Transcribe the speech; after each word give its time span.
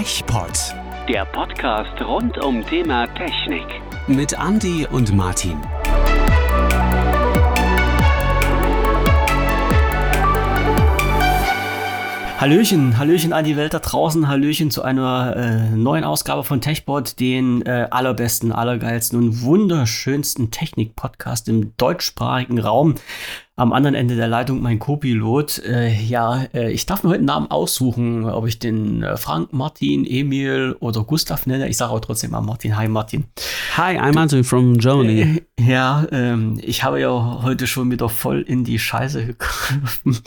TechPod. 0.00 0.74
Der 1.10 1.26
Podcast 1.26 2.00
rund 2.00 2.38
um 2.38 2.64
Thema 2.64 3.06
Technik. 3.08 3.66
Mit 4.06 4.32
Andy 4.38 4.86
und 4.90 5.14
Martin. 5.14 5.60
Hallöchen, 12.40 12.96
Hallöchen 12.96 13.34
an 13.34 13.44
die 13.44 13.58
Welt 13.58 13.74
da 13.74 13.80
draußen, 13.80 14.26
Hallöchen 14.26 14.70
zu 14.70 14.80
einer 14.80 15.36
äh, 15.36 15.76
neuen 15.76 16.04
Ausgabe 16.04 16.42
von 16.42 16.62
TechBot, 16.62 17.20
den 17.20 17.60
äh, 17.66 17.86
allerbesten, 17.90 18.50
allergeilsten 18.50 19.18
und 19.18 19.42
wunderschönsten 19.42 20.50
Technik-Podcast 20.50 21.50
im 21.50 21.76
deutschsprachigen 21.76 22.58
Raum. 22.58 22.94
Am 23.56 23.74
anderen 23.74 23.94
Ende 23.94 24.16
der 24.16 24.26
Leitung 24.26 24.62
mein 24.62 24.78
Co-Pilot. 24.78 25.58
Äh, 25.66 25.92
ja, 25.92 26.44
äh, 26.54 26.72
ich 26.72 26.86
darf 26.86 27.02
mir 27.02 27.10
heute 27.10 27.18
einen 27.18 27.26
Namen 27.26 27.50
aussuchen, 27.50 28.24
ob 28.24 28.46
ich 28.46 28.58
den 28.58 29.02
äh, 29.02 29.18
Frank, 29.18 29.52
Martin, 29.52 30.06
Emil 30.06 30.74
oder 30.80 31.04
Gustav 31.04 31.44
nenne. 31.44 31.68
Ich 31.68 31.76
sage 31.76 31.92
auch 31.92 32.00
trotzdem 32.00 32.30
mal 32.30 32.40
Martin. 32.40 32.74
Hi 32.74 32.88
Martin. 32.88 33.24
Hi, 33.76 33.98
I'm 33.98 34.14
Martin 34.14 34.44
from 34.44 34.78
Germany. 34.78 35.42
Äh, 35.58 35.62
ja, 35.62 36.06
ähm, 36.10 36.58
ich 36.62 36.84
habe 36.84 37.02
ja 37.02 37.42
heute 37.42 37.66
schon 37.66 37.90
wieder 37.90 38.08
voll 38.08 38.40
in 38.40 38.64
die 38.64 38.78
Scheiße 38.78 39.26
gegriffen. 39.26 40.22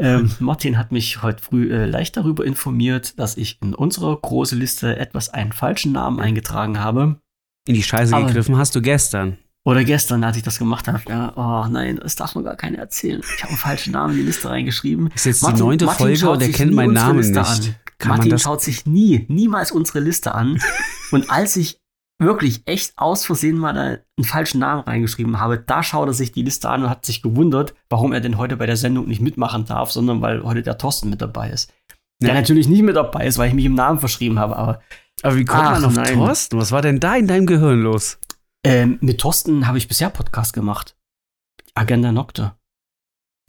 Ähm, 0.00 0.30
Martin 0.40 0.78
hat 0.78 0.90
mich 0.92 1.22
heute 1.22 1.42
früh 1.42 1.72
äh, 1.72 1.86
leicht 1.86 2.16
darüber 2.16 2.44
informiert, 2.44 3.18
dass 3.18 3.36
ich 3.36 3.60
in 3.62 3.74
unserer 3.74 4.16
große 4.16 4.56
Liste 4.56 4.96
etwas 4.96 5.28
einen 5.28 5.52
falschen 5.52 5.92
Namen 5.92 6.20
eingetragen 6.20 6.80
habe. 6.80 7.20
In 7.68 7.74
die 7.74 7.82
Scheiße 7.82 8.16
Aber- 8.16 8.26
gegriffen 8.26 8.56
hast 8.56 8.74
du 8.74 8.82
gestern. 8.82 9.38
Oder 9.62 9.84
gestern, 9.84 10.24
als 10.24 10.38
ich 10.38 10.42
das 10.42 10.58
gemacht 10.58 10.88
habe. 10.88 11.02
Ja, 11.06 11.34
oh 11.36 11.68
nein, 11.70 12.00
das 12.02 12.16
darf 12.16 12.34
man 12.34 12.44
gar 12.44 12.56
keiner 12.56 12.78
erzählen. 12.78 13.20
Ich 13.36 13.42
habe 13.42 13.50
einen 13.50 13.58
falschen 13.58 13.92
Namen 13.92 14.14
in 14.14 14.20
die 14.20 14.26
Liste 14.26 14.48
reingeschrieben. 14.48 15.10
Ist 15.14 15.26
jetzt 15.26 15.46
die 15.46 15.52
neunte 15.52 15.86
Folge 15.86 16.16
schaut 16.16 16.36
und 16.36 16.42
er 16.42 16.50
kennt 16.50 16.72
meinen 16.72 16.94
Namen 16.94 17.18
Liste 17.18 17.38
nicht. 17.38 17.68
An. 17.68 17.74
Kann 17.98 18.16
Martin 18.16 18.38
schaut 18.38 18.62
sich 18.62 18.86
nie, 18.86 19.26
niemals 19.28 19.70
unsere 19.70 20.00
Liste 20.00 20.34
an. 20.34 20.58
und 21.10 21.30
als 21.30 21.56
ich 21.56 21.79
wirklich 22.20 22.62
echt 22.66 22.92
aus 22.96 23.24
Versehen 23.24 23.58
mal 23.58 23.72
da 23.72 23.80
einen 23.82 24.24
falschen 24.24 24.60
Namen 24.60 24.82
reingeschrieben 24.82 25.40
habe, 25.40 25.58
da 25.58 25.82
schaut 25.82 26.08
er 26.08 26.12
sich 26.14 26.32
die 26.32 26.42
Liste 26.42 26.68
an 26.68 26.84
und 26.84 26.90
hat 26.90 27.04
sich 27.06 27.22
gewundert, 27.22 27.74
warum 27.88 28.12
er 28.12 28.20
denn 28.20 28.38
heute 28.38 28.56
bei 28.56 28.66
der 28.66 28.76
Sendung 28.76 29.08
nicht 29.08 29.20
mitmachen 29.20 29.64
darf, 29.64 29.90
sondern 29.90 30.20
weil 30.20 30.42
heute 30.44 30.62
der 30.62 30.78
Thorsten 30.78 31.10
mit 31.10 31.20
dabei 31.22 31.50
ist. 31.50 31.72
Der 32.22 32.28
Ja. 32.30 32.34
natürlich 32.34 32.68
nicht 32.68 32.82
mit 32.82 32.96
dabei 32.96 33.26
ist, 33.26 33.38
weil 33.38 33.48
ich 33.48 33.54
mich 33.54 33.64
im 33.64 33.74
Namen 33.74 33.98
verschrieben 33.98 34.38
habe, 34.38 34.56
aber 34.56 34.80
Aber 35.22 35.36
wie 35.36 35.44
kommt 35.44 35.62
Ach, 35.64 35.72
man 35.72 35.84
auf 35.84 35.94
nein. 35.94 36.14
Thorsten? 36.14 36.58
Was 36.58 36.72
war 36.72 36.82
denn 36.82 37.00
da 37.00 37.16
in 37.16 37.26
deinem 37.26 37.46
Gehirn 37.46 37.80
los? 37.82 38.18
ähm, 38.64 38.98
mit 39.00 39.18
Thorsten 39.20 39.66
habe 39.66 39.78
ich 39.78 39.88
bisher 39.88 40.10
Podcast 40.10 40.52
gemacht. 40.52 40.94
Agenda 41.74 42.12
Nocte. 42.12 42.52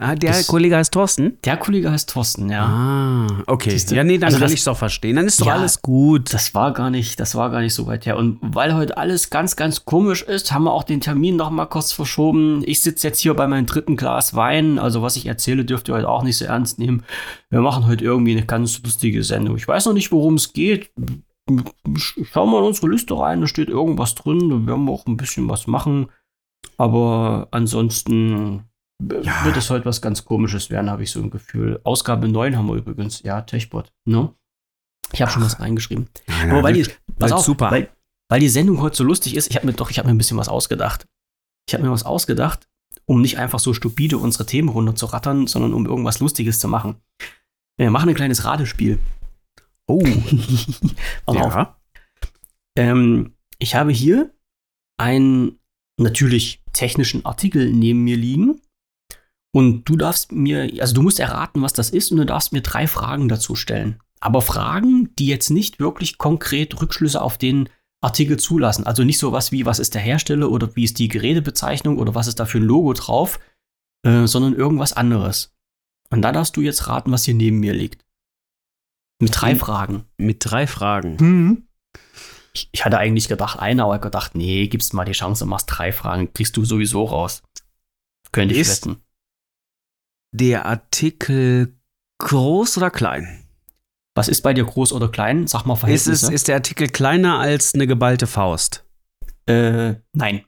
Ah, 0.01 0.15
der 0.15 0.31
Das- 0.31 0.47
Kollege 0.47 0.75
heißt 0.75 0.91
Thorsten? 0.93 1.37
Der 1.45 1.57
Kollege 1.57 1.91
heißt 1.91 2.09
Thorsten, 2.09 2.49
ja. 2.49 2.65
Ah, 2.65 3.27
okay. 3.47 3.69
Siehste? 3.69 3.95
Ja, 3.95 4.03
nee, 4.03 4.17
dann 4.17 4.27
Also 4.29 4.39
kann 4.39 4.47
ich 4.51 4.59
es 4.59 4.63
doch 4.65 4.75
verstehen. 4.77 5.15
Dann 5.15 5.27
ist 5.27 5.39
doch 5.39 5.45
Ja, 5.45 5.53
alles 5.53 5.81
gut. 5.81 6.33
Das 6.33 6.53
war 6.55 6.73
gar 6.73 6.89
nicht, 6.89 7.19
das 7.19 7.35
war 7.35 7.49
gar 7.51 7.61
nicht 7.61 7.75
so 7.75 7.85
weit 7.87 8.05
her. 8.05 8.17
Und 8.17 8.39
weil 8.41 8.73
heute 8.73 8.97
alles 8.97 9.29
ganz, 9.29 9.55
ganz 9.55 9.85
komisch 9.85 10.23
ist, 10.23 10.51
haben 10.51 10.63
wir 10.63 10.73
auch 10.73 10.83
den 10.83 11.01
Termin 11.01 11.35
noch 11.35 11.51
mal 11.51 11.67
kurz 11.67 11.91
verschoben. 11.91 12.63
Ich 12.65 12.81
sitze 12.81 13.07
jetzt 13.07 13.19
hier 13.19 13.33
bei 13.35 13.47
meinem 13.47 13.67
dritten 13.67 13.95
Glas 13.95 14.33
Wein. 14.35 14.79
Also 14.79 15.01
was 15.03 15.15
ich 15.15 15.27
erzähle, 15.27 15.65
dürft 15.65 15.87
ihr 15.87 15.93
heute 15.95 16.09
auch 16.09 16.23
nicht 16.23 16.37
so 16.37 16.45
ernst 16.45 16.79
nehmen. 16.79 17.03
Wir 17.49 17.61
machen 17.61 17.85
heute 17.85 18.03
irgendwie 18.03 18.31
eine 18.31 18.45
ganz 18.45 18.81
lustige 18.83 19.23
Sendung. 19.23 19.55
Ich 19.57 19.67
weiß 19.67 19.85
noch 19.85 19.93
nicht, 19.93 20.11
worum 20.11 20.33
es 20.33 20.51
geht. 20.53 20.89
Schauen 22.31 22.51
wir 22.51 22.59
in 22.59 22.65
unsere 22.65 22.87
Liste 22.89 23.17
rein, 23.17 23.41
da 23.41 23.47
steht 23.47 23.69
irgendwas 23.69 24.15
drin. 24.15 24.49
Da 24.49 24.65
werden 24.67 24.85
wir 24.85 24.91
auch 24.91 25.05
ein 25.05 25.17
bisschen 25.17 25.47
was 25.49 25.67
machen. 25.67 26.07
Aber 26.77 27.47
ansonsten 27.51 28.63
Ja. 29.23 29.45
wird 29.45 29.57
es 29.57 29.69
heute 29.69 29.85
was 29.85 30.01
ganz 30.01 30.25
Komisches 30.25 30.69
werden, 30.69 30.89
habe 30.89 31.03
ich 31.03 31.11
so 31.11 31.21
ein 31.21 31.31
Gefühl. 31.31 31.79
Ausgabe 31.83 32.27
9 32.27 32.55
haben 32.57 32.67
wir 32.67 32.75
übrigens. 32.75 33.23
Ja, 33.23 33.41
Techbot. 33.41 33.91
Ne? 34.05 34.33
Ich 35.13 35.21
habe 35.21 35.31
schon 35.31 35.43
was 35.43 35.59
reingeschrieben. 35.59 36.07
Nein, 36.27 36.51
Aber 36.51 36.63
weil 36.63 36.73
die, 36.73 36.87
pass 37.17 37.31
auf, 37.31 37.43
super. 37.43 37.71
Weil, 37.71 37.89
weil 38.29 38.39
die 38.39 38.49
Sendung 38.49 38.79
heute 38.79 38.95
so 38.97 39.03
lustig 39.03 39.35
ist, 39.35 39.49
ich 39.49 39.55
habe 39.55 39.65
mir 39.65 39.73
doch, 39.73 39.89
ich 39.89 39.97
habe 39.97 40.07
mir 40.07 40.13
ein 40.13 40.17
bisschen 40.17 40.37
was 40.37 40.49
ausgedacht. 40.49 41.07
Ich 41.67 41.73
habe 41.73 41.83
mir 41.83 41.91
was 41.91 42.03
ausgedacht, 42.05 42.69
um 43.05 43.21
nicht 43.21 43.37
einfach 43.37 43.59
so 43.59 43.73
stupide 43.73 44.17
unsere 44.17 44.45
Themen 44.45 44.69
runterzurattern, 44.69 45.47
sondern 45.47 45.73
um 45.73 45.85
irgendwas 45.85 46.19
Lustiges 46.19 46.59
zu 46.59 46.67
machen. 46.67 46.95
Wir 47.77 47.89
machen 47.91 48.09
ein 48.09 48.15
kleines 48.15 48.45
Ratespiel. 48.45 48.99
oh, 49.87 50.03
Pass 51.25 51.37
auf. 51.37 51.53
ja. 51.55 51.77
Ähm, 52.77 53.35
ich 53.57 53.75
habe 53.75 53.91
hier 53.91 54.33
einen 54.97 55.59
natürlich 55.97 56.63
technischen 56.73 57.25
Artikel 57.25 57.71
neben 57.73 58.03
mir 58.03 58.15
liegen. 58.17 58.60
Und 59.53 59.83
du 59.85 59.97
darfst 59.97 60.31
mir, 60.31 60.71
also 60.79 60.93
du 60.93 61.01
musst 61.01 61.19
erraten, 61.19 61.61
was 61.61 61.73
das 61.73 61.89
ist, 61.89 62.11
und 62.11 62.17
du 62.17 62.25
darfst 62.25 62.53
mir 62.53 62.61
drei 62.61 62.87
Fragen 62.87 63.27
dazu 63.27 63.55
stellen. 63.55 63.99
Aber 64.21 64.41
Fragen, 64.41 65.13
die 65.17 65.25
jetzt 65.27 65.49
nicht 65.49 65.79
wirklich 65.79 66.17
konkret 66.17 66.79
Rückschlüsse 66.81 67.21
auf 67.21 67.37
den 67.37 67.67
Artikel 68.01 68.37
zulassen. 68.39 68.85
Also 68.85 69.03
nicht 69.03 69.19
sowas 69.19 69.51
wie, 69.51 69.65
was 69.65 69.79
ist 69.79 69.93
der 69.93 70.01
Hersteller 70.01 70.49
oder 70.49 70.75
wie 70.75 70.83
ist 70.83 70.99
die 70.99 71.07
Gerätebezeichnung 71.07 71.97
oder 71.97 72.15
was 72.15 72.27
ist 72.27 72.39
da 72.39 72.45
für 72.45 72.59
ein 72.59 72.63
Logo 72.63 72.93
drauf, 72.93 73.39
äh, 74.03 74.25
sondern 74.25 74.55
irgendwas 74.55 74.93
anderes. 74.93 75.53
Und 76.09 76.21
da 76.21 76.31
darfst 76.31 76.55
du 76.57 76.61
jetzt 76.61 76.87
raten, 76.87 77.11
was 77.11 77.25
hier 77.25 77.33
neben 77.35 77.59
mir 77.59 77.73
liegt. 77.73 78.03
Mit 79.21 79.39
drei 79.39 79.53
Mhm. 79.53 79.59
Fragen. 79.59 80.03
Mit 80.17 80.37
drei 80.39 80.65
Fragen. 80.65 81.67
Ich, 82.53 82.69
ich 82.71 82.85
hatte 82.85 82.97
eigentlich 82.97 83.27
gedacht, 83.27 83.59
eine, 83.59 83.83
aber 83.83 83.99
gedacht, 83.99 84.33
nee, 84.35 84.67
gibst 84.67 84.93
mal 84.93 85.05
die 85.05 85.11
Chance, 85.11 85.45
machst 85.45 85.67
drei 85.69 85.91
Fragen, 85.91 86.33
kriegst 86.33 86.57
du 86.57 86.65
sowieso 86.65 87.03
raus. 87.05 87.43
Könnte 88.31 88.55
ich 88.55 88.61
Ist- 88.61 88.85
wetten. 88.87 89.01
Der 90.33 90.65
Artikel 90.65 91.75
groß 92.19 92.77
oder 92.77 92.89
klein? 92.89 93.45
Was 94.15 94.27
ist 94.27 94.41
bei 94.41 94.53
dir 94.53 94.65
groß 94.65 94.93
oder 94.93 95.09
klein? 95.09 95.47
Sag 95.47 95.65
mal 95.65 95.73
Ist, 95.73 95.79
Verhältnisse. 95.79 96.25
es, 96.27 96.31
ist 96.31 96.47
der 96.47 96.55
Artikel 96.55 96.87
kleiner 96.89 97.39
als 97.39 97.73
eine 97.73 97.87
geballte 97.87 98.27
Faust? 98.27 98.85
äh, 99.47 99.95
nein. 100.13 100.45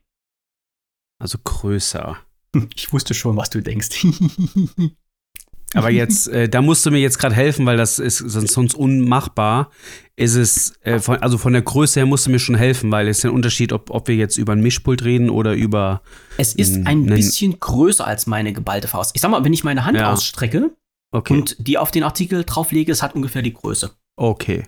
Also 1.19 1.37
größer. 1.43 2.17
Ich 2.75 2.93
wusste 2.93 3.15
schon, 3.15 3.35
was 3.35 3.49
du 3.49 3.61
denkst. 3.63 4.05
Aber 5.73 5.89
jetzt, 5.89 6.27
äh, 6.27 6.47
da 6.47 6.61
musst 6.61 6.85
du 6.85 6.91
mir 6.91 6.99
jetzt 6.99 7.17
gerade 7.17 7.33
helfen, 7.33 7.65
weil 7.65 7.77
das 7.77 7.97
ist 7.97 8.19
sonst, 8.19 8.53
sonst 8.53 8.75
unmachbar. 8.75 9.71
Ist 10.15 10.35
es, 10.35 10.73
äh, 10.81 10.99
von, 10.99 11.17
also 11.17 11.39
von 11.39 11.53
der 11.53 11.63
Größe 11.63 11.99
her 12.01 12.05
musst 12.05 12.27
du 12.27 12.29
mir 12.29 12.37
schon 12.37 12.53
helfen, 12.55 12.91
weil 12.91 13.07
es 13.07 13.17
ist 13.19 13.25
ein 13.25 13.31
Unterschied, 13.31 13.73
ob, 13.73 13.89
ob 13.89 14.07
wir 14.07 14.15
jetzt 14.15 14.37
über 14.37 14.53
ein 14.53 14.61
Mischpult 14.61 15.03
reden 15.03 15.31
oder 15.31 15.53
über. 15.53 16.01
es 16.37 16.53
ist 16.53 16.85
ein 16.85 17.07
bisschen 17.07 17.59
größer 17.59 18.05
als 18.05 18.27
meine 18.27 18.53
geballte 18.53 18.87
Faust. 18.87 19.11
Ich 19.15 19.21
sag 19.21 19.31
mal, 19.31 19.43
wenn 19.43 19.53
ich 19.53 19.63
meine 19.63 19.85
Hand 19.85 19.97
Ja. 19.97 20.13
ausstrecke 20.13 20.69
Okay. 21.11 21.33
und 21.33 21.55
die 21.59 21.77
auf 21.79 21.89
den 21.91 22.03
Artikel 22.03 22.43
drauflege, 22.43 22.91
es 22.91 23.01
hat 23.01 23.15
ungefähr 23.15 23.41
die 23.41 23.53
Größe. 23.53 23.91
okay. 24.15 24.67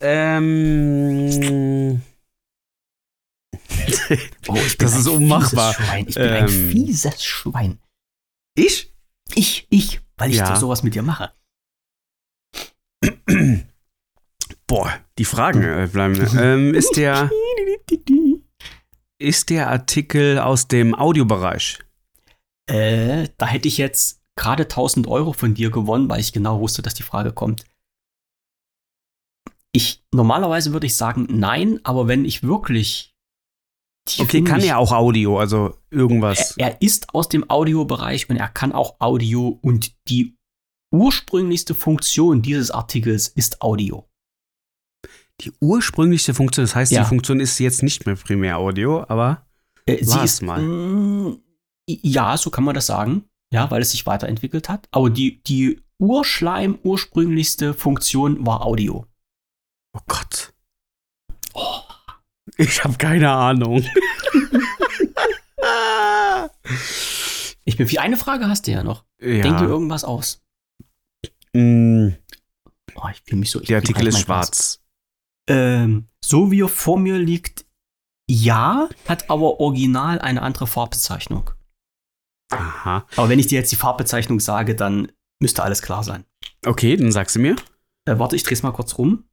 Ähm. 0.00 1.30
Oh, 4.48 4.54
ich 4.56 4.76
Das 4.78 4.96
ist 4.96 5.08
unmachbar. 5.08 5.74
Schwein. 5.74 6.06
Ich 6.08 6.14
bin 6.14 6.24
ein 6.24 6.48
Ähm. 6.48 6.70
fieses 6.70 7.24
Schwein. 7.24 7.78
ich? 8.56 8.92
Ich, 9.34 9.66
ich, 9.70 10.00
weil 10.16 10.30
ich 10.30 10.36
Ja. 10.36 10.54
sowas 10.56 10.82
mit 10.82 10.94
dir 10.94 11.02
mache. 11.02 11.32
Boah, 14.66 14.92
die 15.18 15.24
Fragen 15.24 15.62
äh, 15.62 15.88
bleiben. 15.90 16.14
ähm, 16.38 16.74
ist, 16.74 16.96
der, 16.96 17.30
ist 19.18 19.50
der 19.50 19.70
Artikel 19.70 20.38
aus 20.38 20.68
dem 20.68 20.94
Audiobereich? 20.94 21.78
Äh, 22.66 23.28
da 23.36 23.46
hätte 23.46 23.68
ich 23.68 23.78
jetzt 23.78 24.22
gerade 24.36 24.64
1000 24.64 25.06
Euro 25.06 25.32
von 25.32 25.54
dir 25.54 25.70
gewonnen, 25.70 26.08
weil 26.08 26.20
ich 26.20 26.32
genau 26.32 26.60
wusste, 26.60 26.82
dass 26.82 26.94
die 26.94 27.02
Frage 27.02 27.32
kommt. 27.32 27.64
Ich, 29.72 30.04
normalerweise 30.12 30.72
würde 30.72 30.86
ich 30.86 30.96
sagen 30.96 31.26
nein, 31.30 31.80
aber 31.82 32.08
wenn 32.08 32.24
ich 32.24 32.42
wirklich. 32.42 33.12
Okay, 34.18 34.44
kann 34.44 34.62
ja 34.62 34.76
auch 34.76 34.92
Audio, 34.92 35.38
also 35.38 35.78
irgendwas. 35.90 36.56
Er, 36.58 36.68
er 36.68 36.82
ist 36.82 37.14
aus 37.14 37.28
dem 37.28 37.48
Audiobereich 37.48 38.28
und 38.28 38.36
er 38.36 38.48
kann 38.48 38.72
auch 38.72 38.96
Audio 39.00 39.58
und 39.62 39.92
die 40.08 40.36
ursprünglichste 40.92 41.74
Funktion 41.74 42.42
dieses 42.42 42.70
Artikels 42.70 43.28
ist 43.28 43.62
Audio. 43.62 44.06
Die 45.40 45.52
ursprüngliche 45.60 46.32
Funktion, 46.34 46.64
das 46.64 46.74
heißt, 46.74 46.92
Ja. 46.92 47.02
die 47.02 47.08
Funktion 47.08 47.40
ist 47.40 47.58
jetzt 47.58 47.82
nicht 47.82 48.06
mehr 48.06 48.14
primär 48.16 48.58
Audio, 48.58 49.04
aber 49.08 49.46
Äh, 49.86 50.04
sie 50.04 50.20
ist 50.20 50.42
mal. 50.42 50.60
mm, 50.62 51.38
ja, 51.88 52.36
so 52.36 52.50
kann 52.50 52.64
man 52.64 52.74
das 52.74 52.86
sagen. 52.86 53.24
Ja, 53.52 53.70
weil 53.70 53.82
es 53.82 53.90
sich 53.92 54.06
weiterentwickelt 54.06 54.68
hat. 54.68 54.88
Aber 54.90 55.10
die, 55.10 55.42
die 55.44 55.80
Urschleim 55.98 56.78
ursprünglichste 56.82 57.72
Funktion 57.74 58.44
war 58.46 58.62
Audio. 58.64 59.06
oh 59.96 60.00
Gott. 60.08 60.52
Ich 62.56 62.82
habe 62.84 62.96
keine 62.98 63.30
Ahnung. 63.30 63.84
Ich 67.64 67.76
bin 67.78 67.90
wie 67.90 67.98
eine 67.98 68.16
Frage 68.16 68.46
hast 68.48 68.66
du 68.66 68.72
ja 68.72 68.82
noch. 68.82 69.04
ja. 69.20 69.42
Denk 69.42 69.58
dir 69.58 69.64
irgendwas 69.66 70.04
aus. 70.04 70.42
Mm, 71.54 72.08
Oh, 72.96 73.08
ich 73.10 73.22
fühle 73.26 73.40
mich 73.40 73.50
so. 73.50 73.58
Der 73.60 73.78
Artikel 73.78 74.02
gleich 74.02 74.14
ist 74.14 74.20
schwarz. 74.20 74.80
Ähm, 75.48 76.08
so 76.24 76.50
wie 76.50 76.62
er 76.62 76.68
vor 76.68 76.98
mir 76.98 77.18
liegt, 77.18 77.66
ja, 78.28 78.88
hat 79.06 79.28
aber 79.28 79.60
original 79.60 80.18
eine 80.18 80.42
andere 80.42 80.66
Farbbezeichnung. 80.66 81.50
Aha. 82.50 83.06
Aber 83.16 83.28
wenn 83.28 83.38
ich 83.38 83.48
dir 83.48 83.58
jetzt 83.58 83.72
die 83.72 83.76
Farbbezeichnung 83.76 84.40
sage, 84.40 84.74
dann 84.74 85.12
müsste 85.40 85.62
alles 85.62 85.82
klar 85.82 86.04
sein. 86.04 86.24
Okay, 86.64 86.96
dann 86.96 87.12
sagst 87.12 87.36
du 87.36 87.40
mir. 87.40 87.56
Äh, 88.06 88.18
warte, 88.18 88.36
ich 88.36 88.42
drehe 88.42 88.54
es 88.54 88.62
mal 88.62 88.72
kurz 88.72 88.96
rum. 88.98 89.24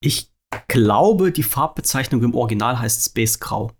Ich 0.00 0.32
glaube, 0.68 1.32
die 1.32 1.42
Farbbezeichnung 1.42 2.22
im 2.22 2.34
Original 2.34 2.78
heißt 2.78 3.04
Space 3.04 3.38
Grau. 3.40 3.72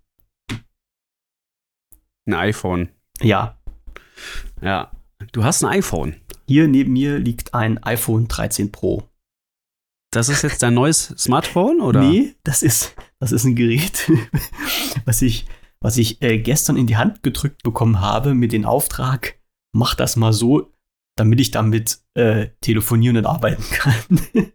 Ein 2.26 2.34
iPhone. 2.34 2.88
Ja. 3.20 3.58
Ja. 4.60 4.92
Du 5.32 5.44
hast 5.44 5.64
ein 5.64 5.70
iPhone. 5.70 6.20
Hier 6.46 6.68
neben 6.68 6.92
mir 6.92 7.18
liegt 7.18 7.54
ein 7.54 7.82
iPhone 7.82 8.28
13 8.28 8.72
Pro. 8.72 9.08
Das 10.14 10.28
ist 10.28 10.43
jetzt 10.43 10.62
dein 10.62 10.75
neues 10.75 11.14
Smartphone, 11.19 11.81
oder? 11.81 12.00
Nee, 12.00 12.34
das 12.44 12.62
ist, 12.62 12.94
das 13.19 13.32
ist 13.32 13.44
ein 13.44 13.55
Gerät, 13.55 14.11
was 15.05 15.22
ich, 15.22 15.46
was 15.81 15.96
ich 15.96 16.22
äh, 16.22 16.38
gestern 16.38 16.76
in 16.76 16.87
die 16.87 16.96
Hand 16.96 17.22
gedrückt 17.22 17.62
bekommen 17.62 18.00
habe 18.00 18.34
mit 18.34 18.52
dem 18.52 18.64
Auftrag, 18.64 19.38
mach 19.72 19.94
das 19.94 20.16
mal 20.16 20.32
so, 20.32 20.72
damit 21.16 21.40
ich 21.40 21.50
damit 21.50 21.99
äh, 22.14 22.49
telefonieren 22.61 23.16
und 23.16 23.26
arbeiten 23.26 23.64
kann. 23.70 24.20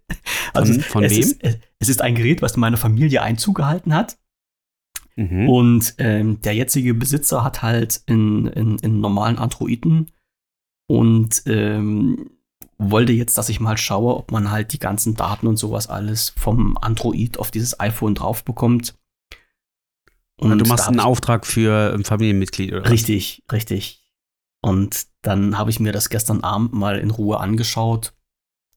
also 0.54 0.74
Von- 0.74 0.82
von 0.82 1.04
es 1.04 1.12
wem? 1.12 1.20
Ist, 1.20 1.44
äh, 1.44 1.60
es 1.80 1.90
ist 1.90 2.02
ein 2.02 2.16
Gerät, 2.16 2.42
was 2.42 2.58
meiner 2.58 2.78
Familie 2.78 3.22
Einzug 3.22 3.56
gehalten 3.56 3.94
hat. 3.94 4.18
Mhm. 5.16 5.50
Und 5.50 5.96
ähm, 5.98 6.40
der 6.42 6.54
jetzige 6.56 6.94
Besitzer 6.94 7.44
hat 7.44 7.62
halt 7.62 8.02
einen, 8.08 8.78
normalen 9.00 9.38
Androiden 9.38 10.12
und 10.88 11.44
ähm, 11.46 12.32
wollte 12.80 13.12
jetzt, 13.12 13.38
dass 13.38 13.50
ich 13.50 13.60
mal 13.60 13.78
schaue, 13.78 14.16
ob 14.16 14.32
man 14.32 14.50
halt 14.50 14.74
die 14.74 14.80
ganzen 14.80 15.16
Daten 15.16 15.48
und 15.48 15.58
sowas 15.58 15.88
alles 15.88 16.30
vom 16.38 16.78
Android 16.78 17.38
auf 17.38 17.52
dieses 17.52 17.80
iPhone 17.80 18.16
drauf 18.16 18.44
bekommt. 18.44 18.96
Und 20.38 20.52
du 20.52 20.64
da 20.64 20.70
machst 20.70 20.88
einen 20.88 21.02
Auftrag 21.02 21.46
für 21.46 21.94
ein 21.94 22.06
Familienmitglied, 22.06 22.72
oder? 22.72 22.90
Richtig, 22.90 23.44
richtig. 23.52 24.02
Und 24.62 25.08
dann 25.22 25.58
habe 25.58 25.70
ich 25.70 25.82
mir 25.82 25.92
das 25.92 26.10
gestern 26.10 26.42
Abend 26.42 26.74
mal 26.74 26.98
in 26.98 27.12
Ruhe 27.12 27.40
angeschaut 27.40 28.14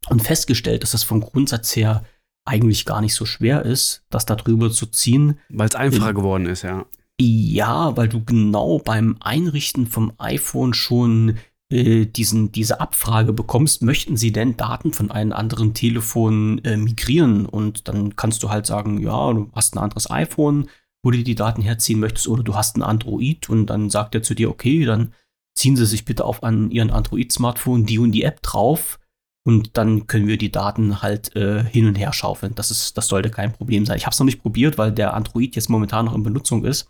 und 0.08 0.22
festgestellt, 0.22 0.82
dass 0.82 0.94
es 0.94 1.04
vom 1.04 1.20
Grundsatz 1.20 1.75
her 1.76 2.04
eigentlich 2.44 2.84
gar 2.84 3.00
nicht 3.00 3.14
so 3.14 3.25
schwer 3.25 3.64
ist, 3.64 4.04
das 4.10 4.26
da 4.26 4.34
drüber 4.34 4.72
zu 4.72 4.87
ziehen. 4.87 5.38
Weil 5.49 5.69
es 5.69 5.76
einfacher 5.76 6.12
geworden 6.12 6.46
ist, 6.46 6.62
ja. 6.62 6.87
Ja, 7.20 7.96
weil 7.96 8.08
du 8.08 8.25
genau 8.25 8.78
beim 8.78 9.16
Einrichten 9.20 9.87
vom 9.87 10.12
iPhone 10.19 10.75
schon 10.75 11.38
äh, 11.72 12.06
diesen, 12.06 12.52
diese 12.52 12.80
Abfrage 12.80 13.32
bekommst, 13.32 13.82
möchten 13.82 14.16
sie 14.16 14.32
denn 14.32 14.56
Daten 14.56 14.92
von 14.92 15.10
einem 15.10 15.32
anderen 15.32 15.74
Telefon 15.74 16.58
äh, 16.64 16.76
migrieren? 16.76 17.46
Und 17.46 17.88
dann 17.88 18.14
kannst 18.16 18.42
du 18.42 18.50
halt 18.50 18.66
sagen, 18.66 19.00
ja, 19.00 19.32
du 19.32 19.50
hast 19.54 19.74
ein 19.74 19.80
anderes 19.80 20.10
iPhone, 20.10 20.69
wo 21.02 21.10
du 21.10 21.22
die 21.22 21.34
Daten 21.34 21.62
herziehen 21.62 22.00
möchtest, 22.00 22.28
oder 22.28 22.42
du 22.42 22.54
hast 22.54 22.76
ein 22.76 22.82
Android 22.82 23.48
und 23.48 23.66
dann 23.66 23.90
sagt 23.90 24.14
er 24.14 24.22
zu 24.22 24.34
dir, 24.34 24.50
okay, 24.50 24.84
dann 24.84 25.12
ziehen 25.54 25.76
Sie 25.76 25.86
sich 25.86 26.04
bitte 26.04 26.24
auf 26.24 26.42
an 26.42 26.70
Ihren 26.70 26.90
Android-Smartphone 26.90 27.86
die 27.86 27.98
und 27.98 28.12
die 28.12 28.22
App 28.22 28.40
drauf 28.42 28.98
und 29.44 29.76
dann 29.76 30.06
können 30.06 30.28
wir 30.28 30.38
die 30.38 30.52
Daten 30.52 31.02
halt 31.02 31.34
äh, 31.34 31.64
hin 31.64 31.86
und 31.86 31.96
her 31.96 32.12
schaufeln. 32.12 32.54
Das, 32.54 32.70
ist, 32.70 32.96
das 32.96 33.08
sollte 33.08 33.30
kein 33.30 33.52
Problem 33.52 33.84
sein. 33.84 33.96
Ich 33.96 34.06
habe 34.06 34.12
es 34.12 34.18
noch 34.20 34.26
nicht 34.26 34.40
probiert, 34.40 34.78
weil 34.78 34.92
der 34.92 35.14
Android 35.14 35.56
jetzt 35.56 35.68
momentan 35.68 36.04
noch 36.04 36.14
in 36.14 36.22
Benutzung 36.22 36.64
ist. 36.64 36.88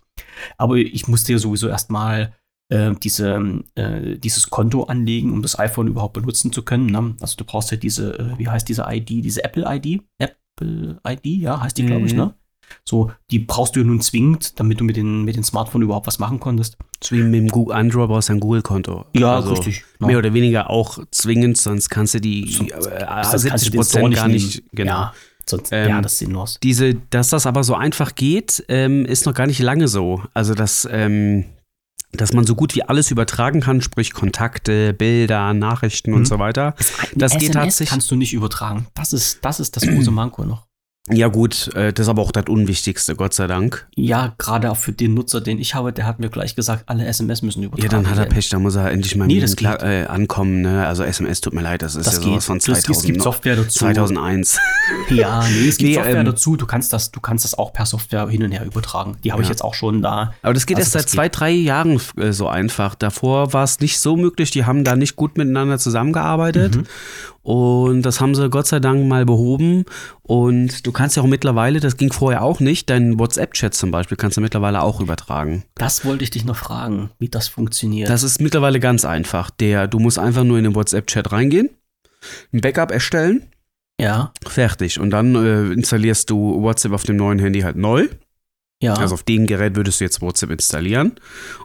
Aber 0.57 0.75
ich 0.75 1.07
musste 1.07 1.33
ja 1.33 1.39
sowieso 1.39 1.67
erstmal 1.67 2.33
äh, 2.69 2.91
diese, 3.01 3.61
äh, 3.75 4.17
dieses 4.17 4.49
Konto 4.49 4.83
anlegen, 4.83 5.31
um 5.33 5.41
das 5.41 5.57
iPhone 5.59 5.87
überhaupt 5.87 6.13
benutzen 6.13 6.51
zu 6.51 6.63
können. 6.63 6.87
Ne? 6.87 7.15
Also 7.21 7.35
du 7.37 7.43
brauchst 7.45 7.71
ja 7.71 7.77
diese, 7.77 8.17
äh, 8.17 8.37
wie 8.37 8.47
heißt 8.47 8.67
diese 8.69 8.85
ID, 8.89 9.09
diese 9.23 9.43
Apple-ID? 9.43 10.01
Apple-ID, 10.19 11.25
ja, 11.41 11.61
heißt 11.61 11.77
die, 11.77 11.85
glaube 11.85 12.05
ich, 12.05 12.13
Mhm. 12.13 12.19
ne? 12.19 12.33
So, 12.85 13.11
die 13.29 13.39
brauchst 13.39 13.75
du 13.75 13.81
ja 13.81 13.85
nun 13.85 14.01
zwingend, 14.01 14.59
damit 14.59 14.79
du 14.79 14.83
mit 14.83 14.95
den, 14.95 15.23
mit 15.25 15.35
den 15.35 15.43
Smartphone 15.43 15.81
überhaupt 15.83 16.07
was 16.07 16.17
machen 16.17 16.39
konntest. 16.39 16.77
So 17.03 17.15
wie 17.15 17.21
mit 17.21 17.33
dem 17.35 17.47
Google 17.49 17.75
Android 17.75 18.07
brauchst 18.09 18.29
du 18.29 18.33
ein 18.33 18.39
Google-Konto. 18.39 19.05
Ja, 19.15 19.35
Also 19.35 19.49
richtig. 19.53 19.83
genau. 19.99 20.07
Mehr 20.07 20.17
oder 20.17 20.33
weniger 20.33 20.69
auch 20.69 20.97
zwingend, 21.11 21.57
sonst 21.57 21.89
kannst 21.89 22.13
du 22.15 22.21
die 22.21 22.49
So- 22.51 22.63
äh, 22.63 22.69
Das 22.99 23.29
kannst 23.29 23.33
du 23.33 23.37
70 23.39 23.71
den 23.71 23.83
Store 23.83 24.01
Prozent 24.05 24.15
gar 24.15 24.27
nehmen. 24.27 24.33
nicht. 24.43 24.63
Genau. 24.71 24.91
Ja, 24.91 25.13
sonst 25.45 25.71
Ähm, 25.71 25.89
ja, 25.89 26.01
das 26.01 26.13
ist 26.13 26.19
sinnlos. 26.19 26.57
Diese, 26.63 26.95
dass 27.11 27.29
das 27.29 27.45
aber 27.45 27.63
so 27.63 27.75
einfach 27.75 28.15
geht, 28.15 28.63
ähm, 28.69 29.05
ist 29.05 29.25
noch 29.27 29.33
gar 29.35 29.45
nicht 29.45 29.59
lange 29.59 29.87
so. 29.87 30.23
Also, 30.33 30.55
dass, 30.55 30.87
ähm, 30.89 31.45
dass 32.13 32.33
man 32.33 32.45
so 32.45 32.55
gut 32.55 32.75
wie 32.75 32.83
alles 32.83 33.11
übertragen 33.11 33.61
kann, 33.61 33.81
sprich 33.81 34.13
Kontakte, 34.13 34.93
Bilder, 34.93 35.53
Nachrichten 35.53 36.11
Mhm. 36.11 36.17
und 36.17 36.25
so 36.27 36.39
weiter. 36.39 36.75
das 37.15 37.33
geht 37.33 37.49
SMS 37.49 37.53
tatsächlich- 37.53 37.89
kannst 37.89 38.11
du 38.11 38.15
nicht 38.15 38.33
übertragen. 38.33 38.87
Das 38.95 39.13
ist 39.13 39.39
das, 39.43 39.59
ist 39.59 39.75
das 39.75 39.83
große 39.87 40.11
Manko 40.11 40.45
noch. 40.45 40.65
Ja, 41.11 41.27
gut, 41.27 41.67
äh, 41.75 41.91
das 41.91 42.05
ist 42.05 42.09
aber 42.09 42.21
auch 42.21 42.31
das 42.31 42.45
Unwichtigste, 42.47 43.13
Gott 43.17 43.33
sei 43.33 43.45
Dank. 43.45 43.85
Ja, 43.93 44.33
gerade 44.37 44.71
auch 44.71 44.77
für 44.77 44.93
den 44.93 45.13
Nutzer, 45.13 45.41
den 45.41 45.59
ich 45.59 45.75
habe, 45.75 45.91
der 45.91 46.05
hat 46.05 46.19
mir 46.19 46.29
gleich 46.29 46.55
gesagt, 46.55 46.83
alle 46.87 47.05
SMS 47.05 47.41
müssen 47.41 47.61
übertragen 47.61 47.83
Ja, 47.83 47.89
dann 47.89 48.09
hat 48.09 48.15
er 48.17 48.19
werden. 48.23 48.33
Pech, 48.33 48.47
da 48.47 48.57
muss 48.57 48.75
er 48.75 48.89
endlich 48.89 49.17
mal 49.17 49.27
Nee, 49.27 49.33
mit 49.35 49.43
das 49.43 49.57
klar, 49.57 49.83
äh, 49.83 50.05
ankommen. 50.05 50.61
Ne? 50.61 50.87
Also 50.87 51.03
SMS 51.03 51.41
tut 51.41 51.53
mir 51.53 51.61
leid, 51.61 51.81
das 51.81 51.95
ist 51.95 52.07
Das 52.07 52.13
ja 52.13 52.19
geht. 52.21 52.29
sowas 52.29 52.45
von 52.45 52.55
Es- 52.57 52.67
es 52.69 52.83
2000, 52.83 53.05
gibt 53.05 53.21
Software 53.21 53.55
dazu. 53.57 53.79
2001. 53.79 54.59
Ja, 55.09 55.45
nee, 55.45 55.67
es 55.67 55.75
gibt 55.77 55.89
Nee, 55.89 55.95
Software 55.95 56.15
ähm, 56.21 56.25
dazu. 56.25 56.55
Du 56.55 56.65
kannst 56.65 56.93
das, 56.93 57.11
du 57.11 57.19
kannst 57.19 57.43
das 57.43 57.57
auch 57.57 57.73
per 57.73 57.85
Software 57.85 58.29
hin 58.29 58.41
und 58.43 58.53
her 58.53 58.65
übertragen. 58.65 59.17
Die 59.25 59.33
habe 59.33 59.41
ich 59.41 59.49
Ja. 59.49 59.51
jetzt 59.51 59.61
auch 59.61 59.73
schon 59.73 60.01
da. 60.01 60.33
Aber 60.41 60.53
das 60.53 60.65
geht 60.65 60.77
Also 60.77 60.85
erst 60.85 60.93
seit 60.93 61.09
zwei, 61.09 61.27
drei 61.27 61.51
Jahren 61.51 61.99
äh, 62.15 62.31
so 62.31 62.47
einfach. 62.47 62.95
Davor 62.95 63.51
war 63.51 63.65
es 63.65 63.81
nicht 63.81 63.99
so 63.99 64.15
möglich. 64.15 64.51
Die 64.51 64.63
haben 64.63 64.85
da 64.85 64.95
nicht 64.95 65.17
gut 65.17 65.37
miteinander 65.37 65.79
zusammengearbeitet. 65.79 66.77
Mhm. 66.77 66.83
Und 67.43 68.03
das 68.03 68.21
haben 68.21 68.35
sie 68.35 68.49
Gott 68.49 68.67
sei 68.67 68.79
Dank 68.79 69.05
mal 69.05 69.25
behoben. 69.25 69.85
Und 70.21 70.85
du 70.85 70.91
kannst 70.91 71.17
ja 71.17 71.23
auch 71.23 71.27
mittlerweile, 71.27 71.79
das 71.79 71.97
ging 71.97 72.11
vorher 72.11 72.41
auch 72.41 72.59
nicht, 72.59 72.89
deinen 72.89 73.19
WhatsApp-Chat 73.19 73.73
zum 73.73 73.91
Beispiel 73.91 74.17
kannst 74.17 74.37
du 74.37 74.41
mittlerweile 74.41 74.81
auch 74.81 75.01
übertragen. 75.01 75.63
Das 75.75 76.05
wollte 76.05 76.23
ich 76.23 76.31
dich 76.31 76.45
noch 76.45 76.55
fragen, 76.55 77.11
wie 77.19 77.29
das 77.29 77.49
funktioniert. 77.49 78.09
Das 78.09 78.23
ist 78.23 78.41
mittlerweile 78.41 78.79
ganz 78.79 79.05
einfach. 79.05 79.49
Der, 79.49 79.87
du 79.87 79.99
musst 79.99 80.17
einfach 80.17 80.43
nur 80.43 80.57
in 80.57 80.63
den 80.63 80.75
WhatsApp-Chat 80.75 81.31
reingehen, 81.31 81.69
ein 82.53 82.61
Backup 82.61 82.91
erstellen, 82.91 83.43
ja, 83.99 84.33
fertig. 84.47 84.99
Und 84.99 85.11
dann 85.11 85.35
äh, 85.35 85.71
installierst 85.71 86.29
du 86.29 86.61
WhatsApp 86.61 86.93
auf 86.93 87.03
dem 87.03 87.15
neuen 87.15 87.39
Handy 87.39 87.61
halt 87.61 87.75
neu. 87.75 88.07
Ja. 88.81 88.93
Also 88.95 89.13
auf 89.13 89.23
dem 89.23 89.45
Gerät 89.47 89.75
würdest 89.75 89.99
du 90.01 90.03
jetzt 90.03 90.21
WhatsApp 90.21 90.51
installieren. 90.51 91.13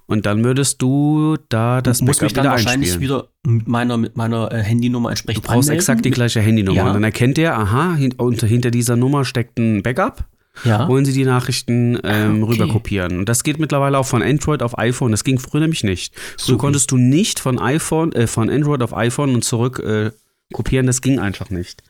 Und 0.07 0.25
dann 0.27 0.45
würdest 0.45 0.81
du 0.83 1.37
da 1.49 1.81
das 1.83 2.01
muss 2.01 2.19
Backup 2.19 2.23
mich 2.23 2.33
dann 2.35 2.45
wieder 2.45 2.51
wahrscheinlich 2.53 2.91
einspielen. 2.93 3.01
wieder 3.19 3.29
mit 3.45 3.67
meiner, 3.69 3.97
mit 3.97 4.17
meiner 4.17 4.53
äh, 4.53 4.63
Handynummer 4.63 5.09
Du 5.09 5.13
entsprechend 5.13 5.43
brauchst 5.45 5.69
anmelden. 5.69 5.75
exakt 5.79 6.05
die 6.05 6.11
gleiche 6.11 6.41
Handynummer. 6.41 6.77
Ja. 6.77 6.87
Und 6.89 6.95
dann 6.95 7.05
erkennt 7.05 7.39
er, 7.39 7.59
aha, 7.59 7.95
hin, 7.95 8.15
unter, 8.19 8.47
hinter 8.47 8.71
dieser 8.71 8.95
Nummer 8.97 9.25
steckt 9.25 9.59
ein 9.59 9.83
Backup. 9.83 10.27
Ja. 10.65 10.89
Wollen 10.89 11.05
Sie 11.05 11.13
die 11.13 11.25
Nachrichten 11.25 11.99
ähm, 12.03 12.43
Ah, 12.43 12.47
okay. 12.47 12.53
rüber 12.63 12.69
kopieren? 12.73 13.19
Und 13.19 13.29
das 13.29 13.45
geht 13.45 13.59
mittlerweile 13.61 13.97
auch 13.99 14.07
von 14.07 14.23
Android 14.23 14.63
auf 14.63 14.77
iPhone. 14.79 15.11
Das 15.13 15.23
ging 15.25 15.39
früher 15.39 15.61
nämlich 15.61 15.85
nicht. 15.85 16.15
Früher 16.17 16.37
Super. 16.55 16.59
konntest 16.59 16.91
du 16.91 16.97
nicht 16.97 17.39
von 17.41 17.59
iPhone, 17.61 18.11
äh, 18.13 18.27
von 18.27 18.51
Android 18.51 18.83
auf 18.83 18.97
iPhone 18.97 19.35
und 19.35 19.45
zurück 19.45 19.79
äh, 19.79 20.11
kopieren. 20.53 20.87
Das 20.87 21.01
ging 21.01 21.19
einfach 21.21 21.51
nicht. 21.51 21.83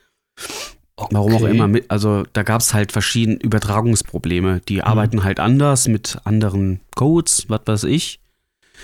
Warum 1.11 1.33
auch 1.35 1.43
Okay. 1.43 1.51
immer. 1.55 1.69
Mit, 1.69 1.91
also 1.91 2.25
da 2.33 2.43
gab 2.43 2.61
es 2.61 2.75
halt 2.75 2.93
verschiedene 2.93 3.37
Übertragungsprobleme. 3.39 4.61
Die 4.69 4.83
arbeiten 4.83 5.23
halt 5.25 5.41
anders 5.41 5.87
mit 5.89 6.19
anderen 6.25 6.81
Codes, 6.97 7.45
was 7.49 7.61
weiß 7.67 7.85
ich. 7.85 8.21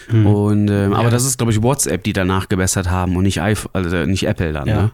Hm. 0.08 0.26
Und 0.26 0.68
ähm, 0.70 0.92
Ja. 0.92 0.98
aber 0.98 1.10
das 1.10 1.24
ist, 1.24 1.38
glaube 1.38 1.52
ich, 1.52 1.62
WhatsApp, 1.62 2.02
die 2.04 2.12
danach 2.12 2.48
gebessert 2.48 2.90
haben 2.90 3.16
und 3.16 3.24
nicht 3.24 3.40
iPhone, 3.40 3.70
also 3.74 4.04
nicht 4.06 4.26
Apple 4.26 4.52
dann, 4.52 4.68
Ja. 4.68 4.82
ne? 4.82 4.92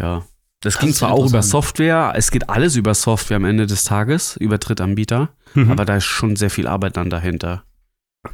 Ja. 0.00 0.24
Das, 0.62 0.74
Das 0.74 0.78
ging 0.82 0.92
zwar 0.92 1.12
auch 1.12 1.26
über. 1.26 1.42
Software, 1.42 2.12
es 2.16 2.30
geht 2.30 2.50
alles 2.50 2.76
über 2.76 2.94
Software 2.94 3.36
am 3.38 3.44
Ende 3.46 3.66
des 3.66 3.84
Tages, 3.84 4.36
über 4.36 4.58
Drittanbieter, 4.58 5.30
Mhm. 5.54 5.70
aber 5.70 5.86
da 5.86 5.96
ist 5.96 6.04
schon 6.04 6.36
sehr 6.36 6.50
viel 6.50 6.66
Arbeit 6.66 6.98
dann 6.98 7.08
dahinter. 7.08 7.64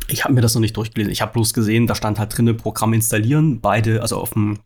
Ich 0.08 0.24
habe 0.24 0.34
mir 0.34 0.40
das 0.40 0.54
noch 0.54 0.60
nicht 0.60 0.76
durchgelesen. 0.76 1.12
Ich 1.12 1.22
habe 1.22 1.32
bloß 1.32 1.54
gesehen, 1.54 1.86
da 1.86 1.94
stand 1.94 2.18
halt 2.18 2.36
drinne 2.36 2.54
Programm 2.54 2.92
installieren, 2.92 3.60
beide, 3.60 4.02
also 4.02 4.16
auf 4.18 4.30
dem, 4.32 4.58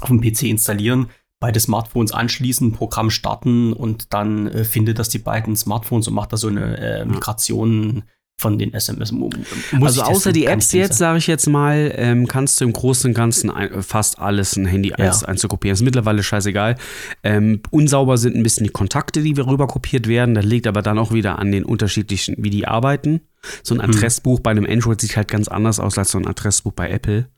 auf 0.00 0.08
dem 0.08 0.20
PC 0.20 0.42
installieren, 0.48 1.06
beide 1.42 1.60
Smartphones 1.60 2.12
anschließen, 2.12 2.72
Programm 2.72 3.10
starten 3.10 3.74
und 3.74 4.14
dann 4.14 4.46
äh, 4.46 4.64
findet 4.64 4.98
das 4.98 5.10
die 5.10 5.18
beiden 5.18 5.54
Smartphones 5.56 6.08
und 6.08 6.14
macht 6.14 6.32
da 6.32 6.38
so 6.38 6.48
eine 6.48 6.78
äh, 6.78 7.04
Migration 7.04 8.04
von 8.40 8.58
den 8.58 8.72
SMS. 8.74 9.12
Mu- 9.12 9.28
muss 9.72 9.98
also 9.98 10.02
außer 10.02 10.32
die 10.32 10.46
Apps 10.46 10.72
jetzt, 10.72 10.98
sage 10.98 11.18
ich 11.18 11.26
jetzt 11.28 11.46
mal, 11.46 11.92
ähm, 11.94 12.26
kannst 12.26 12.60
du 12.60 12.64
im 12.64 12.72
Großen 12.72 13.10
und 13.10 13.14
Ganzen 13.14 13.50
ein, 13.50 13.82
fast 13.84 14.18
alles 14.18 14.56
ein 14.56 14.66
Handy 14.66 14.92
Ja. 14.98 15.10
einzukopieren. 15.26 15.74
Ist 15.74 15.82
mittlerweile 15.82 16.22
scheißegal. 16.24 16.76
Ähm, 17.22 17.60
unsauber 17.70 18.16
sind 18.18 18.34
ein 18.34 18.42
bisschen 18.42 18.64
die 18.64 18.72
Kontakte, 18.72 19.22
die 19.22 19.36
wir 19.36 19.46
rüber 19.46 19.68
kopiert 19.68 20.08
werden. 20.08 20.34
Das 20.34 20.44
liegt 20.44 20.66
aber 20.66 20.82
dann 20.82 20.98
auch 20.98 21.12
wieder 21.12 21.38
an 21.38 21.52
den 21.52 21.64
unterschiedlichen, 21.64 22.34
wie 22.38 22.50
die 22.50 22.66
arbeiten. 22.66 23.20
So 23.62 23.74
ein 23.76 23.82
Hm. 23.82 23.90
Adressbuch 23.90 24.40
bei 24.40 24.50
einem 24.50 24.66
Android 24.68 25.00
sieht 25.00 25.16
halt 25.16 25.28
ganz 25.28 25.46
anders 25.46 25.78
aus 25.78 25.96
als 25.98 26.10
so 26.10 26.18
ein 26.18 26.26
Adressbuch 26.26 26.72
bei 26.72 26.90
Apple. 26.90 27.28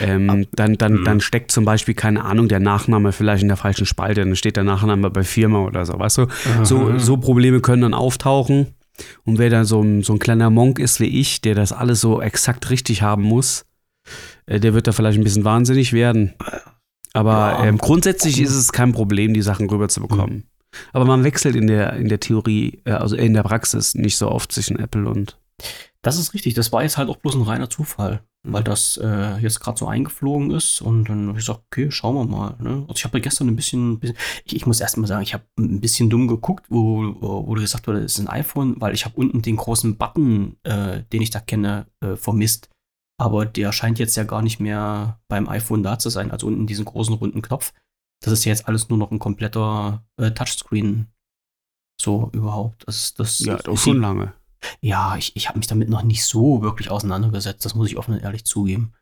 Ähm, 0.00 0.46
dann, 0.52 0.76
dann, 0.78 0.98
Hm. 0.98 1.04
dann 1.04 1.20
steckt 1.20 1.50
zum 1.52 1.64
Beispiel, 1.64 1.94
keine 1.94 2.24
Ahnung, 2.24 2.48
der 2.48 2.60
Nachname 2.60 3.12
vielleicht 3.12 3.42
in 3.42 3.48
der 3.48 3.56
falschen 3.56 3.86
Spalte, 3.86 4.24
dann 4.24 4.36
steht 4.36 4.56
der 4.56 4.64
Nachname 4.64 5.10
bei 5.10 5.22
Firma 5.24 5.60
oder 5.60 5.84
so, 5.86 5.98
weißt 5.98 6.18
du? 6.18 6.26
So, 6.62 6.98
so 6.98 7.16
Probleme 7.16 7.60
können 7.60 7.82
dann 7.82 7.94
auftauchen. 7.94 8.74
Und 9.24 9.38
wer 9.38 9.50
dann 9.50 9.64
so 9.64 9.80
ein, 9.82 10.02
so 10.02 10.12
ein 10.12 10.18
kleiner 10.18 10.50
Monk 10.50 10.78
ist 10.78 11.00
wie 11.00 11.06
ich, 11.20 11.40
der 11.40 11.54
das 11.54 11.72
alles 11.72 12.00
so 12.00 12.20
exakt 12.20 12.68
richtig 12.70 13.02
haben 13.02 13.22
muss, 13.22 13.64
äh, 14.46 14.60
der 14.60 14.74
wird 14.74 14.86
da 14.86 14.92
vielleicht 14.92 15.18
ein 15.18 15.24
bisschen 15.24 15.44
wahnsinnig 15.44 15.92
werden. 15.92 16.34
Aber 17.14 17.58
Ja. 17.58 17.64
ähm, 17.64 17.78
grundsätzlich 17.78 18.40
ist 18.40 18.54
es 18.54 18.72
kein 18.72 18.92
Problem, 18.92 19.34
die 19.34 19.42
Sachen 19.42 19.68
rüberzubekommen. 19.68 20.44
Aber 20.94 21.04
man 21.04 21.24
wechselt 21.24 21.54
in 21.56 21.66
der, 21.66 21.94
in 21.94 22.08
der 22.08 22.20
Theorie, 22.20 22.80
äh, 22.84 22.92
also 22.92 23.16
in 23.16 23.34
der 23.34 23.42
Praxis 23.42 23.94
nicht 23.94 24.16
so 24.16 24.30
oft 24.30 24.52
zwischen 24.52 24.78
Apple 24.78 25.06
und. 25.08 25.38
Das 26.00 26.18
ist 26.18 26.32
richtig. 26.34 26.54
Das 26.54 26.72
war 26.72 26.82
jetzt 26.82 26.96
halt 26.96 27.08
auch 27.08 27.16
bloß 27.18 27.34
ein 27.36 27.42
reiner 27.42 27.68
Zufall. 27.70 28.22
Weil 28.44 28.64
das 28.64 28.96
äh, 28.96 29.38
jetzt 29.38 29.60
gerade 29.60 29.78
so 29.78 29.86
eingeflogen 29.86 30.50
ist. 30.50 30.80
Und 30.80 31.08
dann 31.08 31.28
habe 31.28 31.38
ich 31.38 31.46
gesagt, 31.46 31.62
okay, 31.66 31.90
schauen 31.90 32.16
wir 32.16 32.24
mal. 32.24 32.56
Ne? 32.60 32.84
Also 32.88 32.94
ich 32.96 33.04
habe 33.04 33.18
ja 33.18 33.22
gestern 33.22 33.48
ein 33.48 33.56
bisschen, 33.56 34.00
bisschen 34.00 34.16
ich, 34.44 34.56
ich 34.56 34.66
muss 34.66 34.80
erst 34.80 34.96
mal 34.96 35.06
sagen, 35.06 35.22
ich 35.22 35.34
habe 35.34 35.44
ein 35.58 35.80
bisschen 35.80 36.10
dumm 36.10 36.26
geguckt, 36.26 36.66
wo, 36.68 37.14
wo, 37.20 37.52
gesagt 37.54 37.86
wurde, 37.86 38.00
es 38.00 38.18
ist 38.18 38.20
ein 38.20 38.28
iPhone, 38.28 38.80
weil 38.80 38.94
ich 38.94 39.04
habe 39.04 39.16
unten 39.16 39.42
den 39.42 39.56
großen 39.56 39.96
Button, 39.96 40.56
äh, 40.64 41.02
den 41.12 41.22
ich 41.22 41.30
da 41.30 41.40
kenne, 41.40 41.86
äh, 42.00 42.16
vermisst. 42.16 42.68
Aber 43.18 43.46
der 43.46 43.70
scheint 43.70 44.00
jetzt 44.00 44.16
ja 44.16 44.24
gar 44.24 44.42
nicht 44.42 44.58
mehr 44.58 45.20
beim 45.28 45.48
iPhone 45.48 45.84
da 45.84 45.98
zu 45.98 46.10
sein. 46.10 46.32
Also 46.32 46.48
unten 46.48 46.66
diesen 46.66 46.84
großen 46.84 47.14
runden 47.14 47.42
Knopf. 47.42 47.72
Das 48.20 48.32
ist 48.32 48.44
ja 48.44 48.50
jetzt 48.50 48.66
alles 48.66 48.88
nur 48.88 48.98
noch 48.98 49.12
ein 49.12 49.18
kompletter 49.20 50.04
äh, 50.16 50.32
Touchscreen. 50.32 51.06
So 52.00 52.30
überhaupt. 52.32 52.82
Das, 52.86 53.14
das, 53.14 53.38
Ja, 53.40 53.58
doch 53.58 53.78
schon 53.78 54.00
lange. 54.00 54.32
Ja, 54.80 55.16
ich, 55.16 55.36
ich 55.36 55.48
habe 55.48 55.58
mich 55.58 55.66
damit 55.66 55.88
noch 55.88 56.02
nicht 56.02 56.24
so 56.24 56.62
wirklich 56.62 56.90
auseinandergesetzt. 56.90 57.64
Das 57.64 57.74
muss 57.74 57.88
ich 57.88 57.96
offen 57.96 58.14
und 58.14 58.22
ehrlich 58.22 58.44
zugeben. 58.44 58.92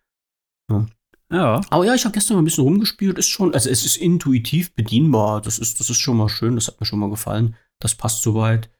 Ja. 1.32 1.60
Aber 1.70 1.84
ja, 1.84 1.94
ich 1.94 2.04
habe 2.04 2.12
gestern 2.12 2.36
mal 2.36 2.42
ein 2.42 2.44
bisschen 2.44 2.64
rumgespielt. 2.64 3.18
Ist 3.18 3.28
schon, 3.28 3.54
also 3.54 3.70
es 3.70 3.84
ist 3.84 3.96
intuitiv 3.96 4.74
bedienbar. 4.74 5.40
Das 5.40 5.58
ist, 5.58 5.78
das 5.80 5.90
ist 5.90 5.98
schon 5.98 6.16
mal 6.16 6.28
schön. 6.28 6.56
Das 6.56 6.66
hat 6.66 6.80
mir 6.80 6.86
schon 6.86 6.98
mal 6.98 7.10
gefallen. 7.10 7.56
Das 7.80 7.94
passt 7.94 8.22
soweit. 8.22 8.70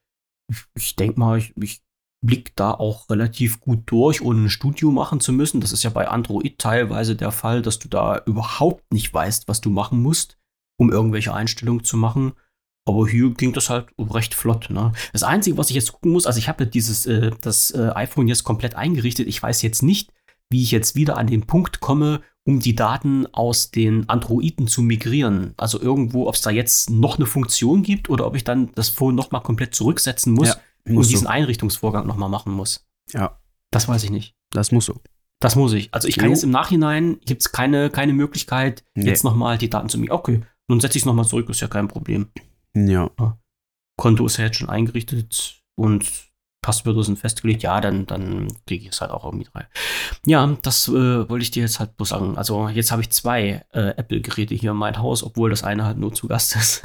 Ich 0.75 0.97
denke 0.97 1.21
mal, 1.21 1.39
ich, 1.39 1.57
ich 1.57 1.83
blick 2.23 2.55
da 2.57 2.73
auch 2.73 3.09
relativ 3.09 3.61
gut 3.61 3.83
durch, 3.87 4.21
ohne 4.21 4.43
ein 4.43 4.51
Studio 4.51 4.91
machen 4.91 5.21
zu 5.21 5.33
müssen. 5.33 5.61
Das 5.61 5.73
ist 5.73 5.85
ja 5.85 5.91
bei 5.91 6.09
Android 6.09 6.59
teilweise 6.59 7.17
der 7.17 7.33
Fall, 7.33 7.63
dass 7.63 7.79
du 7.79 7.89
da 7.89 8.23
überhaupt 8.27 8.93
nicht 8.93 9.13
weißt, 9.13 9.49
was 9.49 9.61
du 9.61 9.71
machen 9.71 10.03
musst, 10.03 10.39
um 10.79 10.91
irgendwelche 10.91 11.33
Einstellungen 11.33 11.85
zu 11.85 11.97
machen. 11.97 12.33
Aber 12.87 13.07
hier 13.09 13.31
ging 13.35 13.53
das 13.53 13.71
halt 13.71 13.89
recht 13.99 14.35
flott. 14.35 14.69
Ne? 14.71 14.93
Das 15.13 15.23
Einzige, 15.23 15.57
was 15.59 15.69
ich 15.71 15.77
jetzt 15.77 15.93
gucken 15.93 16.13
muss, 16.13 16.27
also 16.27 16.39
ich 16.39 16.49
habe 16.49 16.67
dieses 16.67 17.07
äh, 17.07 17.31
das 17.41 17.71
äh, 17.73 17.91
iPhone 17.95 18.27
jetzt 18.29 18.45
komplett 18.45 18.75
eingerichtet. 18.75 19.29
Ich 19.29 19.43
weiß 19.43 19.63
jetzt 19.63 19.83
nicht, 19.83 20.13
wie 20.51 20.63
ich 20.63 20.71
jetzt 20.71 20.97
wieder 20.97 21.17
an 21.17 21.27
den 21.27 21.47
Punkt 21.47 21.81
komme, 21.81 22.23
um 22.45 22.59
die 22.59 22.75
Daten 22.75 23.27
aus 23.33 23.71
den 23.71 24.09
Androiden 24.09 24.67
zu 24.67 24.83
migrieren. 24.83 25.53
Also 25.59 25.81
irgendwo, 25.81 26.27
ob 26.27 26.35
es 26.35 26.41
da 26.41 26.51
jetzt 26.51 26.91
noch 26.91 27.17
eine 27.19 27.27
Funktion 27.27 27.83
gibt 27.83 28.09
oder 28.09 28.27
ob 28.27 28.35
ich 28.35 28.45
dann 28.45 28.73
das 28.75 28.89
Phone 28.89 29.15
noch 29.15 29.31
mal 29.31 29.41
komplett 29.41 29.75
zurücksetzen 29.75 30.33
muss 30.33 30.49
Ja, 30.49 30.57
und 30.97 31.09
diesen 31.09 31.25
du. 31.27 31.31
Einrichtungsvorgang 31.31 32.07
noch 32.07 32.17
mal 32.17 32.29
machen 32.29 32.53
muss. 32.53 32.87
Ja, 33.13 33.39
Das 33.71 33.87
weiß 33.89 34.03
ich 34.05 34.11
nicht. 34.11 34.35
das 34.51 34.73
musst 34.73 34.89
du. 34.89 34.99
Das 35.39 35.55
muss 35.55 35.75
ich. 35.75 35.93
Also 35.95 36.09
ich 36.09 36.17
kann 36.17 36.27
Jo. 36.27 36.33
jetzt 36.33 36.43
im 36.45 36.51
Nachhinein, 36.51 37.19
gibt 37.25 37.43
es 37.43 37.53
keine, 37.53 37.91
keine 37.91 38.15
Möglichkeit, 38.15 38.85
Nee. 38.95 39.07
jetzt 39.07 39.23
noch 39.23 39.35
mal 39.37 39.57
die 39.59 39.71
Daten 39.71 39.89
zu 39.91 39.99
migrieren. 39.99 40.19
Okay, 40.19 40.41
nun 40.69 40.81
setze 40.81 40.97
ich 40.99 41.03
es 41.03 41.07
noch 41.07 41.15
mal 41.15 41.25
zurück, 41.27 41.49
ist 41.51 41.61
ja 41.61 41.69
kein 41.69 41.89
Problem. 41.89 42.29
Ja. 42.75 43.11
Konto 43.97 44.27
ist 44.27 44.37
ja 44.39 44.45
jetzt 44.47 44.57
schon 44.59 44.69
eingerichtet 44.71 45.63
und 45.77 46.11
Passwörter 46.63 47.03
sind 47.03 47.19
festgelegt, 47.19 47.63
ja, 47.63 47.81
dann, 47.81 48.07
dann 48.07 48.49
kriege 48.67 48.85
ich 48.85 48.91
es 48.93 49.01
halt 49.01 49.11
auch 49.11 49.25
irgendwie 49.25 49.49
rein. 49.55 49.67
Ja, 50.27 50.57
das 50.63 50.89
äh, 50.89 50.93
wollte 51.29 51.43
ich 51.43 51.51
dir 51.51 51.63
jetzt 51.63 51.81
halt 51.81 51.97
bloß 51.97 52.11
sagen. 52.11 52.37
Also 52.37 52.69
jetzt 52.69 52.93
habe 52.93 53.01
ich 53.03 53.11
zwei 53.11 53.65
äh, 53.73 53.95
Apple-Geräte 53.97 54.55
hier 54.55 54.73
in 54.73 54.77
meinem 54.77 54.99
Haus, 54.99 55.23
obwohl 55.23 55.49
das 55.51 55.65
eine 55.65 55.85
halt 55.85 55.97
nur 55.97 56.13
zu 56.13 56.29
Gast 56.29 56.57
ist. 56.57 56.83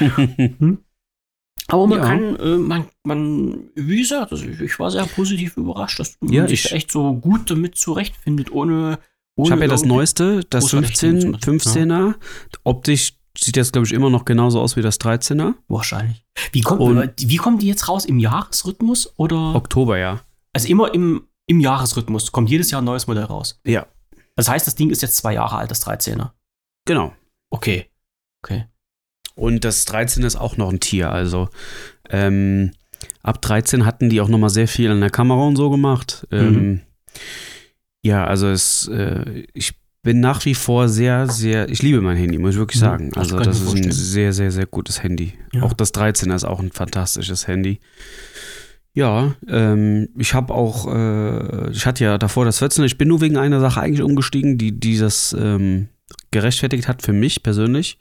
Aber 1.70 1.86
man 1.86 1.98
Ja. 1.98 2.04
kann, 2.04 2.36
äh, 2.36 2.56
man, 2.56 2.86
man, 3.04 3.70
wie 3.74 3.98
gesagt, 4.00 4.32
also 4.32 4.44
ich, 4.46 4.58
ich 4.60 4.78
war 4.78 4.90
sehr 4.90 5.04
positiv 5.04 5.56
überrascht, 5.58 5.98
dass 6.00 6.16
man 6.20 6.32
Ja, 6.32 6.48
sich 6.48 6.64
ich- 6.66 6.72
echt 6.72 6.90
so 6.90 7.12
gut 7.14 7.50
damit 7.50 7.76
zurechtfindet, 7.76 8.50
ohne, 8.50 8.98
ohne 9.36 9.46
Ich 9.48 9.52
habe 9.52 9.62
ja 9.62 9.68
das 9.68 9.84
Neueste, 9.84 10.44
das 10.48 10.64
großartig 10.70 10.98
15, 10.98 11.20
zu 11.20 11.26
machen. 11.28 11.42
15er. 11.42 12.14
Optisch 12.64 13.17
sieht 13.40 13.56
das, 13.56 13.72
glaube 13.72 13.86
ich, 13.86 13.92
immer 13.92 14.10
noch 14.10 14.24
genauso 14.24 14.60
aus 14.60 14.76
wie 14.76 14.82
das 14.82 14.98
13er. 15.00 15.54
Wahrscheinlich. 15.68 16.24
Wie, 16.52 16.60
kommt, 16.60 16.80
Und- 16.80 17.12
wie 17.18 17.36
kommen 17.36 17.58
die 17.58 17.66
jetzt 17.68 17.88
raus? 17.88 18.04
Im 18.04 18.18
Jahresrhythmus? 18.18 19.12
Oder? 19.16 19.54
Oktober, 19.54 19.98
ja. 19.98 20.20
Also 20.52 20.68
immer 20.68 20.92
im, 20.94 21.26
im 21.46 21.60
Jahresrhythmus 21.60 22.32
kommt 22.32 22.50
jedes 22.50 22.70
Jahr 22.70 22.82
ein 22.82 22.84
neues 22.86 23.06
Modell 23.06 23.24
raus. 23.24 23.60
Ja. 23.64 23.86
Das 24.36 24.48
heißt, 24.48 24.66
das 24.66 24.74
Ding 24.74 24.90
ist 24.90 25.02
jetzt 25.02 25.16
zwei 25.16 25.34
Jahre 25.34 25.56
alt, 25.58 25.70
das 25.70 25.86
13er. 25.86 26.30
Genau. 26.84 27.12
Okay. 27.50 27.86
Okay. 28.44 28.66
Und 29.34 29.64
das 29.64 29.84
13 29.84 30.22
ist 30.24 30.36
auch 30.36 30.56
noch 30.56 30.70
ein 30.70 30.80
Tier. 30.80 31.10
Also 31.12 31.48
ähm, 32.10 32.72
ab 33.22 33.40
13 33.42 33.84
hatten 33.84 34.10
die 34.10 34.20
auch 34.20 34.28
noch 34.28 34.38
mal 34.38 34.48
sehr 34.48 34.68
viel 34.68 34.90
an 34.90 35.00
der 35.00 35.10
Kamera 35.10 35.42
und 35.46 35.56
so 35.56 35.70
gemacht. 35.70 36.26
Ähm, 36.32 36.80
ja, 38.02 38.24
also 38.24 38.48
es, 38.48 38.88
äh, 38.88 39.46
ich 39.54 39.74
bin 40.08 40.20
nach 40.20 40.42
wie 40.46 40.54
vor 40.54 40.88
sehr, 40.88 41.26
sehr, 41.28 41.68
ich 41.68 41.82
liebe 41.82 42.00
mein 42.00 42.16
Handy, 42.16 42.38
muss 42.38 42.52
ich 42.54 42.58
wirklich 42.58 42.80
Mhm, 42.80 42.86
sagen. 42.86 43.10
das 43.10 43.18
Also 43.32 43.36
das 43.38 43.46
mir 43.46 43.52
ist 43.52 43.60
ein 43.60 43.66
vorstellen. 43.66 43.92
sehr, 43.92 44.32
sehr, 44.32 44.50
sehr 44.50 44.64
gutes 44.66 45.02
Handy. 45.02 45.34
Ja. 45.52 45.62
Auch 45.64 45.74
das 45.74 45.92
13er 45.92 46.34
ist 46.34 46.44
auch 46.44 46.60
ein 46.60 46.72
fantastisches 46.72 47.46
Handy. 47.46 47.78
Ja, 48.94 49.34
ähm, 49.46 50.08
ich 50.16 50.32
habe 50.32 50.54
auch, 50.54 50.86
äh, 50.92 51.70
ich 51.72 51.84
hatte 51.84 52.04
ja 52.04 52.16
davor 52.16 52.46
das 52.46 52.60
14er, 52.62 52.84
ich 52.86 52.96
bin 52.96 53.08
nur 53.08 53.20
wegen 53.20 53.36
einer 53.36 53.60
Sache 53.60 53.80
eigentlich 53.82 54.02
umgestiegen, 54.02 54.56
die, 54.56 54.72
die 54.80 54.96
das 54.98 55.36
ähm, 55.38 55.88
gerechtfertigt 56.30 56.88
hat 56.88 57.02
für 57.02 57.12
mich 57.12 57.42
persönlich, 57.42 57.98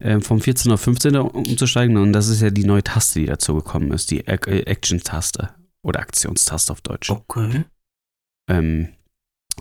ähm, 0.00 0.20
vom 0.20 0.38
14er 0.40 0.72
auf 0.72 0.86
15er 0.86 1.20
umzusteigen. 1.20 1.96
Und 1.96 2.12
das 2.12 2.28
ist 2.28 2.42
ja 2.42 2.50
die 2.50 2.64
neue 2.64 2.82
Taste, 2.82 3.20
die 3.20 3.26
dazu 3.26 3.54
gekommen 3.54 3.92
ist, 3.92 4.10
die 4.10 4.24
Ac- 4.26 4.48
Action-Taste 4.48 5.50
oder 5.82 6.00
Aktionstaste 6.00 6.72
auf 6.72 6.80
Deutsch. 6.80 7.10
Okay. 7.10 7.64
Ähm, 8.50 8.88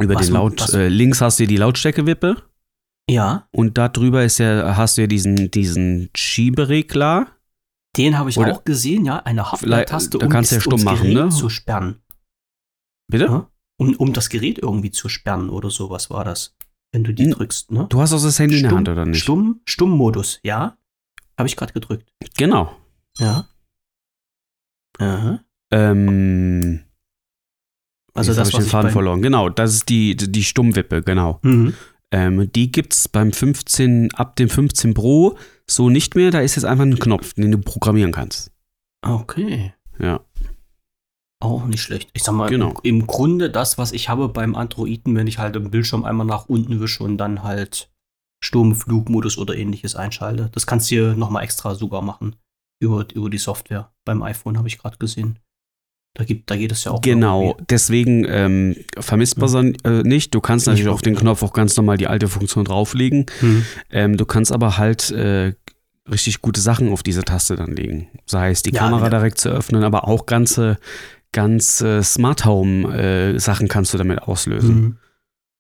über 0.02 0.16
Was 0.16 0.26
den 0.28 0.34
Laut, 0.34 0.60
was- 0.62 0.74
äh, 0.74 0.88
links 0.88 1.22
hast 1.22 1.40
du 1.40 1.48
die 1.48 1.58
Lautstärkewippe 1.58 2.44
Ja, 3.10 3.48
und 3.52 3.78
da 3.78 3.90
drüber 3.90 4.24
ist 4.24 4.38
ja, 4.40 4.76
hast 4.78 4.98
du 4.98 5.02
ja 5.02 5.08
diesen, 5.08 5.50
diesen 5.52 6.10
Schieberegler. 6.16 7.28
den 7.96 8.18
habe 8.18 8.30
ich 8.30 8.38
Oder- 8.38 8.54
auch 8.54 8.64
gesehen, 8.64 9.06
ja. 9.06 9.20
Eine 9.24 9.52
Hardware-Taste, 9.52 10.18
da 10.20 10.28
kannst 10.28 10.52
du 10.52 10.56
ja 10.56 10.58
das- 10.60 10.64
stumm 10.64 10.78
das 10.78 10.84
machen, 10.86 11.10
Gerät 11.12 11.26
ne? 11.26 11.30
zu 11.30 11.50
sperren. 11.50 12.02
Bitte? 13.10 13.26
Ja. 13.26 13.52
Um, 13.80 13.96
um 13.96 14.12
das 14.14 14.30
Gerät 14.30 14.58
irgendwie 14.60 14.92
zu 14.92 15.08
sperren 15.10 15.50
oder 15.50 15.70
sowas 15.70 16.10
war 16.10 16.24
das. 16.26 16.56
Wenn 16.92 17.04
du 17.04 17.14
die 17.14 17.26
Hm, 17.26 17.32
drückst, 17.32 17.72
ne? 17.72 17.86
Du 17.90 18.00
hast 18.02 18.14
auch 18.14 18.22
das 18.22 18.40
Handy 18.40 18.58
in 18.58 18.64
der 18.64 18.70
Stumm- 18.70 18.78
Hand, 18.78 18.90
oder 18.90 19.06
nicht? 19.06 19.22
Stumm, 19.22 19.62
Stummmodus, 19.66 20.40
ja. 20.44 20.78
Habe 21.38 21.48
ich 21.48 21.56
gerade 21.56 21.74
gedrückt. 21.74 22.12
Genau. 22.38 22.76
Ja. 23.20 23.48
Aha. 25.00 25.40
Ähm, 25.72 26.84
Also 28.18 28.32
jetzt 28.32 28.40
das, 28.40 28.54
hab 28.54 28.60
ich 28.60 28.66
den 28.66 28.70
Faden 28.70 28.92
verloren. 28.92 29.22
Genau, 29.22 29.50
das 29.50 29.74
ist 29.74 29.90
die, 29.90 30.16
die 30.16 30.44
Stummwippe, 30.44 31.02
genau. 31.02 31.40
Mhm. 31.44 31.74
Ähm, 32.12 32.52
die 32.54 32.72
gibt's 32.72 33.08
beim 33.08 33.32
15, 33.34 34.14
ab 34.14 34.36
dem 34.38 34.50
15 34.50 34.94
Pro 34.94 35.38
so 35.70 35.90
nicht 35.90 36.16
mehr. 36.16 36.32
Da 36.32 36.40
ist 36.40 36.56
jetzt 36.56 36.66
einfach 36.66 36.86
ein 36.86 36.98
Knopf, 37.00 37.34
den 37.34 37.52
du 37.52 37.58
programmieren 37.58 38.12
kannst. 38.12 38.52
Okay. 39.02 39.74
Ja. 40.00 40.22
Auch 41.40 41.66
nicht 41.66 41.82
schlecht. 41.82 42.10
Ich 42.14 42.24
sag 42.24 42.34
mal, 42.34 42.50
Genau. 42.50 42.80
im, 42.84 43.02
im 43.02 43.08
Grunde 43.08 43.50
das, 43.50 43.78
was 43.78 43.92
ich 43.92 44.10
habe 44.10 44.30
beim 44.30 44.56
Androiden, 44.56 45.16
wenn 45.16 45.28
ich 45.28 45.38
halt 45.38 45.56
im 45.56 45.70
Bildschirm 45.70 46.04
einmal 46.06 46.26
nach 46.26 46.46
unten 46.48 46.80
wische 46.80 47.04
und 47.04 47.18
dann 47.18 47.44
halt 47.44 47.90
Sturmflugmodus 48.44 49.38
oder 49.38 49.56
ähnliches 49.56 49.96
einschalte. 49.96 50.50
Das 50.54 50.66
kannst 50.66 50.90
du 50.90 50.96
hier 50.96 51.16
nochmal 51.16 51.44
extra 51.44 51.76
sogar 51.76 52.02
machen. 52.02 52.36
Über, 52.80 53.06
über 53.14 53.30
die 53.30 53.38
Software. 53.40 53.92
Beim 54.06 54.22
iPhone 54.24 54.58
habe 54.58 54.68
ich 54.68 54.78
gerade 54.78 54.98
gesehen. 54.98 55.40
Da, 56.18 56.24
gibt, 56.24 56.50
da 56.50 56.56
geht 56.58 56.72
es 56.72 56.84
ja 56.84 56.94
auch. 56.94 57.02
Genau, 57.02 57.56
deswegen 57.70 58.26
ähm, 58.28 58.76
vermisst 59.00 59.38
man 59.38 59.76
es 59.76 59.84
äh, 59.84 60.02
nicht. 60.02 60.34
Du 60.34 60.42
kannst 60.42 60.66
Nicht 60.66 60.78
natürlich 60.78 60.90
auf 60.92 61.04
den. 61.04 61.16
Knopf 61.16 61.44
auch 61.44 61.54
ganz 61.54 61.78
normal 61.78 61.98
die 61.98 62.08
alte 62.08 62.28
Funktion 62.28 62.66
drauflegen. 62.66 63.28
Hm. 63.40 63.66
Ähm, 63.92 64.18
du 64.18 64.26
kannst 64.26 64.52
aber 64.52 64.80
halt 64.80 65.12
äh, 65.12 65.54
richtig 66.10 66.42
gute 66.42 66.60
Sachen 66.60 66.92
auf 66.92 67.04
diese 67.04 67.24
Taste 67.24 67.56
dann 67.56 67.72
legen. 67.76 68.08
Sei 68.26 68.50
es 68.50 68.64
die 68.64 68.74
Ja, 68.74 68.80
Kamera 68.80 69.04
ja. 69.04 69.10
direkt 69.12 69.38
zu 69.38 69.50
öffnen, 69.50 69.84
aber 69.84 70.08
auch 70.08 70.26
ganze, 70.26 70.80
ganze 71.34 72.02
Smart 72.02 72.46
Home 72.46 72.98
äh, 72.98 73.40
Sachen 73.40 73.68
kannst 73.68 73.94
du 73.94 74.00
damit 74.00 74.24
auslösen. 74.24 74.76
Hm. 74.76 74.98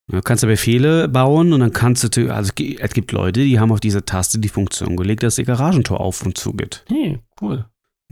Du 0.09 0.21
kannst 0.23 0.41
ja 0.41 0.49
Befehle 0.49 1.07
bauen 1.07 1.53
und 1.53 1.59
dann 1.59 1.71
kannst 1.71 2.17
du, 2.17 2.33
also 2.33 2.51
es 2.55 2.93
gibt 2.93 3.11
Leute, 3.11 3.43
die 3.43 3.59
haben 3.59 3.71
auf 3.71 3.79
diese 3.79 4.05
Taste 4.05 4.39
die 4.39 4.49
Funktion 4.49 4.95
gelegt, 4.95 5.21
dass 5.21 5.37
ihr 5.37 5.45
Garagentor 5.45 5.99
auf 5.99 6.25
und 6.25 6.35
zu 6.35 6.53
geht. 6.53 6.83
Hey, 6.87 7.19
cool. 7.41 7.65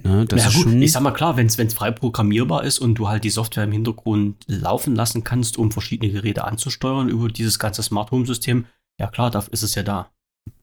Ne, 0.04 0.26
das 0.26 0.42
ja, 0.42 0.50
ist 0.50 0.56
gut, 0.56 0.64
schon. 0.64 0.82
ich 0.82 0.92
sag 0.92 1.02
mal 1.02 1.12
klar, 1.12 1.38
wenn 1.38 1.48
es 1.48 1.74
frei 1.74 1.92
programmierbar 1.92 2.64
ist 2.64 2.80
und 2.80 2.96
du 2.96 3.08
halt 3.08 3.24
die 3.24 3.30
Software 3.30 3.64
im 3.64 3.72
Hintergrund 3.72 4.44
laufen 4.48 4.94
lassen 4.94 5.24
kannst, 5.24 5.58
um 5.58 5.72
verschiedene 5.72 6.12
Geräte 6.12 6.44
anzusteuern 6.44 7.08
über 7.08 7.30
dieses 7.30 7.60
ganze 7.60 7.82
Smart 7.82 8.12
Home 8.12 8.26
System, 8.26 8.66
ja 9.00 9.08
klar, 9.08 9.32
dafür 9.32 9.54
ist 9.54 9.64
es 9.64 9.76
ja 9.76 9.84
da. 9.84 10.12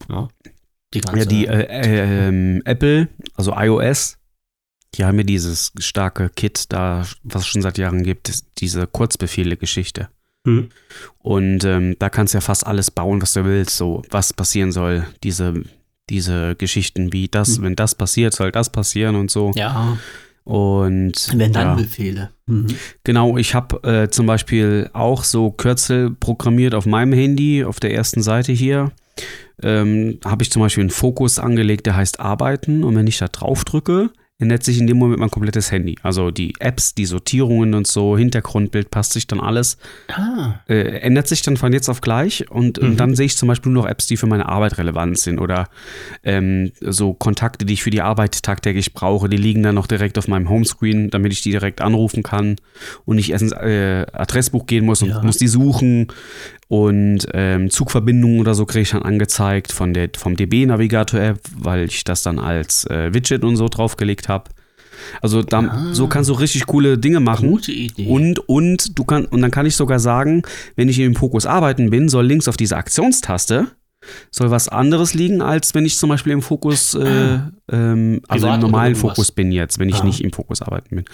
Ja, 0.08 0.28
die 0.92 1.00
ganze, 1.00 1.18
Ja, 1.20 1.24
die 1.24 1.46
äh, 1.46 2.28
äh, 2.28 2.60
Apple, 2.64 3.08
also 3.34 3.54
iOS, 3.56 4.18
die 4.94 5.04
haben 5.04 5.16
ja 5.18 5.24
dieses 5.24 5.72
starke 5.78 6.28
Kit 6.28 6.70
da, 6.70 7.06
was 7.22 7.42
es 7.42 7.48
schon 7.48 7.62
seit 7.62 7.78
Jahren 7.78 8.02
gibt, 8.02 8.30
diese 8.58 8.86
Kurzbefehle-Geschichte. 8.86 10.10
Hm. 10.46 10.68
Und 11.18 11.64
ähm, 11.64 11.96
da 11.98 12.10
kannst 12.10 12.34
du 12.34 12.38
ja 12.38 12.42
fast 12.42 12.66
alles 12.66 12.90
bauen, 12.90 13.22
was 13.22 13.32
du 13.32 13.44
willst, 13.44 13.76
so 13.76 14.02
was 14.10 14.32
passieren 14.32 14.72
soll. 14.72 15.06
Diese, 15.22 15.62
diese 16.10 16.54
Geschichten 16.56 17.12
wie 17.12 17.28
das, 17.28 17.56
Hm. 17.56 17.64
wenn 17.64 17.76
das 17.76 17.94
passiert, 17.94 18.34
soll 18.34 18.52
das 18.52 18.70
passieren 18.70 19.16
und 19.16 19.30
so. 19.30 19.52
Ja, 19.54 19.96
Und 20.44 21.30
wenn 21.34 21.52
dann 21.52 21.68
ja. 21.68 21.74
Befehle. 21.74 22.30
Mhm. 22.46 22.66
Genau, 23.04 23.36
ich 23.36 23.54
habe 23.54 23.82
äh, 23.88 24.10
zum 24.10 24.26
Beispiel 24.26 24.90
auch 24.92 25.22
so 25.22 25.52
Kürzel 25.52 26.10
programmiert 26.10 26.74
auf 26.74 26.84
meinem 26.84 27.12
Handy, 27.12 27.64
auf 27.64 27.78
der 27.78 27.94
ersten 27.94 28.22
Seite 28.22 28.50
hier. 28.52 28.90
Ähm, 29.62 30.18
habe 30.24 30.42
ich 30.42 30.50
zum 30.50 30.60
Beispiel 30.60 30.82
einen 30.82 30.90
Fokus 30.90 31.38
angelegt, 31.38 31.86
der 31.86 31.94
heißt 31.94 32.18
Arbeiten. 32.18 32.82
Und 32.82 32.96
wenn 32.96 33.06
ich 33.06 33.18
da 33.18 33.28
drauf 33.28 33.64
drücke, 33.64 34.10
ändert 34.38 34.64
sich 34.64 34.80
in 34.80 34.88
dem 34.88 34.96
Moment 34.96 35.20
mein 35.20 35.30
komplettes 35.30 35.70
Handy. 35.70 35.96
Also 36.02 36.32
die 36.32 36.54
Apps, 36.58 36.94
die 36.94 37.04
Sortierungen 37.06 37.74
und 37.74 37.86
so, 37.86 38.18
Hintergrundbild 38.18 38.90
passt 38.90 39.12
sich 39.12 39.28
dann 39.28 39.38
alles, 39.38 39.76
Ah. 40.08 40.54
äh, 40.68 40.98
ändert 41.00 41.28
sich 41.28 41.42
dann 41.42 41.56
von 41.56 41.72
jetzt 41.72 41.88
auf 41.88 42.00
gleich 42.00 42.50
und, 42.50 42.80
Mhm. 42.82 42.88
und 42.88 42.96
dann 43.00 43.14
sehe 43.14 43.26
ich 43.26 43.36
zum 43.36 43.46
Beispiel 43.46 43.70
nur 43.70 43.84
noch 43.84 43.88
Apps, 43.90 44.06
die 44.08 44.16
für 44.16 44.26
meine 44.26 44.48
Arbeit 44.48 44.78
relevant 44.78 45.16
sind 45.18 45.38
oder 45.38 45.68
ähm, 46.24 46.72
so 46.80 47.12
Kontakte, 47.14 47.64
die 47.64 47.74
ich 47.74 47.84
für 47.84 47.90
die 47.90 48.02
Arbeit 48.02 48.42
tagtäglich 48.42 48.92
brauche, 48.94 49.28
die 49.28 49.36
liegen 49.36 49.62
dann 49.62 49.76
noch 49.76 49.86
direkt 49.86 50.18
auf 50.18 50.26
meinem 50.26 50.48
Homescreen, 50.48 51.10
damit 51.10 51.32
ich 51.32 51.42
die 51.42 51.50
direkt 51.52 51.80
anrufen 51.80 52.24
kann 52.24 52.56
und 53.04 53.16
nicht 53.16 53.30
erst 53.30 53.42
ins 53.42 53.52
äh, 53.52 54.06
Adressbuch 54.12 54.66
gehen 54.66 54.84
muss 54.84 55.02
und 55.02 55.10
Ja. 55.10 55.22
muss 55.22 55.36
die 55.36 55.48
suchen 55.48 56.08
und 56.68 57.26
ähm, 57.34 57.70
Zugverbindungen 57.70 58.40
oder 58.40 58.54
so 58.54 58.64
kriege 58.66 58.82
ich 58.82 58.90
dann 58.90 59.02
angezeigt 59.02 59.72
von 59.72 59.92
der, 59.94 60.10
vom 60.16 60.36
DB-Navigator-App, 60.36 61.38
weil 61.56 61.84
ich 61.84 62.04
das 62.04 62.22
dann 62.22 62.38
als 62.38 62.84
äh, 62.86 63.12
Widget 63.12 63.44
und 63.44 63.56
so 63.56 63.68
draufgelegt 63.68 64.28
habe. 64.28 64.50
Also 65.20 65.42
da, 65.42 65.58
Ah. 65.60 65.88
so 65.92 66.06
kannst 66.06 66.30
du 66.30 66.34
richtig 66.34 66.66
coole 66.66 66.96
Dinge 66.96 67.20
machen. 67.20 67.50
Gute 67.50 67.72
Idee. 67.72 68.06
Und, 68.06 68.38
und 68.48 68.96
du 68.98 69.04
kann, 69.04 69.24
und 69.26 69.42
dann 69.42 69.50
kann 69.50 69.66
ich 69.66 69.74
sogar 69.76 69.98
sagen, 69.98 70.42
wenn 70.76 70.88
ich 70.88 70.98
im 71.00 71.14
Fokus 71.16 71.44
arbeiten 71.44 71.90
bin, 71.90 72.08
soll 72.08 72.24
links 72.26 72.46
auf 72.48 72.56
dieser 72.56 72.76
Aktionstaste 72.78 73.68
soll 74.32 74.50
was 74.50 74.68
anderes 74.68 75.14
liegen, 75.14 75.42
als 75.42 75.76
wenn 75.76 75.84
ich 75.86 75.96
zum 75.96 76.08
Beispiel 76.10 76.32
im 76.32 76.42
Fokus, 76.42 76.94
äh, 76.96 77.38
ähm, 77.70 78.20
also 78.26 78.48
im 78.48 78.58
normalen. 78.58 78.96
Fokus 78.96 79.30
bin 79.30 79.52
jetzt, 79.52 79.78
wenn 79.78 79.88
ich 79.88 80.00
Ah. 80.00 80.04
nicht 80.04 80.20
im 80.22 80.32
Fokus 80.32 80.60
arbeiten 80.60 80.96
bin. 80.96 81.04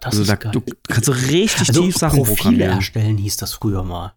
das 0.00 0.16
also 0.16 0.24
da, 0.32 0.36
du 0.50 0.62
kannst 0.86 1.06
so 1.06 1.12
richtig 1.12 1.68
also 1.70 1.82
tief 1.82 1.96
Sachen 1.96 2.18
Profile 2.18 2.36
programmieren. 2.36 2.70
erstellen 2.76 3.16
hieß 3.18 3.36
das 3.38 3.54
früher 3.54 3.82
mal. 3.82 4.12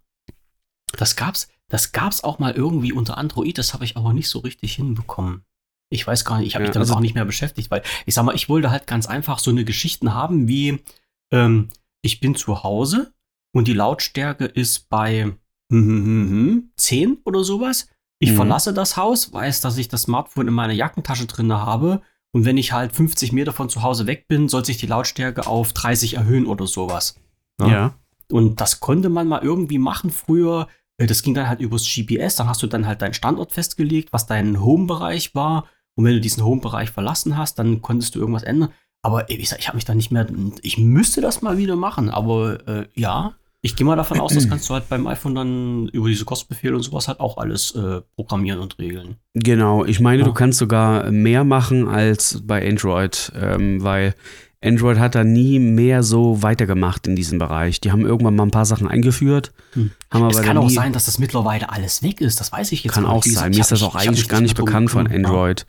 Das 0.97 1.15
gab's, 1.15 1.47
das 1.69 1.91
gab's 1.91 2.23
auch 2.23 2.39
mal 2.39 2.53
irgendwie 2.53 2.93
unter 2.93 3.17
Android, 3.17 3.57
das 3.57 3.73
habe 3.73 3.83
ich 3.85 3.97
aber 3.97 4.13
nicht 4.13 4.29
so 4.29 4.39
richtig 4.39 4.75
hinbekommen. 4.75 5.43
Ich 5.89 6.05
weiß 6.07 6.25
gar 6.25 6.37
nicht, 6.39 6.47
ich 6.47 6.55
habe 6.55 6.63
Ja, 6.63 6.69
mich 6.69 6.73
damit 6.73 6.87
also- 6.87 6.95
auch 6.97 7.01
nicht 7.01 7.15
mehr 7.15 7.25
beschäftigt, 7.25 7.69
weil 7.71 7.83
ich 8.05 8.13
sag 8.15 8.23
mal, 8.25 8.35
ich 8.35 8.49
wollte 8.49 8.71
halt 8.71 8.87
ganz 8.87 9.05
einfach 9.07 9.39
so 9.39 9.51
eine 9.51 9.65
Geschichten 9.65 10.13
haben 10.13 10.47
wie 10.47 10.83
ähm, 11.31 11.69
ich 12.01 12.19
bin 12.19 12.35
zu 12.35 12.63
Hause 12.63 13.13
und 13.53 13.67
die 13.67 13.73
Lautstärke 13.73 14.45
ist 14.45 14.89
bei 14.89 15.23
hm, 15.23 15.37
hm, 15.71 16.05
hm, 16.05 16.29
hm, 16.29 16.71
10 16.77 17.17
oder 17.25 17.43
sowas. 17.43 17.87
Ich 18.19 18.31
Mhm. 18.31 18.35
verlasse 18.35 18.73
das 18.73 18.95
Haus, 18.97 19.33
weiß, 19.33 19.61
dass 19.61 19.77
ich 19.77 19.87
das 19.87 20.03
Smartphone 20.03 20.47
in 20.47 20.53
meiner 20.53 20.73
Jackentasche 20.73 21.25
drin 21.25 21.51
habe 21.53 22.01
und 22.31 22.45
wenn 22.45 22.57
ich 22.57 22.71
halt 22.73 22.93
50 22.95 23.31
Meter 23.31 23.51
von 23.53 23.69
zu 23.69 23.81
Hause 23.81 24.05
weg 24.05 24.27
bin, 24.27 24.47
soll 24.49 24.65
sich 24.65 24.77
die 24.77 24.85
Lautstärke 24.87 25.47
auf 25.47 25.73
30 25.73 26.15
erhöhen 26.17 26.45
oder 26.45 26.67
sowas. 26.67 27.15
Ja. 27.61 27.95
Und 28.31 28.61
das 28.61 28.79
konnte 28.79 29.09
man 29.09 29.27
mal 29.27 29.41
irgendwie 29.43 29.77
machen 29.79 30.09
früher. 30.11 30.67
Äh, 30.97 31.07
Das 31.07 31.21
ging 31.23 31.33
dann 31.33 31.47
halt 31.49 31.59
übers 31.59 31.83
GPS. 31.85 32.35
Dann 32.35 32.47
hast 32.47 32.61
du 32.63 32.67
dann 32.67 32.87
halt 32.87 33.01
deinen 33.01 33.13
Standort 33.13 33.51
festgelegt, 33.51 34.13
was 34.13 34.25
dein 34.25 34.61
Home-Bereich 34.61 35.35
war. 35.35 35.65
Und 35.95 36.05
wenn 36.05 36.13
du 36.13 36.21
diesen 36.21 36.43
Home-Bereich 36.43 36.89
verlassen 36.89 37.37
hast, 37.37 37.59
dann 37.59 37.81
konntest 37.81 38.15
du 38.15 38.19
irgendwas 38.19 38.43
ändern. 38.43 38.69
Aber 39.01 39.25
wie 39.27 39.37
gesagt, 39.37 39.61
ich 39.61 39.67
habe 39.67 39.75
mich 39.77 39.85
da 39.85 39.93
nicht 39.93 40.11
mehr. 40.11 40.25
Ich 40.61 40.77
müsste 40.77 41.21
das 41.21 41.41
mal 41.41 41.57
wieder 41.57 41.75
machen. 41.75 42.09
Aber 42.09 42.67
äh, 42.67 42.87
ja, 42.95 43.33
ich 43.61 43.75
gehe 43.75 43.85
mal 43.85 43.95
davon 43.95 44.19
aus, 44.19 44.33
das 44.33 44.47
kannst 44.49 44.69
du 44.69 44.73
halt 44.73 44.87
beim 44.89 45.05
iPhone 45.07 45.35
dann 45.35 45.87
über 45.89 46.07
diese 46.09 46.25
Kostbefehle 46.25 46.75
und 46.75 46.83
sowas 46.83 47.07
halt 47.07 47.19
auch 47.19 47.37
alles 47.37 47.75
äh, 47.75 48.01
programmieren 48.15 48.59
und 48.59 48.77
regeln. 48.79 49.17
Genau, 49.33 49.83
ich 49.85 49.99
meine, 49.99 50.19
Ja. 50.21 50.25
du 50.25 50.33
kannst 50.33 50.59
sogar 50.59 51.11
mehr 51.11 51.43
machen 51.43 51.87
als 51.87 52.41
bei 52.45 52.67
Android, 52.67 53.31
ähm, 53.35 53.83
weil 53.83 54.15
Android 54.63 54.97
hat 54.97 55.13
da 55.15 55.23
nie 55.23 55.59
mehr 55.59 56.03
so 56.03 56.41
weitergemacht 56.41 57.05
in 57.07 57.15
diesem 57.15 57.37
Bereich. 57.39 57.81
Die 57.81 57.91
haben 57.91 58.05
irgendwann 58.05 58.35
mal 58.35 58.43
ein 58.45 58.51
paar 58.51 58.65
Sachen 58.65 58.87
eingeführt, 58.87 59.51
Hm. 59.73 59.91
es 60.29 60.41
kann 60.41 60.57
auch 60.57 60.69
sein, 60.69 60.93
dass 60.93 61.05
das 61.05 61.19
mittlerweile 61.19 61.69
alles 61.69 62.01
weg 62.03 62.21
ist. 62.21 62.39
Das 62.39 62.51
weiß 62.51 62.71
ich 62.71 62.83
jetzt 62.83 62.93
kann 62.93 63.05
auch 63.05 63.15
nicht. 63.15 63.25
Wie 63.25 63.29
gesagt, 63.29 63.43
sein. 63.45 63.51
Mir 63.51 63.59
ist 63.61 63.71
das 63.71 63.83
auch 63.83 63.95
ich 63.99 64.07
eigentlich 64.07 64.29
gar 64.29 64.41
nicht 64.41 64.55
bekannt 64.55 64.89
von. 64.91 65.07
Android. 65.07 65.65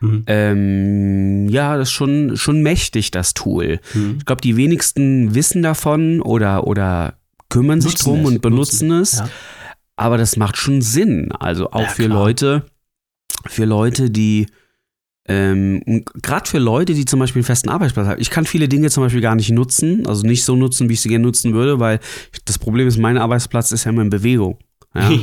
Hm. 0.00 0.24
Ähm, 0.26 1.48
ja, 1.48 1.76
das 1.76 1.88
ist 1.88 1.92
schon, 1.92 2.36
schon 2.36 2.62
mächtig, 2.62 3.10
das 3.10 3.34
Tool. 3.34 3.80
Hm. 3.92 4.16
Ich 4.18 4.24
glaube, 4.24 4.40
die 4.40 4.56
wenigsten 4.56 5.34
wissen 5.34 5.62
davon 5.62 6.20
oder, 6.22 6.66
oder 6.66 7.14
kümmern 7.48 7.80
sich 7.80 7.92
Nutzen 7.92 8.04
drum 8.04 8.20
es, 8.20 8.26
und 8.26 8.42
benutzen 8.42 8.88
nutzen. 8.88 9.02
es. 9.02 9.18
Ja. 9.18 9.28
Aber 9.96 10.16
das 10.16 10.36
macht 10.36 10.56
schon 10.56 10.80
Sinn. 10.80 11.30
Also 11.32 11.70
auch 11.72 11.82
Ja, 11.82 11.88
für 11.88 12.04
klar. 12.06 12.18
Leute, 12.18 12.64
für 13.46 13.64
Leute, 13.66 14.10
die 14.10 14.46
ähm, 15.30 16.04
gerade 16.20 16.50
für 16.50 16.58
Leute, 16.58 16.92
die 16.92 17.04
zum 17.04 17.20
Beispiel 17.20 17.40
einen 17.40 17.46
festen 17.46 17.68
Arbeitsplatz 17.68 18.08
haben. 18.08 18.20
Ich 18.20 18.30
kann 18.30 18.46
viele 18.46 18.68
Dinge 18.68 18.90
zum 18.90 19.04
Beispiel 19.04 19.20
gar 19.20 19.36
nicht 19.36 19.52
nutzen, 19.52 20.04
also 20.08 20.26
nicht 20.26 20.44
so 20.44 20.56
nutzen, 20.56 20.88
wie 20.88 20.94
ich 20.94 21.00
sie 21.00 21.08
gerne 21.08 21.24
nutzen 21.24 21.54
würde, 21.54 21.78
weil 21.78 22.00
das 22.46 22.58
Problem 22.58 22.88
ist, 22.88 22.98
mein 22.98 23.16
Arbeitsplatz 23.16 23.70
ist 23.70 23.84
ja 23.84 23.92
immer 23.92 24.02
in 24.02 24.10
Bewegung. 24.10 24.58
Ja? 24.94 25.10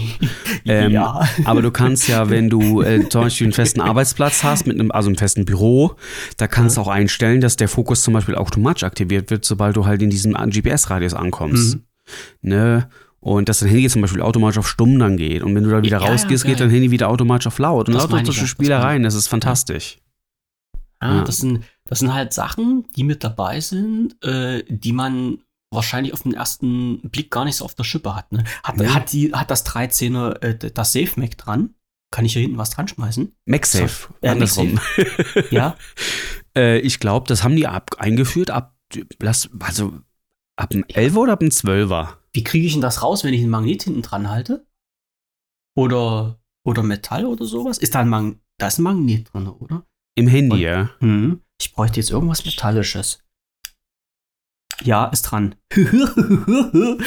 Ähm, 0.70 0.91
ja. 0.91 1.26
Aber 1.46 1.62
du 1.62 1.72
kannst 1.72 2.10
ja, 2.10 2.30
wenn 2.30 2.50
du 2.50 2.82
äh, 2.82 3.08
zum 3.08 3.22
Beispiel 3.22 3.46
einen 3.46 3.54
festen 3.54 3.80
Arbeitsplatz 3.80 4.43
hast, 4.43 4.67
mit 4.67 4.78
einem, 4.78 4.91
also 4.91 5.08
einem 5.08 5.15
festen 5.15 5.46
Büro, 5.46 5.96
da 6.36 6.48
kannst 6.48 6.76
du 6.76 6.82
auch 6.82 6.89
einstellen, 6.89 7.39
dass 7.39 7.56
der 7.56 7.70
Fokus 7.70 8.04
zum 8.04 8.13
Beispiel 8.13 8.36
automatisch 8.36 8.84
aktiviert 8.84 9.32
wird, 9.32 9.46
sobald 9.46 9.78
du 9.78 9.86
halt 9.86 10.02
in 10.02 10.10
diesem 10.10 10.34
GPS-Radius 10.34 11.13
ankommst. 11.13 11.76
Mhm. 11.76 11.82
Ne? 12.41 12.89
Und 13.19 13.49
dass 13.49 13.60
dein 13.60 13.69
Handy 13.69 13.89
zum 13.89 14.01
Beispiel 14.01 14.21
automatisch 14.21 14.58
auf 14.60 14.67
Stumm 14.69 14.97
dann 14.99 15.17
geht. 15.17 15.41
Und 15.43 15.53
wenn 15.56 15.63
du 15.63 15.69
da 15.71 15.82
wieder 15.82 15.97
Ja, 15.99 16.06
ja, 16.06 16.12
rausgehst, 16.12 16.43
geil. 16.43 16.53
geht 16.53 16.62
dein 16.62 16.69
Handy 16.69 16.91
wieder 16.91 17.10
automatisch 17.10 17.47
auf 17.47 17.58
laut. 17.60 17.88
Und 17.88 17.95
Das 17.95 18.03
lauter 18.03 18.23
solche 18.25 18.32
ja, 18.39 18.43
das 18.43 18.49
Spielereien, 18.49 19.03
das 19.03 19.15
ist 19.15 19.27
fantastisch. 19.27 19.99
Ja, 21.01 21.17
Ja. 21.17 21.23
Das, 21.23 21.38
sind, 21.38 21.63
das 21.86 21.99
sind 21.99 22.13
halt 22.13 22.34
Sachen, 22.34 22.86
die 22.95 23.03
mit 23.03 23.23
dabei 23.23 23.60
sind, 23.60 24.23
äh, 24.23 24.63
die 24.69 24.93
man 24.93 25.39
wahrscheinlich 25.71 26.13
auf 26.13 26.23
den 26.23 26.34
ersten 26.34 27.01
Blick 27.10 27.30
gar 27.32 27.43
nicht 27.43 27.58
so 27.58 27.65
auf 27.65 27.75
der 27.75 27.84
Schippe 27.84 28.15
hat. 28.15 28.32
Ne? 28.32 28.43
Hat, 28.63 28.77
Nee. 28.77 28.88
hat, 28.88 29.12
die, 29.12 29.34
hat 29.34 29.51
das 29.51 29.65
13er 29.65 30.41
äh, 30.41 30.71
das 30.71 30.93
Safe 30.93 31.12
Mac 31.19 31.38
dran? 31.38 31.73
Kann 32.12 32.23
ich 32.23 32.34
hier 32.34 32.41
hinten 32.43 32.58
was 32.58 32.69
dran 32.69 32.88
schmeißen? 32.88 33.34
MagSafe, 33.45 34.08
Ja, 34.21 34.32
andersrum. 34.32 34.80
Ja. 35.51 35.75
äh, 36.56 36.80
ich 36.80 36.99
glaube, 36.99 37.27
das 37.27 37.43
haben 37.43 37.56
die 37.58 37.67
ab, 37.67 37.95
eingeführt 37.99 38.49
ab, 38.49 38.75
lass, 39.19 39.49
also 39.60 39.93
ab 40.56 40.69
dem 40.69 40.86
11er 40.86 41.15
oder 41.17 41.34
ab 41.34 41.41
dem 41.41 41.49
12er? 41.49 42.08
Wie 42.38 42.43
kriege 42.43 42.67
ich 42.67 42.73
denn 42.73 42.84
das 42.84 43.02
raus, 43.02 43.23
wenn 43.23 43.34
ich 43.34 43.41
ein 43.41 43.50
Magnet 43.50 43.82
hinten 43.82 44.04
dran 44.04 44.30
halte? 44.30 44.63
Oder, 45.76 46.39
oder 46.63 46.84
Metall 46.84 47.26
oder 47.26 47.45
sowas? 47.45 47.80
Ist 47.80 47.95
da 47.95 48.02
ein 48.02 48.10
Magnet? 48.10 48.38
Da 48.60 48.67
ist 48.67 48.78
ein 48.78 48.84
Magnet 48.84 49.34
drin, 49.34 49.47
oder? 49.47 49.88
Im 50.15 50.28
Handy, 50.28 50.58
Und- 50.58 50.62
ja. 50.62 50.89
Hm. 51.00 51.41
Ich 51.60 51.73
bräuchte 51.73 52.00
jetzt 52.00 52.12
irgendwas 52.12 52.45
Metallisches. 52.45 53.23
Ja, 54.84 55.06
ist 55.06 55.23
dran. 55.23 55.56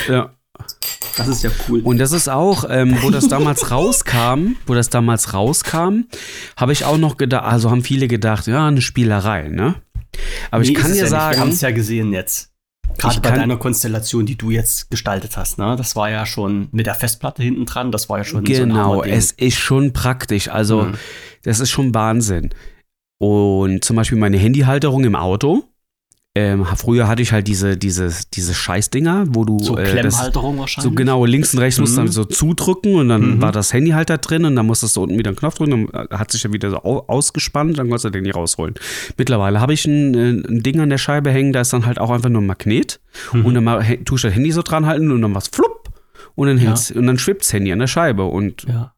ja. 0.08 0.34
das 1.16 1.28
ist 1.28 1.44
ja 1.44 1.50
cool. 1.68 1.80
Und 1.82 1.98
das 1.98 2.10
ist 2.10 2.28
auch, 2.28 2.64
ähm, 2.68 3.00
wo 3.00 3.10
das 3.10 3.28
damals 3.28 3.70
rauskam, 3.70 4.56
wo 4.66 4.74
das 4.74 4.90
damals 4.90 5.32
rauskam, 5.32 6.06
habe 6.56 6.72
ich 6.72 6.84
auch 6.84 6.98
noch 6.98 7.16
gedacht, 7.18 7.44
also 7.44 7.70
haben 7.70 7.84
viele 7.84 8.08
gedacht, 8.08 8.48
ja, 8.48 8.66
eine 8.66 8.82
Spielerei, 8.82 9.46
ne? 9.46 9.80
Aber 10.50 10.64
ich 10.64 10.70
Nee, 10.70 10.74
kann 10.74 10.90
ist 10.90 10.96
dir 10.96 11.04
ja 11.04 11.04
nicht. 11.04 11.12
Wir 11.12 11.20
haben 11.20 11.34
sagen, 11.36 11.50
es 11.52 11.60
ja 11.60 11.70
gesehen 11.70 12.12
jetzt. 12.12 12.49
Gerade 12.98 13.20
bei 13.20 13.30
deiner 13.30 13.56
Konstellation, 13.56 14.26
die 14.26 14.36
du 14.36 14.50
jetzt 14.50 14.90
gestaltet 14.90 15.36
hast, 15.36 15.58
ne? 15.58 15.74
Das 15.76 15.96
war 15.96 16.10
ja 16.10 16.26
schon 16.26 16.68
mit 16.72 16.86
der 16.86 16.94
Festplatte 16.94 17.42
hinten 17.42 17.64
dran, 17.66 17.90
das 17.92 18.08
war 18.08 18.18
ja 18.18 18.24
schon 18.24 18.44
so 18.44 18.52
genau, 18.52 18.92
Hammerding. 18.94 19.12
es 19.12 19.32
ist 19.32 19.56
schon 19.56 19.92
praktisch, 19.92 20.48
also 20.48 20.82
Mhm. 20.82 20.94
das 21.42 21.60
ist 21.60 21.70
schon 21.70 21.94
Wahnsinn. 21.94 22.50
Und 23.18 23.84
zum 23.84 23.96
Beispiel 23.96 24.18
meine 24.18 24.38
Handyhalterung 24.38 25.04
im 25.04 25.14
Auto. 25.16 25.64
Ähm, 26.36 26.64
früher 26.76 27.08
hatte 27.08 27.22
ich 27.22 27.32
halt 27.32 27.48
diese, 27.48 27.76
diese, 27.76 28.08
diese 28.32 28.54
Scheißdinger, 28.54 29.24
wo 29.30 29.44
du 29.44 29.58
so 29.58 29.76
äh, 29.76 29.82
das, 29.82 29.90
Klemmhalterung 29.92 30.58
wahrscheinlich. 30.58 30.88
So 30.92 30.94
genau, 30.94 31.24
links 31.24 31.52
und 31.54 31.58
rechts 31.58 31.80
musst 31.80 31.96
du 31.96 32.02
Mhm. 32.02 32.04
dann 32.06 32.12
so 32.12 32.24
zudrücken 32.24 32.94
und 32.94 33.08
dann 33.08 33.36
Mhm. 33.38 33.42
war 33.42 33.50
das 33.50 33.72
Handy 33.72 33.90
halt 33.90 34.10
da 34.10 34.16
drin 34.16 34.44
und 34.44 34.54
dann 34.54 34.64
musstest 34.64 34.94
du 34.96 35.02
unten 35.02 35.18
wieder 35.18 35.30
einen 35.30 35.36
Knopf 35.36 35.56
drücken, 35.56 35.88
dann 35.92 36.06
äh, 36.08 36.14
hat 36.16 36.30
sich 36.30 36.44
ja 36.44 36.52
wieder 36.52 36.70
so 36.70 36.76
au- 36.84 37.04
ausgespannt, 37.08 37.78
dann 37.78 37.88
konntest 37.88 38.04
du 38.04 38.10
den 38.10 38.18
Handy 38.18 38.30
rausholen. 38.30 38.74
Mittlerweile 39.16 39.60
habe 39.60 39.72
ich 39.72 39.84
ein, 39.86 40.14
äh, 40.14 40.30
ein 40.48 40.62
Ding 40.62 40.78
an 40.78 40.88
der 40.90 40.98
Scheibe 40.98 41.30
hängen, 41.32 41.52
da 41.52 41.62
ist 41.62 41.72
dann 41.72 41.84
halt 41.84 41.98
auch 41.98 42.10
einfach 42.10 42.28
nur 42.30 42.42
ein 42.42 42.46
Magnet 42.46 43.00
Mhm. 43.32 43.46
und 43.46 43.54
dann 43.54 44.04
tust 44.04 44.22
du 44.22 44.28
das 44.28 44.36
Handy 44.36 44.52
so 44.52 44.62
dran 44.62 44.86
halten 44.86 45.10
und 45.10 45.20
dann 45.22 45.32
machst 45.32 45.56
flupp 45.56 45.88
und 46.36 46.46
dann, 46.46 46.58
Ja. 46.58 46.74
und 46.94 47.06
dann 47.08 47.18
schwippt 47.18 47.42
das 47.42 47.52
Handy 47.52 47.72
an 47.72 47.80
der 47.80 47.88
Scheibe 47.88 48.24
und 48.26 48.66
Ja. 48.68 48.94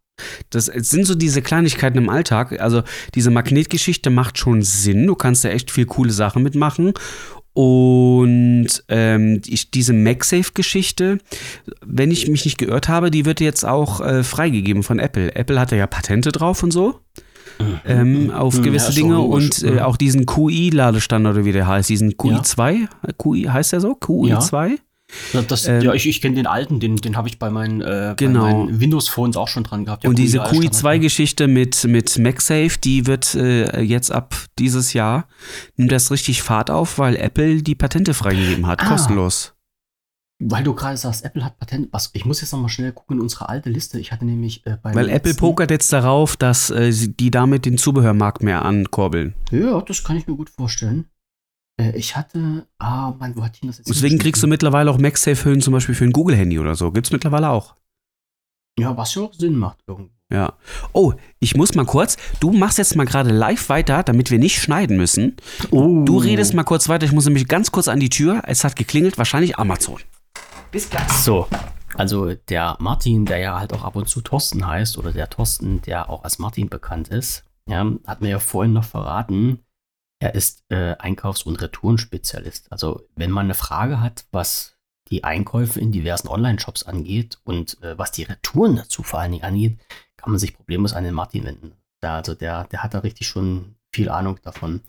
Das 0.51 0.67
sind 0.67 1.07
so 1.07 1.15
diese 1.15 1.43
Kleinigkeiten 1.43 1.99
im 1.99 2.09
Alltag. 2.09 2.61
Also 2.61 2.83
diese 3.15 3.31
Magnetgeschichte 3.31 4.11
macht 4.11 4.39
schon 4.39 4.63
Sinn. 4.63 5.07
Du 5.07 5.15
kannst 5.15 5.45
da 5.45 5.49
echt 5.51 5.71
viel 5.71 5.87
coole 5.87 6.11
Sachen 6.13 6.43
mitmachen. 6.43 6.93
Und 7.55 8.69
ähm, 8.89 9.43
ich, 9.47 9.71
diese 9.71 9.93
MagSafe-Geschichte, 9.93 11.19
wenn 11.85 12.11
ich 12.11 12.29
mich 12.29 12.47
nicht 12.47 12.57
geirrt 12.57 12.89
habe, 12.89 13.11
die 13.11 13.27
wird 13.27 13.41
jetzt 13.41 13.65
auch 13.67 14.01
äh, 14.01 14.23
freigegeben 14.25 14.83
von 14.83 14.99
Apple. 14.99 15.35
Apple 15.37 15.61
hat 15.61 15.71
ja 15.73 15.87
Patente 15.87 16.33
drauf 16.33 16.63
und 16.63 16.71
so 16.73 17.01
ähm, 17.85 18.31
auf 18.31 18.57
Mhm, 18.59 18.63
gewisse 18.63 18.89
ja, 18.89 18.95
Dinge 18.95 19.21
und 19.21 19.63
äh, 19.63 19.73
Mhm. 19.73 19.79
auch 19.81 19.97
diesen 19.99 20.25
QI-Ladestandard 20.27 21.37
oder 21.37 21.45
wie 21.45 21.53
der 21.53 21.67
heißt, 21.67 21.91
diesen 21.91 22.13
QI2, 22.15 22.89
QI 23.19 23.43
heißt 23.45 23.73
der 23.75 23.81
so? 23.81 23.93
QI2? 23.93 24.69
Ja, 24.71 24.77
das, 25.48 25.66
Ähm, 25.66 25.83
ja 25.83 25.94
ich, 25.94 26.07
ich 26.09 26.20
kenne 26.20 26.35
den 26.37 26.46
alten, 26.46 26.81
den, 26.81 26.96
den 26.96 27.16
habe 27.16 27.29
ich 27.29 27.38
bei 27.38 27.51
meinen, 27.51 27.81
äh, 27.81 28.14
Genau. 28.16 28.68
Windows-Phones 28.70 29.37
auch 29.37 29.48
schon 29.48 29.64
dran 29.64 29.85
gehabt. 29.85 30.07
Und 30.07 30.18
diese 30.18 30.38
QI-Standard. 30.38 30.75
QI2-Geschichte 30.75 31.48
mit, 31.48 31.85
mit 31.85 32.18
MagSafe, 32.18 32.79
die 32.83 33.07
wird 33.07 33.35
äh, 33.35 33.81
jetzt 33.81 34.11
ab 34.12 34.35
dieses 34.59 34.92
Jahr, 34.92 35.27
nimmt 35.77 35.92
das 35.92 36.11
richtig 36.11 36.42
Fahrt 36.42 36.70
auf, 36.70 36.98
weil 36.98 37.16
Apple 37.16 37.62
die 37.62 37.75
Patente 37.75 38.14
freigegeben 38.14 38.66
hat, 38.66 38.81
Ah. 38.83 38.88
kostenlos. 38.88 39.55
weil 40.44 40.64
du 40.64 40.75
gerade 40.75 40.96
sagst, 40.96 41.25
Apple 41.25 41.44
hat 41.44 41.57
Patent. 41.59 41.88
Was, 41.92 42.11
ich 42.14 42.25
muss 42.25 42.40
jetzt 42.40 42.53
noch 42.53 42.61
mal 42.61 42.68
schnell 42.68 42.90
gucken 42.90 43.18
in 43.18 43.22
unsere 43.22 43.48
alte 43.48 43.70
Liste. 43.70 44.01
Ich 44.01 44.11
hatte 44.11 44.25
nämlich 44.25 44.66
äh, 44.66 44.77
bei 44.83 44.92
Weil 44.92 45.09
Apple 45.09 45.35
pokert 45.35 45.70
jetzt 45.70 45.92
darauf, 45.92 46.37
dass 46.37 46.68
äh, 46.70 46.90
die 46.92 47.31
damit 47.31 47.64
den 47.64 47.79
Zubehörmarkt 47.79 48.42
mehr 48.42 48.64
ankurbeln. 48.64 49.35
Ja, 49.53 49.81
das 49.83 50.03
kann 50.03 50.16
ich 50.16 50.27
mir 50.27 50.35
gut 50.35 50.51
vorstellen. 50.51 51.05
Äh, 51.81 51.97
ich 51.97 52.17
hatte, 52.17 52.67
ah, 52.79 53.13
Mann, 53.19 53.37
wo 53.37 53.43
hatte 53.43 53.59
ich 53.61 53.67
das 53.67 53.79
jetzt? 53.79 53.89
Deswegen 53.89 54.19
kriegst 54.19 54.43
du 54.43 54.47
mittlerweile 54.47 54.91
auch 54.91 54.99
MagSafe-Hüllen 54.99 55.61
zum 55.61 55.73
Beispiel 55.73 55.95
für 55.95 56.05
ein 56.05 56.13
Google-Handy 56.13 56.59
oder 56.59 56.75
so. 56.75 56.91
Gibt's 56.91 57.13
mittlerweile 57.13 57.51
auch. 57.51 57.75
Ja, 58.79 58.97
was 58.97 59.15
ja 59.15 59.23
auch 59.23 59.35
Sinn 59.35 59.57
macht 59.57 59.79
irgendwo. 59.87 60.15
Ja. 60.33 60.55
Oh, 60.93 61.13
ich 61.41 61.57
muss 61.57 61.75
mal 61.75 61.85
kurz. 61.85 62.17
Du 62.41 62.53
machst 62.53 62.79
jetzt 62.79 62.97
mal 62.97 63.05
gerade 63.05 63.31
live 63.31 63.69
weiter, 63.69 64.03
damit 64.03 64.31
wir 64.31 64.39
nicht 64.39 64.63
schneiden 64.63 64.97
müssen. 64.97 65.37
Oh. 65.71 66.05
Du 66.07 66.17
redest 66.17 66.55
mal 66.55 66.65
kurz 66.65 66.89
weiter. 66.89 67.05
Ich 67.05 67.13
muss 67.13 67.27
nämlich 67.27 67.49
ganz 67.49 67.71
kurz 67.71 67.87
an 67.87 68.01
die 68.01 68.09
Tür. 68.09 68.43
Es 68.47 68.65
hat 68.65 68.75
geklingelt, 68.75 69.19
wahrscheinlich 69.19 69.59
Amazon. 69.59 70.01
Bis 70.71 70.89
gleich. 70.89 71.07
So, 71.09 71.47
also 71.97 72.35
der 72.35 72.77
Martin, 72.81 73.27
der 73.27 73.39
ja 73.39 73.61
halt 73.61 73.75
auch 73.75 73.85
ab 73.85 73.95
und 73.95 74.09
zu 74.09 74.23
Thorsten 74.23 74.67
heißt, 74.67 74.97
oder 74.97 75.13
der 75.13 75.29
Thorsten, 75.29 75.83
der 75.83 76.09
auch 76.09 76.25
als 76.25 76.39
Martin 76.39 76.71
bekannt 76.71 77.09
ist, 77.09 77.45
ja, 77.69 77.87
hat 78.07 78.23
mir 78.23 78.31
ja 78.31 78.39
vorhin 78.39 78.73
noch 78.73 78.85
verraten, 78.85 79.59
er 80.23 80.37
ist 80.37 80.63
äh, 80.69 80.95
Einkaufs- 80.99 81.43
und 81.43 81.61
Retouren-Spezialist. 81.61 82.71
Also 82.71 83.09
wenn 83.17 83.33
man 83.33 83.47
eine 83.47 83.55
Frage 83.55 84.01
hat, 84.01 84.25
was 84.31 84.77
die 85.11 85.25
Einkäufe 85.25 85.81
in 85.81 85.91
diversen 85.91 86.29
Online-Shops 86.29 86.85
angeht 86.85 87.41
und 87.43 87.83
äh, 87.83 87.99
was 87.99 88.13
die 88.13 88.23
Retouren 88.23 88.77
dazu 88.77 89.03
vor 89.03 89.19
allen 89.19 89.33
Dingen 89.33 89.45
angeht, 89.45 89.81
kann 90.17 90.31
man 90.31 90.39
sich 90.39 90.55
problemlos 90.55 90.93
an 90.93 91.03
den 91.03 91.13
Martin 91.13 91.45
wenden. 91.45 91.73
Da, 92.01 92.19
also 92.19 92.35
der, 92.35 92.65
der 92.65 92.85
hat 92.85 92.95
da 92.95 93.01
richtig 93.01 93.27
schon 93.27 93.75
viel 93.93 94.09
Ahnung 94.09 94.39
davon. 94.45 94.83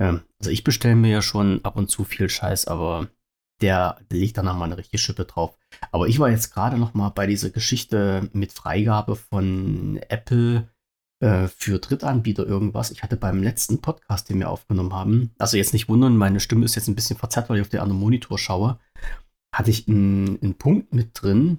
Ähm, 0.00 0.22
also 0.40 0.50
ich 0.50 0.64
bestelle 0.64 0.96
mir 0.96 1.10
ja 1.10 1.22
schon 1.22 1.62
ab 1.66 1.76
und 1.76 1.90
zu 1.90 2.04
viel 2.04 2.30
Scheiß, 2.30 2.66
aber 2.66 3.08
der 3.60 4.00
legt 4.10 4.38
dann 4.38 4.46
nochmal 4.46 4.68
eine 4.68 4.78
richtige 4.78 4.98
Schippe 4.98 5.26
drauf. 5.26 5.58
Aber 5.90 6.08
ich 6.08 6.18
war 6.18 6.30
jetzt 6.30 6.50
gerade 6.54 6.78
noch 6.78 6.94
mal 6.94 7.10
bei 7.10 7.26
dieser 7.26 7.50
Geschichte 7.50 8.30
mit 8.32 8.52
Freigabe 8.52 9.16
von 9.16 9.98
Apple 10.08 10.66
äh, 11.22 11.48
für 11.48 11.78
Drittanbieter 11.78 12.46
irgendwas. 12.46 12.90
Ich 12.90 13.02
hatte 13.02 13.16
beim 13.16 13.42
letzten 13.42 13.80
Podcast, 13.80 14.28
den 14.28 14.38
wir 14.40 14.50
aufgenommen 14.50 14.92
haben, 14.92 15.30
also 15.38 15.56
jetzt 15.56 15.72
nicht 15.72 15.88
wundern, 15.88 16.16
meine 16.16 16.40
Stimme 16.40 16.64
ist 16.64 16.74
jetzt 16.74 16.88
ein 16.88 16.94
bisschen 16.94 17.16
verzerrt, 17.16 17.48
weil 17.48 17.56
ich 17.58 17.62
auf 17.62 17.68
den 17.68 17.80
anderen 17.80 18.00
Monitor 18.00 18.38
schaue, 18.38 18.78
hatte 19.54 19.70
ich 19.70 19.86
einen, 19.88 20.40
einen 20.42 20.54
Punkt 20.54 20.92
mit 20.92 21.10
drin, 21.14 21.58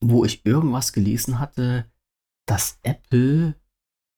wo 0.00 0.24
ich 0.24 0.44
irgendwas 0.44 0.92
gelesen 0.92 1.38
hatte, 1.38 1.86
dass 2.46 2.78
Apple 2.82 3.54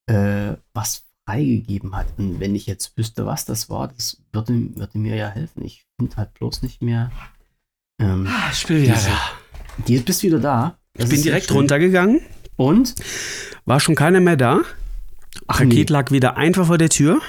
äh, 0.09 0.55
was 0.73 1.05
freigegeben 1.29 1.95
hat. 1.97 2.07
Und 2.16 2.40
wenn 2.40 2.55
ich 2.55 2.66
jetzt 2.66 2.97
wüsste, 2.97 3.27
was 3.27 3.45
das 3.45 3.69
war, 3.69 3.88
das 3.88 4.23
würde, 4.33 4.77
würde 4.77 4.99
mir 4.99 5.16
ja 5.16 5.29
helfen. 5.29 5.64
Ich 5.64 5.85
finde 6.01 6.16
halt 6.16 6.33
bloß 6.35 6.62
nicht 6.62 6.81
mehr. 6.83 7.11
Ähm, 8.01 8.29
Ich 8.53 8.66
bin 8.66 8.83
wieder 8.83 8.95
Diese- 8.95 9.09
da. 9.09 9.21
die 9.87 9.99
bist 9.99 10.23
wieder 10.23 10.38
da. 10.38 10.79
Das 10.95 11.05
Ich 11.05 11.11
bin 11.16 11.23
direkt 11.23 11.53
runtergegangen. 11.53 12.21
Und? 12.57 12.95
War 13.64 13.81
schon 13.81 13.95
keiner 13.95 14.21
mehr 14.21 14.37
da. 14.37 14.61
Ach, 15.47 15.59
Paket 15.59 15.90
nee. 15.90 15.92
lag 15.92 16.11
wieder 16.11 16.37
einfach 16.37 16.66
vor 16.66 16.79
der 16.79 16.88
Tür. 16.88 17.21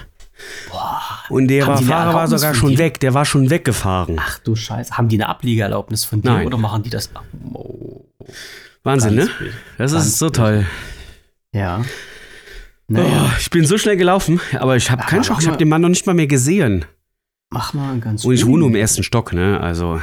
Boah. 0.70 1.02
Und 1.30 1.48
der 1.48 1.68
war, 1.68 1.82
Fahrer 1.82 2.14
war 2.14 2.28
sogar 2.28 2.54
schon 2.54 2.78
weg. 2.78 3.00
Der 3.00 3.14
war 3.14 3.26
schon 3.26 3.50
weggefahren. 3.50 4.18
Ach 4.20 4.40
du 4.40 4.56
Scheiße. 4.56 4.98
Haben 4.98 5.10
die 5.10 5.18
eine 5.18 5.28
Abliegerlaubnis 5.30 6.06
von 6.06 6.22
dir 6.22 6.30
Nein. 6.32 6.48
oder 6.48 6.58
machen 6.58 6.84
die 6.84 6.90
das? 6.90 7.10
Oh, 7.54 8.06
Wahnsinn, 8.84 9.16
ne? 9.16 9.26
ganz 9.26 9.40
wild. 9.40 9.54
Das 9.78 9.94
Ganz 9.94 10.06
ist 10.06 10.20
so 10.20 10.30
toll. 10.30 10.66
Ja. 11.54 11.80
Oh, 11.82 12.94
Naja, 12.94 13.32
ich 13.40 13.50
bin 13.50 13.66
so 13.66 13.78
schnell 13.78 13.98
gelaufen, 13.98 14.40
aber 14.60 14.78
ich 14.78 14.90
habe 14.90 15.04
keinen 15.04 15.24
Schock. 15.24 15.40
Ich 15.42 15.48
habe 15.48 15.58
den 15.58 15.68
Mann 15.70 15.82
noch 15.82 15.90
nicht 15.90 16.06
mal 16.06 16.14
mehr 16.14 16.28
gesehen. 16.28 16.86
mach 17.50 17.74
mal 17.74 18.00
ganz 18.00 18.24
Und 18.24 18.34
ich 18.34 18.46
wohne 18.46 18.66
im 18.66 18.76
ersten 18.76 19.04
Stock, 19.04 19.34
ne? 19.34 19.60
Also, 19.60 20.00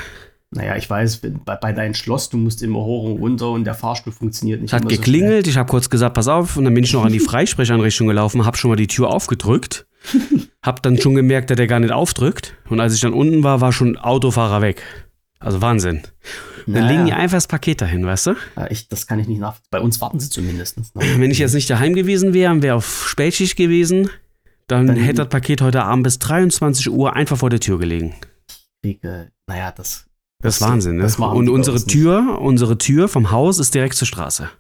Naja, 0.55 0.77
ich 0.77 0.89
weiß, 0.89 1.21
bei, 1.45 1.57
bei 1.57 1.73
deinem 1.73 1.95
Schloss, 1.95 2.29
du 2.31 2.37
musst 2.37 2.63
immer 2.63 2.79
hoch 2.81 3.05
und 3.11 3.19
runter 3.19 3.51
und 3.51 3.65
der 3.65 3.75
Fahrstuhl 3.75 4.13
funktioniert 4.13 4.61
nicht. 4.61 4.71
es 4.71 4.73
hat 4.73 4.83
immer 4.83 4.91
so 4.93 4.97
geklingelt. 4.97 5.47
Ich 5.49 5.57
habe 5.57 5.69
kurz 5.69 5.91
gesagt, 5.91 6.15
pass 6.15 6.29
auf. 6.29 6.57
Und 6.57 6.65
dann 6.65 6.75
bin 6.75 6.85
ich 6.85 6.93
noch 6.93 7.05
an 7.05 7.13
die 7.13 7.19
Freisprecheinrichtung 7.21 8.07
gelaufen, 8.07 8.47
habe 8.47 8.57
schon 8.57 8.71
mal 8.71 8.77
die 8.77 8.87
Tür 8.87 9.09
aufgedrückt. 9.11 9.87
Hab 10.63 10.83
dann 10.83 10.99
schon 10.99 11.15
gemerkt, 11.15 11.51
dass 11.51 11.57
der 11.57 11.67
gar 11.67 11.81
nicht 11.81 11.93
aufdrückt. 11.93 12.55
Und 12.69 12.79
als 12.81 12.95
ich 12.95 13.01
dann 13.01 13.15
unten 13.15 13.43
war, 13.43 13.61
war 13.61 13.73
schon 13.73 13.97
Autofahrer 13.97 14.61
weg. 14.63 14.83
Also 15.41 15.61
Wahnsinn. 15.61 16.03
schnell. 16.03 16.11
Dann 16.67 16.75
Naja, 16.75 16.89
legen 16.89 17.07
die 17.07 17.13
einfach 17.13 17.37
das 17.37 17.47
Paket 17.49 17.81
dahin, 17.83 18.07
weißt 18.07 18.27
du? 18.29 18.35
ja, 18.57 18.71
ich, 18.71 18.89
das 18.89 19.07
kann 19.07 19.19
ich 19.19 19.29
nicht 19.29 19.41
nach. 19.41 19.57
Bei 19.71 19.81
uns 19.81 20.01
warten 20.01 20.21
sie 20.21 20.31
zumindest. 20.31 20.79
noch. 20.79 21.03
Wenn 21.03 21.31
ich 21.31 21.39
jetzt 21.39 21.53
nicht 21.55 21.69
daheim 21.69 21.95
gewesen 21.95 22.33
wäre 22.33 22.53
und 22.53 22.63
wäre 22.63 22.77
auf 22.77 23.07
Spätschicht 23.09 23.57
gewesen, 23.57 24.09
dann, 24.69 24.87
Dann- 24.87 24.97
hätte 24.97 25.17
das 25.23 25.29
Paket 25.29 25.61
heute 25.63 25.83
Abend 25.83 26.05
bis 26.05 26.19
23 26.19 26.91
Uhr 26.91 27.15
einfach 27.15 27.37
vor 27.39 27.51
der 27.51 27.61
Tür 27.61 27.79
gelegen. 27.79 28.15
Kriege, 28.83 29.31
naja, 29.47 29.73
das. 29.73 30.07
Das 30.45 30.57
ist 30.57 30.61
Wahnsinn, 30.61 30.97
ne? 30.97 31.05
Und 31.05 31.49
unsere. 31.49 31.83
Tür, 31.87 32.39
unsere 32.39 32.77
Tür 32.77 33.09
vom 33.09 33.31
Haus 33.31 33.59
ist 33.59 33.75
direkt 33.75 33.95
zur 33.95 34.07
Straße. 34.07 34.51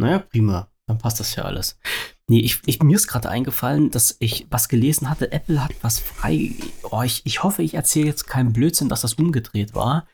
Naja, 0.00 0.20
prima. 0.20 0.70
Dann 0.86 0.98
passt 0.98 1.18
das 1.18 1.34
ja 1.34 1.42
alles. 1.42 1.80
Nee, 2.28 2.38
ich, 2.38 2.60
ich, 2.64 2.80
mir 2.80 2.94
ist 2.94 3.08
gerade 3.08 3.28
eingefallen, 3.28 3.90
dass 3.90 4.16
ich 4.20 4.46
was 4.50 4.68
gelesen 4.68 5.10
hatte. 5.10 5.32
Apple 5.32 5.64
hat 5.64 5.72
was 5.82 5.98
frei. 5.98 6.54
Oh, 6.84 7.02
ich, 7.02 7.26
ich 7.26 7.42
hoffe, 7.42 7.62
ich 7.64 7.74
erzähle 7.74 8.06
jetzt 8.06 8.28
keinen 8.28 8.52
Blödsinn, 8.52 8.88
dass 8.88 9.00
das 9.00 9.14
umgedreht 9.14 9.74
war. 9.74 10.06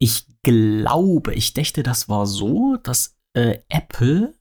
Ich 0.00 0.26
glaube, 0.42 1.34
ich 1.34 1.54
dächte, 1.54 1.84
das 1.84 2.08
war 2.08 2.26
so, 2.26 2.78
dass 2.82 3.16
äh, 3.34 3.58
Apple, 3.68 4.34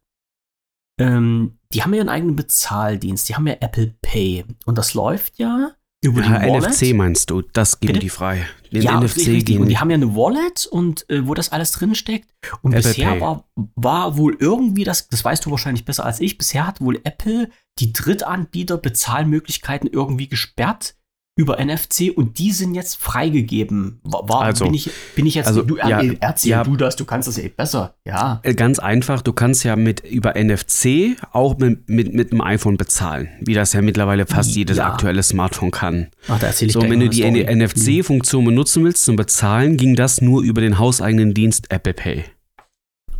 ähm, 0.99 1.59
die 1.71 1.83
haben 1.83 1.93
ja 1.93 2.01
einen 2.01 2.09
eigenen 2.09 2.35
Bezahldienst. 2.35 3.29
Die 3.29 3.35
haben 3.35 3.45
ja 3.45 3.57
Apple 3.59 3.93
Pay. 4.01 4.45
Und 4.65 4.79
das 4.79 4.95
läuft 4.95 5.37
ja 5.37 5.75
über 6.01 6.21
Ja. 6.21 6.39
NFC 6.59 6.93
meinst 6.95 7.29
du, 7.29 7.41
das 7.41 7.79
geben 7.79 7.93
Bitte? 7.93 7.99
die 8.05 8.09
frei. 8.09 8.47
Den 8.71 8.81
ja, 8.81 8.99
NFC 8.99 9.17
richtig. 9.17 9.45
geben 9.45 9.61
Und 9.61 9.67
die 9.67 9.73
die. 9.73 9.77
haben 9.79 9.89
ja 9.89 9.95
eine 9.95 10.15
Wallet 10.15 10.65
und 10.65 11.07
äh, 11.09 11.27
wo 11.27 11.33
das 11.33 11.51
alles 11.51 11.71
drin 11.71 11.93
steckt. 11.93 12.33
Und 12.61 12.73
Apple 12.73 12.89
bisher 12.89 13.11
Pay. 13.11 13.21
war, 13.21 13.45
war 13.75 14.17
wohl 14.17 14.35
irgendwie 14.39 14.83
das, 14.83 15.07
das 15.09 15.23
weißt 15.23 15.45
du 15.45 15.51
wahrscheinlich 15.51 15.85
besser 15.85 16.05
als 16.05 16.19
ich, 16.19 16.37
bisher 16.37 16.65
hat 16.65 16.81
wohl 16.81 16.99
Apple 17.03 17.49
die 17.79 17.93
Drittanbieter 17.93 18.77
Bezahlmöglichkeiten 18.77 19.89
irgendwie 19.91 20.27
gesperrt 20.27 20.95
über 21.41 21.57
NFC 21.63 22.11
und 22.15 22.37
die 22.37 22.51
sind 22.51 22.75
jetzt 22.75 22.95
freigegeben. 23.01 23.99
War, 24.03 24.29
war, 24.29 24.41
Also, 24.41 24.65
bin, 24.65 24.73
ich, 24.73 24.89
bin 25.15 25.25
ich 25.25 25.35
jetzt, 25.35 25.47
also, 25.47 25.63
du 25.63 25.77
ja, 25.77 25.99
er- 26.01 26.15
erzähl 26.21 26.51
ja. 26.51 26.63
du 26.63 26.75
das, 26.75 26.95
du 26.95 27.05
kannst 27.05 27.27
das 27.27 27.37
ja 27.37 27.43
eh 27.43 27.49
besser. 27.49 27.95
Ja. 28.05 28.39
Äh, 28.43 28.53
Ganz 28.53 28.79
einfach, 28.79 29.21
du 29.21 29.33
kannst 29.33 29.63
ja 29.63 29.75
mit 29.75 30.01
über 30.01 30.33
NFC 30.35 31.17
auch 31.31 31.57
mit, 31.57 31.89
mit, 31.89 32.13
mit 32.13 32.31
dem 32.31 32.41
iPhone 32.41 32.77
bezahlen, 32.77 33.29
wie 33.41 33.53
das 33.53 33.73
ja 33.73 33.81
mittlerweile 33.81 34.25
fast 34.25 34.51
jedes 34.55 34.77
Ja. 34.77 34.87
aktuelle 34.87 35.23
Smartphone 35.23 35.71
kann. 35.71 36.07
Ach, 36.27 36.39
da 36.39 36.47
erzähle 36.47 36.67
ich 36.67 36.73
So, 36.73 36.81
wenn 36.81 36.99
du 36.99 37.09
die. 37.09 37.23
NFC-Funktion 37.23 38.45
benutzen 38.45 38.83
willst 38.83 39.03
zum 39.05 39.15
Bezahlen, 39.15 39.77
ging 39.77 39.95
das 39.95 40.21
nur 40.21 40.43
über 40.43 40.61
den 40.61 40.77
hauseigenen 40.79 41.33
Dienst 41.33 41.71
Apple 41.71 41.93
Pay. 41.93 42.23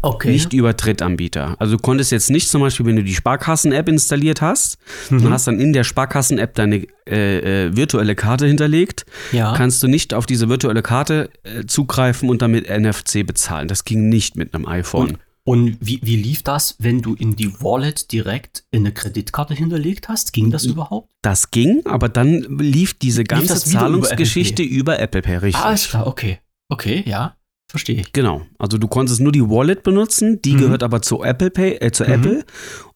Okay. 0.04 0.32
Nicht 0.32 0.52
über 0.54 0.74
Drittanbieter. 0.74 1.56
Also 1.60 1.78
du 1.78 1.82
konntest 1.82 2.12
jetzt 2.12 2.30
nicht 2.30 2.50
zum 2.50 2.62
Beispiel, 2.62 2.86
wenn 2.88 2.96
du 2.96 3.04
die 3.04 3.14
Sparkassen-App 3.14 3.88
installiert 3.88 4.42
hast 4.42 4.78
Mhm. 5.10 5.26
und 5.26 5.32
hast 5.34 5.46
dann 5.48 5.60
in 5.60 5.74
der 5.74 5.84
Sparkassen-App 5.84 6.56
deine 6.56 6.88
äh, 7.08 7.68
äh, 7.68 7.76
virtuelle 7.76 8.16
Karte 8.16 8.48
hinterlegt, 8.48 9.06
ja. 9.32 9.54
kannst 9.56 9.84
du 9.84 9.88
nicht 9.88 10.14
auf 10.14 10.26
diese 10.26 10.50
virtuelle 10.50 10.82
Karte 10.82 11.30
äh, 11.44 11.66
zugreifen 11.66 12.30
und 12.30 12.42
damit 12.42 12.68
NFC 12.70 13.26
bezahlen. 13.26 13.68
Das 13.68 13.84
ging 13.84 14.10
nicht 14.10 14.36
mit 14.36 14.54
einem 14.56 14.68
iPhone. 14.68 15.18
Und 15.44 15.78
wie, 15.82 16.00
wie 16.04 16.16
lief 16.18 16.44
das, 16.44 16.76
wenn 16.80 17.02
du 17.02 17.16
in 17.16 17.36
die 17.36 17.52
Wallet 17.62 18.12
direkt 18.12 18.64
eine 18.74 18.92
Kreditkarte 18.92 19.56
hinterlegt 19.56 20.08
hast? 20.08 20.34
Ging 20.34 20.52
das 20.52 20.66
überhaupt? 20.66 21.10
Das 21.24 21.50
ging, 21.50 21.82
aber 21.86 22.10
dann 22.10 22.42
lief 22.60 22.94
diese 22.94 23.24
ganze 23.24 23.48
das 23.48 23.68
wieder 23.68 23.80
über 23.80 23.86
Zahlungsgeschichte 23.88 24.62
über 24.64 25.00
Apple 25.00 25.24
Pay, 25.24 25.38
richtig. 25.38 25.62
Ah, 25.64 25.70
alles 25.70 25.90
klar, 25.90 26.06
okay. 26.06 26.40
Okay, 26.70 27.04
ja. 27.08 27.36
Verstehe 27.72 28.02
ich. 28.02 28.12
Genau. 28.14 28.42
Also 28.60 28.78
du 28.78 28.88
konntest 28.90 29.22
nur 29.22 29.32
die 29.32 29.42
Wallet 29.50 29.82
benutzen, 29.84 30.42
die 30.42 30.54
Mhm. 30.54 30.58
gehört 30.60 30.84
aber 30.84 31.02
zu 31.02 31.24
Apple 31.24 31.50
Pay, 31.52 31.78
äh, 31.80 31.92
zu 31.92 32.04
Mhm. 32.04 32.12
Apple. 32.12 32.46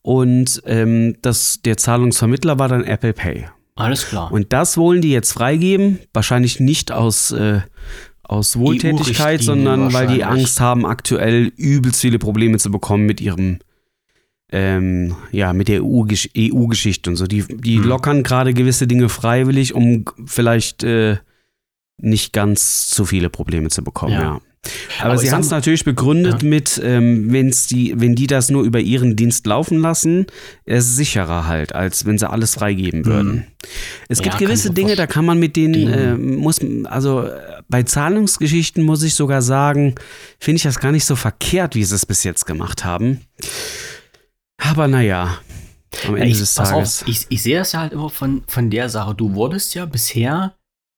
Und 0.02 0.62
ähm, 0.66 1.16
das, 1.22 1.62
der 1.64 1.78
Zahlungsvermittler 1.78 2.60
war 2.60 2.68
dann 2.68 2.84
Apple 2.84 3.14
Pay. 3.14 3.46
Alles 3.76 4.06
klar. 4.08 4.32
Und 4.32 4.52
das 4.54 4.78
wollen 4.78 5.02
die 5.02 5.12
jetzt 5.12 5.32
freigeben, 5.32 6.00
wahrscheinlich 6.14 6.60
nicht 6.60 6.92
aus, 6.92 7.32
äh, 7.32 7.62
aus 8.24 8.58
Wohltätigkeit, 8.58 9.42
sondern 9.42 9.94
weil 9.94 10.08
die. 10.08 10.24
Angst 10.24 10.60
haben, 10.60 10.86
aktuell 10.86 11.52
übelst 11.58 12.02
viele 12.02 12.20
Probleme 12.20 12.58
zu 12.58 12.70
bekommen 12.72 13.06
mit 13.06 13.22
ihrem, 13.22 13.60
ähm, 14.52 15.16
ja, 15.32 15.54
mit 15.54 15.68
der 15.68 15.82
EU-Gesch- 15.82 16.30
EU-Geschichte 16.38 17.10
und 17.10 17.16
so. 17.16 17.28
Die, 17.28 17.44
die 17.48 17.78
Hm. 17.78 17.84
lockern 17.86 18.24
gerade 18.24 18.54
gewisse 18.54 18.88
Dinge 18.88 19.10
freiwillig, 19.10 19.74
um 19.74 20.06
vielleicht 20.26 20.84
äh, 20.84 21.18
nicht 21.98 22.34
ganz 22.34 22.88
zu 22.88 23.06
viele 23.06 23.30
Probleme 23.30 23.70
zu 23.70 23.84
bekommen, 23.84 24.14
Ja. 24.14 24.22
ja. 24.22 24.42
Aber, 24.99 25.12
Aber 25.12 25.17
sie 25.17 25.32
haben 25.32 25.41
es 25.41 25.49
natürlich 25.49 25.84
begründet 25.84 26.43
mit, 26.43 26.80
ähm, 26.84 27.32
wenn's 27.32 27.67
die, 27.67 27.93
wenn 27.97 28.15
die 28.15 28.28
das 28.28 28.49
nur 28.49 28.63
über 28.63 28.80
ihren 28.80 29.15
Dienst 29.15 29.45
laufen 29.45 29.80
lassen, 29.80 30.25
ist 30.65 30.86
es 30.86 30.95
sicherer 30.95 31.47
halt, 31.47 31.75
als 31.75 32.06
wenn 32.06 32.17
sie 32.17 32.30
alles 32.30 32.56
freigeben 32.56 33.06
würden. 33.06 33.47
Es 34.10 34.19
Ja, 34.19 34.25
gibt 34.25 34.38
gewisse 34.39 34.71
Dinge, 34.71 34.95
da 34.95 35.08
kann 35.08 35.25
man 35.25 35.39
mit 35.39 35.56
denen, 35.56 35.88
äh, 35.88 35.91
verstehen. 35.91 36.36
muss, 36.36 36.60
also 36.86 37.23
äh, 37.23 37.62
bei 37.67 37.84
Zahlungsgeschichten 37.84 38.84
muss 38.84 39.04
ich 39.04 39.15
sogar 39.15 39.41
sagen, 39.41 39.95
finde 40.39 40.58
ich 40.58 40.63
das 40.63 40.80
gar 40.80 40.91
nicht 40.91 41.06
so 41.06 41.15
verkehrt, 41.15 41.75
wie 41.75 41.84
sie 41.84 41.95
es 41.95 42.06
bis 42.06 42.23
jetzt 42.23 42.45
gemacht 42.45 42.86
haben. 42.86 43.21
Aber 44.58 44.88
naja, 44.88 45.38
am 46.08 46.15
Ende 46.15 46.30
ich, 46.30 46.39
des 46.39 46.56
Tages. 46.56 47.01
auf, 47.04 47.08
ich, 47.08 47.25
ich 47.30 47.43
sehe 47.43 47.58
das 47.58 47.71
ja 47.71 47.82
halt 47.82 47.93
immer 47.93 48.10
von, 48.10 48.43
von 48.47 48.69
der 48.69 48.89
Sache. 48.89 49.15
Du 49.15 49.34
wurdest 49.34 49.75
ja 49.75 49.86
bisher 49.86 50.56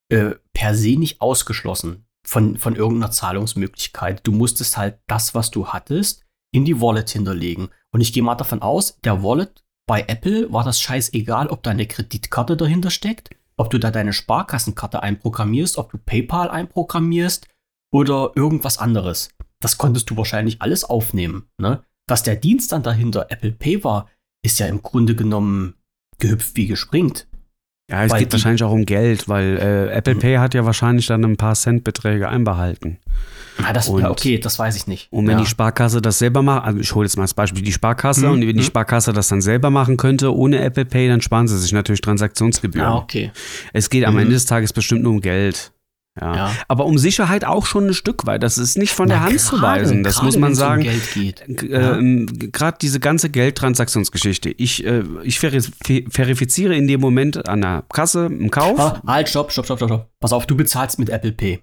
äh, 0.10 0.32
per 0.54 0.76
se 0.76 0.98
nicht 0.98 1.22
ausgeschlossen 1.22 2.07
von, 2.28 2.58
von 2.58 2.76
irgendeiner 2.76 3.12
Zahlungsmöglichkeit. 3.12 4.22
Du 4.26 4.32
musstest 4.32 4.78
halt 4.78 5.00
das, 5.08 5.34
was 5.34 5.50
du 5.50 5.68
hattest, 5.68 6.26
in 6.54 6.66
die 6.66 6.82
Wallet 6.82 7.10
hinterlegen. 7.10 7.70
Und 7.92 8.02
ich 8.02 8.12
gehe 8.12 8.24
mal 8.24 8.36
davon 8.36 8.62
aus, 8.62 8.98
der 9.04 9.24
Wallet 9.24 9.64
bei 9.88 10.04
Apple 10.08 10.52
war 10.52 10.66
das 10.66 10.82
scheißegal, 10.82 11.48
ob 11.48 11.64
da 11.64 11.72
eine 11.72 11.88
Kreditkarte 11.88 12.58
dahinter 12.58 12.90
steckt, 12.90 13.30
ob 13.56 13.70
du 13.70 13.80
da 13.80 13.92
deine 13.92 14.12
Sparkassenkarte 14.12 15.02
einprogrammierst, 15.02 15.78
ob 15.78 15.92
du 15.92 15.98
PayPal 15.98 16.50
einprogrammierst 16.50 17.48
oder 17.94 18.32
irgendwas 18.36 18.78
anderes. 18.78 19.30
Das 19.62 19.78
konntest 19.78 20.10
du 20.10 20.18
wahrscheinlich 20.18 20.62
alles 20.62 20.84
aufnehmen. 20.84 21.50
Ne? 21.58 21.84
Dass 22.08 22.24
der 22.24 22.36
Dienst 22.36 22.74
dann 22.74 22.84
dahinter 22.84 23.28
Apple 23.30 23.54
Pay 23.54 23.84
war, 23.86 24.10
ist 24.44 24.60
ja 24.60 24.68
im 24.68 24.82
Grunde 24.82 25.16
genommen 25.16 25.76
gehüpft 26.20 26.58
wie 26.58 26.68
gespringt. 26.68 27.28
Ja, 27.90 28.04
es 28.04 28.12
Weil 28.12 28.20
geht 28.20 28.34
wahrscheinlich 28.34 28.64
auch 28.64 28.72
um 28.72 28.86
Geld, 28.86 29.30
weil 29.30 29.58
äh, 29.58 29.96
Apple 29.96 30.16
Pay 30.16 30.36
hat 30.38 30.54
ja 30.54 30.66
wahrscheinlich 30.66 31.06
dann 31.08 31.24
ein 31.24 31.38
paar 31.38 31.56
Centbeträge 31.56 32.28
einbehalten. 32.28 32.98
Na, 33.60 33.72
das, 33.72 33.88
Und- 33.88 34.02
ja, 34.02 34.12
okay, 34.12 34.38
das 34.40 34.60
weiß 34.60 34.76
ich 34.76 34.88
nicht. 34.88 35.08
Und 35.10 35.26
wenn 35.26 35.38
ja. 35.38 35.44
die 35.44 35.50
Sparkasse 35.50 36.02
das 36.02 36.20
selber 36.20 36.42
macht, 36.42 36.66
also 36.66 36.80
ich 36.82 36.94
hole 36.94 37.06
jetzt 37.06 37.16
mal 37.16 37.24
als 37.24 37.34
Beispiel 37.34 37.64
die 37.64 37.72
Sparkasse 37.72 38.26
Mhm, 38.28 38.32
und 38.34 38.42
wenn 38.42 38.48
die 38.50 38.56
mhm. 38.56 38.64
Sparkasse 38.64 39.14
das 39.14 39.30
dann 39.30 39.42
selber 39.42 39.70
machen 39.70 39.96
könnte 39.96 40.36
ohne 40.36 40.60
Apple 40.60 40.84
Pay, 40.84 41.08
dann 41.08 41.22
sparen 41.22 41.48
sie 41.48 41.58
sich 41.58 41.72
natürlich 41.72 42.02
Transaktionsgebühren. 42.02 42.88
Ah, 42.90 42.98
okay. 42.98 43.32
Es 43.72 43.90
geht 43.90 44.04
am 44.04 44.16
Mhm. 44.16 44.20
Ende 44.20 44.34
des 44.34 44.46
Tages 44.46 44.74
bestimmt 44.74 45.04
nur 45.04 45.14
um 45.14 45.22
Geld. 45.22 45.72
Ja. 46.20 46.36
Ja. 46.36 46.52
Aber 46.68 46.86
um 46.86 46.98
Sicherheit 46.98 47.46
auch 47.46 47.66
schon 47.66 47.88
ein 47.88 47.94
Stück 47.94 48.26
weit. 48.26 48.44
Das 48.44 48.58
ist 48.58 48.78
nicht 48.78 48.94
von 48.94 49.08
der 49.08 49.18
Na, 49.20 49.24
Hand 49.26 49.40
zu 49.40 49.58
gerade- 49.58 49.82
weisen. 49.82 50.04
Das 50.04 50.22
muss 50.22 50.38
man 50.38 50.56
sagen. 50.56 50.88
Um 51.16 51.68
Ja. 51.70 51.98
ähm, 51.98 52.26
Gerade 52.52 52.78
diese 52.82 53.00
ganze 53.00 53.30
Geldtransaktionsgeschichte. 53.30 54.50
Ich, 54.50 54.86
äh, 54.86 55.04
ich 55.24 55.38
veri- 55.40 56.06
verifiziere 56.12 56.76
in 56.76 56.88
dem 56.88 57.02
Moment 57.02 57.48
an 57.48 57.62
der 57.62 57.84
Kasse 57.92 58.26
im 58.28 58.50
Kauf. 58.52 58.80
Ah, 58.80 59.02
halt, 59.06 59.30
stopp, 59.30 59.52
stopp, 59.52 59.66
stopp, 59.66 59.80
stopp. 59.80 60.10
Pass 60.20 60.34
auf, 60.34 60.46
du 60.48 60.56
bezahlst 60.56 61.00
mit 61.00 61.10
Apple 61.10 61.32
Pay. 61.32 61.60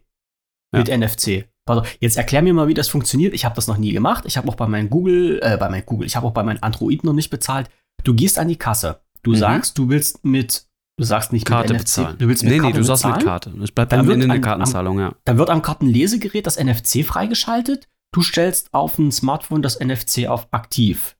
Ja. 0.72 0.80
Mit 0.80 0.88
NFC. 0.88 1.44
Pass 1.66 1.78
auf, 1.78 1.96
jetzt 2.00 2.16
erklär 2.16 2.42
mir 2.42 2.52
mal, 2.52 2.68
wie 2.68 2.74
das 2.74 2.88
funktioniert. 2.88 3.32
Ich 3.34 3.44
habe 3.44 3.54
das 3.54 3.66
noch 3.66 3.78
nie 3.78 3.92
gemacht. 3.92 4.24
Ich 4.26 4.36
habe 4.36 4.48
auch 4.48 4.54
bei 4.54 4.66
meinem 4.66 4.90
Google, 4.90 5.38
äh, 5.42 5.56
bei 5.56 5.68
meinem 5.70 5.86
Google, 5.86 6.06
ich 6.06 6.14
habe 6.16 6.26
auch 6.26 6.32
bei 6.32 6.42
meinem 6.42 6.58
Android 6.60 7.04
noch 7.04 7.14
nicht 7.14 7.30
bezahlt. 7.30 7.70
Du 8.04 8.14
gehst 8.14 8.38
an 8.38 8.48
die 8.48 8.56
Kasse. 8.56 9.00
Du 9.22 9.30
Mhm. 9.30 9.36
sagst, 9.36 9.78
du 9.78 9.88
willst 9.88 10.24
mit, 10.24 10.66
du 10.96 11.04
sagst 11.04 11.33
nicht 11.33 11.44
Karte 11.46 11.72
mit 11.72 11.83
NFC, 11.83 11.85
bezahlen. 11.96 12.18
du 12.18 12.28
willst 12.28 12.42
mit 12.44 12.52
nee, 12.52 12.59
Karte 12.59 12.72
nee, 12.72 12.78
du 12.78 12.85
sagst 12.85 13.02
bezahlen. 13.02 13.16
mit 13.18 13.24
Karte. 13.26 13.50
Es 13.62 13.70
bleibt 13.72 13.92
Dann 13.92 14.00
am 14.00 14.11
Ende 14.11 14.24
eine 14.24 14.35
an- 14.35 14.40
Kartenzahlung, 14.40 14.98
ja. 14.98 15.14
Dann 15.24 15.38
wird 15.38 15.50
am 15.50 15.62
Kartenlesegerät 15.62 16.46
das 16.46 16.57
NFC 16.62 17.04
freigeschaltet. 17.04 17.88
Du 18.12 18.22
stellst 18.22 18.72
auf 18.72 18.98
ein 18.98 19.11
Smartphone 19.12 19.62
das 19.62 19.80
NFC 19.80 20.26
auf 20.28 20.46
aktiv. 20.52 21.16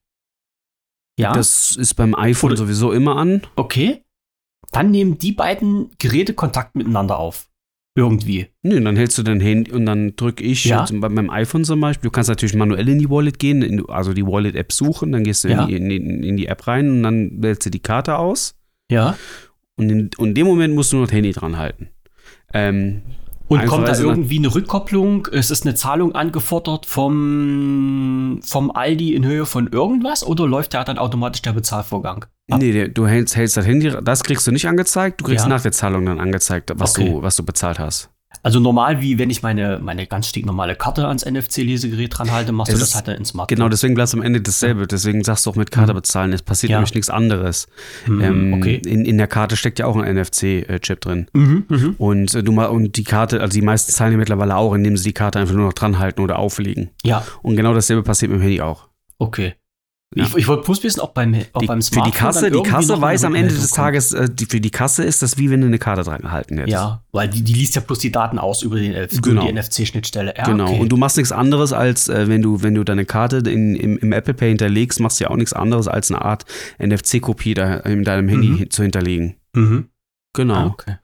Ja, 1.19 1.33
Das 1.33 1.77
ist 1.77 1.95
beim 1.95 2.15
iPhone 2.15 2.51
Oder- 2.53 2.59
sowieso 2.59 2.93
immer 2.93 3.17
an. 3.17 3.43
okay. 3.57 4.03
Dann 4.73 4.91
nehmen 4.91 5.19
die 5.19 5.31
beiden 5.33 5.91
Geräte 5.99 6.35
Kontakt 6.35 6.75
miteinander 6.75 7.19
auf. 7.19 7.49
Irgendwie. 7.97 8.49
Nö, 8.63 8.81
dann 8.83 8.97
hältst 8.97 9.17
du 9.19 9.23
dein 9.23 9.39
Handy 9.39 9.71
und 9.71 9.87
dann 9.87 10.17
drücke 10.17 10.43
ich 10.43 10.65
Ja. 10.65 10.85
bei 10.91 11.09
meinem 11.09 11.31
iPhone 11.31 11.65
zum 11.65 11.81
Beispiel. 11.81 12.09
Du 12.09 12.11
kannst 12.11 12.29
natürlich 12.29 12.57
manuell 12.57 12.89
in 12.89 12.99
die 12.99 13.09
Wallet 13.09 13.39
gehen, 13.39 13.63
in, 13.63 13.89
also 13.89 14.13
die 14.15 14.27
Wallet-App 14.27 14.73
suchen, 14.73 15.13
dann 15.13 15.23
gehst 15.23 15.45
du 15.45 15.49
Ja. 15.49 15.67
in, 15.67 15.89
die, 15.89 15.97
in, 15.97 16.25
in 16.25 16.37
die 16.37 16.47
App 16.49 16.67
rein 16.67 16.91
und 16.91 17.03
dann 17.05 17.41
wählst 17.41 17.65
du 17.67 17.71
die 17.71 17.79
Karte 17.79 18.19
aus. 18.19 18.57
Ja. 18.91 19.17
Und 19.77 19.91
in, 19.91 20.11
und 20.19 20.29
in 20.29 20.35
dem 20.35 20.47
Moment 20.47 20.75
musst 20.75 20.93
du 20.93 20.97
nur 20.97 21.07
das 21.07 21.15
Handy 21.15 21.33
dran 21.33 21.59
halten. 21.59 21.89
Ähm, 22.53 23.03
Und 23.49 23.67
kommt 23.67 23.89
da 23.89 23.99
irgendwie 23.99 24.39
eine 24.39 24.55
Rückkopplung? 24.55 25.27
Es 25.33 25.51
ist 25.51 25.67
eine 25.67 25.75
Zahlung 25.75 26.15
angefordert 26.15 26.87
vom, 26.87 28.41
vom 28.45 28.71
Aldi 28.71 29.15
in 29.15 29.25
Höhe 29.27 29.47
von 29.47 29.67
irgendwas 29.69 30.25
oder 30.25 30.47
läuft 30.47 30.75
da 30.75 30.85
dann 30.85 30.99
automatisch 30.99 31.43
der 31.43 31.53
Bezahlvorgang? 31.53 32.25
ab? 32.51 32.59
nee, 32.61 32.89
du 32.89 33.07
hältst, 33.07 33.37
hältst 33.37 33.57
das 33.57 33.67
Handy, 33.67 33.91
das 34.03 34.23
kriegst 34.23 34.47
du 34.47 34.53
nicht 34.53 34.69
angezeigt, 34.69 35.21
du 35.21 35.25
kriegst 35.25 35.45
Ja. 35.47 35.49
nach 35.49 35.63
der 35.63 35.73
Zahlung 35.73 36.07
dann 36.07 36.21
angezeigt, 36.21 36.73
was, 36.77 36.97
Okay. 36.99 37.11
du, 37.11 37.23
was 37.23 37.37
du 37.37 37.43
bezahlt 37.45 37.79
hast. 37.79 38.11
Also 38.45 38.61
normal, 38.61 39.01
wie 39.01 39.19
wenn 39.19 39.31
ich 39.31 39.43
meine, 39.43 39.81
meine 39.83 40.07
ganz 40.07 40.29
stinknormale 40.29 40.77
Karte 40.77 41.09
ans 41.09 41.25
NFC-Lesegerät 41.25 42.17
dran 42.17 42.31
halte, 42.31 42.53
machst 42.53 42.71
Es 42.73 42.79
du 42.79 42.85
das 42.85 42.95
halt 42.95 43.09
ins 43.19 43.31
Smartphone. 43.31 43.57
Genau, 43.57 43.69
deswegen 43.71 43.95
bleibt 43.95 44.09
es 44.09 44.15
am 44.15 44.21
Ende 44.23 44.41
dasselbe. 44.43 44.87
Deswegen 44.87 45.25
sagst 45.25 45.47
du 45.47 45.51
auch 45.51 45.57
mit 45.57 45.71
Karte 45.71 45.95
bezahlen. 45.95 46.33
Es 46.35 46.43
passiert 46.43 46.71
Ja. 46.71 46.77
nämlich 46.77 46.95
nichts 46.95 47.09
anderes. 47.11 47.67
Mhm, 48.07 48.21
ähm, 48.21 48.53
okay. 48.55 48.83
in, 48.85 49.07
in 49.07 49.17
der 49.19 49.29
Karte 49.29 49.57
steckt 49.57 49.79
ja 49.79 49.87
auch 49.87 49.97
ein 49.97 50.05
NFC-Chip 50.15 51.01
drin. 51.01 51.27
Mhm, 51.33 51.65
mhm. 51.69 51.95
Und, 51.97 52.35
äh, 52.35 52.43
du 52.43 52.53
ma- 52.53 52.67
und 52.67 52.97
die 52.97 53.05
Karte, 53.05 53.41
also 53.41 53.53
die 53.59 53.65
meisten 53.65 53.91
zahlen 53.93 54.13
ja 54.13 54.19
mittlerweile 54.19 54.57
auch, 54.57 54.75
indem 54.75 54.97
sie 54.99 55.05
die 55.05 55.13
Karte 55.15 55.39
einfach 55.41 55.55
nur 55.55 55.65
noch 55.65 55.73
dran 55.73 55.99
halten 55.99 56.21
oder 56.21 56.39
auflegen. 56.39 56.91
Ja, 57.03 57.25
Und 57.43 57.57
genau 57.57 57.73
dasselbe 57.73 58.03
passiert 58.03 58.31
mit 58.31 58.41
dem 58.41 58.43
Handy 58.43 58.61
auch. 58.61 58.89
okay. 59.19 59.55
Ja. 60.17 60.25
Ich, 60.27 60.35
ich 60.37 60.49
wollte 60.49 60.63
bloß 60.65 60.83
wissen, 60.85 61.01
ob 61.01 61.13
beim, 61.15 61.35
ob 61.53 61.61
Die, 61.63 61.67
beim 61.67 61.79
für 61.83 61.87
Smartphone 61.87 62.13
die 62.13 62.19
Kasse, 62.19 62.51
die 62.51 62.63
Kasse 62.63 63.01
weiß 63.01 63.25
am 63.25 63.35
Ende 63.35 63.53
des. 63.55 63.71
Tages, 63.71 64.13
äh, 64.13 64.29
die, 64.33 64.47
für 64.47 64.61
die 64.61 64.71
Kasse 64.71 65.03
ist 65.05 65.23
das 65.23 65.39
wie 65.39 65.51
wenn 65.51 65.61
du 65.61 65.67
eine 65.67 65.79
Karte 65.79 66.03
dran 66.05 66.21
gehalten 66.23 66.57
hättest. 66.59 66.73
Ja, 66.73 67.03
weil 67.13 67.29
die, 67.29 67.43
die 67.43 67.53
liest 67.55 67.75
ja 67.75 67.81
bloß 67.81 67.99
die 67.99 68.13
Daten 68.13 68.39
aus 68.39 68.63
über, 68.63 68.77
den, 68.77 68.93
über 68.93 69.07
Genau. 69.21 69.47
die 69.47 69.53
NFC-Schnittstelle. 69.53 70.35
Ja, 70.37 70.45
Genau. 70.45 70.65
okay. 70.69 70.79
Und 70.81 70.89
du 70.91 70.97
machst 70.97 71.17
nichts 71.17 71.33
anderes, 71.33 71.73
als 71.73 72.09
äh, 72.09 72.29
wenn 72.29 72.43
du, 72.43 72.63
wenn 72.63 72.75
du 72.75 72.85
deine 72.85 73.05
Karte 73.05 73.39
in, 73.39 73.75
im, 73.75 73.99
im 73.99 74.13
Apple 74.13 74.35
Pay 74.35 74.51
hinterlegst, 74.51 75.01
machst 75.01 75.19
du 75.19 75.25
ja 75.25 75.31
auch 75.31 75.37
nichts 75.37 75.53
anderes, 75.53 75.89
als 75.89 76.11
eine 76.11 76.23
Art 76.23 76.45
NFC-Kopie 76.79 77.55
da 77.55 77.79
in 77.79 78.05
deinem 78.05 78.29
Handy 78.29 78.49
Mhm. 78.49 78.71
zu 78.71 78.83
hinterlegen. 78.83 79.37
mhm. 79.55 79.89
Genau. 80.37 80.55
Ah, 80.55 80.67
okay. 80.67 80.97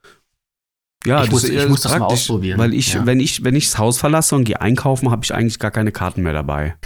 Ja, 1.06 1.24
Ich 1.24 1.30
muss- 1.30 1.44
ich 1.44 1.68
muss 1.68 1.80
das 1.80 1.98
mal 1.98 2.06
ausprobieren. 2.06 2.58
Weil 2.58 2.74
ich, 2.74 2.94
Ja. 2.94 3.06
wenn 3.06 3.20
ich, 3.20 3.42
wenn 3.42 3.54
ich 3.56 3.66
das 3.66 3.78
Haus 3.78 3.98
verlasse 3.98 4.34
und 4.34 4.44
gehe 4.44 4.60
einkaufen, 4.60 5.10
habe 5.10 5.24
ich 5.24 5.32
eigentlich 5.34 5.58
gar 5.58 5.70
keine 5.70 5.92
Karten 5.92 6.22
mehr 6.22 6.32
dabei. 6.34 6.76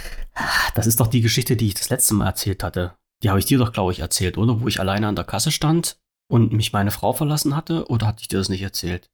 Das 0.73 0.87
ist 0.87 0.99
doch 0.99 1.07
die 1.07 1.21
Geschichte, 1.21 1.55
die 1.55 1.67
ich 1.67 1.73
das 1.75 1.89
letzte 1.89 2.13
Mal 2.13 2.27
erzählt 2.27 2.63
hatte. 2.63 2.93
Die 3.23 3.29
habe 3.29 3.39
ich 3.39 3.45
dir 3.45 3.57
doch, 3.57 3.71
glaube 3.73 3.91
ich, 3.91 3.99
erzählt, 3.99 4.37
oder? 4.37 4.61
Wo 4.61 4.67
ich 4.67 4.79
alleine 4.79 5.07
an 5.07 5.15
der 5.15 5.25
Kasse 5.25 5.51
stand 5.51 5.97
und 6.29 6.53
mich 6.53 6.73
meine 6.73 6.91
Frau 6.91 7.13
verlassen 7.13 7.55
hatte. 7.55 7.85
Oder 7.89 8.07
hatte 8.07 8.21
ich 8.21 8.27
dir 8.27 8.37
das 8.37 8.49
nicht 8.49 8.61
erzählt? 8.61 9.09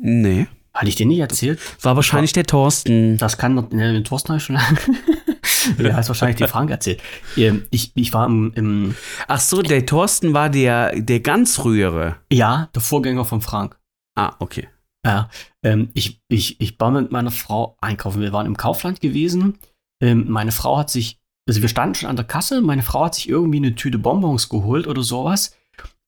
Nee. 0.00 0.46
Hatte 0.72 0.88
ich 0.88 0.96
dir 0.96 1.06
nicht 1.06 1.20
erzählt? 1.20 1.60
War 1.82 1.94
wahrscheinlich 1.94 2.32
der 2.32 2.44
Thorsten. 2.46 3.16
Das 3.18 3.38
kann 3.38 3.54
doch, 3.54 3.70
ne, 3.70 3.92
den 3.92 4.02
Thorsten 4.04 4.30
habe 4.30 4.38
ich 4.38 4.44
schon 4.44 4.56
lange. 4.56 4.78
Der 5.78 5.96
hat 5.96 6.06
wahrscheinlich 6.08 6.36
den 6.36 6.48
Frank 6.48 6.70
erzählt. 6.70 7.00
Ähm, 7.38 7.64
Ich, 7.70 7.92
ich 7.94 8.12
war 8.12 8.26
im, 8.26 8.52
im, 8.54 8.94
Ach 9.28 9.40
so, 9.40 9.62
der 9.62 9.86
Thorsten 9.86 10.34
war 10.34 10.50
der, 10.50 10.94
der 11.00 11.20
ganz 11.20 11.56
frühere. 11.56 12.16
ja, 12.30 12.68
der 12.74 12.82
Vorgänger 12.82 13.24
von 13.24 13.40
Frank. 13.40 13.78
Ah, 14.16 14.34
okay. 14.38 14.68
Ja, 15.04 15.28
ähm, 15.62 15.90
ich, 15.92 16.22
ich, 16.28 16.60
ich 16.60 16.80
war 16.80 16.90
mit 16.90 17.12
meiner 17.12 17.30
Frau 17.30 17.76
einkaufen. 17.80 18.22
Wir 18.22 18.32
waren 18.32 18.46
im 18.46 18.56
Kaufland 18.56 19.00
gewesen. 19.00 19.58
Ähm, 20.00 20.30
meine 20.30 20.52
Frau 20.52 20.78
hat 20.78 20.90
sich, 20.90 21.20
also 21.46 21.60
wir 21.60 21.68
standen 21.68 21.94
schon 21.94 22.08
an 22.08 22.16
der 22.16 22.24
Kasse. 22.24 22.62
Meine 22.62 22.82
Frau 22.82 23.04
hat 23.04 23.14
sich 23.14 23.28
irgendwie 23.28 23.58
eine 23.58 23.74
Tüte 23.74 23.98
Bonbons 23.98 24.48
geholt 24.48 24.86
oder 24.86 25.02
sowas. 25.02 25.54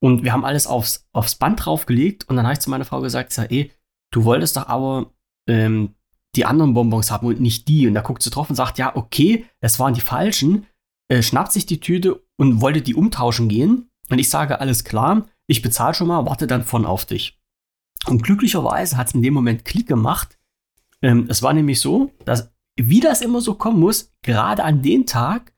Und 0.01 0.25
wir 0.25 0.33
haben 0.33 0.45
alles 0.45 0.67
aufs, 0.67 1.07
aufs 1.13 1.35
Band 1.35 1.65
draufgelegt. 1.65 2.29
Und 2.29 2.37
dann 2.37 2.47
habe 2.47 2.55
ich 2.55 2.61
zu 2.61 2.71
meiner 2.71 2.85
Frau 2.85 3.01
gesagt, 3.01 3.33
sag, 3.33 3.51
ey, 3.51 3.71
du 4.13 4.25
wolltest 4.25 4.57
doch 4.57 4.69
aber 4.69 5.13
ähm, 5.49 5.95
die 6.37 6.45
anderen 6.45 6.75
Bonbons 6.75 7.11
haben 7.11 7.27
und 7.27 7.41
nicht 7.41 7.69
die. 7.69 7.87
Und 7.87 7.95
da 7.95 8.01
guckt 8.01 8.23
sie 8.23 8.31
drauf 8.31 8.49
und 8.49 8.57
sagt, 8.57 8.79
ja, 8.79 8.97
okay, 8.97 9.45
das 9.61 9.79
waren 9.79 9.95
die 9.95 10.01
falschen. 10.01 10.67
Äh, 11.09 11.23
schnappt 11.23 11.53
sich 11.53 11.67
die 11.67 11.81
Tüte 11.81 12.23
und 12.39 12.61
wollte 12.61 12.81
die 12.81 12.95
umtauschen 12.95 13.49
gehen. 13.49 13.91
Und 14.09 14.19
ich 14.19 14.31
sage, 14.31 14.61
alles 14.61 14.85
klar, 14.85 15.27
ich 15.47 15.63
bezahle 15.63 15.95
schon 15.95 16.09
mal, 16.09 16.27
warte 16.27 16.47
dann 16.47 16.65
von 16.65 16.87
auf 16.87 17.05
dich. 17.05 17.36
Und 18.07 18.23
glücklicherweise 18.23 18.97
hat 18.97 19.09
es 19.09 19.15
in 19.15 19.23
dem 19.23 19.35
Moment 19.35 19.65
Klick 19.65 19.87
gemacht. 19.87 20.39
Ähm, 21.03 21.27
es 21.29 21.43
war 21.43 21.53
nämlich 21.53 21.81
so, 21.81 22.13
dass, 22.25 22.53
wie 22.77 23.01
das 23.01 23.21
immer 23.21 23.41
so 23.41 23.55
kommen 23.55 23.81
muss, 23.81 24.13
gerade 24.23 24.65
an 24.65 24.83
dem 24.83 25.07
Tag 25.07 25.55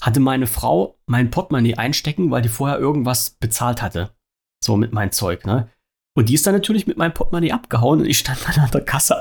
hatte 0.00 0.20
meine 0.20 0.46
Frau 0.46 0.98
mein 1.06 1.30
Portemonnaie 1.30 1.76
einstecken, 1.76 2.30
weil 2.30 2.42
die 2.42 2.48
vorher 2.48 2.78
irgendwas 2.78 3.30
bezahlt 3.38 3.82
hatte. 3.82 4.14
So 4.62 4.76
mit 4.76 4.92
meinem 4.92 5.12
Zeug, 5.12 5.44
ne? 5.46 5.68
Und 6.14 6.28
die 6.28 6.34
ist 6.34 6.46
dann 6.46 6.54
natürlich 6.54 6.86
mit 6.86 6.98
meinem 6.98 7.14
Portemonnaie 7.14 7.52
abgehauen 7.52 8.00
und 8.00 8.06
ich 8.06 8.18
stand 8.18 8.46
dann 8.46 8.64
an 8.64 8.70
der 8.70 8.84
Kasse 8.84 9.18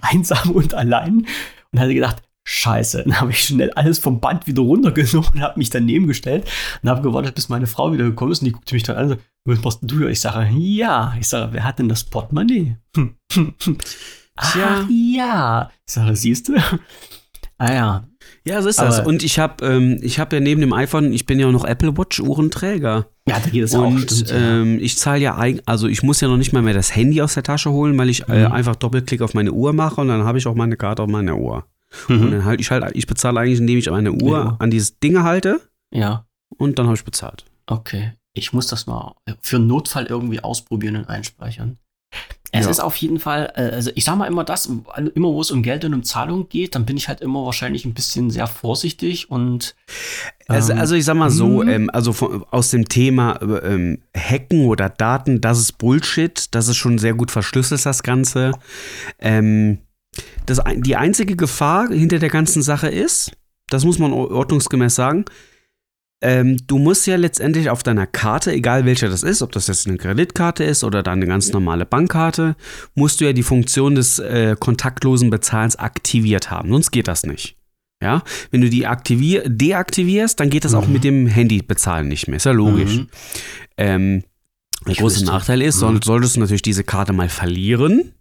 einsam 0.00 0.52
und 0.52 0.74
allein 0.74 1.26
und 1.72 1.80
hatte 1.80 1.94
gedacht, 1.94 2.22
Scheiße. 2.50 3.02
Dann 3.06 3.20
habe 3.20 3.30
ich 3.30 3.40
schnell 3.44 3.70
alles 3.72 3.98
vom 3.98 4.20
Band 4.20 4.46
wieder 4.46 4.62
runtergenommen 4.62 5.28
und 5.34 5.40
habe 5.42 5.58
mich 5.58 5.68
daneben 5.68 6.06
gestellt 6.06 6.48
und 6.82 6.88
habe 6.88 7.02
gewartet, 7.02 7.34
bis 7.34 7.50
meine 7.50 7.66
Frau 7.66 7.92
wieder 7.92 8.04
gekommen 8.04 8.32
ist 8.32 8.40
und 8.40 8.46
die 8.46 8.52
guckte 8.52 8.74
mich 8.74 8.84
dann 8.84 8.96
an 8.96 9.02
und 9.04 9.08
so, 9.10 9.16
was 9.44 9.62
machst 9.62 9.78
du 9.82 9.98
hier? 9.98 10.08
Ich 10.08 10.20
sage, 10.22 10.48
ja. 10.56 11.14
Ich 11.20 11.28
sage, 11.28 11.52
wer 11.52 11.64
hat 11.64 11.78
denn 11.78 11.90
das 11.90 12.04
Portemonnaie? 12.04 12.76
Hm, 12.96 13.14
hm, 13.34 13.54
hm. 13.62 13.78
Ach 14.36 14.88
ja. 14.88 15.70
Ich 15.86 15.92
sage, 15.94 16.16
siehst 16.16 16.48
du? 16.48 16.54
Ah 17.60 17.72
ja. 17.74 18.04
Ja, 18.44 18.62
so 18.62 18.68
ist 18.68 18.78
das. 18.80 19.00
Aber- 19.00 19.08
Und 19.08 19.24
ich 19.24 19.40
habe 19.40 19.66
ähm, 19.66 19.98
ich 20.00 20.20
hab 20.20 20.32
ja 20.32 20.38
neben 20.38 20.60
dem 20.60 20.72
iPhone, 20.72 21.12
ich 21.12 21.26
bin 21.26 21.40
ja 21.40 21.48
auch 21.48 21.52
noch 21.52 21.64
Apple 21.64 21.96
Watch 21.98 22.20
Uhrenträger. 22.20 23.06
Ja, 23.28 23.40
da 23.40 23.50
geht 23.50 23.64
es 23.64 23.74
auch. 23.74 23.84
Und 23.88 24.08
Stimmt, 24.08 24.32
ähm, 24.32 24.78
ich 24.80 24.96
zahle 24.96 25.20
ja 25.20 25.34
eigentlich, 25.36 25.66
also 25.68 25.88
ich 25.88 26.04
muss 26.04 26.20
ja 26.20 26.28
noch 26.28 26.36
nicht 26.36 26.52
mal 26.52 26.62
mehr 26.62 26.72
das 26.74 26.94
Handy 26.94 27.20
aus 27.20 27.34
der 27.34 27.42
Tasche 27.42 27.72
holen, 27.72 27.98
weil 27.98 28.08
ich 28.08 28.28
äh, 28.28 28.46
Mhm. 28.46 28.52
einfach 28.52 28.76
Doppelklick 28.76 29.22
auf 29.22 29.34
meine 29.34 29.50
Uhr 29.52 29.72
mache 29.72 30.00
und 30.00 30.06
dann 30.06 30.22
habe 30.22 30.38
ich 30.38 30.46
auch 30.46 30.54
meine 30.54 30.76
Karte 30.76 31.02
auf 31.02 31.08
meiner 31.10 31.36
Uhr. 31.36 31.64
Und 32.08 32.20
mhm. 32.20 32.30
dann 32.30 32.44
halt 32.44 32.60
ich 32.60 32.70
halt, 32.70 32.84
ich 32.94 33.06
bezahle 33.06 33.40
eigentlich, 33.40 33.58
indem 33.60 33.78
ich 33.78 33.90
meine 33.90 34.12
Uhr 34.12 34.38
Ja. 34.38 34.56
an 34.58 34.70
dieses 34.70 34.98
Ding 34.98 35.22
halte 35.22 35.60
Ja, 35.92 36.26
und 36.56 36.78
dann 36.78 36.86
habe 36.86 36.96
ich 36.96 37.04
bezahlt. 37.04 37.44
okay. 37.66 38.12
Ich 38.34 38.52
muss 38.52 38.68
das 38.68 38.86
mal 38.86 39.16
für 39.40 39.56
einen 39.56 39.66
Notfall 39.66 40.06
irgendwie 40.06 40.38
ausprobieren 40.38 40.94
und 40.94 41.08
einspeichern. 41.08 41.76
Es 42.52 42.66
Ja. 42.66 42.70
ist 42.70 42.78
auf 42.80 42.94
jeden 42.96 43.18
Fall, 43.18 43.52
äh, 43.56 43.62
also 43.74 43.90
ich 43.96 44.04
sag 44.04 44.16
mal 44.16 44.26
immer 44.26 44.44
das, 44.44 44.66
immer 44.66 45.28
wo 45.28 45.40
es 45.40 45.50
um 45.50 45.62
Geld 45.64 45.84
und 45.84 45.92
um 45.92 46.02
Zahlung 46.04 46.48
geht, 46.48 46.74
dann 46.76 46.86
bin 46.86 46.96
ich 46.96 47.08
halt 47.08 47.20
immer 47.20 47.44
wahrscheinlich 47.44 47.84
ein 47.84 47.94
bisschen 47.94 48.30
sehr 48.30 48.46
vorsichtig 48.46 49.30
und 49.30 49.74
Also, 50.46 50.72
ähm, 50.72 50.78
also 50.78 50.94
ich 50.94 51.04
sag 51.04 51.16
mal 51.16 51.30
so, 51.30 51.62
hm. 51.62 51.68
ähm, 51.68 51.90
also 51.92 52.12
von, 52.12 52.44
aus 52.50 52.70
dem 52.70 52.88
Thema 52.88 53.40
ähm, 53.42 54.02
Hacken 54.16 54.66
oder 54.66 54.88
Daten, 54.88 55.40
das 55.40 55.58
ist 55.58 55.72
Bullshit. 55.78 56.54
Das 56.54 56.68
ist 56.68 56.76
schon 56.76 56.98
sehr 56.98 57.14
gut 57.14 57.30
verschlüsselt, 57.32 57.84
das 57.84 58.02
Ganze. 58.04 58.52
Ähm, 59.18 59.78
das, 60.46 60.60
die 60.76 60.96
einzige 60.96 61.36
Gefahr 61.36 61.88
hinter 61.90 62.18
der 62.18 62.30
ganzen 62.30 62.62
Sache 62.62 62.88
ist, 62.88 63.32
das 63.68 63.84
muss 63.84 63.98
man 63.98 64.12
or- 64.12 64.30
ordnungsgemäß 64.30 64.94
sagen, 64.94 65.24
ähm, 66.20 66.56
du 66.66 66.78
musst 66.78 67.06
ja 67.06 67.14
letztendlich 67.16 67.70
auf 67.70 67.84
deiner 67.84 68.06
Karte, 68.06 68.50
egal 68.52 68.84
welche 68.84 69.08
das 69.08 69.22
ist, 69.22 69.40
ob 69.40 69.52
das 69.52 69.68
jetzt 69.68 69.86
eine 69.86 69.98
Kreditkarte 69.98 70.64
ist 70.64 70.82
oder 70.82 71.02
deine 71.04 71.26
ganz 71.26 71.52
normale 71.52 71.86
Bankkarte, 71.86 72.56
musst 72.96 73.20
du 73.20 73.24
ja 73.26 73.32
die 73.32 73.44
Funktion 73.44 73.94
des 73.94 74.18
äh, 74.18 74.56
kontaktlosen 74.58 75.30
Bezahlens 75.30 75.76
aktiviert 75.76 76.50
haben. 76.50 76.70
Sonst 76.70 76.90
geht 76.90 77.06
das 77.06 77.24
nicht. 77.24 77.56
Ja, 78.02 78.22
wenn 78.50 78.60
du 78.62 78.70
die 78.70 78.86
aktivier 78.86 79.48
deaktivierst, 79.48 80.38
dann 80.40 80.50
geht 80.50 80.64
das 80.64 80.74
auch 80.74 80.86
Mhm. 80.86 80.92
mit 80.92 81.04
dem 81.04 81.26
Handy 81.26 81.62
bezahlen 81.62 82.08
nicht 82.08 82.26
mehr. 82.28 82.36
Ist 82.38 82.46
ja 82.46 82.52
logisch. 82.52 82.96
Mhm. 82.96 83.06
Ähm, 83.76 84.24
der 84.86 84.94
große. 84.94 85.24
Nachteil 85.24 85.62
ist, 85.62 85.82
Mhm. 85.82 86.00
solltest 86.02 86.36
du 86.36 86.40
natürlich 86.40 86.62
diese 86.62 86.84
Karte 86.84 87.12
mal 87.12 87.28
verlieren, 87.28 88.12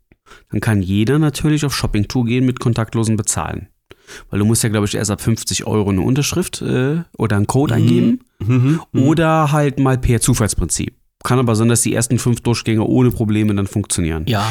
dann 0.51 0.59
kann 0.61 0.81
jeder 0.81 1.19
natürlich 1.19 1.65
auf 1.65 1.75
Shopping-Tour 1.75 2.25
gehen 2.25 2.45
mit 2.45 2.59
kontaktlosen 2.59 3.17
Bezahlen. 3.17 3.67
Weil 4.29 4.39
du 4.39 4.45
musst 4.45 4.63
ja, 4.63 4.69
glaube 4.69 4.85
ich, 4.85 4.95
erst 4.95 5.11
ab 5.11 5.21
50 5.21 5.67
Euro 5.67 5.89
eine 5.89 6.01
Unterschrift 6.01 6.61
äh, 6.61 7.01
oder 7.17 7.35
einen 7.35 7.47
Code 7.47 7.73
Mhm. 7.75 7.81
eingeben. 7.81 8.19
Mhm. 8.39 8.79
Mhm. 8.93 9.03
Oder 9.03 9.51
halt 9.51 9.79
mal 9.79 9.97
per 9.97 10.21
Zufallsprinzip. 10.21 10.95
Kann 11.23 11.39
aber 11.39 11.55
sein, 11.55 11.67
dass 11.67 11.81
die 11.81 11.93
ersten 11.93 12.19
fünf 12.19 12.41
Durchgänge 12.41 12.83
ohne 12.85 13.11
Probleme 13.11 13.53
dann 13.55 13.67
funktionieren. 13.67 14.23
ja, 14.27 14.49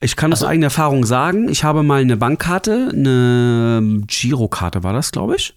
Ich 0.00 0.14
kann 0.16 0.32
aus 0.32 0.38
Also- 0.42 0.46
eigener 0.50 0.66
Erfahrung 0.66 1.04
sagen, 1.04 1.48
ich 1.48 1.64
habe 1.64 1.82
mal 1.82 2.00
eine 2.00 2.16
Bankkarte, 2.16 2.90
eine 2.92 4.02
Girokarte 4.06 4.82
war 4.84 4.92
das, 4.92 5.10
glaube 5.12 5.36
ich. 5.36 5.54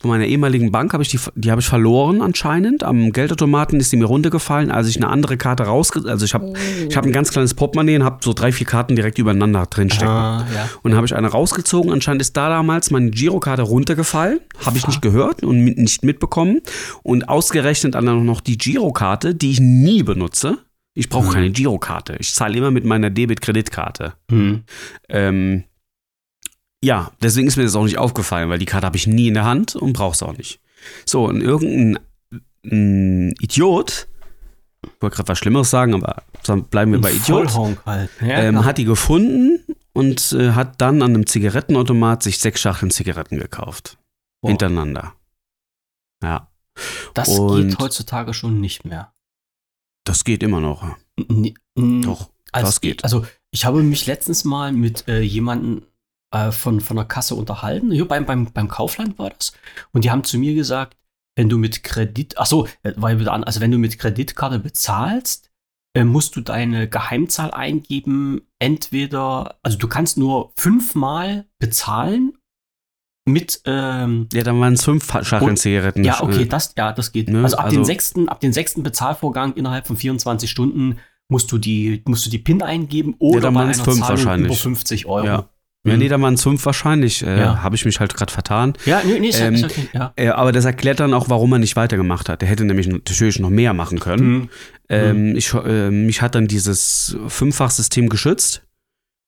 Von 0.00 0.10
meiner 0.10 0.26
ehemaligen 0.26 0.72
Bank 0.72 0.92
habe 0.92 1.02
ich 1.02 1.08
die, 1.10 1.18
die 1.36 1.50
habe 1.50 1.60
ich 1.60 1.66
verloren 1.68 2.22
anscheinend. 2.22 2.82
Am 2.82 3.12
Geldautomaten 3.12 3.78
ist 3.78 3.92
die 3.92 3.96
mir 3.96 4.06
runtergefallen, 4.06 4.70
als 4.70 4.88
ich 4.88 4.96
eine 4.96 5.08
andere 5.08 5.36
Karte 5.36 5.64
rausge... 5.64 6.02
Also 6.08 6.24
ich 6.24 6.34
habe 6.34 6.52
ich 6.88 6.96
habe 6.96 7.08
ein 7.08 7.12
ganz 7.12 7.30
kleines 7.30 7.54
Portemonnaie 7.54 7.96
und 7.96 8.04
habe 8.04 8.18
so 8.22 8.32
drei, 8.32 8.50
vier 8.52 8.66
Karten 8.66 8.96
direkt 8.96 9.18
übereinander 9.18 9.66
drinstecken. 9.66 10.08
Ah, 10.08 10.46
ja. 10.52 10.68
Und 10.82 10.90
dann 10.90 10.96
habe 10.96 11.06
ich 11.06 11.14
eine 11.14 11.28
rausgezogen. 11.28 11.92
Anscheinend 11.92 12.20
ist 12.22 12.36
da 12.36 12.48
damals 12.48 12.90
meine 12.90 13.10
Girokarte 13.10 13.62
runtergefallen. 13.62 14.40
Habe 14.64 14.76
ich 14.78 14.86
nicht 14.86 15.02
gehört 15.02 15.42
und 15.44 15.60
mit, 15.60 15.78
nicht 15.78 16.04
mitbekommen. 16.04 16.60
Und 17.02 17.28
ausgerechnet 17.28 17.94
dann 17.94 18.24
noch 18.24 18.40
die 18.40 18.58
Girokarte, 18.58 19.34
die 19.34 19.52
ich 19.52 19.60
nie 19.60 20.02
benutze. 20.02 20.58
Ich 20.94 21.08
brauche 21.08 21.28
Mhm. 21.28 21.32
keine 21.32 21.50
Girokarte. 21.50 22.16
Ich 22.18 22.34
zahle 22.34 22.58
immer 22.58 22.70
mit 22.70 22.84
meiner 22.84 23.08
Debit-Kreditkarte. 23.08 24.12
Mhm. 24.30 24.64
Ähm, 25.08 25.64
ja, 26.82 27.12
deswegen 27.22 27.46
ist 27.48 27.56
mir 27.56 27.62
das 27.64 27.74
auch 27.76 27.84
nicht 27.84 27.98
aufgefallen, 27.98 28.48
weil 28.50 28.58
die 28.58 28.64
Karte 28.66 28.86
habe 28.86 28.96
ich 28.96 29.06
nie 29.06 29.28
in 29.28 29.34
der 29.34 29.44
Hand 29.44 29.76
und 29.76 29.92
brauche 29.92 30.14
es 30.14 30.22
auch 30.22 30.36
nicht. 30.36 30.60
So, 31.06 31.26
und 31.26 31.40
irgendein 31.40 31.98
ein 32.64 33.32
Idiot, 33.40 34.08
ich 34.84 34.90
wollte 35.02 35.16
gerade 35.16 35.28
was 35.28 35.38
Schlimmeres 35.38 35.70
sagen, 35.70 35.94
aber 35.94 36.22
bleiben 36.70 36.92
wir 36.92 37.00
bei 37.00 37.12
Idiot, 37.12 37.54
halt. 37.86 38.10
Ja, 38.20 38.26
ähm, 38.42 38.54
klar. 38.54 38.64
hat 38.64 38.78
die 38.78 38.84
gefunden 38.84 39.60
und 39.92 40.32
äh, 40.32 40.52
hat 40.52 40.80
dann 40.80 41.02
an 41.02 41.10
einem 41.14 41.26
Zigarettenautomat 41.26 42.22
sich 42.22 42.38
sechs 42.38 42.60
Schachteln 42.60 42.90
Zigaretten 42.90 43.38
gekauft. 43.38 43.98
Boah. 44.40 44.48
Hintereinander. 44.50 45.14
Ja, 46.22 46.48
das 47.14 47.28
und- 47.36 47.68
geht 47.70 47.78
heutzutage 47.80 48.32
schon 48.34 48.60
nicht 48.60 48.84
mehr. 48.84 49.12
das 50.04 50.24
geht 50.24 50.42
immer 50.42 50.60
noch. 50.60 50.96
N- 51.16 51.54
n- 51.76 52.02
Doch, 52.02 52.30
das 52.52 52.80
geht. 52.80 53.04
Also 53.04 53.26
ich 53.50 53.64
habe 53.64 53.82
mich 53.82 54.06
letztens 54.06 54.44
mal 54.44 54.72
mit 54.72 55.06
äh, 55.08 55.20
jemandem 55.20 55.82
äh, 56.32 56.50
von, 56.50 56.80
von 56.80 56.96
der 56.96 57.06
Kasse 57.06 57.34
unterhalten. 57.34 57.92
Hier 57.92 58.08
beim, 58.08 58.26
beim, 58.26 58.52
beim 58.52 58.68
Kaufland 58.68 59.18
war 59.18 59.30
das. 59.30 59.52
Und 59.92 60.04
die 60.04 60.10
haben 60.10 60.24
zu 60.24 60.38
mir 60.38 60.54
gesagt, 60.54 60.96
wenn 61.36 61.48
du 61.48 61.58
mit 61.58 61.82
Kredit, 61.82 62.36
ach 62.38 62.46
so, 62.46 62.66
äh, 62.82 62.92
ja 62.98 63.32
an, 63.32 63.44
also 63.44 63.60
wenn 63.60 63.70
du 63.70 63.78
mit 63.78 63.98
Kreditkarte 63.98 64.58
bezahlst, 64.58 65.50
äh, 65.94 66.04
musst 66.04 66.36
du 66.36 66.40
deine 66.40 66.88
Geheimzahl 66.88 67.50
eingeben. 67.50 68.42
Entweder, 68.58 69.58
also 69.62 69.78
du 69.78 69.88
kannst 69.88 70.18
nur 70.18 70.52
fünfmal 70.56 71.46
bezahlen 71.58 72.34
mit, 73.24 73.62
ähm, 73.66 74.28
Ja, 74.32 74.42
dann 74.42 74.58
waren 74.60 74.72
es 74.74 74.84
fünf 74.84 75.06
Schachteln 75.06 75.56
Zigaretten. 75.56 76.02
ja, 76.02 76.22
okay, 76.22 76.44
das, 76.44 76.74
ja, 76.76 76.92
das 76.92 77.12
geht. 77.12 77.28
Ne, 77.28 77.42
also 77.44 77.56
ab 77.56 77.66
also- 77.66 77.76
den 77.76 77.84
sechsten, 77.84 78.28
ab 78.28 78.40
den 78.40 78.52
sechsten 78.52 78.82
Bezahlvorgang 78.82 79.54
innerhalb 79.54 79.86
von 79.86 79.96
24 79.96 80.50
Stunden 80.50 80.98
musst 81.28 81.50
du 81.52 81.58
die, 81.58 82.02
musst 82.06 82.26
du 82.26 82.30
die 82.30 82.38
PIN 82.38 82.62
eingeben 82.62 83.14
oder 83.18 83.40
dann 83.42 83.54
bei 83.54 83.62
einer 83.62 83.74
fünf 83.74 84.00
Zahlung 84.00 84.08
wahrscheinlich. 84.08 84.46
über 84.46 84.56
50 84.56 85.06
Euro. 85.06 85.26
Ja. 85.26 85.48
Ja, 85.84 85.94
Mhm. 85.94 85.98
nee, 85.98 86.08
dann 86.08 86.22
waren 86.22 86.34
es 86.34 86.42
fünf 86.44 86.64
wahrscheinlich. 86.64 87.26
Äh, 87.26 87.38
Ja. 87.40 87.62
Habe 87.62 87.74
ich 87.74 87.84
mich 87.84 87.98
halt 87.98 88.14
gerade 88.14 88.32
vertan. 88.32 88.74
Ja, 88.86 89.00
nee, 89.04 89.18
nee, 89.18 89.28
ist, 89.30 89.40
Ähm, 89.40 89.54
ist 89.54 89.64
okay, 89.64 89.88
ja. 89.92 90.12
Äh, 90.16 90.28
aber 90.28 90.52
das 90.52 90.64
erklärt 90.64 91.00
dann 91.00 91.12
auch, 91.12 91.28
warum 91.28 91.52
er 91.52 91.58
nicht 91.58 91.74
weitergemacht 91.74 92.28
hat. 92.28 92.40
Er 92.42 92.48
hätte 92.48 92.64
nämlich 92.64 92.86
natürlich 92.86 93.40
noch 93.40 93.50
mehr 93.50 93.74
machen 93.74 93.98
können. 93.98 94.30
Mhm. 94.32 94.48
Ähm, 94.88 95.36
ich, 95.36 95.52
äh, 95.54 95.90
mich 95.90 96.22
hat 96.22 96.34
dann 96.36 96.46
dieses 96.46 97.16
Fünffachsystem 97.26 98.08
geschützt. 98.08 98.62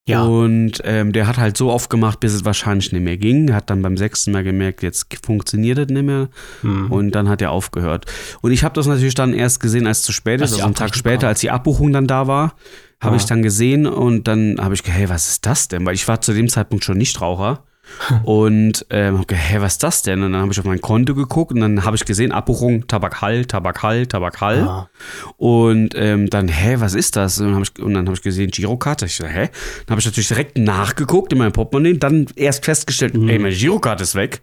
Ja. 0.06 0.22
Und 0.24 0.82
ähm, 0.84 1.12
der 1.12 1.26
hat 1.26 1.38
halt 1.38 1.56
so 1.56 1.70
oft 1.70 1.88
gemacht, 1.88 2.20
bis 2.20 2.34
es 2.34 2.44
wahrscheinlich 2.44 2.92
nicht 2.92 3.02
mehr 3.02 3.16
ging. 3.16 3.54
Hat 3.54 3.70
dann 3.70 3.80
beim 3.80 3.96
sechsten 3.96 4.32
Mal 4.32 4.44
gemerkt, 4.44 4.82
jetzt 4.82 5.06
funktioniert 5.24 5.78
es 5.78 5.88
nicht 5.88 6.02
mehr. 6.04 6.28
Mhm. 6.62 6.90
Und 6.92 7.10
dann 7.12 7.28
hat 7.30 7.40
er 7.40 7.50
aufgehört. 7.52 8.04
Und 8.42 8.52
ich 8.52 8.64
habe 8.64 8.74
das 8.74 8.86
natürlich 8.86 9.14
dann 9.14 9.32
erst 9.32 9.60
gesehen, 9.60 9.86
als 9.86 10.00
es 10.00 10.04
zu 10.04 10.12
spät 10.12 10.42
ist. 10.42 10.52
Also 10.52 10.64
einen 10.64 10.74
Tag 10.74 10.94
später, 10.94 11.20
kam. 11.20 11.28
als 11.28 11.40
die 11.40 11.50
Abbuchung 11.50 11.92
dann 11.92 12.06
da 12.06 12.26
war, 12.26 12.54
habe 13.00 13.16
Ja. 13.16 13.20
ich 13.22 13.24
dann 13.26 13.42
gesehen 13.42 13.86
und 13.86 14.28
dann 14.28 14.56
habe 14.60 14.74
ich 14.74 14.82
gedacht, 14.82 14.98
hey, 14.98 15.08
was 15.08 15.28
ist 15.28 15.46
das 15.46 15.68
denn? 15.68 15.86
Weil 15.86 15.94
ich 15.94 16.06
war 16.06 16.20
zu 16.20 16.34
dem 16.34 16.48
Zeitpunkt 16.48 16.84
schon 16.84 16.98
Nichtraucher. 16.98 17.64
und 18.24 18.86
ähm, 18.90 19.18
hab 19.18 19.28
gedacht, 19.28 19.44
hey, 19.46 19.60
was 19.60 19.74
ist 19.74 19.82
das 19.82 20.02
denn? 20.02 20.22
Und 20.22 20.32
dann 20.32 20.40
habe 20.42 20.52
ich 20.52 20.58
auf 20.58 20.64
mein 20.64 20.80
Konto 20.80 21.14
geguckt 21.14 21.52
und 21.52 21.60
dann 21.60 21.84
habe 21.84 21.96
ich 21.96 22.04
gesehen, 22.04 22.32
Abbuchung, 22.32 22.86
Tabakhall, 22.86 23.44
Tabakhall, 23.44 24.06
Tabakhall. 24.06 24.58
Ja. 24.58 24.88
Und 25.36 25.90
ähm, 25.94 26.28
dann, 26.30 26.48
hä, 26.48 26.76
was 26.78 26.94
ist 26.94 27.16
das? 27.16 27.38
Und 27.38 27.46
dann 27.46 27.54
habe 27.54 27.64
ich, 27.64 27.82
und 27.82 27.94
dann 27.94 28.06
hab 28.08 28.14
ich 28.14 28.22
gesehen, 28.22 28.50
Girokarte. 28.50 29.06
Ich 29.06 29.16
so, 29.16 29.26
hä? 29.26 29.48
Dann 29.86 29.90
habe 29.90 30.00
ich 30.00 30.06
natürlich 30.06 30.28
direkt 30.28 30.58
nachgeguckt 30.58 31.32
in 31.32 31.38
meinem 31.38 31.52
Portemonnaie, 31.52 31.98
dann 31.98 32.26
erst 32.36 32.64
festgestellt, 32.64 33.14
Mhm. 33.14 33.28
ey, 33.28 33.38
meine 33.38 33.54
Girokarte 33.54 34.02
ist 34.02 34.14
weg. 34.14 34.42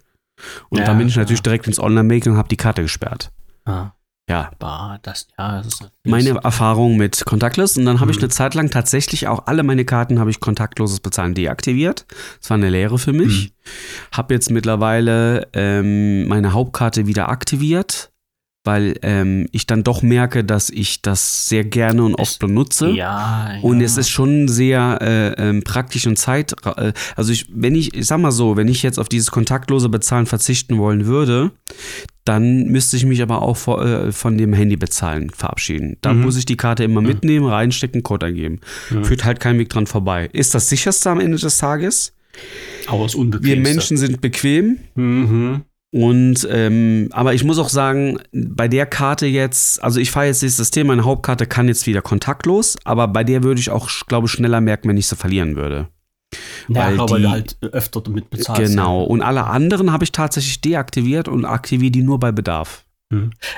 Und 0.69 0.79
Ja, 0.79 0.85
dann 0.85 0.97
bin 0.97 1.07
ich 1.07 1.15
natürlich 1.15 1.39
ja. 1.39 1.43
direkt 1.43 1.67
ins 1.67 1.79
Online-Banking 1.79 2.31
und 2.33 2.37
habe 2.37 2.49
die 2.49 2.57
Karte 2.57 2.81
gesperrt. 2.81 3.31
Ja. 3.67 3.93
Ja, 4.31 4.51
Bah, 4.59 4.97
das, 5.03 5.27
ja, 5.37 5.61
das 5.61 5.79
meine 6.03 6.29
Erfahrung 6.43 6.97
mit 6.97 7.25
Contactless. 7.25 7.77
Und 7.77 7.85
dann 7.85 7.99
habe 7.99 8.11
ich 8.11 8.17
Mhm. 8.17 8.23
eine 8.23 8.29
Zeit 8.29 8.53
lang 8.55 8.69
tatsächlich 8.69 9.27
auch 9.27 9.45
alle 9.47 9.63
meine 9.63 9.83
Karten 9.85 10.19
habe 10.19 10.29
ich 10.29 10.39
kontaktloses 10.39 10.99
Bezahlen 11.01 11.33
deaktiviert. 11.33 12.05
Das 12.39 12.49
war 12.49 12.55
eine 12.57 12.69
Lehre 12.69 12.97
für 12.97 13.13
mich. 13.13 13.51
Mhm. 13.51 14.15
Habe 14.17 14.33
jetzt 14.33 14.49
mittlerweile 14.49 15.47
ähm, 15.53 16.27
meine 16.27 16.53
Hauptkarte 16.53 17.07
wieder 17.07 17.29
aktiviert, 17.29 18.10
weil 18.63 18.95
ähm, 19.01 19.47
ich 19.51 19.65
dann 19.65 19.83
doch 19.83 20.03
merke, 20.03 20.43
dass 20.43 20.69
ich 20.69 21.01
das 21.01 21.47
sehr 21.49 21.63
gerne 21.63 22.03
und 22.03 22.15
oft 22.15 22.39
benutze. 22.39 22.89
Ja, 22.89 23.53
ja. 23.55 23.59
Und 23.61 23.81
es 23.81 23.97
ist 23.97 24.09
schon 24.09 24.47
sehr 24.47 24.99
äh, 25.01 25.49
ähm, 25.49 25.63
praktisch 25.63 26.05
und 26.05 26.17
Zeit. 26.17 26.53
Äh, 26.65 26.93
also 27.15 27.31
ich, 27.31 27.47
wenn 27.51 27.73
ich, 27.73 27.95
ich 27.95 28.05
sag 28.05 28.19
mal 28.19 28.31
so, 28.31 28.57
wenn 28.57 28.67
ich 28.67 28.83
jetzt 28.83 28.99
auf 28.99 29.09
dieses 29.09 29.31
kontaktlose 29.31 29.89
Bezahlen 29.89 30.27
verzichten 30.27 30.77
wollen 30.77 31.07
würde, 31.07 31.51
dann 32.23 32.65
müsste 32.65 32.97
ich 32.97 33.05
mich 33.05 33.23
aber 33.23 33.41
auch 33.41 33.57
vor, 33.57 33.83
äh, 33.83 34.11
von 34.11 34.37
dem 34.37 34.53
Handy 34.53 34.75
bezahlen 34.75 35.31
verabschieden. 35.31 35.97
Da 36.01 36.13
Mhm. 36.13 36.21
muss 36.21 36.37
ich 36.37 36.45
die 36.45 36.57
Karte 36.57 36.83
immer 36.83 37.01
mitnehmen, 37.01 37.47
reinstecken, 37.47 38.03
Code 38.03 38.27
eingeben. 38.27 38.59
Mhm. 38.91 39.05
Führt 39.05 39.25
halt 39.25 39.39
kein 39.39 39.57
Weg 39.57 39.69
dran 39.69 39.87
vorbei. 39.87 40.29
Ist 40.33 40.53
das 40.53 40.69
sicherste 40.69 41.09
am 41.09 41.19
Ende 41.19 41.37
des 41.37 41.57
Tages? 41.57 42.13
aber 42.87 43.03
das 43.05 43.15
Wir. 43.15 43.57
Menschen 43.57 43.97
sind 43.97 44.21
bequem. 44.21 44.79
Mhm. 44.95 45.63
Und 45.93 46.47
ähm, 46.49 47.09
aber 47.11 47.33
ich 47.33 47.43
muss 47.43 47.59
auch 47.59 47.67
sagen, 47.67 48.17
bei 48.31 48.69
der 48.69 48.85
Karte 48.85 49.25
jetzt, 49.27 49.83
also 49.83 49.99
ich 49.99 50.09
fahre 50.09 50.27
jetzt 50.27 50.41
dieses 50.41 50.55
System, 50.57 50.87
meine 50.87 51.03
Hauptkarte 51.03 51.45
kann 51.45 51.67
jetzt 51.67 51.85
wieder 51.85 52.01
kontaktlos, 52.01 52.77
aber 52.85 53.09
bei 53.09 53.25
der 53.25 53.43
würde 53.43 53.59
ich 53.59 53.69
auch, 53.69 53.89
glaube 54.07 54.27
ich, 54.27 54.31
schneller 54.31 54.61
merken, 54.61 54.87
wenn 54.87 54.95
ich 54.97 55.07
sie 55.07 55.17
verlieren 55.17 55.57
würde. 55.57 55.89
Ja, 56.69 56.87
Weil 56.87 56.97
weil 56.97 57.17
die- 57.17 57.23
du 57.23 57.29
halt 57.29 57.57
öfter 57.61 57.99
damit 57.99 58.29
bezahlst. 58.29 58.71
genau. 58.71 59.03
Und 59.03 59.21
alle 59.21 59.45
anderen 59.47 59.91
habe 59.91 60.05
ich 60.05 60.13
tatsächlich 60.13 60.61
deaktiviert 60.61 61.27
und 61.27 61.43
aktiviere 61.43 61.91
die 61.91 62.03
nur 62.03 62.19
bei 62.19 62.31
Bedarf. 62.31 62.85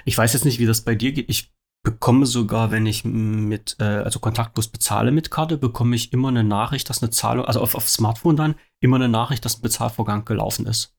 Ich 0.03 0.17
weiß 0.17 0.33
jetzt 0.33 0.45
nicht, 0.45 0.57
wie 0.57 0.65
das 0.65 0.81
bei 0.81 0.95
dir 0.95 1.11
geht. 1.11 1.29
Ich 1.29 1.51
bekomme 1.83 2.25
sogar, 2.25 2.71
wenn 2.71 2.87
ich 2.87 3.05
mit, 3.05 3.75
äh, 3.79 3.83
also 3.83 4.17
kontaktlos 4.17 4.69
bezahle 4.69 5.11
mit 5.11 5.29
Karte, 5.29 5.57
bekomme 5.57 5.95
ich 5.95 6.11
immer 6.13 6.29
eine 6.29 6.43
Nachricht, 6.43 6.89
dass 6.89 7.03
eine 7.03 7.11
Zahlung, 7.11 7.45
also 7.45 7.59
auf, 7.59 7.75
auf 7.75 7.87
Smartphone 7.87 8.35
dann, 8.35 8.55
immer 8.79 8.95
eine 8.95 9.09
Nachricht, 9.09 9.45
dass 9.45 9.59
ein 9.59 9.61
Bezahlvorgang 9.61 10.25
gelaufen 10.25 10.65
ist. 10.65 10.95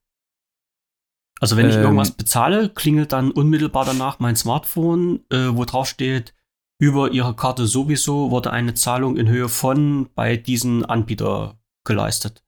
Also 1.40 1.56
wenn 1.56 1.68
ich 1.68 1.74
Ähm. 1.74 1.82
irgendwas 1.82 2.12
bezahle, 2.12 2.68
klingelt 2.68 3.12
dann 3.12 3.30
unmittelbar 3.30 3.84
danach 3.84 4.18
mein 4.18 4.36
Smartphone, 4.36 5.24
äh, 5.30 5.48
wo 5.50 5.64
drauf 5.64 5.88
steht, 5.88 6.34
über 6.78 7.10
Ihre 7.12 7.34
Karte 7.34 7.66
sowieso 7.66 8.30
wurde 8.30 8.50
eine 8.52 8.74
Zahlung 8.74 9.16
in 9.16 9.28
Höhe 9.28 9.48
von 9.48 10.10
bei 10.14 10.36
diesem 10.36 10.84
Anbieter 10.84 11.58
geleistet. 11.84 12.44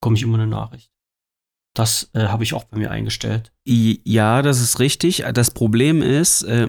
Bekomme 0.00 0.16
ich 0.16 0.22
immer 0.22 0.34
eine 0.38 0.46
Nachricht. 0.46 0.91
Das 1.74 2.10
äh, 2.12 2.24
habe 2.26 2.44
ich 2.44 2.52
auch 2.52 2.64
bei 2.64 2.76
mir 2.78 2.90
eingestellt. 2.90 3.50
Ja, 3.64 4.42
das 4.42 4.60
ist 4.60 4.78
richtig. 4.80 5.24
Das 5.32 5.50
Problem 5.52 6.02
ist, 6.02 6.42
äh, 6.42 6.68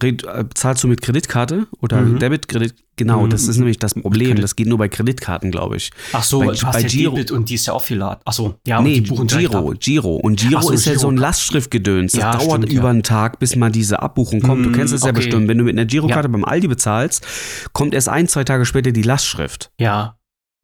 äh, 0.00 0.44
zahlst 0.54 0.84
du 0.84 0.88
mit 0.88 1.02
Kreditkarte 1.02 1.66
oder 1.80 2.00
Mhm. 2.00 2.18
Debit-Kredit? 2.18 2.74
Genau, 2.96 3.24
Mhm. 3.26 3.30
das 3.30 3.48
ist 3.48 3.58
nämlich 3.58 3.78
das 3.78 3.94
Problem. 3.94 4.28
Kredit. 4.28 4.44
Das 4.44 4.56
geht 4.56 4.66
nur 4.68 4.78
bei 4.78 4.88
Kreditkarten, 4.88 5.50
glaube 5.50 5.76
ich. 5.76 5.90
Ach 6.12 6.22
so, 6.22 6.38
Bei- 6.40 6.46
du 6.46 6.62
hast 6.62 6.72
bei 6.72 6.80
ja 6.80 6.88
Giro- 6.88 7.14
Debit 7.16 7.30
und 7.32 7.48
die 7.50 7.54
ist 7.56 7.66
ja 7.66 7.72
auch 7.74 7.82
viel 7.82 8.00
Art. 8.00 8.22
Ach 8.24 8.32
so, 8.32 8.54
ja, 8.66 8.78
und 8.78 8.84
nee, 8.84 9.00
direkt 9.00 9.30
Giro. 9.30 9.74
Giro. 9.78 10.16
Und 10.16 10.40
Giro 10.40 10.62
so, 10.62 10.70
ist 10.70 10.86
ja 10.86 10.98
so 10.98 11.08
ein 11.08 11.16
Giro. 11.16 11.22
Lastschriftgedöns. 11.26 12.12
Das 12.12 12.20
Ja, 12.20 12.32
dauert 12.32 12.62
stimmt, 12.62 12.72
ja. 12.72 12.78
über 12.78 12.88
einen 12.90 13.02
Tag, 13.02 13.38
bis 13.40 13.56
mal 13.56 13.70
diese 13.70 14.00
Abbuchung 14.00 14.40
kommt. 14.40 14.64
du 14.64 14.70
Mm, 14.70 14.72
kennst 14.72 14.94
es 14.94 15.02
ja 15.02 15.08
okay. 15.10 15.16
bestimmt. 15.20 15.48
Wenn 15.48 15.58
du 15.58 15.64
mit 15.64 15.74
einer 15.74 15.84
Girokarte 15.84 16.28
Ja. 16.28 16.32
beim 16.32 16.44
Aldi 16.44 16.68
bezahlst, 16.68 17.26
kommt 17.72 17.92
erst 17.94 18.08
ein, 18.08 18.26
zwei 18.28 18.44
Tage 18.44 18.64
später 18.64 18.90
die 18.92 19.02
Lastschrift. 19.02 19.70
Ja, 19.78 20.16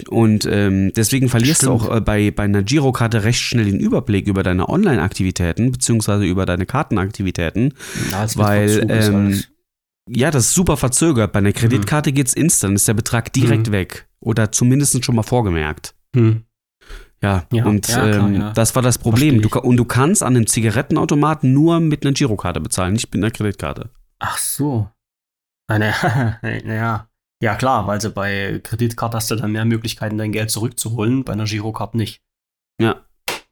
Und 0.08 0.44
ähm, 0.50 0.92
deswegen 0.96 1.28
verlierst 1.28 1.62
Stimmt. 1.62 1.82
du 1.82 1.86
auch 1.86 1.96
äh, 1.96 2.00
bei, 2.00 2.30
bei 2.32 2.42
einer 2.42 2.62
Girokarte 2.64 3.22
recht 3.24 3.40
schnell 3.40 3.66
den 3.66 3.78
Überblick 3.78 4.26
über 4.26 4.42
deine 4.42 4.68
Online-Aktivitäten, 4.68 5.70
beziehungsweise 5.70 6.24
über 6.24 6.46
deine 6.46 6.66
Kartenaktivitäten. 6.66 7.74
ja 8.10 8.24
es 8.24 8.36
Weil, 8.36 8.86
ähm. 8.90 9.40
Ja, 10.10 10.30
das 10.30 10.46
ist 10.48 10.54
super 10.54 10.76
verzögert. 10.76 11.32
Bei 11.32 11.38
einer 11.38 11.52
Kreditkarte 11.52 12.12
geht's 12.12 12.34
instant, 12.34 12.74
ist 12.74 12.88
der 12.88 12.94
Betrag 12.94 13.32
direkt 13.32 13.68
Mhm. 13.68 13.72
weg. 13.72 14.08
Oder 14.20 14.52
zumindest 14.52 15.02
schon 15.04 15.14
mal 15.14 15.22
vorgemerkt. 15.22 15.94
Hm. 16.14 16.42
Ja, 17.22 17.46
Ja, 17.52 17.64
und 17.64 17.88
ja, 17.88 18.10
klar, 18.10 18.26
ähm, 18.28 18.34
ja. 18.34 18.52
das 18.52 18.74
war 18.74 18.82
das 18.82 18.98
Problem. 18.98 19.40
Du, 19.40 19.48
und 19.60 19.76
du 19.78 19.84
kannst 19.86 20.22
an 20.22 20.36
einem 20.36 20.46
Zigarettenautomaten 20.46 21.52
nur 21.54 21.80
mit 21.80 22.04
einer 22.04 22.12
Girokarte 22.12 22.60
bezahlen, 22.60 22.92
nicht 22.94 23.14
mit 23.14 23.22
einer 23.22 23.30
Kreditkarte. 23.30 23.90
Ach 24.18 24.36
so. 24.36 24.90
Eine, 25.68 25.94
naja. 26.42 27.08
Ja, 27.42 27.56
klar, 27.56 27.86
weil 27.86 28.00
sie 28.00 28.10
bei 28.10 28.60
Kreditkarte 28.62 29.16
hast 29.16 29.30
du 29.30 29.36
dann 29.36 29.52
mehr 29.52 29.64
Möglichkeiten, 29.64 30.18
dein 30.18 30.32
Geld 30.32 30.50
zurückzuholen, 30.50 31.24
bei 31.24 31.32
einer 31.32 31.44
Girocard 31.44 31.94
nicht. 31.94 32.22
Ja. 32.80 33.04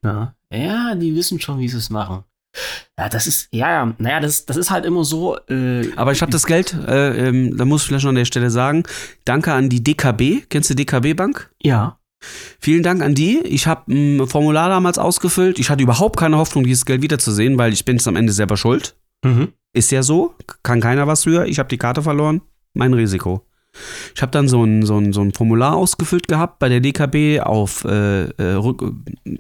Ja, 0.05 0.35
ja 0.53 0.95
die 0.95 1.14
wissen 1.14 1.41
schon, 1.41 1.59
wie 1.59 1.68
sie 1.68 1.78
es 1.78 1.91
machen. 1.91 2.24
Ja, 2.99 3.09
das 3.09 3.26
ist, 3.26 3.49
ja, 3.53 3.70
ja, 3.70 3.95
naja, 3.99 4.20
das, 4.20 4.45
das 4.45 4.57
ist 4.57 4.70
halt 4.70 4.85
immer 4.85 5.05
so. 5.05 5.39
Äh, 5.49 5.91
Aber 5.97 6.12
ich 6.12 6.20
habe 6.20 6.30
das 6.30 6.47
Geld, 6.47 6.74
äh, 6.87 7.28
ähm, 7.28 7.57
da 7.57 7.64
muss 7.64 7.83
ich 7.83 7.89
vielleicht 7.89 8.05
noch 8.05 8.11
an 8.11 8.16
der 8.16 8.26
Stelle 8.26 8.51
sagen, 8.51 8.83
danke 9.24 9.53
an 9.53 9.68
die 9.68 9.83
DKB. 9.83 10.49
Kennst 10.49 10.70
du 10.70 10.74
DKB 10.74 11.14
Bank? 11.14 11.51
Ja. 11.62 11.99
Vielen 12.61 12.83
Dank 12.83 13.03
an 13.03 13.14
die. 13.14 13.41
Ich 13.41 13.66
habe 13.66 13.93
ein 13.93 14.26
Formular 14.28 14.68
damals 14.68 14.99
ausgefüllt. 14.99 15.59
Ich 15.59 15.70
hatte 15.70 15.83
überhaupt 15.83 16.18
keine 16.18 16.37
Hoffnung, 16.37 16.64
dieses 16.64 16.85
Geld 16.85 17.03
wiederzusehen, 17.03 17.59
weil 17.59 17.72
ich 17.72 17.85
bin 17.85 17.97
es 17.97 18.07
am 18.07 18.16
Ende 18.16 18.33
selber 18.33 18.57
schuld. 18.57 18.95
Mhm. 19.24 19.53
Ist 19.72 19.91
ja 19.91 20.03
so, 20.03 20.35
kann 20.62 20.80
keiner 20.80 21.07
was 21.07 21.24
für. 21.24 21.47
Ich 21.47 21.59
habe 21.59 21.68
die 21.68 21.78
Karte 21.78 22.03
verloren, 22.03 22.43
mein 22.74 22.93
Risiko. 22.93 23.47
Ich 24.14 24.20
habe 24.20 24.30
dann 24.32 24.48
so 24.48 24.62
ein, 24.64 24.84
so, 24.84 24.98
ein, 24.98 25.12
so 25.12 25.22
ein 25.22 25.32
Formular 25.32 25.74
ausgefüllt 25.76 26.28
gehabt 26.28 26.58
bei 26.58 26.68
der 26.68 26.80
DKB 26.80 27.40
auf, 27.40 27.84
äh, 27.84 28.24
äh, 28.24 28.52
Rück, 28.54 28.84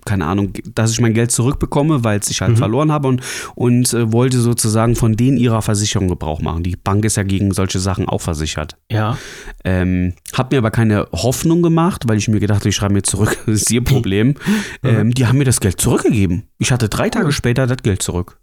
keine 0.04 0.26
Ahnung, 0.26 0.52
dass 0.74 0.90
ich 0.92 1.00
mein 1.00 1.12
Geld 1.14 1.30
zurückbekomme, 1.30 2.02
weil 2.04 2.20
ich 2.26 2.40
halt 2.40 2.52
Mhm. 2.52 2.56
verloren 2.56 2.92
habe 2.92 3.08
und, 3.08 3.22
und 3.54 3.92
äh, 3.92 4.12
wollte 4.12 4.40
sozusagen 4.40 4.96
von 4.96 5.16
denen 5.16 5.36
ihrer 5.36 5.60
Versicherung 5.62 6.08
Gebrauch 6.08 6.40
machen. 6.40 6.62
Die 6.62 6.76
Bank 6.76 7.04
ist 7.04 7.16
ja 7.16 7.22
gegen 7.24 7.52
solche 7.52 7.78
Sachen 7.78 8.08
auch 8.08 8.20
versichert. 8.20 8.76
Ja. 8.90 9.18
Ähm, 9.64 10.14
hab 10.32 10.50
mir 10.52 10.58
aber 10.58 10.70
keine 10.70 11.06
Hoffnung 11.12 11.62
gemacht, 11.62 12.04
weil 12.06 12.16
ich 12.18 12.28
mir 12.28 12.40
gedacht 12.40 12.60
habe, 12.60 12.68
ich 12.70 12.76
schreibe 12.76 12.94
mir 12.94 13.02
zurück, 13.02 13.36
das 13.46 13.62
ist 13.62 13.70
ihr 13.70 13.84
Problem. 13.84 14.34
ähm, 14.82 15.12
die 15.12 15.26
haben 15.26 15.38
mir 15.38 15.44
das 15.44 15.60
Geld 15.60 15.80
zurückgegeben. 15.80 16.44
Ich 16.58 16.72
hatte 16.72 16.88
drei 16.88 17.10
Tage 17.10 17.32
später 17.32 17.66
das 17.66 17.78
Geld 17.82 18.02
zurück. 18.02 18.38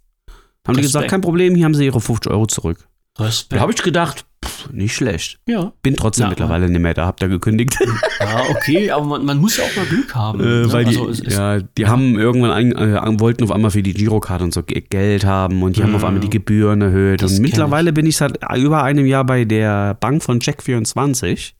Haben 0.66 0.74
die 0.76 0.82
Respekt. 0.82 0.82
gesagt, 0.82 1.08
kein 1.10 1.20
Problem, 1.22 1.54
hier 1.54 1.64
haben 1.64 1.74
sie 1.74 1.86
ihre 1.86 2.00
50 2.00 2.30
Euro 2.30 2.46
zurück. 2.46 2.86
Respekt. 3.18 3.58
Da 3.58 3.60
habe 3.62 3.72
ich 3.72 3.82
gedacht, 3.82 4.24
pff, 4.44 4.70
nicht 4.70 4.94
schlecht. 4.94 5.40
ja. 5.46 5.72
Bin 5.82 5.96
trotzdem 5.96 6.24
Ja, 6.24 6.28
mittlerweile 6.30 6.68
nicht 6.70 6.80
mehr 6.80 6.94
da, 6.94 7.06
habt 7.06 7.20
ihr 7.22 7.28
gekündigt. 7.28 7.76
Ja, 8.20 8.42
okay, 8.50 8.90
aber 8.90 9.04
man, 9.06 9.24
man 9.24 9.38
muss 9.38 9.56
ja 9.56 9.64
auch 9.64 9.76
mal 9.76 9.86
Glück 9.86 10.14
haben. 10.14 10.40
Äh, 10.40 10.44
ne? 10.44 10.72
weil 10.72 10.84
die, 10.84 10.90
also, 10.98 11.08
es 11.08 11.20
ist, 11.20 11.32
ja, 11.36 11.60
die 11.60 11.86
haben 11.86 12.18
irgendwann 12.18 12.50
ein, 12.52 12.72
äh, 12.72 13.20
wollten 13.20 13.42
auf 13.44 13.50
einmal 13.50 13.70
für 13.70 13.82
die 13.82 13.94
Girokarte 13.94 14.44
und 14.44 14.52
so 14.54 14.62
Ge- 14.62 14.82
Geld 14.82 15.24
haben 15.24 15.62
und 15.62 15.76
die 15.76 15.82
haben 15.82 15.90
Mhm. 15.90 15.96
auf 15.96 16.04
einmal 16.04 16.20
die 16.20 16.28
Gebühren 16.30 16.82
erhöht. 16.82 17.22
Das 17.22 17.32
und 17.32 17.40
mittlerweile 17.42 17.92
bin 17.92 18.06
ich 18.06 18.16
seit 18.18 18.38
über 18.56 18.84
einem 18.84 19.06
Jahr 19.06 19.24
bei 19.24 19.44
der 19.44 19.94
Bank 19.94 20.22
von 20.22 20.38
Check24 20.40 21.52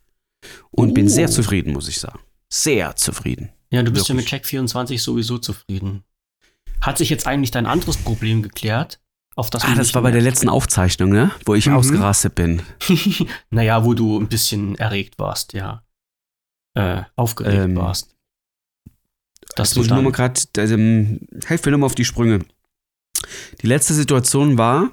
und 0.70 0.94
bin 0.94 1.06
Oh. 1.06 1.08
sehr 1.08 1.28
zufrieden, 1.28 1.72
muss 1.72 1.88
ich 1.88 1.98
sagen. 1.98 2.20
Sehr 2.52 2.94
zufrieden. 2.96 3.50
ja, 3.70 3.82
du 3.82 3.90
bist 3.90 4.08
ja 4.08 4.14
mit 4.14 4.24
wirklich. 4.26 4.42
Check 4.42 4.46
24 4.46 5.02
sowieso 5.02 5.38
zufrieden. 5.38 6.04
Hat 6.82 6.98
sich 6.98 7.10
jetzt 7.10 7.26
eigentlich 7.26 7.50
dein 7.50 7.66
anderes 7.66 7.96
Problem 7.96 8.42
geklärt? 8.42 9.00
Auf 9.36 9.48
das 9.50 9.64
Ah, 9.64 9.74
das 9.74 9.94
war 9.94 10.02
bei 10.02 10.10
der 10.10 10.22
letzten 10.22 10.48
Aufzeichnung, 10.48 11.10
ne? 11.10 11.30
Wo 11.46 11.54
ich 11.54 11.66
Mhm. 11.66 11.74
ausgerastet 11.74 12.34
bin. 12.34 12.62
naja, 13.50 13.84
wo 13.84 13.94
du 13.94 14.18
ein 14.18 14.28
bisschen 14.28 14.76
erregt 14.76 15.18
warst, 15.18 15.52
ja. 15.52 15.82
Äh, 16.74 17.02
aufgeregt 17.16 17.56
Ähm, 17.64 17.76
warst. 17.76 18.14
Du 19.56 19.62
muss 19.62 19.76
ich 19.76 19.88
nur 19.90 20.02
mal 20.02 20.12
gerade, 20.12 20.40
ähm, 20.58 21.20
helf 21.46 21.64
mir 21.64 21.72
nochmal 21.72 21.86
auf 21.86 21.94
die 21.94 22.04
Sprünge. 22.04 22.40
Die 23.62 23.66
letzte 23.66 23.94
Situation 23.94 24.58
war, 24.58 24.90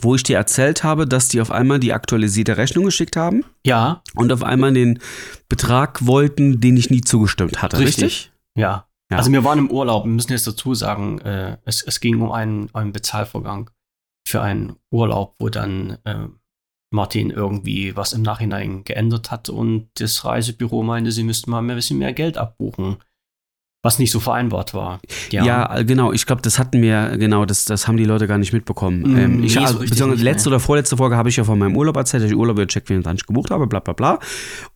wo 0.00 0.14
ich 0.14 0.22
dir 0.22 0.36
erzählt 0.36 0.82
habe, 0.84 1.06
dass 1.06 1.28
die 1.28 1.40
auf 1.40 1.50
einmal 1.50 1.78
die 1.78 1.92
aktualisierte 1.92 2.56
Rechnung 2.56 2.84
geschickt 2.86 3.16
haben 3.16 3.44
ja, 3.64 4.02
und 4.14 4.32
auf 4.32 4.42
einmal 4.42 4.72
den 4.72 4.98
Betrag 5.48 6.06
wollten, 6.06 6.60
den 6.60 6.76
ich 6.76 6.90
nie 6.90 7.02
zugestimmt 7.02 7.60
hatte. 7.62 7.78
Richtig? 7.78 8.04
Richtig. 8.04 8.32
ja. 8.56 8.86
Ja. 9.14 9.18
Also 9.18 9.30
wir 9.30 9.44
waren 9.44 9.60
im 9.60 9.70
Urlaub, 9.70 10.04
wir 10.04 10.10
müssen 10.10 10.32
jetzt 10.32 10.46
dazu 10.46 10.74
sagen, 10.74 11.20
äh, 11.20 11.56
es, 11.64 11.82
es 11.82 12.00
ging 12.00 12.20
um 12.20 12.32
einen, 12.32 12.68
einen 12.74 12.92
Bezahlvorgang 12.92 13.70
für 14.26 14.42
einen 14.42 14.74
Urlaub, 14.90 15.36
wo 15.38 15.48
dann 15.48 15.98
äh, 16.04 16.26
Martin 16.92 17.30
irgendwie 17.30 17.96
was 17.96 18.12
im 18.12 18.22
Nachhinein 18.22 18.82
geändert 18.82 19.30
hat 19.30 19.48
und 19.48 19.88
das 20.00 20.24
Reisebüro 20.24 20.82
meinte, 20.82 21.12
sie 21.12 21.22
müssten 21.22 21.50
mal 21.50 21.60
ein 21.60 21.66
bisschen 21.68 21.98
mehr 21.98 22.12
Geld 22.12 22.38
abbuchen, 22.38 22.96
was 23.84 23.98
nicht 23.98 24.10
so 24.10 24.18
vereinbart 24.18 24.72
war. 24.72 24.98
Ja, 25.30 25.76
äh, 25.76 25.84
genau. 25.84 26.10
Ich 26.10 26.24
glaube, 26.24 26.40
das 26.40 26.58
hatten 26.58 26.80
wir, 26.80 27.18
genau, 27.18 27.44
das, 27.44 27.66
das 27.66 27.86
haben 27.86 27.98
die 27.98 28.06
Leute 28.06 28.26
gar 28.26 28.38
nicht 28.38 28.54
mitbekommen. 28.54 29.02
Mm, 29.02 29.18
ähm, 29.18 29.44
ich, 29.44 29.56
nee, 29.56 29.60
so 29.60 29.66
also, 29.66 29.78
beziehungsweise 29.80 30.10
nicht, 30.12 30.22
letzte 30.22 30.48
nee. 30.48 30.54
oder 30.54 30.60
vorletzte 30.60 30.96
Folge 30.96 31.18
habe 31.18 31.28
ich 31.28 31.36
ja 31.36 31.44
von 31.44 31.58
meinem 31.58 31.76
Urlaub 31.76 31.94
erzählt, 31.98 32.22
dass 32.22 32.30
ich 32.30 32.36
Urlaub 32.36 32.56
über 32.56 32.66
Check 32.66 32.86
24 32.86 33.26
gebucht 33.26 33.50
habe, 33.50 33.66
bla 33.66 33.80
bla 33.80 33.92
bla. 33.92 34.18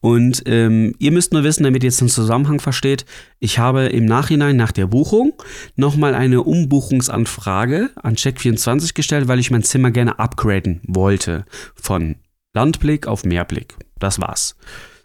Und 0.00 0.42
ähm, 0.44 0.94
ihr 0.98 1.10
müsst 1.10 1.32
nur 1.32 1.42
wissen, 1.42 1.64
damit 1.64 1.82
ihr 1.84 1.88
jetzt 1.88 2.02
den 2.02 2.10
Zusammenhang 2.10 2.60
versteht, 2.60 3.06
ich 3.38 3.58
habe 3.58 3.86
im 3.86 4.04
Nachhinein 4.04 4.56
nach 4.56 4.72
der 4.72 4.88
Buchung 4.88 5.32
nochmal 5.74 6.14
eine 6.14 6.42
Umbuchungsanfrage 6.42 7.88
an 7.96 8.16
Check 8.16 8.38
24 8.38 8.92
gestellt, 8.92 9.26
weil 9.26 9.38
ich 9.38 9.50
mein 9.50 9.62
Zimmer 9.62 9.90
gerne 9.90 10.18
upgraden 10.18 10.82
wollte. 10.86 11.46
Von 11.74 12.16
Landblick 12.52 13.06
auf 13.06 13.24
Meerblick. 13.24 13.74
Das 13.98 14.20
war's. 14.20 14.54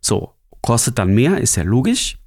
So, 0.01 0.33
kostet 0.61 0.99
dann 0.99 1.15
mehr, 1.15 1.37
ist 1.37 1.55
ja 1.55 1.63
logisch. 1.63 2.17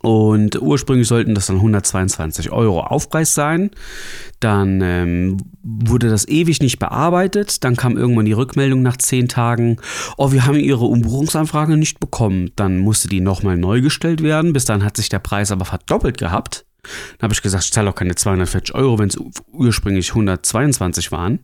Und 0.00 0.60
ursprünglich 0.60 1.08
sollten 1.08 1.34
das 1.34 1.46
dann 1.46 1.56
122 1.56 2.50
Euro 2.52 2.80
Aufpreis 2.80 3.34
sein. 3.34 3.70
Dann 4.40 4.80
ähm, 4.80 5.38
wurde 5.62 6.08
das 6.08 6.28
ewig 6.28 6.60
nicht 6.60 6.78
bearbeitet. 6.78 7.64
Dann 7.64 7.76
kam 7.76 7.96
irgendwann 7.96 8.26
die 8.26 8.32
Rückmeldung 8.32 8.82
nach 8.82 8.96
zehn 8.96 9.28
Tagen, 9.28 9.78
oh, 10.16 10.30
wir 10.30 10.46
haben 10.46 10.58
Ihre 10.58 10.84
Umbuchungsanfrage 10.84 11.76
nicht 11.76 11.98
bekommen. 11.98 12.50
Dann 12.54 12.78
musste 12.78 13.08
die 13.08 13.20
nochmal 13.20 13.56
neu 13.56 13.80
gestellt 13.80 14.22
werden. 14.22 14.52
Bis 14.52 14.64
dann 14.64 14.84
hat 14.84 14.96
sich 14.96 15.08
der 15.08 15.18
Preis 15.18 15.50
aber 15.50 15.64
verdoppelt 15.64 16.18
gehabt. 16.18 16.64
Dann 17.18 17.26
habe 17.26 17.34
ich 17.34 17.42
gesagt, 17.42 17.64
ich 17.64 17.72
zahle 17.72 17.90
auch 17.90 17.94
keine 17.94 18.14
240 18.14 18.74
Euro, 18.74 18.98
wenn 18.98 19.08
es 19.08 19.18
ursprünglich 19.52 20.10
122 20.10 21.12
waren. 21.12 21.40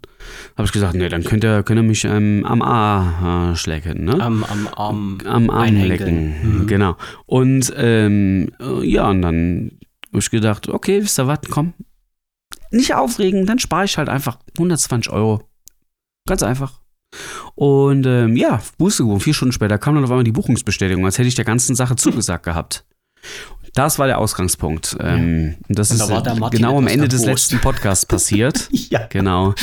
Habe 0.56 0.66
ich 0.66 0.72
gesagt, 0.72 0.94
nee, 0.94 1.08
dann 1.08 1.24
könnt 1.24 1.44
ihr, 1.44 1.62
könnt 1.62 1.78
ihr 1.78 1.82
mich 1.82 2.04
ähm, 2.04 2.44
am 2.46 2.62
A 2.62 3.52
äh, 3.52 3.56
schlecken. 3.56 4.04
Ne? 4.04 4.20
Am, 4.20 4.44
am, 4.44 4.68
am, 4.68 5.18
am 5.24 5.50
Arm 5.50 5.76
lecken. 5.76 6.60
Mhm. 6.62 6.66
Genau. 6.66 6.96
Und 7.26 7.72
ähm, 7.76 8.50
äh, 8.60 8.86
ja, 8.86 9.08
und 9.08 9.22
dann 9.22 9.78
habe 10.08 10.18
ich 10.18 10.30
gedacht, 10.30 10.68
okay, 10.68 11.02
wisst 11.02 11.18
ihr 11.18 11.26
was, 11.26 11.40
komm, 11.50 11.74
nicht 12.70 12.94
aufregen, 12.94 13.46
dann 13.46 13.58
spare 13.58 13.84
ich 13.84 13.98
halt 13.98 14.08
einfach 14.08 14.38
120 14.56 15.12
Euro. 15.12 15.48
Ganz 16.26 16.42
einfach. 16.42 16.80
Und 17.54 18.06
ähm, 18.06 18.36
ja, 18.36 18.60
Buße 18.78 19.20
vier 19.20 19.34
Stunden 19.34 19.52
später 19.52 19.78
kam 19.78 19.94
dann 19.94 20.04
auf 20.04 20.10
einmal 20.10 20.24
die 20.24 20.32
Buchungsbestätigung, 20.32 21.04
als 21.04 21.18
hätte 21.18 21.28
ich 21.28 21.34
der 21.34 21.44
ganzen 21.44 21.76
Sache 21.76 21.96
zugesagt 21.96 22.44
gehabt. 22.44 22.84
Das 23.74 23.98
war 23.98 24.06
der 24.06 24.18
Ausgangspunkt. 24.18 24.96
Ähm, 25.00 25.56
und 25.68 25.78
das 25.78 25.88
da 25.88 25.94
ist 25.94 26.08
der 26.26 26.32
äh, 26.36 26.50
genau 26.50 26.78
am 26.78 26.86
Ende 26.86 27.08
des 27.08 27.22
erbost. 27.24 27.50
letzten 27.52 27.60
Podcasts 27.62 28.06
passiert. 28.06 28.68
ja. 28.70 29.06
genau. 29.08 29.54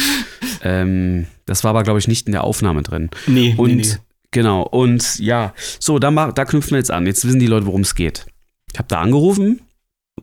Ähm, 0.64 1.28
das 1.45 1.64
war 1.64 1.70
aber, 1.72 1.84
glaube 1.84 1.99
ich, 1.99 2.07
nicht 2.07 2.28
in 2.28 2.34
der 2.34 2.43
Aufnahme 2.43 2.84
drin. 2.84 3.09
Nee, 3.28 3.55
Und 3.57 3.70
nee, 3.76 3.82
nee. 3.84 3.95
genau, 4.32 4.64
und 4.64 5.18
ja, 5.20 5.53
so, 5.80 5.97
da, 5.99 6.12
mach- 6.12 6.34
da 6.34 6.45
knüpfen 6.45 6.72
wir 6.72 6.78
jetzt 6.78 6.91
an. 6.91 7.05
Jetzt 7.05 7.26
wissen 7.26 7.39
die 7.39 7.47
Leute, 7.47 7.66
worum 7.66 7.82
es 7.82 7.95
geht. 7.95 8.26
Ich 8.72 8.78
habe 8.80 8.88
da 8.88 9.01
angerufen, 9.01 9.62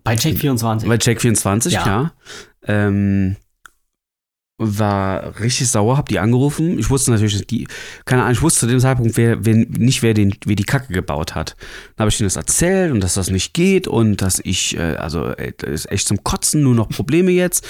Bei 0.05 0.17
Check 0.17 0.39
24. 0.39 0.89
bei 0.89 0.95
Check24, 0.97 1.71
ja. 1.71 1.87
Ja. 1.87 2.13
Ähm, 2.67 3.37
war 4.59 5.39
richtig 5.39 5.69
sauer, 5.69 5.97
hab 5.97 6.09
die 6.09 6.19
angerufen. 6.19 6.79
Ich 6.79 6.91
wusste 6.91 7.13
natürlich, 7.13 7.47
die, 7.47 7.69
keine 8.05 8.23
Ahnung, 8.23 8.33
ich 8.33 8.43
wusste 8.43 8.61
zu 8.61 8.67
dem 8.67 8.81
Zeitpunkt 8.81 9.17
wer, 9.17 9.45
wer, 9.45 9.55
nicht, 9.55 10.03
wer, 10.03 10.15
den, 10.15 10.35
wer 10.45 10.57
die 10.57 10.65
Kacke 10.65 10.93
gebaut 10.93 11.37
hat. 11.37 11.57
Dann 11.97 12.05
habe 12.05 12.11
ich 12.11 12.19
denen 12.19 12.27
das 12.27 12.37
erzählt 12.37 12.93
und 12.93 13.01
dass 13.01 13.15
das 13.15 13.31
nicht 13.31 13.55
geht 13.55 13.87
und 13.87 14.21
dass 14.21 14.41
ich, 14.43 14.77
äh, 14.77 14.97
also, 14.97 15.27
äh, 15.27 15.53
das 15.57 15.71
ist 15.71 15.93
echt 15.93 16.09
zum 16.09 16.25
Kotzen, 16.25 16.63
nur 16.63 16.75
noch 16.75 16.89
Probleme 16.89 17.31
jetzt. 17.31 17.67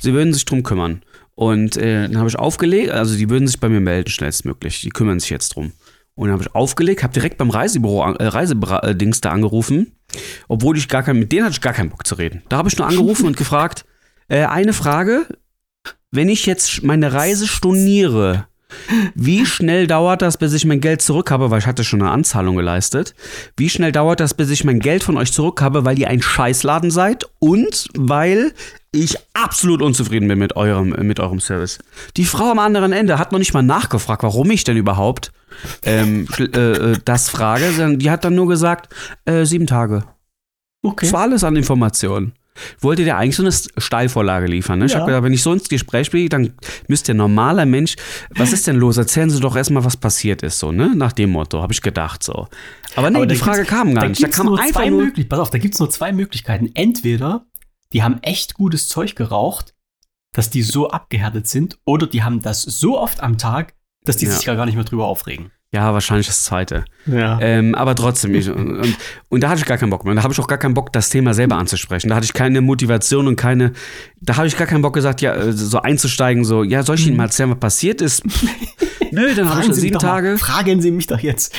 Sie 0.00 0.12
würden 0.12 0.34
sich 0.34 0.44
drum 0.44 0.62
kümmern. 0.62 1.02
Und 1.34 1.76
äh, 1.76 2.08
dann 2.08 2.18
habe 2.18 2.28
ich 2.28 2.38
aufgelegt, 2.38 2.90
also 2.90 3.16
die 3.16 3.28
würden 3.30 3.46
sich 3.46 3.58
bei 3.58 3.68
mir 3.68 3.80
melden, 3.80 4.10
schnellstmöglich. 4.10 4.82
Die 4.82 4.90
kümmern 4.90 5.20
sich 5.20 5.30
jetzt 5.30 5.50
drum. 5.50 5.72
Und 6.14 6.28
dann 6.28 6.32
habe 6.32 6.42
ich 6.42 6.54
aufgelegt, 6.54 7.02
habe 7.02 7.12
direkt 7.12 7.38
beim 7.38 7.50
Reisebüro, 7.50 8.02
äh, 8.14 8.26
Reisedings 8.26 9.20
da 9.20 9.30
angerufen, 9.32 9.92
obwohl 10.48 10.76
ich 10.76 10.88
gar 10.88 11.02
kein, 11.02 11.18
mit 11.18 11.32
denen 11.32 11.44
hatte 11.44 11.52
ich 11.52 11.60
gar 11.60 11.74
keinen 11.74 11.90
Bock 11.90 12.06
zu 12.06 12.14
reden. 12.14 12.42
Da 12.48 12.58
habe 12.58 12.68
ich 12.68 12.76
nur 12.76 12.86
angerufen 12.86 13.26
und 13.26 13.36
gefragt, 13.36 13.84
äh, 14.28 14.44
eine 14.44 14.72
Frage, 14.72 15.26
wenn 16.10 16.28
ich 16.28 16.46
jetzt 16.46 16.82
meine 16.82 17.12
Reise 17.12 17.46
storniere, 17.46 18.46
wie 19.14 19.46
schnell 19.46 19.86
dauert 19.86 20.22
das, 20.22 20.36
bis 20.36 20.52
ich 20.52 20.64
mein 20.64 20.80
Geld 20.80 21.00
zurück 21.00 21.30
habe, 21.30 21.50
weil 21.50 21.60
ich 21.60 21.66
hatte 21.66 21.84
schon 21.84 22.02
eine 22.02 22.10
Anzahlung 22.10 22.56
geleistet. 22.56 23.14
Wie 23.56 23.70
schnell 23.70 23.92
dauert 23.92 24.20
das, 24.20 24.34
bis 24.34 24.50
ich 24.50 24.64
mein 24.64 24.80
Geld 24.80 25.04
von 25.04 25.16
euch 25.16 25.32
zurück 25.32 25.62
habe, 25.62 25.84
weil 25.84 25.98
ihr 25.98 26.08
ein 26.08 26.20
Scheißladen 26.20 26.90
seid 26.90 27.26
und 27.38 27.88
weil 27.96 28.52
ich 28.92 29.16
absolut 29.34 29.82
unzufrieden 29.82 30.26
bin 30.28 30.38
mit 30.38 30.56
eurem, 30.56 30.90
mit 31.06 31.20
eurem 31.20 31.40
Service. 31.40 31.78
Die 32.16 32.24
Frau 32.24 32.50
am 32.50 32.58
anderen 32.58 32.92
Ende 32.92 33.18
hat 33.18 33.32
noch 33.32 33.38
nicht 33.38 33.54
mal 33.54 33.62
nachgefragt, 33.62 34.22
warum 34.22 34.50
ich 34.50 34.64
denn 34.64 34.76
überhaupt 34.76 35.32
ähm, 35.84 36.26
äh, 36.38 36.44
äh, 36.44 36.98
das 37.04 37.28
frage. 37.28 37.70
sondern 37.70 37.98
Die 37.98 38.10
hat 38.10 38.24
dann 38.24 38.34
nur 38.34 38.48
gesagt, 38.48 38.92
äh, 39.26 39.44
sieben 39.44 39.66
Tage. 39.66 40.04
Okay. 40.82 41.06
Das 41.06 41.12
war 41.12 41.22
alles 41.22 41.44
an 41.44 41.56
Informationen. 41.56 42.32
Wollte 42.80 43.04
der 43.04 43.16
eigentlich 43.18 43.36
so 43.36 43.42
eine 43.42 43.52
Steilvorlage 43.52 44.46
liefern? 44.46 44.78
Ne? 44.78 44.86
Ich 44.86 44.92
Ja. 44.92 44.98
habe 45.00 45.06
gedacht, 45.06 45.22
wenn 45.24 45.32
ich 45.32 45.42
so 45.42 45.52
ins 45.52 45.68
Gespräch 45.68 46.10
bin, 46.10 46.28
dann 46.28 46.52
müsste 46.88 47.06
der 47.06 47.14
normaler 47.16 47.66
Mensch, 47.66 47.96
was 48.30 48.52
ist 48.52 48.66
denn 48.66 48.76
los? 48.76 48.96
Erzählen 48.96 49.30
Sie 49.30 49.40
doch 49.40 49.56
erstmal, 49.56 49.84
was 49.84 49.96
passiert 49.96 50.42
ist, 50.42 50.58
so, 50.58 50.72
ne? 50.72 50.94
Nach 50.96 51.12
dem 51.12 51.30
Motto, 51.30 51.60
habe 51.62 51.72
ich 51.72 51.82
gedacht 51.82 52.22
so. 52.22 52.48
Aber 52.94 53.10
nee, 53.10 53.16
Aber 53.16 53.26
die 53.26 53.36
Frage 53.36 53.64
kam 53.64 53.94
gar 53.94 54.02
da 54.04 54.08
nicht. 54.08 54.22
Da 54.22 54.28
kam 54.28 54.46
nur 54.46 54.58
einfach 54.60 54.80
zwei 54.80 54.90
nur. 54.90 55.02
Möglichkeiten. 55.02 55.28
Pass 55.28 55.38
auf, 55.40 55.50
da 55.50 55.58
gibt 55.58 55.74
es 55.74 55.80
nur 55.80 55.90
zwei 55.90 56.12
Möglichkeiten. 56.12 56.70
Entweder 56.74 57.46
die 57.92 58.02
haben 58.02 58.18
echt 58.22 58.54
gutes 58.54 58.88
Zeug 58.88 59.14
geraucht, 59.16 59.74
dass 60.32 60.50
die 60.50 60.62
so 60.62 60.90
abgehärtet 60.90 61.46
sind, 61.48 61.78
oder 61.84 62.06
die 62.06 62.22
haben 62.22 62.42
das 62.42 62.62
so 62.62 62.98
oft 62.98 63.20
am 63.22 63.38
Tag, 63.38 63.74
dass 64.04 64.16
die 64.16 64.26
Ja. 64.26 64.32
sich 64.32 64.44
gar 64.46 64.66
nicht 64.66 64.74
mehr 64.74 64.84
drüber 64.84 65.06
aufregen. 65.06 65.50
Ja, 65.72 65.92
wahrscheinlich 65.92 66.26
das 66.28 66.44
zweite. 66.44 66.84
Ja. 67.06 67.38
Ähm, 67.40 67.74
aber 67.74 67.94
trotzdem, 67.94 68.34
ich, 68.34 68.48
und, 68.48 68.78
und, 68.78 68.96
und 69.28 69.40
da 69.42 69.48
hatte 69.50 69.60
ich 69.60 69.66
gar 69.66 69.76
keinen 69.76 69.90
Bock 69.90 70.04
mehr. 70.04 70.14
Da 70.14 70.22
habe 70.22 70.32
ich 70.32 70.38
auch 70.40 70.46
gar 70.46 70.58
keinen 70.58 70.74
Bock, 70.74 70.92
das 70.92 71.10
Thema 71.10 71.34
selber 71.34 71.56
anzusprechen. 71.58 72.08
Da 72.08 72.14
hatte 72.16 72.24
ich 72.24 72.32
keine 72.32 72.60
Motivation 72.60 73.26
und 73.26 73.36
keine, 73.36 73.72
da 74.20 74.36
habe 74.36 74.46
ich 74.46 74.56
gar 74.56 74.66
keinen 74.66 74.82
Bock 74.82 74.94
gesagt, 74.94 75.20
ja, 75.20 75.34
äh, 75.34 75.52
so 75.52 75.80
einzusteigen, 75.82 76.44
so, 76.44 76.62
ja, 76.62 76.82
soll 76.82 76.94
ich 76.94 77.06
Ihnen 77.06 77.16
mal 77.16 77.24
erzählen, 77.24 77.50
was 77.50 77.58
passiert 77.58 78.00
ist? 78.00 78.22
Nö, 79.10 79.34
dann 79.34 79.50
habe 79.50 79.60
ich 79.60 79.66
Sie 79.74 79.80
sieben 79.80 79.94
mal- 79.94 80.00
Tage. 80.00 80.38
fragen 80.38 80.80
Sie 80.80 80.90
mich 80.92 81.08
doch 81.08 81.18
jetzt. 81.20 81.54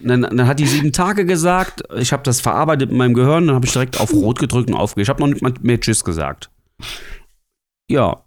Dann, 0.00 0.22
dann 0.22 0.46
hat 0.46 0.58
die 0.60 0.66
sieben 0.66 0.92
Tage 0.92 1.24
gesagt, 1.24 1.82
ich 1.96 2.12
habe 2.12 2.22
das 2.24 2.40
verarbeitet 2.40 2.90
in 2.90 2.96
meinem 2.96 3.14
Gehirn, 3.14 3.46
dann 3.46 3.54
habe 3.56 3.66
ich 3.66 3.72
direkt 3.72 3.98
auf 4.00 4.12
Rot 4.12 4.38
gedrückt 4.40 4.68
und 4.70 4.76
aufgelegt. 4.76 5.06
Ich 5.06 5.10
habe 5.10 5.20
noch 5.20 5.28
nicht 5.28 5.42
mal 5.42 5.54
mehr 5.62 5.80
Tschüss 5.80 6.04
gesagt. 6.04 6.50
Ja. 7.88 8.22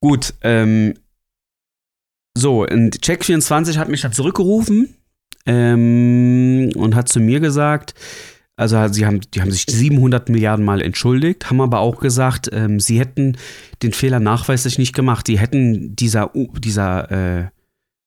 Gut, 0.00 0.34
ähm, 0.42 0.94
so, 2.34 2.62
und 2.62 2.98
Check24 2.98 3.76
hat 3.76 3.88
mich 3.88 4.02
da 4.02 4.10
zurückgerufen 4.10 4.94
ähm, 5.46 6.70
und 6.76 6.94
hat 6.94 7.08
zu 7.08 7.20
mir 7.20 7.40
gesagt, 7.40 7.94
also 8.56 8.86
sie 8.88 9.06
haben, 9.06 9.20
die 9.34 9.40
haben 9.40 9.50
sich 9.50 9.66
700 9.68 10.28
Milliarden 10.28 10.64
Mal 10.64 10.82
entschuldigt, 10.82 11.50
haben 11.50 11.60
aber 11.60 11.80
auch 11.80 12.00
gesagt, 12.00 12.50
ähm, 12.52 12.80
sie 12.80 12.98
hätten 12.98 13.36
den 13.82 13.92
Fehler 13.92 14.20
nachweislich 14.20 14.78
nicht 14.78 14.94
gemacht. 14.94 15.26
Die 15.26 15.38
hätten 15.38 15.96
dieser, 15.96 16.30
dieser 16.58 17.10
äh, 17.10 17.48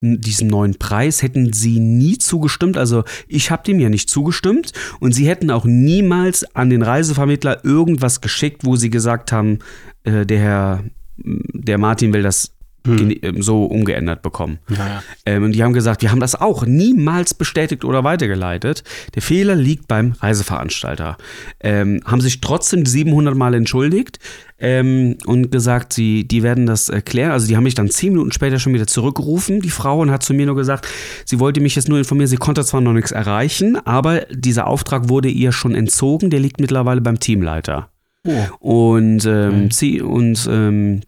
diesem 0.02 0.48
neuen 0.48 0.76
Preis 0.76 1.24
hätten 1.24 1.52
sie 1.52 1.80
nie 1.80 2.18
zugestimmt. 2.18 2.78
Also 2.78 3.04
ich 3.28 3.50
habe 3.52 3.64
dem 3.64 3.80
ja 3.80 3.90
nicht 3.90 4.10
zugestimmt 4.10 4.72
und 5.00 5.14
sie 5.14 5.28
hätten 5.28 5.50
auch 5.50 5.66
niemals 5.66 6.44
an 6.56 6.70
den 6.70 6.84
Reisevermittler 6.84 7.66
irgendwas 7.66 8.22
geschickt, 8.22 8.66
wo 8.66 8.76
sie 8.76 8.90
gesagt 8.90 9.32
haben, 9.32 9.60
äh, 10.04 10.26
der 10.26 10.40
Herr, 10.40 10.84
der 11.18 11.78
Martin 11.78 12.14
will 12.14 12.22
das 12.22 12.55
gene- 12.86 13.16
ähm, 13.24 13.42
so 13.42 13.66
umgeändert 13.66 14.22
bekommen. 14.22 14.60
Naja. 14.70 15.04
Ähm, 15.26 15.44
und 15.44 15.52
die 15.54 15.64
haben 15.64 15.74
gesagt, 15.74 16.02
wir 16.02 16.12
haben 16.12 16.20
das 16.20 16.36
auch 16.36 16.66
niemals 16.66 17.34
bestätigt 17.34 17.84
oder 17.84 18.04
weitergeleitet. 18.04 18.84
Der 19.16 19.22
Fehler 19.22 19.56
liegt 19.56 19.88
beim 19.88 20.14
Reiseveranstalter. 20.20 21.18
Ähm, 21.60 22.02
haben 22.06 22.22
sich 22.22 22.42
trotzdem 22.42 22.86
700 22.86 23.36
Mal 23.36 23.54
entschuldigt 23.54 24.20
ähm, 24.60 25.18
und 25.26 25.52
gesagt, 25.52 25.94
sie, 25.94 26.26
die 26.28 26.44
werden 26.44 26.66
das 26.66 26.90
erklären. 26.90 27.32
Also 27.32 27.48
die 27.48 27.56
haben 27.58 27.64
mich 27.64 27.76
dann 27.76 27.90
zehn 27.90 28.14
Minuten 28.14 28.32
später 28.32 28.60
schon 28.60 28.74
wieder 28.74 28.88
zurückgerufen, 28.88 29.62
die 29.62 29.70
Frau, 29.70 30.00
und 30.00 30.12
hat 30.12 30.24
zu 30.24 30.34
mir 30.34 30.46
nur 30.46 30.56
gesagt, 30.56 30.88
sie 31.26 31.40
wollte 31.40 31.60
mich 31.62 31.76
jetzt 31.76 31.90
nur 31.90 31.98
informieren, 31.98 32.28
sie 32.30 32.38
konnte 32.38 32.64
zwar 32.64 32.82
noch 32.82 32.94
nichts 32.94 33.12
erreichen, 33.12 33.78
aber 33.86 34.22
dieser 34.32 34.68
Auftrag 34.68 35.10
wurde 35.10 35.30
ihr 35.30 35.52
schon 35.52 35.76
entzogen, 35.76 36.30
der 36.30 36.40
liegt 36.40 36.60
mittlerweile 36.62 37.02
beim 37.02 37.20
Teamleiter. 37.20 37.90
Oh. 38.28 38.94
Und, 38.96 39.26
ähm, 39.26 39.70
sie, 39.72 40.02
und 40.02 40.48
ähm, 40.50 41.02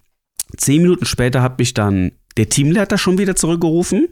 zehn 0.55 0.81
Minuten 0.81 1.05
später 1.05 1.41
hat 1.41 1.59
mich 1.59 1.73
dann 1.73 2.11
der 2.37 2.49
Teamleiter 2.49 2.97
schon 2.97 3.17
wieder 3.17 3.35
zurückgerufen. 3.35 4.09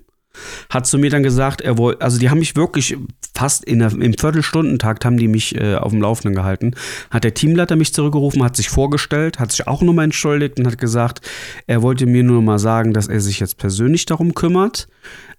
Hat 0.70 0.86
zu 0.86 0.98
mir 0.98 1.10
dann 1.10 1.24
gesagt, 1.24 1.62
er 1.62 1.78
wollte, 1.78 2.02
also 2.02 2.20
die 2.20 2.30
haben 2.30 2.40
mich 2.40 2.58
wirklich 2.58 2.98
fast 3.34 3.64
in 3.64 3.80
der, 3.80 3.94
im 3.94 4.14
Viertelstundentakt 4.14 5.06
haben 5.06 5.18
die 5.18 5.30
mich 5.30 5.56
äh, 5.56 5.76
auf 5.76 5.92
dem 5.92 6.02
Laufenden 6.02 6.36
gehalten. 6.36 6.74
Hat 7.10 7.24
der 7.24 7.34
Teamleiter 7.34 7.78
mich 7.78 7.94
zurückgerufen, 7.94 8.44
hat 8.44 8.58
sich 8.58 8.70
vorgestellt, 8.70 9.40
hat 9.40 9.52
sich 9.52 9.66
auch 9.68 9.82
nochmal 9.82 10.06
entschuldigt 10.06 10.60
und 10.60 10.68
hat 10.68 10.78
gesagt, 10.78 11.22
er 11.68 11.82
wollte 11.82 12.06
mir 12.06 12.24
nur 12.24 12.42
mal 12.42 12.60
sagen, 12.60 12.92
dass 12.92 13.08
er 13.08 13.22
sich 13.22 13.40
jetzt 13.40 13.58
persönlich 13.58 14.06
darum 14.06 14.34
kümmert, 14.34 14.90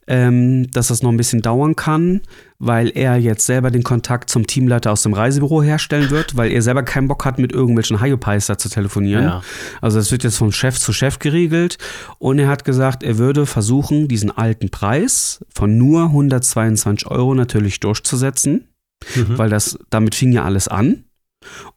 ähm, 0.06 0.70
dass 0.70 0.88
das 0.88 1.02
noch 1.02 1.10
ein 1.10 1.16
bisschen 1.18 1.42
dauern 1.42 1.76
kann, 1.76 2.22
weil 2.58 2.90
er 2.94 3.16
jetzt 3.16 3.44
selber 3.46 3.70
den 3.70 3.82
Kontakt 3.82 4.30
zum 4.30 4.46
Teamleiter 4.46 4.92
aus 4.92 5.02
dem 5.02 5.12
Reisebüro 5.12 5.62
herstellen 5.62 6.10
wird, 6.10 6.36
weil 6.36 6.50
er 6.50 6.62
selber 6.62 6.82
keinen 6.82 7.08
Bock 7.08 7.24
hat, 7.24 7.38
mit 7.38 7.52
irgendwelchen 7.52 8.00
Hyopies 8.00 8.46
da 8.46 8.56
zu 8.58 8.68
telefonieren. 8.68 9.24
Ja. 9.24 9.42
Also 9.80 9.98
das 9.98 10.10
wird 10.10 10.24
jetzt 10.24 10.38
von 10.38 10.52
Chef 10.52 10.78
zu 10.78 10.92
Chef 10.92 11.18
geregelt. 11.18 11.78
Und 12.18 12.38
er 12.38 12.48
hat 12.48 12.64
gesagt, 12.64 13.02
er 13.02 13.18
würde 13.18 13.46
versuchen, 13.46 14.08
diesen 14.08 14.30
alten 14.30 14.70
Preis 14.70 15.44
von 15.54 15.76
nur 15.76 16.04
122 16.04 17.08
Euro 17.10 17.34
natürlich 17.34 17.80
durchzusetzen, 17.80 18.68
Mhm. 19.14 19.36
weil 19.36 19.50
das, 19.50 19.78
damit 19.90 20.14
fing 20.14 20.32
ja 20.32 20.44
alles 20.44 20.68
an. 20.68 21.04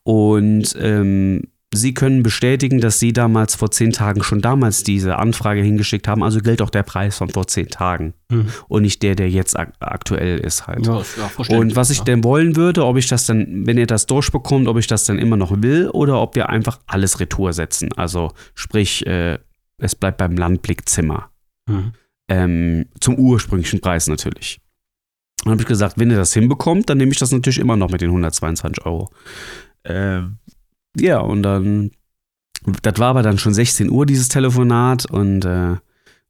Und 0.03 0.73
ähm, 0.79 1.43
Sie 1.71 1.93
können 1.93 2.23
bestätigen, 2.23 2.81
dass 2.81 2.99
Sie 2.99 3.13
damals 3.13 3.53
vor 3.53 3.69
zehn 3.69 3.91
Tagen 3.91 4.23
schon 4.23 4.41
damals 4.41 4.83
diese 4.83 5.17
Anfrage 5.17 5.61
hingeschickt 5.61 6.07
haben. 6.07 6.23
Also 6.23 6.39
gilt 6.39 6.63
auch 6.63 6.71
der 6.71 6.81
Preis 6.81 7.17
von 7.17 7.29
vor 7.29 7.45
zehn 7.45 7.67
Tagen 7.67 8.15
Mhm. 8.31 8.47
und 8.69 8.81
nicht 8.81 9.03
der, 9.03 9.13
der 9.15 9.29
jetzt 9.29 9.57
ak 9.57 9.73
aktuell 9.79 10.39
ist 10.39 10.65
halt. 10.65 10.87
Ja, 10.87 10.99
ist 11.01 11.17
Und 11.49 11.75
was 11.75 11.91
ich 11.91 11.99
ja. 11.99 12.03
denn 12.05 12.23
wollen 12.23 12.55
würde, 12.55 12.85
ob 12.85 12.97
ich 12.97 13.05
das 13.07 13.27
dann, 13.27 13.67
wenn 13.67 13.77
ihr 13.77 13.85
das 13.85 14.07
durchbekommt, 14.07 14.67
ob 14.67 14.77
ich 14.77 14.87
das 14.87 15.05
dann 15.05 15.19
immer 15.19 15.37
noch 15.37 15.61
will 15.61 15.89
oder 15.89 16.19
ob 16.19 16.35
wir 16.35 16.49
einfach 16.49 16.79
alles 16.87 17.19
retour 17.19 17.53
setzen. 17.53 17.89
Also 17.95 18.31
sprich, 18.55 19.05
äh, 19.05 19.37
es 19.77 19.93
bleibt 19.95 20.17
beim 20.17 20.35
Landblickzimmer. 20.37 21.29
Mhm. 21.67 21.91
Ähm, 22.29 22.85
zum 22.99 23.15
ursprünglichen 23.15 23.79
Preis 23.79 24.07
natürlich. 24.07 24.59
Dann 25.43 25.51
habe 25.51 25.61
ich 25.61 25.67
gesagt, 25.67 25.99
wenn 25.99 26.09
ihr 26.09 26.17
das 26.17 26.33
hinbekommt, 26.33 26.89
dann 26.89 26.97
nehme 26.97 27.11
ich 27.11 27.19
das 27.19 27.31
natürlich 27.31 27.59
immer 27.59 27.75
noch 27.77 27.89
mit 27.91 28.01
den 28.01 28.09
122 28.09 28.85
Euro. 28.85 29.09
Ähm, 29.85 30.37
ja, 30.97 31.19
und 31.19 31.43
dann, 31.43 31.91
das 32.81 32.97
war 32.97 33.09
aber 33.09 33.23
dann 33.23 33.37
schon 33.37 33.53
16 33.53 33.89
Uhr, 33.89 34.05
dieses 34.05 34.29
Telefonat 34.29 35.05
und 35.05 35.43
äh, 35.45 35.75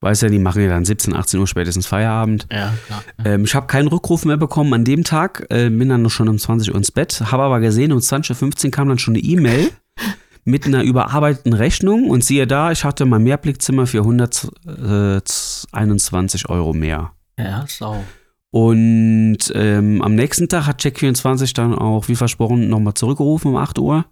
weiß 0.01 0.21
ja, 0.21 0.29
die 0.29 0.39
machen 0.39 0.61
ja 0.61 0.69
dann 0.69 0.85
17, 0.85 1.13
18 1.15 1.39
Uhr 1.39 1.47
spätestens 1.47 1.87
Feierabend. 1.87 2.47
Ja, 2.51 2.73
klar. 2.87 3.03
Ähm, 3.25 3.43
ich 3.43 3.55
habe 3.55 3.67
keinen 3.67 3.87
Rückruf 3.87 4.25
mehr 4.25 4.37
bekommen 4.37 4.73
an 4.73 4.85
dem 4.85 5.03
Tag, 5.03 5.45
äh, 5.49 5.69
bin 5.69 5.89
dann 5.89 6.03
noch 6.03 6.11
schon 6.11 6.29
um 6.29 6.37
20 6.37 6.71
Uhr 6.71 6.77
ins 6.77 6.91
Bett, 6.91 7.21
habe 7.31 7.43
aber 7.43 7.59
gesehen, 7.59 7.91
um 7.91 7.99
20.15 7.99 8.65
Uhr 8.65 8.71
kam 8.71 8.87
dann 8.89 8.99
schon 8.99 9.15
eine 9.15 9.23
E-Mail 9.23 9.71
mit 10.45 10.65
einer 10.65 10.83
überarbeiteten 10.83 11.53
Rechnung 11.53 12.09
und 12.09 12.23
siehe 12.23 12.47
da, 12.47 12.71
ich 12.71 12.85
hatte 12.85 13.05
mein 13.05 13.23
Mehrblickzimmer 13.23 13.87
für 13.87 13.99
121 13.99 16.49
Euro 16.49 16.73
mehr. 16.73 17.11
Ja, 17.37 17.65
sau. 17.67 18.03
Und 18.51 19.37
ähm, 19.53 20.01
am 20.01 20.15
nächsten 20.15 20.49
Tag 20.49 20.65
hat 20.65 20.81
Check24 20.81 21.53
dann 21.53 21.75
auch, 21.75 22.07
wie 22.07 22.15
versprochen, 22.15 22.67
nochmal 22.67 22.95
zurückgerufen 22.95 23.51
um 23.51 23.57
8 23.57 23.77
Uhr 23.77 24.05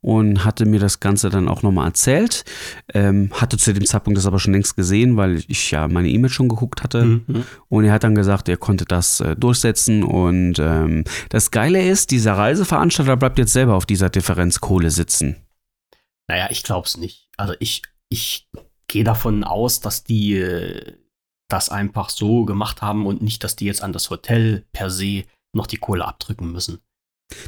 und 0.00 0.44
hatte 0.44 0.66
mir 0.66 0.78
das 0.78 1.00
Ganze 1.00 1.30
dann 1.30 1.48
auch 1.48 1.62
nochmal 1.62 1.86
erzählt. 1.86 2.44
Ähm, 2.92 3.30
hatte 3.32 3.56
zu 3.56 3.72
dem 3.72 3.86
Zeitpunkt 3.86 4.18
das 4.18 4.26
aber 4.26 4.38
schon 4.38 4.52
längst 4.52 4.76
gesehen, 4.76 5.16
weil 5.16 5.42
ich 5.48 5.70
ja 5.70 5.88
meine 5.88 6.08
E-Mail 6.08 6.30
schon 6.30 6.48
geguckt 6.48 6.82
hatte. 6.82 7.04
Mhm. 7.04 7.44
Und 7.68 7.84
er 7.84 7.92
hat 7.92 8.04
dann 8.04 8.14
gesagt, 8.14 8.48
er 8.48 8.58
konnte 8.58 8.84
das 8.84 9.20
äh, 9.20 9.36
durchsetzen. 9.36 10.02
Und 10.02 10.58
ähm, 10.58 11.04
das 11.30 11.50
Geile 11.50 11.86
ist, 11.88 12.10
dieser 12.10 12.34
Reiseveranstalter 12.34 13.16
bleibt 13.16 13.38
jetzt 13.38 13.52
selber 13.54 13.74
auf 13.74 13.86
dieser 13.86 14.10
Differenzkohle 14.10 14.90
sitzen. 14.90 15.36
Naja, 16.26 16.48
ich 16.50 16.62
glaub's 16.62 16.98
nicht. 16.98 17.28
Also 17.38 17.54
ich, 17.58 17.82
ich 18.10 18.50
gehe 18.86 19.04
davon 19.04 19.44
aus, 19.44 19.80
dass 19.80 20.04
die 20.04 20.36
äh, 20.36 20.92
das 21.48 21.70
einfach 21.70 22.10
so 22.10 22.44
gemacht 22.44 22.82
haben 22.82 23.06
und 23.06 23.22
nicht, 23.22 23.42
dass 23.42 23.56
die 23.56 23.64
jetzt 23.64 23.82
an 23.82 23.92
das 23.92 24.10
Hotel 24.10 24.64
per 24.72 24.90
se 24.90 25.24
noch 25.54 25.66
die 25.66 25.78
Kohle 25.78 26.04
abdrücken 26.04 26.52
müssen. 26.52 26.80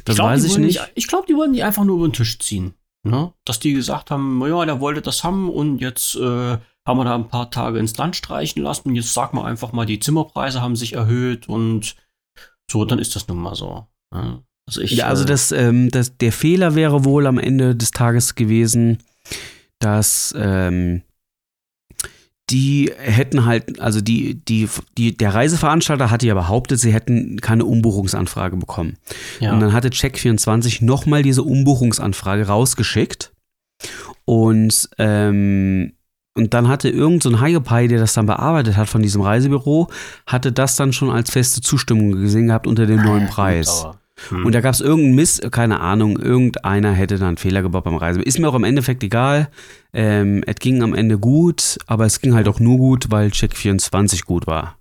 Das 0.05 0.15
glaub, 0.15 0.29
weiß 0.29 0.43
ich 0.43 0.57
nicht. 0.57 0.79
Die, 0.79 0.91
ich 0.95 1.07
glaube, 1.07 1.25
die 1.27 1.35
wollen 1.35 1.53
die 1.53 1.63
einfach 1.63 1.83
nur 1.83 1.97
über 1.97 2.07
den 2.07 2.13
Tisch 2.13 2.39
ziehen. 2.39 2.73
Ne? 3.03 3.33
Dass 3.45 3.59
die 3.59 3.73
gesagt 3.73 4.11
haben, 4.11 4.37
na 4.39 4.47
ja, 4.47 4.65
der 4.65 4.79
wollte 4.79 5.01
das 5.01 5.23
haben 5.23 5.49
und 5.49 5.79
jetzt 5.79 6.15
äh, 6.15 6.57
haben 6.85 6.97
wir 6.97 7.05
da 7.05 7.15
ein 7.15 7.27
paar 7.27 7.49
Tage 7.49 7.79
ins 7.79 7.97
Land 7.97 8.15
streichen 8.15 8.61
lassen. 8.61 8.95
Jetzt 8.95 9.13
sag 9.13 9.33
mal 9.33 9.45
einfach 9.45 9.71
mal, 9.71 9.85
die 9.85 9.99
Zimmerpreise 9.99 10.61
haben 10.61 10.75
sich 10.75 10.93
erhöht 10.93 11.49
und 11.49 11.95
so, 12.69 12.85
dann 12.85 12.99
ist 12.99 13.15
das 13.15 13.27
nun 13.27 13.37
mal 13.37 13.55
so. 13.55 13.87
Ne? 14.13 14.43
Also 14.67 14.81
ich, 14.81 14.91
Ja, 14.91 15.07
also 15.07 15.23
äh, 15.23 15.27
das, 15.27 15.51
ähm, 15.51 15.89
das, 15.89 16.17
der 16.17 16.31
Fehler 16.31 16.75
wäre 16.75 17.05
wohl 17.05 17.27
am 17.27 17.37
Ende 17.37 17.75
des 17.75 17.91
Tages 17.91 18.35
gewesen, 18.35 18.99
dass 19.79 20.33
ähm, 20.37 21.01
die 22.51 22.91
hätten 22.97 23.45
halt, 23.45 23.79
also 23.79 24.01
die, 24.01 24.35
die, 24.45 24.67
die, 24.97 25.15
der 25.15 25.33
Reiseveranstalter 25.33 26.11
hatte 26.11 26.27
ja 26.27 26.33
behauptet, 26.33 26.79
sie 26.79 26.93
hätten 26.93 27.39
keine 27.39 27.65
Umbuchungsanfrage 27.65 28.57
bekommen. 28.57 28.97
Ja. 29.39 29.53
Und 29.53 29.61
dann 29.61 29.73
hatte 29.73 29.89
Check24 29.89 30.83
nochmal 30.83 31.23
diese 31.23 31.43
Umbuchungsanfrage 31.43 32.47
rausgeschickt. 32.47 33.31
Und, 34.25 34.89
ähm, 34.97 35.93
und 36.33 36.53
dann 36.53 36.67
hatte 36.67 36.89
irgend 36.89 37.23
so 37.23 37.29
ein 37.29 37.39
der 37.87 37.99
das 37.99 38.13
dann 38.13 38.25
bearbeitet 38.25 38.77
hat 38.77 38.89
von 38.89 39.01
diesem 39.01 39.21
Reisebüro, 39.21 39.89
hatte 40.25 40.51
das 40.51 40.75
dann 40.75 40.93
schon 40.93 41.09
als 41.09 41.31
feste 41.31 41.61
Zustimmung 41.61 42.11
gesehen 42.11 42.47
gehabt 42.47 42.67
unter 42.67 42.85
dem 42.85 43.01
neuen 43.01 43.27
Preis. 43.27 43.85
Hm. 44.29 44.45
Und 44.45 44.55
da 44.55 44.61
gab 44.61 44.73
es 44.73 44.81
irgendeinen 44.81 45.15
Miss, 45.15 45.41
keine 45.51 45.79
Ahnung, 45.79 46.17
irgendeiner 46.17 46.91
hätte 46.93 47.17
da 47.17 47.27
einen 47.27 47.37
Fehler 47.37 47.61
gebaut 47.61 47.83
beim 47.83 47.95
Reisen. 47.95 48.23
Ist 48.23 48.39
mir 48.39 48.47
auch 48.47 48.55
im 48.55 48.63
Endeffekt 48.63 49.03
egal. 49.03 49.49
Ähm, 49.93 50.43
es 50.45 50.55
ging 50.55 50.81
am 50.83 50.93
Ende 50.93 51.17
gut, 51.17 51.77
aber 51.87 52.05
es 52.05 52.21
ging 52.21 52.33
halt 52.33 52.47
auch 52.47 52.59
nur 52.59 52.77
gut, 52.77 53.07
weil 53.09 53.29
Check24 53.29 54.25
gut 54.25 54.47
war. 54.47 54.77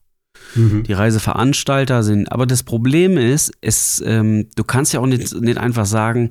Mhm. 0.55 0.83
Die 0.85 0.93
Reiseveranstalter 0.93 2.03
sind, 2.03 2.31
aber 2.33 2.47
das 2.47 2.63
Problem 2.63 3.17
ist, 3.17 3.53
es, 3.61 4.03
ähm, 4.05 4.49
du 4.57 4.65
kannst 4.65 4.93
ja 4.93 5.01
auch 5.01 5.07
nicht, 5.07 5.33
nicht 5.41 5.59
einfach 5.59 5.87
sagen, 5.87 6.31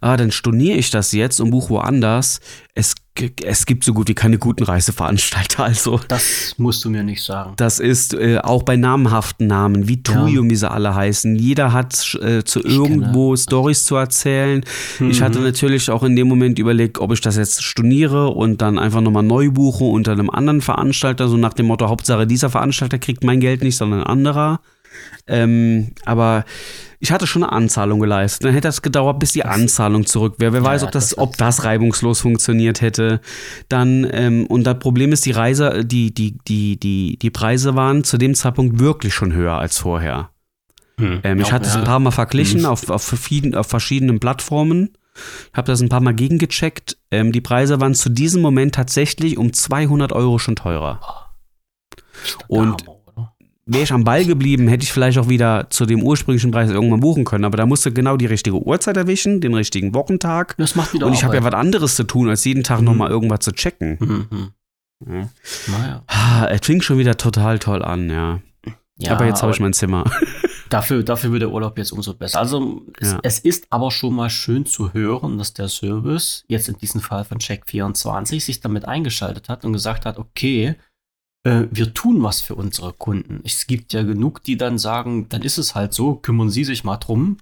ah, 0.00 0.16
dann 0.16 0.30
storniere 0.30 0.78
ich 0.78 0.90
das 0.90 1.12
jetzt 1.12 1.40
und 1.40 1.50
buche 1.50 1.70
woanders. 1.70 2.40
Es, 2.74 2.94
es 3.42 3.66
gibt 3.66 3.84
so 3.84 3.92
gut 3.92 4.08
wie 4.08 4.14
keine 4.14 4.38
guten 4.38 4.64
Reiseveranstalter, 4.64 5.64
also. 5.64 6.00
Das 6.08 6.54
musst 6.58 6.84
du 6.84 6.90
mir 6.90 7.02
nicht 7.02 7.22
sagen. 7.22 7.54
Das 7.56 7.78
ist 7.78 8.14
äh, 8.14 8.38
auch 8.38 8.62
bei 8.62 8.76
namhaften 8.76 9.46
Namen, 9.46 9.88
wie 9.88 10.02
TUI 10.02 10.38
und 10.38 10.50
wie 10.50 10.56
sie 10.56 10.70
alle 10.70 10.94
heißen. 10.94 11.36
Jeder 11.36 11.72
hat 11.72 12.18
äh, 12.22 12.44
zu 12.44 12.60
Ich 12.60 12.66
irgendwo 12.66 13.36
Stories 13.36 13.84
zu 13.84 13.96
erzählen. 13.96 14.64
Ich 15.00 15.22
hatte 15.22 15.40
natürlich 15.40 15.90
auch 15.90 16.02
in 16.02 16.16
dem 16.16 16.28
Moment 16.28 16.58
überlegt, 16.58 16.98
ob 16.98 17.12
ich 17.12 17.20
das 17.20 17.36
jetzt 17.36 17.62
storniere 17.62 18.28
und 18.28 18.62
dann 18.62 18.78
einfach 18.78 19.00
nochmal 19.00 19.22
neu 19.22 19.50
buche 19.50 19.84
unter 19.84 20.12
einem 20.12 20.30
anderen 20.30 20.60
Veranstalter, 20.60 21.28
so 21.28 21.36
nach 21.36 21.54
dem 21.54 21.66
Motto, 21.66 21.88
Hauptsache 21.88 22.26
dieser 22.26 22.50
Veranstalter 22.50 22.98
kriegt 22.98 23.24
mein 23.24 23.40
Geld 23.40 23.62
nicht, 23.62 23.76
sondern 23.76 24.00
ein 24.00 24.06
anderer. 24.06 24.60
Ähm, 25.30 25.92
aber 26.04 26.44
ich 26.98 27.12
hatte 27.12 27.26
schon 27.26 27.42
eine 27.42 27.52
Anzahlung 27.52 28.00
geleistet. 28.00 28.44
Dann 28.44 28.52
hätte 28.52 28.68
das 28.68 28.82
gedauert, 28.82 29.18
bis 29.20 29.32
die 29.32 29.44
Anzahlung 29.44 30.04
zurück 30.04 30.34
wäre. 30.38 30.52
Wer 30.52 30.62
weiß, 30.64 30.82
ja, 30.82 30.88
ob 30.88 30.92
das, 30.92 31.10
das 31.10 31.18
ob 31.18 31.36
das 31.38 31.64
reibungslos 31.64 32.20
funktioniert 32.20 32.82
hätte. 32.82 33.20
Dann, 33.68 34.06
ähm, 34.12 34.46
und 34.46 34.64
das 34.64 34.78
Problem 34.78 35.12
ist, 35.12 35.24
die 35.24 35.30
Reise, 35.30 35.84
die, 35.84 36.12
die, 36.12 36.36
die, 36.46 36.78
die, 36.78 37.18
die 37.18 37.30
Preise 37.30 37.74
waren 37.74 38.04
zu 38.04 38.18
dem 38.18 38.34
Zeitpunkt 38.34 38.80
wirklich 38.80 39.14
schon 39.14 39.32
höher 39.32 39.54
als 39.54 39.78
vorher. 39.78 40.30
Hm. 40.98 41.20
Ähm, 41.22 41.40
ich 41.40 41.46
Ja, 41.48 41.52
hatte 41.54 41.66
es 41.68 41.74
ja. 41.74 41.80
ein 41.80 41.86
paar 41.86 42.00
Mal 42.00 42.10
verglichen 42.10 42.60
Mhm. 42.60 42.66
auf, 42.66 42.90
auf, 42.90 43.02
verschieden, 43.02 43.54
auf 43.54 43.68
verschiedenen 43.68 44.20
Plattformen. 44.20 44.90
Ich 45.52 45.56
habe 45.56 45.66
das 45.66 45.80
ein 45.80 45.88
paar 45.88 46.00
Mal 46.00 46.14
gegengecheckt. 46.14 46.98
Ähm, 47.10 47.32
die 47.32 47.40
Preise 47.40 47.80
waren 47.80 47.94
zu 47.94 48.10
diesem 48.10 48.42
Moment 48.42 48.74
tatsächlich 48.74 49.38
um 49.38 49.52
200 49.52 50.12
Euro 50.12 50.38
schon 50.38 50.56
teurer. 50.56 51.00
Und? 52.48 52.84
Wäre 53.66 53.84
ich 53.84 53.92
am 53.92 54.04
Ball 54.04 54.24
geblieben, 54.24 54.68
hätte 54.68 54.82
ich 54.84 54.92
vielleicht 54.92 55.18
auch 55.18 55.28
wieder 55.28 55.68
zu 55.70 55.86
dem 55.86 56.02
ursprünglichen 56.02 56.50
Preis 56.50 56.70
irgendwann 56.70 57.00
buchen 57.00 57.24
können. 57.24 57.44
Aber 57.44 57.56
da 57.56 57.66
musste 57.66 57.92
genau 57.92 58.16
die 58.16 58.26
richtige 58.26 58.56
Uhrzeit 58.56 58.96
erwischen, 58.96 59.40
den 59.40 59.54
richtigen 59.54 59.94
Wochentag. 59.94 60.56
Das 60.58 60.74
macht 60.74 60.92
wieder 60.94 61.06
Und 61.06 61.12
ich 61.12 61.22
habe 61.24 61.36
ja 61.36 61.44
was 61.44 61.54
anderes 61.54 61.94
zu 61.96 62.04
tun, 62.04 62.28
als 62.28 62.44
jeden 62.44 62.62
Tag 62.64 62.80
Mhm. 62.80 62.84
nochmal 62.86 63.10
irgendwas 63.10 63.40
zu 63.40 63.52
checken. 63.52 63.96
Mhm. 64.00 64.48
Ja. 65.06 65.28
Naja. 65.68 66.02
Ah, 66.08 66.46
Es 66.50 66.60
fing 66.66 66.82
schon 66.82 66.98
wieder 66.98 67.16
total 67.16 67.58
toll 67.58 67.82
an, 67.82 68.10
ja. 68.10 68.40
Ja, 68.98 69.12
aber 69.12 69.24
jetzt 69.26 69.42
habe 69.42 69.52
ich 69.52 69.60
mein 69.60 69.72
Zimmer. 69.72 70.04
Dafür, 70.68 71.02
dafür 71.02 71.32
wird 71.32 71.42
der 71.42 71.50
Urlaub 71.50 71.76
jetzt 71.78 71.90
umso 71.90 72.14
besser. 72.14 72.38
Also 72.38 72.82
es, 73.00 73.10
Ja. 73.12 73.18
es 73.24 73.38
ist 73.40 73.66
aber 73.70 73.90
schon 73.90 74.14
mal 74.14 74.30
schön 74.30 74.66
zu 74.66 74.92
hören, 74.92 75.36
dass 75.36 75.52
der 75.52 75.66
Service, 75.66 76.44
jetzt 76.46 76.68
in 76.68 76.76
diesem 76.78 77.00
Fall 77.00 77.24
von 77.24 77.38
Check24, 77.38 78.40
sich 78.40 78.60
damit 78.60 78.84
eingeschaltet 78.84 79.48
hat 79.48 79.64
und 79.64 79.72
gesagt 79.72 80.06
hat, 80.06 80.16
okay, 80.18 80.76
äh, 81.44 81.64
wir 81.70 81.94
tun 81.94 82.22
was 82.22 82.40
für 82.40 82.54
unsere 82.54 82.92
Kunden. 82.92 83.40
Es 83.44 83.66
gibt 83.66 83.92
ja 83.92 84.02
genug, 84.02 84.42
die 84.42 84.56
dann 84.56 84.78
sagen, 84.78 85.28
dann 85.28 85.42
ist 85.42 85.58
es 85.58 85.74
halt 85.74 85.94
so, 85.94 86.14
kümmern 86.14 86.50
Sie 86.50 86.64
sich 86.64 86.84
mal 86.84 86.98
drum. 86.98 87.38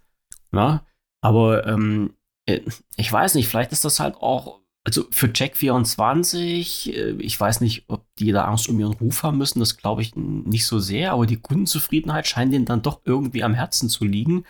Ja? 0.53 0.85
Aber 1.21 1.67
ähm, 1.67 2.15
äh, 2.47 2.61
ich 2.97 3.13
weiß 3.13 3.35
nicht, 3.35 3.49
vielleicht 3.49 3.73
ist 3.73 3.85
das 3.85 4.01
halt 4.01 4.17
auch, 4.17 4.61
also 4.85 5.05
für 5.11 5.27
Check24, 5.27 6.93
äh, 6.93 7.11
ich 7.19 7.39
weiß 7.39 7.61
nicht, 7.61 7.85
ob 7.89 8.07
die 8.19 8.33
da 8.33 8.45
Angst 8.45 8.69
um 8.69 8.79
ihren 8.79 8.95
Ruf 8.95 9.23
haben 9.23 9.39
müssen, 9.39 9.61
das 9.61 9.77
glaube 9.77 10.03
ich 10.03 10.15
nicht 10.17 10.67
so 10.67 10.79
sehr, 10.79 11.13
aber 11.13 11.27
die 11.27 11.41
Kundenzufriedenheit 11.41 12.27
scheint 12.27 12.53
denen 12.53 12.67
dann 12.67 12.83
doch 12.83 13.01
irgendwie 13.05 13.43
am 13.43 13.55
Herzen 13.55 13.89
zu 13.89 14.05
liegen. 14.05 14.45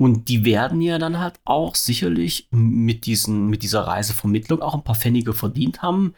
Und 0.00 0.28
die 0.28 0.44
werden 0.44 0.80
ja 0.80 0.98
dann 0.98 1.18
halt 1.18 1.40
auch 1.44 1.74
sicherlich 1.74 2.48
mit, 2.52 3.06
diesen, 3.06 3.48
mit 3.48 3.64
dieser 3.64 3.80
Reisevermittlung 3.82 4.62
auch 4.62 4.74
ein 4.74 4.84
paar 4.84 4.94
Pfennige 4.94 5.34
verdient 5.34 5.82
haben, 5.82 6.14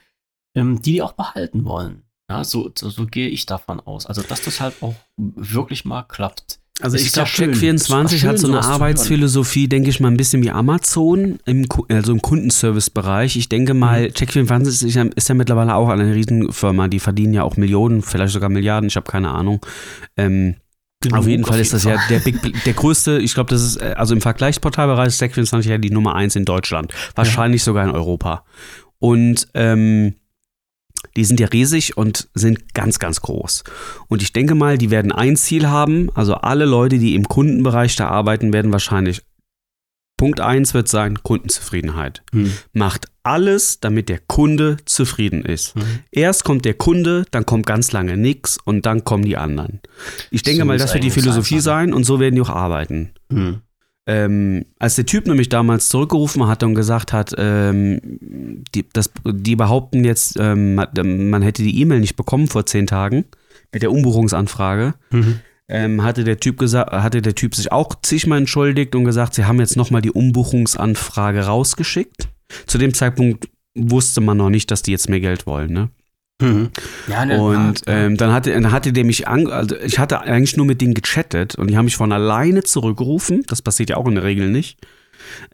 ähm, 0.55 0.83
die 0.83 0.93
die 0.93 1.03
auch 1.03 1.13
behalten 1.13 1.65
wollen. 1.65 2.03
Ja, 2.31 2.45
so, 2.45 2.71
so, 2.79 2.89
so 2.91 3.07
gehe 3.07 3.29
ich 3.29 3.45
davon 3.45 3.81
aus. 3.81 4.07
Also, 4.07 4.23
dass 4.23 4.43
das 4.43 4.61
halt 4.61 4.75
auch 4.83 4.95
wirklich 5.17 5.85
mal 5.85 6.05
klappt. 6.05 6.61
Also 6.81 6.97
Es 6.97 7.03
ich 7.03 7.09
ja 7.09 7.25
glaube, 7.25 7.29
schön. 7.29 7.53
Check24 7.53 8.05
Es 8.05 8.13
ist 8.13 8.25
hat 8.25 8.39
so 8.39 8.47
eine 8.47 8.63
Arbeitsphilosophie, 8.63 9.69
denke 9.69 9.91
ich 9.91 9.99
mal, 9.99 10.09
ein 10.09 10.17
bisschen 10.17 10.43
wie 10.43 10.51
Amazon, 10.53 11.41
im, 11.45 11.67
also 11.89 12.13
im 12.13 12.23
Kundenservice-Bereich. 12.23 13.37
Ich 13.37 13.49
denke 13.49 13.75
mal, 13.75 14.05
Mhm. 14.05 14.13
Check24 14.13 14.87
ist 14.87 14.95
ja, 14.95 15.03
ist 15.15 15.29
ja 15.29 15.35
mittlerweile 15.35 15.75
auch 15.75 15.89
eine 15.89 16.15
Riesenfirma, 16.15 16.87
die 16.87 17.01
verdienen 17.01 17.35
ja 17.35 17.43
auch 17.43 17.57
Millionen, 17.57 18.01
vielleicht 18.01 18.33
sogar 18.33 18.49
Milliarden, 18.49 18.89
ich 18.89 18.97
habe 18.97 19.11
keine 19.11 19.31
Ahnung. 19.31 19.67
Ähm, 20.17 20.55
auf 21.13 21.27
jeden 21.27 21.45
Fall 21.45 21.59
ist 21.61 21.73
das 21.73 21.85
ja 21.85 21.99
der, 22.09 22.21
Big, 22.21 22.63
der 22.65 22.75
größte, 22.75 23.19
ich 23.19 23.35
glaube, 23.35 23.51
das 23.51 23.63
ist, 23.63 23.77
äh, 23.83 23.95
also 23.97 24.15
im 24.15 24.21
Vergleichsportalbereich 24.21 25.09
ist 25.09 25.21
Check24 25.21 25.69
ja 25.69 25.79
die 25.79 25.91
Nummer 25.91 26.15
eins 26.15 26.37
in 26.37 26.45
Deutschland. 26.45 26.93
Wahrscheinlich 27.17 27.65
sogar 27.65 27.85
in 27.85 27.91
Europa. 27.91 28.45
Und 29.01 29.49
ähm, 29.55 30.15
die 31.17 31.25
sind 31.25 31.41
ja 31.41 31.49
riesig 31.49 31.97
und 31.97 32.29
sind 32.35 32.75
ganz, 32.75 32.99
ganz 32.99 33.21
groß. 33.21 33.65
Und 34.09 34.23
ich 34.23 34.33
denke 34.33 34.55
mal, 34.55 34.79
die 34.79 34.91
werden 34.91 35.13
ein 35.13 35.37
Ziel 35.37 35.69
haben. 35.69 36.11
Also 36.15 36.35
alle 36.35 36.65
Leute, 36.65 36.99
die 36.99 37.15
im 37.15 37.29
Kundenbereich 37.29 37.97
da 37.97 38.09
arbeiten, 38.09 38.53
werden 38.53 38.73
wahrscheinlich. 38.73 39.23
Punkt 40.17 40.41
eins 40.41 40.75
wird 40.75 40.87
sein, 40.87 41.23
Kundenzufriedenheit. 41.23 42.23
Hm. 42.33 42.53
Macht 42.75 43.07
alles, 43.23 43.81
damit 43.81 44.11
der 44.11 44.19
Kunde 44.19 44.77
zufrieden 44.85 45.45
ist. 45.45 45.77
Mhm. 45.77 45.83
Erst 46.11 46.45
kommt 46.45 46.65
der 46.65 46.75
Kunde, 46.75 47.25
dann 47.31 47.47
kommt 47.47 47.65
ganz 47.65 47.93
lange 47.93 48.17
nichts 48.17 48.59
und 48.63 48.85
dann 48.85 49.05
kommen 49.05 49.25
die 49.25 49.37
anderen. 49.37 49.81
Ich 50.31 50.43
denke 50.43 50.61
So 50.61 50.67
mal, 50.67 50.79
das 50.79 50.93
wird 50.93 51.05
die 51.05 51.11
Philosophie 51.11 51.61
sein 51.61 51.95
und 51.95 52.05
so 52.05 52.21
werden 52.21 52.35
die 52.35 52.43
auch 52.43 52.51
arbeiten. 52.51 53.13
Hm. 53.33 53.61
Ähm, 54.07 54.65
als 54.79 54.97
der 54.97 55.07
Typ 55.07 55.27
nämlich 55.27 55.49
damals 55.51 55.89
zurückgerufen 55.89 56.47
hat 56.47 56.63
und 56.63 56.75
gesagt 56.75 57.13
hat, 57.13 57.35
ähm, 57.39 58.01
die, 58.75 58.87
das, 58.93 59.11
die 59.27 59.57
behaupten 59.57 60.05
jetzt, 60.05 60.37
ähm, 60.41 60.75
man 60.75 60.89
man 61.31 61.43
hätte 61.43 61.63
die 61.63 61.81
E-Mail 61.81 62.01
nicht 62.01 62.17
bekommen 62.17 62.49
vor 62.49 62.67
zehn 62.67 62.87
Tagen 62.87 63.25
mit 63.73 63.83
der 63.83 63.93
Umbuchungsanfrage, 63.93 64.95
Mhm. 65.13 65.41
ähm, 65.69 66.03
hatte 66.03 66.25
der 66.25 66.41
Typ 66.41 66.59
gesagt, 66.59 66.91
hatte 66.93 67.23
der 67.23 67.35
Typ 67.35 67.55
sich 67.55 67.71
auch 67.71 67.95
zigmal 68.03 68.39
entschuldigt 68.39 68.95
und 68.97 69.05
gesagt, 69.05 69.35
sie 69.35 69.45
haben 69.45 69.61
jetzt 69.61 69.77
nochmal 69.77 70.03
die 70.03 70.11
Umbuchungsanfrage 70.11 71.45
rausgeschickt. 71.47 72.29
Zu 72.67 72.79
dem 72.79 72.95
Zeitpunkt 72.95 73.49
wusste 73.77 74.21
man 74.21 74.39
noch 74.39 74.51
nicht, 74.51 74.71
dass 74.71 74.83
die 74.83 74.91
jetzt 74.91 75.09
mehr 75.09 75.21
Geld 75.21 75.47
wollen, 75.47 75.73
ne? 75.73 75.91
Mhm. 76.41 76.71
Ja, 77.09 77.25
ne, 77.25 77.41
Und 77.41 77.83
ähm, 77.87 78.17
dann 78.17 78.33
hatte, 78.33 78.53
dann 78.53 78.73
hatte 78.73 78.93
der 78.93 79.05
mich 79.05 79.29
an, 79.29 79.47
also 79.49 79.77
ich 79.77 79.99
hatte 79.99 80.21
eigentlich 80.21 80.57
nur 80.57 80.67
mit 80.67 80.81
denen 80.81 80.95
gechattet 80.95 81.55
und 81.55 81.71
die 81.71 81.77
haben 81.77 81.85
mich 81.85 81.97
von 81.97 82.13
alleine 82.13 82.63
zurückgerufen. 82.63 83.43
Das 83.47 83.63
passiert 83.63 83.91
ja 83.91 83.97
auch 83.97 84.07
in 84.07 84.15
der 84.15 84.25
Regel 84.25 84.49
nicht. 84.51 84.79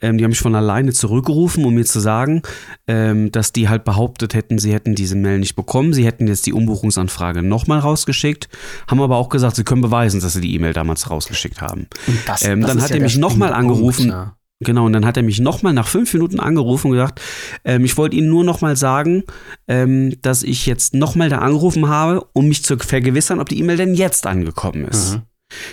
Ähm, 0.00 0.18
die 0.18 0.24
haben 0.24 0.30
mich 0.30 0.40
von 0.40 0.54
alleine 0.54 0.92
zurückgerufen, 0.92 1.64
um 1.64 1.74
mir 1.74 1.84
zu 1.84 2.00
sagen, 2.00 2.42
ähm, 2.86 3.32
dass 3.32 3.52
die 3.52 3.68
halt 3.68 3.84
behauptet 3.84 4.34
hätten, 4.34 4.58
sie 4.58 4.72
hätten 4.72 4.94
diese 4.94 5.16
Mail 5.16 5.38
nicht 5.38 5.56
bekommen. 5.56 5.92
Sie 5.92 6.06
hätten 6.06 6.26
jetzt 6.28 6.46
die 6.46 6.52
Umbuchungsanfrage 6.52 7.42
nochmal 7.42 7.80
rausgeschickt, 7.80 8.48
haben 8.88 9.00
aber 9.00 9.16
auch 9.16 9.28
gesagt, 9.28 9.56
sie 9.56 9.64
können 9.64 9.82
beweisen, 9.82 10.20
dass 10.20 10.34
sie 10.34 10.40
die 10.40 10.54
E-Mail 10.54 10.72
damals 10.72 11.10
rausgeschickt 11.10 11.60
haben. 11.60 11.88
Und 12.06 12.18
das, 12.26 12.44
ähm, 12.44 12.60
das 12.60 12.70
dann 12.70 12.82
hat 12.82 12.90
er 12.90 12.98
der 12.98 13.04
mich 13.04 13.16
noch 13.16 13.36
mal 13.36 13.48
springende 13.48 13.74
Punkt, 13.74 13.98
angerufen. 13.98 14.08
ja. 14.08 14.36
Genau, 14.60 14.86
und 14.86 14.94
dann 14.94 15.04
hat 15.04 15.18
er 15.18 15.22
mich 15.22 15.38
nochmal 15.38 15.74
nach 15.74 15.86
fünf 15.86 16.12
Minuten 16.14 16.40
angerufen 16.40 16.86
und 16.86 16.92
gesagt, 16.94 17.20
ähm, 17.64 17.84
ich 17.84 17.96
wollte 17.98 18.16
Ihnen 18.16 18.30
nur 18.30 18.42
nochmal 18.42 18.74
sagen, 18.76 19.22
ähm, 19.68 20.14
dass 20.22 20.42
ich 20.42 20.64
jetzt 20.64 20.94
nochmal 20.94 21.28
da 21.28 21.38
angerufen 21.38 21.88
habe, 21.88 22.26
um 22.32 22.48
mich 22.48 22.64
zu 22.64 22.78
vergewissern, 22.78 23.38
ob 23.40 23.50
die 23.50 23.58
E-Mail 23.58 23.76
denn 23.76 23.94
jetzt 23.94 24.26
angekommen 24.26 24.86
ist. 24.86 25.16
Mhm. 25.16 25.22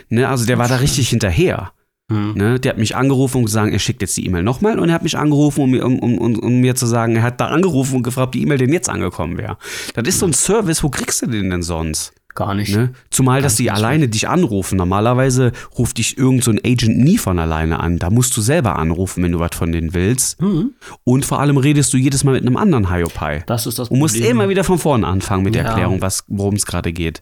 Ne, 0.09 0.27
also 0.27 0.45
der 0.45 0.57
war 0.57 0.67
da 0.67 0.75
richtig 0.77 1.09
hinterher. 1.09 1.71
Mhm. 2.11 2.33
Ne? 2.35 2.59
Der 2.59 2.71
hat 2.71 2.77
mich 2.77 2.97
angerufen 2.97 3.37
und 3.37 3.45
gesagt, 3.45 3.71
er 3.71 3.79
schickt 3.79 4.01
jetzt 4.01 4.17
die 4.17 4.25
E-Mail 4.25 4.43
nochmal 4.43 4.77
und 4.77 4.89
er 4.89 4.95
hat 4.95 5.03
mich 5.03 5.17
angerufen, 5.17 5.61
um, 5.61 5.71
mir- 5.71 5.85
um, 5.85 5.99
um, 5.99 6.17
um, 6.17 6.39
um 6.39 6.59
mir 6.59 6.75
zu 6.75 6.85
sagen, 6.85 7.15
er 7.15 7.23
hat 7.23 7.39
da 7.39 7.47
angerufen 7.47 7.95
und 7.95 8.03
gefragt, 8.03 8.27
ob 8.27 8.31
die 8.33 8.41
E-Mail 8.41 8.57
denn 8.57 8.73
jetzt 8.73 8.89
angekommen 8.89 9.37
wäre. 9.37 9.57
Das 9.95 10.05
ist 10.07 10.19
so 10.19 10.25
ein 10.25 10.33
Service, 10.33 10.83
wo 10.83 10.89
kriegst 10.89 11.21
du 11.21 11.27
den 11.27 11.49
denn 11.49 11.63
sonst? 11.63 12.13
Gar 12.35 12.55
nicht. 12.55 12.75
Ne? 12.75 12.93
Zumal, 13.09 13.41
dass 13.41 13.53
Ganz 13.53 13.57
die 13.57 13.71
alleine 13.71 14.07
dich 14.09 14.27
anrufen. 14.27 14.77
Normalerweise 14.77 15.51
ruft 15.77 15.97
dich 15.99 16.17
irgend 16.17 16.43
so 16.43 16.51
ein 16.51 16.59
Agent 16.65 16.97
nie 16.97 17.17
von 17.17 17.37
alleine 17.39 17.79
an. 17.79 17.99
Da 17.99 18.09
musst 18.09 18.35
du 18.37 18.41
selber 18.41 18.77
anrufen, 18.77 19.23
wenn 19.23 19.31
du 19.31 19.39
was 19.39 19.51
von 19.55 19.71
denen 19.71 19.93
willst. 19.93 20.41
Mhm. 20.41 20.71
Und 21.03 21.25
vor 21.25 21.39
allem 21.39 21.57
redest 21.57 21.93
du 21.93 21.97
jedes 21.97 22.23
Mal 22.23 22.31
mit 22.33 22.41
einem 22.41 22.57
anderen 22.57 22.89
Hiopai. 22.91 23.43
Das 23.45 23.67
ist 23.67 23.77
das 23.79 23.89
Und 23.89 23.99
musst 23.99 24.15
immer 24.17 24.49
wieder 24.49 24.63
von 24.63 24.79
vorne 24.79 25.05
anfangen 25.07 25.43
mit 25.43 25.55
der 25.55 25.63
Ja. 25.63 25.69
Erklärung, 25.69 26.01
was, 26.01 26.23
worum 26.27 26.55
es 26.55 26.65
gerade 26.65 26.91
geht. 26.93 27.21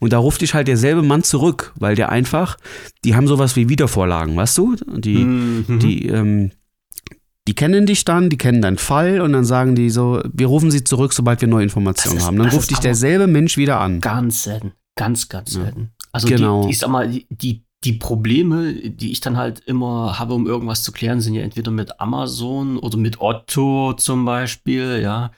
Und 0.00 0.12
da 0.12 0.18
ruft 0.18 0.40
dich 0.40 0.54
halt 0.54 0.66
derselbe 0.66 1.02
Mann 1.02 1.22
zurück, 1.22 1.72
weil 1.78 1.94
der 1.94 2.10
einfach, 2.10 2.56
die 3.04 3.14
haben 3.14 3.28
sowas 3.28 3.54
wie 3.54 3.68
Wiedervorlagen, 3.68 4.34
weißt 4.34 4.58
du? 4.58 4.74
Die, 4.96 5.18
Mhm. 5.24 5.78
die, 5.78 6.08
ähm, 6.08 6.50
die 7.52 7.54
kennen 7.54 7.84
dich 7.84 8.06
dann, 8.06 8.30
die 8.30 8.38
kennen 8.38 8.62
deinen 8.62 8.78
Fall 8.78 9.20
und 9.20 9.34
dann 9.34 9.44
sagen 9.44 9.74
die 9.74 9.90
so, 9.90 10.22
wir 10.32 10.46
rufen 10.46 10.70
sie 10.70 10.84
zurück, 10.84 11.12
sobald 11.12 11.42
wir 11.42 11.48
neue 11.48 11.64
Informationen 11.64 12.16
ist- 12.16 12.24
haben. 12.24 12.38
Dann 12.38 12.48
ruft 12.48 12.70
dich 12.70 12.78
derselbe 12.78 13.26
Mensch 13.26 13.58
wieder 13.58 13.78
an. 13.78 14.00
Ganz 14.00 14.44
selten. 14.44 14.72
Ganz, 14.96 15.28
ganz 15.28 15.54
Ja. 15.54 15.64
selten. 15.64 15.90
Also 16.12 16.28
Genau. 16.28 16.64
die, 16.64 16.70
ich 16.70 16.78
sag 16.78 16.88
mal, 16.88 17.10
die, 17.28 17.62
die 17.84 17.92
Probleme, 17.92 18.72
die 18.72 19.12
ich 19.12 19.20
dann 19.20 19.36
halt 19.36 19.58
immer 19.66 20.18
habe, 20.18 20.32
um 20.32 20.46
irgendwas 20.46 20.82
zu 20.82 20.92
klären, 20.92 21.20
sind 21.20 21.34
ja 21.34 21.42
entweder 21.42 21.70
mit 21.70 22.00
Amazon 22.00 22.78
oder 22.78 22.96
mit 22.96 23.20
Otto 23.20 23.92
zum 23.98 24.24
Beispiel, 24.24 25.00
ja. 25.02 25.30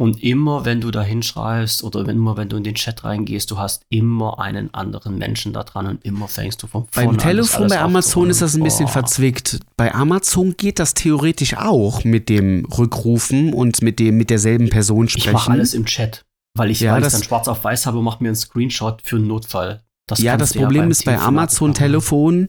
Und 0.00 0.22
immer, 0.22 0.64
wenn 0.64 0.80
du 0.80 0.90
da 0.90 1.02
hinschreibst 1.02 1.84
oder 1.84 2.06
wenn, 2.06 2.16
immer, 2.16 2.38
wenn 2.38 2.48
du 2.48 2.56
in 2.56 2.64
den 2.64 2.74
Chat 2.74 3.04
reingehst, 3.04 3.50
du 3.50 3.58
hast 3.58 3.82
immer 3.90 4.38
einen 4.40 4.72
anderen 4.72 5.18
Menschen 5.18 5.52
da 5.52 5.62
dran 5.62 5.86
und 5.86 6.04
immer 6.06 6.26
fängst 6.26 6.62
du 6.62 6.66
von 6.66 6.86
vorne 6.90 7.08
Beim 7.10 7.18
Telefon 7.18 7.68
bei 7.68 7.78
Amazon 7.78 8.30
ist 8.30 8.40
das 8.40 8.54
ein 8.54 8.62
bisschen 8.62 8.86
Boah. 8.86 8.92
verzwickt. 8.92 9.60
Bei 9.76 9.94
Amazon 9.94 10.54
geht 10.56 10.78
das 10.78 10.94
theoretisch 10.94 11.54
auch 11.54 12.02
mit 12.04 12.30
dem 12.30 12.64
Rückrufen 12.64 13.52
und 13.52 13.82
mit 13.82 13.98
dem 13.98 14.16
mit 14.16 14.30
derselben 14.30 14.70
Person 14.70 15.04
Ich 15.04 15.12
sprechen. 15.12 15.32
mache 15.34 15.50
alles 15.50 15.74
im 15.74 15.84
Chat, 15.84 16.24
weil 16.56 16.70
ich, 16.70 16.80
Ja, 16.80 16.92
weil 16.92 17.00
ich 17.00 17.04
das- 17.04 17.12
dann 17.12 17.22
schwarz 17.24 17.46
auf 17.48 17.62
weiß 17.62 17.84
habe, 17.84 18.00
mach 18.00 18.20
mir 18.20 18.28
einen 18.28 18.36
Screenshot 18.36 19.02
für 19.02 19.16
einen 19.16 19.26
Notfall. 19.26 19.82
Das 20.06 20.18
ja, 20.20 20.38
das 20.38 20.54
Problem 20.54 20.84
beim 20.84 20.90
ist 20.92 21.04
bei 21.04 21.18
Amazon. 21.18 21.74
Telefon, 21.74 22.48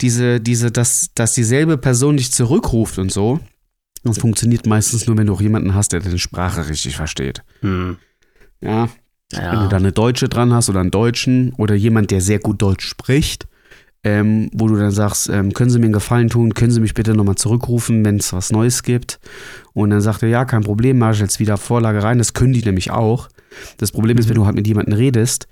diese, 0.00 0.40
diese, 0.40 0.70
dass, 0.70 1.10
dass 1.16 1.34
dieselbe 1.34 1.78
Person 1.78 2.16
dich 2.16 2.32
zurückruft 2.32 2.98
und 2.98 3.10
so. 3.10 3.40
Das 4.04 4.18
funktioniert 4.18 4.66
meistens 4.66 5.06
nur, 5.06 5.16
wenn 5.16 5.26
du 5.28 5.34
auch 5.34 5.40
jemanden 5.40 5.74
hast, 5.74 5.92
der 5.92 6.00
deine 6.00 6.18
Sprache 6.18 6.68
richtig 6.68 6.96
versteht. 6.96 7.42
Hm. 7.60 7.96
Ja, 8.60 8.88
Ja. 9.32 9.52
Wenn 9.52 9.60
du 9.60 9.68
da 9.68 9.76
eine 9.76 9.92
Deutsche 9.92 10.28
dran 10.28 10.52
hast 10.52 10.68
oder 10.68 10.80
einen 10.80 10.90
Deutschen 10.90 11.52
oder 11.56 11.74
jemand, 11.74 12.10
der 12.10 12.20
sehr 12.20 12.38
gut 12.38 12.60
Deutsch 12.60 12.86
spricht, 12.86 13.46
ähm, 14.04 14.50
wo 14.52 14.66
du 14.66 14.76
dann 14.76 14.90
sagst, 14.90 15.28
ähm, 15.28 15.52
können 15.54 15.70
Sie 15.70 15.78
mir 15.78 15.84
einen 15.86 15.92
Gefallen 15.92 16.28
tun, 16.28 16.54
können 16.54 16.72
Sie 16.72 16.80
mich 16.80 16.92
bitte 16.94 17.14
nochmal 17.14 17.36
zurückrufen, 17.36 18.04
wenn 18.04 18.16
es 18.16 18.32
was 18.32 18.50
Neues 18.50 18.82
gibt. 18.82 19.20
Und 19.74 19.90
dann 19.90 20.00
sagt 20.00 20.22
er, 20.24 20.28
ja, 20.28 20.44
kein 20.44 20.64
Problem, 20.64 20.98
mache 20.98 21.12
ich 21.12 21.20
jetzt 21.20 21.38
wieder 21.38 21.56
Vorlage 21.56 22.02
rein. 22.02 22.18
Das 22.18 22.34
können 22.34 22.52
die 22.52 22.64
nämlich 22.64 22.90
auch. 22.90 23.28
Das 23.76 23.92
Problem 23.92 24.18
ist, 24.18 24.28
wenn 24.28 24.34
du 24.34 24.44
halt 24.44 24.56
mit 24.56 24.66
jemandem 24.66 24.94
redest, 24.94 25.46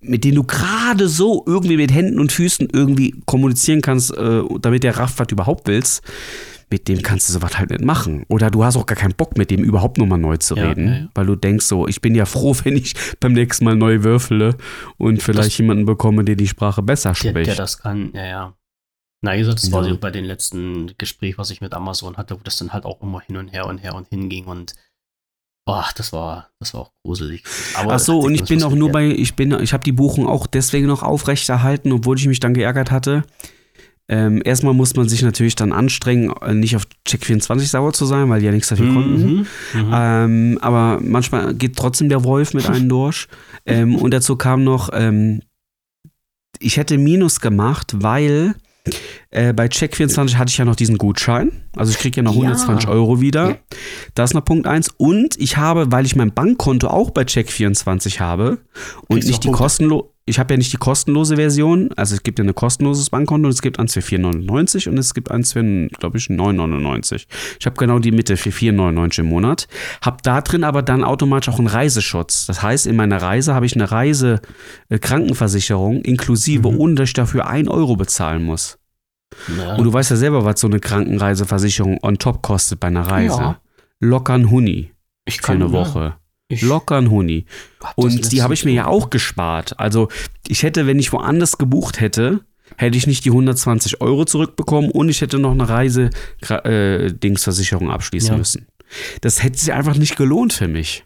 mit 0.00 0.24
dem 0.24 0.34
du 0.34 0.44
gerade 0.44 1.08
so 1.08 1.44
irgendwie 1.46 1.76
mit 1.76 1.92
Händen 1.92 2.18
und 2.18 2.30
Füßen 2.32 2.68
irgendwie 2.72 3.22
kommunizieren 3.26 3.80
kannst, 3.80 4.14
äh, 4.16 4.42
damit 4.60 4.82
der 4.84 4.98
rafft, 4.98 5.18
was 5.18 5.26
du 5.28 5.34
überhaupt 5.34 5.66
willst, 5.66 6.02
mit 6.70 6.88
dem 6.88 7.02
kannst 7.02 7.28
du 7.28 7.32
sowas 7.34 7.58
halt 7.58 7.70
nicht 7.70 7.82
machen. 7.84 8.24
Oder 8.28 8.50
du 8.50 8.64
hast 8.64 8.76
auch 8.76 8.86
gar 8.86 8.96
keinen 8.96 9.14
Bock, 9.14 9.36
mit 9.36 9.50
dem 9.50 9.62
überhaupt 9.64 9.98
nochmal 9.98 10.18
neu 10.18 10.36
zu 10.36 10.56
Ja, 10.56 10.68
reden, 10.68 10.88
ja, 10.88 11.08
weil 11.14 11.26
du 11.26 11.36
denkst 11.36 11.66
so, 11.66 11.86
ich 11.88 12.00
bin 12.00 12.14
ja 12.14 12.24
froh, 12.26 12.54
wenn 12.64 12.76
ich 12.76 12.94
beim 13.20 13.32
nächsten 13.32 13.64
Mal 13.64 13.76
neu 13.76 14.02
würfele 14.02 14.56
und 14.98 15.22
vielleicht 15.22 15.48
Das- 15.48 15.58
jemanden 15.58 15.84
bekomme, 15.86 16.24
der 16.24 16.36
die 16.36 16.48
Sprache 16.48 16.82
besser 16.82 17.10
der, 17.10 17.14
spricht. 17.30 17.46
der 17.48 17.54
das 17.56 17.78
kann, 17.78 18.10
ja, 18.14 18.24
ja. 18.26 18.54
Na, 19.22 19.32
wie 19.34 19.38
gesagt, 19.38 19.62
das 19.62 19.72
war 19.72 19.82
Ja. 19.84 19.90
so 19.90 19.98
bei 19.98 20.10
den 20.10 20.24
letzten 20.26 20.92
Gespräch, 20.98 21.38
was 21.38 21.50
ich 21.50 21.60
mit 21.62 21.72
Amazon 21.72 22.16
hatte, 22.18 22.34
wo 22.38 22.42
das 22.44 22.56
dann 22.58 22.72
halt 22.72 22.84
auch 22.84 23.00
immer 23.02 23.20
hin 23.20 23.36
und 23.38 23.48
her 23.48 23.66
und 23.66 23.78
her 23.78 23.94
und 23.94 24.08
hinging 24.08 24.44
und 24.44 24.74
boah, 25.66 25.86
das 25.96 26.12
war, 26.12 26.50
das 26.60 26.74
war 26.74 26.82
auch 26.82 26.92
gruselig. 27.06 27.42
Aber 27.74 27.94
Ach 27.94 27.98
so, 27.98 28.18
und 28.20 28.34
ich 28.34 28.44
bin 28.44 28.62
auch 28.62 28.74
nur 28.74 28.92
bei, 28.92 29.06
ich 29.06 29.34
bin, 29.34 29.50
ich 29.62 29.72
habe 29.72 29.82
die 29.82 29.92
Buchung 29.92 30.26
auch 30.26 30.46
deswegen 30.46 30.86
noch 30.86 31.02
aufrechterhalten, 31.02 31.90
obwohl 31.92 32.18
ich 32.18 32.26
mich 32.26 32.38
dann 32.38 32.52
geärgert 32.52 32.90
hatte. 32.90 33.22
Ähm, 34.06 34.42
erstmal 34.44 34.74
muss 34.74 34.94
man 34.96 35.08
sich 35.08 35.22
natürlich 35.22 35.54
dann 35.54 35.72
anstrengen, 35.72 36.30
äh, 36.42 36.52
nicht 36.52 36.76
auf 36.76 36.86
Check24 37.08 37.60
sauer 37.60 37.92
zu 37.94 38.04
sein, 38.04 38.28
weil 38.28 38.40
die 38.40 38.46
ja 38.46 38.52
nichts 38.52 38.68
dafür 38.68 38.92
konnten. 38.92 39.22
Mhm, 39.22 39.46
mhm. 39.72 39.90
Ähm, 39.92 40.58
aber 40.60 41.00
manchmal 41.02 41.54
geht 41.54 41.76
trotzdem 41.76 42.10
der 42.10 42.24
Wolf 42.24 42.54
mit 42.54 42.68
einem 42.68 42.88
durch. 42.88 43.28
Ähm, 43.66 43.96
und 43.96 44.12
dazu 44.12 44.36
kam 44.36 44.62
noch, 44.62 44.90
ähm, 44.92 45.40
ich 46.58 46.76
hätte 46.76 46.98
Minus 46.98 47.40
gemacht, 47.40 47.94
weil 47.96 48.54
äh, 49.34 49.52
bei 49.52 49.66
Check24 49.66 50.36
hatte 50.36 50.50
ich 50.50 50.58
ja 50.58 50.64
noch 50.64 50.76
diesen 50.76 50.98
Gutschein. 50.98 51.52
Also 51.76 51.90
ich 51.92 51.98
kriege 51.98 52.16
ja 52.18 52.22
noch 52.22 52.34
Ja. 52.34 52.40
120 52.42 52.88
Euro 52.88 53.20
wieder. 53.20 53.50
Ja. 53.50 53.56
Das 54.14 54.30
ist 54.30 54.34
noch 54.34 54.44
Punkt 54.44 54.66
eins. 54.66 54.88
Und 54.96 55.36
ich 55.38 55.56
habe, 55.56 55.90
weil 55.92 56.06
ich 56.06 56.16
mein 56.16 56.32
Bankkonto 56.32 56.88
auch 56.88 57.10
bei 57.10 57.22
Check24 57.22 58.20
habe 58.20 58.58
und 59.08 59.16
Kriegst 59.16 59.28
nicht 59.28 59.44
die 59.44 59.50
kostenlose, 59.50 60.08
ich 60.26 60.38
habe 60.38 60.54
ja 60.54 60.58
nicht 60.58 60.72
die 60.72 60.78
kostenlose 60.78 61.36
Version. 61.36 61.90
Also 61.96 62.14
es 62.14 62.22
gibt 62.22 62.38
ja 62.38 62.44
ein 62.46 62.54
kostenloses 62.54 63.10
Bankkonto 63.10 63.46
und 63.46 63.52
es 63.52 63.60
gibt 63.60 63.78
eins 63.78 63.92
für 63.92 64.00
4,99 64.00 64.88
und 64.88 64.96
es 64.96 65.12
gibt 65.12 65.30
eins 65.30 65.52
für, 65.52 65.62
glaube 65.98 66.16
ich, 66.16 66.28
9,99. 66.28 67.26
Ich 67.60 67.66
habe 67.66 67.76
genau 67.76 67.98
die 67.98 68.10
Mitte 68.12 68.36
für 68.38 68.48
4,99 68.50 69.20
im 69.20 69.26
Monat. 69.26 69.68
Habe 70.00 70.16
da 70.22 70.40
drin 70.40 70.64
aber 70.64 70.80
dann 70.82 71.04
automatisch 71.04 71.52
auch 71.52 71.58
einen 71.58 71.66
Reiseschutz. 71.68 72.46
Das 72.46 72.62
heißt, 72.62 72.86
in 72.86 72.96
meiner 72.96 73.20
Reise 73.20 73.54
habe 73.54 73.66
ich 73.66 73.74
eine 73.74 73.90
Reise-Krankenversicherung 73.90 76.00
inklusive, 76.02 76.70
Mhm. 76.70 76.78
ohne 76.78 76.94
dass 76.94 77.08
ich 77.10 77.14
dafür 77.14 77.46
1 77.46 77.68
Euro 77.68 77.96
bezahlen 77.96 78.44
muss. 78.44 78.78
Ja. 79.58 79.76
Und 79.76 79.84
du 79.84 79.92
weißt 79.92 80.10
ja 80.10 80.16
selber, 80.16 80.44
was 80.44 80.60
so 80.60 80.66
eine 80.66 80.80
Krankenreiseversicherung 80.80 81.98
on 82.02 82.18
top 82.18 82.42
kostet 82.42 82.80
bei 82.80 82.88
einer 82.88 83.06
Reise. 83.06 83.40
Ja. 83.40 83.60
Locker 84.00 84.34
ein 84.34 84.50
Huni 84.50 84.90
ich 85.24 85.40
für 85.40 85.52
eine 85.52 85.66
ja, 85.66 85.72
Woche. 85.72 86.16
Ich 86.48 86.62
Locker 86.62 86.96
ein 86.96 87.10
Huni. 87.10 87.44
Und 87.96 88.32
die 88.32 88.42
habe 88.42 88.54
ich 88.54 88.64
mir 88.64 88.72
ja 88.72 88.86
auch 88.86 89.10
gespart. 89.10 89.78
Also 89.78 90.08
ich 90.46 90.62
hätte, 90.62 90.86
wenn 90.86 90.98
ich 90.98 91.12
woanders 91.12 91.58
gebucht 91.58 92.00
hätte, 92.00 92.40
hätte 92.76 92.96
ich 92.98 93.06
nicht 93.06 93.24
die 93.24 93.30
120 93.30 94.00
Euro 94.00 94.24
zurückbekommen 94.24 94.90
und 94.90 95.08
ich 95.08 95.20
hätte 95.20 95.38
noch 95.38 95.52
eine 95.52 95.68
Reise-Dingsversicherung 95.68 97.88
abschließen 97.90 98.32
Ja. 98.32 98.38
müssen. 98.38 98.66
Das 99.22 99.42
hätte 99.42 99.58
sich 99.58 99.72
einfach 99.72 99.96
nicht 99.96 100.16
gelohnt 100.16 100.52
für 100.52 100.68
mich. 100.68 101.04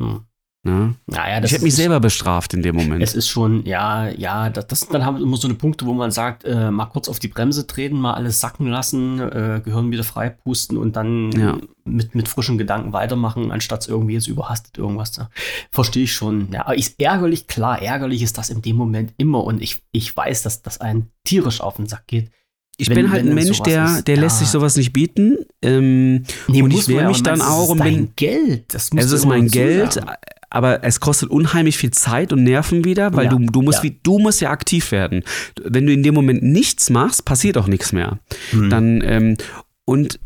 Hm. 0.00 0.20
Ne? 0.66 0.94
Naja, 1.06 1.40
das 1.40 1.50
Ich 1.50 1.54
hätte 1.54 1.64
mich 1.64 1.76
selber 1.76 2.00
bestraft 2.00 2.52
in 2.52 2.60
dem 2.62 2.74
Moment. 2.74 3.00
Es 3.00 3.14
ist 3.14 3.28
schon, 3.28 3.64
ja, 3.66 4.08
ja, 4.08 4.50
das, 4.50 4.66
das 4.66 4.80
sind 4.80 4.92
dann 4.92 5.04
haben 5.04 5.22
immer 5.22 5.36
so 5.36 5.46
eine 5.46 5.54
Punkte, 5.54 5.86
wo 5.86 5.94
man 5.94 6.10
sagt, 6.10 6.44
äh, 6.44 6.72
mal 6.72 6.86
kurz 6.86 7.08
auf 7.08 7.20
die 7.20 7.28
Bremse 7.28 7.68
treten, 7.68 7.96
mal 8.00 8.14
alles 8.14 8.40
sacken 8.40 8.66
lassen, 8.66 9.20
äh, 9.20 9.60
Gehirn 9.64 9.92
wieder 9.92 10.02
freipusten 10.02 10.76
und 10.76 10.96
dann 10.96 11.30
Ja. 11.38 11.56
mit, 11.84 12.16
mit 12.16 12.26
frischen 12.28 12.58
Gedanken 12.58 12.92
weitermachen, 12.92 13.52
anstatt 13.52 13.86
irgendwie 13.86 14.14
jetzt 14.14 14.26
überhastet 14.26 14.76
irgendwas 14.76 15.12
zu. 15.12 15.28
Verstehe 15.70 16.02
ich 16.02 16.12
schon. 16.12 16.48
Ja, 16.50 16.62
aber 16.66 16.76
ist 16.76 17.00
ärgerlich, 17.00 17.46
klar, 17.46 17.80
ärgerlich 17.80 18.22
ist 18.22 18.36
das 18.36 18.50
in 18.50 18.60
dem 18.60 18.74
Moment 18.74 19.12
immer 19.18 19.44
und 19.44 19.62
ich, 19.62 19.84
ich 19.92 20.16
weiß, 20.16 20.42
dass 20.42 20.62
das 20.62 20.80
einen 20.80 21.10
tierisch 21.22 21.60
auf 21.60 21.76
den 21.76 21.86
Sack 21.86 22.08
geht. 22.08 22.32
ich 22.78 22.88
wenn- 22.90 22.96
bin 22.96 23.10
halt 23.12 23.24
ein 23.24 23.34
Mensch, 23.34 23.60
der, 23.62 24.02
der 24.02 24.16
ja. 24.16 24.20
lässt 24.22 24.40
sich 24.40 24.48
sowas 24.48 24.76
nicht 24.76 24.92
bieten. 24.92 25.38
Ähm, 25.62 26.24
Nee, 26.48 26.60
Und 26.62 26.72
ich 26.72 26.88
wehre 26.88 27.06
mich 27.08 27.22
dann 27.22 27.40
auch, 27.40 27.68
und 27.70 27.78
ist 27.78 27.84
wenn- 27.84 27.94
dein 27.94 28.12
Geld. 28.16 28.74
Das 28.74 28.90
es 28.94 29.12
ist 29.12 29.24
mein 29.24 29.48
Geld, 29.48 29.94
sagen. 29.94 30.10
Aber 30.50 30.84
es 30.84 31.00
kostet 31.00 31.30
unheimlich 31.30 31.76
viel 31.78 31.90
Zeit 31.90 32.32
und 32.32 32.44
Nerven 32.44 32.84
wieder, 32.84 33.12
weil 33.14 33.24
Ja, 33.26 33.30
du, 33.30 33.38
du, 33.38 33.62
musst 33.62 33.78
ja. 33.78 33.84
wie, 33.84 33.98
du 34.02 34.18
musst 34.18 34.40
ja 34.40 34.50
aktiv 34.50 34.90
werden. 34.92 35.22
Wenn 35.62 35.86
du 35.86 35.92
in 35.92 36.02
dem 36.02 36.14
Moment 36.14 36.42
nichts 36.42 36.90
machst, 36.90 37.24
passiert 37.24 37.58
auch 37.58 37.66
nichts 37.66 37.92
mehr. 37.92 38.18
Hm. 38.50 38.70
Dann, 38.70 39.02
ähm, 39.04 39.36
und, 39.84 40.20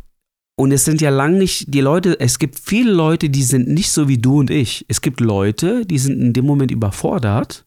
und 0.56 0.72
es 0.72 0.84
sind 0.84 1.00
ja 1.00 1.10
lang 1.10 1.38
nicht 1.38 1.72
die 1.72 1.80
Leute, 1.80 2.18
es 2.20 2.38
gibt 2.38 2.58
viele 2.58 2.92
Leute, 2.92 3.30
die 3.30 3.42
sind 3.42 3.68
nicht 3.68 3.90
so 3.90 4.08
wie 4.08 4.18
du 4.18 4.40
und 4.40 4.50
ich. 4.50 4.84
Es 4.88 5.00
gibt 5.00 5.20
Leute, 5.20 5.86
die 5.86 5.98
sind 5.98 6.20
in 6.20 6.32
dem 6.32 6.44
Moment 6.44 6.70
überfordert 6.70 7.64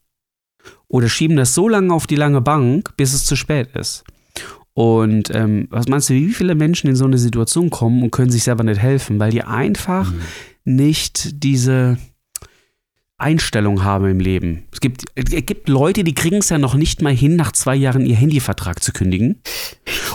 oder 0.88 1.10
schieben 1.10 1.36
das 1.36 1.54
so 1.56 1.68
lange 1.68 1.94
auf 1.94 2.06
die 2.08 2.16
lange 2.16 2.40
Bank, 2.42 2.96
bis 2.98 3.14
es 3.14 3.26
zu 3.26 3.36
spät 3.36 3.70
ist. 3.76 4.04
Und 4.76 5.30
ähm, 5.36 5.68
was 5.70 5.88
meinst 5.88 6.10
du, 6.10 6.14
wie 6.16 6.34
viele 6.34 6.56
Menschen 6.56 6.88
in 6.88 6.96
so 6.96 7.06
eine 7.06 7.18
Situation 7.20 7.70
kommen 7.70 8.02
und 8.02 8.12
können 8.12 8.32
sich 8.32 8.44
selber 8.44 8.64
nicht 8.64 8.80
helfen, 8.82 9.20
weil 9.20 9.32
die 9.32 9.44
einfach 9.44 10.12
Hm. 10.12 10.20
nicht 10.66 11.44
diese 11.44 11.98
Einstellung 13.24 13.84
haben 13.84 14.06
im 14.06 14.20
Leben. 14.20 14.66
Es 14.72 14.82
gibt, 14.82 15.06
es 15.16 15.46
gibt 15.46 15.70
Leute, 15.70 16.04
die 16.04 16.14
kriegen 16.14 16.38
es 16.38 16.50
ja 16.50 16.58
noch 16.58 16.76
nicht 16.76 17.02
mal 17.02 17.14
hin, 17.14 17.36
nach 17.36 17.54
zwei 17.54 17.76
Jahren 17.76 18.06
ihr 18.06 18.16
Handyvertrag 18.16 18.84
zu 18.84 18.92
kündigen 18.92 19.42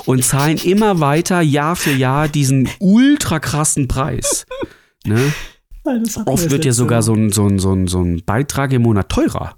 und 0.04 0.24
zahlen 0.24 0.58
immer 0.58 1.00
weiter 1.00 1.40
Jahr 1.40 1.74
für 1.74 1.92
Jahr 1.92 2.28
diesen 2.28 2.68
ultra 2.78 3.40
krassen 3.40 3.88
Preis. 3.88 4.46
Ne? 5.04 5.32
Oft 6.26 6.44
wir 6.44 6.50
wird 6.50 6.64
ja 6.66 6.72
sogar 6.72 7.02
so 7.02 7.14
ein, 7.14 7.30
so, 7.30 7.46
ein, 7.46 7.58
so, 7.58 7.72
ein, 7.72 7.86
so 7.86 8.02
ein 8.02 8.22
Beitrag 8.24 8.72
im 8.72 8.82
Monat 8.82 9.08
teurer. 9.08 9.57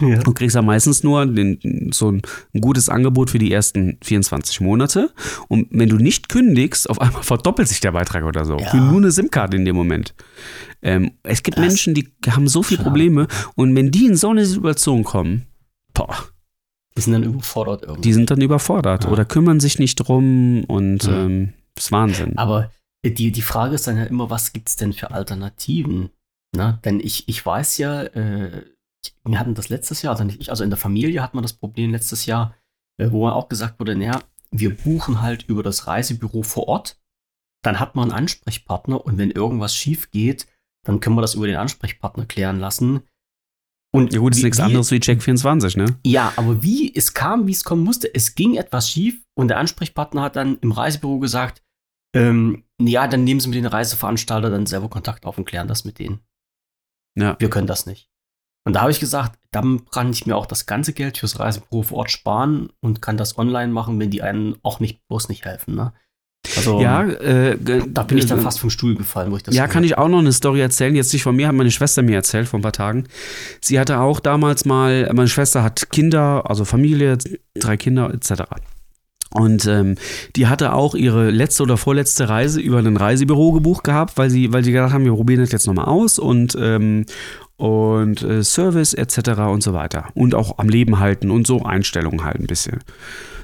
Ja. 0.00 0.18
Du 0.18 0.32
kriegst 0.32 0.56
ja 0.56 0.62
meistens 0.62 1.04
nur 1.04 1.24
den, 1.26 1.90
so 1.92 2.10
ein, 2.10 2.22
ein 2.54 2.60
gutes 2.60 2.88
Angebot 2.88 3.30
für 3.30 3.38
die 3.38 3.52
ersten 3.52 3.98
24 4.02 4.60
Monate. 4.60 5.12
Und 5.48 5.68
wenn 5.70 5.88
du 5.88 5.96
nicht 5.96 6.28
kündigst, 6.28 6.90
auf 6.90 7.00
einmal 7.00 7.22
verdoppelt 7.22 7.68
sich 7.68 7.78
der 7.80 7.92
Beitrag 7.92 8.24
oder 8.24 8.44
so. 8.44 8.56
Ja. 8.58 8.68
Für 8.70 8.78
nur 8.78 8.96
eine 8.96 9.12
SIM-Karte 9.12 9.56
in 9.56 9.64
dem 9.64 9.76
Moment. 9.76 10.14
Ähm, 10.82 11.12
es 11.22 11.42
gibt 11.44 11.58
Das- 11.58 11.66
Menschen, 11.66 11.94
die 11.94 12.08
haben 12.28 12.48
so 12.48 12.62
viele. 12.64 12.82
Probleme. 12.82 13.28
Und 13.54 13.76
wenn 13.76 13.90
die 13.92 14.06
in 14.06 14.16
so 14.16 14.30
eine 14.30 14.44
Situation 14.44 15.04
kommen, 15.04 15.46
boah, 15.94 16.16
Die 16.96 17.00
sind 17.02 17.12
dann 17.12 17.22
überfordert 17.22 17.82
irgendwie. 17.82 18.00
die 18.02 18.12
sind 18.12 18.30
dann 18.30 18.40
überfordert 18.40 19.04
Ja. 19.04 19.10
oder 19.10 19.24
kümmern 19.24 19.60
sich 19.60 19.78
nicht 19.78 19.96
drum. 19.96 20.64
Und 20.64 21.06
Mhm. 21.06 21.14
ähm, 21.14 21.52
das 21.76 21.84
ist 21.86 21.92
Wahnsinn. 21.92 22.36
Aber 22.38 22.72
die, 23.04 23.30
die 23.30 23.42
Frage 23.42 23.76
ist 23.76 23.86
dann 23.86 23.98
ja 23.98 24.04
immer, 24.04 24.30
was 24.30 24.52
gibt 24.52 24.68
es 24.68 24.74
denn 24.76 24.92
für 24.92 25.12
Alternativen? 25.12 26.10
Na, 26.56 26.80
denn 26.84 26.98
ich, 27.00 27.28
ich 27.28 27.44
weiß 27.46 27.78
ja, 27.78 28.02
äh, 28.02 28.64
wir 29.24 29.38
hatten 29.38 29.54
das 29.54 29.68
letztes 29.68 30.02
Jahr, 30.02 30.12
also 30.12 30.24
nicht 30.24 30.40
ich, 30.40 30.50
also 30.50 30.64
in 30.64 30.70
der 30.70 30.76
Familie 30.78 31.22
hat 31.22 31.34
man 31.34 31.42
das 31.42 31.52
Problem 31.52 31.90
letztes 31.90 32.26
Jahr, 32.26 32.54
äh, 32.98 33.10
wo 33.10 33.28
auch 33.28 33.48
gesagt 33.48 33.78
wurde, 33.80 33.96
naja, 33.96 34.20
wir 34.50 34.76
buchen 34.76 35.22
halt 35.22 35.44
über 35.48 35.62
das 35.62 35.86
Reisebüro 35.86 36.42
vor 36.42 36.68
Ort, 36.68 37.00
dann 37.62 37.80
hat 37.80 37.94
man 37.94 38.10
einen 38.10 38.18
Ansprechpartner 38.18 39.04
und 39.04 39.18
wenn 39.18 39.30
irgendwas 39.30 39.74
schief 39.74 40.10
geht, 40.10 40.46
dann 40.84 41.00
können 41.00 41.16
wir 41.16 41.22
das 41.22 41.34
über 41.34 41.46
den 41.46 41.56
Ansprechpartner 41.56 42.26
klären 42.26 42.58
lassen. 42.58 43.02
Und 43.94 44.12
ja 44.14 44.20
gut, 44.20 44.34
ist 44.34 44.42
nichts 44.42 44.58
wie- 44.58 44.62
anderes 44.62 44.90
wie 44.90 44.96
Check24, 44.96 45.78
ne? 45.78 45.98
ja, 46.04 46.32
aber 46.36 46.62
wie 46.62 46.94
es 46.94 47.12
kam, 47.14 47.46
wie 47.46 47.52
es 47.52 47.62
kommen 47.64 47.84
musste, 47.84 48.12
es 48.14 48.34
ging 48.34 48.56
etwas 48.56 48.88
schief 48.90 49.22
und 49.34 49.48
der 49.48 49.58
Ansprechpartner 49.58 50.22
hat 50.22 50.36
dann 50.36 50.58
im 50.58 50.72
Reisebüro 50.72 51.18
gesagt, 51.18 51.62
Ähm, 52.14 52.64
ja, 52.78 53.08
dann 53.08 53.24
nehmen 53.24 53.40
sie 53.40 53.48
mit 53.48 53.56
den 53.56 53.64
Reiseveranstalter 53.64 54.50
dann 54.50 54.66
selber 54.66 54.90
Kontakt 54.90 55.24
auf 55.24 55.38
und 55.38 55.46
klären 55.46 55.66
das 55.66 55.84
mit 55.86 55.98
denen. 55.98 56.20
Ja. 57.18 57.36
Wir 57.38 57.48
können 57.48 57.66
das 57.66 57.86
nicht. 57.86 58.10
Und 58.64 58.74
da 58.74 58.82
habe 58.82 58.90
ich 58.90 59.00
gesagt, 59.00 59.38
dann 59.50 59.82
kann 59.90 60.10
ich 60.10 60.26
mir 60.26 60.36
auch 60.36 60.46
das 60.46 60.66
ganze 60.66 60.92
Geld 60.92 61.18
fürs 61.18 61.38
Reisebüro 61.38 61.82
vor 61.82 61.98
Ort 61.98 62.10
sparen 62.10 62.70
und 62.80 63.02
kann 63.02 63.16
das 63.16 63.38
online 63.38 63.72
machen, 63.72 63.98
wenn 63.98 64.10
die 64.10 64.22
einen 64.22 64.56
auch 64.62 64.80
nicht 64.80 65.06
bloß 65.08 65.28
nicht 65.28 65.44
helfen. 65.44 65.74
Ne? 65.74 65.92
Also 66.56 66.80
ja, 66.80 67.04
äh, 67.04 67.56
da 67.86 68.02
bin 68.02 68.18
ich 68.18 68.26
dann 68.26 68.40
äh, 68.40 68.42
fast 68.42 68.60
vom 68.60 68.70
Stuhl 68.70 68.96
gefallen, 68.96 69.30
wo 69.30 69.36
ich 69.36 69.42
das 69.42 69.54
Ja, 69.54 69.68
kann 69.68 69.84
ich 69.84 69.96
auch 69.96 70.08
noch 70.08 70.18
eine 70.18 70.32
Story 70.32 70.60
erzählen. 70.60 70.94
Jetzt 70.94 71.12
nicht 71.12 71.22
von 71.22 71.36
mir, 71.36 71.48
hat 71.48 71.54
meine 71.54 71.70
Schwester 71.70 72.02
mir 72.02 72.16
erzählt 72.16 72.48
vor 72.48 72.58
ein 72.58 72.62
paar 72.62 72.72
Tagen. 72.72 73.04
Sie 73.60 73.78
hatte 73.78 74.00
auch 74.00 74.20
damals 74.20 74.64
mal, 74.64 75.10
meine 75.12 75.28
Schwester 75.28 75.62
hat 75.62 75.90
Kinder, 75.90 76.48
also 76.48 76.64
Familie, 76.64 77.18
drei 77.54 77.76
Kinder 77.76 78.12
etc. 78.12 78.42
Und 79.30 79.66
ähm, 79.66 79.96
die 80.36 80.46
hatte 80.46 80.72
auch 80.74 80.94
ihre 80.94 81.30
letzte 81.30 81.62
oder 81.62 81.76
vorletzte 81.76 82.28
Reise 82.28 82.60
über 82.60 82.78
ein 82.78 82.96
Reisebüro 82.96 83.52
gebucht 83.52 83.84
gehabt, 83.84 84.18
weil 84.18 84.28
sie, 84.28 84.52
weil 84.52 84.62
sie 84.62 84.72
gedacht 84.72 84.92
haben, 84.92 85.04
wir 85.04 85.14
probieren 85.14 85.40
das 85.40 85.52
jetzt 85.52 85.66
nochmal 85.66 85.86
aus 85.86 86.18
und, 86.18 86.56
ähm, 86.60 87.06
und 87.62 88.22
äh, 88.22 88.42
Service 88.42 88.92
etc. 88.92 89.38
und 89.48 89.62
so 89.62 89.72
weiter. 89.72 90.06
Und 90.14 90.34
auch 90.34 90.58
am 90.58 90.68
Leben 90.68 90.98
halten 90.98 91.30
und 91.30 91.46
so 91.46 91.62
Einstellungen 91.62 92.24
halt 92.24 92.40
ein 92.40 92.48
bisschen. 92.48 92.80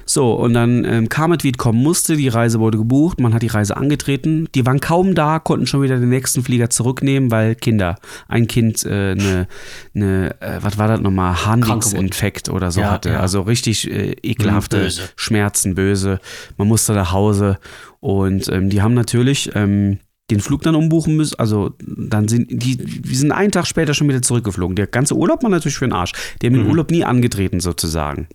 So, 0.05 0.33
und 0.33 0.53
dann 0.55 0.83
ähm, 0.83 1.07
kam 1.07 1.31
es, 1.31 1.43
wie 1.45 1.51
es 1.51 1.57
kommen 1.57 1.81
musste. 1.81 2.17
Die 2.17 2.27
Reise 2.27 2.59
wurde 2.59 2.77
gebucht, 2.79 3.21
man 3.21 3.33
hat 3.33 3.43
die 3.43 3.47
Reise 3.47 3.77
angetreten. 3.77 4.49
Die 4.55 4.65
waren 4.65 4.81
kaum 4.81 5.15
da, 5.15 5.39
konnten 5.39 5.67
schon 5.67 5.83
wieder 5.83 5.97
den 5.99 6.09
nächsten 6.09 6.43
Flieger 6.43 6.69
zurücknehmen, 6.69 7.31
weil 7.31 7.55
Kinder, 7.55 7.95
ein 8.27 8.47
Kind 8.47 8.83
äh, 8.85 9.11
eine, 9.11 9.47
ne, 9.93 10.35
äh, 10.41 10.57
was 10.61 10.77
war 10.77 10.89
das 10.89 10.99
nochmal, 10.99 11.45
Harnwegsinfekt 11.45 12.49
oder 12.49 12.71
so 12.71 12.81
Ja, 12.81 12.91
hatte. 12.91 13.11
ja. 13.11 13.19
Also 13.21 13.41
richtig 13.43 13.89
äh, 13.89 14.15
ekelhafte 14.21 14.77
Mhm, 14.79 14.81
böse. 14.81 15.01
Schmerzen, 15.15 15.75
böse. 15.75 16.19
Man 16.57 16.67
musste 16.67 16.91
nach 16.91 17.13
Hause. 17.13 17.57
Und 18.01 18.49
ähm, 18.49 18.69
die 18.69 18.81
haben 18.81 18.95
natürlich 18.95 19.51
ähm, 19.55 19.99
den 20.31 20.39
Flug 20.39 20.61
dann 20.61 20.75
umbuchen 20.75 21.15
müssen. 21.15 21.39
Also 21.39 21.75
dann 21.79 22.27
sind 22.27 22.49
die, 22.51 22.77
die 22.77 23.15
sind 23.15 23.31
einen 23.31 23.51
Tag 23.51 23.65
später 23.67 23.93
schon 23.93 24.07
wieder 24.07 24.21
zurückgeflogen. 24.21 24.75
Der 24.75 24.87
ganze 24.87 25.15
Urlaub 25.15 25.43
war 25.43 25.49
natürlich 25.49 25.77
für 25.77 25.87
den 25.87 25.93
Arsch. 25.93 26.13
Die 26.41 26.47
haben 26.47 26.53
den 26.53 26.63
Mhm. 26.63 26.69
Urlaub 26.69 26.91
nie 26.91 27.03
angetreten 27.03 27.59
sozusagen. 27.59 28.27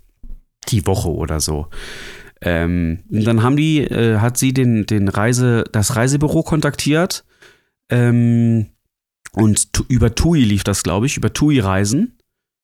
Die 0.68 0.86
Woche 0.86 1.10
oder 1.10 1.40
so. 1.40 1.68
Ähm, 2.40 3.00
und 3.10 3.24
dann 3.26 3.42
haben 3.42 3.56
die, 3.56 3.80
äh, 3.80 4.18
hat 4.18 4.36
sie 4.36 4.52
den, 4.52 4.86
den 4.86 5.08
Reise, 5.08 5.64
das 5.72 5.96
Reisebüro 5.96 6.42
kontaktiert. 6.42 7.24
Ähm, 7.90 8.66
und 9.32 9.72
tu, 9.72 9.84
über 9.88 10.14
TUI 10.14 10.42
lief 10.44 10.64
das, 10.64 10.82
glaube 10.82 11.06
ich, 11.06 11.16
über 11.16 11.32
TUI 11.32 11.60
Reisen. 11.60 12.18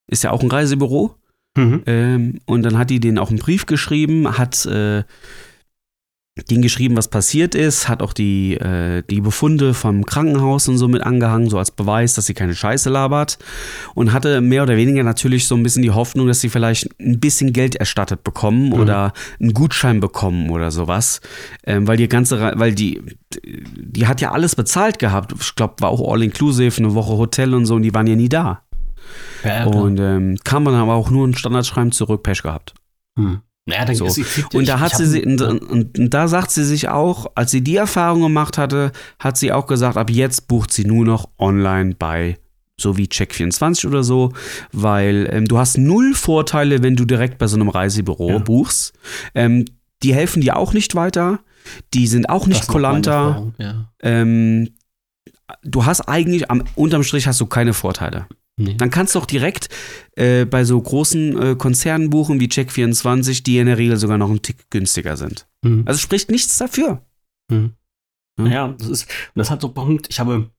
Ist 0.08 0.24
ja 0.24 0.30
auch 0.32 0.42
ein 0.42 0.50
Reisebüro. 0.50 1.14
Mhm. 1.56 1.82
Ähm, 1.86 2.40
und 2.46 2.62
dann 2.62 2.78
hat 2.78 2.90
die 2.90 3.00
denen 3.00 3.18
auch 3.18 3.30
einen 3.30 3.38
Brief 3.38 3.66
geschrieben, 3.66 4.38
hat 4.38 4.66
äh, 4.66 5.02
denen 6.48 6.62
geschrieben, 6.62 6.96
was 6.96 7.08
passiert 7.08 7.54
ist, 7.54 7.88
hat 7.88 8.02
auch 8.02 8.12
die, 8.12 8.54
äh, 8.54 9.02
die 9.10 9.20
Befunde 9.20 9.74
vom 9.74 10.06
Krankenhaus 10.06 10.68
und 10.68 10.78
so 10.78 10.88
mit 10.88 11.02
angehangen, 11.02 11.50
so 11.50 11.58
als 11.58 11.70
Beweis, 11.70 12.14
dass 12.14 12.26
sie 12.26 12.34
keine 12.34 12.54
Scheiße 12.54 12.88
labert. 12.88 13.38
Und 13.94 14.12
hatte 14.12 14.40
mehr 14.40 14.62
oder 14.62 14.76
weniger 14.76 15.02
natürlich 15.02 15.46
so 15.46 15.54
ein 15.56 15.62
bisschen 15.62 15.82
die 15.82 15.90
Hoffnung, 15.90 16.28
dass 16.28 16.40
sie 16.40 16.48
vielleicht 16.48 16.88
ein 17.00 17.20
bisschen 17.20 17.52
Geld 17.52 17.74
erstattet 17.76 18.22
bekommen 18.24 18.66
Mhm. 18.68 18.72
oder 18.74 19.12
einen 19.40 19.52
Gutschein 19.52 20.00
bekommen 20.00 20.50
oder 20.50 20.70
sowas. 20.70 21.20
Ähm, 21.66 21.86
weil 21.86 21.96
die 21.96 22.08
ganze, 22.08 22.52
weil 22.56 22.74
die, 22.74 23.02
die 23.44 24.06
hat 24.06 24.20
ja 24.20 24.30
alles 24.30 24.54
bezahlt 24.54 24.98
gehabt. 24.98 25.34
Ich 25.38 25.54
glaube, 25.56 25.74
war 25.80 25.90
auch 25.90 26.12
all-inclusive, 26.12 26.78
eine 26.78 26.94
Woche 26.94 27.16
Hotel 27.18 27.54
und 27.54 27.66
so, 27.66 27.74
und 27.74 27.82
die 27.82 27.92
waren 27.92 28.06
ja 28.06 28.16
nie 28.16 28.28
da. 28.28 28.62
Ja. 29.44 29.64
Und 29.64 29.98
ähm, 29.98 30.38
kam 30.44 30.64
dann 30.64 30.74
aber 30.74 30.94
auch 30.94 31.10
nur 31.10 31.26
ein 31.26 31.34
Standardschreiben 31.34 31.92
zurück, 31.92 32.22
Pech 32.22 32.42
gehabt. 32.42 32.74
Hm. 33.18 33.40
Naja, 33.66 33.84
dann 33.84 33.94
So. 33.94 34.06
ist 34.06 34.16
ja- 34.16 34.24
Und 34.54 34.68
da 34.68 34.74
ich- 34.76 34.80
hat 34.80 34.92
ich 35.00 35.06
sie, 35.06 35.24
und, 35.24 35.40
und, 35.42 35.98
und 35.98 36.14
da 36.14 36.28
sagt 36.28 36.50
sie 36.50 36.64
sich 36.64 36.88
auch, 36.88 37.26
als 37.34 37.50
sie 37.50 37.62
die 37.62 37.76
Erfahrung 37.76 38.22
gemacht 38.22 38.58
hatte, 38.58 38.90
hat 39.18 39.36
sie 39.36 39.52
auch 39.52 39.66
gesagt, 39.66 39.96
ab 39.96 40.10
jetzt 40.10 40.48
bucht 40.48 40.72
sie 40.72 40.84
nur 40.84 41.04
noch 41.04 41.28
online 41.38 41.94
bei 41.98 42.36
so 42.80 42.96
wie 42.96 43.04
Check24 43.04 43.86
oder 43.86 44.02
so, 44.02 44.32
weil 44.72 45.28
ähm, 45.30 45.44
du 45.46 45.58
hast 45.58 45.76
null 45.76 46.14
Vorteile, 46.14 46.82
wenn 46.82 46.96
du 46.96 47.04
direkt 47.04 47.36
bei 47.36 47.46
so 47.46 47.56
einem 47.56 47.68
Reisebüro 47.68 48.30
Ja. 48.30 48.38
buchst. 48.38 48.94
Ähm, 49.34 49.66
die 50.02 50.14
helfen 50.14 50.40
dir 50.40 50.56
auch 50.56 50.72
nicht 50.72 50.94
weiter, 50.94 51.40
die 51.92 52.06
sind 52.06 52.30
auch 52.30 52.46
nicht. 52.46 52.66
Erfahrung, 52.66 53.54
Ja. 53.58 53.92
Ähm, 54.02 54.70
du 55.62 55.84
hast 55.84 56.00
eigentlich, 56.08 56.50
am 56.50 56.64
unterm 56.74 57.02
Strich 57.02 57.26
hast 57.26 57.38
du 57.40 57.44
keine 57.46 57.74
Vorteile. 57.74 58.26
Nee. 58.60 58.74
Dann 58.74 58.90
kannst 58.90 59.14
du 59.14 59.18
auch 59.18 59.26
direkt 59.26 59.68
äh, 60.16 60.44
bei 60.44 60.64
so 60.64 60.80
großen 60.80 61.42
äh, 61.42 61.56
Konzernen 61.56 62.10
buchen 62.10 62.40
wie 62.40 62.46
Check24, 62.46 63.42
die 63.42 63.58
in 63.58 63.66
der 63.66 63.78
Regel 63.78 63.96
sogar 63.96 64.18
noch 64.18 64.28
einen 64.28 64.42
Tick 64.42 64.70
günstiger 64.70 65.16
sind. 65.16 65.48
Mhm. 65.62 65.84
Also 65.86 65.98
spricht 65.98 66.30
nichts 66.30 66.58
dafür. 66.58 67.02
Mhm. 67.50 67.72
Ja. 68.38 68.44
Naja, 68.44 68.74
das 68.78 68.88
ist, 68.88 69.04
und 69.34 69.38
das 69.38 69.50
hat 69.50 69.62
so 69.62 69.68
ein 69.68 69.74
Punkt, 69.74 70.08
ich 70.10 70.20
habe 70.20 70.50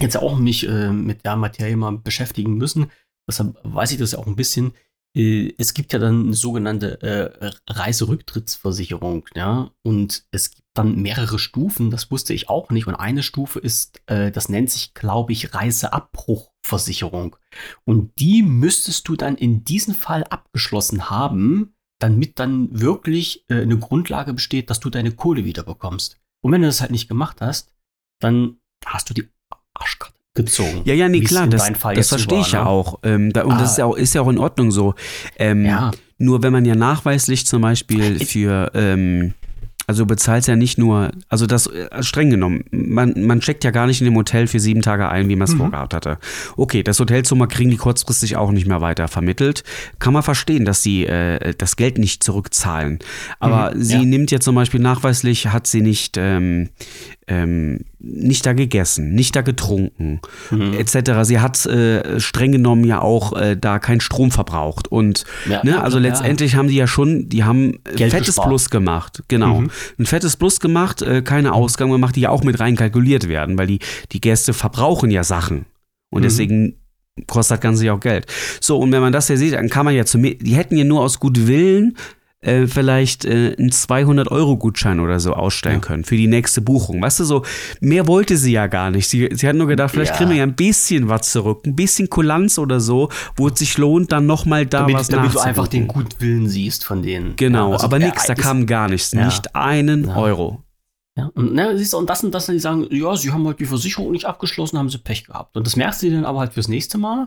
jetzt 0.00 0.16
auch 0.16 0.38
mich 0.38 0.66
äh, 0.66 0.90
mit 0.90 1.24
der 1.24 1.36
Materie 1.36 1.76
mal 1.76 1.98
beschäftigen 1.98 2.56
müssen, 2.56 2.90
deshalb 3.28 3.58
weiß 3.62 3.92
ich 3.92 3.98
das 3.98 4.12
ja 4.12 4.18
auch 4.18 4.26
ein 4.26 4.36
bisschen. 4.36 4.72
Äh, 5.14 5.52
es 5.58 5.74
gibt 5.74 5.92
ja 5.92 5.98
dann 5.98 6.26
eine 6.26 6.34
sogenannte 6.34 7.02
äh, 7.02 7.50
Reiserücktrittsversicherung, 7.68 9.26
ja, 9.34 9.70
und 9.82 10.24
es 10.30 10.50
gibt 10.50 10.67
dann 10.78 11.02
mehrere 11.02 11.38
Stufen, 11.38 11.90
das 11.90 12.10
wusste 12.10 12.32
ich 12.34 12.48
auch 12.48 12.70
nicht. 12.70 12.86
Und 12.86 12.94
eine 12.94 13.22
Stufe 13.22 13.58
ist, 13.58 14.00
äh, 14.06 14.30
das 14.30 14.48
nennt 14.48 14.70
sich, 14.70 14.94
glaube 14.94 15.32
ich, 15.32 15.52
Reiseabbruchversicherung. 15.54 17.36
Und 17.84 18.12
die 18.18 18.42
müsstest 18.42 19.08
du 19.08 19.16
dann 19.16 19.36
in 19.36 19.64
diesem 19.64 19.94
Fall 19.94 20.24
abgeschlossen 20.24 21.10
haben, 21.10 21.74
damit 21.98 22.38
dann 22.38 22.68
wirklich 22.80 23.44
äh, 23.48 23.62
eine 23.62 23.78
Grundlage 23.78 24.32
besteht, 24.34 24.70
dass 24.70 24.80
du 24.80 24.90
deine 24.90 25.12
Kohle 25.12 25.44
wiederbekommst. 25.44 26.16
Und 26.42 26.52
wenn 26.52 26.62
du 26.62 26.68
das 26.68 26.80
halt 26.80 26.92
nicht 26.92 27.08
gemacht 27.08 27.38
hast, 27.40 27.72
dann 28.20 28.58
hast 28.86 29.10
du 29.10 29.14
die 29.14 29.28
Arschkarte 29.74 30.14
gezogen. 30.34 30.82
Ja, 30.84 30.94
ja, 30.94 31.08
nee, 31.08 31.20
klar, 31.20 31.48
das, 31.48 31.68
das 31.72 32.08
verstehe 32.08 32.38
war, 32.38 32.46
ich 32.46 32.52
ja 32.52 32.62
ne? 32.62 32.68
auch. 32.68 33.00
Ähm, 33.02 33.32
da, 33.32 33.42
und 33.42 33.60
das 33.60 33.60
Ah. 33.60 33.72
ist 33.72 33.78
ja, 33.78 33.84
auch, 33.86 33.96
ist 33.96 34.14
ja 34.14 34.20
auch 34.22 34.28
in 34.28 34.38
Ordnung 34.38 34.70
so. 34.70 34.94
Ähm, 35.36 35.64
Ja, 35.64 35.90
Nur 36.18 36.42
wenn 36.44 36.52
man 36.52 36.64
ja 36.64 36.76
nachweislich 36.76 37.46
zum 37.46 37.62
Beispiel 37.62 38.24
für, 38.24 38.70
ähm, 38.74 39.34
also 39.88 40.02
du 40.04 40.06
bezahlst 40.06 40.46
ja 40.46 40.54
nicht 40.54 40.78
nur, 40.78 41.10
also 41.28 41.46
das 41.46 41.66
äh, 41.66 41.88
streng 42.02 42.30
genommen, 42.30 42.62
man, 42.70 43.14
man 43.26 43.40
checkt 43.40 43.64
ja 43.64 43.70
gar 43.72 43.86
nicht 43.86 44.00
in 44.00 44.04
dem 44.04 44.14
Hotel 44.16 44.46
für 44.46 44.60
sieben 44.60 44.82
Tage 44.82 45.08
ein, 45.08 45.28
wie 45.28 45.34
man 45.34 45.46
es 45.48 45.54
Mhm. 45.54 45.58
vorgehabt 45.58 45.94
hatte. 45.94 46.18
Okay, 46.56 46.82
das 46.84 47.00
Hotelzimmer 47.00 47.46
kriegen 47.48 47.70
die 47.70 47.76
kurzfristig 47.78 48.36
auch 48.36 48.52
nicht 48.52 48.66
mehr 48.68 48.80
weiter 48.82 49.08
vermittelt. 49.08 49.64
Kann 49.98 50.12
man 50.12 50.22
verstehen, 50.22 50.64
dass 50.64 50.82
sie 50.82 51.06
äh, 51.06 51.54
das 51.56 51.76
Geld 51.76 51.98
nicht 51.98 52.22
zurückzahlen. 52.22 52.98
Aber 53.40 53.74
Mhm, 53.74 53.82
sie 53.82 53.94
ja. 53.94 54.02
nimmt 54.04 54.30
ja 54.30 54.40
zum 54.40 54.54
Beispiel 54.54 54.80
nachweislich, 54.80 55.48
hat 55.48 55.66
sie 55.66 55.80
nicht, 55.80 56.16
ähm, 56.18 56.68
ähm, 57.28 57.80
nicht 57.98 58.46
da 58.46 58.54
gegessen, 58.54 59.14
nicht 59.14 59.36
da 59.36 59.42
getrunken, 59.42 60.20
Mhm. 60.50 60.72
etc. 60.74 61.10
Sie 61.24 61.40
hat 61.40 61.64
äh, 61.66 62.18
streng 62.18 62.52
genommen 62.52 62.84
ja 62.84 63.00
auch 63.02 63.36
äh, 63.36 63.56
da 63.56 63.78
keinen 63.78 64.00
Strom 64.00 64.30
verbraucht 64.30 64.88
und 64.88 65.24
Ja, 65.48 65.62
ne, 65.62 65.72
ja, 65.72 65.80
also 65.82 65.98
ja. 65.98 66.02
letztendlich 66.04 66.54
haben 66.54 66.68
die 66.68 66.76
ja 66.76 66.86
schon, 66.86 67.28
die 67.28 67.44
haben 67.44 67.74
äh, 67.84 67.94
Geld 67.96 68.12
fettes 68.12 68.26
gespart. 68.28 68.48
Plus 68.48 68.70
gemacht, 68.70 69.22
genau, 69.28 69.60
Mhm. 69.60 69.70
ein 69.98 70.06
fettes 70.06 70.36
Plus 70.36 70.58
gemacht, 70.60 71.02
äh, 71.02 71.22
keine 71.22 71.52
Ausgaben 71.52 71.90
gemacht, 71.92 72.16
die 72.16 72.22
ja 72.22 72.30
auch 72.30 72.42
mit 72.44 72.58
rein 72.60 72.76
kalkuliert 72.76 73.28
werden, 73.28 73.58
weil 73.58 73.66
die 73.66 73.78
die 74.12 74.20
Gäste 74.20 74.52
verbrauchen 74.54 75.10
ja 75.10 75.22
Sachen 75.22 75.66
und 76.10 76.20
Mhm. 76.20 76.24
deswegen 76.24 76.74
kostet 77.26 77.56
das 77.56 77.60
Ganze 77.60 77.84
ja 77.84 77.94
auch 77.94 78.00
Geld. 78.00 78.26
So 78.60 78.78
und 78.78 78.92
wenn 78.92 79.00
man 79.00 79.12
das 79.12 79.28
ja 79.28 79.36
sieht, 79.36 79.52
dann 79.54 79.68
kann 79.68 79.84
man 79.84 79.94
ja 79.94 80.04
zu 80.04 80.18
mir, 80.18 80.36
die 80.38 80.54
hätten 80.54 80.76
ja 80.76 80.84
nur 80.84 81.00
aus 81.02 81.18
gutem 81.18 81.48
Willen 81.48 81.96
äh, 82.40 82.66
vielleicht 82.66 83.24
äh, 83.24 83.54
einen 83.58 83.70
200-Euro-Gutschein 83.70 85.00
oder 85.00 85.18
so 85.20 85.32
ausstellen 85.34 85.76
Ja. 85.76 85.80
können 85.80 86.04
für 86.04 86.16
die 86.16 86.26
nächste 86.28 86.60
Buchung. 86.60 87.02
Weißt 87.02 87.20
du, 87.20 87.24
so, 87.24 87.42
mehr 87.80 88.06
wollte 88.06 88.36
sie 88.36 88.52
ja 88.52 88.66
gar 88.68 88.90
nicht. 88.90 89.08
Sie, 89.08 89.28
sie 89.32 89.48
hat 89.48 89.56
nur 89.56 89.66
gedacht, 89.66 89.90
vielleicht 89.90 90.12
Ja. 90.12 90.16
kriegen 90.18 90.30
wir 90.30 90.36
ja 90.38 90.42
ein 90.44 90.54
bisschen 90.54 91.08
was 91.08 91.32
zurück, 91.32 91.66
ein 91.66 91.74
bisschen 91.74 92.08
Kulanz 92.08 92.58
oder 92.58 92.78
so, 92.80 93.08
wo 93.36 93.48
es 93.48 93.58
sich 93.58 93.76
lohnt, 93.78 94.12
dann 94.12 94.26
nochmal 94.26 94.66
da 94.66 94.80
damit, 94.80 94.94
was 94.94 95.08
damit 95.08 95.34
du 95.34 95.40
einfach 95.40 95.68
den. 95.68 95.88
Gutwillen 95.88 96.48
siehst 96.48 96.84
von 96.84 97.02
denen. 97.02 97.34
Genau, 97.36 97.68
Ja, 97.68 97.72
also, 97.74 97.84
aber 97.86 97.98
nix, 97.98 98.26
da 98.26 98.34
kam 98.34 98.66
gar 98.66 98.88
nichts. 98.88 99.12
Nicht 99.14 99.54
einen. 99.56 100.08
Euro. 100.08 100.62
Ja, 101.16 101.30
und 101.34 101.52
ne, 101.54 101.76
siehst 101.76 101.92
du, 101.92 101.96
und 101.98 102.08
das 102.08 102.22
und 102.22 102.32
das, 102.32 102.46
die 102.46 102.60
sagen, 102.60 102.86
ja, 102.90 103.16
sie 103.16 103.32
haben 103.32 103.44
halt 103.46 103.58
die 103.58 103.66
Versicherung 103.66 104.12
nicht 104.12 104.24
abgeschlossen, 104.26 104.78
haben 104.78 104.88
sie 104.88 104.98
Pech 104.98 105.24
gehabt. 105.26 105.56
Und 105.56 105.66
das 105.66 105.74
merkst 105.74 106.02
du 106.04 106.10
dann 106.12 106.24
aber 106.24 106.38
halt 106.38 106.52
fürs 106.52 106.68
nächste 106.68 106.96
Mal 106.98 107.26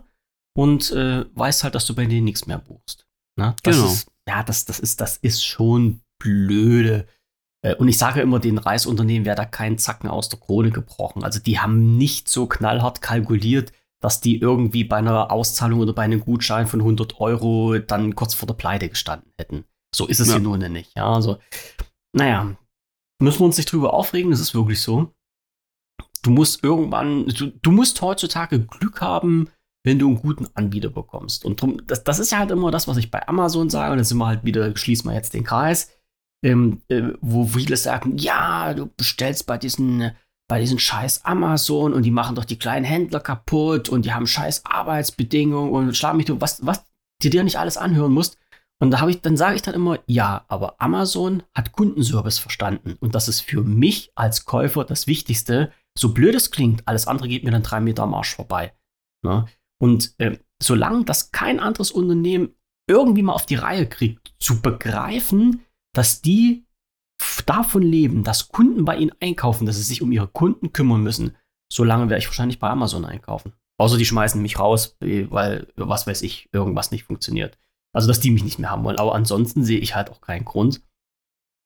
und 0.55 0.91
äh, 0.91 1.25
weißt 1.35 1.65
halt, 1.65 1.75
dass 1.75 1.85
du 1.85 1.93
bei 1.93 2.05
denen 2.05 2.23
nichts 2.23 2.47
mehr 2.47 2.57
buchst. 2.57 3.05
Ne? 3.37 3.53
Das 3.63 3.75
Genau. 3.75 3.87
Ist, 3.91 4.07
ja, 4.31 4.43
das, 4.43 4.65
das, 4.65 4.79
ist, 4.79 5.01
das 5.01 5.17
ist 5.17 5.45
schon 5.45 6.01
blöde. 6.19 7.05
Äh, 7.63 7.75
Und 7.75 7.87
ich 7.87 7.97
sage 7.97 8.21
immer, 8.21 8.39
den 8.39 8.57
Reisunternehmen 8.57 9.25
wäre 9.25 9.35
da 9.35 9.45
kein 9.45 9.77
Zacken 9.77 10.09
aus 10.09 10.29
der 10.29 10.39
Krone 10.39 10.71
gebrochen. 10.71 11.23
Also 11.23 11.39
die 11.39 11.59
haben 11.59 11.97
nicht 11.97 12.29
so 12.29 12.47
knallhart 12.47 13.01
kalkuliert, 13.01 13.71
dass 14.01 14.19
die 14.21 14.37
irgendwie 14.39 14.83
bei 14.83 14.97
einer 14.97 15.31
Auszahlung 15.31 15.79
oder 15.79 15.93
bei 15.93 16.03
einem 16.03 16.21
Gutschein 16.21 16.65
von 16.67 16.79
100 16.79 17.19
Euro 17.19 17.77
dann 17.77 18.15
kurz 18.15 18.33
vor 18.33 18.47
der 18.47 18.55
Pleite 18.55 18.89
gestanden 18.89 19.31
hätten. 19.37 19.65
So 19.93 20.07
ist 20.07 20.19
es 20.19 20.29
Ja. 20.29 20.35
hier 20.35 20.41
nun 20.43 20.59
nicht. 20.71 20.91
Ja, 20.95 21.13
also, 21.13 21.37
naja, 22.15 22.55
müssen 23.21 23.39
wir 23.41 23.45
uns 23.45 23.57
nicht 23.57 23.71
drüber 23.71 23.93
aufregen, 23.93 24.31
das 24.31 24.39
ist 24.39 24.55
wirklich 24.55 24.81
so. 24.81 25.13
Du 26.23 26.31
musst 26.31 26.63
irgendwann, 26.63 27.27
du, 27.27 27.47
du 27.51 27.71
musst 27.71 28.01
heutzutage 28.01 28.59
Glück 28.65 29.01
haben, 29.01 29.49
wenn 29.83 29.99
du 29.99 30.07
einen 30.07 30.21
guten 30.21 30.47
Anbieter 30.53 30.89
bekommst. 30.89 31.45
Und 31.45 31.61
drum, 31.61 31.81
das, 31.87 32.03
das 32.03 32.19
ist 32.19 32.31
ja 32.31 32.39
halt 32.39 32.51
immer 32.51 32.71
das, 32.71 32.87
was 32.87 32.97
ich 32.97 33.11
bei 33.11 33.27
Amazon 33.27 33.69
sage, 33.69 33.91
und 33.91 33.97
dann 33.97 34.05
sind 34.05 34.17
wir 34.17 34.27
halt 34.27 34.43
wieder, 34.45 34.75
schließen 34.75 35.09
wir 35.09 35.15
jetzt 35.15 35.33
den 35.33 35.43
Kreis. 35.43 35.89
ähm, 36.43 36.81
äh, 36.87 37.13
wo 37.21 37.45
viele 37.45 37.77
sagen, 37.77 38.17
ja, 38.17 38.73
du 38.73 38.87
bestellst 38.97 39.45
bei 39.45 39.57
diesen, 39.57 40.11
bei 40.49 40.59
diesen 40.59 40.79
scheiß 40.79 41.23
Amazon 41.25 41.93
und 41.93 42.03
die 42.03 42.11
machen 42.11 42.35
doch 42.35 42.45
die 42.45 42.59
kleinen 42.59 42.85
Händler 42.85 43.19
kaputt 43.19 43.89
und 43.89 44.05
die 44.05 44.13
haben 44.13 44.27
scheiß 44.27 44.65
Arbeitsbedingungen 44.65 45.71
und 45.71 45.95
schlag 45.95 46.15
mich 46.15 46.25
du, 46.25 46.41
was, 46.41 46.65
was 46.65 46.83
du 47.21 47.29
dir 47.29 47.43
nicht 47.43 47.57
alles 47.59 47.77
anhören 47.77 48.11
musst. 48.11 48.37
Und 48.81 48.89
da 48.89 48.99
habe 48.99 49.11
ich, 49.11 49.21
dann 49.21 49.37
sage 49.37 49.55
ich 49.55 49.61
dann 49.61 49.75
immer, 49.75 49.99
ja, 50.07 50.43
aber 50.47 50.81
Amazon 50.81 51.43
hat 51.53 51.71
Kundenservice 51.71 52.39
verstanden. 52.39 52.97
Und 52.99 53.13
das 53.13 53.27
ist 53.27 53.41
für 53.41 53.61
mich 53.61 54.11
als 54.15 54.45
Käufer 54.45 54.83
das 54.83 55.05
Wichtigste. 55.05 55.71
So 55.95 56.13
blöd 56.13 56.33
es 56.33 56.49
klingt, 56.49 56.87
alles 56.87 57.05
andere 57.05 57.27
geht 57.27 57.43
mir 57.43 57.51
dann 57.51 57.61
drei 57.61 57.79
Meter 57.79 58.03
am 58.03 58.15
Arsch 58.15 58.35
vorbei. 58.35 58.73
Ne? 59.23 59.45
Und 59.81 60.13
äh, 60.19 60.37
solange 60.61 61.05
das 61.05 61.31
kein 61.31 61.59
anderes 61.59 61.91
Unternehmen 61.91 62.53
irgendwie 62.87 63.23
mal 63.23 63.33
auf 63.33 63.45
die 63.45 63.55
Reihe 63.55 63.87
kriegt, 63.87 64.33
zu 64.37 64.61
begreifen, 64.61 65.65
dass 65.93 66.21
die 66.21 66.67
davon 67.45 67.81
leben, 67.81 68.23
dass 68.23 68.49
Kunden 68.49 68.85
bei 68.85 68.97
ihnen 68.97 69.11
einkaufen, 69.19 69.65
dass 69.65 69.77
sie 69.77 69.83
sich 69.83 70.01
um 70.01 70.11
ihre 70.11 70.27
Kunden 70.27 70.71
kümmern 70.71 71.01
müssen, 71.01 71.35
solange 71.71 72.09
werde 72.09 72.19
ich 72.19 72.27
wahrscheinlich 72.27 72.59
bei 72.59 72.69
Amazon 72.69 73.05
einkaufen. 73.05 73.53
Außer 73.79 73.97
die 73.97 74.05
schmeißen 74.05 74.41
mich 74.41 74.59
raus, 74.59 74.97
weil, 74.99 75.67
was 75.75 76.05
weiß 76.05 76.21
ich, 76.21 76.49
irgendwas 76.51 76.91
nicht 76.91 77.05
funktioniert. 77.05 77.57
Also, 77.93 78.07
dass 78.07 78.19
die 78.19 78.29
mich 78.29 78.43
nicht 78.43 78.59
mehr 78.59 78.69
haben 78.69 78.83
wollen. 78.83 78.99
Aber 78.99 79.15
ansonsten 79.15 79.63
sehe 79.63 79.79
ich 79.79 79.95
halt 79.95 80.11
auch 80.11 80.21
keinen 80.21 80.45
Grund, 80.45 80.81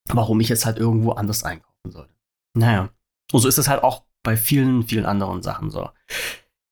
warum 0.08 0.40
ich 0.40 0.48
jetzt 0.48 0.64
halt 0.64 0.78
irgendwo 0.78 1.12
anders 1.12 1.44
einkaufen 1.44 1.90
sollte. 1.90 2.14
Naja. 2.56 2.88
Und 3.32 3.40
so 3.40 3.48
ist 3.48 3.58
es 3.58 3.68
halt 3.68 3.82
auch 3.82 4.04
bei 4.22 4.36
vielen, 4.36 4.84
vielen 4.84 5.04
anderen 5.04 5.42
Sachen 5.42 5.70
so. 5.70 5.90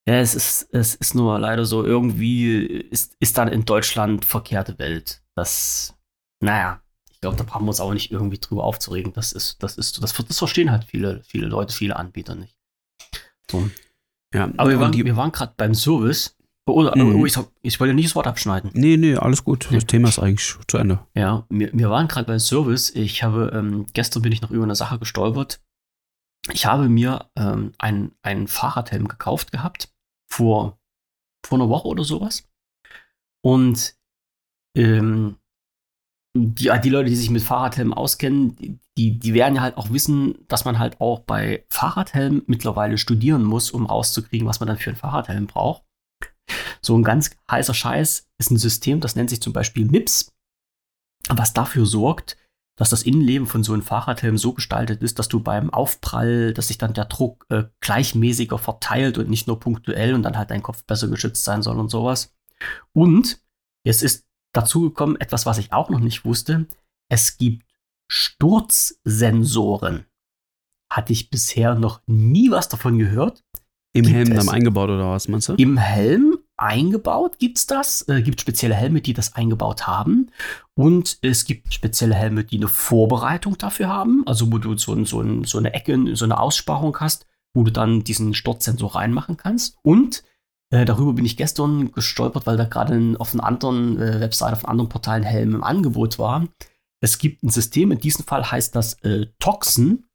Ja, 0.06 0.16
es 0.16 0.34
ist, 0.34 0.68
es 0.72 0.94
ist 0.94 1.14
nur 1.14 1.38
leider 1.38 1.64
so, 1.64 1.84
irgendwie 1.84 2.66
ist, 2.66 3.16
ist 3.20 3.38
dann 3.38 3.48
in 3.48 3.64
Deutschland 3.64 4.24
verkehrte 4.24 4.78
Welt. 4.78 5.22
Das, 5.34 5.96
naja, 6.40 6.82
ich 7.10 7.20
glaube, 7.20 7.36
da 7.36 7.44
brauchen 7.44 7.64
wir 7.64 7.70
uns 7.70 7.80
auch 7.80 7.92
nicht 7.92 8.10
irgendwie 8.10 8.38
drüber 8.38 8.64
aufzuregen. 8.64 9.14
Das 9.14 9.32
ist, 9.32 9.62
das 9.62 9.78
ist, 9.78 10.02
das, 10.02 10.12
das 10.12 10.38
verstehen 10.38 10.70
halt 10.70 10.84
viele, 10.84 11.22
viele 11.24 11.46
Leute, 11.46 11.74
viele 11.74 11.96
Anbieter 11.96 12.34
nicht. 12.34 12.56
So. 13.50 13.70
Ja, 14.34 14.50
aber 14.56 14.70
wir 14.70 14.80
waren, 14.80 14.92
wir 14.92 15.16
waren 15.16 15.32
gerade 15.32 15.54
beim 15.56 15.74
Service 15.74 16.36
oder, 16.66 16.96
mhm. 16.96 17.16
oh, 17.16 17.26
ich, 17.26 17.38
ich 17.62 17.78
wollte 17.78 17.94
nicht 17.94 18.08
das 18.08 18.14
Wort 18.14 18.26
abschneiden. 18.26 18.70
Nee, 18.72 18.96
nee, 18.96 19.16
alles 19.16 19.44
gut. 19.44 19.68
Das 19.70 19.86
Thema 19.86 20.08
ist 20.08 20.18
eigentlich 20.18 20.56
zu 20.66 20.78
Ende. 20.78 21.00
Ja, 21.14 21.46
wir, 21.50 21.70
wir 21.72 21.90
waren 21.90 22.08
gerade 22.08 22.26
beim 22.26 22.38
Service. 22.38 22.90
Ich 22.90 23.22
habe, 23.22 23.52
ähm, 23.54 23.86
gestern 23.92 24.22
bin 24.22 24.32
ich 24.32 24.40
noch 24.40 24.50
über 24.50 24.64
eine 24.64 24.74
Sache 24.74 24.98
gestolpert. 24.98 25.60
Ich 26.52 26.66
habe 26.66 26.88
mir 26.88 27.30
ähm, 27.36 27.72
einen, 27.78 28.12
einen 28.22 28.48
Fahrradhelm 28.48 29.08
gekauft 29.08 29.52
gehabt. 29.52 29.93
Vor, 30.34 30.80
vor 31.46 31.58
einer 31.58 31.68
Woche 31.68 31.86
oder 31.86 32.02
sowas. 32.02 32.48
Und 33.44 33.96
ähm, 34.76 35.36
die, 36.36 36.72
die 36.82 36.88
Leute, 36.90 37.08
die 37.08 37.14
sich 37.14 37.30
mit 37.30 37.42
Fahrradhelmen 37.42 37.94
auskennen, 37.94 38.80
die, 38.98 39.18
die 39.18 39.34
werden 39.34 39.54
ja 39.54 39.62
halt 39.62 39.76
auch 39.76 39.90
wissen, 39.90 40.44
dass 40.48 40.64
man 40.64 40.80
halt 40.80 41.00
auch 41.00 41.20
bei 41.20 41.64
Fahrradhelmen 41.68 42.42
mittlerweile 42.46 42.98
studieren 42.98 43.44
muss, 43.44 43.70
um 43.70 43.86
rauszukriegen, 43.86 44.48
was 44.48 44.58
man 44.58 44.66
dann 44.66 44.78
für 44.78 44.90
einen 44.90 44.96
Fahrradhelm 44.96 45.46
braucht. 45.46 45.84
So 46.82 46.98
ein 46.98 47.04
ganz 47.04 47.30
heißer 47.48 47.74
Scheiß 47.74 48.28
ist 48.38 48.50
ein 48.50 48.58
System, 48.58 48.98
das 48.98 49.14
nennt 49.14 49.30
sich 49.30 49.40
zum 49.40 49.52
Beispiel 49.52 49.84
MIPS, 49.84 50.34
was 51.28 51.52
dafür 51.52 51.86
sorgt, 51.86 52.36
dass 52.76 52.90
das 52.90 53.02
Innenleben 53.02 53.46
von 53.46 53.62
so 53.62 53.72
einem 53.72 53.82
Fahrradhelm 53.82 54.36
so 54.36 54.52
gestaltet 54.52 55.02
ist, 55.02 55.18
dass 55.18 55.28
du 55.28 55.40
beim 55.40 55.70
Aufprall, 55.70 56.52
dass 56.52 56.68
sich 56.68 56.78
dann 56.78 56.92
der 56.92 57.04
Druck 57.04 57.46
äh, 57.48 57.64
gleichmäßiger 57.80 58.58
verteilt 58.58 59.16
und 59.18 59.30
nicht 59.30 59.46
nur 59.46 59.60
punktuell 59.60 60.14
und 60.14 60.22
dann 60.22 60.36
halt 60.36 60.50
dein 60.50 60.62
Kopf 60.62 60.84
besser 60.84 61.08
geschützt 61.08 61.44
sein 61.44 61.62
soll 61.62 61.78
und 61.78 61.90
sowas. 61.90 62.34
Und 62.92 63.40
es 63.84 64.02
ist 64.02 64.26
dazu 64.52 64.82
gekommen, 64.82 65.16
etwas, 65.16 65.46
was 65.46 65.58
ich 65.58 65.72
auch 65.72 65.90
noch 65.90 66.00
nicht 66.00 66.24
wusste. 66.24 66.66
Es 67.08 67.36
gibt 67.38 67.64
Sturzsensoren. 68.10 70.06
Hatte 70.90 71.12
ich 71.12 71.30
bisher 71.30 71.74
noch 71.74 72.02
nie 72.06 72.50
was 72.50 72.68
davon 72.68 72.98
gehört. 72.98 73.44
Im 73.92 74.06
Helm 74.06 74.34
dann 74.34 74.48
eingebaut 74.48 74.90
oder 74.90 75.10
was 75.10 75.28
meinst 75.28 75.48
du? 75.48 75.54
Im 75.54 75.76
Helm 75.76 76.33
eingebaut 76.64 77.38
gibt 77.38 77.58
es 77.58 77.66
das. 77.66 78.08
Äh, 78.08 78.22
gibt 78.22 78.40
spezielle 78.40 78.74
Helme, 78.74 79.00
die 79.00 79.12
das 79.12 79.34
eingebaut 79.34 79.86
haben. 79.86 80.30
Und 80.74 81.18
es 81.22 81.44
gibt 81.44 81.72
spezielle 81.72 82.14
Helme, 82.14 82.44
die 82.44 82.56
eine 82.56 82.68
Vorbereitung 82.68 83.58
dafür 83.58 83.88
haben. 83.88 84.22
Also 84.26 84.50
wo 84.50 84.58
du 84.58 84.76
so, 84.76 85.04
so, 85.04 85.44
so 85.44 85.58
eine 85.58 85.74
Ecke, 85.74 86.16
so 86.16 86.24
eine 86.24 86.40
Aussparung 86.40 86.98
hast, 86.98 87.26
wo 87.54 87.62
du 87.62 87.70
dann 87.70 88.02
diesen 88.02 88.34
Sturzsensor 88.34 88.96
reinmachen 88.96 89.36
kannst. 89.36 89.76
Und 89.82 90.24
äh, 90.70 90.84
darüber 90.84 91.12
bin 91.12 91.26
ich 91.26 91.36
gestern 91.36 91.92
gestolpert, 91.92 92.46
weil 92.46 92.56
da 92.56 92.64
gerade 92.64 93.14
auf 93.18 93.34
einer 93.34 93.44
anderen 93.44 94.00
äh, 94.00 94.20
Website, 94.20 94.54
auf 94.54 94.64
einem 94.64 94.70
anderen 94.70 94.88
Portal 94.88 95.18
ein 95.18 95.22
Helm 95.24 95.54
im 95.54 95.64
Angebot 95.64 96.18
war. 96.18 96.48
Es 97.00 97.18
gibt 97.18 97.42
ein 97.42 97.50
System, 97.50 97.92
in 97.92 97.98
diesem 97.98 98.24
Fall 98.24 98.50
heißt 98.50 98.74
das 98.74 98.94
äh, 99.02 99.26
Toxen. 99.38 100.06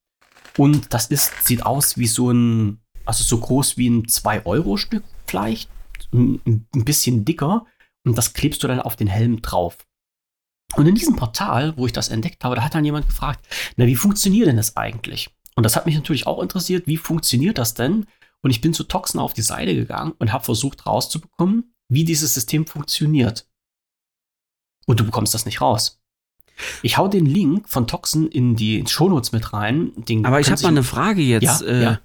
Und 0.58 0.94
das 0.94 1.08
ist, 1.08 1.46
sieht 1.46 1.66
aus 1.66 1.98
wie 1.98 2.08
so 2.08 2.32
ein 2.32 2.80
also 3.10 3.24
so 3.24 3.40
groß 3.40 3.76
wie 3.78 3.90
ein 3.90 4.04
2-Euro-Stück 4.04 5.04
vielleicht, 5.26 5.70
ein, 6.14 6.66
bisschen 6.72 7.26
dicker. 7.26 7.66
Und 8.06 8.18
das 8.18 8.34
klebst 8.34 8.64
du 8.64 8.68
dann 8.68 8.80
auf 8.80 8.96
den 8.96 9.08
Helm 9.08 9.42
drauf. 9.42 9.78
Und 10.76 10.88
in 10.88 10.96
diesem 10.96 11.16
Portal, 11.16 11.76
wo 11.78 11.86
ich 11.86 11.94
das 11.94 12.10
entdeckt 12.10 12.44
habe, 12.44 12.56
da 12.56 12.64
hat 12.64 12.76
dann 12.76 12.86
jemand 12.86 13.08
gefragt, 13.08 13.48
na, 13.76 13.88
wie 13.88 13.96
funktioniert 13.96 14.48
denn 14.48 14.58
das 14.58 14.78
eigentlich? 14.78 15.30
Und 15.56 15.64
das 15.64 15.76
hat 15.76 15.86
mich 15.86 15.96
natürlich 15.96 16.28
auch 16.28 16.42
interessiert, 16.42 16.88
wie 16.88 16.98
funktioniert 16.98 17.58
das 17.58 17.74
denn? 17.74 18.06
Und 18.42 18.52
ich 18.52 18.62
bin 18.62 18.74
zu 18.74 18.84
Toxen 18.84 19.20
auf 19.20 19.34
die 19.34 19.42
Seite 19.42 19.76
gegangen 19.76 20.14
und 20.20 20.32
habe 20.32 20.44
versucht 20.44 20.86
rauszubekommen, 20.86 21.74
wie 21.90 22.06
dieses 22.06 22.34
System 22.34 22.66
funktioniert. 22.66 23.48
Und 24.86 25.00
du 25.00 25.06
bekommst 25.06 25.34
das 25.34 25.46
nicht 25.46 25.60
raus. 25.60 26.02
Ich 26.82 26.98
hau 26.98 27.08
den 27.08 27.26
Link 27.26 27.68
von 27.70 27.88
Toxen 27.88 28.28
in 28.28 28.56
die 28.56 28.84
Shownotes 28.88 29.32
mit 29.32 29.54
rein. 29.54 29.92
Den 29.96 30.26
Aber 30.26 30.40
ich 30.40 30.52
habe 30.52 30.62
mal 30.62 30.70
eine 30.70 30.84
Frage 30.84 31.22
jetzt. 31.22 31.44
Ja, 31.44 31.62
äh, 31.62 31.84
ja 31.84 32.00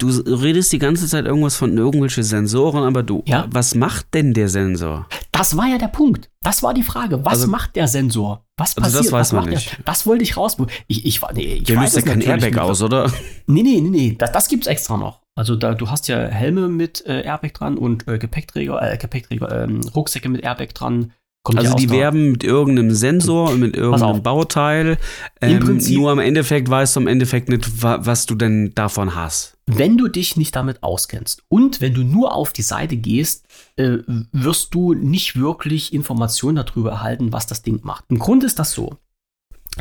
du 0.00 0.08
redest 0.08 0.72
die 0.72 0.78
ganze 0.78 1.06
Zeit 1.06 1.26
irgendwas 1.26 1.56
von 1.56 1.76
irgendwelchen 1.76 2.22
Sensoren, 2.22 2.84
aber 2.84 3.02
du, 3.02 3.22
ja? 3.26 3.46
was 3.50 3.74
macht 3.74 4.14
denn 4.14 4.34
der 4.34 4.48
Sensor? 4.48 5.06
Das 5.32 5.56
war 5.56 5.66
ja 5.66 5.78
der 5.78 5.88
Punkt. 5.88 6.30
Das 6.42 6.62
war 6.62 6.74
die 6.74 6.82
Frage. 6.82 7.24
Was 7.24 7.34
also, 7.34 7.48
macht 7.48 7.76
der 7.76 7.86
Sensor? 7.86 8.44
Was 8.56 8.74
passiert? 8.74 8.96
Also 8.96 8.98
das 8.98 9.12
weiß 9.12 9.32
man 9.32 9.48
nicht. 9.48 9.78
Der? 9.78 9.84
Das 9.84 10.06
wollte 10.06 10.24
ich 10.24 10.36
raus. 10.36 10.56
Ich, 10.86 11.06
ich, 11.06 11.20
nee, 11.34 11.54
ich 11.54 11.64
der 11.64 11.80
löst 11.80 11.96
ja 11.96 12.02
kein 12.02 12.20
Airbag 12.20 12.58
aus, 12.58 12.82
oder? 12.82 13.10
Nee, 13.46 13.62
nee, 13.62 13.80
nee, 13.80 13.90
nee. 13.90 14.16
Das, 14.18 14.32
das 14.32 14.48
gibt's 14.48 14.66
extra 14.66 14.96
noch. 14.96 15.20
Also 15.36 15.56
da, 15.56 15.74
du 15.74 15.88
hast 15.88 16.08
ja 16.08 16.18
Helme 16.26 16.68
mit 16.68 17.06
äh, 17.06 17.22
Airbag 17.22 17.54
dran 17.54 17.78
und 17.78 18.06
äh, 18.08 18.18
Gepäckträger, 18.18 18.82
äh, 18.82 18.96
Gepäckträger, 18.96 19.64
ähm, 19.64 19.80
Rucksäcke 19.94 20.28
mit 20.28 20.42
Airbag 20.42 20.74
dran. 20.74 21.12
Kommt 21.42 21.58
also 21.58 21.74
die 21.74 21.88
werben 21.88 22.32
mit 22.32 22.44
irgendeinem 22.44 22.90
Sensor 22.90 23.50
und 23.50 23.60
mit 23.60 23.74
irgendeinem 23.74 24.22
Bauteil. 24.22 24.98
Ähm, 25.40 25.56
Im 25.56 25.60
Prinzip, 25.60 25.96
nur 25.96 26.10
am 26.10 26.18
Endeffekt 26.18 26.68
weißt 26.68 26.96
du 26.96 27.00
am 27.00 27.06
Endeffekt 27.06 27.48
nicht, 27.48 27.82
was 27.82 28.26
du 28.26 28.34
denn 28.34 28.74
davon 28.74 29.14
hast. 29.14 29.56
Wenn 29.64 29.96
du 29.96 30.08
dich 30.08 30.36
nicht 30.36 30.54
damit 30.54 30.82
auskennst 30.82 31.42
und 31.48 31.80
wenn 31.80 31.94
du 31.94 32.02
nur 32.02 32.34
auf 32.34 32.52
die 32.52 32.62
Seite 32.62 32.96
gehst, 32.96 33.46
äh, 33.76 33.98
wirst 34.32 34.74
du 34.74 34.92
nicht 34.92 35.36
wirklich 35.40 35.94
Informationen 35.94 36.56
darüber 36.56 36.90
erhalten, 36.90 37.32
was 37.32 37.46
das 37.46 37.62
Ding 37.62 37.80
macht. 37.84 38.04
Im 38.08 38.18
Grunde 38.18 38.44
ist 38.44 38.58
das 38.58 38.72
so. 38.72 38.98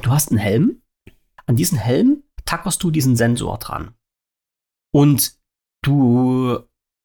Du 0.01 0.11
hast 0.11 0.29
einen 0.29 0.39
Helm. 0.39 0.81
An 1.45 1.57
diesen 1.57 1.77
Helm 1.77 2.23
tackerst 2.45 2.81
du 2.83 2.91
diesen 2.91 3.17
Sensor 3.17 3.57
dran. 3.57 3.95
Und 4.93 5.33
du 5.81 6.59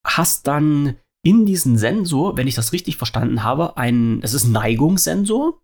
hast 0.07 0.47
dann 0.47 0.97
in 1.25 1.47
diesen 1.47 1.77
Sensor, 1.79 2.37
wenn 2.37 2.47
ich 2.47 2.55
das 2.55 2.73
richtig 2.73 2.97
verstanden 2.97 3.43
habe, 3.43 3.77
ein, 3.77 4.21
es 4.23 4.35
ist 4.35 4.45
ein 4.45 4.53
Neigungssensor. 4.53 5.61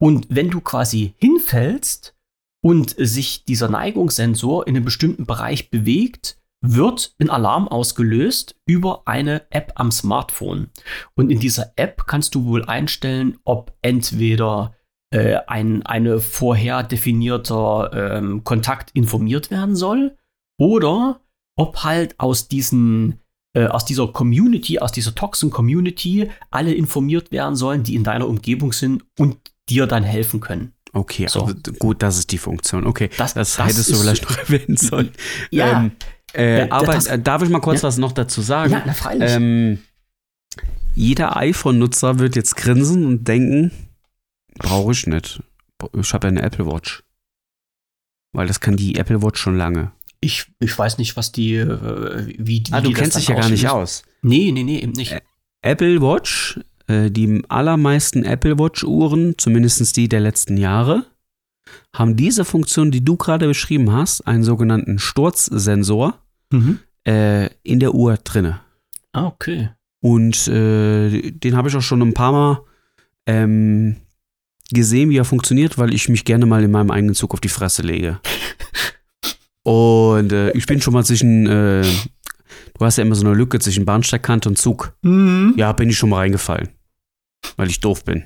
Und 0.00 0.26
wenn 0.30 0.50
du 0.50 0.60
quasi 0.60 1.14
hinfällst 1.18 2.16
und 2.64 2.94
sich 2.98 3.44
dieser 3.44 3.68
Neigungssensor 3.68 4.66
in 4.66 4.74
einem 4.74 4.84
bestimmten 4.84 5.26
Bereich 5.26 5.70
bewegt, 5.70 6.38
wird 6.62 7.14
ein 7.20 7.28
Alarm 7.28 7.68
ausgelöst 7.68 8.56
über 8.66 9.02
eine 9.06 9.50
App 9.50 9.72
am 9.76 9.90
Smartphone. 9.90 10.70
Und 11.14 11.30
in 11.30 11.40
dieser 11.40 11.72
App 11.76 12.06
kannst 12.06 12.34
du 12.34 12.46
wohl 12.46 12.64
einstellen, 12.64 13.38
ob 13.44 13.76
entweder 13.82 14.74
äh, 15.10 15.38
ein 15.46 15.84
eine 15.84 16.20
vorher 16.20 16.82
definierter 16.82 17.90
ähm, 17.92 18.44
Kontakt 18.44 18.92
informiert 18.92 19.50
werden 19.50 19.76
soll 19.76 20.16
oder 20.58 21.20
ob 21.56 21.84
halt 21.84 22.18
aus 22.18 22.48
diesen 22.48 23.21
äh, 23.54 23.66
aus 23.66 23.84
dieser 23.84 24.08
Community, 24.08 24.78
aus 24.78 24.92
dieser 24.92 25.14
Toxin-Community 25.14 26.30
alle 26.50 26.72
informiert 26.72 27.30
werden 27.32 27.56
sollen, 27.56 27.82
die 27.82 27.94
in 27.94 28.04
deiner 28.04 28.28
Umgebung 28.28 28.72
sind 28.72 29.04
und 29.18 29.36
dir 29.68 29.86
dann 29.86 30.04
helfen 30.04 30.40
können. 30.40 30.72
Okay, 30.92 31.26
so. 31.28 31.42
also 31.44 31.54
gut, 31.78 32.02
das 32.02 32.18
ist 32.18 32.32
die 32.32 32.38
Funktion. 32.38 32.86
Okay, 32.86 33.08
das, 33.16 33.34
das, 33.34 33.56
das 33.56 33.66
hättest 33.66 33.90
du 33.90 33.96
vielleicht 33.96 34.28
noch 34.28 34.38
erwähnen 34.48 34.76
sollen. 34.76 35.10
Ja. 35.50 35.80
Ähm, 35.80 35.92
äh, 36.34 36.68
aber 36.70 36.94
das, 36.94 37.08
darf 37.22 37.42
ich 37.42 37.50
mal 37.50 37.60
kurz 37.60 37.82
ja. 37.82 37.88
was 37.88 37.98
noch 37.98 38.12
dazu 38.12 38.40
sagen? 38.40 38.72
Ja, 38.72 38.82
na, 38.86 38.94
freilich. 38.94 39.30
Ähm, 39.30 39.78
jeder 40.94 41.36
iPhone-Nutzer 41.36 42.18
wird 42.18 42.36
jetzt 42.36 42.56
grinsen 42.56 43.06
und 43.06 43.28
denken, 43.28 43.70
brauche 44.58 44.92
ich 44.92 45.06
nicht. 45.06 45.42
Ich 45.98 46.14
habe 46.14 46.28
ja 46.28 46.30
eine 46.30 46.42
Apple 46.42 46.66
Watch. 46.66 47.02
Weil 48.32 48.46
das 48.46 48.60
kann 48.60 48.76
die 48.76 48.96
Apple 48.96 49.22
Watch 49.22 49.40
schon 49.40 49.56
lange. 49.56 49.92
Ich, 50.24 50.46
ich 50.60 50.78
weiß 50.78 50.98
nicht, 50.98 51.16
was 51.16 51.32
die, 51.32 51.56
äh, 51.56 52.26
wie, 52.38 52.62
wie 52.66 52.72
Ah, 52.72 52.80
du 52.80 52.92
kennst 52.92 53.16
dich 53.18 53.26
ja 53.28 53.34
gar 53.34 53.48
nicht 53.50 53.68
aus. 53.68 54.04
Nee, 54.22 54.52
nee, 54.52 54.62
nee, 54.62 54.78
eben 54.78 54.92
nicht. 54.92 55.14
Apple 55.62 56.00
Watch, 56.00 56.60
äh, 56.86 57.10
die 57.10 57.42
allermeisten 57.48 58.24
Apple 58.24 58.56
Watch-Uhren, 58.58 59.34
zumindest 59.36 59.96
die 59.96 60.08
der 60.08 60.20
letzten 60.20 60.56
Jahre, 60.56 61.06
haben 61.94 62.14
diese 62.16 62.44
Funktion, 62.44 62.90
die 62.92 63.04
du 63.04 63.16
gerade 63.16 63.46
beschrieben 63.48 63.92
hast, 63.92 64.20
einen 64.26 64.44
sogenannten 64.44 64.98
Sturzsensor, 64.98 66.18
Mhm. 66.52 66.78
äh, 67.06 67.46
in 67.64 67.80
der 67.80 67.94
Uhr 67.94 68.16
drinne. 68.16 68.60
Ah, 69.12 69.26
okay. 69.26 69.70
Und 70.00 70.46
äh, 70.48 71.30
den 71.32 71.56
habe 71.56 71.68
ich 71.68 71.76
auch 71.76 71.80
schon 71.82 72.00
ein 72.02 72.14
paar 72.14 72.32
Mal 72.32 72.64
ähm, 73.26 73.96
gesehen, 74.70 75.10
wie 75.10 75.16
er 75.18 75.24
funktioniert, 75.24 75.78
weil 75.78 75.92
ich 75.94 76.08
mich 76.08 76.24
gerne 76.24 76.46
mal 76.46 76.62
in 76.62 76.70
meinem 76.70 76.90
eigenen 76.90 77.14
Zug 77.14 77.34
auf 77.34 77.40
die 77.40 77.48
Fresse 77.48 77.82
lege. 77.82 78.20
Und 79.64 80.32
äh, 80.32 80.50
ich 80.52 80.66
bin 80.66 80.80
schon 80.80 80.92
mal 80.94 81.04
zwischen, 81.04 81.46
äh, 81.46 81.82
du 82.78 82.84
hast 82.84 82.96
ja 82.98 83.04
immer 83.04 83.14
so 83.14 83.26
eine 83.26 83.34
Lücke 83.34 83.58
zwischen 83.58 83.84
Bahnsteigkante 83.84 84.48
und 84.48 84.58
Zug. 84.58 84.94
Mhm. 85.02 85.54
Ja, 85.56 85.72
bin 85.72 85.88
ich 85.90 85.96
schon 85.98 86.10
mal 86.10 86.18
reingefallen. 86.18 86.68
Weil 87.56 87.68
ich 87.68 87.80
doof 87.80 88.04
bin. 88.04 88.24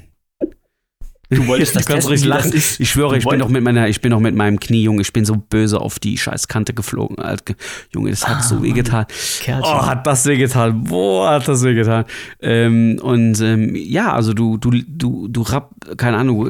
Du 1.28 1.44
wolltest 1.48 1.74
das 1.88 1.88
wie 1.88 2.12
das 2.12 2.24
lachen. 2.24 2.52
Ich 2.54 2.88
schwöre, 2.88 3.18
ich 3.18 3.26
bin 3.26 3.40
doch 3.40 3.48
mit 3.48 3.62
meiner, 3.64 3.88
ich 3.88 4.00
bin 4.00 4.12
doch 4.12 4.20
mit 4.20 4.36
meinem 4.36 4.60
Knie, 4.60 4.84
Junge, 4.84 5.02
ich 5.02 5.12
bin 5.12 5.24
so 5.24 5.34
böse 5.36 5.80
auf 5.80 5.98
die 5.98 6.16
scheiß 6.16 6.46
Kante 6.48 6.72
geflogen. 6.72 7.18
Alter. 7.18 7.54
Junge, 7.92 8.10
das 8.10 8.26
hat 8.28 8.36
Ah, 8.38 8.42
so 8.42 8.62
weh 8.62 8.68
Mann. 8.68 8.76
getan. 8.76 9.06
Kerlchen. 9.40 9.72
Oh, 9.74 9.86
hat 9.86 10.06
das 10.06 10.24
wehgetan. 10.26 10.84
Boah, 10.84 11.32
hat 11.32 11.48
das 11.48 11.64
wehgetan. 11.64 12.04
Ähm, 12.40 13.00
und 13.02 13.40
ähm, 13.40 13.74
ja, 13.74 14.12
also 14.12 14.34
du, 14.34 14.56
du, 14.56 14.70
du, 14.86 15.26
du 15.28 15.42
rapp, 15.42 15.72
keine 15.96 16.16
Ahnung, 16.18 16.44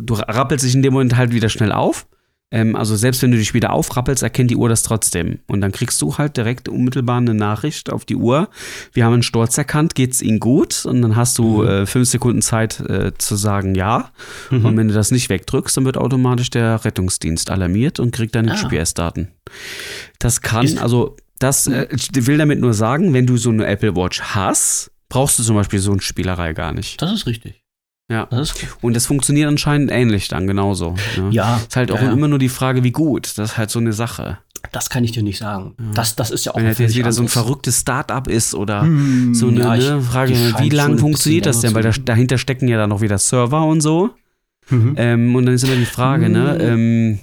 du 0.00 0.14
rappelst 0.14 0.64
dich 0.64 0.74
in 0.74 0.82
dem 0.82 0.94
Moment 0.94 1.14
halt 1.16 1.32
wieder 1.32 1.50
schnell 1.50 1.70
auf. 1.72 2.06
Ähm, 2.52 2.76
also 2.76 2.94
selbst 2.94 3.22
wenn 3.22 3.32
du 3.32 3.38
dich 3.38 3.54
wieder 3.54 3.72
aufrappelst, 3.72 4.22
erkennt 4.22 4.50
die 4.52 4.56
Uhr 4.56 4.68
das 4.68 4.84
trotzdem. 4.84 5.40
Und 5.48 5.60
dann 5.62 5.72
kriegst 5.72 6.00
du 6.02 6.18
halt 6.18 6.36
direkt 6.36 6.68
unmittelbar 6.68 7.16
eine 7.16 7.34
Nachricht 7.34 7.90
auf 7.90 8.04
die 8.04 8.14
Uhr. 8.16 8.48
Wir 8.92 9.04
haben 9.04 9.14
einen 9.14 9.22
Sturz 9.24 9.58
erkannt, 9.58 9.94
geht's 9.94 10.22
Ihnen 10.22 10.38
gut? 10.38 10.84
Und 10.84 11.02
dann 11.02 11.16
hast 11.16 11.38
du 11.38 11.62
Mhm. 11.62 11.66
äh, 11.68 11.86
fünf 11.86 12.08
Sekunden 12.08 12.42
Zeit 12.42 12.78
äh, 12.80 13.12
zu 13.18 13.34
sagen 13.36 13.74
ja. 13.74 14.10
Mhm. 14.50 14.64
Und 14.66 14.76
wenn 14.76 14.88
du 14.88 14.94
das 14.94 15.10
nicht 15.10 15.28
wegdrückst, 15.30 15.76
dann 15.76 15.84
wird 15.86 15.96
automatisch 15.96 16.50
der 16.50 16.84
Rettungsdienst 16.84 17.50
alarmiert 17.50 17.98
und 17.98 18.12
kriegt 18.14 18.34
deine 18.34 18.52
Ah. 18.52 18.56
GPS-Daten. 18.62 19.28
Das 20.18 20.40
kann, 20.42 20.66
Ist- 20.66 20.78
also, 20.78 21.16
das 21.38 21.66
äh, 21.66 21.88
ich 21.90 22.10
will 22.26 22.38
damit 22.38 22.60
nur 22.60 22.74
sagen, 22.74 23.12
wenn 23.14 23.26
du 23.26 23.36
so 23.36 23.50
eine 23.50 23.66
Apple 23.66 23.96
Watch 23.96 24.20
hast, 24.20 24.90
brauchst 25.08 25.38
du 25.38 25.42
zum 25.42 25.56
Beispiel 25.56 25.78
so 25.78 25.92
eine 25.92 26.00
Spielerei 26.02 26.52
gar 26.52 26.72
nicht. 26.72 27.00
Das 27.02 27.12
ist 27.12 27.26
richtig. 27.26 27.61
Ja. 28.10 28.26
Das 28.30 28.52
Und 28.82 28.94
das 28.94 29.06
funktioniert 29.06 29.48
anscheinend 29.48 29.90
ähnlich 29.90 30.28
dann 30.28 30.46
genauso. 30.46 30.94
Ne? 31.16 31.30
ja, 31.30 31.56
Ist 31.56 31.76
halt 31.76 31.90
auch 31.92 32.00
ja, 32.02 32.12
immer 32.12 32.28
nur 32.28 32.38
die 32.38 32.48
Frage, 32.50 32.84
wie 32.84 32.90
gut. 32.92 33.38
Das 33.38 33.52
ist 33.52 33.56
halt 33.58 33.70
so 33.70 33.78
eine 33.78 33.92
Sache. 33.92 34.38
das 34.72 34.90
kann 34.90 35.02
ich 35.04 35.12
dir 35.12 35.22
nicht 35.22 35.38
sagen. 35.38 35.74
Ja. 35.78 35.92
Das, 35.94 36.14
das 36.16 36.30
ist 36.30 36.44
ja 36.44 36.52
auch 36.52 36.56
Wenn 36.56 36.66
jetzt 36.66 36.94
wieder 36.96 37.12
so 37.12 37.22
ein 37.22 37.28
verrücktes 37.28 37.80
Start-up 37.80 38.28
ist 38.28 38.54
oder 38.54 38.82
Hm, 38.82 39.34
so 39.34 39.48
eine 39.48 39.60
ja, 39.60 39.74
ich- 39.76 39.84
ne, 39.88 40.00
Frage, 40.02 40.34
wie 40.58 40.68
lange 40.68 40.98
funktioniert 40.98 41.46
das 41.46 41.60
denn? 41.60 41.74
Weil 41.74 41.84
da, 41.84 41.90
dahinter 41.90 42.38
stecken 42.38 42.68
ja 42.68 42.76
dann 42.76 42.90
noch 42.90 43.00
wieder 43.00 43.18
Server 43.18 43.64
und 43.64 43.80
so. 43.80 44.10
Mhm. 44.68 44.94
Ähm, 44.96 45.34
und 45.34 45.46
dann 45.46 45.54
ist 45.54 45.64
immer 45.64 45.76
die 45.76 45.84
Frage, 45.86 46.28
ne? 46.28 46.52
Hm. 46.54 46.60
Ähm, 46.60 47.18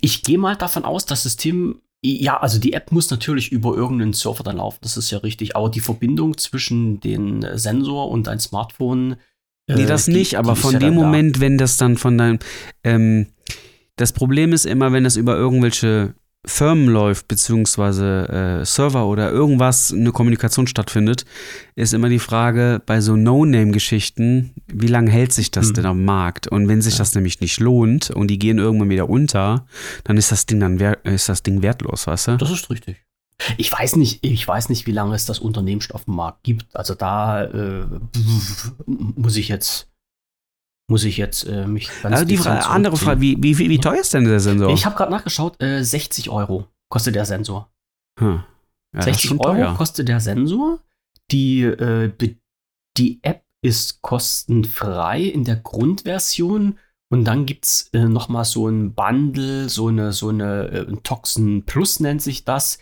Ich 0.00 0.22
gehe 0.22 0.38
mal 0.38 0.54
davon 0.56 0.84
aus, 0.84 1.06
das 1.06 1.22
System, 1.22 1.80
ja, 2.04 2.38
also 2.38 2.60
die 2.60 2.74
App 2.74 2.92
muss 2.92 3.10
natürlich 3.10 3.50
über 3.50 3.74
irgendeinen 3.74 4.12
Server 4.12 4.44
dann 4.44 4.58
laufen, 4.58 4.78
das 4.82 4.96
ist 4.96 5.10
ja 5.10 5.18
richtig, 5.18 5.56
aber 5.56 5.68
die 5.70 5.80
Verbindung 5.80 6.36
zwischen 6.38 7.00
den 7.00 7.42
äh, 7.42 7.58
Sensor 7.58 8.10
und 8.10 8.26
dein 8.26 8.38
Smartphone. 8.38 9.16
Äh, 9.68 9.74
Nee, 9.74 9.86
das 9.86 10.06
die- 10.06 10.12
nicht, 10.12 10.36
aber 10.38 10.54
die 10.54 10.60
von 10.60 10.72
dem 10.72 10.80
dann 10.80 10.94
da. 10.96 11.02
Moment, 11.04 11.40
wenn 11.40 11.58
das 11.58 11.76
dann 11.76 11.96
von 11.96 12.16
deinem. 12.18 12.38
Ähm, 12.84 13.26
das 13.96 14.12
Problem 14.12 14.52
ist 14.52 14.66
immer, 14.66 14.92
wenn 14.92 15.04
das 15.04 15.16
über 15.16 15.36
irgendwelche 15.36 16.14
Firmen 16.48 16.86
läuft, 16.88 17.26
beziehungsweise 17.26 18.60
äh, 18.60 18.64
Server 18.64 19.06
oder 19.06 19.32
irgendwas, 19.32 19.92
eine 19.92 20.12
Kommunikation 20.12 20.68
stattfindet, 20.68 21.24
ist 21.74 21.92
immer 21.92 22.08
die 22.08 22.20
Frage 22.20 22.80
bei 22.86 23.00
so 23.00 23.16
No-Name-Geschichten, 23.16 24.52
wie 24.72 24.86
lange 24.86 25.10
hält 25.10 25.32
sich 25.32 25.50
das 25.50 25.68
Hm. 25.68 25.74
denn 25.74 25.86
am 25.86 26.04
Markt? 26.04 26.46
Und 26.46 26.68
wenn 26.68 26.82
sich 26.82 26.94
Ja. 26.94 26.98
das 26.98 27.14
nämlich 27.16 27.40
nicht 27.40 27.58
lohnt 27.58 28.10
und 28.10 28.28
die 28.28 28.38
gehen 28.38 28.58
irgendwann 28.58 28.90
wieder 28.90 29.08
unter, 29.10 29.66
dann 30.04 30.16
ist 30.18 30.30
das 30.30 30.46
Ding 30.46 30.60
dann 30.60 30.78
ist 31.04 31.28
das 31.28 31.42
Ding 31.42 31.62
wertlos, 31.62 32.06
weißt 32.06 32.28
du? 32.28 32.36
Das 32.36 32.50
ist 32.52 32.70
richtig. 32.70 32.98
Ich 33.58 33.70
weiß 33.70 33.96
nicht, 33.96 34.24
ich 34.24 34.46
weiß 34.46 34.68
nicht, 34.70 34.86
wie 34.86 34.92
lange 34.92 35.14
es 35.14 35.26
das 35.26 35.38
Unternehmen 35.38 35.80
schon 35.80 35.94
auf 35.94 36.04
dem 36.04 36.14
Markt 36.14 36.42
gibt. 36.42 36.74
Also 36.74 36.94
da 36.94 37.44
äh, 37.44 37.86
muss 38.86 39.36
ich 39.36 39.48
jetzt, 39.48 39.90
muss 40.90 41.04
ich 41.04 41.16
jetzt 41.16 41.44
äh, 41.44 41.66
mich 41.66 41.88
ganz 42.02 42.14
Also 42.14 42.24
die 42.24 42.36
dezent 42.36 42.62
Fra 42.62 42.74
andere. 42.74 42.96
Frage, 42.96 43.20
wie, 43.20 43.36
wie, 43.42 43.58
wie, 43.58 43.68
wie 43.68 43.78
teuer 43.78 44.00
ist 44.00 44.14
denn 44.14 44.24
der 44.24 44.40
Sensor? 44.40 44.72
Ich 44.72 44.86
habe 44.86 44.96
gerade 44.96 45.12
nachgeschaut, 45.12 45.60
äh, 45.62 45.82
60 45.82 46.30
Euro 46.30 46.66
kostet 46.88 47.14
der 47.14 47.26
Sensor. 47.26 47.70
hm. 48.18 48.36
ja, 48.36 48.44
das 48.92 49.06
ist 49.06 49.12
60 49.12 49.28
schon 49.28 49.40
Euro 49.40 49.54
teuer. 49.54 49.74
kostet 49.76 50.08
der 50.08 50.20
Sensor. 50.20 50.80
Die, 51.30 51.62
äh, 51.62 52.12
die 52.96 53.18
App 53.22 53.42
ist 53.62 54.00
kostenfrei 54.02 55.22
in 55.22 55.44
der 55.44 55.56
Grundversion. 55.56 56.78
Und 57.08 57.24
dann 57.24 57.46
gibt 57.46 57.66
es 57.66 57.90
äh, 57.92 58.04
nochmal 58.04 58.44
so 58.44 58.68
ein 58.68 58.94
Bundle, 58.94 59.68
so 59.68 59.88
eine, 59.88 60.12
so 60.12 60.28
eine 60.30 60.68
äh, 60.70 60.96
Toxin 61.02 61.64
Plus 61.64 62.00
nennt 62.00 62.22
sich 62.22 62.44
das, 62.44 62.78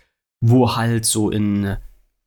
wo 0.46 0.76
halt 0.76 1.06
so 1.06 1.30
in 1.30 1.76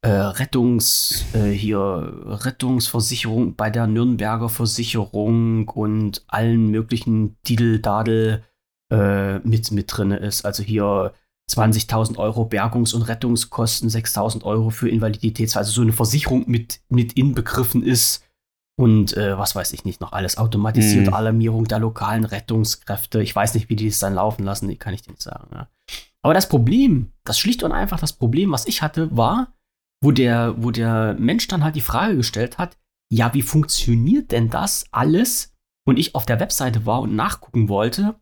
äh, 0.02 0.10
Rettungs, 0.10 1.26
äh, 1.34 1.52
hier 1.52 2.14
Rettungsversicherung 2.26 3.56
bei 3.56 3.70
der 3.70 3.88
Nürnberger 3.88 4.50
Versicherung 4.50 5.68
und 5.70 6.24
allen 6.28 6.70
möglichen 6.70 7.38
Didel-Dadel 7.48 8.44
äh, 8.92 9.40
mit, 9.40 9.72
mit 9.72 9.86
drin 9.96 10.12
ist. 10.12 10.46
Also 10.46 10.64
hier 10.64 11.14
20.000 11.52 12.18
Euro 12.18 12.46
Bergungs- 12.46 12.94
und 12.94 13.04
Rettungskosten, 13.04 13.90
6.000 13.90 14.44
Euro 14.44 14.70
für 14.70 14.90
Invaliditätsfall, 14.90 15.62
also 15.62 15.72
so 15.72 15.82
eine 15.82 15.94
Versicherung 15.94 16.46
mit, 16.48 16.82
mit 16.90 17.14
inbegriffen 17.14 17.84
ist 17.84 18.24
und 18.80 19.16
äh, 19.16 19.38
was 19.38 19.56
weiß 19.56 19.74
ich 19.74 19.86
nicht 19.86 20.02
noch 20.02 20.12
alles, 20.12 20.38
automatisierte 20.38 21.12
Mhm. 21.12 21.16
Alarmierung 21.16 21.66
der 21.66 21.80
lokalen 21.80 22.26
Rettungskräfte. 22.26 23.22
Ich 23.22 23.36
weiß 23.36 23.54
nicht, 23.54 23.70
wie 23.70 23.76
die 23.76 23.88
es 23.88 24.00
dann 24.00 24.16
laufen 24.16 24.44
lassen, 24.44 24.68
die 24.68 24.78
kann 24.78 24.94
ich 24.94 25.02
dir 25.02 25.12
nicht 25.12 25.24
sagen. 25.24 25.48
Ja. 25.54 25.68
Aber 26.28 26.34
das 26.34 26.50
Problem, 26.50 27.14
das 27.24 27.40
schlicht 27.40 27.64
und 27.64 27.72
einfach 27.72 28.02
das 28.02 28.12
Problem, 28.12 28.52
was 28.52 28.68
ich 28.68 28.82
hatte, 28.82 29.16
war, 29.16 29.56
wo 30.04 30.12
der, 30.12 30.62
wo 30.62 30.72
der 30.72 31.16
Mensch 31.18 31.48
dann 31.48 31.64
halt 31.64 31.78
die 31.78 31.82
Frage 31.82 32.18
gestellt 32.18 32.58
hat, 32.58 32.78
ja, 33.10 33.34
wie 33.34 33.42
funktioniert 33.42 34.34
denn 34.34 34.50
das 34.50 34.88
alles? 34.92 35.56
Und 35.88 35.98
ich 35.98 36.16
auf 36.16 36.26
der 36.26 36.42
Webseite 36.42 36.86
war 36.86 37.00
und 37.00 37.16
nachgucken 37.16 37.70
wollte, 37.70 38.20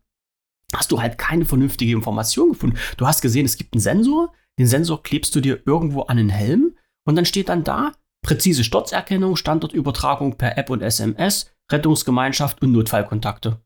hast 0.72 0.92
du 0.92 1.02
halt 1.02 1.18
keine 1.18 1.46
vernünftige 1.46 1.94
Information 1.94 2.50
gefunden. 2.50 2.78
Du 2.98 3.08
hast 3.08 3.22
gesehen, 3.22 3.48
es 3.48 3.58
gibt 3.58 3.74
einen 3.74 3.82
Sensor, 3.82 4.32
den 4.60 4.68
Sensor 4.68 5.02
klebst 5.02 5.34
du 5.34 5.42
dir 5.42 5.64
irgendwo 5.66 6.02
an 6.02 6.18
den 6.18 6.30
Helm 6.30 6.78
und 7.08 7.16
dann 7.16 7.26
steht 7.26 7.50
dann 7.50 7.64
da 7.64 7.94
präzise 8.24 8.64
Sturzerkennung, 8.64 9.36
Standortübertragung 9.36 10.38
per 10.38 10.60
App 10.60 10.70
und 10.70 10.84
SMS, 10.84 11.52
Rettungsgemeinschaft 11.72 12.62
und 12.62 12.72
Notfallkontakte. 12.72 13.66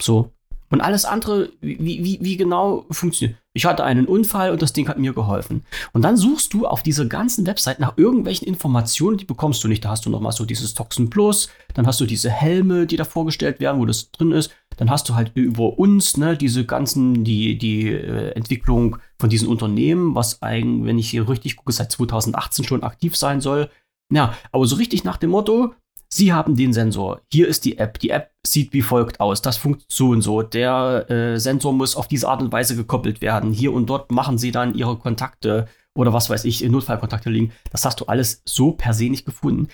So. 0.00 0.32
Und 0.74 0.80
alles 0.80 1.04
andere, 1.04 1.50
wie, 1.60 2.02
wie, 2.02 2.18
wie 2.20 2.36
genau 2.36 2.84
funktioniert. 2.90 3.38
Ich 3.52 3.64
hatte 3.64 3.84
einen 3.84 4.06
Unfall 4.06 4.50
und 4.50 4.60
das 4.60 4.72
Ding 4.72 4.88
hat 4.88 4.98
mir 4.98 5.12
geholfen. 5.12 5.62
Und 5.92 6.02
dann 6.02 6.16
suchst 6.16 6.52
du 6.52 6.66
auf 6.66 6.82
dieser 6.82 7.06
ganzen 7.06 7.46
Website 7.46 7.78
nach 7.78 7.96
irgendwelchen 7.96 8.48
Informationen, 8.48 9.16
die 9.16 9.24
bekommst 9.24 9.62
du 9.62 9.68
nicht. 9.68 9.84
Da 9.84 9.90
hast 9.90 10.04
du 10.04 10.10
nochmal 10.10 10.32
so 10.32 10.44
dieses 10.44 10.74
Toxin 10.74 11.10
Plus, 11.10 11.48
dann 11.74 11.86
hast 11.86 12.00
du 12.00 12.06
diese 12.06 12.28
Helme, 12.28 12.88
die 12.88 12.96
da 12.96 13.04
vorgestellt 13.04 13.60
werden, 13.60 13.80
wo 13.80 13.86
das 13.86 14.10
drin 14.10 14.32
ist. 14.32 14.50
Dann 14.76 14.90
hast 14.90 15.08
du 15.08 15.14
halt 15.14 15.30
über 15.34 15.78
uns, 15.78 16.16
ne, 16.16 16.36
diese 16.36 16.64
ganzen, 16.64 17.22
die, 17.22 17.56
die 17.56 17.90
äh, 17.92 18.32
Entwicklung 18.32 18.96
von 19.20 19.30
diesen 19.30 19.46
Unternehmen, 19.46 20.16
was 20.16 20.42
eigentlich, 20.42 20.88
wenn 20.88 20.98
ich 20.98 21.08
hier 21.08 21.28
richtig 21.28 21.54
gucke, 21.54 21.70
seit 21.70 21.92
2018 21.92 22.64
schon 22.64 22.82
aktiv 22.82 23.14
sein 23.14 23.40
soll. 23.40 23.70
Ja, 24.12 24.34
aber 24.50 24.66
so 24.66 24.74
richtig 24.74 25.04
nach 25.04 25.18
dem 25.18 25.30
Motto, 25.30 25.72
Sie 26.14 26.32
haben 26.32 26.54
den 26.54 26.72
Sensor. 26.72 27.22
Hier 27.32 27.48
ist 27.48 27.64
die 27.64 27.76
App. 27.76 27.98
Die 27.98 28.10
App 28.10 28.30
sieht 28.46 28.72
wie 28.72 28.82
folgt 28.82 29.18
aus. 29.18 29.42
Das 29.42 29.56
funktioniert 29.56 29.90
so 29.90 30.08
und 30.10 30.22
so. 30.22 30.42
Der 30.42 31.10
äh, 31.10 31.40
Sensor 31.40 31.72
muss 31.72 31.96
auf 31.96 32.06
diese 32.06 32.28
Art 32.28 32.40
und 32.40 32.52
Weise 32.52 32.76
gekoppelt 32.76 33.20
werden. 33.20 33.52
Hier 33.52 33.72
und 33.72 33.86
dort 33.86 34.12
machen 34.12 34.38
Sie 34.38 34.52
dann 34.52 34.76
Ihre 34.76 34.96
Kontakte 34.96 35.66
oder 35.96 36.12
was 36.12 36.30
weiß 36.30 36.44
ich, 36.44 36.62
Notfallkontakte 36.62 37.30
liegen. 37.30 37.50
Das 37.72 37.84
hast 37.84 38.00
du 38.00 38.04
alles 38.04 38.42
so 38.44 38.70
per 38.70 38.94
se 38.94 39.10
nicht 39.10 39.26
gefunden. 39.26 39.66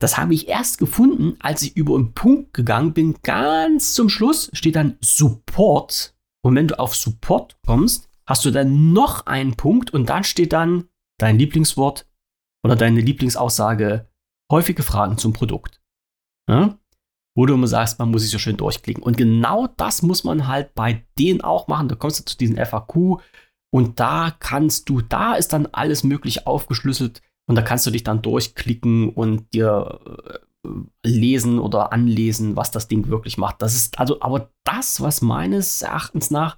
Das 0.00 0.18
habe 0.18 0.34
ich 0.34 0.48
erst 0.48 0.78
gefunden, 0.78 1.36
als 1.38 1.62
ich 1.62 1.76
über 1.76 1.94
einen 1.94 2.14
Punkt 2.14 2.52
gegangen 2.52 2.92
bin. 2.92 3.14
Ganz 3.22 3.94
zum 3.94 4.08
Schluss 4.08 4.50
steht 4.54 4.74
dann 4.74 4.96
Support. 5.00 6.16
Und 6.42 6.56
wenn 6.56 6.66
du 6.66 6.80
auf 6.80 6.96
Support 6.96 7.58
kommst, 7.64 8.08
hast 8.26 8.44
du 8.44 8.50
dann 8.50 8.92
noch 8.92 9.26
einen 9.26 9.54
Punkt 9.54 9.94
und 9.94 10.08
dann 10.08 10.24
steht 10.24 10.52
dann 10.52 10.88
dein 11.18 11.38
Lieblingswort 11.38 12.08
oder 12.64 12.74
deine 12.74 13.00
Lieblingsaussage 13.00 14.08
häufige 14.50 14.82
Fragen 14.82 15.18
zum 15.18 15.32
Produkt. 15.32 15.80
Ja? 16.48 16.78
Wo 17.36 17.44
du 17.44 17.54
immer 17.54 17.66
sagst, 17.66 17.98
man 17.98 18.10
muss 18.10 18.22
sich 18.22 18.30
so 18.30 18.38
schön 18.38 18.56
durchklicken. 18.56 19.02
Und 19.02 19.16
genau 19.16 19.66
das 19.66 20.02
muss 20.02 20.24
man 20.24 20.48
halt 20.48 20.74
bei 20.74 21.04
denen 21.18 21.42
auch 21.42 21.68
machen. 21.68 21.88
Da 21.88 21.94
kommst 21.94 22.20
du 22.20 22.24
zu 22.24 22.36
diesen 22.36 22.56
FAQ 22.56 23.20
und 23.70 24.00
da 24.00 24.34
kannst 24.38 24.88
du, 24.88 25.02
da 25.02 25.34
ist 25.34 25.52
dann 25.52 25.66
alles 25.66 26.02
möglich 26.02 26.46
aufgeschlüsselt 26.46 27.20
und 27.46 27.56
da 27.56 27.62
kannst 27.62 27.86
du 27.86 27.90
dich 27.90 28.04
dann 28.04 28.22
durchklicken 28.22 29.10
und 29.10 29.52
dir 29.52 30.00
äh, 30.64 30.68
lesen 31.06 31.58
oder 31.58 31.92
anlesen, 31.92 32.56
was 32.56 32.70
das 32.70 32.88
Ding 32.88 33.08
wirklich 33.08 33.38
macht. 33.38 33.60
Das 33.60 33.74
ist 33.74 33.98
also 33.98 34.20
aber 34.20 34.50
das, 34.64 35.00
was 35.00 35.20
meines 35.20 35.82
Erachtens 35.82 36.30
nach 36.30 36.56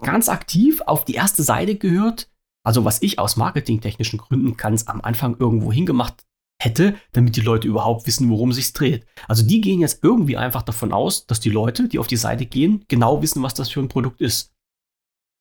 ganz 0.00 0.28
aktiv 0.28 0.80
auf 0.86 1.04
die 1.04 1.14
erste 1.14 1.42
Seite 1.42 1.76
gehört. 1.76 2.30
Also 2.64 2.84
was 2.84 3.02
ich 3.02 3.18
aus 3.18 3.36
marketingtechnischen 3.36 4.18
Gründen 4.18 4.56
ganz 4.56 4.88
am 4.88 5.00
Anfang 5.00 5.36
irgendwo 5.38 5.72
hingemacht 5.72 6.26
hätte, 6.58 6.94
damit 7.12 7.36
die 7.36 7.42
Leute 7.42 7.68
überhaupt 7.68 8.06
wissen, 8.06 8.30
worum 8.30 8.50
es 8.50 8.56
sich 8.56 8.72
dreht. 8.72 9.06
Also 9.28 9.46
die 9.46 9.60
gehen 9.60 9.80
jetzt 9.80 10.02
irgendwie 10.02 10.36
einfach 10.36 10.62
davon 10.62 10.92
aus, 10.92 11.26
dass 11.26 11.40
die 11.40 11.50
Leute, 11.50 11.88
die 11.88 11.98
auf 11.98 12.06
die 12.06 12.16
Seite 12.16 12.46
gehen, 12.46 12.84
genau 12.88 13.22
wissen, 13.22 13.42
was 13.42 13.54
das 13.54 13.70
für 13.70 13.80
ein 13.80 13.88
Produkt 13.88 14.20
ist. 14.20 14.54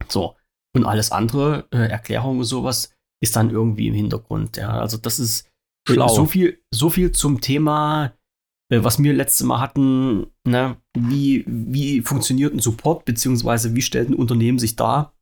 So. 0.09 0.35
Und 0.75 0.85
alles 0.85 1.11
andere, 1.11 1.67
äh, 1.71 1.87
Erklärungen 1.87 2.39
und 2.39 2.45
sowas, 2.45 2.93
ist 3.21 3.35
dann 3.35 3.49
irgendwie 3.49 3.87
im 3.87 3.93
Hintergrund. 3.93 4.57
Ja, 4.57 4.79
also 4.79 4.97
das 4.97 5.19
ist 5.19 5.49
Schlau. 5.87 6.09
so 6.09 6.25
viel, 6.25 6.61
so 6.73 6.89
viel 6.89 7.11
zum 7.13 7.39
Thema, 7.39 8.13
äh, 8.69 8.83
was 8.83 9.01
wir 9.01 9.13
letztes 9.13 9.45
Mal 9.45 9.61
hatten, 9.61 10.27
ne, 10.45 10.75
wie, 10.97 11.45
wie 11.47 12.01
funktioniert 12.01 12.53
ein 12.53 12.59
Support, 12.59 13.05
beziehungsweise 13.05 13.73
wie 13.73 13.81
stellt 13.81 14.09
ein 14.09 14.15
Unternehmen 14.15 14.59
sich 14.59 14.75
dar, 14.75 15.13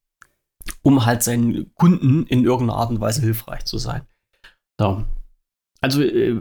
um 0.82 1.06
halt 1.06 1.22
seinen 1.22 1.72
Kunden 1.76 2.26
in 2.26 2.45
irgendeiner 2.45 2.80
Art 2.80 2.90
und 2.90 2.99
Weise 2.99 3.22
hilfreich 3.22 3.65
zu 3.65 3.78
sein. 3.78 4.07
So. 4.80 5.06
Also 5.84 6.01
äh, 6.01 6.39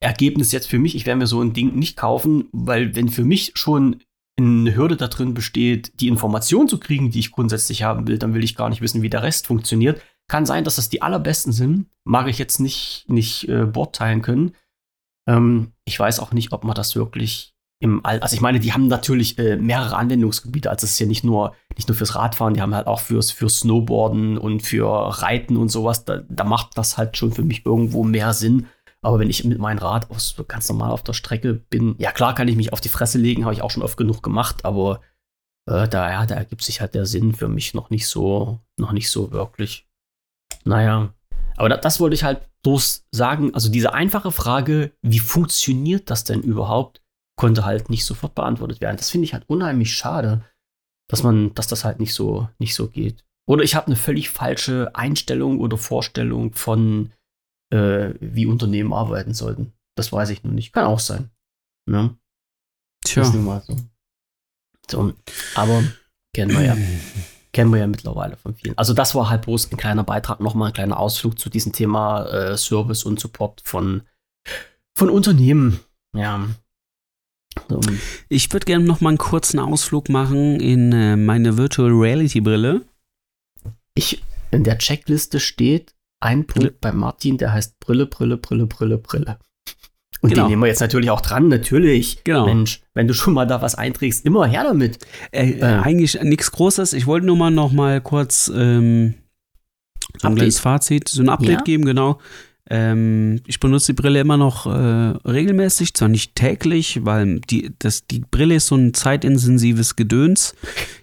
Ergebnis 0.00 0.50
jetzt 0.52 0.68
für 0.68 0.78
mich, 0.78 0.96
ich 0.96 1.06
werde 1.06 1.18
mir 1.18 1.26
so 1.26 1.40
ein 1.40 1.52
Ding 1.52 1.76
nicht 1.76 1.96
kaufen, 1.96 2.48
weil 2.52 2.96
wenn 2.96 3.08
für 3.08 3.24
mich 3.24 3.52
schon 3.54 4.02
eine 4.36 4.74
Hürde 4.74 4.96
da 4.96 5.08
drin 5.08 5.34
besteht, 5.34 6.00
die 6.00 6.08
Information 6.08 6.66
zu 6.66 6.80
kriegen, 6.80 7.10
die 7.10 7.20
ich 7.20 7.30
grundsätzlich 7.30 7.82
haben 7.82 8.08
will, 8.08 8.18
dann 8.18 8.34
will 8.34 8.42
ich 8.42 8.56
gar 8.56 8.68
nicht 8.68 8.80
wissen, 8.80 9.02
wie 9.02 9.10
der 9.10 9.22
Rest 9.22 9.46
funktioniert. 9.46 10.00
Kann 10.28 10.46
sein, 10.46 10.64
dass 10.64 10.76
das 10.76 10.88
die 10.88 11.02
allerbesten 11.02 11.52
sind, 11.52 11.86
mag 12.04 12.26
ich 12.28 12.38
jetzt 12.38 12.58
nicht, 12.58 13.04
nicht 13.08 13.48
äh, 13.48 13.66
beurteilen 13.66 14.22
können. 14.22 14.56
Ähm, 15.28 15.72
ich 15.84 16.00
weiß 16.00 16.18
auch 16.18 16.32
nicht, 16.32 16.52
ob 16.52 16.64
man 16.64 16.74
das 16.74 16.96
wirklich 16.96 17.54
im 17.82 18.04
All, 18.04 18.20
also 18.20 18.34
ich 18.34 18.42
meine, 18.42 18.60
die 18.60 18.72
haben 18.72 18.88
natürlich 18.88 19.38
äh, 19.38 19.56
mehrere 19.56 19.96
Anwendungsgebiete, 19.96 20.68
also 20.68 20.84
es 20.84 20.92
ist 20.92 20.98
ja 20.98 21.06
nicht 21.06 21.24
nur, 21.24 21.54
nicht 21.76 21.88
nur 21.88 21.96
fürs 21.96 22.14
Radfahren, 22.14 22.52
die 22.52 22.60
haben 22.60 22.74
halt 22.74 22.86
auch 22.86 23.00
fürs, 23.00 23.30
fürs 23.30 23.60
Snowboarden 23.60 24.36
und 24.36 24.62
für 24.62 24.86
Reiten 25.22 25.56
und 25.56 25.70
sowas, 25.70 26.04
da, 26.04 26.18
da 26.28 26.44
macht 26.44 26.76
das 26.76 26.98
halt 26.98 27.16
schon 27.16 27.32
für 27.32 27.42
mich 27.42 27.64
irgendwo 27.64 28.04
mehr 28.04 28.34
Sinn. 28.34 28.66
Aber 29.02 29.18
wenn 29.18 29.30
ich 29.30 29.44
mit 29.44 29.58
meinem 29.58 29.78
Rad 29.78 30.10
aus, 30.10 30.34
ganz 30.46 30.68
normal 30.68 30.90
auf 30.90 31.02
der 31.02 31.14
Strecke 31.14 31.54
bin, 31.54 31.94
ja 31.98 32.12
klar 32.12 32.34
kann 32.34 32.48
ich 32.48 32.56
mich 32.56 32.72
auf 32.72 32.80
die 32.80 32.90
Fresse 32.90 33.18
legen, 33.18 33.44
habe 33.44 33.54
ich 33.54 33.62
auch 33.62 33.70
schon 33.70 33.82
oft 33.82 33.96
genug 33.96 34.22
gemacht, 34.22 34.64
aber 34.64 35.00
äh, 35.66 35.88
da, 35.88 36.10
ja, 36.10 36.26
da 36.26 36.34
ergibt 36.34 36.62
sich 36.62 36.80
halt 36.80 36.94
der 36.94 37.06
Sinn 37.06 37.34
für 37.34 37.48
mich 37.48 37.72
noch 37.74 37.90
nicht 37.90 38.08
so, 38.08 38.60
noch 38.78 38.92
nicht 38.92 39.10
so 39.10 39.32
wirklich. 39.32 39.88
Naja, 40.64 41.14
aber 41.56 41.68
da, 41.68 41.76
das 41.76 42.00
wollte 42.00 42.14
ich 42.14 42.24
halt 42.24 42.48
bloß 42.62 43.06
sagen. 43.10 43.54
Also 43.54 43.70
diese 43.70 43.94
einfache 43.94 44.32
Frage, 44.32 44.92
wie 45.02 45.18
funktioniert 45.18 46.10
das 46.10 46.24
denn 46.24 46.42
überhaupt, 46.42 47.02
konnte 47.36 47.64
halt 47.64 47.88
nicht 47.88 48.04
sofort 48.04 48.34
beantwortet 48.34 48.80
werden. 48.80 48.96
Das 48.96 49.10
finde 49.10 49.24
ich 49.24 49.32
halt 49.32 49.48
unheimlich 49.48 49.94
schade, 49.94 50.44
dass 51.08 51.22
man, 51.22 51.54
dass 51.54 51.68
das 51.68 51.84
halt 51.84 52.00
nicht 52.00 52.14
so, 52.14 52.48
nicht 52.58 52.74
so 52.74 52.88
geht. 52.88 53.24
Oder 53.48 53.64
ich 53.64 53.74
habe 53.74 53.86
eine 53.86 53.96
völlig 53.96 54.30
falsche 54.30 54.94
Einstellung 54.94 55.58
oder 55.58 55.76
Vorstellung 55.76 56.52
von, 56.52 57.12
äh, 57.70 58.14
wie 58.20 58.46
Unternehmen 58.46 58.92
arbeiten 58.92 59.34
sollten. 59.34 59.72
Das 59.96 60.12
weiß 60.12 60.30
ich 60.30 60.44
nur 60.44 60.52
nicht. 60.52 60.72
Kann 60.72 60.84
auch 60.84 61.00
sein. 61.00 61.30
Ne? 61.86 62.16
Tja. 63.04 63.22
Ist 63.22 63.34
nun 63.34 63.44
mal 63.44 63.62
so. 63.66 63.76
so. 64.88 65.14
Aber 65.54 65.82
kennen 66.34 66.52
wir 66.52 66.64
ja. 66.64 66.76
kennen 67.52 67.72
wir 67.72 67.80
ja 67.80 67.86
mittlerweile 67.86 68.36
von 68.36 68.54
vielen. 68.54 68.76
Also 68.78 68.94
das 68.94 69.14
war 69.14 69.28
halt 69.28 69.42
bloß 69.42 69.72
ein 69.72 69.76
kleiner 69.76 70.04
Beitrag, 70.04 70.40
nochmal 70.40 70.68
ein 70.68 70.74
kleiner 70.74 70.98
Ausflug 70.98 71.38
zu 71.38 71.50
diesem 71.50 71.72
Thema 71.72 72.26
äh, 72.26 72.56
Service 72.56 73.04
und 73.04 73.18
Support 73.18 73.62
von, 73.64 74.02
von 74.96 75.10
Unternehmen. 75.10 75.80
Ja. 76.14 76.48
So. 77.68 77.80
Ich 78.28 78.52
würde 78.52 78.66
gerne 78.66 78.84
noch 78.84 79.00
mal 79.00 79.10
einen 79.10 79.18
kurzen 79.18 79.58
Ausflug 79.58 80.08
machen 80.08 80.60
in 80.60 80.92
äh, 80.92 81.16
meine 81.16 81.56
Virtual 81.56 81.90
Reality 81.90 82.40
Brille. 82.40 82.82
Ich, 83.94 84.22
in 84.52 84.62
der 84.62 84.78
Checkliste 84.78 85.40
steht 85.40 85.94
ein 86.20 86.46
Punkt 86.46 86.80
bei 86.80 86.92
Martin, 86.92 87.38
der 87.38 87.52
heißt 87.52 87.80
Brille, 87.80 88.06
Brille, 88.06 88.36
Brille, 88.36 88.66
Brille, 88.66 88.98
Brille. 88.98 89.38
Und 90.22 90.30
Genau. 90.30 90.42
den 90.44 90.50
nehmen 90.50 90.62
wir 90.62 90.66
jetzt 90.68 90.80
natürlich 90.80 91.10
auch 91.10 91.22
dran, 91.22 91.48
natürlich. 91.48 92.22
Genau. 92.24 92.44
Mensch, 92.44 92.82
wenn 92.92 93.08
du 93.08 93.14
schon 93.14 93.32
mal 93.32 93.46
da 93.46 93.62
was 93.62 93.74
einträgst, 93.74 94.26
immer 94.26 94.46
her 94.46 94.64
damit. 94.64 94.98
Äh, 95.32 95.52
Äh. 95.52 95.62
Eigentlich 95.64 96.20
nichts 96.22 96.52
Großes. 96.52 96.92
Ich 96.92 97.06
wollte 97.06 97.26
nur 97.26 97.36
mal 97.36 97.50
noch 97.50 97.72
mal 97.72 98.02
kurz 98.02 98.52
ähm, 98.54 99.14
so 100.18 100.28
ein 100.28 100.34
kleines 100.34 100.58
Fazit, 100.60 101.08
so 101.08 101.22
ein 101.22 101.30
Update 101.30 101.50
Ja? 101.50 101.62
geben, 101.62 101.84
genau. 101.86 102.18
Ähm, 102.72 103.40
ich 103.46 103.58
benutze 103.58 103.92
die 103.92 104.00
Brille 104.00 104.20
immer 104.20 104.36
noch 104.36 104.66
äh, 104.66 104.70
regelmäßig, 104.70 105.92
zwar 105.94 106.08
nicht 106.08 106.36
täglich, 106.36 107.04
weil 107.04 107.40
die, 107.40 107.72
das, 107.80 108.06
die 108.06 108.20
Brille 108.20 108.54
ist 108.54 108.68
so 108.68 108.76
ein 108.76 108.94
zeitintensives 108.94 109.96
Gedöns. 109.96 110.54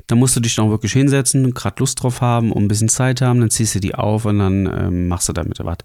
Da 0.07 0.15
musst 0.15 0.38
du 0.38 0.39
dich 0.39 0.56
dann 0.56 0.69
wirklich 0.69 0.94
hinsetzen, 0.94 1.53
gerade 1.53 1.76
Lust 1.80 2.02
drauf 2.02 2.22
haben 2.22 2.53
und 2.53 2.64
ein 2.64 2.68
bisschen 2.69 2.88
Zeit 2.88 3.22
haben, 3.22 3.41
dann 3.41 3.49
ziehst 3.49 3.76
du 3.76 3.81
die 3.81 3.95
auf 3.95 4.23
und 4.23 4.39
dann 4.39 4.65
ähm, 4.65 5.07
machst 5.10 5.27
du 5.27 5.34
damit 5.34 5.60
was. 5.60 5.80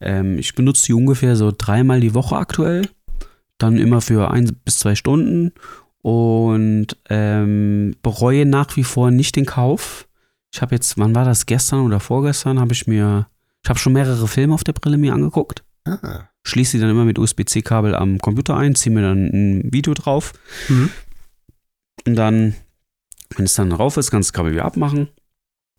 Ähm, 0.00 0.38
ich 0.38 0.54
benutze 0.54 0.86
die 0.86 0.94
ungefähr 0.94 1.36
so 1.36 1.52
dreimal 1.56 2.00
die 2.00 2.14
Woche 2.14 2.36
aktuell, 2.36 2.88
dann 3.58 3.76
immer 3.76 4.00
für 4.00 4.30
ein 4.30 4.56
bis 4.64 4.78
zwei 4.78 4.94
Stunden 4.94 5.52
und 6.00 6.96
ähm, 7.10 7.94
bereue 8.02 8.46
nach 8.46 8.74
wie 8.76 8.84
vor 8.84 9.10
nicht 9.10 9.36
den 9.36 9.44
Kauf. 9.44 10.08
Ich 10.54 10.62
habe 10.62 10.74
jetzt, 10.74 10.96
wann 10.96 11.14
war 11.14 11.26
das, 11.26 11.44
gestern 11.44 11.80
oder 11.80 12.00
vorgestern, 12.00 12.58
habe 12.58 12.72
ich 12.72 12.86
mir, 12.86 13.26
ich 13.64 13.68
habe 13.70 13.78
schon 13.78 13.92
mehrere 13.92 14.26
Filme 14.28 14.54
auf 14.54 14.64
der 14.64 14.72
Brille 14.72 14.98
mir 14.98 15.12
angeguckt, 15.12 15.64
Ah. 15.86 16.28
schließe 16.44 16.72
sie 16.72 16.80
dann 16.80 16.90
immer 16.90 17.04
mit 17.04 17.18
USB-C-Kabel 17.18 17.94
am 17.94 18.18
Computer 18.18 18.56
ein, 18.56 18.74
ziehe 18.74 18.94
mir 18.94 19.02
dann 19.02 19.24
ein 19.26 19.72
Video 19.72 19.94
drauf 19.94 20.32
Mhm. 20.68 20.90
und 22.06 22.14
dann, 22.14 22.54
wenn 23.36 23.44
es 23.46 23.54
dann 23.54 23.70
drauf 23.70 23.96
ist, 23.96 24.10
kannst 24.10 24.28
du 24.28 24.32
das 24.32 24.36
Kabel 24.36 24.52
wieder 24.52 24.64
abmachen 24.64 25.08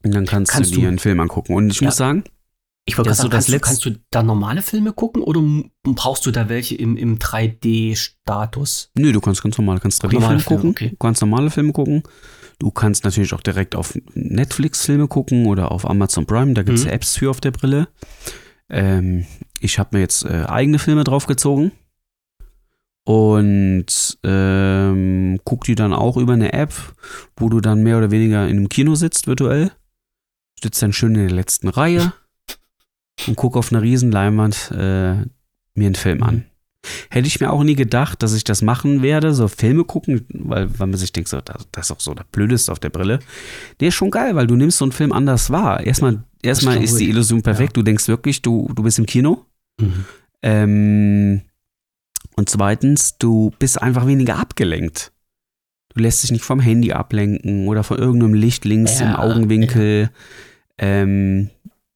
und 0.04 0.14
dann 0.16 0.26
kannst, 0.26 0.52
Kannst 0.52 0.72
du 0.76 0.80
dir 0.80 0.88
einen 0.88 1.00
Film 1.00 1.20
angucken. 1.20 1.54
Und 1.54 1.70
ich 1.70 1.80
Ja. 1.82 1.86
muss 1.88 1.98
sagen, 1.98 2.24
Ich 2.86 2.98
wollte 2.98 3.12
so 3.14 3.24
sagen, 3.24 3.30
das 3.32 3.46
kannst, 3.46 3.50
du, 3.50 3.60
kannst 3.60 3.86
du 3.86 4.04
da 4.10 4.24
normale 4.24 4.62
Filme 4.64 4.94
gucken 4.94 5.22
oder 5.22 5.42
brauchst 5.84 6.26
du 6.26 6.32
da 6.32 6.50
welche 6.50 6.74
im, 6.76 6.98
im 6.98 7.20
3D-Status? 7.20 8.92
Nö, 8.98 9.12
du 9.12 9.22
kannst 9.22 9.44
ganz 9.44 9.58
normal, 9.58 9.80
kannst 9.80 10.04
3D-Filme 10.04 10.22
Normale 10.22 10.40
Filme, 10.40 10.58
gucken, 10.58 10.70
okay. 10.72 10.90
du 10.90 10.96
kannst 10.98 11.22
normale 11.22 11.50
Filme 11.52 11.72
gucken. 11.74 12.04
Du 12.60 12.72
kannst 12.72 13.06
natürlich 13.06 13.34
auch 13.34 13.42
direkt 13.42 13.76
auf 13.76 13.98
Netflix 14.14 14.86
Filme 14.86 15.08
gucken 15.08 15.46
oder 15.46 15.72
auf 15.72 15.90
Amazon 15.90 16.26
Prime, 16.26 16.54
da 16.54 16.64
gibt 16.64 16.78
es 16.78 16.86
Mhm. 16.86 16.92
Apps 16.92 17.16
für 17.18 17.30
auf 17.30 17.40
der 17.42 17.52
Brille. 17.52 17.88
Ähm, 18.70 19.26
ich 19.62 19.80
habe 19.80 19.96
mir 19.96 20.02
jetzt 20.02 20.26
äh, 20.26 20.44
eigene 20.46 20.78
Filme 20.78 21.04
draufgezogen 21.06 21.72
und 23.06 24.20
ähm, 24.24 25.40
guck 25.44 25.64
die 25.64 25.76
dann 25.76 25.94
auch 25.94 26.18
über 26.18 26.34
eine 26.34 26.54
App, 26.54 26.74
wo 27.38 27.50
du 27.50 27.62
dann 27.62 27.82
mehr 27.82 27.98
oder 27.98 28.12
weniger 28.12 28.48
in 28.48 28.58
einem 28.58 28.70
Kino 28.70 28.96
sitzt, 28.96 29.26
virtuell. 29.28 29.72
Sitzt 30.62 30.82
dann 30.82 30.94
schön 30.94 31.16
in 31.16 31.28
der 31.28 31.36
letzten 31.36 31.70
Reihe 31.70 32.14
und 33.28 33.36
guck 33.38 33.56
auf 33.58 33.72
einer 33.72 33.82
riesen 33.82 34.12
Leinwand 34.12 34.72
äh, 34.72 35.14
mir 35.74 35.86
einen 35.86 35.96
Film 35.96 36.22
an. 36.24 36.46
Hätte 37.10 37.28
ich 37.28 37.40
mir 37.40 37.52
auch 37.52 37.64
nie 37.64 37.76
gedacht, 37.76 38.24
dass 38.24 38.34
ich 38.34 38.44
das 38.44 38.62
machen 38.62 39.02
werde, 39.02 39.34
so 39.34 39.48
Filme 39.48 39.84
gucken, 39.84 40.26
weil, 40.30 40.70
weil 40.80 40.88
man 40.88 40.98
sich 40.98 41.12
denkt, 41.12 41.30
so, 41.30 41.42
das, 41.42 41.68
das 41.72 41.88
ist 41.88 41.92
auch 41.92 42.00
so 42.00 42.14
das 42.14 42.26
Blödeste 42.32 42.72
auf 42.72 42.80
der 42.80 42.90
Brille. 42.90 43.20
Der 43.80 43.90
ist 43.90 43.96
schon 43.96 44.12
geil, 44.12 44.36
weil 44.36 44.48
du 44.48 44.56
nimmst 44.56 44.78
so 44.78 44.86
einen 44.86 44.94
Film 44.94 45.12
anders 45.12 45.50
wahr. 45.50 45.86
Erstmal, 45.86 46.24
erstmal 46.42 46.76
glaub 46.76 46.86
ist 46.86 47.00
die. 47.00 47.10
Illusion 47.10 47.42
perfekt, 47.42 47.76
du 47.76 47.84
denkst 47.84 48.08
wirklich, 48.08 48.42
du, 48.42 48.72
du 48.74 48.84
bist 48.84 48.98
im 48.98 49.06
Kino. 49.06 49.46
Mhm. 49.80 50.06
Ähm, 50.42 51.42
und 52.36 52.50
zweitens, 52.50 53.18
du 53.18 53.52
bist 53.60 53.82
einfach 53.82 54.08
weniger 54.08 54.38
abgelenkt. 54.38 55.12
Du 55.94 56.02
lässt 56.02 56.24
dich 56.24 56.32
nicht 56.32 56.46
vom 56.46 56.62
Handy 56.62 56.94
ablenken 56.94 57.68
oder 57.68 57.84
von 57.84 57.98
irgendeinem 57.98 58.36
Licht 58.36 58.64
links 58.64 59.00
Ja, 59.00 59.10
im 59.10 59.16
Augenwinkel, 59.16 60.12
ähm, 60.78 61.50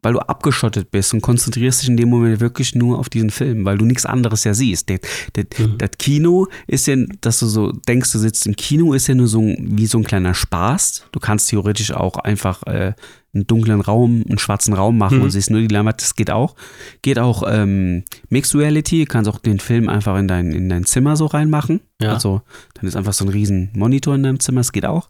weil 0.04 0.14
du 0.14 0.20
abgeschottet 0.20 0.92
bist 0.92 1.14
und 1.14 1.22
konzentrierst 1.22 1.82
dich 1.82 1.90
in 1.90 1.98
dem 1.98 2.10
Moment 2.10 2.40
wirklich 2.40 2.76
nur 2.76 3.00
auf 3.00 3.10
diesen 3.10 3.30
Film, 3.32 3.66
weil 3.66 3.78
du 3.78 3.86
nichts 3.86 4.06
anderes 4.06 4.44
ja 4.44 4.54
siehst. 4.54 4.90
Der, 4.90 5.00
der, 5.36 5.46
Mhm. 5.58 5.78
Das 5.78 5.92
Kino 5.98 6.48
ist 6.68 6.88
ja, 6.88 6.96
dass 7.22 7.40
du 7.40 7.46
so 7.48 7.72
denkst, 7.72 8.12
du 8.12 8.20
sitzt 8.20 8.46
im 8.48 8.56
Kino, 8.56 8.94
ist 8.94 9.08
ja 9.08 9.16
nur 9.16 9.28
so 9.28 9.42
wie 9.60 9.86
so 9.88 9.98
ein 9.98 10.04
kleiner 10.04 10.34
Spaß. 10.34 11.06
Du 11.12 11.20
kannst 11.20 11.50
theoretisch 11.50 11.92
auch 11.92 12.18
einfach 12.18 12.64
äh, 12.68 12.94
einen 13.36 13.48
dunklen 13.48 13.82
Raum, 13.82 14.24
einen 14.28 14.38
schwarzen 14.38 14.74
Raum 14.74 14.98
machen 14.98 15.18
Mhm. 15.18 15.24
und 15.24 15.30
siehst 15.32 15.50
nur 15.50 15.60
die 15.62 15.68
Leinwand. 15.68 16.02
Das 16.02 16.16
geht 16.16 16.30
auch. 16.32 16.56
Geht 17.02 17.18
auch 17.20 17.44
ähm, 17.48 18.04
Mixed 18.30 18.54
Reality. 18.56 19.06
Du 19.06 19.12
kannst 19.12 19.30
auch 19.30 19.40
den 19.40 19.60
Film 19.60 19.90
einfach 19.90 20.18
in 20.18 20.28
dein, 20.28 20.52
in 20.52 20.70
dein 20.70 20.86
Zimmer 20.86 21.16
so 21.16 21.26
reinmachen. 21.26 21.82
Ja. 22.02 22.14
Also 22.14 22.42
dann 22.76 22.86
ist 22.88 22.96
einfach 22.96 23.14
so 23.14 23.26
ein 23.26 23.30
riesen 23.30 23.70
Monitor 23.76 24.14
in 24.16 24.24
deinem 24.24 24.40
Zimmer. 24.40 24.60
Das 24.60 24.72
geht 24.72 24.86
auch. 24.86 25.10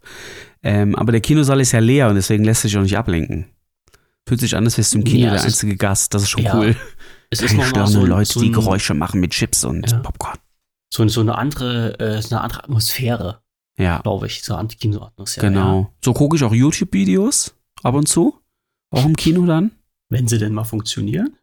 Ähm, 0.61 0.95
aber 0.95 1.11
der 1.11 1.21
Kinosaal 1.21 1.59
ist 1.59 1.73
ja 1.73 1.79
leer 1.79 2.07
und 2.09 2.15
deswegen 2.15 2.43
lässt 2.45 2.61
sich 2.61 2.77
auch 2.77 2.81
nicht 2.81 2.97
ablenken. 2.97 3.47
Fühlt 4.27 4.39
sich 4.39 4.55
an, 4.55 4.63
als 4.65 4.77
wärst 4.77 4.93
du 4.93 4.99
im 4.99 5.03
Kino 5.03 5.25
Ja, 5.25 5.29
der 5.31 5.39
ist- 5.39 5.45
einzige 5.45 5.75
Gast. 5.75 6.13
Das 6.13 6.23
ist 6.23 6.29
schon 6.29 6.43
Ja, 6.43 6.55
cool. 6.57 6.75
Es 7.29 7.41
ist 7.41 7.47
Keine 7.47 7.57
nochmal 7.63 7.69
störenden 7.87 8.01
so, 8.01 8.05
Leute, 8.05 8.31
so, 8.33 8.39
die 8.41 8.49
ein, 8.49 8.53
Geräusche 8.53 8.93
machen 8.93 9.19
mit 9.19 9.31
Chips 9.31 9.63
und 9.65 9.89
Ja. 9.91 9.97
Popcorn. 9.99 10.37
so, 10.93 11.07
so 11.07 11.21
eine 11.21 11.35
andere, 11.37 11.99
äh, 11.99 12.21
so 12.21 12.35
eine 12.35 12.41
andere 12.43 12.63
Atmosphäre, 12.63 13.41
Ja. 13.77 13.99
glaube 14.01 14.27
ich. 14.27 14.43
So 14.43 14.55
eine 14.55 14.67
Kinoatmosphäre. 14.67 15.47
Genau. 15.47 15.79
Ja. 15.81 15.89
So 16.05 16.13
gucke 16.13 16.35
ich 16.37 16.43
auch 16.43 16.53
YouTube-Videos 16.53 17.55
ab 17.81 17.95
und 17.95 18.07
zu. 18.07 18.39
Auch 18.91 19.03
im 19.05 19.15
Kino 19.15 19.45
dann. 19.45 19.71
Wenn 20.09 20.27
sie 20.27 20.37
denn 20.37 20.53
mal 20.53 20.63
funktionieren. 20.63 21.35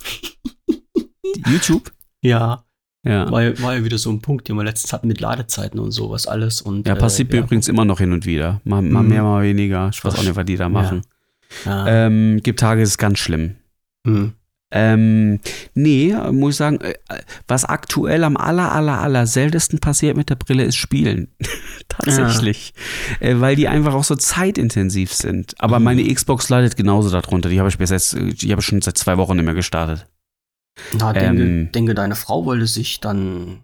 YouTube. 1.46 1.92
Ja, 2.22 2.64
Ja. 3.04 3.30
war, 3.30 3.42
ja- 3.42 3.62
war 3.62 3.76
ja 3.76 3.84
wieder 3.84 3.98
so 3.98 4.10
ein 4.10 4.20
Punkt, 4.20 4.48
den 4.48 4.56
wir 4.56 4.64
letztens 4.64 4.92
hatten 4.92 5.06
mit 5.06 5.20
Ladezeiten 5.20 5.78
und 5.78 5.92
sowas 5.92 6.26
alles. 6.26 6.60
Und, 6.60 6.86
Ja, 6.88 6.96
passiert 6.96 7.32
äh, 7.32 7.36
mir 7.36 7.42
übrigens 7.44 7.68
immer 7.68 7.84
noch 7.84 7.98
hin 8.00 8.12
und 8.12 8.26
wieder. 8.26 8.60
Mal, 8.64 8.82
mal 8.82 9.02
Mhm. 9.04 9.08
mehr, 9.08 9.22
mal 9.22 9.42
weniger. 9.44 9.90
Ich 9.92 10.04
weiß 10.04 10.16
auch 10.16 10.22
nicht, 10.24 10.34
was 10.34 10.44
die 10.44 10.56
da 10.56 10.68
machen. 10.68 11.02
Ja. 11.04 11.15
Ähm, 11.66 12.40
gibt 12.42 12.60
Tage, 12.60 12.82
ist 12.82 12.98
ganz 12.98 13.18
schlimm. 13.18 13.56
Hm. 14.06 14.32
Ähm, 14.72 15.38
nee, 15.74 16.12
muss 16.32 16.54
ich 16.54 16.56
sagen, 16.58 16.80
äh, 16.80 16.94
was 17.46 17.64
aktuell 17.64 18.24
am 18.24 18.36
aller, 18.36 18.72
aller, 18.72 19.00
aller 19.00 19.26
seltensten 19.26 19.78
passiert 19.78 20.16
mit 20.16 20.28
der 20.28 20.34
Brille 20.34 20.64
ist 20.64 20.76
Spielen. 20.76 21.28
Tatsächlich. 21.88 22.74
Äh, 23.20 23.36
weil 23.38 23.54
die 23.54 23.68
einfach 23.68 23.94
auch 23.94 24.02
so 24.04 24.16
zeitintensiv 24.16 25.12
sind. 25.12 25.54
Aber 25.60 25.78
Mhm. 25.78 25.84
meine 25.84 26.12
Xbox 26.14 26.48
leidet 26.48 26.76
genauso 26.76 27.10
darunter. 27.10 27.48
Die 27.48 27.60
habe 27.60 27.68
ich 27.68 27.78
bis 27.78 27.90
jetzt, 27.90 28.14
die 28.18 28.50
habe 28.50 28.60
ich 28.60 28.66
schon 28.66 28.82
seit 28.82 28.98
zwei 28.98 29.16
Wochen 29.18 29.36
nicht 29.36 29.44
mehr 29.44 29.54
gestartet. 29.54 30.06
Na, 30.98 31.12
denke, 31.12 31.42
Ähm. 31.42 31.72
denke, 31.72 31.94
deine 31.94 32.16
Frau 32.16 32.44
wollte 32.44 32.66
sich 32.66 33.00
dann 33.00 33.60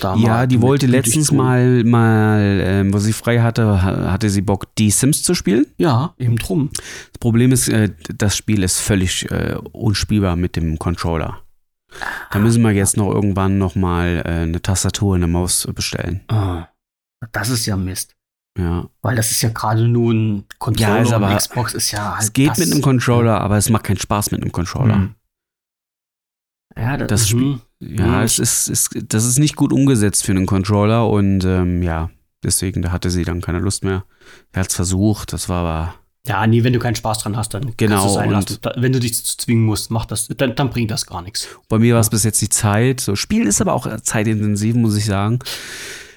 da 0.00 0.14
Ja, 0.16 0.28
mal 0.28 0.48
die 0.48 0.60
wollte 0.62 0.86
letztens 0.86 1.30
mal, 1.32 1.84
mal 1.84 2.60
ähm, 2.62 2.92
wo 2.92 2.98
sie 2.98 3.12
frei 3.12 3.40
hatte, 3.40 3.82
ha- 3.82 4.10
hatte 4.12 4.28
sie 4.30 4.42
Bock, 4.42 4.74
die 4.76 4.90
Sims 4.90 5.22
zu 5.22 5.34
spielen. 5.34 5.66
Ja, 5.78 6.14
eben 6.18 6.36
drum. 6.36 6.70
Das 6.72 7.18
Problem 7.20 7.52
ist, 7.52 7.68
äh, 7.68 7.90
das 8.16 8.36
Spiel 8.36 8.62
ist 8.62 8.80
völlig 8.80 9.30
äh, 9.30 9.56
unspielbar 9.72 10.36
mit 10.36 10.56
dem 10.56 10.78
Controller. 10.78 11.38
Da 12.30 12.38
müssen 12.38 12.62
wir 12.62 12.70
jetzt 12.72 12.96
noch 12.96 13.10
irgendwann 13.12 13.58
noch 13.58 13.74
mal 13.74 14.22
äh, 14.24 14.28
eine 14.42 14.62
Tastatur 14.62 15.10
und 15.10 15.16
eine 15.22 15.26
Maus 15.26 15.68
bestellen. 15.74 16.22
Ah, 16.28 16.68
das 17.32 17.50
ist 17.50 17.66
ja 17.66 17.76
Mist. 17.76 18.14
Ja, 18.58 18.86
Weil 19.00 19.16
das 19.16 19.30
ist 19.30 19.40
ja 19.42 19.48
gerade 19.48 19.88
nun 19.88 20.44
Controller 20.58 20.96
Ja, 20.96 21.02
ist 21.02 21.12
aber- 21.12 21.34
Xbox 21.36 21.72
ist 21.74 21.90
ja 21.90 22.12
halt 22.16 22.22
es 22.22 22.32
geht 22.34 22.58
mit 22.58 22.70
einem 22.70 22.82
Controller, 22.82 23.40
aber 23.40 23.56
es 23.56 23.70
macht 23.70 23.84
keinen 23.84 23.98
Spaß 23.98 24.30
mit 24.30 24.42
einem 24.42 24.52
Controller. 24.52 24.94
Hm. 24.96 25.14
Ja, 26.76 26.96
das, 26.96 27.08
Das 27.08 27.32
mhm. 27.32 27.60
Ja, 27.84 28.06
Mhm. 28.18 28.22
es 28.22 28.38
ist, 28.38 28.68
es, 28.68 28.90
das 29.08 29.24
ist 29.24 29.38
nicht 29.40 29.56
gut 29.56 29.72
umgesetzt 29.72 30.24
für 30.24 30.32
einen 30.32 30.46
Controller 30.46 31.08
und 31.08 31.44
ähm, 31.44 31.82
ja, 31.82 32.10
deswegen 32.44 32.80
da 32.82 32.92
hatte 32.92 33.10
sie 33.10 33.24
dann 33.24 33.40
keine 33.40 33.58
Lust 33.58 33.82
mehr. 33.82 34.04
Er 34.52 34.60
hat 34.60 34.68
es 34.70 34.76
versucht, 34.76 35.32
das 35.32 35.48
war 35.48 35.64
aber 35.64 35.94
Ja, 36.24 36.46
nee, 36.46 36.62
wenn 36.62 36.72
du 36.72 36.78
keinen 36.78 36.94
Spaß 36.94 37.18
dran 37.18 37.36
hast, 37.36 37.54
dann 37.54 37.72
Genau, 37.76 37.96
kannst 37.96 38.04
du 38.04 38.08
es 38.10 38.14
sein 38.14 38.28
und- 38.28 38.34
lassen. 38.34 38.58
Da, 38.62 38.74
wenn 38.76 38.92
du 38.92 39.00
dich 39.00 39.24
zu 39.24 39.36
zwingen 39.36 39.64
musst, 39.64 39.90
mach 39.90 40.04
das, 40.04 40.28
dann, 40.28 40.54
dann 40.54 40.70
bringt 40.70 40.92
das 40.92 41.06
gar 41.06 41.22
nichts. 41.22 41.48
Bei 41.68 41.80
mir 41.80 41.94
war 41.94 42.00
es 42.00 42.06
Ja. 42.06 42.10
bis 42.10 42.22
jetzt 42.22 42.40
die 42.40 42.48
Zeit. 42.48 43.00
So, 43.00 43.16
Spielen 43.16 43.48
ist 43.48 43.60
aber 43.60 43.72
auch 43.72 43.88
zeitintensiv, 44.02 44.76
muss 44.76 44.96
ich 44.96 45.06
sagen. 45.06 45.40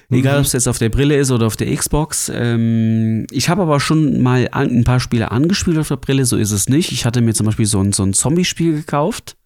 Egal, 0.08 0.34
Mhm. 0.34 0.38
ob 0.40 0.46
es 0.46 0.52
jetzt 0.52 0.68
auf 0.68 0.78
der 0.78 0.90
Brille 0.90 1.16
ist 1.16 1.32
oder 1.32 1.48
auf 1.48 1.56
der 1.56 1.74
Xbox. 1.74 2.30
Ähm, 2.32 3.26
ich 3.32 3.48
habe 3.48 3.62
aber 3.62 3.80
schon 3.80 4.22
mal 4.22 4.48
ein 4.52 4.84
paar 4.84 5.00
Spiele 5.00 5.32
angespielt 5.32 5.78
auf 5.78 5.88
der 5.88 5.96
Brille, 5.96 6.24
so 6.24 6.36
ist 6.36 6.52
es 6.52 6.68
nicht. 6.68 6.92
Ich 6.92 7.04
hatte 7.04 7.20
mir 7.22 7.34
zum 7.34 7.46
Beispiel 7.46 7.66
so 7.66 7.80
ein, 7.80 7.92
so 7.92 8.04
ein 8.04 8.12
Zombie-Spiel 8.12 8.72
gekauft. 8.76 9.36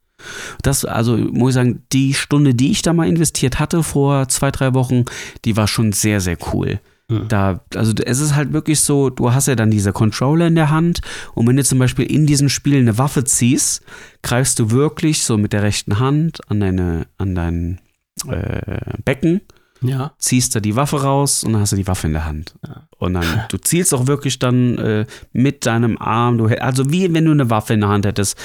Das, 0.63 0.85
also 0.85 1.17
muss 1.17 1.51
ich 1.51 1.55
sagen, 1.55 1.83
die 1.93 2.15
Stunde, 2.15 2.55
die 2.55 2.71
ich 2.71 2.83
da 2.83 2.93
mal 2.93 3.09
investiert 3.09 3.59
hatte 3.59 3.83
vor 3.83 4.29
zwei, 4.29 4.51
drei 4.51 4.75
Wochen, 4.75 5.05
die 5.45 5.57
war 5.57 5.67
schon 5.69 5.93
sehr, 5.93 6.21
sehr 6.21 6.37
cool. 6.53 6.81
Mhm. 7.09 7.29
Da, 7.29 7.61
also 7.75 7.93
es 8.05 8.21
ist 8.21 8.35
halt 8.37 8.53
wirklich 8.53 8.81
so, 8.81 9.11
du 9.11 9.33
hast 9.33 9.49
ja 9.49 9.57
dann 9.57 9.71
diese 9.71 9.93
Controller 9.93 10.47
in 10.47 10.55
der 10.55 10.71
Hand 10.71 11.01
und 11.35 11.47
wenn 11.49 11.57
du 11.57 11.65
zum 11.65 11.79
Beispiel 11.79 12.07
in 12.07 12.27
diesem 12.27 12.49
Spiel 12.49 12.77
eine 12.79 12.99
Waffe 12.99 13.25
ziehst, 13.25 13.83
greifst 14.23 14.59
du 14.59 14.71
wirklich 14.71 15.23
so 15.23 15.37
mit 15.37 15.53
der 15.53 15.63
rechten 15.63 15.99
Hand 15.99 16.39
an 16.49 16.61
deine, 16.61 17.07
an 17.19 17.35
dein 17.35 17.81
äh, 18.29 18.81
Becken, 19.05 19.41
Ja. 19.83 20.13
ziehst 20.19 20.55
da 20.55 20.61
die 20.61 20.77
Waffe 20.77 21.03
raus 21.03 21.43
und 21.43 21.53
dann 21.53 21.63
hast 21.63 21.73
du 21.73 21.77
die 21.77 21.87
Waffe 21.87 22.07
in 22.07 22.13
der 22.13 22.27
Hand. 22.27 22.55
Ja. 22.67 22.87
Und 22.99 23.15
dann, 23.15 23.25
du 23.49 23.57
zielst 23.59 23.93
auch 23.95 24.07
wirklich 24.07 24.39
dann 24.39 24.79
äh, 24.79 25.07
mit 25.33 25.67
deinem 25.67 25.99
Arm, 25.99 26.39
du, 26.39 26.47
also 26.47 26.91
wie 26.93 27.13
wenn 27.13 27.25
du 27.25 27.33
eine 27.33 27.51
Waffe 27.51 27.75
in 27.75 27.81
der 27.81 27.89
Hand 27.89 28.07
hättest, 28.07 28.39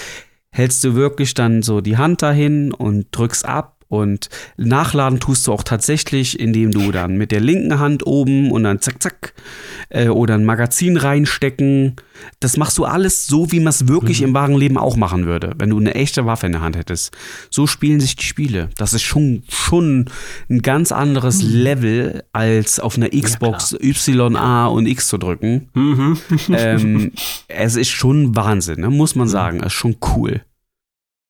hältst 0.55 0.85
du 0.85 0.95
wirklich 0.95 1.33
dann 1.33 1.61
so 1.61 1.81
die 1.81 1.97
Hand 1.97 2.21
dahin 2.21 2.71
und 2.71 3.07
drückst 3.11 3.45
ab 3.45 3.74
und 3.87 4.29
nachladen 4.57 5.19
tust 5.19 5.45
du 5.47 5.53
auch 5.53 5.63
tatsächlich, 5.63 6.39
indem 6.39 6.71
du 6.71 6.91
dann 6.91 7.17
mit 7.17 7.31
der 7.31 7.39
linken 7.39 7.79
Hand 7.79 8.05
oben 8.07 8.51
und 8.51 8.63
dann 8.63 8.81
zack, 8.81 9.01
zack, 9.01 9.33
äh, 9.89 10.07
oder 10.09 10.33
ein 10.35 10.45
Magazin 10.45 10.97
reinstecken. 10.97 11.95
Das 12.39 12.57
machst 12.57 12.77
du 12.77 12.85
alles 12.85 13.27
so, 13.27 13.51
wie 13.51 13.59
man 13.59 13.67
es 13.69 13.87
wirklich 13.87 14.21
Mhm. 14.21 14.27
im 14.29 14.33
wahren 14.33 14.55
Leben 14.55 14.77
auch 14.77 14.95
machen 14.95 15.25
würde, 15.25 15.53
wenn 15.57 15.69
du 15.69 15.77
eine 15.77 15.93
echte 15.95 16.25
Waffe 16.25 16.45
in 16.47 16.53
der 16.53 16.61
Hand 16.61 16.75
hättest. 16.77 17.15
So 17.49 17.67
spielen 17.67 17.99
sich 17.99 18.15
die 18.15 18.25
Spiele. 18.25 18.69
Das 18.77 18.93
ist 18.93 19.03
schon, 19.03 19.43
schon 19.49 20.09
ein 20.49 20.61
ganz 20.61 20.91
anderes 20.91 21.41
Level, 21.43 22.23
als 22.33 22.79
auf 22.79 22.97
einer 22.97 23.09
Xbox 23.09 23.73
Y, 23.81 24.35
A 24.35 24.67
und 24.67 24.87
X 24.87 25.09
zu 25.09 25.17
drücken. 25.17 25.69
Mhm. 25.73 26.17
ähm, 26.49 27.11
es 27.47 27.75
ist 27.75 27.89
schon 27.89 28.35
Wahnsinn, 28.35 28.79
ne? 28.81 28.89
muss 28.89 29.15
man 29.15 29.27
sagen. 29.27 29.59
Es 29.59 29.67
ist 29.67 29.73
schon 29.73 29.97
cool. 30.15 30.41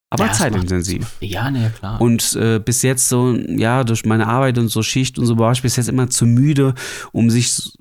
Aber 0.09 0.27
Ja, 0.27 0.31
zeitintensiv. 0.31 1.07
Ja, 1.19 1.49
ne, 1.51 1.73
klar. 1.77 1.99
Und 1.99 2.35
äh, 2.35 2.59
bis 2.59 2.81
jetzt 2.83 3.09
so, 3.09 3.35
ja, 3.35 3.83
durch 3.83 4.05
meine 4.05 4.27
Arbeit 4.27 4.57
und 4.57 4.69
so 4.69 4.81
Schicht 4.83 5.17
und 5.19 5.25
so 5.25 5.37
war 5.39 5.51
ich 5.51 5.61
bis 5.61 5.75
jetzt 5.75 5.89
immer 5.89 6.09
zu 6.09 6.25
müde, 6.25 6.73
um 7.11 7.29
sich 7.29 7.73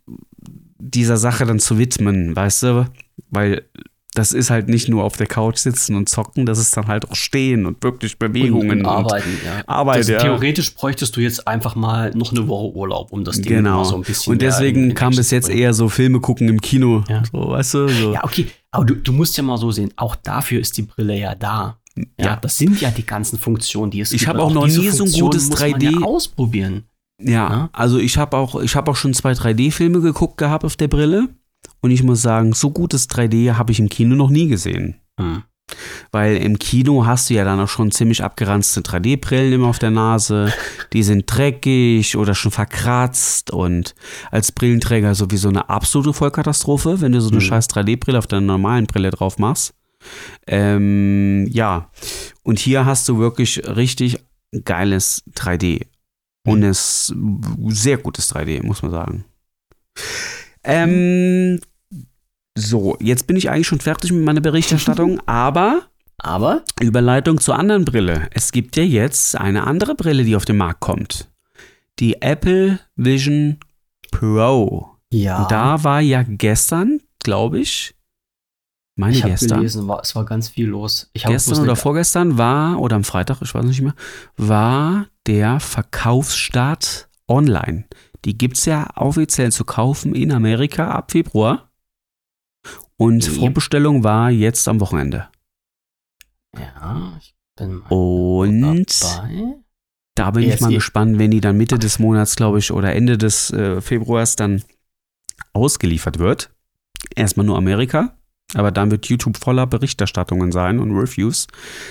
dieser 0.78 1.16
Sache 1.16 1.44
dann 1.44 1.59
zu 1.60 1.78
widmen, 1.78 2.34
weißt 2.34 2.62
du? 2.64 2.86
Weil 3.30 3.62
das 4.14 4.32
ist 4.32 4.48
halt 4.51 4.68
nicht 4.68 4.88
nur 4.88 5.02
auf 5.02 5.16
der 5.16 5.26
Couch 5.26 5.56
sitzen 5.59 5.96
und 5.96 6.09
zocken, 6.09 6.46
das 6.46 6.59
ist 6.59 6.76
dann 6.76 6.86
halt 6.86 7.10
auch 7.10 7.16
stehen 7.16 7.66
und 7.66 7.82
wirklich 7.82 8.16
Bewegungen 8.18 8.70
und, 8.70 8.78
und, 8.80 8.86
arbeiten, 8.86 9.28
ja. 9.44 9.62
Arbeit, 9.66 10.01
das, 10.01 10.09
ja. 10.09 10.18
Theoretisch 10.20 10.72
bräuchtest 10.74 11.16
du 11.16 11.20
jetzt 11.20 11.48
einfach 11.48 11.74
mal 11.74 12.10
noch 12.14 12.30
eine 12.30 12.46
Woche 12.46 12.76
Urlaub, 12.76 13.10
um 13.12 13.24
das 13.24 13.36
Ding 13.40 13.48
Genau. 13.56 13.82
so 13.82 13.96
ein 13.96 14.02
bisschen 14.02 14.32
und 14.32 14.40
deswegen 14.42 14.90
in- 14.90 14.94
kam 14.94 15.14
bis 15.16 15.30
jetzt 15.32 15.46
bringen. 15.46 15.59
eher 15.59 15.74
so 15.74 15.88
Filme 15.88 16.20
gucken 16.20 16.48
im 16.48 16.60
Kino. 16.60 17.02
Ja. 17.09 17.22
So, 17.30 17.48
weißt 17.51 17.74
du? 17.74 17.88
So. 17.88 18.12
Ja, 18.14 18.22
okay. 18.24 18.46
Aber 18.70 18.84
du, 18.84 18.94
du 18.94 19.12
musst 19.12 19.36
ja 19.36 19.42
mal 19.42 19.56
so 19.59 19.70
sehen, 19.72 19.92
auch 19.96 20.14
dafür 20.16 20.60
ist 20.60 20.76
die 20.76 20.82
Brille 20.82 21.18
ja 21.18 21.34
da. 21.34 21.78
Ja, 21.96 22.04
Ja. 22.18 22.36
das 22.36 22.58
sind 22.58 22.80
ja 22.80 22.90
die 22.90 23.06
ganzen 23.06 23.38
Funktionen, 23.38 23.90
die 23.90 24.00
es 24.00 24.12
Ich 24.12 24.20
gibt. 24.20 24.28
hab 24.28 24.36
Und 24.36 24.42
auch 24.42 24.52
noch 24.52 24.66
nie 24.66 24.88
so 24.90 25.04
ein 25.04 25.12
gutes 25.12 25.48
muss 25.50 25.60
man 25.60 25.70
3D 25.72 25.90
Ja 26.00 26.06
ausprobieren. 26.06 26.84
Ja, 27.22 27.32
Ja. 27.32 27.70
also 27.72 27.98
ich 27.98 28.18
habe 28.18 28.36
auch, 28.36 28.60
ich 28.60 28.74
habe 28.74 28.90
auch 28.90 28.96
schon 28.96 29.14
zwei 29.14 29.32
3D-Filme 29.32 30.00
geguckt 30.00 30.36
gehabt 30.36 30.64
auf 30.64 30.76
der 30.76 30.88
Brille. 30.88 31.28
Und 31.80 31.90
ich 31.92 32.02
muss 32.02 32.20
sagen, 32.22 32.52
so 32.52 32.70
gutes 32.70 33.08
3D 33.08 33.54
habe 33.54 33.72
ich 33.72 33.78
im 33.78 33.88
Kino 33.88 34.16
noch 34.16 34.30
nie 34.30 34.48
gesehen. 34.48 34.96
Hm. 35.20 35.42
Weil 36.12 36.36
im 36.36 36.58
Kino 36.58 37.06
hast 37.06 37.30
du 37.30 37.34
ja 37.34 37.44
dann 37.44 37.58
auch 37.60 37.68
schon 37.68 37.90
ziemlich 37.90 38.22
abgeranzte 38.22 38.82
3D-Brillen 38.82 39.52
immer 39.54 39.68
auf 39.68 39.78
der 39.78 39.90
Nase. 39.90 40.52
Die 40.92 41.02
sind 41.02 41.24
dreckig 41.26 42.16
oder 42.16 42.34
schon 42.34 42.50
verkratzt 42.52 43.50
und 43.50 43.94
als 44.30 44.52
Brillenträger 44.52 45.14
sowieso 45.14 45.48
eine 45.48 45.68
absolute 45.70 46.12
Vollkatastrophe, 46.12 47.00
wenn 47.00 47.12
du 47.12 47.20
so 47.20 47.28
eine 47.30 47.36
Mhm. 47.38 47.42
scheiß 47.42 47.68
3D-Brille 47.68 48.18
auf 48.18 48.26
deiner 48.26 48.46
normalen 48.46 48.86
Brille 48.86 49.10
drauf 49.10 49.38
machst. 49.38 49.72
Ähm, 50.47 51.47
ja, 51.51 51.90
und 52.43 52.59
hier 52.59 52.85
hast 52.85 53.09
du 53.09 53.18
wirklich 53.18 53.62
richtig 53.66 54.18
geiles 54.64 55.22
3D. 55.35 55.86
Und 56.47 56.62
es 56.62 57.14
sehr 57.68 57.97
gutes 57.97 58.35
3D, 58.35 58.62
muss 58.62 58.82
man 58.82 58.90
sagen. 58.90 59.24
Ähm, 60.62 61.59
so, 62.56 62.97
jetzt 63.01 63.26
bin 63.26 63.36
ich 63.36 63.51
eigentlich 63.51 63.66
schon 63.66 63.81
fertig 63.81 64.12
mit 64.12 64.24
meiner 64.24 64.40
Berichterstattung, 64.40 65.20
aber 65.26 65.89
Aber 66.18 66.62
Überleitung 66.81 67.40
zur 67.40 67.59
anderen 67.59 67.85
Brille. 67.85 68.28
Es 68.32 68.52
gibt 68.52 68.76
ja 68.76 68.82
jetzt 68.82 69.36
eine 69.36 69.66
andere 69.66 69.94
Brille, 69.94 70.24
die 70.24 70.36
auf 70.36 70.44
den 70.44 70.59
Markt 70.59 70.81
kommt. 70.81 71.31
Die 71.98 72.20
Apple 72.20 72.78
Vision 72.97 73.59
Pro. 74.10 74.90
ja, 75.12 75.43
Und 75.43 75.51
da 75.51 75.82
war 75.82 76.01
ja 76.01 76.24
gestern, 76.26 77.01
glaube 77.20 77.60
ich, 77.60 77.93
meine 78.96 79.16
ich 79.16 79.24
gestern, 79.24 79.58
gelesen, 79.58 79.88
war, 79.88 80.00
es 80.00 80.14
war 80.14 80.24
ganz 80.24 80.48
viel 80.48 80.66
los. 80.66 81.10
Ich 81.12 81.24
gestern 81.24 81.60
oder 81.60 81.76
vorgestern 81.76 82.38
war, 82.38 82.78
oder 82.80 82.96
am 82.96 83.04
Freitag, 83.04 83.42
ich 83.42 83.54
weiß 83.54 83.64
nicht 83.64 83.80
mehr, 83.82 83.94
war 84.36 85.06
der 85.26 85.58
Verkaufsstart 85.60 87.08
online. 87.28 87.86
Die 88.24 88.38
gibt 88.38 88.56
es 88.56 88.64
ja 88.66 88.88
offiziell 88.96 89.52
zu 89.52 89.64
kaufen 89.64 90.14
in 90.14 90.32
Amerika 90.32 90.90
ab 90.90 91.10
Februar. 91.10 91.70
Und 92.96 93.26
Ja. 93.26 93.32
Vorbestellung 93.32 94.04
war 94.04 94.30
jetzt 94.30 94.68
am 94.68 94.80
Wochenende. 94.80 95.28
Ja, 96.56 97.12
ich 97.20 97.34
bin 97.56 97.78
mal 97.78 97.86
Und 97.90 99.02
dabei. 99.02 99.54
da 100.14 100.30
bin 100.30 100.44
ich 100.44 100.50
Jetzt 100.50 100.60
mal 100.60 100.72
gespannt, 100.72 101.18
wenn 101.18 101.32
die 101.32 101.40
dann 101.40 101.56
Mitte 101.56 101.78
des 101.78 101.98
Monats, 101.98 102.36
glaube 102.36 102.60
ich, 102.60 102.70
oder 102.70 102.94
Ende 102.94 103.18
des 103.18 103.50
äh, 103.50 103.80
Februars 103.80 104.36
dann 104.36 104.62
ausgeliefert 105.52 106.18
wird. 106.20 106.50
Erstmal 107.16 107.44
nur 107.46 107.58
Amerika, 107.58 108.16
aber 108.52 108.70
dann 108.70 108.90
wird 108.90 109.06
YouTube 109.06 109.36
voller 109.36 109.66
Berichterstattungen 109.66 110.52
sein 110.52 110.78
und 110.78 110.96
Reviews. 110.96 111.46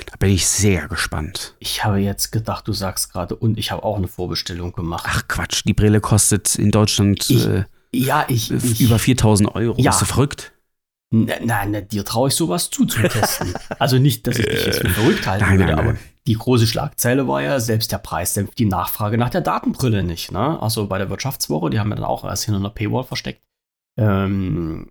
Da 0.05 0.15
bin 0.17 0.29
ich 0.31 0.47
sehr 0.47 0.87
gespannt. 0.87 1.55
Ich 1.59 1.83
habe 1.83 1.97
jetzt 1.97 2.31
gedacht, 2.31 2.67
du 2.67 2.73
sagst 2.73 3.11
gerade, 3.11 3.35
und 3.35 3.57
ich 3.57 3.71
habe 3.71 3.83
auch 3.83 3.97
eine 3.97 4.07
Vorbestellung 4.07 4.71
gemacht. 4.73 5.05
Ach 5.07 5.27
Quatsch, 5.27 5.63
die 5.65 5.73
Brille 5.73 5.99
kostet 6.01 6.55
in 6.55 6.71
Deutschland 6.71 7.29
Ich- 7.29 7.45
äh, 7.47 7.65
ja, 7.95 8.25
ich, 8.27 8.51
ich 8.51 8.81
über 8.81 8.97
4000 8.97 9.53
Euro. 9.55 9.75
Ja. 9.79 9.91
Bist 9.91 10.01
du 10.01 10.05
verrückt? 10.05 10.51
Nein, 11.11 11.45
nein, 11.45 11.87
dir 11.89 12.03
traue 12.03 12.29
ich 12.29 12.33
sowas 12.33 12.71
zu 12.71 12.85
zum 12.85 13.03
Testen. 13.03 13.53
also 13.79 13.99
nicht, 13.99 14.25
dass 14.25 14.39
ich 14.39 14.47
dich 14.47 14.65
jetzt 14.65 14.79
für 14.79 14.89
verrückt 14.89 15.27
halten 15.27 15.45
Nein, 15.45 15.59
würde, 15.59 15.75
nein, 15.75 15.87
aber 15.89 15.97
die 16.25 16.33
große 16.33 16.65
Schlagzeile 16.65 17.27
war 17.27 17.43
ja, 17.43 17.59
selbst 17.59 17.91
der 17.91 17.99
Preis 17.99 18.33
dämpft 18.33 18.57
die 18.57 18.65
Nachfrage 18.65 19.19
nach 19.19 19.29
der 19.29 19.41
Datenbrille 19.41 20.01
nicht. 20.01 20.31
Ne? 20.31 20.59
Also 20.59 20.87
bei 20.87 20.97
der 20.97 21.11
Wirtschaftswoche, 21.11 21.69
die 21.69 21.79
haben 21.79 21.89
wir 21.89 21.95
dann 21.97 22.05
auch 22.05 22.23
erst 22.25 22.45
hinter 22.45 22.59
einer 22.59 22.71
Paywall 22.71 23.03
versteckt, 23.03 23.43
ähm, 23.99 24.87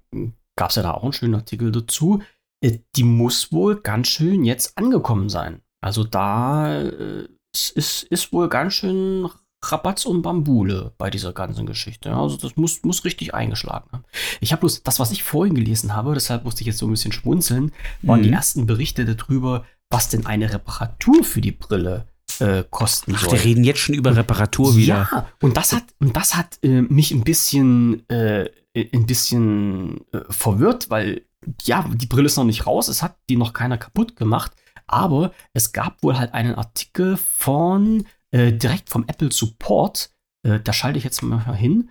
gab 0.56 0.70
es 0.70 0.76
ja 0.76 0.82
da 0.82 0.92
auch 0.92 1.02
einen 1.02 1.12
schönen 1.12 1.34
Artikel 1.34 1.72
dazu. 1.72 2.22
Äh, 2.62 2.78
Die 2.96 3.04
muss 3.04 3.52
wohl 3.52 3.76
ganz 3.80 4.08
schön 4.08 4.44
jetzt 4.44 4.76
angekommen 4.78 5.28
sein. 5.28 5.62
Also 5.80 6.04
da 6.04 6.80
äh, 6.80 7.28
es 7.54 7.70
ist, 7.70 8.02
ist 8.04 8.32
wohl 8.32 8.48
ganz 8.48 8.74
schön 8.74 9.28
Rabatz 9.64 10.06
und 10.06 10.22
Bambule 10.22 10.92
bei 10.98 11.10
dieser 11.10 11.32
ganzen 11.32 11.66
Geschichte. 11.66 12.12
Also 12.12 12.36
das 12.36 12.56
muss, 12.56 12.82
muss 12.82 13.04
richtig 13.04 13.34
eingeschlagen 13.34 13.88
haben. 13.92 14.04
Ich 14.40 14.52
habe 14.52 14.60
bloß 14.60 14.82
das, 14.82 14.98
was 14.98 15.12
ich 15.12 15.22
vorhin 15.22 15.54
gelesen 15.54 15.94
habe, 15.94 16.14
deshalb 16.14 16.44
musste 16.44 16.62
ich 16.62 16.66
jetzt 16.66 16.78
so 16.78 16.86
ein 16.86 16.90
bisschen 16.90 17.12
schmunzeln, 17.12 17.70
waren 18.02 18.22
die 18.22 18.28
Mhm. 18.28 18.34
ersten 18.34 18.66
Berichte 18.66 19.04
darüber, 19.04 19.64
was 19.90 20.08
denn 20.08 20.26
eine 20.26 20.52
Reparatur 20.52 21.22
für 21.22 21.40
die 21.40 21.52
Brille 21.52 22.06
äh, 22.40 22.64
kosten 22.70 23.12
Ach, 23.14 23.20
soll. 23.24 23.32
wir 23.34 23.44
reden 23.44 23.62
jetzt 23.62 23.80
schon 23.80 23.94
über 23.94 24.16
Reparatur 24.16 24.74
wieder. 24.74 25.08
Ja, 25.12 25.28
und 25.42 25.56
das 25.56 25.72
hat, 25.74 25.84
und 26.00 26.16
das 26.16 26.34
hat 26.34 26.58
äh, 26.62 26.80
mich 26.82 27.10
ein 27.12 27.22
bisschen, 27.22 28.08
äh, 28.08 28.48
ein 28.76 29.06
bisschen 29.06 30.00
äh, 30.12 30.20
verwirrt, 30.30 30.90
weil 30.90 31.26
ja, 31.62 31.88
die 31.92 32.06
Brille 32.06 32.26
ist 32.26 32.36
noch 32.36 32.44
nicht 32.44 32.66
raus, 32.66 32.88
es 32.88 33.02
hat 33.02 33.16
die 33.28 33.36
noch 33.36 33.52
keiner 33.52 33.76
kaputt 33.78 34.16
gemacht, 34.16 34.52
aber 34.86 35.32
es 35.52 35.72
gab 35.72 36.02
wohl 36.02 36.18
halt 36.18 36.34
einen 36.34 36.54
Artikel 36.54 37.16
von 37.16 38.06
äh, 38.30 38.52
direkt 38.52 38.90
vom 38.90 39.04
Apple 39.08 39.32
Support, 39.32 40.10
äh, 40.46 40.60
da 40.60 40.72
schalte 40.72 40.98
ich 40.98 41.04
jetzt 41.04 41.22
mal 41.22 41.54
hin 41.56 41.90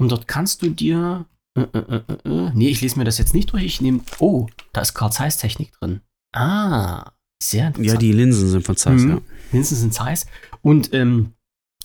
und 0.00 0.10
dort 0.12 0.28
kannst 0.28 0.62
du 0.62 0.70
dir, 0.70 1.26
äh, 1.58 1.62
äh, 1.62 1.78
äh, 1.78 2.28
äh, 2.28 2.50
nee, 2.54 2.68
ich 2.68 2.80
lese 2.80 2.98
mir 2.98 3.04
das 3.04 3.18
jetzt 3.18 3.34
nicht 3.34 3.52
durch, 3.52 3.64
ich 3.64 3.80
nehme, 3.80 4.00
oh, 4.20 4.46
da 4.72 4.80
ist 4.80 4.94
Carl 4.94 5.12
Zeiss 5.12 5.36
Technik 5.36 5.72
drin. 5.72 6.00
Ah, 6.34 7.12
sehr 7.42 7.66
interessant. 7.66 7.86
Ja, 7.94 7.98
die 7.98 8.12
Linsen 8.12 8.48
sind 8.48 8.64
von 8.64 8.76
Zeiss, 8.76 9.02
Mhm. 9.02 9.10
ja. 9.10 9.20
Linsen 9.52 9.76
sind 9.76 9.92
Zeiss. 9.92 10.26
Und 10.62 10.94
ähm, 10.94 11.32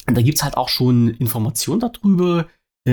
da 0.06 0.22
gibt 0.22 0.38
es 0.38 0.44
halt 0.44 0.56
auch 0.56 0.69
schon 0.69 1.10
Informationen 1.10 1.82
darüber, 1.82 2.41
äh, 2.41 2.45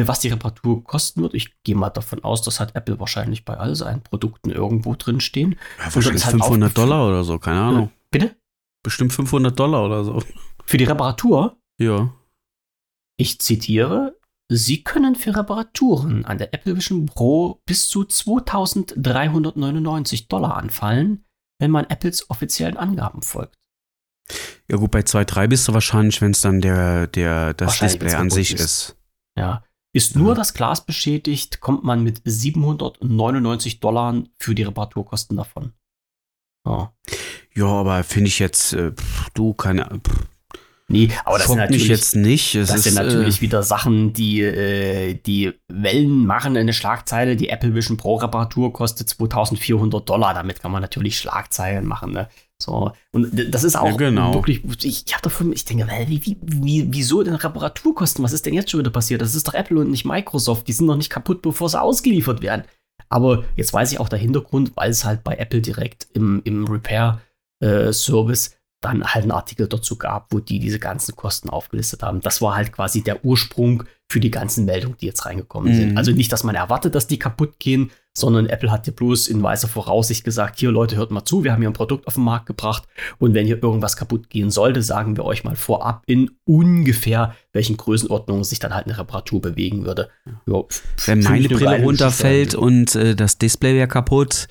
was 0.07 0.21
die 0.21 0.29
Reparatur 0.29 0.83
kosten 0.85 1.23
wird. 1.23 1.35
Ich 1.35 1.55
gehe 1.63 1.75
mal 1.77 1.91
davon 1.91 2.23
aus, 2.25 2.43
das 2.43 2.59
hat 2.61 2.75
Apple 2.75 2.99
wahrscheinlich 3.01 3.45
bei 3.45 3.57
all 3.57 3.75
seinen 3.77 4.03
Produkten 4.03 4.51
irgendwo 4.51 4.95
drin 4.97 5.21
stehen. 5.21 5.57
ja 5.79 5.95
wahrscheinlich 5.95 6.25
halt 6.25 6.33
500 6.33 6.71
aufgeführt- 6.71 6.79
Dollar 6.79 7.09
oder 7.09 7.23
so, 7.25 7.39
keine 7.39 7.61
Ahnung. 7.61 7.91
Bitte? 8.11 8.37
Bestimmt 8.83 9.13
500 9.13 9.59
Dollar 9.59 9.85
oder 9.87 10.05
so. 10.05 10.23
Für 10.65 10.79
die 10.79 10.85
Reparatur, 10.85 11.57
Ja. 11.79 12.13
ich 13.17 13.39
zitiere, 13.41 14.17
Sie 14.51 14.85
können 14.85 15.15
für 15.15 15.35
Reparaturen 15.35 16.27
an 16.27 16.37
der 16.37 16.53
Apple 16.53 16.77
Vision 16.77 17.07
Pro 17.07 17.63
bis 17.65 17.89
zu 17.89 18.05
2399 18.05 20.29
Dollar 20.29 20.57
anfallen, 20.57 21.25
wenn 21.59 21.71
man 21.71 21.87
Apples 21.87 22.29
offiziellen 22.31 22.77
Angaben 22.77 23.23
folgt. 23.23 23.57
Ja 24.71 24.77
gut, 24.77 24.91
bei 24.91 25.01
2.3 25.01 25.49
bist 25.49 25.69
du 25.69 25.75
wahrscheinlich, 25.75 26.21
wenn 26.21 26.33
es 26.33 26.41
dann 26.41 26.61
der, 26.61 27.07
der, 27.07 27.55
das 27.55 27.79
Display 27.79 28.15
an 28.15 28.31
sich 28.31 28.55
ist. 28.55 28.61
ist. 28.61 28.97
Ja. 29.39 29.65
Ist 29.95 30.17
nur 30.17 30.31
Ja. 30.31 30.35
das 30.35 30.55
Glas 30.55 30.85
beschädigt, 30.85 31.61
kommt 31.61 31.85
man 31.85 32.03
mit 32.03 32.21
799 32.25 33.81
Dollar 33.81 34.23
für 34.39 34.55
die 34.55 34.65
Reparaturkosten 34.65 35.37
davon. 35.37 35.73
Ja. 36.67 36.93
Ja, 37.55 37.67
aber 37.67 38.03
finde 38.03 38.29
ich 38.29 38.41
jetzt, 38.41 38.73
äh, 38.73 38.91
pff, 38.91 39.31
du, 39.35 39.55
keine 39.55 40.01
pff, 40.05 40.27
Nee, 40.87 41.11
aber 41.25 41.39
das 41.39 41.47
sind 41.47 41.57
schockt 41.57 41.71
mich 41.71 41.81
natürlich, 41.81 41.89
jetzt 41.89 42.17
nicht. 42.17 42.55
Es 42.57 42.69
das 42.69 42.77
ist, 42.79 42.85
sind 42.85 42.95
natürlich 42.95 43.39
äh, 43.39 43.41
wieder 43.41 43.63
Sachen, 43.63 44.13
die, 44.13 44.43
äh, 44.43 45.15
die 45.15 45.53
Wellen 45.69 46.27
machen. 46.27 46.57
Eine 46.59 46.75
Schlagzeile, 46.75 47.37
die 47.37 47.49
Apple 47.49 47.75
Vision 47.75 47.97
Pro 47.97 48.17
Reparatur 48.17 48.71
kostet 48.73 49.09
2400 49.09 50.07
Dollar. 50.07 50.35
Damit 50.35 50.61
kann 50.61 50.73
man 50.73 50.83
natürlich 50.83 51.19
Schlagzeilen 51.19 51.87
machen. 51.87 52.13
Ne? 52.13 52.29
So. 52.65 52.93
Und 53.13 53.31
das 53.55 53.63
ist 53.63 53.77
auch 53.77 53.87
Ja, 53.87 53.97
genau. 53.97 54.33
wirklich, 54.33 54.63
ich, 54.83 55.07
ich 55.07 55.13
habe 55.13 55.23
davon, 55.23 55.53
ich 55.53 55.65
denke, 55.67 55.87
wie, 56.09 56.25
wie, 56.25 56.37
wie, 56.43 56.87
wieso 56.91 57.23
denn 57.23 57.35
Reparaturkosten? 57.35 58.25
Was 58.25 58.33
ist 58.33 58.47
denn 58.47 58.55
jetzt 58.55 58.71
schon 58.71 58.81
wieder 58.81 58.91
passiert? 58.91 59.21
Das 59.21 59.35
ist 59.35 59.47
doch 59.47 59.55
Apple 59.55 59.79
und 59.81 59.91
nicht 59.91 60.07
Microsoft. 60.07 60.67
Die 60.67 60.73
sind 60.73 60.87
noch 60.87 60.97
nicht 60.97 61.11
kaputt, 61.11 61.43
bevor 61.43 61.69
sie 61.69 61.81
ausgeliefert 61.81 62.41
werden. 62.41 62.65
Aber 63.11 63.45
jetzt 63.57 63.73
weiß 63.73 63.93
ich 63.93 64.01
auch 64.01 64.09
der 64.09 64.19
Hintergrund, 64.19 64.73
weil 64.77 64.91
es 64.91 65.05
halt 65.05 65.23
bei 65.23 65.37
Apple 65.37 65.61
direkt 65.61 66.07
im, 66.15 66.41
im 66.45 66.65
Repair-Service 66.67 68.57
dann 68.85 69.05
halt 69.05 69.23
einen 69.23 69.33
Artikel 69.33 69.67
dazu 69.67 69.97
gab, 69.97 70.33
wo 70.33 70.39
die 70.39 70.59
diese 70.59 70.79
ganzen 70.79 71.17
Kosten 71.17 71.51
aufgelistet 71.51 72.03
haben. 72.03 72.21
Das 72.21 72.41
war 72.43 72.55
halt 72.55 72.73
quasi 72.73 73.03
der 73.03 73.25
Ursprung 73.25 73.85
für 74.11 74.21
die 74.21 74.31
ganzen 74.31 74.67
Meldungen, 74.67 74.97
die 75.01 75.07
jetzt 75.07 75.25
reingekommen 75.25 75.73
Mhm. 75.73 75.77
sind. 75.77 75.97
Also 75.97 76.13
nicht, 76.13 76.31
dass 76.31 76.45
man 76.45 76.55
erwartet, 76.55 76.95
dass 76.95 77.07
die 77.07 77.19
kaputt 77.19 77.59
gehen, 77.59 77.91
sondern 78.13 78.47
Apple 78.47 78.71
hat 78.71 78.87
dir 78.87 78.93
bloß 78.93 79.29
in 79.29 79.43
weiser 79.43 79.67
Voraussicht 79.67 80.23
gesagt, 80.25 80.59
hier 80.61 80.71
Leute, 80.71 80.97
hört 80.97 81.11
mal 81.11 81.25
zu, 81.25 81.43
wir 81.43 81.53
haben 81.53 81.61
hier 81.63 81.71
ein 81.71 81.73
Produkt 81.75 82.07
auf 82.07 82.15
den 82.15 82.23
Markt 82.25 82.47
gebracht 82.47 82.85
und 83.19 83.33
wenn 83.35 83.47
hier 83.47 83.61
irgendwas 83.63 83.97
kaputt 83.97 84.29
gehen 84.31 84.51
sollte, 84.51 84.83
sagen 84.83 85.17
wir 85.17 85.25
euch 85.25 85.43
mal 85.43 85.57
vorab 85.57 86.03
in 86.07 86.31
ungefähr 86.45 87.35
welchen 87.53 87.77
Größenordnungen 87.77 88.45
sich 88.45 88.59
dann 88.59 88.75
halt 88.75 88.87
eine 88.87 88.99
Reparatur 88.99 89.41
bewegen 89.41 89.85
würde. 89.85 90.11
Ja, 90.47 90.63
wenn 91.07 91.21
meine 91.23 91.49
Brille 91.49 91.83
runterfällt 91.83 92.55
und 92.55 92.95
äh, 92.95 93.17
das 93.17 93.39
Display 93.39 93.75
wäre 93.75 93.89
kaputt, 93.89 94.49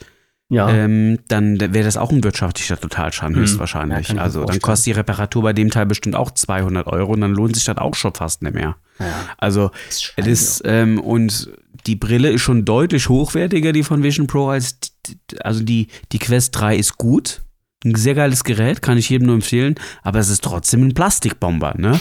ja. 0.54 0.70
ähm, 0.70 1.20
dann 1.28 1.60
wäre 1.60 1.84
das 1.84 1.98
auch 1.98 2.12
ein 2.12 2.24
wirtschaftlicher 2.24 2.80
Totalschaden 2.80 3.36
Mhm. 3.36 3.42
höchstwahrscheinlich. 3.42 4.10
Ja, 4.10 4.22
also 4.22 4.46
dann 4.46 4.60
kostet 4.60 4.88
die 4.88 4.92
Reparatur 4.94 5.44
bei 5.44 5.54
dem 5.54 5.70
Teil 5.70 5.86
bestimmt 5.86 6.16
auch 6.16 6.32
200 6.32 6.88
Euro 6.88 7.14
und 7.14 7.22
dann 7.22 7.34
lohnt 7.34 7.56
sich 7.56 7.66
das 7.66 7.78
auch 7.78 7.96
schon 7.96 8.14
fast 8.14 8.42
nicht 8.44 8.54
mehr. 8.54 8.76
ja. 9.00 9.06
Also 9.38 9.72
Das 10.16 10.28
ist, 10.28 10.62
ähm, 10.66 11.00
und 11.00 11.52
die 11.88 11.96
Brille 11.96 12.30
ist 12.30 12.42
schon 12.42 12.64
deutlich 12.66 13.10
hochwertiger, 13.10 13.74
die 13.74 13.84
von 13.84 14.04
Vision 14.04 14.28
Pro, 14.28 14.48
als 14.50 14.80
die- 14.80 15.18
also 15.42 15.64
die, 15.64 15.88
die 16.12 16.20
Quest 16.20 16.56
3 16.58 16.78
ist 16.78 16.98
gut. 16.98 17.42
Ein 17.86 17.96
sehr 17.96 18.14
geiles 18.16 18.46
Gerät, 18.46 18.82
kann 18.82 18.98
ich 18.98 19.10
jedem 19.10 19.26
nur 19.28 19.36
empfehlen, 19.36 19.76
aber 20.04 20.20
es 20.20 20.30
ist 20.30 20.42
trotzdem 20.42 20.84
ein 20.84 20.94
Plastikbomber, 20.94 21.74
ne? 21.78 22.00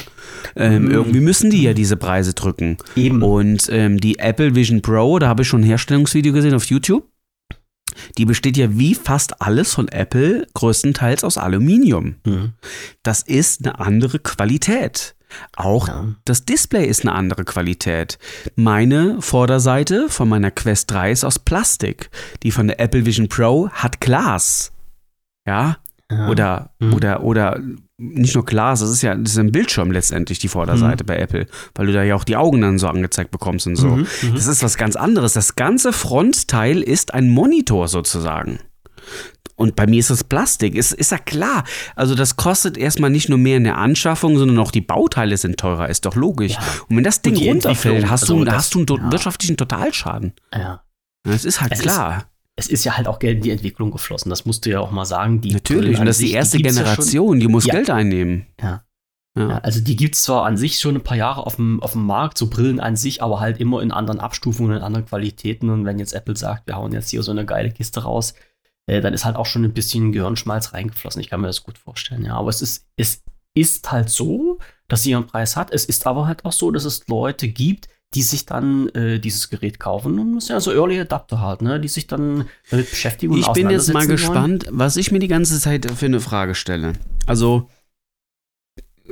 Ähm, 0.55 0.85
Mhm. 0.85 0.91
Irgendwie 0.93 1.19
müssen 1.19 1.51
die 1.51 1.62
ja 1.65 1.74
diese 1.74 1.97
Preise 1.97 2.35
drücken. 2.35 2.77
Eben. 2.95 3.20
Und 3.20 3.69
ähm, 3.69 3.99
die 3.99 4.20
Apple 4.20 4.55
Vision 4.55 4.81
Pro, 4.81 5.19
da 5.19 5.27
habe 5.27 5.43
ich 5.43 5.49
schon 5.49 5.62
ein 5.62 5.66
Herstellungsvideo 5.66 6.33
gesehen 6.33 6.55
auf 6.55 6.66
YouTube. 6.66 7.09
Die 8.19 8.24
besteht 8.24 8.56
ja 8.56 8.77
wie 8.78 8.94
fast 8.94 9.40
alles 9.43 9.73
von 9.74 9.89
Apple 9.89 10.47
größtenteils 10.55 11.24
aus 11.24 11.39
Aluminium. 11.39 12.16
Mhm. 12.24 12.52
Das 13.02 13.23
ist 13.23 13.64
eine 13.64 13.78
andere 13.81 14.19
Qualität. 14.19 15.14
Auch 15.56 15.89
Ja. 15.89 16.05
das 16.27 16.44
Display 16.44 16.86
ist 16.86 17.02
eine 17.02 17.12
andere 17.14 17.44
Qualität. 17.44 18.19
Meine 18.55 19.23
Vorderseite 19.23 20.09
von 20.10 20.28
meiner 20.28 20.51
Quest 20.51 20.90
3 20.90 21.10
ist 21.10 21.24
aus 21.24 21.39
Plastik. 21.39 22.10
Die 22.43 22.51
von 22.51 22.66
der 22.66 22.78
Apple 22.81 23.06
Vision 23.06 23.28
Pro 23.28 23.70
hat 23.70 24.01
Glas. 24.01 24.73
Ja, 25.47 25.78
Ja. 26.10 26.28
oder, 26.28 26.70
Mhm. 26.81 26.93
oder, 26.94 27.23
oder 27.23 27.60
nicht 28.03 28.35
nur 28.35 28.45
Glas, 28.45 28.81
das 28.81 28.91
ist 28.91 29.03
ja 29.03 29.15
das 29.15 29.33
ist 29.33 29.39
ein 29.39 29.53
Bildschirm 29.53 29.91
letztendlich, 29.93 30.39
die 30.39 30.49
Vorderseite 30.49 31.05
bei 31.05 31.16
Apple, 31.19 31.47
weil 31.74 31.87
du 31.87 31.93
da 31.93 32.03
ja 32.03 32.15
auch 32.16 32.24
die 32.24 32.37
Augen 32.37 32.61
dann 32.61 32.79
so 32.79 32.89
angezeigt 32.89 33.31
bekommst 33.31 33.66
und 33.66 33.77
so. 33.77 33.89
Mhm, 33.89 34.07
mhm. 34.23 34.35
Das 34.35 34.47
ist 34.47 34.62
was 34.62 34.77
ganz 34.77 34.97
anderes. 34.97 35.33
Das 35.35 35.55
ganze 35.57 35.93
Frontteil 35.93 36.83
ist 36.83 37.15
ein 37.15 37.31
Monitor 37.31 37.89
sozusagen. 37.89 38.59
Und 39.55 39.77
bei 39.77 39.87
mir 39.87 40.01
ist 40.01 40.11
das 40.11 40.24
Plastik. 40.24 40.74
Ist, 40.74 40.93
ist 40.93 41.12
ja 41.12 41.19
klar. 41.19 41.65
Also, 41.95 42.15
das 42.15 42.37
kostet 42.37 42.77
erstmal 42.77 43.11
nicht 43.11 43.29
nur 43.29 43.39
mehr 43.39 43.59
in 43.59 43.65
der 43.65 43.79
Anschaffung, 43.79 44.37
sondern 44.39 44.59
auch 44.59 44.70
die 44.73 44.81
Bauteile 44.81 45.37
sind 45.37 45.59
teurer. 45.61 45.89
Ist 45.89 46.05
doch 46.07 46.16
logisch. 46.16 46.53
Ja. 46.55 46.61
Und 46.89 46.97
wenn 46.97 47.05
das 47.05 47.23
Ding 47.23 47.37
runterfällt, 47.37 48.09
hast 48.11 48.29
du, 48.29 48.35
also 48.35 48.45
das- 48.45 48.55
hast 48.55 48.74
du 48.74 48.79
einen 48.81 49.05
ja. 49.07 49.12
wirtschaftlichen 49.12 49.57
Totalschaden. 49.57 50.33
ja. 50.55 50.83
Das 51.24 51.45
ist 51.45 51.61
halt 51.61 51.70
Es 51.73 51.79
ist- 51.79 51.83
klar. 51.85 52.24
Es 52.57 52.69
ist 52.69 52.85
ja 52.85 52.97
halt 52.97 53.09
auch 53.09 53.19
Geld 53.19 53.39
in 53.39 53.43
die 53.45 53.51
Entwicklung 53.51 53.91
geflossen. 53.91 54.31
Das 54.31 54.45
musst 54.45 54.66
du 54.66 54.70
ja 54.70 54.81
auch 54.81 54.91
mal 54.91 55.05
sagen. 55.07 55.41
Die 55.41 55.53
Natürlich. 55.53 55.99
Und 55.99 56.07
das 56.07 56.19
ist 56.20 56.27
die 56.29 56.33
erste 56.33 56.59
ja 56.59 56.69
schon- 56.69 56.77
Generation, 56.77 57.41
die 57.41 57.49
muss 57.49 57.66
Ja. 57.66 57.74
Geld 57.74 57.91
einnehmen. 57.91 58.47
Ja. 58.61 58.85
Ja. 59.35 59.49
Ja, 59.49 59.59
also 59.61 59.81
die 59.81 59.97
gibt 59.97 60.15
es 60.15 60.23
zwar 60.23 60.45
an 60.45 60.59
sich 60.59 60.79
schon 60.79 60.95
ein 60.95 61.03
paar 61.03 61.16
Jahre 61.16 61.47
auf 61.47 61.57
dem, 61.57 61.83
auf 61.83 61.93
dem 61.93 62.05
Markt, 62.05 62.37
so 62.37 62.49
Brillen 62.51 62.81
an 62.81 62.97
sich, 62.97 63.23
aber 63.23 63.41
halt 63.41 63.59
immer 63.61 63.81
in 63.81 63.91
anderen 63.91 64.20
Abstufungen, 64.20 64.77
in 64.77 64.83
anderen 64.83 65.07
Qualitäten. 65.07 65.70
Und 65.70 65.87
wenn 65.87 65.99
jetzt 65.99 66.12
Apple 66.12 66.37
sagt, 66.37 66.66
wir 66.66 66.77
hauen 66.77 66.93
jetzt 66.93 67.09
hier 67.09 67.23
so 67.23 67.31
eine 67.31 67.47
geile 67.47 67.70
Kiste 67.70 68.03
raus, 68.03 68.35
äh, 68.87 69.01
dann 69.01 69.15
ist 69.15 69.24
halt 69.24 69.37
auch 69.37 69.47
schon 69.47 69.65
ein 69.65 69.73
bisschen 69.73 70.12
Gehirnschmalz 70.12 70.74
reingeflossen. 70.74 71.23
Ich 71.23 71.31
kann 71.31 71.41
mir 71.41 71.47
das 71.47 71.62
gut 71.62 71.79
vorstellen, 71.79 72.27
ja. 72.27 72.35
Aber 72.35 72.51
es 72.51 72.61
ist, 72.61 72.85
es 72.97 73.23
ist 73.55 73.91
halt 73.91 74.11
so, 74.11 74.59
dass 74.89 75.03
sie 75.05 75.12
ihren 75.12 75.27
Preis 75.27 75.57
hat. 75.57 75.73
Es 75.73 75.87
ist 75.87 76.07
aber 76.07 76.27
halt 76.27 76.45
auch 76.45 76.53
so, 76.53 76.70
dass 76.70 76.85
es 76.85 77.07
Leute 77.09 77.49
gibt, 77.49 77.89
die 78.15 78.23
sich 78.23 78.45
dann 78.47 78.89
äh, 78.91 79.19
dieses 79.19 79.49
Gerät 79.51 79.79
kaufen. 79.81 80.19
Und 80.19 80.35
das 80.35 80.45
ist 80.45 80.51
ja 80.51 80.61
so 80.61 80.73
Early 80.73 81.01
Adapter 81.01 81.41
halt, 81.41 81.63
ne? 81.63 81.81
Die 81.81 81.89
sich 81.89 82.07
dann 82.07 82.47
damit 82.71 82.91
beschäftigen 82.91 83.33
und 83.33 83.41
Ich 83.41 83.47
bin 83.53 83.71
jetzt 83.71 83.93
mal 83.93 84.01
auseinandersetzen 84.01 84.35
wollen. 84.35 84.59
gespannt, 84.59 84.67
was 84.71 84.97
ich 84.97 85.11
mir 85.13 85.19
die 85.19 85.29
ganze 85.29 85.59
Zeit 85.61 85.91
für 85.91 86.07
eine 86.07 86.21
Frage 86.21 86.55
stelle. 86.55 86.93
Also, 87.27 87.69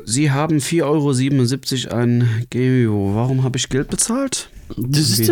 Sie 0.05 0.31
haben 0.31 0.59
4,77 0.59 1.89
Euro 1.91 1.97
an 2.01 2.47
Gemio. 2.51 3.15
Warum 3.15 3.43
habe 3.43 3.59
ich 3.59 3.69
Geld 3.69 3.89
bezahlt? 3.89 4.49
Das 4.77 5.19
ist? 5.19 5.31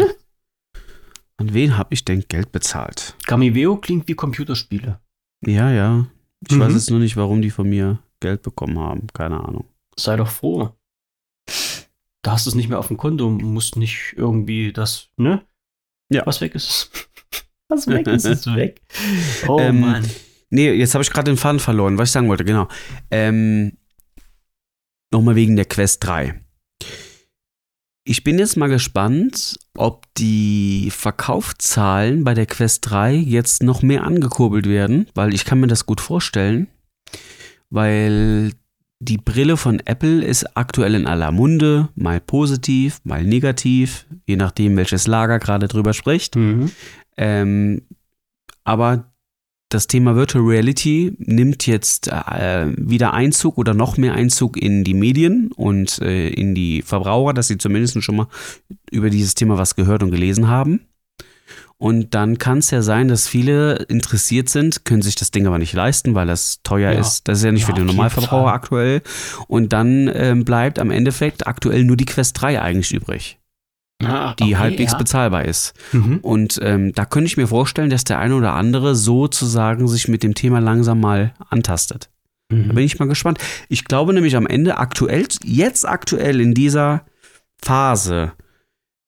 An 1.36 1.54
wen 1.54 1.78
habe 1.78 1.94
ich 1.94 2.04
denn 2.04 2.24
Geld 2.28 2.50
bezahlt? 2.52 3.14
Gamiveo 3.26 3.76
klingt 3.76 4.08
wie 4.08 4.14
Computerspiele. 4.14 4.98
Ja, 5.46 5.70
ja. 5.70 6.06
Ich 6.48 6.54
Mhm. 6.56 6.60
weiß 6.60 6.72
jetzt 6.74 6.90
nur 6.90 6.98
nicht, 6.98 7.16
warum 7.16 7.40
die 7.42 7.50
von 7.50 7.68
mir 7.68 7.98
Geld 8.20 8.42
bekommen 8.42 8.78
haben. 8.78 9.06
Keine 9.12 9.38
Ahnung. 9.40 9.64
Sei 9.96 10.16
doch 10.16 10.28
froh. 10.28 10.70
Da 12.22 12.32
hast 12.32 12.46
du 12.46 12.50
es 12.50 12.56
nicht 12.56 12.68
mehr 12.68 12.78
auf 12.78 12.88
dem 12.88 12.96
Konto, 12.96 13.30
musst 13.30 13.76
nicht 13.76 14.14
irgendwie 14.16 14.72
das, 14.72 15.08
ne? 15.16 15.42
Ja. 16.10 16.26
Was 16.26 16.40
weg 16.40 16.54
ist. 16.54 16.90
Was 17.68 17.86
weg 17.86 18.06
ist, 18.06 18.24
ist 18.24 18.46
weg. 18.54 18.80
Oh 19.46 19.58
Ähm, 19.60 19.80
Mann. 19.80 20.10
Nee, 20.50 20.72
jetzt 20.72 20.94
habe 20.94 21.02
ich 21.02 21.10
gerade 21.10 21.30
den 21.30 21.36
Faden 21.36 21.60
verloren, 21.60 21.98
was 21.98 22.08
ich 22.08 22.12
sagen 22.12 22.28
wollte, 22.28 22.44
genau. 22.46 22.68
Ähm, 23.10 23.76
Nochmal 25.12 25.36
wegen 25.36 25.56
der 25.56 25.64
Quest 25.66 26.04
3. 26.04 26.42
Ich 28.04 28.24
bin 28.24 28.38
jetzt 28.38 28.56
mal 28.56 28.68
gespannt, 28.68 29.58
ob 29.76 30.06
die 30.14 30.90
Verkaufszahlen 30.90 32.24
bei 32.24 32.32
der 32.32 32.46
Quest 32.46 32.90
3 32.90 33.14
jetzt 33.14 33.62
noch 33.62 33.82
mehr 33.82 34.04
angekurbelt 34.04 34.66
werden, 34.66 35.06
weil 35.14 35.34
ich 35.34 35.44
kann 35.44 35.60
mir 35.60 35.66
das 35.66 35.84
gut 35.84 36.00
vorstellen, 36.00 36.68
weil 37.68 38.52
die 39.00 39.18
Brille 39.18 39.56
von 39.56 39.80
Apple 39.84 40.24
ist 40.24 40.56
aktuell 40.56 40.94
in 40.94 41.06
aller 41.06 41.30
Munde, 41.30 41.88
mal 41.94 42.20
positiv, 42.20 43.00
mal 43.04 43.24
negativ, 43.24 44.06
je 44.26 44.36
nachdem, 44.36 44.76
welches 44.76 45.06
Lager 45.06 45.38
gerade 45.38 45.68
drüber 45.68 45.92
spricht. 45.92 46.34
Mhm. 46.36 46.70
Ähm, 47.16 47.82
aber 48.64 49.12
das 49.68 49.86
Thema 49.86 50.16
Virtual 50.16 50.44
Reality 50.44 51.14
nimmt 51.18 51.66
jetzt 51.66 52.08
äh, 52.08 52.72
wieder 52.76 53.12
Einzug 53.12 53.58
oder 53.58 53.74
noch 53.74 53.98
mehr 53.98 54.14
Einzug 54.14 54.56
in 54.56 54.82
die 54.82 54.94
Medien 54.94 55.52
und 55.54 56.00
äh, 56.00 56.30
in 56.30 56.54
die 56.54 56.82
Verbraucher, 56.82 57.34
dass 57.34 57.48
sie 57.48 57.58
zumindest 57.58 58.02
schon 58.02 58.16
mal 58.16 58.28
über 58.90 59.10
dieses 59.10 59.34
Thema 59.34 59.58
was 59.58 59.76
gehört 59.76 60.02
und 60.02 60.10
gelesen 60.10 60.48
haben. 60.48 60.87
Und 61.80 62.14
dann 62.16 62.38
kann 62.38 62.58
es 62.58 62.72
ja 62.72 62.82
sein, 62.82 63.06
dass 63.06 63.28
viele 63.28 63.74
interessiert 63.88 64.48
sind, 64.48 64.84
können 64.84 65.00
sich 65.02 65.14
das 65.14 65.30
Ding 65.30 65.46
aber 65.46 65.58
nicht 65.58 65.72
leisten, 65.74 66.14
weil 66.16 66.26
das 66.26 66.60
teuer 66.64 66.92
Ja. 66.92 66.98
ist. 66.98 67.28
Das 67.28 67.38
ist 67.38 67.44
ja 67.44 67.52
nicht 67.52 67.62
Ja, 67.62 67.66
für 67.68 67.72
den 67.74 67.86
Normalverbraucher 67.86 68.52
aktuell. 68.52 69.00
Und 69.46 69.72
dann 69.72 70.10
ähm, 70.12 70.44
bleibt 70.44 70.80
am 70.80 70.90
Endeffekt 70.90 71.46
aktuell 71.46 71.84
nur 71.84 71.96
die 71.96 72.04
Quest 72.04 72.40
3 72.40 72.60
eigentlich 72.60 72.92
übrig, 72.92 73.38
Ah, 74.02 74.34
die 74.40 74.44
okay, 74.44 74.56
halbwegs 74.56 74.92
ja. 74.92 74.98
bezahlbar 74.98 75.44
ist. 75.44 75.72
Mhm. 75.92 76.18
Und 76.18 76.58
ähm, 76.64 76.92
da 76.94 77.04
könnte 77.04 77.26
ich 77.28 77.36
mir 77.36 77.46
vorstellen, 77.46 77.90
dass 77.90 78.02
der 78.02 78.18
eine 78.18 78.34
oder 78.34 78.54
andere 78.54 78.96
sozusagen 78.96 79.86
sich 79.86 80.08
mit 80.08 80.24
dem 80.24 80.34
Thema 80.34 80.58
langsam 80.60 80.98
mal 81.00 81.32
antastet. 81.48 82.10
Da 82.50 82.56
bin 82.56 82.72
Mhm. 82.72 82.78
ich 82.78 82.98
mal 82.98 83.06
gespannt. 83.06 83.38
Ich 83.68 83.84
glaube 83.84 84.14
nämlich 84.14 84.34
am 84.34 84.46
Ende 84.48 84.78
aktuell, 84.78 85.26
jetzt 85.44 85.86
aktuell 85.86 86.40
in 86.40 86.54
dieser 86.54 87.02
Phase, 87.62 88.32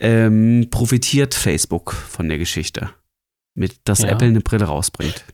ähm, 0.01 0.69
profitiert 0.71 1.35
Facebook 1.35 1.93
von 1.93 2.29
der 2.29 2.39
Geschichte. 2.39 2.91
Mit, 3.55 3.77
dass 3.85 4.01
Ja. 4.03 4.09
Apple 4.09 4.29
eine 4.29 4.41
Brille 4.41 4.65
rausbringt. 4.65 5.25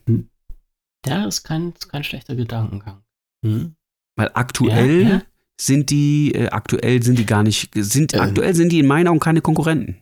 Ja, 1.05 1.25
ist 1.25 1.43
kein, 1.43 1.71
ist 1.71 1.89
kein 1.89 2.03
schlechter 2.03 2.35
Gedankengang. 2.35 3.03
Mhm. 3.43 3.75
Weil 4.15 4.31
aktuell 4.33 5.01
Ja, 5.03 5.09
ja. 5.09 5.21
sind 5.59 5.89
die, 5.89 6.33
äh, 6.33 6.49
aktuell 6.49 7.01
sind 7.03 7.17
die 7.19 7.25
gar 7.25 7.43
nicht, 7.43 7.71
sind, 7.75 8.13
Ähm. 8.13 8.21
aktuell 8.21 8.55
sind 8.55 8.71
die 8.71 8.79
in 8.79 8.87
meinen 8.87 9.07
Augen 9.07 9.19
keine 9.19 9.41
Konkurrenten. 9.41 9.97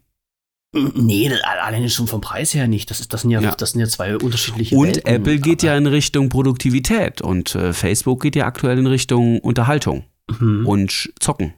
Nee, 0.73 1.29
das, 1.29 1.41
alleine 1.43 1.89
schon 1.89 2.07
vom 2.07 2.19
Preis 2.19 2.53
her 2.53 2.67
nicht. 2.67 2.89
Das, 2.89 2.99
ist, 2.99 3.13
das, 3.13 3.21
sind, 3.21 3.31
ja, 3.31 3.39
Ja. 3.39 3.55
das 3.55 3.71
sind 3.71 3.79
ja 3.81 3.87
zwei 3.87 4.17
unterschiedliche 4.17 4.75
Und 4.75 4.87
Welten. 4.87 5.05
Apple 5.13 5.39
geht 5.39 5.63
ja 5.63 5.77
in 5.77 5.87
Richtung 5.87 6.27
Produktivität 6.29 7.21
und 7.21 7.55
äh, 7.55 7.71
Facebook 7.71 8.21
geht 8.21 8.35
ja 8.35 8.45
aktuell 8.45 8.77
in 8.79 8.87
Richtung 8.87 9.39
Unterhaltung 9.39 10.05
Mhm. 10.39 10.65
und 10.67 11.13
Zocken. 11.19 11.53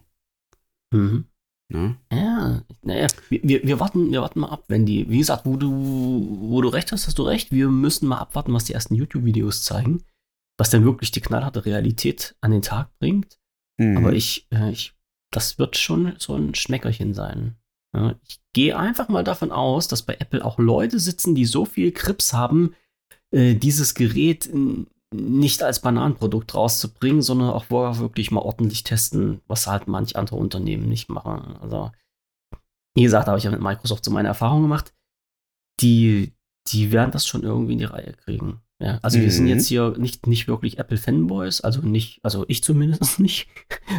Mhm. 0.91 1.25
Ne? 1.69 1.98
Ja, 2.11 2.61
naja, 2.84 3.07
wir, 3.30 3.41
wir, 3.44 3.64
wir, 3.64 3.80
warten, 3.80 4.11
wir 4.11 4.22
warten 4.22 4.39
mal 4.39 4.49
ab, 4.49 4.64
wenn 4.69 4.85
die, 4.85 5.10
wie 5.10 5.18
gesagt, 5.18 5.45
wo 5.45 5.57
du, 5.57 6.38
wo 6.39 6.61
du 6.61 6.69
recht 6.69 6.91
hast, 6.91 7.07
hast 7.07 7.19
du 7.19 7.23
recht. 7.23 7.52
Wir 7.52 7.68
müssen 7.69 8.07
mal 8.07 8.19
abwarten, 8.19 8.53
was 8.53 8.64
die 8.65 8.73
ersten 8.73 8.95
YouTube-Videos 8.95 9.64
zeigen, 9.64 10.03
was 10.57 10.69
dann 10.69 10.85
wirklich 10.85 11.11
die 11.11 11.22
knallharte 11.22 11.65
Realität 11.65 12.35
an 12.41 12.52
den 12.52 12.61
Tag 12.61 12.89
bringt. 12.99 13.38
Mhm. 13.77 13.98
Aber 13.98 14.14
ich, 14.14 14.48
äh, 14.52 14.72
ich, 14.72 14.94
das 15.31 15.60
wird 15.60 15.77
schon 15.77 16.15
so 16.19 16.35
ein 16.35 16.56
Schmeckerchen 16.56 17.14
sein. 17.14 17.57
Ich 18.27 18.39
gehe 18.53 18.77
einfach 18.77 19.10
mal 19.10 19.23
davon 19.23 19.52
aus, 19.52 19.88
dass 19.88 20.03
bei 20.03 20.15
Apple 20.19 20.45
auch 20.45 20.60
Leute 20.60 20.99
sitzen, 20.99 21.34
die 21.35 21.45
so 21.45 21.65
viel 21.65 21.91
Krips 21.91 22.31
haben, 22.31 22.76
äh, 23.31 23.56
dieses 23.56 23.95
Gerät 23.95 24.45
n- 24.48 24.88
nicht 25.13 25.63
als 25.63 25.81
Bananenprodukt 25.81 26.53
rauszubringen, 26.53 27.21
sondern 27.21 27.49
auch 27.51 27.65
vorher 27.65 27.99
wirklich 27.99 28.31
mal 28.31 28.41
ordentlich 28.41 28.84
testen, 28.84 29.41
was 29.47 29.67
halt 29.67 29.88
manch 29.88 30.15
andere 30.15 30.35
Unternehmen 30.35 30.88
nicht 30.89 31.09
machen. 31.09 31.55
Also, 31.61 31.91
wie 32.95 33.03
gesagt, 33.03 33.27
habe 33.27 33.38
ich 33.38 33.43
ja 33.45 33.51
mit 33.51 33.61
Microsoft 33.61 34.03
so 34.03 34.11
meine 34.11 34.27
Erfahrungen 34.27 34.63
gemacht. 34.63 34.93
Die, 35.81 36.34
die 36.67 36.91
werden 36.91 37.11
das 37.11 37.25
schon 37.25 37.43
irgendwie 37.43 37.73
in 37.73 37.79
die 37.79 37.85
Reihe 37.85 38.13
kriegen. 38.13 38.61
Ja, 38.79 38.99
also 39.01 39.19
wir 39.19 39.31
sind 39.31 39.45
Mhm. 39.45 39.49
jetzt 39.49 39.67
hier 39.67 39.95
nicht, 39.97 40.27
nicht 40.27 40.47
wirklich 40.47 40.77
Apple-Fanboys, 40.77 41.61
also 41.61 41.81
nicht, 41.81 42.19
also 42.23 42.45
ich 42.47 42.63
zumindest 42.63 43.19
nicht, 43.19 43.47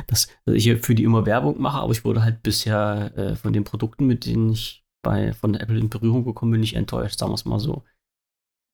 dass 0.06 0.28
dass 0.44 0.55
ich 0.55 0.62
hier 0.64 0.78
für 0.78 0.94
die 0.94 1.02
immer 1.05 1.26
Werbung 1.26 1.60
mache, 1.60 1.78
aber 1.78 1.90
ich 1.93 2.05
wurde 2.05 2.22
halt 2.22 2.43
bisher 2.44 3.12
äh, 3.16 3.35
von 3.35 3.52
den 3.52 3.64
Produkten, 3.64 4.06
mit 4.06 4.24
denen 4.24 4.51
ich 4.52 4.85
bei, 5.02 5.32
von 5.32 5.55
Apple 5.55 5.78
in 5.78 5.89
Berührung 5.89 6.24
gekommen 6.24 6.52
bin, 6.52 6.60
nicht 6.60 6.76
enttäuscht, 6.76 7.18
sagen 7.18 7.32
wir 7.32 7.36
es 7.36 7.44
mal 7.44 7.59
so. 7.59 7.82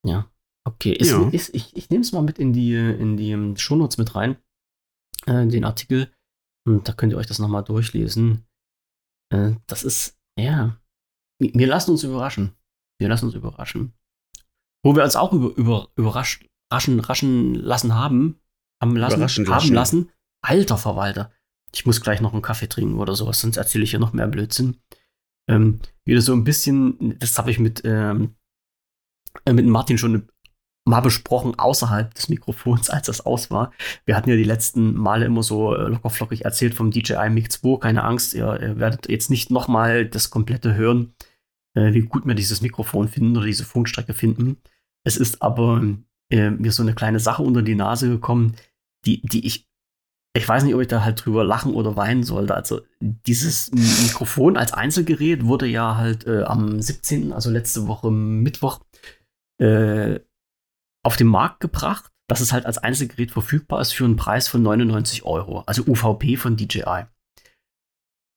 Ja. 0.05 0.31
Okay, 0.67 0.93
ist, 0.93 1.11
Ja. 1.11 1.29
ist, 1.29 1.55
ich, 1.55 1.77
ich 1.77 1.91
nehme 1.91 2.03
es 2.03 2.13
mal 2.13 2.23
mit 2.23 2.39
in 2.39 2.53
die, 2.53 2.75
in 2.75 3.17
die 3.17 3.31
ähm, 3.33 3.57
Shownotes 3.57 3.99
mit 3.99 4.15
rein, 4.15 4.37
äh, 5.27 5.47
den 5.47 5.65
Artikel. 5.65 6.11
Und 6.67 6.89
da 6.89 6.93
könnt 6.93 7.13
ihr 7.13 7.19
euch 7.19 7.27
das 7.27 7.39
nochmal 7.39 7.65
durchlesen. 7.65 8.47
Äh, 9.31 9.53
das 9.67 9.85
ist, 9.85 10.19
ja, 10.39 10.81
wir 11.39 11.53
wir 11.55 11.67
lassen 11.67 11.91
uns 11.91 12.03
überraschen. 12.03 12.55
Wir 12.99 13.09
lassen 13.09 13.27
uns 13.27 13.35
überraschen. 13.35 13.93
Wo 14.83 14.95
wir 14.95 15.05
uns 15.05 15.17
auch 15.17 15.33
über, 15.33 15.55
über, 15.57 15.91
überrascht, 15.97 16.49
raschen, 16.73 17.01
raschen 17.01 17.55
lassen 17.55 17.95
haben, 17.95 18.41
haben 18.83 18.97
lassen, 18.97 19.21
haben 19.21 19.45
lassen. 19.47 19.75
lassen. 19.75 20.13
Alter 20.43 20.79
Verwalter. 20.79 21.33
Ich 21.73 21.87
muss 21.87 22.01
gleich 22.01 22.21
noch 22.21 22.33
einen 22.33 22.43
Kaffee 22.43 22.69
trinken 22.69 22.99
oder 22.99 23.15
sowas, 23.17 23.41
sonst 23.41 23.57
erzähle 23.57 23.85
ich 23.85 23.93
ja 23.93 23.99
noch 23.99 24.13
mehr 24.13 24.29
Blödsinn. 24.29 24.79
Ähm, 25.49 25.81
wieder 26.05 26.21
so 26.21 26.33
ein 26.33 26.45
bisschen, 26.45 27.19
das 27.19 27.37
habe 27.37 27.51
ich 27.51 27.59
mit, 27.59 27.83
ähm, 27.85 28.37
äh, 29.45 29.53
mit 29.53 29.67
Martin 29.67 29.99
schon 29.99 30.29
mal 30.85 31.01
besprochen, 31.01 31.59
außerhalb 31.59 32.15
des 32.15 32.29
Mikrofons, 32.29 32.91
als 32.91 33.07
das 33.07 33.25
aus 33.25 33.51
war. 33.51 33.73
Wir 34.05 34.17
hatten 34.17 34.31
ja 34.31 34.37
die 34.37 34.45
letzten 34.45 34.95
Male 34.95 35.27
immer 35.27 35.43
so 35.43 35.75
äh, 35.75 35.89
lockerflockig 35.89 36.45
erzählt 36.45 36.75
vom 36.75 36.91
DJI 36.91 37.31
Mic 37.31 37.51
2. 37.51 37.79
Keine 37.79 38.05
Angst, 38.05 38.35
ihr, 38.35 38.61
ihr 38.61 38.79
werdet 38.79 39.09
jetzt 39.09 39.31
nicht 39.31 39.51
nochmal 39.51 40.07
das 40.07 40.31
komplette 40.31 40.75
hören, 40.75 41.15
äh, 41.75 41.93
wie 41.93 42.03
gut 42.03 42.27
wir 42.27 42.35
dieses 42.35 42.61
Mikrofon 42.61 43.09
finden 43.09 43.37
oder 43.37 43.47
diese 43.47 43.65
Funkstrecke 43.65 44.15
finden. 44.15 44.59
Es 45.05 45.17
ist 45.17 45.43
aber 45.43 45.83
äh, 46.31 46.51
mir 46.51 46.73
so 46.73 46.83
eine 46.83 46.95
kleine 46.95 47.21
Sache 47.21 47.43
unter 47.43 47.63
die 47.63 47.75
Nase 47.75 48.09
gekommen, 48.09 48.55
die, 49.07 49.21
die 49.23 49.47
ich, 49.47 49.69
ich 50.37 50.49
weiß 50.49 50.65
nicht, 50.65 50.75
ob 50.75 50.81
ich 50.81 50.89
da 50.89 51.05
halt 51.05 51.25
drüber 51.25 51.45
lachen 51.45 51.75
oder 51.75 51.97
weinen 51.97 52.25
sollte. 52.25 52.55
Also 52.55 52.81
dieses 53.01 53.71
Mikrofon 53.73 54.57
als 54.57 54.73
Einzelgerät 54.73 55.45
wurde 55.45 55.67
ja 55.67 55.97
halt 55.97 56.27
äh, 56.27 56.43
am 56.43 56.81
17., 56.81 57.33
also 57.33 57.51
letzte 57.51 57.87
Woche 57.87 58.11
Mittwoch, 58.11 58.81
äh, 59.59 60.21
auf 61.05 61.17
den 61.17 61.29
Markt 61.29 61.61
gebracht, 61.61 62.11
dass 62.29 62.41
es 62.41 62.53
halt 62.53 62.67
als 62.67 62.79
Einzelgerät 62.79 63.31
verfügbar 63.31 63.81
ist 63.81 63.93
für 63.93 64.05
einen 64.05 64.17
Preis 64.17 64.49
von 64.49 64.63
99 64.63 65.25
Euro, 65.25 65.61
also 65.67 65.85
UVP 65.87 66.37
von 66.37 66.57
DJI. 66.57 67.05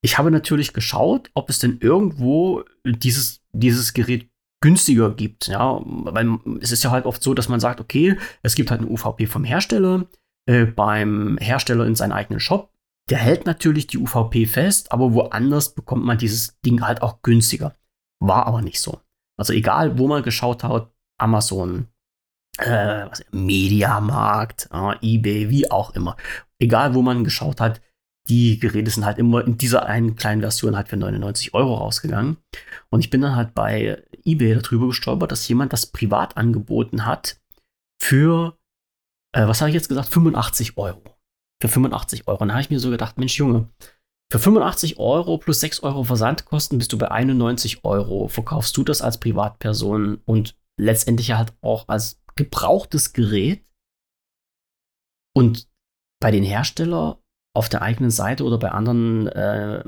Ich 0.04 0.18
habe 0.18 0.30
natürlich 0.30 0.74
geschaut, 0.74 1.32
ob 1.34 1.50
es 1.50 1.60
denn 1.60 1.80
irgendwo 1.82 2.64
dieses, 2.86 3.42
dieses 3.52 3.94
Gerät 3.94 4.30
günstiger 4.62 5.12
gibt. 5.12 5.48
Ja, 5.48 5.80
weil 5.84 6.38
es 6.62 6.72
ist 6.72 6.84
ja 6.84 6.92
halt 6.92 7.06
oft 7.06 7.24
so, 7.24 7.34
dass 7.34 7.50
man 7.50 7.60
sagt, 7.60 7.80
okay, 7.80 8.18
es 8.44 8.56
gibt 8.56 8.72
halt 8.72 8.82
eine 8.82 8.90
UVP 8.90 9.26
vom 9.26 9.44
Hersteller, 9.44 10.06
äh, 10.48 10.66
beim 10.66 11.38
Hersteller 11.40 11.86
in 11.86 11.96
seinen 11.96 12.12
eigenen 12.12 12.40
Shop. 12.40 12.72
Der 13.10 13.18
hält 13.18 13.46
natürlich 13.46 13.88
die 13.88 13.98
UVP 13.98 14.46
fest, 14.46 14.92
aber 14.92 15.14
woanders 15.14 15.74
bekommt 15.74 16.04
man 16.04 16.18
dieses 16.18 16.60
Ding 16.62 16.86
halt 16.86 17.02
auch 17.02 17.22
günstiger. 17.22 17.76
War 18.20 18.48
aber 18.48 18.62
nicht 18.62 18.82
so. 18.82 19.00
Also 19.38 19.54
egal, 19.54 19.98
wo 19.98 20.08
man 20.08 20.24
geschaut 20.24 20.64
hat, 20.64 20.92
Amazon, 21.20 21.88
äh, 22.58 23.10
was, 23.10 23.24
Mediamarkt, 23.32 24.70
äh, 24.72 24.96
eBay, 25.02 25.50
wie 25.50 25.70
auch 25.70 25.96
immer. 25.96 26.16
Egal, 26.60 26.94
wo 26.94 27.02
man 27.02 27.24
geschaut 27.24 27.62
hat, 27.62 27.82
die 28.30 28.60
Geräte 28.60 28.92
sind 28.92 29.06
halt 29.06 29.20
immer 29.20 29.46
in 29.46 29.58
dieser 29.58 29.86
einen 29.86 30.16
kleinen 30.16 30.42
Version 30.42 30.76
halt 30.76 30.90
für 30.90 30.98
99 30.98 31.54
Euro 31.54 31.76
rausgegangen. 31.76 32.38
Und 32.90 33.00
ich 33.00 33.10
bin 33.10 33.22
dann 33.22 33.36
halt 33.36 33.54
bei 33.54 34.04
eBay 34.26 34.56
darüber 34.56 34.88
gestolpert, 34.88 35.32
dass 35.32 35.48
jemand 35.48 35.72
das 35.72 35.86
privat 35.86 36.36
angeboten 36.36 37.06
hat 37.06 37.40
für, 38.02 38.58
äh, 39.34 39.48
was 39.48 39.62
habe 39.62 39.70
ich 39.70 39.76
jetzt 39.76 39.90
gesagt, 39.90 40.10
85 40.10 40.78
Euro. 40.78 41.02
Für 41.62 41.70
85 41.70 42.28
Euro. 42.28 42.42
Und 42.42 42.50
da 42.50 42.56
habe 42.56 42.62
ich 42.62 42.70
mir 42.70 42.80
so 42.80 42.90
gedacht, 42.90 43.18
Mensch, 43.18 43.38
Junge, 43.38 43.70
für 44.32 44.40
85 44.40 45.00
Euro 45.00 45.38
plus 45.38 45.62
6 45.62 45.84
Euro 45.84 46.04
Versandkosten 46.04 46.78
bist 46.78 46.92
du 46.92 46.98
bei 46.98 47.10
91 47.10 47.86
Euro. 47.86 48.28
Verkaufst 48.28 48.76
du 48.76 48.84
das 48.84 49.02
als 49.02 49.20
Privatperson 49.20 50.20
und 50.26 50.58
letztendlich 50.78 51.32
halt 51.32 51.54
auch 51.62 51.88
als 51.88 52.22
gebrauchtes 52.38 53.12
Gerät. 53.12 53.66
Und 55.36 55.70
bei 56.22 56.32
den 56.32 56.44
Herstellern 56.44 57.18
auf 57.54 57.70
der 57.70 57.82
eigenen 57.82 58.12
Seite 58.12 58.44
oder 58.44 58.58
bei 58.58 58.72
anderen 58.72 59.28
äh, 59.28 59.84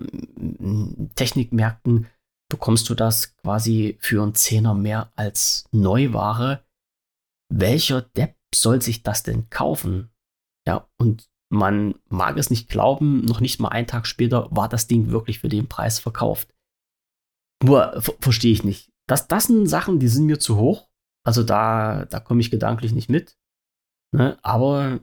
Technikmärkten 1.16 2.08
bekommst 2.50 2.90
du 2.90 2.96
das 2.96 3.36
quasi 3.38 3.98
für 4.02 4.24
einen 4.24 4.36
Zehner 4.36 4.74
mehr 4.74 5.14
als 5.16 5.66
Neuware. 5.72 6.66
Welcher 7.52 8.02
Depp 8.02 8.36
soll 8.54 8.82
sich 8.82 9.04
das 9.04 9.24
denn 9.24 9.50
kaufen? 9.50 10.12
Ja, 10.68 10.90
und 10.98 11.30
man 11.52 11.96
mag 12.10 12.38
es 12.38 12.50
nicht 12.50 12.70
glauben, 12.70 13.26
noch 13.26 13.40
nicht 13.40 13.60
mal 13.60 13.70
einen 13.70 13.88
Tag 13.88 14.06
später 14.06 14.48
war 14.52 14.70
das 14.70 14.88
Ding 14.88 15.10
wirklich 15.10 15.40
für 15.40 15.50
den 15.50 15.68
Preis 15.68 16.00
verkauft. 16.00 16.54
Nur 17.64 18.02
ver 18.02 18.14
verstehe 18.20 18.54
ich 18.54 18.64
nicht. 18.64 18.92
Das, 19.08 19.28
das 19.28 19.46
sind 19.46 19.68
Sachen, 19.68 20.00
die 20.00 20.08
sind 20.08 20.26
mir 20.26 20.40
zu 20.40 20.58
hoch. 20.58 20.89
Also 21.26 21.44
da, 21.44 22.06
da 22.06 22.20
komme 22.20 22.42
ich 22.42 22.52
gedanklich 22.52 22.94
nicht 22.94 23.10
mit. 23.10 23.38
Ne? 24.16 24.38
Aber 24.42 25.00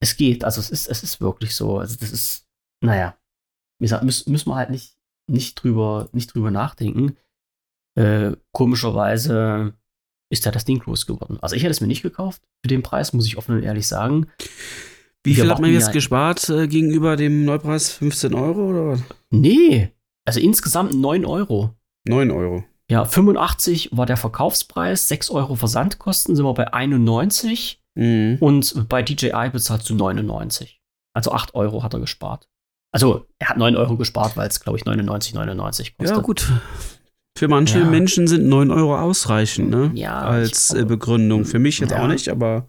es 0.00 0.16
geht. 0.16 0.44
Also 0.44 0.60
es 0.60 0.70
ist, 0.70 0.88
es 0.88 1.02
ist 1.02 1.20
wirklich 1.20 1.54
so. 1.54 1.78
Also 1.78 1.96
das 1.98 2.12
ist, 2.12 2.48
naja, 2.82 3.16
wie 3.78 3.84
gesagt, 3.84 4.04
müssen, 4.04 4.30
müssen 4.32 4.48
wir 4.50 4.56
halt 4.56 4.70
nicht, 4.70 4.96
nicht, 5.30 5.54
drüber, 5.62 6.08
nicht 6.12 6.34
drüber 6.34 6.50
nachdenken. 6.50 7.16
Äh, 7.98 8.32
komischerweise 8.52 9.74
ist 10.32 10.46
da 10.46 10.50
das 10.50 10.64
Ding 10.64 10.82
losgeworden. 10.86 11.38
Also 11.42 11.56
ich 11.56 11.62
hätte 11.62 11.72
es 11.72 11.80
mir 11.80 11.86
nicht 11.88 12.02
gekauft 12.02 12.42
für 12.64 12.68
den 12.68 12.82
Preis, 12.82 13.12
muss 13.12 13.26
ich 13.26 13.36
offen 13.36 13.56
und 13.56 13.62
ehrlich 13.62 13.86
sagen. 13.86 14.28
Wie 15.24 15.34
viel 15.34 15.48
hat 15.50 15.60
man 15.60 15.70
jetzt 15.72 15.88
ja- 15.88 15.92
gespart 15.92 16.48
äh, 16.48 16.66
gegenüber 16.66 17.16
dem 17.16 17.44
Neupreis? 17.44 17.92
15 17.92 18.34
Euro 18.34 18.70
oder 18.70 18.86
was? 18.88 19.02
Nee, 19.30 19.92
also 20.24 20.40
insgesamt 20.40 20.94
9 20.94 21.24
Euro. 21.26 21.74
9 22.08 22.30
Euro. 22.30 22.64
Ja, 22.92 23.06
85 23.06 23.88
war 23.92 24.04
der 24.04 24.18
Verkaufspreis, 24.18 25.08
6 25.08 25.30
Euro 25.30 25.54
Versandkosten, 25.56 26.36
sind 26.36 26.44
wir 26.44 26.52
bei 26.52 26.72
91 26.74 27.80
Mhm. 27.94 28.36
und 28.40 28.86
bei 28.88 29.02
DJI 29.02 29.48
bezahlst 29.50 29.88
du 29.88 29.94
99. 29.94 30.80
Also 31.14 31.32
8 31.32 31.54
Euro 31.54 31.82
hat 31.82 31.94
er 31.94 32.00
gespart. 32.00 32.48
Also 32.94 33.26
er 33.38 33.48
hat 33.48 33.56
9 33.56 33.76
Euro 33.76 33.96
gespart, 33.96 34.36
weil 34.36 34.46
es, 34.48 34.60
glaube 34.60 34.78
ich, 34.78 34.84
99, 34.84 35.32
99 35.32 35.96
kostet. 35.96 36.16
Ja, 36.16 36.22
gut. 36.22 36.46
Für 37.38 37.48
manche 37.48 37.78
Ja. 37.78 37.86
Menschen 37.86 38.26
sind 38.26 38.46
9 38.46 38.70
Euro 38.70 38.98
ausreichend, 38.98 39.70
ne? 39.70 39.90
Ja, 39.94 40.20
Als 40.20 40.66
ich 40.66 40.70
äh, 40.70 40.74
glaube- 40.80 40.96
Begründung. 40.96 41.46
Für 41.46 41.58
mich 41.58 41.78
jetzt 41.78 41.92
Ja. 41.92 42.02
auch 42.02 42.08
nicht, 42.08 42.28
aber. 42.28 42.66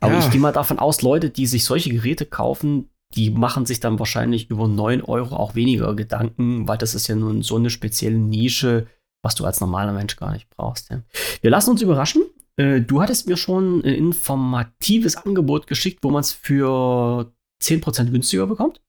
Aber 0.00 0.12
ja. 0.12 0.18
ich 0.18 0.30
gehe 0.30 0.40
mal 0.40 0.52
davon 0.52 0.78
aus, 0.78 1.00
Leute, 1.00 1.30
die 1.30 1.46
sich 1.46 1.64
solche 1.64 1.88
Geräte 1.90 2.26
kaufen, 2.26 2.90
die 3.14 3.30
machen 3.30 3.64
sich 3.64 3.80
dann 3.80 3.98
wahrscheinlich 3.98 4.50
über 4.50 4.68
9 4.68 5.00
Euro 5.02 5.34
auch 5.36 5.54
weniger 5.54 5.94
Gedanken, 5.96 6.68
weil 6.68 6.76
das 6.76 6.94
ist 6.94 7.06
ja 7.08 7.14
nun 7.16 7.40
so 7.42 7.56
eine 7.56 7.70
spezielle 7.70 8.18
Nische, 8.18 8.86
was 9.22 9.34
du 9.34 9.44
als 9.44 9.60
normaler 9.60 9.92
Mensch 9.92 10.16
gar 10.16 10.32
nicht 10.32 10.48
brauchst. 10.50 10.90
Ja. 10.90 11.02
Wir 11.40 11.50
lassen 11.50 11.70
uns 11.70 11.82
überraschen. 11.82 12.22
Äh, 12.56 12.80
Du 12.80 13.00
hattest 13.02 13.26
mir 13.26 13.36
schon 13.36 13.80
ein 13.80 13.94
informatives 13.94 15.16
Angebot 15.16 15.66
geschickt, 15.66 16.00
wo 16.02 16.10
man 16.10 16.20
es 16.20 16.32
für 16.32 17.32
10% 17.62 18.10
günstiger 18.10 18.46
bekommt. 18.46 18.80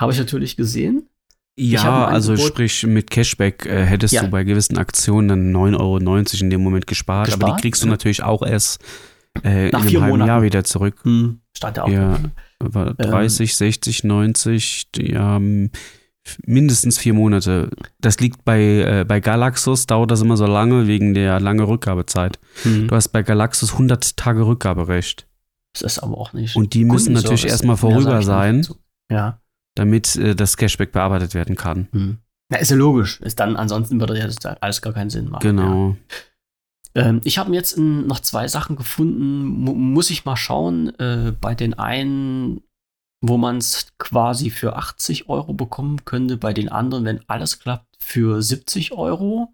Habe 0.00 0.12
ich 0.12 0.18
natürlich 0.18 0.56
gesehen. 0.56 1.08
Ja, 1.58 2.06
also 2.06 2.36
sprich, 2.36 2.86
mit 2.86 3.10
Cashback 3.10 3.66
äh, 3.66 3.84
hättest 3.84 4.14
Ja. 4.14 4.22
du 4.22 4.30
bei 4.30 4.44
gewissen 4.44 4.78
Aktionen 4.78 5.28
dann 5.28 5.52
9,90 5.56 5.78
Euro 5.78 6.42
in 6.44 6.50
dem 6.50 6.62
Moment 6.62 6.86
gespart, 6.86 7.28
aber 7.28 7.36
Gespart, 7.38 7.58
die 7.58 7.62
kriegst 7.62 7.82
du 7.82 7.86
ja. 7.86 7.90
natürlich 7.90 8.22
auch 8.22 8.42
erst 8.42 8.82
äh, 9.44 9.68
Nach 9.70 9.82
in 9.82 9.88
vier 9.90 10.00
einem 10.00 10.10
Monaten. 10.10 10.28
Jahr 10.28 10.42
wieder 10.42 10.64
zurück. 10.64 11.02
Stand 11.56 11.76
ja 11.76 11.82
auch. 11.84 11.88
Ja. 11.88 12.14
drin. 12.14 12.32
War 12.60 12.94
30, 12.94 13.56
60, 13.56 14.04
90, 14.04 14.90
die 14.92 15.18
haben 15.18 15.70
mindestens 16.44 16.98
vier 16.98 17.14
Monate. 17.14 17.70
Das 18.00 18.18
liegt 18.20 18.44
bei, 18.44 18.60
äh, 18.60 19.04
bei 19.06 19.20
Galaxus, 19.20 19.86
dauert 19.86 20.10
das 20.10 20.20
immer 20.20 20.36
so 20.36 20.46
lange 20.46 20.86
wegen 20.86 21.14
der 21.14 21.40
langen 21.40 21.64
Rückgabezeit. 21.64 22.38
Hm. 22.62 22.88
Du 22.88 22.94
hast 22.94 23.08
bei 23.08 23.22
Galaxus 23.22 23.72
100 23.72 24.16
Tage 24.16 24.46
Rückgaberecht. 24.46 25.26
Das 25.72 25.82
ist 25.82 25.98
aber 26.00 26.18
auch 26.18 26.32
nicht. 26.32 26.56
Und 26.56 26.74
die 26.74 26.84
müssen 26.84 27.12
natürlich 27.12 27.46
erstmal 27.46 27.76
vorüber 27.76 28.22
sein. 28.22 28.66
Ja. 29.10 29.40
damit 29.74 30.14
äh, 30.16 30.36
das 30.36 30.56
Cashback 30.56 30.92
bearbeitet 30.92 31.34
werden 31.34 31.56
kann. 31.56 31.88
Hm. 31.90 32.18
Na, 32.48 32.58
ist 32.58 32.70
ja 32.70 32.76
logisch. 32.76 33.20
Ist 33.22 33.40
dann, 33.40 33.56
ansonsten 33.56 33.98
würde 33.98 34.18
ja 34.18 34.26
das 34.26 34.36
da 34.36 34.56
alles 34.60 34.82
gar 34.82 34.92
keinen 34.92 35.10
Sinn 35.10 35.28
machen. 35.28 35.42
Genau. 35.42 35.96
Ja. 36.94 37.06
Ähm, 37.06 37.20
ich 37.24 37.38
habe 37.38 37.50
mir 37.50 37.56
jetzt 37.56 37.72
in, 37.72 38.06
noch 38.06 38.20
zwei 38.20 38.48
Sachen 38.48 38.76
gefunden. 38.76 39.42
Mu 39.44 39.74
muss 39.74 40.10
ich 40.10 40.24
mal 40.24 40.36
schauen. 40.36 40.92
Äh, 40.98 41.32
bei 41.40 41.54
den 41.54 41.74
einen, 41.74 42.60
wo 43.22 43.36
man 43.36 43.58
es 43.58 43.88
quasi 43.98 44.50
für 44.50 44.76
80 44.76 45.28
Euro 45.28 45.52
bekommen 45.52 46.04
könnte, 46.04 46.36
bei 46.36 46.52
den 46.52 46.68
anderen, 46.68 47.04
wenn 47.04 47.20
alles 47.28 47.58
klappt, 47.60 47.86
für 48.02 48.40
70 48.42 48.92
Euro. 48.92 49.52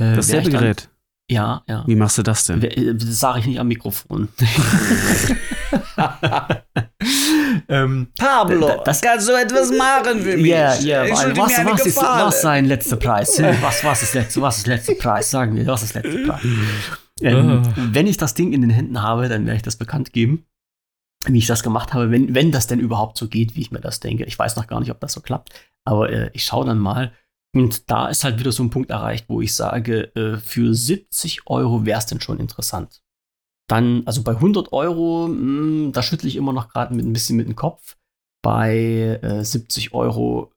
Äh, 0.00 0.16
Dasselbe 0.16 0.50
Gerät. 0.50 0.88
Ja, 1.30 1.62
ja. 1.68 1.84
Wie 1.86 1.94
machst 1.94 2.18
du 2.18 2.22
das 2.22 2.46
denn? 2.46 2.62
Äh, 2.62 2.94
Das 2.94 3.20
sage 3.20 3.38
ich 3.40 3.46
nicht 3.46 3.60
am 3.60 3.68
Mikrofon. 3.68 4.28
ähm, 7.68 8.08
Pablo, 8.18 8.68
Da- 8.68 8.82
das- 8.84 9.00
kannst 9.00 9.28
du 9.28 9.32
etwas 9.32 9.70
machen 9.70 10.20
für 10.22 10.36
Ja, 10.38 10.74
ja, 10.76 11.02
was, 11.10 11.24
was, 11.36 11.64
was, 11.64 11.86
ist, 11.86 11.96
was 11.96 12.34
ist 12.34 12.42
sein 12.42 12.64
letzter 12.66 12.96
Preis? 12.96 13.40
Was, 13.60 13.84
was, 13.84 14.02
ist 14.02 14.14
letzte, 14.14 14.40
was 14.40 14.58
ist 14.58 14.66
letzter 14.66 14.94
Preis? 14.94 15.30
Sagen 15.30 15.54
wir, 15.56 15.66
was 15.66 15.82
ist 15.82 15.94
letzter 15.94 16.18
Preis? 16.26 16.42
Ähm, 17.20 17.62
Ah. 17.64 17.72
wenn 17.92 18.08
ich 18.08 18.16
das 18.16 18.34
Ding 18.34 18.52
in 18.52 18.62
den 18.62 18.70
Händen 18.70 19.00
habe, 19.00 19.28
dann 19.28 19.44
werde 19.46 19.56
ich 19.56 19.62
das 19.62 19.76
bekannt 19.76 20.12
geben, 20.12 20.44
wie 21.26 21.38
ich 21.38 21.46
das 21.46 21.62
gemacht 21.62 21.92
habe, 21.94 22.10
wenn, 22.10 22.34
wenn 22.34 22.52
das 22.52 22.66
denn 22.66 22.80
überhaupt 22.80 23.16
so 23.16 23.28
geht, 23.28 23.54
wie 23.56 23.60
ich 23.60 23.70
mir 23.70 23.80
das 23.80 24.00
denke. 24.00 24.24
Ich 24.24 24.38
weiß 24.38 24.56
noch 24.56 24.66
gar 24.66 24.80
nicht, 24.80 24.90
ob 24.90 25.00
das 25.00 25.12
so 25.12 25.20
klappt, 25.20 25.50
aber 25.84 26.10
äh, 26.10 26.30
ich 26.32 26.44
schaue 26.44 26.66
dann 26.66 26.78
mal. 26.78 27.12
Und 27.54 27.90
da 27.90 28.08
ist 28.08 28.24
halt 28.24 28.38
wieder 28.40 28.50
so 28.52 28.62
ein 28.62 28.70
Punkt 28.70 28.90
erreicht, 28.90 29.26
wo 29.28 29.40
ich 29.40 29.54
sage, 29.54 30.14
äh, 30.16 30.38
für 30.38 30.74
70 30.74 31.46
Euro 31.46 31.84
wäre 31.84 31.98
es 31.98 32.06
denn 32.06 32.20
schon 32.20 32.40
interessant. 32.40 33.02
Dann, 33.70 34.02
also 34.06 34.22
bei 34.22 34.32
100 34.32 34.72
Euro, 34.72 35.28
mh, 35.28 35.92
da 35.92 36.02
schüttle 36.02 36.28
ich 36.28 36.36
immer 36.36 36.52
noch 36.52 36.68
gerade 36.68 36.94
ein 36.94 37.12
bisschen 37.12 37.36
mit 37.36 37.46
dem 37.46 37.56
Kopf. 37.56 37.96
Bei 38.42 39.20
äh, 39.22 39.44
70 39.44 39.92
Euro 39.94 40.50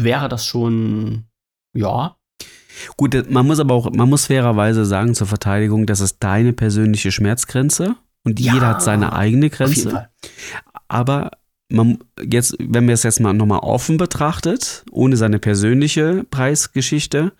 wäre 0.00 0.28
das 0.28 0.44
schon, 0.46 1.26
ja, 1.76 2.16
Gut, 2.96 3.12
das- 3.12 3.28
man 3.28 3.46
muss 3.46 3.60
aber 3.60 3.74
auch, 3.74 3.90
man 3.92 4.08
muss 4.08 4.26
fairerweise 4.26 4.86
sagen 4.86 5.14
zur 5.14 5.26
Verteidigung, 5.26 5.84
das 5.86 6.00
ist 6.00 6.18
deine 6.20 6.54
persönliche 6.54 7.12
Schmerzgrenze 7.12 7.96
und 8.24 8.40
Ja, 8.40 8.54
jeder 8.54 8.68
hat 8.68 8.82
seine 8.82 9.12
eigene 9.12 9.46
auf 9.46 9.52
jeden 9.52 9.56
Grenze. 9.72 9.90
Fall. 9.90 10.10
Aber 10.88 11.30
man 11.68 11.98
jetzt, 12.22 12.54
wenn 12.58 12.86
wir 12.86 12.94
es 12.94 13.02
jetzt 13.02 13.20
mal 13.20 13.32
nochmal 13.32 13.60
offen 13.60 13.96
betrachtet, 13.96 14.84
ohne 14.90 15.16
seine 15.16 15.38
persönliche 15.38 16.24
Preisgeschichte, 16.30 17.32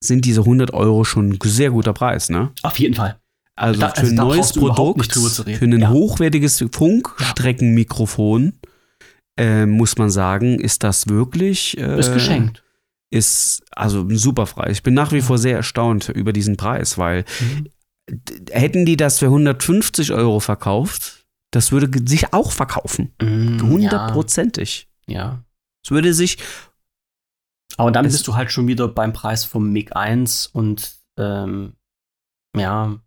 sind 0.00 0.24
diese 0.24 0.42
100 0.42 0.72
Euro 0.74 1.04
schon 1.04 1.30
ein 1.30 1.38
sehr 1.42 1.70
guter 1.70 1.92
Preis, 1.92 2.28
ne? 2.28 2.50
Auf 2.62 2.78
jeden 2.78 2.94
Fall. 2.94 3.18
Also 3.56 3.80
Da- 3.80 3.88
für 3.88 3.96
also 3.98 4.12
ein 4.12 4.16
da 4.16 4.24
neues 4.24 4.52
Produkt, 4.52 5.12
für 5.12 5.64
ein 5.64 5.80
Ja. 5.80 5.88
hochwertiges 5.90 6.62
Funkstreckenmikrofon, 6.70 8.52
äh, 9.36 9.66
muss 9.66 9.96
man 9.98 10.10
sagen, 10.10 10.60
ist 10.60 10.82
das 10.84 11.08
wirklich 11.08 11.76
äh, 11.78 11.98
Ist 11.98 12.12
geschenkt. 12.12 12.62
ist 13.10 13.62
also 13.74 14.02
ein 14.02 14.16
super 14.16 14.44
Preis. 14.46 14.72
Ich 14.78 14.82
bin 14.82 14.94
nach 14.94 15.12
wie 15.12 15.20
vor 15.22 15.38
sehr 15.38 15.56
erstaunt 15.56 16.08
über 16.10 16.32
diesen 16.32 16.56
Preis, 16.56 16.98
weil 16.98 17.24
d- 17.24 17.70
hätten 18.50 18.86
die 18.86 18.96
das 18.96 19.18
für 19.18 19.26
150 19.26 20.12
Euro 20.12 20.40
verkauft, 20.40 21.26
das 21.50 21.72
würde 21.72 21.90
sich 22.06 22.32
auch 22.32 22.52
verkaufen. 22.52 23.14
Mm, 23.20 23.60
Hundertprozentig. 23.62 24.88
Ja, 25.06 25.14
ja. 25.14 25.44
Es 25.84 25.90
würde 25.90 26.12
sich, 26.12 26.38
Aber 27.76 27.90
dann 27.90 28.04
bist 28.04 28.26
du 28.26 28.34
halt 28.34 28.50
schon 28.50 28.66
wieder 28.66 28.88
beim 28.88 29.12
Preis 29.12 29.44
vom 29.44 29.70
MiG 29.72 29.94
1 29.94 30.48
und 30.48 30.96
ähm, 31.18 31.74
ja. 32.56 32.98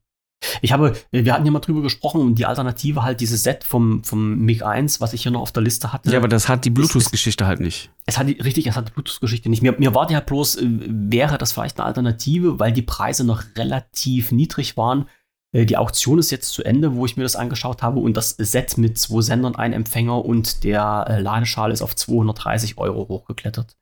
Ich 0.62 0.72
habe, 0.72 0.94
wir 1.12 1.34
hatten 1.34 1.46
ja 1.46 1.52
mal 1.52 1.60
drüber 1.60 1.82
gesprochen 1.82 2.22
und 2.22 2.36
die 2.36 2.46
Alternative 2.46 3.04
halt 3.04 3.22
dieses 3.22 3.44
Set 3.44 3.64
vom, 3.64 4.04
vom 4.04 4.40
MiG 4.40 4.64
1, 4.64 5.00
was 5.00 5.14
ich 5.14 5.24
hier 5.24 5.32
noch 5.32 5.42
auf 5.42 5.52
der 5.52 5.64
Liste 5.64 5.94
hatte. 5.94 6.10
ja, 6.12 6.18
aber 6.18 6.28
das 6.28 6.50
hat 6.50 6.66
die 6.66 6.70
Bluetooth-Geschichte 6.72 7.46
halt 7.46 7.60
nicht. 7.60 7.92
es 8.06 8.18
hat 8.18 8.28
die, 8.28 8.34
richtig, 8.42 8.66
es 8.68 8.76
hat 8.76 8.88
die 8.90 8.92
Bluetooth-Geschichte 8.94 9.50
nicht. 9.50 9.62
Mir, 9.62 9.74
mir 9.78 9.94
war 9.94 10.10
ja 10.10 10.20
bloß, 10.20 10.56
äh, 10.58 10.68
wäre 10.68 11.38
das 11.38 11.52
vielleicht 11.52 11.80
eine 11.80 11.86
Alternative, 11.86 12.60
weil 12.60 12.72
die 12.72 12.82
Preise 12.82 13.24
noch 13.24 13.44
relativ 13.56 14.32
niedrig 14.32 14.78
waren. 14.78 15.08
Äh, 15.54 15.66
Die 15.66 15.78
Auktion 15.78 16.18
ist 16.18 16.32
jetzt 16.32 16.52
zu 16.54 16.64
Ende, 16.64 16.96
wo 16.96 17.06
ich 17.06 17.18
mir 17.18 17.24
das 17.24 17.36
angeschaut 17.36 17.84
habe 17.84 18.00
und 18.00 18.18
das 18.18 18.32
Set 18.32 18.78
mit 18.80 18.98
zwei 18.98 19.22
Sendern, 19.22 19.56
ein 19.56 19.74
Empfänger 19.74 20.26
und 20.26 20.64
der 20.64 21.06
äh, 21.08 21.22
Ladeschale 21.22 21.74
ist 21.74 21.82
auf 21.84 21.96
230 21.96 22.78
Euro 22.80 23.08
hochgeklettert. 23.08 23.78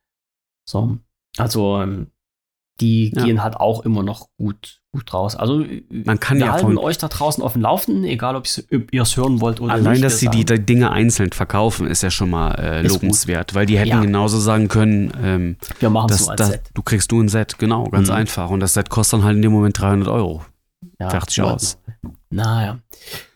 So, 0.67 0.97
also 1.37 1.81
ähm, 1.81 2.07
die 2.81 3.11
Ja. 3.15 3.23
gehen 3.25 3.43
halt 3.43 3.55
auch 3.57 3.83
immer 3.85 4.03
noch 4.03 4.27
gut, 4.37 4.79
gut 4.91 5.13
raus. 5.13 5.35
Also 5.35 5.63
Man 5.89 6.19
kann 6.19 6.37
wir 6.39 6.47
ja 6.47 6.51
halten 6.53 6.65
von- 6.67 6.77
euch 6.77 6.97
da 6.97 7.07
draußen 7.07 7.43
auf 7.43 7.53
dem 7.53 7.61
Laufenden, 7.61 8.03
egal 8.05 8.35
ob 8.35 8.45
ihr 8.91 9.01
es 9.01 9.17
hören 9.17 9.41
wollt 9.41 9.59
oder 9.61 9.73
Allein, 9.73 9.93
nicht. 9.93 10.03
dass 10.03 10.19
sie 10.19 10.27
die, 10.29 10.45
Dinge 10.45 10.91
einzeln 10.91 11.31
verkaufen, 11.31 11.87
ist 11.87 12.03
ja 12.03 12.09
schon 12.11 12.29
mal 12.29 12.51
äh, 12.55 12.81
lobenswert, 12.87 13.53
weil 13.55 13.65
die 13.65 13.77
hätten 13.77 13.89
Ja. 13.89 14.01
genauso 14.01 14.39
sagen 14.39 14.67
können, 14.67 15.11
ähm, 15.21 15.57
wir 15.79 15.89
machen 15.89 16.07
das, 16.07 16.25
so 16.25 16.31
als 16.31 16.37
das, 16.39 16.47
Set. 16.49 16.61
du 16.73 16.81
kriegst 16.81 17.11
du 17.11 17.21
ein 17.21 17.29
Set, 17.29 17.57
genau, 17.59 17.85
ganz 17.85 18.07
Mhm. 18.09 18.15
einfach. 18.15 18.49
Und 18.49 18.59
das 18.61 18.73
Set 18.73 18.89
kostet 18.89 19.19
dann 19.19 19.25
halt 19.25 19.35
in 19.35 19.41
dem 19.41 19.51
Moment 19.51 19.79
300 19.79 20.07
Euro. 20.07 20.43
Ja, 20.99 21.09
Fertig 21.09 21.37
ja. 21.37 21.43
aus. 21.45 21.77
Naja. 22.29 22.79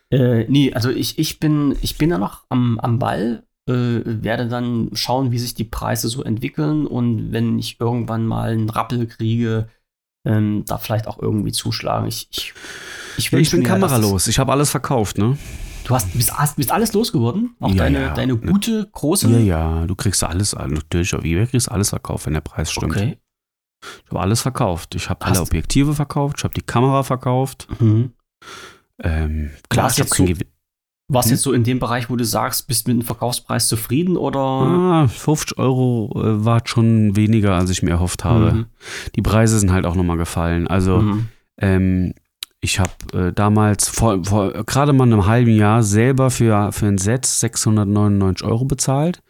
Äh, 0.09 0.45
nee, 0.47 0.71
also 0.73 0.89
ich, 0.89 1.17
ich 1.17 1.39
bin, 1.39 1.75
ich 1.81 1.97
bin 1.97 2.09
ja 2.11 2.17
noch 2.17 2.43
am, 2.49 2.79
am 2.79 2.99
Ball, 2.99 3.43
werde 3.65 4.47
dann 4.47 4.89
schauen, 4.93 5.31
wie 5.31 5.39
sich 5.39 5.53
die 5.53 5.63
Preise 5.63 6.09
so 6.09 6.21
entwickeln 6.23 6.85
und 6.85 7.31
wenn 7.31 7.57
ich 7.59 7.79
irgendwann 7.79 8.25
mal 8.27 8.51
einen 8.51 8.69
Rappel 8.69 9.07
kriege, 9.07 9.69
ähm, 10.27 10.63
da 10.67 10.77
vielleicht 10.77 11.07
auch 11.07 11.19
irgendwie 11.21 11.51
zuschlagen. 11.51 12.07
Ich, 12.07 12.27
ich, 12.31 12.53
ich, 13.17 13.31
Ja, 13.31 13.39
ich 13.39 13.51
bin 13.51 13.61
mir, 13.61 13.67
kameralos, 13.67 14.27
ich 14.27 14.39
habe 14.39 14.51
alles 14.51 14.69
verkauft, 14.69 15.17
ne? 15.17 15.37
Du 15.85 15.93
hast, 15.93 16.13
bist, 16.13 16.37
hast, 16.37 16.55
bist 16.55 16.71
alles 16.71 16.93
losgeworden? 16.93 17.55
Auch 17.59 17.69
Ja, 17.69 17.75
deine, 17.75 18.01
ja. 18.01 18.13
deine 18.13 18.37
gute, 18.37 18.87
große? 18.91 19.29
Ja, 19.29 19.39
ja, 19.39 19.85
du 19.85 19.95
kriegst 19.95 20.23
alles, 20.23 20.53
natürlich 20.55 21.13
auf 21.13 21.23
eBay 21.25 21.45
kriegst 21.45 21.67
du 21.67 21.71
alles 21.71 21.89
verkauft, 21.89 22.25
wenn 22.25 22.33
der 22.33 22.41
Preis 22.41 22.71
stimmt. 22.71 22.93
Okay. 22.95 23.17
Ich 23.81 24.09
habe 24.11 24.21
alles 24.21 24.41
verkauft. 24.41 24.95
Ich 24.95 25.09
habe 25.09 25.25
alle 25.25 25.41
Objektive 25.41 25.93
verkauft, 25.93 26.37
ich 26.39 26.43
habe 26.45 26.53
die 26.53 26.61
Kamera 26.61 27.03
verkauft. 27.03 27.67
Mhm. 27.81 28.13
Ähm, 29.01 29.51
klar, 29.69 29.87
ich 29.89 29.93
habe 29.99 30.01
jetzt 30.03 30.11
kein 30.15 30.27
so- 30.27 30.33
Gewinn. 30.33 30.47
Warst 31.09 31.27
Hm? 31.29 31.33
jetzt 31.33 31.43
so 31.43 31.51
in 31.53 31.63
dem 31.63 31.79
Bereich, 31.79 32.09
wo 32.09 32.15
du 32.15 32.23
sagst, 32.25 32.67
bist 32.67 32.87
mit 32.87 32.97
dem 32.97 33.03
Verkaufspreis 33.03 33.67
zufrieden 33.67 34.15
oder? 34.17 34.39
Ah, 34.39 35.07
50 35.07 35.57
Euro 35.57 36.11
äh, 36.15 36.45
war 36.45 36.61
schon 36.65 37.15
weniger, 37.15 37.55
als 37.55 37.69
ich 37.69 37.83
mir 37.83 37.91
erhofft 37.91 38.23
habe. 38.23 38.53
Mhm. 38.53 38.65
Die 39.15 39.21
Preise 39.21 39.59
sind 39.59 39.71
halt 39.71 39.85
auch 39.85 39.95
nochmal 39.95 40.17
gefallen. 40.17 40.67
Also, 40.67 40.99
Mhm. 41.01 41.25
ähm, 41.57 42.13
ich 42.61 42.79
habe 42.79 42.91
äh, 43.13 43.33
damals 43.33 43.89
vor, 43.89 44.23
vor 44.23 44.53
gerade 44.63 44.93
mal 44.93 45.03
einem 45.03 45.25
halben 45.25 45.53
Jahr 45.53 45.83
selber 45.83 46.31
für, 46.31 46.71
für 46.71 46.85
ein 46.87 46.97
Set 46.97 47.25
699 47.25 48.47
Euro 48.47 48.63
bezahlt. 48.63 49.21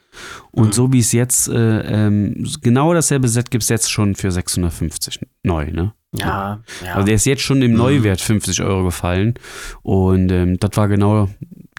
Und 0.51 0.67
Mhm. 0.67 0.71
so 0.73 0.93
wie 0.93 0.99
es 0.99 1.11
jetzt, 1.11 1.47
äh, 1.47 1.79
ähm, 2.07 2.45
genau 2.61 2.93
dasselbe 2.93 3.27
Set 3.27 3.49
gibt 3.49 3.63
es 3.63 3.69
jetzt 3.69 3.91
schon 3.91 4.13
für 4.13 4.31
650 4.31 5.19
neu, 5.41 5.71
ne? 5.71 5.93
Ja, 6.15 6.61
ja. 6.85 6.93
Also 6.93 7.07
der 7.07 7.15
ist 7.15 7.25
jetzt 7.25 7.41
schon 7.41 7.63
im 7.63 7.71
Mhm. 7.71 7.77
Neuwert 7.77 8.21
50 8.21 8.61
Euro 8.61 8.83
gefallen. 8.83 9.33
Und 9.81 10.31
ähm, 10.31 10.59
das 10.59 10.77
war 10.77 10.87
genau 10.87 11.29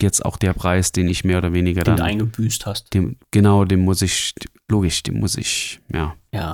jetzt 0.00 0.24
auch 0.24 0.36
der 0.36 0.52
Preis, 0.52 0.92
den 0.92 1.08
ich 1.08 1.24
mehr 1.24 1.38
oder 1.38 1.52
weniger 1.52 1.82
Den 1.84 1.96
dann. 1.96 2.06
eingebüßt 2.06 2.66
hast. 2.66 2.92
Dem, 2.94 3.16
genau, 3.30 3.64
dem 3.64 3.80
muss 3.80 4.02
ich, 4.02 4.34
logisch, 4.68 5.02
dem 5.02 5.20
muss 5.20 5.36
ich, 5.36 5.80
ja. 5.92 6.14
Ja. 6.32 6.52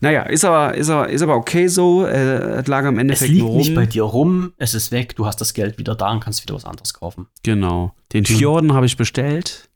Naja, 0.00 0.22
ist 0.22 0.44
aber, 0.44 0.74
ist 0.74 0.90
aber, 0.90 1.08
ist 1.08 1.22
aber 1.22 1.36
okay 1.36 1.68
so. 1.68 2.04
Äh, 2.06 2.60
es 2.60 2.66
lag 2.66 2.84
am 2.84 2.96
Es 2.96 3.00
Endeffekt 3.02 3.30
liegt 3.30 3.42
nur 3.42 3.50
rum. 3.50 3.58
nicht 3.58 3.74
bei 3.74 3.86
dir 3.86 4.02
rum, 4.02 4.52
es 4.56 4.74
ist 4.74 4.90
weg, 4.90 5.14
du 5.16 5.26
hast 5.26 5.40
das 5.40 5.54
Geld 5.54 5.78
wieder 5.78 5.94
da 5.94 6.10
und 6.10 6.20
kannst 6.20 6.42
wieder 6.42 6.54
was 6.54 6.64
anderes 6.64 6.92
kaufen. 6.94 7.26
Genau. 7.44 7.94
Den 8.12 8.24
Hm. 8.24 8.36
Fjorden 8.36 8.72
habe 8.74 8.86
ich 8.86 8.96
bestellt. 8.96 9.68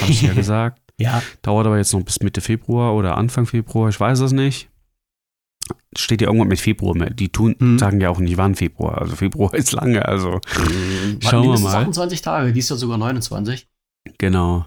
Habe 0.00 0.10
ich 0.12 0.22
ja 0.22 0.32
gesagt. 0.34 0.80
Ja. 0.98 1.22
Dauert 1.42 1.66
aber 1.66 1.76
jetzt 1.76 1.92
noch 1.92 2.02
bis 2.02 2.20
Mitte 2.20 2.40
Februar 2.40 2.94
oder 2.94 3.18
Anfang 3.18 3.44
Februar, 3.46 3.90
ich 3.90 4.00
weiß 4.00 4.20
es 4.20 4.32
nicht. 4.32 4.70
Steht 5.98 6.20
ja 6.20 6.26
irgendwann 6.28 6.48
mit 6.48 6.60
Februar 6.60 6.94
mehr. 6.96 7.10
Die 7.10 7.28
tun, 7.30 7.56
Hm. 7.58 7.78
sagen 7.78 8.00
ja 8.00 8.10
auch 8.10 8.18
nicht 8.18 8.36
wann 8.36 8.54
Februar. 8.54 8.98
Also 9.00 9.16
Februar 9.16 9.52
ist 9.54 9.72
lange, 9.72 10.04
also 10.06 10.40
Schauen 11.20 11.52
wir 11.52 11.58
mal. 11.60 11.74
28 11.76 12.20
Tage, 12.22 12.52
dies 12.52 12.68
Jahr 12.68 12.78
sogar 12.78 12.98
29. 12.98 13.66
genau. 14.18 14.66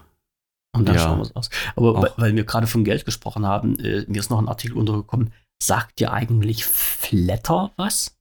Und 0.72 0.86
dann 0.88 0.94
Ja. 0.94 1.00
schauen 1.02 1.18
wir 1.18 1.22
es 1.22 1.34
aus. 1.34 1.50
Aber 1.74 1.96
Auch. 1.96 2.18
weil- 2.18 2.36
wir 2.36 2.44
gerade 2.44 2.66
von 2.68 2.84
Geld 2.84 3.04
gesprochen 3.04 3.44
haben, 3.44 3.76
äh, 3.80 4.04
mir 4.06 4.20
ist 4.20 4.30
noch 4.30 4.38
ein 4.38 4.46
Artikel 4.48 4.76
untergekommen. 4.76 5.32
Sagt 5.62 5.98
dir 5.98 6.12
eigentlich 6.12 6.64
Flatter 6.64 7.72
was? 7.76 8.16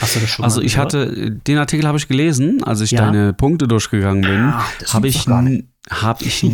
Hast 0.00 0.16
du 0.16 0.20
das 0.20 0.30
schon 0.30 0.44
Also 0.44 0.60
ich 0.62 0.74
gehört? 0.74 0.94
hatte, 0.94 1.30
den 1.30 1.58
Artikel 1.58 1.86
habe 1.86 1.96
ich 1.98 2.06
gelesen, 2.08 2.62
als 2.64 2.80
ich 2.80 2.90
Ja. 2.92 3.00
deine 3.06 3.32
Punkte 3.32 3.66
durchgegangen 3.68 4.22
bin. 4.22 4.40
Ah, 4.46 4.64
das 4.80 4.94
Habe 4.94 5.08
ich, 5.08 5.26
hab 5.26 6.22
ich 6.22 6.42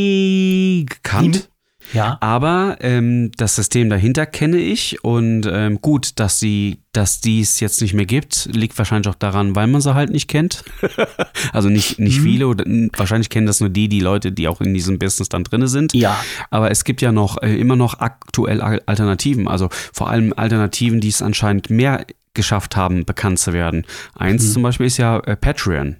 Nie 0.00 0.86
gekannt. 0.88 1.48
Ja. 1.96 2.18
Aber 2.20 2.76
ähm, 2.80 3.30
das 3.36 3.56
System 3.56 3.90
dahinter 3.90 4.26
kenne 4.26 4.58
ich 4.58 5.02
und 5.02 5.46
ähm, 5.50 5.80
gut, 5.80 6.18
dass 6.20 6.38
sie, 6.38 6.80
dass 6.92 7.20
die 7.20 7.40
es 7.40 7.58
jetzt 7.60 7.80
nicht 7.80 7.94
mehr 7.94 8.06
gibt, 8.06 8.48
liegt 8.52 8.76
wahrscheinlich 8.78 9.08
auch 9.08 9.14
daran, 9.18 9.56
weil 9.56 9.66
man 9.66 9.80
sie 9.80 9.94
halt 9.94 10.10
nicht 10.10 10.28
kennt. 10.28 10.62
also 11.52 11.68
nicht, 11.68 11.98
nicht 11.98 12.20
Mhm. 12.20 12.22
viele, 12.24 12.48
oder, 12.48 12.64
wahrscheinlich 12.96 13.30
kennen 13.30 13.46
das 13.46 13.60
nur 13.60 13.70
die, 13.70 13.88
die 13.88 14.00
Leute, 14.00 14.32
die 14.32 14.46
auch 14.48 14.60
in 14.60 14.74
diesem 14.74 14.98
Business 14.98 15.28
dann 15.28 15.44
drin 15.44 15.66
sind. 15.66 15.94
Ja. 15.94 16.16
Aber 16.50 16.70
es 16.70 16.84
gibt 16.84 17.02
ja 17.02 17.12
noch 17.12 17.42
äh, 17.42 17.56
immer 17.58 17.76
noch 17.76 17.98
aktuell 18.00 18.60
Al- 18.60 18.82
Alternativen, 18.86 19.48
also 19.48 19.68
vor 19.92 20.10
allem 20.10 20.32
Alternativen, 20.36 21.00
die 21.00 21.08
es 21.08 21.22
anscheinend 21.22 21.70
mehr 21.70 22.06
geschafft 22.34 22.76
haben, 22.76 23.04
bekannt 23.06 23.38
zu 23.38 23.52
werden. 23.54 23.84
Eins 24.14 24.44
Mhm. 24.48 24.52
zum 24.52 24.62
Beispiel 24.62 24.86
ist 24.86 24.98
ja 24.98 25.18
äh, 25.20 25.36
Patreon. 25.36 25.96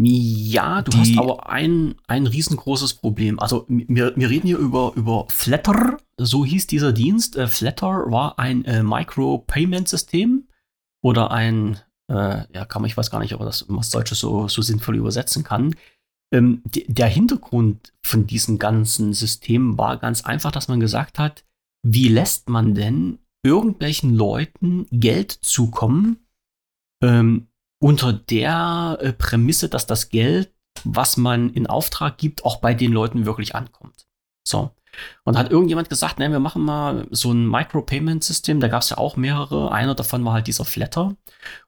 Ja, 0.00 0.82
du 0.82 0.92
Die- 0.92 0.98
hast 0.98 1.18
aber 1.18 1.48
ein, 1.50 1.96
ein 2.06 2.26
riesengroßes 2.26 2.94
Problem. 2.94 3.38
Also 3.40 3.64
wir, 3.68 4.14
wir 4.16 4.30
reden 4.30 4.46
hier 4.46 4.58
über, 4.58 4.92
über 4.94 5.26
Flatter, 5.28 5.96
so 6.16 6.44
hieß 6.44 6.68
dieser 6.68 6.92
Dienst. 6.92 7.36
Äh, 7.36 7.48
Flatter 7.48 8.10
war 8.10 8.38
ein 8.38 8.64
äh, 8.64 8.82
Micro-Payment-System 8.82 10.46
oder 11.02 11.30
ein, 11.32 11.78
äh, 12.10 12.44
ja, 12.54 12.64
kann 12.64 12.82
man, 12.82 12.88
ich 12.88 12.96
weiß 12.96 13.10
gar 13.10 13.18
nicht, 13.20 13.32
ob 13.34 13.40
man 13.40 13.48
das 13.48 13.64
was 13.68 13.90
Deutsches 13.90 14.20
so, 14.20 14.46
so 14.46 14.62
sinnvoll 14.62 14.96
übersetzen 14.96 15.42
kann. 15.42 15.74
Ähm, 16.32 16.62
der 16.66 17.08
Hintergrund 17.08 17.92
von 18.04 18.26
diesem 18.26 18.58
ganzen 18.58 19.14
System 19.14 19.78
war 19.78 19.96
ganz 19.96 20.24
einfach, 20.24 20.52
dass 20.52 20.68
man 20.68 20.78
gesagt 20.78 21.18
hat, 21.18 21.44
wie 21.84 22.08
lässt 22.08 22.48
man 22.48 22.74
denn 22.74 23.18
irgendwelchen 23.42 24.14
Leuten 24.14 24.86
Geld 24.92 25.32
zukommen, 25.32 26.18
ähm, 27.02 27.47
unter 27.80 28.12
der 28.12 28.98
äh, 29.00 29.12
Prämisse, 29.12 29.68
dass 29.68 29.86
das 29.86 30.08
Geld, 30.08 30.52
was 30.84 31.16
man 31.16 31.50
in 31.50 31.66
Auftrag 31.66 32.18
gibt, 32.18 32.44
auch 32.44 32.60
bei 32.60 32.74
den 32.74 32.92
Leuten 32.92 33.26
wirklich 33.26 33.54
ankommt. 33.54 34.06
So. 34.46 34.70
Und 35.24 35.36
hat 35.36 35.50
irgendjemand 35.50 35.90
gesagt, 35.90 36.18
ne, 36.18 36.30
wir 36.30 36.40
machen 36.40 36.62
mal 36.62 37.06
so 37.10 37.32
ein 37.32 37.46
Micro-Payment-System, 37.46 38.58
da 38.58 38.68
gab 38.68 38.82
es 38.82 38.90
ja 38.90 38.98
auch 38.98 39.16
mehrere. 39.16 39.70
Einer 39.70 39.94
davon 39.94 40.24
war 40.24 40.32
halt 40.32 40.46
dieser 40.46 40.64
Flatter. 40.64 41.16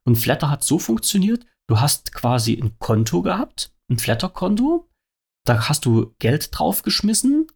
Und 0.05 0.17
Flatter 0.17 0.51
hat 0.51 0.65
so 0.65 0.79
funktioniert, 0.79 1.47
du 1.69 1.81
hast 1.81 2.13
quasi 2.13 2.55
ein 2.55 2.79
Konto 2.79 3.23
gehabt, 3.23 3.73
ein 3.89 3.99
Flatter-Konto, 3.99 4.89
da 5.45 5.69
hast 5.69 5.85
du 5.85 6.15
Geld 6.19 6.49
draufgeschmissen, 6.53 7.47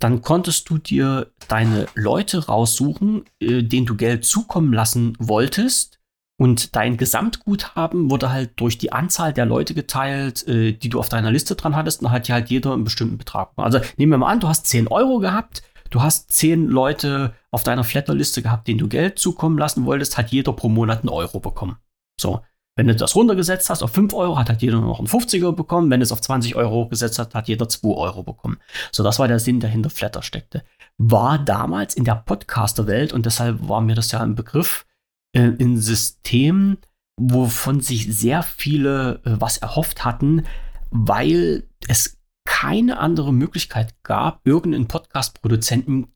dann 0.00 0.22
konntest 0.22 0.70
du 0.70 0.78
dir 0.78 1.32
deine 1.48 1.88
Leute 1.94 2.46
raussuchen, 2.46 3.24
äh, 3.40 3.62
denen 3.62 3.86
du 3.86 3.96
Geld 3.96 4.24
zukommen 4.24 4.72
lassen 4.72 5.16
wolltest. 5.18 5.97
Und 6.40 6.76
dein 6.76 6.96
Gesamtguthaben 6.96 8.10
wurde 8.10 8.30
halt 8.30 8.52
durch 8.60 8.78
die 8.78 8.92
Anzahl 8.92 9.32
der 9.32 9.44
Leute 9.44 9.74
geteilt, 9.74 10.46
äh, 10.46 10.72
die 10.72 10.88
du 10.88 11.00
auf 11.00 11.08
deiner 11.08 11.32
Liste 11.32 11.56
dran 11.56 11.74
hattest. 11.74 12.00
Und 12.00 12.12
hat 12.12 12.28
ja 12.28 12.36
halt 12.36 12.48
jeder 12.48 12.72
einen 12.72 12.84
bestimmten 12.84 13.18
Betrag. 13.18 13.50
Also 13.56 13.80
nehmen 13.96 14.12
wir 14.12 14.18
mal 14.18 14.30
an, 14.30 14.40
du 14.40 14.48
hast 14.48 14.66
10 14.68 14.86
Euro 14.86 15.18
gehabt. 15.18 15.62
Du 15.90 16.00
hast 16.00 16.30
10 16.32 16.68
Leute 16.68 17.34
auf 17.50 17.64
deiner 17.64 17.82
Flatter-Liste 17.82 18.42
gehabt, 18.42 18.68
denen 18.68 18.78
du 18.78 18.88
Geld 18.88 19.18
zukommen 19.18 19.58
lassen 19.58 19.84
wolltest, 19.84 20.16
hat 20.16 20.30
jeder 20.30 20.52
pro 20.52 20.68
Monat 20.68 21.00
einen 21.00 21.08
Euro 21.08 21.40
bekommen. 21.40 21.76
So. 22.20 22.40
Wenn 22.76 22.86
du 22.86 22.94
das 22.94 23.16
runtergesetzt 23.16 23.70
hast 23.70 23.82
auf 23.82 23.90
5 23.90 24.14
Euro, 24.14 24.38
hat 24.38 24.50
halt 24.50 24.62
jeder 24.62 24.80
noch 24.80 25.00
einen 25.00 25.08
50er 25.08 25.50
bekommen. 25.50 25.90
Wenn 25.90 25.98
du 25.98 26.04
es 26.04 26.12
auf 26.12 26.20
20 26.20 26.54
Euro 26.54 26.86
gesetzt 26.86 27.18
hast, 27.18 27.34
hat 27.34 27.48
jeder 27.48 27.68
2 27.68 27.88
Euro 27.88 28.22
bekommen. 28.22 28.58
So, 28.92 29.02
das 29.02 29.18
war 29.18 29.26
der 29.26 29.40
Sinn, 29.40 29.58
der 29.58 29.70
hinter 29.70 29.90
Flatter 29.90 30.22
steckte. 30.22 30.62
War 30.96 31.40
damals 31.40 31.94
in 31.94 32.04
der 32.04 32.14
Podcaster-Welt, 32.14 33.12
und 33.12 33.26
deshalb 33.26 33.68
war 33.68 33.80
mir 33.80 33.96
das 33.96 34.12
ja 34.12 34.20
ein 34.20 34.36
Begriff, 34.36 34.86
äh, 35.32 35.52
ein 35.60 35.78
System, 35.78 36.78
wovon 37.18 37.80
sich 37.80 38.14
sehr 38.16 38.42
viele 38.42 39.20
äh, 39.24 39.40
was 39.40 39.58
erhofft 39.58 40.04
hatten, 40.04 40.44
weil 40.90 41.68
es 41.86 42.18
keine 42.44 42.98
andere 42.98 43.32
Möglichkeit 43.32 43.94
gab, 44.02 44.46
irgendeinen 44.46 44.88
Podcast-Produzenten 44.88 46.08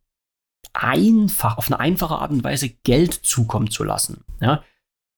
einfach, 0.73 1.59
auf 1.59 1.67
eine 1.67 1.81
einfache 1.81 2.17
Art 2.17 2.31
und 2.31 2.45
Weise 2.45 2.71
Geld 2.71 3.13
zukommen 3.13 3.71
zu 3.71 3.85
lassen. 3.85 4.25
Ja? 4.41 4.65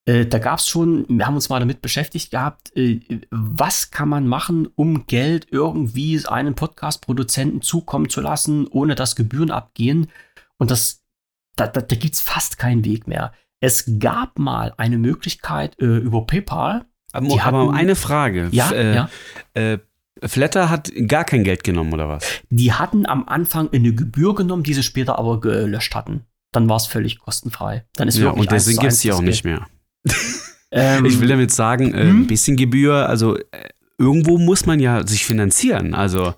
Äh, 0.05 0.25
da 0.25 0.39
gab 0.39 0.59
es 0.59 0.67
schon, 0.67 1.05
wir 1.07 1.25
haben 1.25 1.35
uns 1.35 1.49
mal 1.49 1.59
damit 1.59 1.81
beschäftigt 1.81 2.31
gehabt, 2.31 2.75
äh, 2.75 2.99
was 3.31 3.91
kann 3.91 4.09
man 4.09 4.27
machen, 4.27 4.67
um 4.75 5.07
Geld 5.07 5.47
irgendwie 5.51 6.23
einem 6.27 6.55
Podcast-Produzenten 6.55 7.61
zukommen 7.61 8.09
zu 8.09 8.21
lassen, 8.21 8.67
ohne 8.67 8.95
dass 8.95 9.15
Gebühren 9.15 9.51
abgehen. 9.51 10.11
Und 10.57 10.69
das, 10.69 11.03
da, 11.55 11.67
da, 11.67 11.81
da 11.81 11.95
gibt 11.95 12.15
es 12.15 12.21
fast 12.21 12.57
keinen 12.57 12.85
Weg 12.85 13.07
mehr. 13.07 13.33
Es 13.61 13.89
gab 13.99 14.37
mal 14.39 14.73
eine 14.77 14.97
Möglichkeit 14.97 15.79
äh, 15.79 15.85
über 15.85 16.25
PayPal. 16.25 16.85
Aber, 17.13 17.27
Die 17.27 17.39
aber 17.39 17.67
hatten- 17.67 17.75
eine 17.75 17.95
Frage. 17.95 18.49
Ja, 18.51 18.71
äh, 18.71 18.95
ja. 18.95 19.09
Äh, 19.53 19.77
Flatter 20.23 20.69
hat 20.69 20.91
gar 21.07 21.23
kein 21.25 21.43
Geld 21.43 21.63
genommen, 21.63 21.93
oder 21.93 22.07
was? 22.09 22.23
Die 22.49 22.71
hatten 22.73 23.05
am 23.05 23.27
Anfang 23.27 23.69
eine 23.73 23.93
Gebühr 23.93 24.33
genommen, 24.35 24.63
die 24.63 24.73
sie 24.73 24.83
später 24.83 25.17
aber 25.19 25.39
gelöscht 25.41 25.93
hatten. 25.95 26.25
Dann 26.51 26.69
war 26.69 26.77
es 26.77 26.85
völlig 26.87 27.19
kostenfrei. 27.19 27.85
Dann 27.95 28.07
ist 28.07 28.17
Ja, 28.17 28.25
wirklich 28.25 28.41
und 28.41 28.51
deswegen 28.51 28.79
gibt 28.79 28.93
es 28.93 28.99
die 28.99 29.11
auch 29.11 29.21
nicht 29.21 29.43
mehr. 29.45 29.65
Ähm, 30.71 31.05
Ich 31.05 31.21
will 31.21 31.27
damit 31.29 31.51
sagen, 31.51 31.93
äh, 31.93 32.01
hm? 32.03 32.21
ein 32.23 32.27
bisschen 32.27 32.57
Gebühr, 32.57 33.07
also 33.07 33.37
äh, 33.37 33.43
irgendwo 33.97 34.37
muss 34.37 34.65
man 34.65 34.79
ja 34.79 35.05
sich 35.07 35.25
finanzieren. 35.25 35.93
Also 35.93 36.33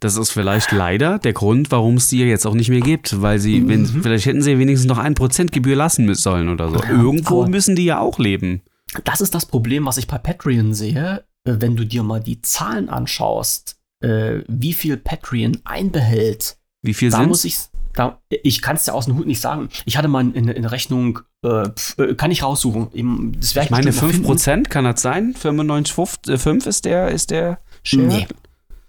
das 0.00 0.16
ist 0.16 0.30
vielleicht 0.30 0.72
leider 0.72 1.18
der 1.18 1.32
Grund, 1.32 1.70
warum 1.70 1.96
es 1.96 2.08
die 2.08 2.18
ja 2.20 2.26
jetzt 2.26 2.46
auch 2.46 2.54
nicht 2.54 2.70
mehr 2.70 2.80
gibt, 2.80 3.20
weil 3.22 3.38
sie, 3.38 3.68
wenn, 3.68 3.82
Mhm. 3.82 4.02
vielleicht 4.02 4.26
hätten 4.26 4.42
sie 4.42 4.52
ja 4.52 4.58
wenigstens 4.58 4.88
noch 4.88 4.98
ein 4.98 5.14
Prozent 5.14 5.52
Gebühr 5.52 5.76
lassen 5.76 6.04
müssen 6.06 6.22
sollen 6.22 6.48
oder 6.48 6.70
so. 6.70 6.82
Irgendwo 6.82 7.46
müssen 7.46 7.76
die 7.76 7.84
ja 7.84 7.98
auch 8.00 8.18
leben. 8.18 8.62
Das 9.04 9.20
ist 9.20 9.34
das 9.34 9.46
Problem, 9.46 9.86
was 9.86 9.96
ich 9.98 10.06
bei 10.06 10.18
Patreon 10.18 10.74
sehe. 10.74 11.24
Äh, 11.44 11.54
Wenn 11.58 11.76
du 11.76 11.84
dir 11.84 12.02
mal 12.02 12.20
die 12.20 12.40
Zahlen 12.42 12.88
anschaust, 12.88 13.76
äh, 14.00 14.40
wie 14.48 14.72
viel 14.72 14.96
Patreon 14.96 15.58
einbehält, 15.64 16.56
Wie 16.82 16.94
viel 16.94 17.10
sind 17.10 17.28
muss 17.28 17.44
ich, 17.44 17.58
da, 17.94 18.20
ich 18.30 18.62
kann 18.62 18.76
es 18.76 18.84
dir 18.84 18.94
aus 18.94 19.06
dem 19.06 19.16
Hut 19.16 19.26
nicht 19.26 19.40
sagen. 19.40 19.68
Ich 19.84 19.96
hatte 19.96 20.08
mal 20.08 20.20
in, 20.20 20.48
in 20.48 20.64
Rechnung, 20.64 21.20
äh, 21.44 21.68
äh, 21.98 22.14
kann 22.14 22.30
ich 22.30 22.42
raussuchen. 22.42 23.32
Das 23.38 23.56
Ich 23.56 23.70
meine, 23.70 23.86
bestimmt 23.86 24.22
noch 24.22 24.36
5% 24.36 24.68
kann 24.68 24.84
das 24.84 25.02
sein? 25.02 25.34
95,5 25.34 26.66
ist 26.66 26.84
der, 26.84 27.10
ist 27.10 27.30
der 27.30 27.60
Share? 27.82 28.06
Nee. 28.06 28.26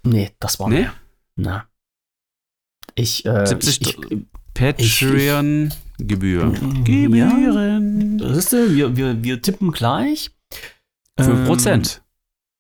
Nee, 0.04 0.32
das 0.40 0.60
war 0.60 0.70
Nee? 0.70 0.82
mehr. 0.82 0.94
Na. 1.36 1.66
Ich, 2.96 3.26
äh, 3.26 3.46
70 3.46 3.82
ich, 3.82 3.98
ich, 4.12 4.20
Patreon-Gebühr. 4.54 6.54
Ja. 6.54 6.84
Gebühren. 6.84 8.18
das 8.20 8.38
ist, 8.38 8.54
äh, 8.54 8.76
wir, 8.76 8.96
wir, 8.96 9.24
wir 9.24 9.42
tippen 9.42 9.72
gleich. 9.72 10.32
5%. 11.20 12.02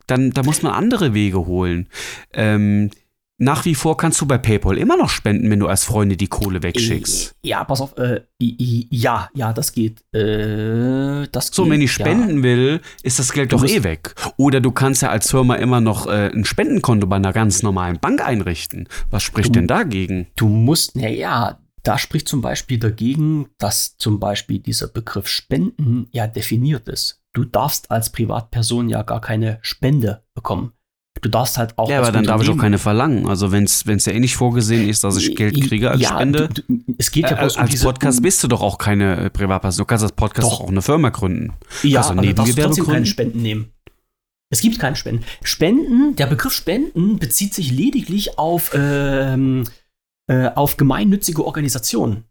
dann, 0.08 0.32
da 0.32 0.44
muss 0.44 0.62
man 0.62 0.72
andere 0.72 1.14
Wege 1.14 1.46
holen. 1.46 1.90
Ähm, 2.34 2.90
nach 3.44 3.66
wie 3.66 3.76
vor 3.76 3.98
kannst 3.98 4.20
du 4.22 4.26
bei 4.26 4.38
PayPal 4.38 4.78
immer 4.78 4.98
noch 4.98 5.10
spenden, 5.10 5.50
wenn 5.50 5.60
du 5.60 5.68
als 5.68 5.84
Freunde 5.84 6.18
die 6.18 6.28
Kohle 6.28 6.64
wegschickst. 6.64 7.36
Ja, 7.44 7.64
pass 7.64 7.82
auf, 7.82 7.98
äh, 7.98 8.22
ja, 8.40 9.30
ja, 9.36 9.54
das 9.54 9.72
geht. 9.74 10.02
Äh, 10.14 11.28
das 11.32 11.48
So, 11.52 11.64
geht, 11.64 11.72
wenn 11.74 11.82
ich 11.82 11.92
spenden 11.92 12.44
will, 12.44 12.82
ist 13.04 13.20
das 13.20 13.32
Geld 13.32 13.52
Du 13.52 13.58
doch 13.58 13.66
eh 13.66 13.84
weg. 13.84 14.14
Oder 14.38 14.62
du 14.62 14.72
kannst 14.72 15.02
ja 15.02 15.10
als 15.10 15.30
Firma 15.32 15.56
immer 15.56 15.82
noch 15.82 16.08
äh, 16.08 16.32
ein 16.34 16.46
Spendenkonto 16.46 17.08
bei 17.08 17.16
einer 17.18 17.34
ganz 17.34 17.64
normalen 17.64 18.00
Bank 18.00 18.26
einrichten. 18.26 18.88
Was 19.10 19.24
spricht 19.24 19.50
Du- 19.50 19.54
denn 19.54 19.68
dagegen? 19.68 20.28
Du 20.36 20.48
musst, 20.48 20.96
naja, 20.96 21.60
da 21.84 21.98
spricht 21.98 22.28
zum 22.28 22.42
Beispiel 22.42 22.80
dagegen, 22.80 23.48
dass 23.58 23.98
zum 23.98 24.20
Beispiel 24.20 24.60
dieser 24.60 24.88
Begriff 24.88 25.28
Spenden 25.28 26.08
ja 26.12 26.28
definiert 26.28 26.88
ist. 26.88 27.22
Du 27.34 27.44
darfst 27.46 27.92
als 27.92 28.12
Privatperson 28.12 28.90
ja 28.90 29.02
gar 29.04 29.20
keine 29.20 29.60
Spende 29.64 30.24
bekommen. 30.34 30.72
Du 31.24 31.30
darfst 31.30 31.58
halt 31.58 31.78
auch. 31.78 31.90
Ja, 31.90 32.00
aber 32.00 32.12
dann 32.12 32.26
darf 32.26 32.44
ich 32.44 32.50
auch 32.50 32.58
keine 32.58 32.78
verlangen. 32.78 33.28
Also 33.28 33.54
wenn 33.54 33.64
es 33.64 34.06
ja 34.06 34.12
eh 34.12 34.20
nicht 34.20 34.36
vorgesehen 34.36 34.90
ist, 34.90 35.06
dass 35.06 35.16
ich 35.16 35.36
Geld 35.38 35.56
kriege 35.56 35.90
als 35.90 36.02
ja, 36.02 36.10
Spende. 36.10 36.50
Du, 36.50 36.62
du, 36.68 36.96
es 36.98 37.12
geht 37.12 37.24
ja 37.24 37.38
äh, 37.38 37.40
bloß 37.40 37.56
um 37.56 37.62
als 37.62 37.72
diese, 37.72 37.86
Podcast 37.86 38.22
bist 38.22 38.44
du 38.44 38.50
doch 38.50 38.62
auch 38.62 38.78
keine 38.78 39.16
äh, 39.16 39.30
Privatperson. 39.30 39.84
Du 39.84 39.86
kannst 39.86 40.04
als 40.04 40.12
Podcast 40.12 40.52
Doch. 40.52 40.60
auch 40.60 40.68
eine 40.68 40.82
Firma 40.82 41.12
gründen. 41.12 41.54
Ja, 41.82 42.02
Also 42.02 42.12
aber 42.12 42.24
du 42.24 42.34
darfst 42.34 42.60
trotzdem 42.60 42.84
keine 42.84 42.96
gründen? 42.96 43.06
Spenden 43.06 43.42
nehmen. 43.42 43.72
Es 44.50 44.60
gibt 44.60 44.80
keine 44.80 44.98
Spenden. 44.98 45.24
Spenden, 45.44 46.18
der 46.18 46.28
Begriff 46.28 46.52
Spenden 46.52 47.20
bezieht 47.20 47.54
sich 47.54 47.72
lediglich 47.72 48.38
auf, 48.38 48.72
ähm, 48.76 49.64
äh, 50.28 50.50
auf 50.50 50.76
gemeinnützige 50.76 51.46
Organisationen. 51.46 52.26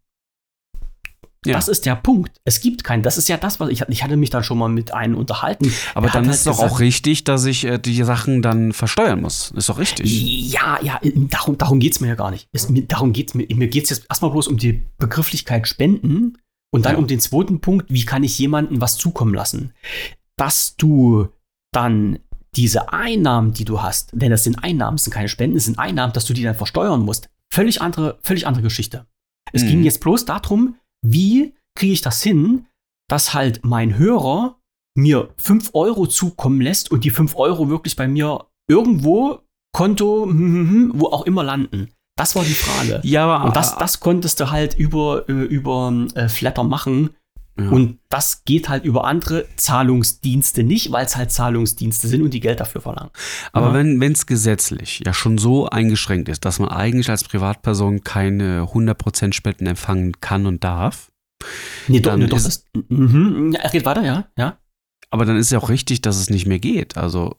Ja. 1.44 1.54
Das 1.54 1.66
ist 1.66 1.86
der 1.86 1.96
Punkt. 1.96 2.30
Es 2.44 2.60
gibt 2.60 2.84
keinen. 2.84 3.02
Das 3.02 3.18
ist 3.18 3.28
ja 3.28 3.36
das, 3.36 3.58
was 3.58 3.68
ich, 3.70 3.80
ich 3.88 4.04
hatte 4.04 4.16
mich 4.16 4.30
dann 4.30 4.44
schon 4.44 4.58
mal 4.58 4.68
mit 4.68 4.94
einem 4.94 5.16
unterhalten. 5.16 5.72
Aber 5.94 6.06
Er 6.06 6.12
dann 6.12 6.26
halt 6.26 6.34
ist 6.36 6.46
doch 6.46 6.52
gesagt- 6.52 6.72
auch 6.72 6.78
richtig, 6.80 7.24
dass 7.24 7.44
ich 7.46 7.64
äh, 7.64 7.78
die 7.78 8.02
Sachen 8.04 8.42
dann 8.42 8.72
versteuern 8.72 9.20
muss. 9.20 9.50
Ist 9.56 9.68
doch 9.68 9.78
richtig. 9.78 10.52
Ja, 10.52 10.78
ja, 10.82 11.00
darum, 11.02 11.58
darum 11.58 11.80
geht 11.80 11.94
es 11.94 12.00
mir 12.00 12.08
ja 12.08 12.14
gar 12.14 12.30
nicht. 12.30 12.46
Es, 12.52 12.68
mir, 12.68 12.82
darum 12.82 13.12
geht's 13.12 13.34
mir. 13.34 13.46
Mir 13.54 13.66
geht 13.68 13.84
es 13.84 13.90
jetzt 13.90 14.06
erstmal 14.08 14.30
bloß 14.30 14.46
um 14.46 14.56
die 14.56 14.84
Begrifflichkeit 14.98 15.66
Spenden 15.66 16.38
und 16.72 16.84
dann 16.84 16.92
Ja. 16.92 16.98
um 16.98 17.06
den 17.08 17.18
zweiten 17.18 17.60
Punkt, 17.60 17.86
wie 17.92 18.04
kann 18.04 18.22
ich 18.22 18.38
jemandem 18.38 18.80
was 18.80 18.96
zukommen 18.96 19.34
lassen? 19.34 19.72
Dass 20.36 20.76
du 20.76 21.28
dann 21.72 22.18
diese 22.54 22.92
Einnahmen, 22.92 23.52
die 23.52 23.64
du 23.64 23.82
hast, 23.82 24.10
denn 24.12 24.30
das 24.30 24.44
sind 24.44 24.62
Einnahmen, 24.62 24.96
das 24.96 25.04
sind 25.04 25.12
keine 25.12 25.28
Spenden, 25.28 25.56
das 25.56 25.64
sind 25.64 25.78
Einnahmen, 25.78 26.12
dass 26.12 26.24
du 26.26 26.34
die 26.34 26.42
dann 26.42 26.54
versteuern 26.54 27.00
musst. 27.02 27.28
Völlig 27.52 27.80
andere, 27.82 28.18
völlig 28.22 28.46
andere 28.46 28.62
Geschichte. 28.62 29.06
Es 29.52 29.62
Mhm. 29.64 29.68
ging 29.68 29.82
jetzt 29.84 30.00
bloß 30.00 30.24
darum, 30.26 30.76
wie 31.04 31.54
kriege 31.76 31.92
ich 31.92 32.00
das 32.00 32.22
hin, 32.22 32.66
dass 33.08 33.34
halt 33.34 33.64
mein 33.64 33.98
Hörer 33.98 34.58
mir 34.96 35.32
5 35.38 35.70
Euro 35.74 36.06
zukommen 36.06 36.60
lässt 36.60 36.90
und 36.90 37.04
die 37.04 37.10
5 37.10 37.36
Euro 37.36 37.68
wirklich 37.68 37.96
bei 37.96 38.08
mir 38.08 38.46
irgendwo, 38.68 39.40
Konto, 39.74 40.24
hm, 40.24 40.38
hm, 40.38 40.70
hm, 40.70 40.92
wo 40.94 41.06
auch 41.06 41.24
immer 41.26 41.42
landen. 41.42 41.90
Das 42.16 42.36
war 42.36 42.44
die 42.44 42.54
Frage. 42.54 43.00
Ja, 43.04 43.26
aber 43.26 43.46
Und 43.46 43.56
das, 43.56 43.76
das 43.78 44.00
konntest 44.00 44.38
du 44.40 44.50
halt 44.50 44.74
über, 44.74 45.28
äh, 45.28 45.32
über 45.32 46.06
äh, 46.14 46.28
Flatter 46.28 46.62
machen. 46.62 47.10
Ja. 47.58 47.68
Und 47.68 47.98
das 48.08 48.44
geht 48.44 48.68
halt 48.70 48.84
über 48.84 49.04
andere 49.04 49.46
Zahlungsdienste 49.56 50.62
nicht, 50.62 50.90
weil 50.92 51.04
es 51.04 51.16
halt 51.16 51.30
Zahlungsdienste 51.32 52.08
sind 52.08 52.22
und 52.22 52.32
die 52.32 52.40
Geld 52.40 52.60
dafür 52.60 52.80
verlangen. 52.80 53.10
Aber 53.52 53.68
Ja. 53.68 53.74
wenn 53.74 54.12
es 54.12 54.26
gesetzlich 54.26 55.02
ja 55.04 55.12
schon 55.12 55.36
so 55.38 55.68
eingeschränkt 55.68 56.28
ist, 56.30 56.44
dass 56.44 56.58
man 56.58 56.70
eigentlich 56.70 57.10
als 57.10 57.24
Privatperson 57.24 58.04
keine 58.04 58.62
100% 58.72 59.34
Spenden 59.34 59.66
empfangen 59.66 60.20
kann 60.20 60.46
und 60.46 60.64
darf, 60.64 61.10
Nee, 61.88 61.98
doch, 62.00 62.12
Dann 62.12 62.20
nee, 62.20 62.26
doch 62.28 62.36
ist- 62.36 62.46
das, 62.46 62.64
ja, 62.88 63.58
er 63.60 63.70
geht 63.70 63.84
weiter, 63.84 64.04
ja, 64.04 64.26
ja. 64.38 64.58
aber 65.10 65.24
dann 65.24 65.36
ist 65.36 65.50
ja 65.50 65.58
auch 65.58 65.68
richtig, 65.70 66.00
dass 66.00 66.16
es 66.16 66.30
nicht 66.30 66.46
mehr 66.46 66.60
geht. 66.60 66.96
Also 66.96 67.34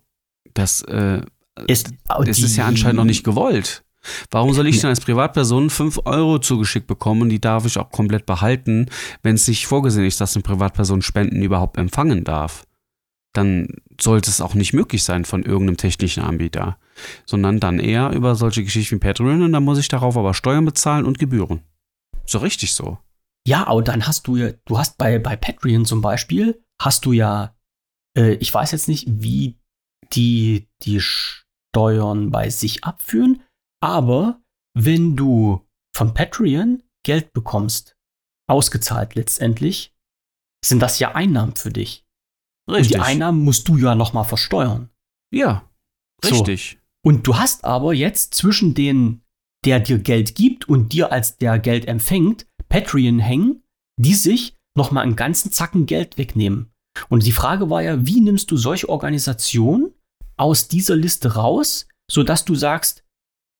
das, 0.53 0.81
äh, 0.81 1.21
Ist, 1.67 1.93
das 2.25 2.39
ist 2.39 2.57
ja 2.57 2.65
anscheinend 2.65 2.97
noch 2.97 3.05
nicht 3.05 3.23
gewollt. 3.23 3.83
Warum 4.31 4.53
soll 4.53 4.67
ich 4.67 4.81
dann 4.81 4.89
als 4.89 5.01
Privatperson 5.01 5.69
5 5.69 6.01
Euro 6.05 6.39
zugeschickt 6.39 6.87
bekommen 6.87 7.29
die 7.29 7.39
darf 7.41 7.65
ich 7.65 7.77
auch 7.77 7.89
komplett 7.91 8.25
behalten, 8.25 8.87
wenn 9.21 9.35
es 9.35 9.47
nicht 9.47 9.67
vorgesehen 9.67 10.05
ist, 10.05 10.19
dass 10.21 10.35
eine 10.35 10.43
Privatperson 10.43 11.01
Spenden 11.01 11.41
überhaupt 11.41 11.77
empfangen 11.77 12.23
darf? 12.23 12.65
Dann 13.33 13.67
sollte 13.99 14.29
es 14.29 14.41
auch 14.41 14.53
nicht 14.53 14.73
möglich 14.73 15.03
sein 15.03 15.25
von 15.25 15.43
irgendeinem 15.43 15.77
technischen 15.77 16.23
Anbieter, 16.23 16.77
sondern 17.25 17.59
dann 17.59 17.79
eher 17.79 18.11
über 18.11 18.35
solche 18.35 18.63
Geschichten 18.63 18.95
wie 18.95 18.99
Patreon 18.99 19.41
und 19.41 19.53
dann 19.53 19.63
muss 19.63 19.79
ich 19.79 19.87
darauf 19.87 20.17
aber 20.17 20.33
Steuern 20.33 20.65
bezahlen 20.65 21.05
und 21.05 21.17
Gebühren. 21.17 21.61
So 22.25 22.37
richtig 22.39 22.73
so. 22.73 22.99
Ja, 23.47 23.67
aber 23.67 23.81
dann 23.81 24.07
hast 24.07 24.27
du 24.27 24.37
ja, 24.37 24.51
du 24.65 24.77
hast 24.77 24.97
bei, 24.97 25.19
bei 25.19 25.35
Patreon 25.35 25.85
zum 25.85 26.01
Beispiel, 26.01 26.63
hast 26.81 27.05
du 27.05 27.11
ja, 27.11 27.55
äh, 28.17 28.33
ich 28.35 28.53
weiß 28.53 28.71
jetzt 28.71 28.87
nicht, 28.87 29.05
wie 29.09 29.57
die 30.13 30.69
die 30.83 30.99
Steuern 31.01 32.31
bei 32.31 32.49
sich 32.49 32.83
abführen, 32.83 33.41
aber 33.83 34.41
wenn 34.73 35.17
du 35.17 35.67
von 35.93 36.13
Patreon 36.13 36.81
Geld 37.05 37.33
bekommst, 37.33 37.97
ausgezahlt 38.49 39.15
letztendlich, 39.15 39.93
sind 40.65 40.79
das 40.79 40.99
ja 40.99 41.13
Einnahmen 41.15 41.55
für 41.57 41.69
dich. 41.69 42.05
Und 42.65 42.89
die 42.89 42.97
Einnahmen 42.97 43.43
musst 43.43 43.67
du 43.67 43.77
ja 43.77 43.93
nochmal 43.93 44.23
versteuern. 44.23 44.89
Ja, 45.33 45.69
So. 46.23 46.35
richtig. 46.35 46.79
Und 47.05 47.27
du 47.27 47.37
hast 47.37 47.65
aber 47.65 47.93
jetzt 47.93 48.33
zwischen 48.33 48.73
den, 48.73 49.21
der 49.65 49.81
dir 49.81 49.99
Geld 49.99 50.35
gibt 50.35 50.69
und 50.69 50.93
dir 50.93 51.11
als 51.11 51.37
der 51.37 51.59
Geld 51.59 51.85
empfängt, 51.85 52.47
Patreon 52.69 53.19
hängen, 53.19 53.63
die 53.99 54.13
sich 54.15 54.55
nochmal 54.77 55.03
einen 55.03 55.17
ganzen 55.17 55.51
Zacken 55.51 55.85
Geld 55.85 56.17
wegnehmen. 56.17 56.71
Und 57.09 57.25
die 57.25 57.33
Frage 57.33 57.69
war 57.69 57.81
ja, 57.81 58.05
wie 58.05 58.21
nimmst 58.21 58.49
du 58.49 58.55
solche 58.55 58.87
Organisationen 58.87 59.93
aus 60.37 60.69
dieser 60.69 60.95
Liste 60.95 61.35
raus, 61.35 61.87
sodass 62.09 62.45
du 62.45 62.55
sagst, 62.55 63.03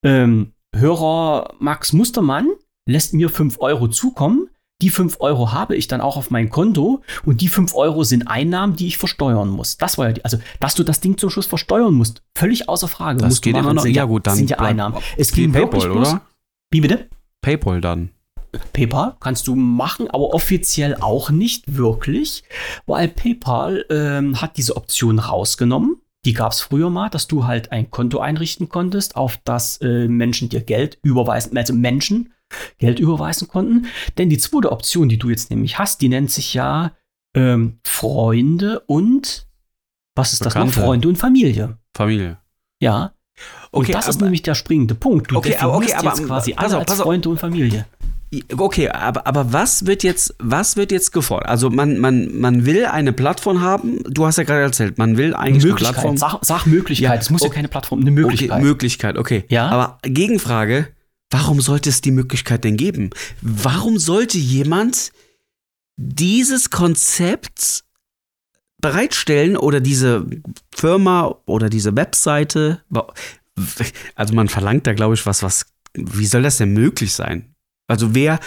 ähm, 0.04 0.52
Hörer 0.74 1.54
Max 1.58 1.92
Mustermann 1.92 2.48
lässt 2.86 3.14
mir 3.14 3.30
5 3.30 3.60
Euro 3.60 3.88
zukommen, 3.88 4.48
die 4.82 4.90
5 4.90 5.16
Euro 5.20 5.52
habe 5.52 5.76
ich 5.76 5.86
dann 5.86 6.00
auch 6.00 6.16
auf 6.16 6.30
mein 6.30 6.50
Konto 6.50 7.02
und 7.24 7.40
die 7.40 7.48
5 7.48 7.74
Euro 7.74 8.04
sind 8.04 8.26
Einnahmen, 8.26 8.76
die 8.76 8.88
ich 8.88 8.98
versteuern 8.98 9.48
muss. 9.48 9.78
Das 9.78 9.98
war 9.98 10.08
ja 10.08 10.12
die, 10.12 10.24
also, 10.24 10.38
dass 10.60 10.74
du 10.74 10.82
das 10.82 11.00
Ding 11.00 11.16
zum 11.16 11.30
Schluss 11.30 11.46
versteuern 11.46 11.94
musst, 11.94 12.22
völlig 12.36 12.68
außer 12.68 12.88
Frage. 12.88 13.20
Das 13.20 13.28
musst 13.28 13.44
du 13.44 13.48
geht 13.48 13.56
immer 13.56 13.72
machen. 13.72 13.88
noch. 13.88 13.94
Ja, 13.94 14.04
gut, 14.04 14.26
dann 14.26 14.36
sind 14.36 14.50
ja 14.50 14.58
Einnahmen. 14.58 14.96
Es 15.16 15.32
ging 15.32 15.54
wirklich 15.54 15.84
PayPal, 15.84 15.92
bloß, 15.92 16.08
oder? 16.08 16.20
Wie 16.70 16.80
bitte? 16.80 17.08
PayPal 17.40 17.80
dann. 17.80 18.10
PayPal 18.72 19.16
kannst 19.20 19.46
du 19.46 19.54
machen, 19.54 20.08
aber 20.08 20.34
offiziell 20.34 20.96
auch 21.00 21.30
nicht 21.30 21.76
wirklich, 21.76 22.44
weil 22.86 23.08
PayPal 23.08 23.84
ähm, 23.90 24.40
hat 24.40 24.56
diese 24.56 24.76
Option 24.76 25.18
rausgenommen. 25.18 25.96
Die 26.24 26.32
gab 26.32 26.52
es 26.52 26.60
früher 26.60 26.90
mal, 26.90 27.10
dass 27.10 27.26
du 27.26 27.46
halt 27.46 27.70
ein 27.72 27.90
Konto 27.90 28.18
einrichten 28.18 28.68
konntest, 28.68 29.16
auf 29.16 29.38
das 29.44 29.78
äh, 29.82 30.08
Menschen 30.08 30.48
dir 30.48 30.60
Geld 30.62 30.98
überweisen, 31.02 31.56
also 31.56 31.74
Menschen 31.74 32.32
Geld 32.78 32.98
überweisen 33.00 33.48
konnten. 33.48 33.86
Denn 34.18 34.30
die 34.30 34.38
zweite 34.38 34.72
Option, 34.72 35.08
die 35.08 35.18
du 35.18 35.28
jetzt 35.30 35.50
nämlich 35.50 35.78
hast, 35.78 36.00
die 36.00 36.08
nennt 36.08 36.30
sich 36.30 36.54
ja 36.54 36.92
ähm, 37.36 37.78
Freunde 37.84 38.80
und 38.86 39.46
Was 40.14 40.32
ist 40.32 40.44
das 40.46 40.54
noch? 40.54 40.62
Bekannte. 40.62 40.80
Freunde 40.80 41.08
und 41.08 41.16
Familie. 41.16 41.78
Familie. 41.96 42.38
Ja. 42.80 43.12
Und 43.72 43.82
Okay, 43.82 43.92
das 43.92 44.06
ist 44.06 44.16
aber- 44.16 44.26
nämlich 44.26 44.42
der 44.42 44.54
springende 44.54 44.94
Punkt. 44.94 45.30
Du 45.32 45.36
Okay, 45.36 45.56
aber- 45.56 45.74
okay, 45.76 45.86
definierst 45.86 46.06
aber- 46.06 46.18
jetzt 46.20 46.26
quasi 46.28 46.54
alle 46.54 46.76
auf, 46.76 46.80
als 46.88 47.00
auf. 47.00 47.04
Freunde 47.06 47.28
und 47.28 47.38
Familie. 47.40 47.86
Okay, 48.56 48.88
aber, 48.88 49.26
aber 49.26 49.52
was 49.52 49.86
wird 49.86 50.02
jetzt, 50.02 50.34
was 50.38 50.76
wird 50.76 50.92
jetzt 50.92 51.12
gefordert? 51.12 51.48
Also 51.48 51.70
man, 51.70 51.98
man, 51.98 52.38
man 52.38 52.66
will 52.66 52.86
eine 52.86 53.12
Plattform 53.12 53.60
haben, 53.60 54.00
du 54.04 54.26
hast 54.26 54.38
ja 54.38 54.44
gerade 54.44 54.62
erzählt, 54.62 54.98
man 54.98 55.16
will 55.16 55.34
eigentlich 55.34 55.64
eine 55.64 55.74
Plattform. 55.74 56.16
sag, 56.16 56.38
sag 56.42 56.66
Möglichkeit. 56.66 57.10
Ja, 57.10 57.14
es 57.20 57.30
muss 57.30 57.42
ja 57.42 57.48
okay. 57.48 57.56
keine 57.56 57.68
Plattform, 57.68 58.00
eine 58.00 58.10
Möglichkeit. 58.10 58.50
Okay, 58.50 58.62
Möglichkeit, 58.62 59.18
okay. 59.18 59.44
Ja. 59.48 59.68
Aber 59.68 59.98
Gegenfrage, 60.02 60.88
warum 61.30 61.60
sollte 61.60 61.90
es 61.90 62.00
die 62.00 62.10
Möglichkeit 62.10 62.64
denn 62.64 62.76
geben? 62.76 63.10
Warum 63.42 63.98
sollte 63.98 64.38
jemand 64.38 65.12
dieses 65.96 66.70
Konzept 66.70 67.84
bereitstellen 68.80 69.56
oder 69.56 69.80
diese 69.80 70.26
Firma 70.74 71.34
oder 71.46 71.70
diese 71.70 71.96
Webseite? 71.96 72.82
Also 74.14 74.34
man 74.34 74.48
verlangt 74.48 74.86
da, 74.86 74.92
glaube 74.92 75.14
ich, 75.14 75.24
was, 75.26 75.42
was, 75.42 75.66
wie 75.94 76.26
soll 76.26 76.42
das 76.42 76.58
denn 76.58 76.72
möglich 76.72 77.12
sein? 77.12 77.53
Also 77.86 78.14
wer 78.14 78.40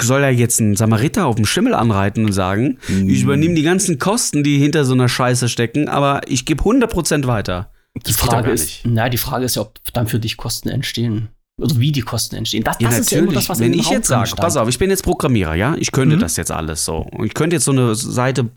soll 0.00 0.22
da 0.22 0.30
jetzt 0.30 0.60
einen 0.60 0.76
Samariter 0.76 1.26
auf 1.26 1.34
dem 1.36 1.44
Schimmel 1.44 1.74
anreiten 1.74 2.24
und 2.24 2.32
sagen, 2.32 2.78
ich 2.88 3.22
übernehme 3.22 3.54
die 3.54 3.62
ganzen 3.62 3.98
Kosten, 3.98 4.42
die 4.42 4.58
hinter 4.58 4.84
so 4.86 4.94
einer 4.94 5.08
Scheiße 5.10 5.48
stecken, 5.50 5.88
aber 5.88 6.22
ich 6.26 6.46
gebe 6.46 6.62
100% 6.62 7.26
weiter. 7.26 7.70
die 8.06 8.12
Frage 8.14 8.50
ist, 8.50 8.62
nicht. 8.62 8.80
na, 8.86 9.08
die 9.10 9.18
Frage 9.18 9.44
ist 9.44 9.56
ja, 9.56 9.62
ob 9.62 9.78
dann 9.92 10.06
für 10.06 10.18
dich 10.18 10.38
Kosten 10.38 10.70
entstehen. 10.70 11.28
Oder 11.60 11.78
wie 11.78 11.92
die 11.92 12.00
Kosten 12.00 12.34
entstehen. 12.36 12.64
Das, 12.64 12.78
das 12.78 12.98
ist 12.98 13.10
ja 13.10 13.18
immer 13.18 13.32
das, 13.32 13.50
was 13.50 13.60
Wenn 13.60 13.74
ich 13.74 13.84
Raum 13.86 13.92
jetzt 13.92 14.08
sage, 14.08 14.30
pass 14.36 14.56
auf, 14.56 14.68
ich 14.70 14.78
bin 14.78 14.88
jetzt 14.88 15.02
Programmierer, 15.04 15.54
ja, 15.54 15.74
ich 15.78 15.92
könnte 15.92 16.16
Mhm. 16.16 16.20
das 16.20 16.38
jetzt 16.38 16.50
alles 16.50 16.86
so. 16.86 16.96
Und 16.96 17.26
ich 17.26 17.34
könnte 17.34 17.56
jetzt 17.56 17.64
so 17.66 17.72
eine 17.72 17.94
Seite 17.94 18.48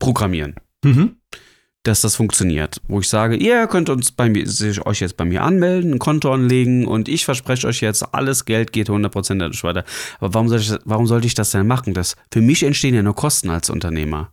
programmieren, 0.00 0.56
Mhm. 0.84 1.16
Dass 1.82 2.02
das 2.02 2.16
funktioniert. 2.16 2.80
Wo 2.88 3.00
ich 3.00 3.08
sage, 3.08 3.36
ihr 3.36 3.66
könnt 3.66 3.88
uns 3.88 4.12
bei 4.12 4.28
mir, 4.28 4.46
sich 4.46 4.84
euch 4.84 5.00
jetzt 5.00 5.16
bei 5.16 5.24
mir 5.24 5.42
anmelden, 5.42 5.94
ein 5.94 5.98
Konto 5.98 6.32
anlegen 6.32 6.86
und 6.86 7.08
ich 7.08 7.24
verspreche 7.24 7.66
euch 7.66 7.80
jetzt, 7.80 8.14
alles 8.14 8.44
Geld 8.44 8.72
geht 8.72 8.90
100% 8.90 9.38
dadurch 9.38 9.64
weiter. 9.64 9.84
Aber 10.18 10.34
warum, 10.34 10.48
soll 10.48 10.60
ich, 10.60 10.72
warum 10.84 11.06
sollte 11.06 11.26
ich 11.26 11.34
das 11.34 11.50
denn 11.50 11.66
machen? 11.66 11.94
Das, 11.94 12.16
für 12.32 12.42
mich 12.42 12.62
entstehen 12.62 12.94
ja 12.94 13.02
nur 13.02 13.14
Kosten 13.14 13.50
als 13.50 13.70
Unternehmer. 13.70 14.32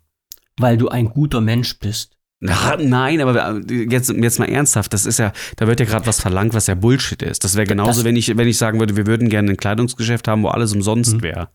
Weil 0.57 0.77
du 0.77 0.89
ein 0.89 1.09
guter 1.09 1.39
Mensch 1.39 1.79
bist. 1.79 2.16
Na, 2.39 2.77
nein, 2.77 3.19
aber 3.19 3.59
jetzt, 3.67 4.09
jetzt 4.11 4.37
mal 4.37 4.45
ernsthaft, 4.47 4.93
das 4.93 5.07
ist 5.07 5.17
ja, 5.17 5.33
da 5.55 5.65
wird 5.65 5.79
ja 5.79 5.87
gerade 5.87 6.05
was 6.05 6.21
verlangt, 6.21 6.53
was 6.53 6.67
ja 6.67 6.75
Bullshit 6.75 7.23
ist. 7.23 7.43
Das 7.43 7.55
wäre 7.55 7.65
genauso, 7.65 8.01
Das- 8.01 8.03
wenn 8.03 8.15
ich, 8.15 8.37
wenn 8.37 8.47
ich 8.47 8.59
sagen 8.59 8.77
würde, 8.79 8.95
wir 8.95 9.07
würden 9.07 9.27
gerne 9.29 9.49
ein 9.49 9.57
Kleidungsgeschäft 9.57 10.27
haben, 10.27 10.43
wo 10.43 10.49
alles 10.49 10.71
umsonst 10.71 11.15
Mhm. 11.15 11.21
wäre. 11.23 11.49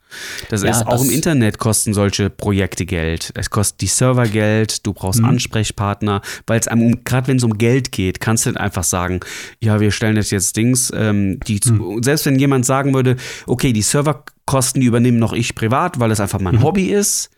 Das 0.48 0.64
Ja, 0.64 0.70
ist 0.70 0.84
auch 0.88 0.90
das- 0.98 1.04
im 1.04 1.10
Internet 1.10 1.58
kosten 1.58 1.94
solche 1.94 2.30
Projekte 2.30 2.84
Geld. 2.84 3.30
Es 3.36 3.50
kostet 3.50 3.80
die 3.80 3.86
Server 3.86 4.26
Geld, 4.26 4.84
du 4.84 4.92
brauchst 4.92 5.20
Mhm. 5.20 5.26
Ansprechpartner, 5.26 6.20
weil 6.48 6.58
es 6.58 6.66
einem, 6.66 6.82
um- 6.82 7.04
gerade 7.04 7.28
wenn 7.28 7.36
es 7.36 7.44
um 7.44 7.58
Geld 7.58 7.92
geht, 7.92 8.18
kannst 8.18 8.46
du 8.46 8.50
nicht 8.50 8.58
einfach 8.58 8.82
sagen, 8.84 9.20
ja, 9.60 9.78
wir 9.78 9.92
stellen 9.92 10.16
das 10.16 10.32
jetzt 10.32 10.56
Dings, 10.56 10.92
ähm, 10.96 11.38
die, 11.46 11.60
Mhm. 11.64 12.02
selbst 12.02 12.26
wenn 12.26 12.36
jemand 12.40 12.66
sagen 12.66 12.92
würde, 12.92 13.14
okay, 13.46 13.72
die 13.72 13.82
Serverkosten, 13.82 14.80
die 14.80 14.88
übernehme 14.88 15.18
noch 15.18 15.32
ich 15.32 15.54
privat, 15.54 16.00
weil 16.00 16.10
es 16.10 16.18
einfach 16.18 16.40
mein 16.40 16.56
Mhm. 16.56 16.62
Hobby 16.64 16.86
ist. 16.86 17.30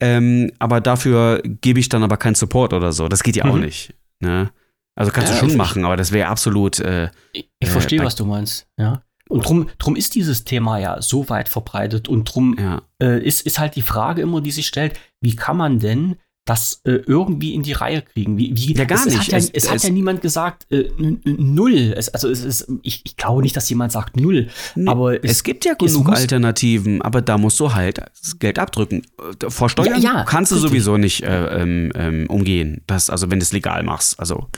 Ähm, 0.00 0.52
aber 0.58 0.80
dafür 0.80 1.42
gebe 1.44 1.80
ich 1.80 1.88
dann 1.88 2.02
aber 2.02 2.16
keinen 2.16 2.34
Support 2.34 2.72
oder 2.72 2.92
so. 2.92 3.08
Das 3.08 3.22
geht 3.22 3.36
ja 3.36 3.44
auch 3.44 3.54
Mhm. 3.54 3.60
nicht. 3.62 3.94
Ne? 4.20 4.50
Also 4.94 5.12
kannst 5.12 5.32
Ja, 5.32 5.40
du 5.40 5.48
schon 5.48 5.56
machen, 5.56 5.84
aber 5.84 5.96
das 5.96 6.12
wäre 6.12 6.28
absolut. 6.28 6.78
Äh, 6.80 7.10
Ich, 7.32 7.50
ich 7.58 7.68
Äh, 7.68 7.72
verstehe, 7.72 8.04
was 8.04 8.14
du 8.16 8.24
meinst. 8.24 8.66
Ja. 8.76 9.02
Und 9.28 9.46
drum, 9.46 9.68
drum 9.78 9.94
ist 9.94 10.14
dieses 10.16 10.44
Thema 10.44 10.78
ja 10.78 11.00
so 11.00 11.28
weit 11.28 11.48
verbreitet 11.48 12.08
und 12.08 12.24
drum 12.24 12.56
ja. 12.58 12.82
äh, 13.00 13.22
ist, 13.24 13.46
ist 13.46 13.58
halt 13.60 13.76
die 13.76 13.82
Frage 13.82 14.22
immer, 14.22 14.40
die 14.40 14.50
sich 14.50 14.66
stellt, 14.66 14.98
wie 15.20 15.36
kann 15.36 15.56
man 15.56 15.78
denn 15.78 16.16
das 16.46 16.80
äh, 16.84 16.92
irgendwie 17.06 17.54
in 17.54 17.62
die 17.62 17.72
Reihe 17.72 18.02
kriegen? 18.02 18.36
Wie, 18.38 18.52
wie, 18.56 18.74
Ja, 18.74 18.84
gar 18.84 18.98
es, 18.98 19.04
nicht. 19.06 19.18
hat 19.18 19.26
ja, 19.28 19.38
Es- 19.38 19.50
es, 19.50 19.68
hat 19.68 19.76
es- 19.76 19.82
ja 19.84 19.90
niemand 19.90 20.22
gesagt, 20.22 20.66
äh, 20.72 20.88
null. 21.24 21.94
Also 22.12 22.28
es 22.28 22.42
ist, 22.44 22.66
ich, 22.82 23.02
ich 23.04 23.16
glaube 23.16 23.42
nicht, 23.42 23.56
dass 23.56 23.68
jemand 23.70 23.92
sagt 23.92 24.16
null. 24.16 24.48
Aber 24.86 25.22
es, 25.24 25.42
gibt 25.42 25.64
ja 25.64 25.74
genug 25.74 26.06
muss- 26.08 26.16
Alternativen, 26.18 27.02
aber 27.02 27.22
da 27.22 27.38
musst 27.38 27.60
du 27.60 27.74
halt 27.74 27.98
das 27.98 28.38
Geld 28.38 28.58
abdrücken. 28.58 29.02
Äh, 29.42 29.50
Vor 29.50 29.68
Steuern 29.68 30.00
Ja, 30.02 30.14
ja, 30.14 30.24
kannst 30.24 30.50
du 30.50 30.56
richtig. 30.56 30.70
sowieso 30.70 30.96
nicht 30.96 31.22
äh, 31.22 31.60
ähm, 31.62 31.92
ähm, 31.94 32.26
umgehen. 32.28 32.82
Das, 32.86 33.10
also 33.10 33.30
wenn 33.30 33.38
du 33.38 33.42
es 33.44 33.52
legal 33.52 33.82
machst. 33.82 34.18
Also 34.18 34.48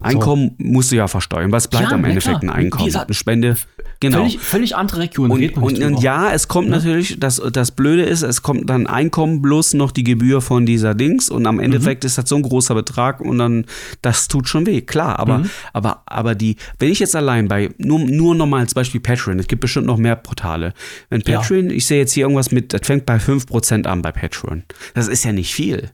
Einkommen 0.00 0.52
musst 0.58 0.92
du 0.92 0.96
ja 0.96 1.08
versteuern. 1.08 1.50
Was 1.52 1.66
bleibt 1.68 1.92
am 1.92 2.04
Endeffekt 2.04 2.42
ein 2.42 2.50
Einkommen? 2.50 2.82
Wie 2.84 2.86
gesagt, 2.86 3.08
eine 3.08 3.14
Spende. 3.14 3.56
Genau. 4.00 4.18
völlig, 4.18 4.38
völlig 4.40 4.76
andere 4.76 5.00
Region. 5.00 5.30
Und, 5.30 5.56
und, 5.56 5.82
und 5.82 6.02
ja, 6.02 6.32
es 6.32 6.48
kommt 6.48 6.68
Ne? 6.68 6.76
natürlich, 6.76 7.18
das, 7.18 7.40
das 7.52 7.70
Blöde 7.70 8.02
ist, 8.02 8.22
es 8.22 8.42
kommt 8.42 8.68
dann 8.68 8.86
Einkommen 8.86 9.40
plus 9.40 9.72
noch 9.74 9.92
die 9.92 10.04
Gebühr 10.04 10.40
von 10.42 10.66
dieser 10.66 10.94
Dings 10.94 11.30
und 11.30 11.46
am 11.46 11.58
Endeffekt 11.60 12.04
ist 12.04 12.18
das 12.18 12.28
so 12.28 12.36
ein 12.36 12.42
großer 12.42 12.74
Betrag 12.74 13.20
und 13.20 13.38
dann, 13.38 13.64
das 14.02 14.28
tut 14.28 14.48
schon 14.48 14.66
weh, 14.66 14.80
klar. 14.82 15.18
Aber, 15.18 15.38
Mhm. 15.38 15.50
aber, 15.72 16.02
aber 16.06 16.34
die, 16.34 16.56
wenn 16.78 16.90
ich 16.90 16.98
jetzt 16.98 17.16
allein 17.16 17.48
bei, 17.48 17.70
nur, 17.78 17.98
nur 18.00 18.34
nochmal 18.34 18.60
als 18.60 18.74
Beispiel 18.74 19.00
Patreon, 19.00 19.38
es 19.38 19.46
gibt 19.46 19.60
bestimmt 19.60 19.86
noch 19.86 19.96
mehr 19.98 20.16
Portale. 20.16 20.74
Wenn 21.08 21.22
Ja. 21.26 21.38
Patreon, 21.40 21.70
ich 21.70 21.86
sehe 21.86 21.98
jetzt 21.98 22.12
hier 22.12 22.24
irgendwas 22.24 22.50
mit, 22.52 22.72
das 22.72 22.82
fängt 22.84 23.06
bei 23.06 23.16
5% 23.16 23.86
an 23.86 24.02
bei 24.02 24.12
Patreon. 24.12 24.64
Das 24.94 25.08
ist 25.08 25.24
ja 25.24 25.32
nicht 25.32 25.54
viel. 25.54 25.90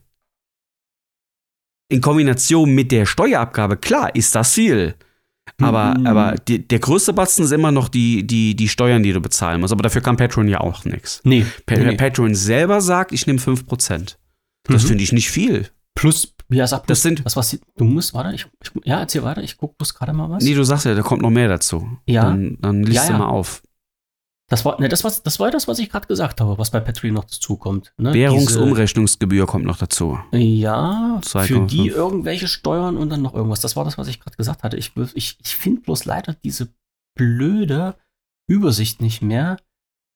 In 1.89 2.01
Kombination 2.01 2.73
mit 2.73 2.91
der 2.91 3.05
Steuerabgabe, 3.05 3.77
klar, 3.77 4.15
ist 4.15 4.33
das 4.35 4.53
viel. 4.53 4.95
Aber, 5.59 5.97
Mhm. 5.97 6.07
aber 6.07 6.35
die, 6.47 6.67
der 6.67 6.79
größte 6.79 7.13
Batzen 7.13 7.45
ist 7.45 7.51
immer 7.51 7.71
noch 7.71 7.89
die, 7.89 8.25
die, 8.25 8.55
die 8.55 8.67
Steuern, 8.69 9.03
die 9.03 9.11
du 9.13 9.19
bezahlen 9.21 9.59
musst. 9.61 9.73
Aber 9.73 9.83
dafür 9.83 10.01
kann 10.01 10.17
Patreon 10.17 10.47
ja 10.47 10.59
auch 10.61 10.85
nichts. 10.85 11.21
nee, 11.23 11.45
Pa 11.65 11.75
nee. 11.75 11.95
Patreon 11.95 12.35
selber 12.35 12.81
sagt, 12.81 13.11
ich 13.11 13.27
nehme 13.27 13.39
5%. 13.39 14.17
Das 14.63 14.83
Mhm. 14.83 14.87
finde 14.87 15.03
ich 15.03 15.11
nicht 15.11 15.29
viel. 15.29 15.67
Plus, 15.95 16.33
ja, 16.49 16.65
sag 16.67 16.87
Das 16.87 17.01
sind- 17.01 17.25
das, 17.25 17.35
was, 17.35 17.57
du 17.77 17.83
musst, 17.83 18.13
warte, 18.13 18.33
ich, 18.33 18.45
ich, 18.63 18.71
ja, 18.85 18.99
erzähl 18.99 19.23
weiter, 19.23 19.43
ich 19.43 19.57
gucke 19.57 19.75
bloß 19.77 19.93
gerade 19.93 20.13
mal 20.13 20.29
was. 20.29 20.43
Nee, 20.43 20.53
du 20.53 20.63
sagst 20.63 20.85
ja, 20.85 20.95
da 20.95 21.01
kommt 21.01 21.21
noch 21.21 21.29
mehr 21.29 21.47
dazu. 21.47 21.97
Ja. 22.05 22.23
Dann, 22.23 22.57
dann 22.61 22.83
liest 22.83 22.95
Ja, 22.95 23.07
du 23.07 23.11
ja. 23.13 23.17
mal 23.19 23.27
auf. 23.27 23.61
Das 24.51 24.65
war, 24.65 24.79
ne, 24.81 24.89
das, 24.89 25.03
war, 25.05 25.13
das 25.23 25.39
war 25.39 25.49
das, 25.49 25.69
was 25.69 25.79
ich 25.79 25.89
gerade 25.89 26.07
gesagt 26.07 26.41
habe, 26.41 26.57
was 26.57 26.71
bei 26.71 26.81
Patreon 26.81 27.13
noch 27.13 27.23
dazukommt. 27.23 27.93
Ne? 27.97 28.13
Währungsumrechnungsgebühr 28.13 29.45
kommt 29.47 29.63
noch 29.65 29.77
dazu. 29.77 30.19
Ja, 30.33 31.21
für 31.23 31.39
2,5. 31.39 31.67
die 31.67 31.87
irgendwelche 31.87 32.47
Steuern 32.49 32.97
und 32.97 33.09
dann 33.09 33.21
noch 33.21 33.33
irgendwas. 33.33 33.61
Das 33.61 33.77
war 33.77 33.85
das, 33.85 33.97
was 33.97 34.09
ich 34.09 34.19
gerade 34.19 34.35
gesagt 34.35 34.63
hatte. 34.63 34.75
Ich, 34.75 34.91
ich, 35.13 35.37
ich 35.41 35.55
finde 35.55 35.81
bloß 35.81 36.03
leider 36.03 36.33
diese 36.43 36.67
blöde 37.15 37.95
Übersicht 38.47 39.01
nicht 39.01 39.21
mehr, 39.21 39.55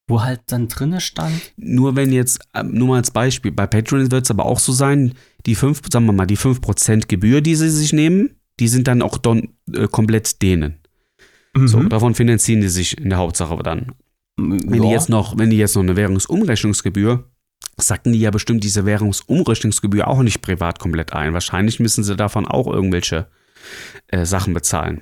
wo 0.10 0.22
halt 0.22 0.42
dann 0.48 0.68
drinne 0.68 1.00
stand. 1.00 1.54
Nur 1.56 1.96
wenn 1.96 2.12
jetzt, 2.12 2.42
ähm, 2.54 2.74
nur 2.74 2.90
mal 2.90 2.98
als 2.98 3.12
Beispiel, 3.12 3.54
bei 3.54 3.68
Patreon 3.68 4.12
wird 4.12 4.26
es 4.26 4.32
aber 4.32 4.46
auch 4.46 4.60
so 4.60 4.74
sein, 4.74 5.14
die 5.46 5.56
5, 5.56 5.82
sagen 5.92 6.06
wir 6.08 6.12
mal, 6.14 6.26
die 6.28 6.38
5% 6.38 7.08
Gebühr, 7.08 7.40
die 7.42 7.56
sie 7.56 7.70
sich 7.70 7.94
nehmen, 7.94 8.36
die 8.60 8.68
sind 8.68 8.88
dann 8.88 9.02
auch 9.02 9.18
don, 9.18 9.56
äh, 9.74 9.88
komplett 9.88 10.42
denen. 10.42 10.80
So, 11.56 11.80
Mhm. 11.80 11.88
davon 11.90 12.16
finanzieren 12.16 12.60
die 12.60 12.68
sich 12.68 12.98
in 12.98 13.10
der 13.10 13.18
Hauptsache 13.18 13.56
dann. 13.64 13.94
Wenn 14.38 14.82
die 14.82 14.88
Ja. 14.88 14.94
jetzt 14.94 15.10
noch, 15.10 15.38
wenn 15.38 15.50
die 15.50 15.58
jetzt 15.58 15.76
noch 15.76 15.84
eine 15.84 15.96
Währungsumrechnungsgebühr, 15.96 17.24
sagten 17.78 18.14
die 18.14 18.20
ja 18.20 18.32
bestimmt 18.32 18.64
diese 18.64 18.86
Währungsumrechnungsgebühr 18.86 20.08
auch 20.08 20.22
nicht 20.24 20.42
privat 20.42 20.80
komplett 20.80 21.14
ein. 21.14 21.34
Wahrscheinlich 21.34 21.80
müssen 21.80 22.04
sie 22.04 22.16
davon 22.16 22.46
auch 22.48 22.68
irgendwelche 22.68 23.28
äh, 24.08 24.26
Sachen 24.26 24.54
bezahlen. 24.54 25.02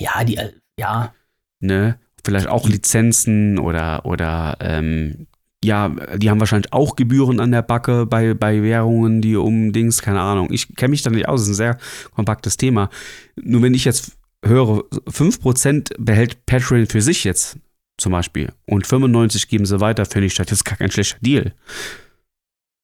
ja, 0.00 0.24
die, 0.24 0.36
äh, 0.36 0.52
ja, 0.78 1.12
Ne? 1.60 1.98
Vielleicht 2.24 2.48
auch 2.48 2.68
Lizenzen 2.68 3.58
oder, 3.58 4.04
oder 4.06 4.56
ähm, 4.60 5.26
ja, 5.64 5.88
die 6.16 6.28
haben 6.30 6.40
wahrscheinlich 6.40 6.72
auch 6.72 6.94
Gebühren 6.96 7.40
an 7.40 7.52
der 7.52 7.62
Backe 7.62 8.06
bei, 8.06 8.34
bei 8.34 8.62
Währungen, 8.62 9.22
die 9.22 9.36
um 9.36 9.72
Dings, 9.72 10.02
keine 10.02 10.20
Ahnung. 10.20 10.48
Ich 10.52 10.74
kenne 10.76 10.90
mich 10.90 11.02
da 11.02 11.10
nicht 11.10 11.28
aus, 11.28 11.40
das 11.40 11.48
ist 11.48 11.54
ein 11.54 11.54
sehr 11.54 11.78
kompaktes 12.14 12.56
Thema. 12.58 12.90
Nur 13.36 13.62
wenn 13.62 13.72
ich 13.74 13.84
jetzt 13.86 14.12
höre, 14.44 14.84
5% 15.06 15.94
behält 15.98 16.44
Patreon 16.44 16.86
für 16.86 17.00
sich 17.00 17.24
jetzt 17.24 17.58
zum 17.98 18.12
Beispiel 18.12 18.52
und 18.66 18.86
95 18.86 19.48
geben 19.48 19.66
sie 19.66 19.80
weiter, 19.80 20.04
finde 20.06 20.26
ich 20.26 20.34
das 20.34 20.50
jetzt 20.50 20.64
gar 20.64 20.76
kein 20.76 20.90
schlechter 20.90 21.18
Deal. 21.20 21.52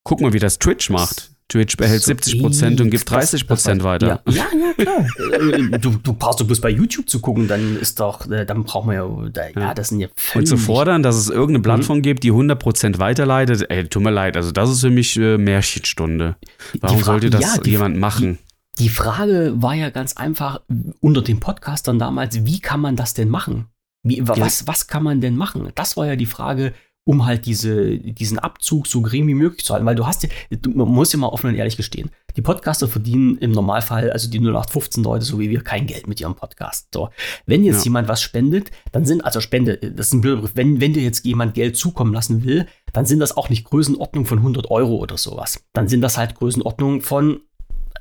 Guck 0.04 0.20
mal, 0.20 0.32
wie 0.32 0.38
das 0.38 0.58
Twitch 0.58 0.90
macht. 0.90 1.30
Twitch 1.48 1.76
behält 1.76 2.02
So 2.02 2.12
70% 2.12 2.80
und 2.80 2.90
gibt 2.90 3.10
das- 3.10 3.32
30% 3.34 3.78
das- 3.78 3.84
weiter. 3.84 4.22
Ja, 4.26 4.32
ja, 4.34 4.44
ja 4.56 4.72
klar. 4.74 5.06
Äh, 5.72 5.78
du, 5.80 5.90
du 6.00 6.12
brauchst 6.12 6.40
doch 6.40 6.46
bloß 6.46 6.60
bei 6.60 6.70
YouTube 6.70 7.08
zu 7.10 7.18
gucken, 7.20 7.48
dann 7.48 7.76
ist 7.76 7.98
doch, 7.98 8.30
äh, 8.30 8.46
dann 8.46 8.62
braucht 8.62 8.86
man 8.86 8.94
ja, 8.94 9.50
ja, 9.56 9.74
das 9.74 9.88
sind 9.88 9.98
ja 10.00 10.06
Und 10.34 10.46
zu 10.46 10.56
fordern, 10.56 11.02
dass 11.02 11.16
es 11.16 11.28
irgendeine 11.28 11.58
Mhm. 11.58 11.62
Plattform 11.62 12.02
gibt, 12.02 12.22
die 12.22 12.30
100% 12.32 12.98
weiterleitet, 13.00 13.66
ey, 13.68 13.88
tut 13.88 14.02
mir 14.02 14.10
leid, 14.12 14.36
also 14.36 14.52
das 14.52 14.70
ist 14.70 14.80
für 14.82 14.90
mich 14.90 15.16
äh, 15.16 15.38
Märchenstunde. 15.38 16.36
Warum 16.80 16.98
Die 16.98 17.02
sollte 17.02 17.30
das 17.30 17.42
ja, 17.42 17.58
die- 17.58 17.70
jemand 17.70 17.96
machen? 17.98 18.38
Die 18.78 18.88
Frage 18.88 19.52
war 19.56 19.74
ja 19.74 19.90
ganz 19.90 20.12
einfach 20.16 20.60
unter 21.00 21.20
den 21.22 21.40
Podcastern 21.40 21.98
damals, 21.98 22.46
wie 22.46 22.60
kann 22.60 22.80
man 22.80 22.94
das 22.94 23.12
denn 23.12 23.28
machen? 23.28 23.66
Wie, 24.02 24.26
was, 24.26 24.66
was 24.66 24.86
kann 24.86 25.02
man 25.02 25.20
denn 25.20 25.36
machen? 25.36 25.70
Das 25.74 25.96
war 25.96 26.06
ja 26.06 26.16
die 26.16 26.26
Frage, 26.26 26.72
um 27.04 27.26
halt 27.26 27.46
diese, 27.46 27.98
diesen 27.98 28.38
Abzug 28.38 28.86
so 28.86 29.02
gering 29.02 29.26
wie 29.26 29.34
möglich 29.34 29.64
zu 29.64 29.72
halten. 29.72 29.86
Weil 29.86 29.96
du 29.96 30.06
hast 30.06 30.22
ja, 30.22 30.28
du, 30.50 30.70
man 30.70 30.88
muss 30.88 31.12
ja 31.12 31.18
mal 31.18 31.28
offen 31.28 31.48
und 31.48 31.56
ehrlich 31.56 31.76
gestehen, 31.76 32.10
die 32.36 32.42
Podcaster 32.42 32.88
verdienen 32.88 33.36
im 33.38 33.52
Normalfall, 33.52 34.10
also 34.12 34.30
die 34.30 34.38
0815 34.38 35.02
Leute, 35.02 35.24
so 35.24 35.38
wie 35.40 35.50
wir, 35.50 35.62
kein 35.62 35.86
Geld 35.86 36.06
mit 36.06 36.20
ihrem 36.20 36.34
Podcast. 36.34 36.88
So. 36.94 37.08
Wenn 37.46 37.64
jetzt 37.64 37.78
Ja. 37.78 37.84
jemand 37.84 38.08
was 38.08 38.22
spendet, 38.22 38.70
dann 38.92 39.04
sind, 39.06 39.24
also 39.24 39.40
Spende, 39.40 39.76
das 39.78 40.08
ist 40.08 40.12
ein 40.14 40.20
blöder 40.20 40.36
Begriff, 40.36 40.56
wenn, 40.56 40.80
wenn 40.80 40.92
dir 40.92 41.02
jetzt 41.02 41.24
jemand 41.24 41.54
Geld 41.54 41.76
zukommen 41.76 42.12
lassen 42.14 42.44
will, 42.44 42.66
dann 42.92 43.06
sind 43.06 43.18
das 43.18 43.36
auch 43.36 43.48
nicht 43.48 43.64
Größenordnung 43.64 44.26
von 44.26 44.38
100 44.38 44.70
Euro 44.70 44.96
oder 44.96 45.16
sowas. 45.16 45.64
Dann 45.72 45.88
sind 45.88 46.02
das 46.02 46.16
halt 46.16 46.36
Größenordnung 46.36 47.02
von 47.02 47.40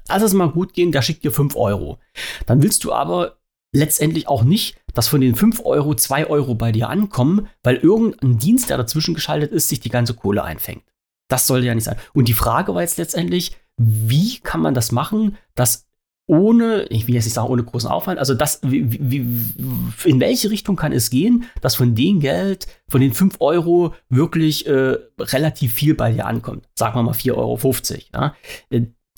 lass 0.08 0.24
es 0.24 0.34
mal 0.34 0.50
gut 0.50 0.74
gehen, 0.74 0.92
der 0.92 1.02
schickt 1.02 1.24
dir 1.24 1.32
5 1.32 1.56
Euro. 1.56 2.00
Dann 2.46 2.62
willst 2.64 2.84
du 2.84 2.92
aber 2.92 3.39
letztendlich 3.72 4.28
auch 4.28 4.44
nicht, 4.44 4.78
dass 4.94 5.08
von 5.08 5.22
den 5.22 5.36
5 5.36 5.62
Euro 5.66 5.96
2 5.96 6.28
Euro 6.28 6.56
bei 6.56 6.72
dir 6.72 6.90
ankommen, 6.90 7.48
weil 7.64 7.78
irgendein 7.78 8.38
Dienst, 8.38 8.70
der 8.70 8.78
dazwischen 8.78 9.14
geschaltet 9.14 9.52
ist, 9.52 9.70
sich 9.70 9.80
die 9.80 9.90
ganze 9.90 10.14
Kohle 10.14 10.44
einfängt. 10.44 10.84
Das 11.28 11.46
sollte 11.46 11.68
ja 11.68 11.76
nicht 11.76 11.84
sein. 11.84 11.98
Und 12.14 12.28
die 12.28 12.34
Frage 12.34 12.74
war 12.74 12.82
jetzt 12.82 12.98
letztendlich, 12.98 13.56
wie 13.78 14.40
kann 14.40 14.62
man 14.62 14.74
das 14.74 14.92
machen, 14.92 15.38
dass 15.56 15.88
ohne, 16.26 16.84
ich 16.90 17.08
will 17.08 17.16
jetzt 17.16 17.26
nicht 17.26 17.34
sagen 17.34 17.50
ohne 17.50 17.64
großen 17.64 17.90
Aufwand, 17.90 18.20
also 18.20 18.36
das, 18.36 18.60
wie, 18.62 18.86
wie, 18.92 19.18
in 20.04 20.20
welche 20.20 20.52
Richtung 20.52 20.76
kann 20.76 20.92
es 20.92 21.10
gehen, 21.10 21.46
dass 21.62 21.76
von 21.76 21.96
dem 21.96 22.20
Geld, 22.20 22.68
von 22.88 23.02
den 23.02 23.14
5 23.14 23.38
Euro 23.40 23.96
wirklich 24.10 24.68
äh, 24.68 24.98
relativ 25.20 25.74
viel 25.74 25.96
bei 25.96 26.12
dir 26.12 26.28
ankommt. 26.28 26.70
Sagen 26.78 26.96
wir 26.96 27.04
mal 27.04 27.16
4,50 27.16 27.34
Euro. 27.36 27.58
Ja? 28.14 28.36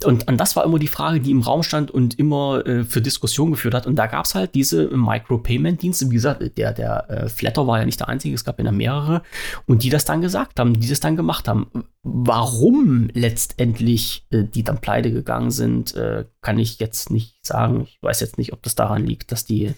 Äh, 0.01 0.05
und, 0.05 0.27
und 0.27 0.37
das 0.37 0.55
war 0.55 0.65
immer 0.65 0.79
die 0.79 0.87
Frage, 0.87 1.19
die 1.19 1.31
im 1.31 1.41
Raum 1.41 1.63
stand 1.63 1.91
und 1.91 2.17
immer 2.19 2.65
äh, 2.65 2.83
für 2.83 3.01
Diskussion 3.01 3.51
geführt 3.51 3.73
hat. 3.73 3.87
Und 3.87 3.95
da 3.95 4.07
gab 4.07 4.25
es 4.25 4.35
halt 4.35 4.55
diese 4.55 4.89
Micropayment-Dienste. 4.95 6.09
Wie 6.09 6.15
gesagt, 6.15 6.57
der, 6.57 6.73
der 6.73 7.09
äh, 7.09 7.29
Flatter 7.29 7.67
war 7.67 7.79
ja 7.79 7.85
nicht 7.85 7.99
der 7.99 8.09
einzige, 8.09 8.35
es 8.35 8.43
gab 8.43 8.59
ja 8.59 8.71
mehrere. 8.71 9.21
Und 9.65 9.83
die 9.83 9.89
das 9.89 10.05
dann 10.05 10.21
gesagt 10.21 10.59
haben, 10.59 10.79
die 10.79 10.87
das 10.87 10.99
dann 10.99 11.15
gemacht 11.15 11.47
haben. 11.47 11.67
Warum 12.03 13.09
letztendlich 13.13 14.25
äh, 14.31 14.43
die 14.43 14.63
dann 14.63 14.81
pleite 14.81 15.11
gegangen 15.11 15.51
sind, 15.51 15.95
äh, 15.95 16.25
kann 16.41 16.57
ich 16.57 16.79
jetzt 16.79 17.11
nicht 17.11 17.45
sagen. 17.45 17.83
Ich 17.83 17.99
weiß 18.01 18.19
jetzt 18.19 18.37
nicht, 18.37 18.53
ob 18.53 18.63
das 18.63 18.75
daran 18.75 19.05
liegt, 19.05 19.31
dass 19.31 19.45
die. 19.45 19.73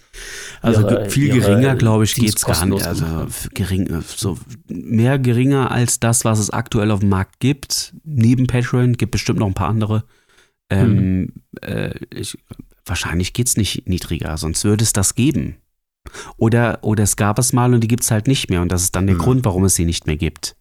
Also 0.61 0.81
ihre, 0.81 1.09
viel 1.09 1.33
geringer, 1.33 1.75
glaube 1.75 2.05
ich, 2.05 2.15
geht 2.15 2.37
es 2.37 2.45
gar 2.45 2.65
nicht. 2.65 2.85
Also 2.85 3.05
gering, 3.53 4.03
so 4.05 4.37
mehr 4.67 5.19
geringer 5.19 5.71
als 5.71 5.99
das, 5.99 6.23
was 6.23 6.39
es 6.39 6.49
aktuell 6.49 6.91
auf 6.91 7.01
dem 7.01 7.09
Markt 7.09 7.39
gibt. 7.39 7.93
Neben 8.05 8.47
Patreon 8.47 8.93
gibt 8.93 9.11
bestimmt 9.11 9.39
noch 9.39 9.47
ein 9.47 9.53
paar 9.53 9.69
andere. 9.69 10.05
Ähm, 10.69 10.97
hm. 10.97 11.33
äh, 11.61 11.93
ich, 12.13 12.37
wahrscheinlich 12.85 13.33
geht 13.33 13.47
es 13.47 13.57
nicht 13.57 13.87
niedriger, 13.87 14.37
sonst 14.37 14.63
würde 14.63 14.83
es 14.83 14.93
das 14.93 15.15
geben. 15.15 15.57
Oder, 16.37 16.79
oder 16.81 17.03
es 17.03 17.15
gab 17.15 17.39
es 17.39 17.53
mal 17.53 17.73
und 17.73 17.81
die 17.81 17.87
gibt 17.87 18.03
es 18.03 18.11
halt 18.11 18.27
nicht 18.27 18.49
mehr. 18.49 18.61
Und 18.61 18.71
das 18.71 18.83
ist 18.83 18.95
dann 18.95 19.07
der 19.07 19.15
hm. 19.15 19.21
Grund, 19.21 19.45
warum 19.45 19.63
es 19.65 19.75
sie 19.75 19.85
nicht 19.85 20.05
mehr 20.05 20.17
gibt. 20.17 20.55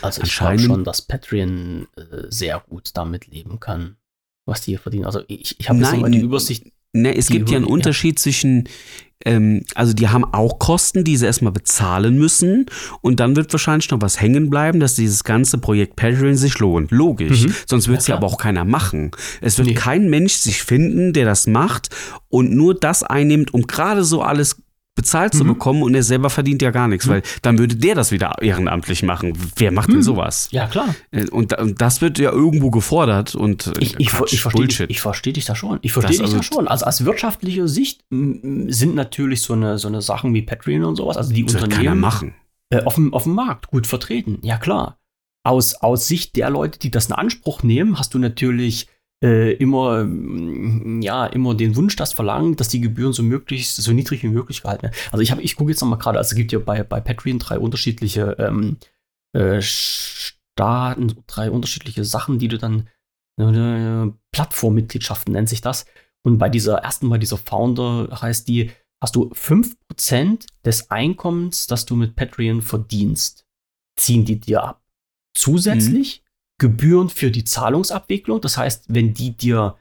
Also 0.00 0.22
ich 0.22 0.36
glaube 0.36 0.58
schon, 0.58 0.84
dass 0.84 1.02
Patreon 1.02 1.88
äh, 1.96 2.02
sehr 2.28 2.62
gut 2.68 2.90
damit 2.94 3.26
leben 3.26 3.60
kann, 3.60 3.96
was 4.44 4.62
die 4.62 4.72
hier 4.72 4.78
verdienen. 4.78 5.06
Also 5.06 5.22
ich, 5.28 5.58
ich 5.58 5.68
habe 5.68 5.78
jetzt 5.78 5.96
mal 5.96 6.10
die 6.10 6.20
Übersicht. 6.20 6.72
Ne, 6.94 7.16
es 7.16 7.28
gibt 7.28 7.50
ja 7.50 7.56
einen 7.56 7.64
Unterschied 7.64 8.18
ja. 8.18 8.22
zwischen, 8.22 8.68
ähm, 9.24 9.64
also 9.74 9.94
die 9.94 10.08
haben 10.08 10.24
auch 10.24 10.58
Kosten, 10.58 11.04
die 11.04 11.16
sie 11.16 11.24
erstmal 11.24 11.52
bezahlen 11.52 12.18
müssen 12.18 12.66
und 13.00 13.18
dann 13.18 13.34
wird 13.34 13.50
wahrscheinlich 13.52 13.90
noch 13.90 14.02
was 14.02 14.20
hängen 14.20 14.50
bleiben, 14.50 14.78
dass 14.78 14.94
dieses 14.94 15.24
ganze 15.24 15.56
Projekt 15.56 15.96
Patreon 15.96 16.36
sich 16.36 16.58
lohnt. 16.58 16.90
Logisch. 16.90 17.46
Mhm. 17.46 17.54
Sonst 17.66 17.88
wird 17.88 18.00
es 18.00 18.08
ja, 18.08 18.14
ja, 18.14 18.18
aber 18.18 18.26
auch 18.26 18.36
keiner 18.36 18.66
machen. 18.66 19.10
Es 19.40 19.56
wird 19.56 19.68
nee. 19.68 19.74
kein 19.74 20.10
Mensch 20.10 20.34
sich 20.34 20.62
finden, 20.62 21.14
der 21.14 21.24
das 21.24 21.46
macht 21.46 21.88
und 22.28 22.52
nur 22.52 22.74
das 22.74 23.02
einnimmt, 23.02 23.54
um 23.54 23.66
gerade 23.66 24.04
so 24.04 24.20
alles 24.20 24.56
bezahlt 24.94 25.32
zu 25.32 25.44
mhm. 25.44 25.48
bekommen 25.48 25.82
und 25.82 25.94
er 25.94 26.02
selber 26.02 26.28
verdient 26.28 26.60
ja 26.60 26.70
gar 26.70 26.86
nichts, 26.86 27.06
mhm. 27.06 27.10
weil 27.10 27.22
dann 27.40 27.58
würde 27.58 27.76
der 27.76 27.94
das 27.94 28.12
wieder 28.12 28.34
ehrenamtlich 28.42 29.02
machen. 29.02 29.32
Wer 29.56 29.72
macht 29.72 29.88
mhm. 29.88 29.94
denn 29.94 30.02
sowas? 30.02 30.48
Ja, 30.50 30.66
klar. 30.66 30.94
Äh, 31.10 31.28
und, 31.30 31.58
und, 31.58 31.80
das 31.80 32.02
wird 32.02 32.18
ja 32.18 32.30
irgendwo 32.30 32.70
gefordert 32.70 33.34
und 33.34 33.68
äh, 33.68 33.72
ich, 33.80 33.98
ich, 33.98 34.08
Quatsch, 34.08 34.34
ich 34.34 34.42
verstehe 34.42 34.66
dich, 34.66 34.80
ich 34.80 35.00
versteh 35.00 35.32
dich 35.32 35.44
da 35.46 35.54
schon. 35.54 35.78
Ich 35.82 35.92
verstehe 35.92 36.18
dich 36.18 36.22
also, 36.22 36.36
da 36.36 36.42
schon. 36.42 36.68
Also 36.68 36.84
aus 36.84 37.04
wirtschaftlicher 37.04 37.68
Sicht 37.68 38.04
sind 38.10 38.94
natürlich 38.94 39.42
so 39.42 39.54
eine, 39.54 39.78
so 39.78 39.88
eine 39.88 40.02
Sachen 40.02 40.34
wie 40.34 40.42
Patreon 40.42 40.84
und 40.84 40.96
sowas, 40.96 41.16
also 41.16 41.32
die 41.32 41.44
das 41.44 41.62
Unternehmen 41.62 42.00
machen. 42.00 42.34
Äh, 42.68 42.84
auf, 42.84 42.94
dem, 42.94 43.14
auf 43.14 43.24
dem 43.24 43.34
Markt 43.34 43.68
gut 43.68 43.86
vertreten. 43.86 44.38
Ja, 44.42 44.58
klar. 44.58 44.98
Aus, 45.44 45.74
aus 45.74 46.06
Sicht 46.06 46.36
der 46.36 46.50
Leute, 46.50 46.78
die 46.78 46.90
das 46.90 47.06
in 47.06 47.14
Anspruch 47.14 47.62
nehmen, 47.62 47.98
hast 47.98 48.14
du 48.14 48.18
natürlich 48.18 48.88
äh, 49.22 49.52
immer, 49.52 50.04
mm, 50.04 51.00
ja, 51.00 51.26
immer 51.26 51.54
den 51.54 51.76
Wunsch, 51.76 51.96
das 51.96 52.12
verlangen, 52.12 52.56
dass 52.56 52.68
die 52.68 52.80
Gebühren 52.80 53.12
so 53.12 53.22
möglichst, 53.22 53.76
so 53.76 53.92
niedrig 53.92 54.22
wie 54.22 54.28
möglich 54.28 54.62
gehalten 54.62 54.82
werden. 54.82 54.94
Also 55.12 55.22
ich 55.22 55.30
habe, 55.30 55.42
ich 55.42 55.56
gucke 55.56 55.70
jetzt 55.70 55.80
nochmal 55.80 55.98
gerade, 55.98 56.18
also 56.18 56.32
es 56.32 56.36
gibt 56.36 56.52
ja 56.52 56.58
bei, 56.58 56.82
bei 56.82 57.00
Patreon 57.00 57.38
drei 57.38 57.58
unterschiedliche 57.58 58.36
ähm, 58.38 58.78
äh, 59.32 59.60
Staaten, 59.62 61.14
drei 61.26 61.50
unterschiedliche 61.50 62.04
Sachen, 62.04 62.38
die 62.38 62.48
du 62.48 62.58
dann, 62.58 62.88
äh, 63.38 64.12
Plattformmitgliedschaften 64.32 65.32
nennt 65.32 65.48
sich 65.48 65.60
das. 65.60 65.86
Und 66.24 66.38
bei 66.38 66.48
dieser 66.48 66.78
ersten, 66.78 67.08
bei 67.08 67.18
dieser 67.18 67.38
Founder 67.38 68.20
heißt 68.20 68.48
die, 68.48 68.70
hast 69.02 69.16
du 69.16 69.30
5% 69.32 70.46
des 70.64 70.90
Einkommens, 70.90 71.66
das 71.66 71.86
du 71.86 71.96
mit 71.96 72.14
Patreon 72.14 72.62
verdienst, 72.62 73.46
ziehen 73.98 74.24
die 74.24 74.38
dir 74.38 74.62
ab. 74.62 74.82
Zusätzlich 75.36 76.22
Gebühren 76.62 77.08
für 77.08 77.32
die 77.32 77.42
Zahlungsabwicklung. 77.42 78.40
Das 78.40 78.56
heißt, 78.56 78.84
wenn 78.86 79.14
die 79.14 79.36
dir 79.36 79.76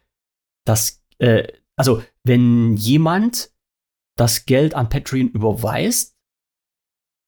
das, 0.65 1.03
äh, 1.19 1.47
also 1.75 2.03
wenn 2.23 2.75
jemand 2.75 3.51
das 4.17 4.47
Geld 4.47 4.73
an 4.73 4.89
Patreon 4.89 5.29
überweist, 5.29 6.17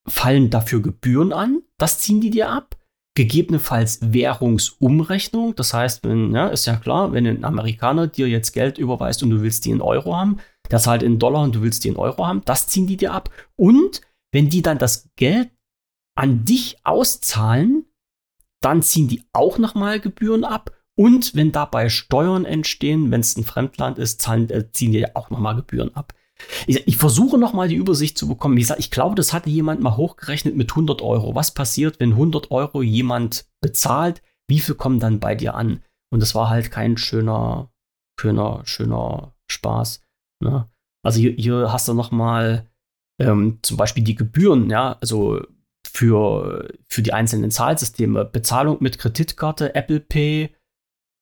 fallen 0.08 0.50
dafür 0.50 0.82
Gebühren 0.82 1.32
an. 1.32 1.62
Das 1.78 2.00
ziehen 2.00 2.20
die 2.20 2.32
dir 2.32 2.50
ab. 2.50 2.78
Gegebenenfalls 3.16 4.12
Währungsumrechnung. 4.12 5.54
Das 5.54 5.72
heißt, 5.76 6.04
wenn, 6.04 6.34
ja, 6.34 6.48
ist 6.48 6.66
ja 6.66 6.78
klar, 6.78 7.14
wenn 7.14 7.28
ein 7.28 7.46
Amerikaner 7.46 8.08
dir 8.08 8.28
jetzt 8.28 8.54
Geld 8.54 8.80
überweist 8.80 9.22
und 9.22 9.30
du 9.30 9.44
willst 9.44 9.66
die 9.66 9.70
in 9.70 9.82
Euro 9.82 10.16
haben, 10.16 10.40
der 10.72 10.80
zahlt 10.80 11.04
in 11.04 11.20
Dollar 11.20 11.44
und 11.44 11.54
du 11.54 11.62
willst 11.62 11.84
die 11.84 11.90
in 11.90 11.98
Euro 11.98 12.26
haben, 12.26 12.42
das 12.46 12.68
ziehen 12.68 12.88
die 12.88 12.98
dir 12.98 13.14
ab. 13.14 13.30
Und 13.56 14.02
wenn 14.32 14.50
die 14.50 14.64
dann 14.64 14.80
das 14.80 15.12
Geld 15.16 15.52
an 16.16 16.44
dich 16.44 16.78
auszahlen, 16.84 17.86
dann 18.64 18.82
ziehen 18.82 19.08
die 19.08 19.24
auch 19.34 19.58
nochmal 19.58 20.00
Gebühren 20.00 20.44
ab. 20.44 20.72
Und 20.96 21.36
wenn 21.36 21.52
dabei 21.52 21.90
Steuern 21.90 22.46
entstehen, 22.46 23.12
wenn 23.12 23.22
es 23.22 23.36
ein 23.36 23.44
Fremdland 23.44 23.98
ist, 23.98 24.22
zahlen, 24.22 24.50
äh, 24.50 24.72
ziehen 24.72 24.92
die 24.92 25.16
auch 25.16 25.30
nochmal 25.30 25.56
Gebühren 25.56 25.96
ab. 25.96 26.14
Ich, 26.68 26.88
ich 26.88 26.98
versuche 26.98 27.38
nochmal 27.38 27.68
die 27.68 27.76
Übersicht 27.76 28.18
zu 28.18 28.28
bekommen. 28.28 28.58
Wie 28.58 28.62
gesagt, 28.62 28.80
ich 28.80 28.92
glaube, 28.92 29.16
das 29.16 29.34
hatte 29.34 29.50
jemand 29.50 29.82
mal 29.82 29.98
hochgerechnet 29.98 30.56
mit 30.56 30.72
100 30.72 31.02
Euro. 31.02 31.36
Was 31.36 31.54
passiert, 31.54 32.00
wenn 32.00 32.12
100 32.12 32.52
Euro 32.52 32.82
jemand 32.82 33.46
bezahlt? 33.62 34.22
Wie 34.48 34.60
viel 34.60 34.76
kommen 34.76 35.00
dann 35.00 35.20
bei 35.20 35.36
dir 35.36 35.56
an? 35.56 35.82
Und 36.12 36.22
das 36.22 36.36
war 36.36 36.50
halt 36.50 36.70
kein 36.70 36.98
schöner, 36.98 37.72
schöner, 38.20 38.62
schöner 38.66 39.34
Spaß. 39.50 40.02
Ne? 40.44 40.70
Also 41.04 41.20
hier, 41.20 41.32
hier 41.32 41.72
hast 41.72 41.88
du 41.88 41.94
nochmal 41.94 42.70
ähm, 43.20 43.60
zum 43.62 43.78
Beispiel 43.78 44.04
die 44.04 44.16
Gebühren, 44.16 44.70
ja, 44.70 44.98
also 45.02 45.42
für, 45.96 46.70
für 46.88 47.02
die 47.02 47.14
einzelnen 47.14 47.52
Zahlsysteme. 47.52 48.26
Bezahlung 48.26 48.78
mit 48.80 48.98
Kreditkarte, 48.98 49.76
Apple 49.76 50.00
Pay 50.00 50.56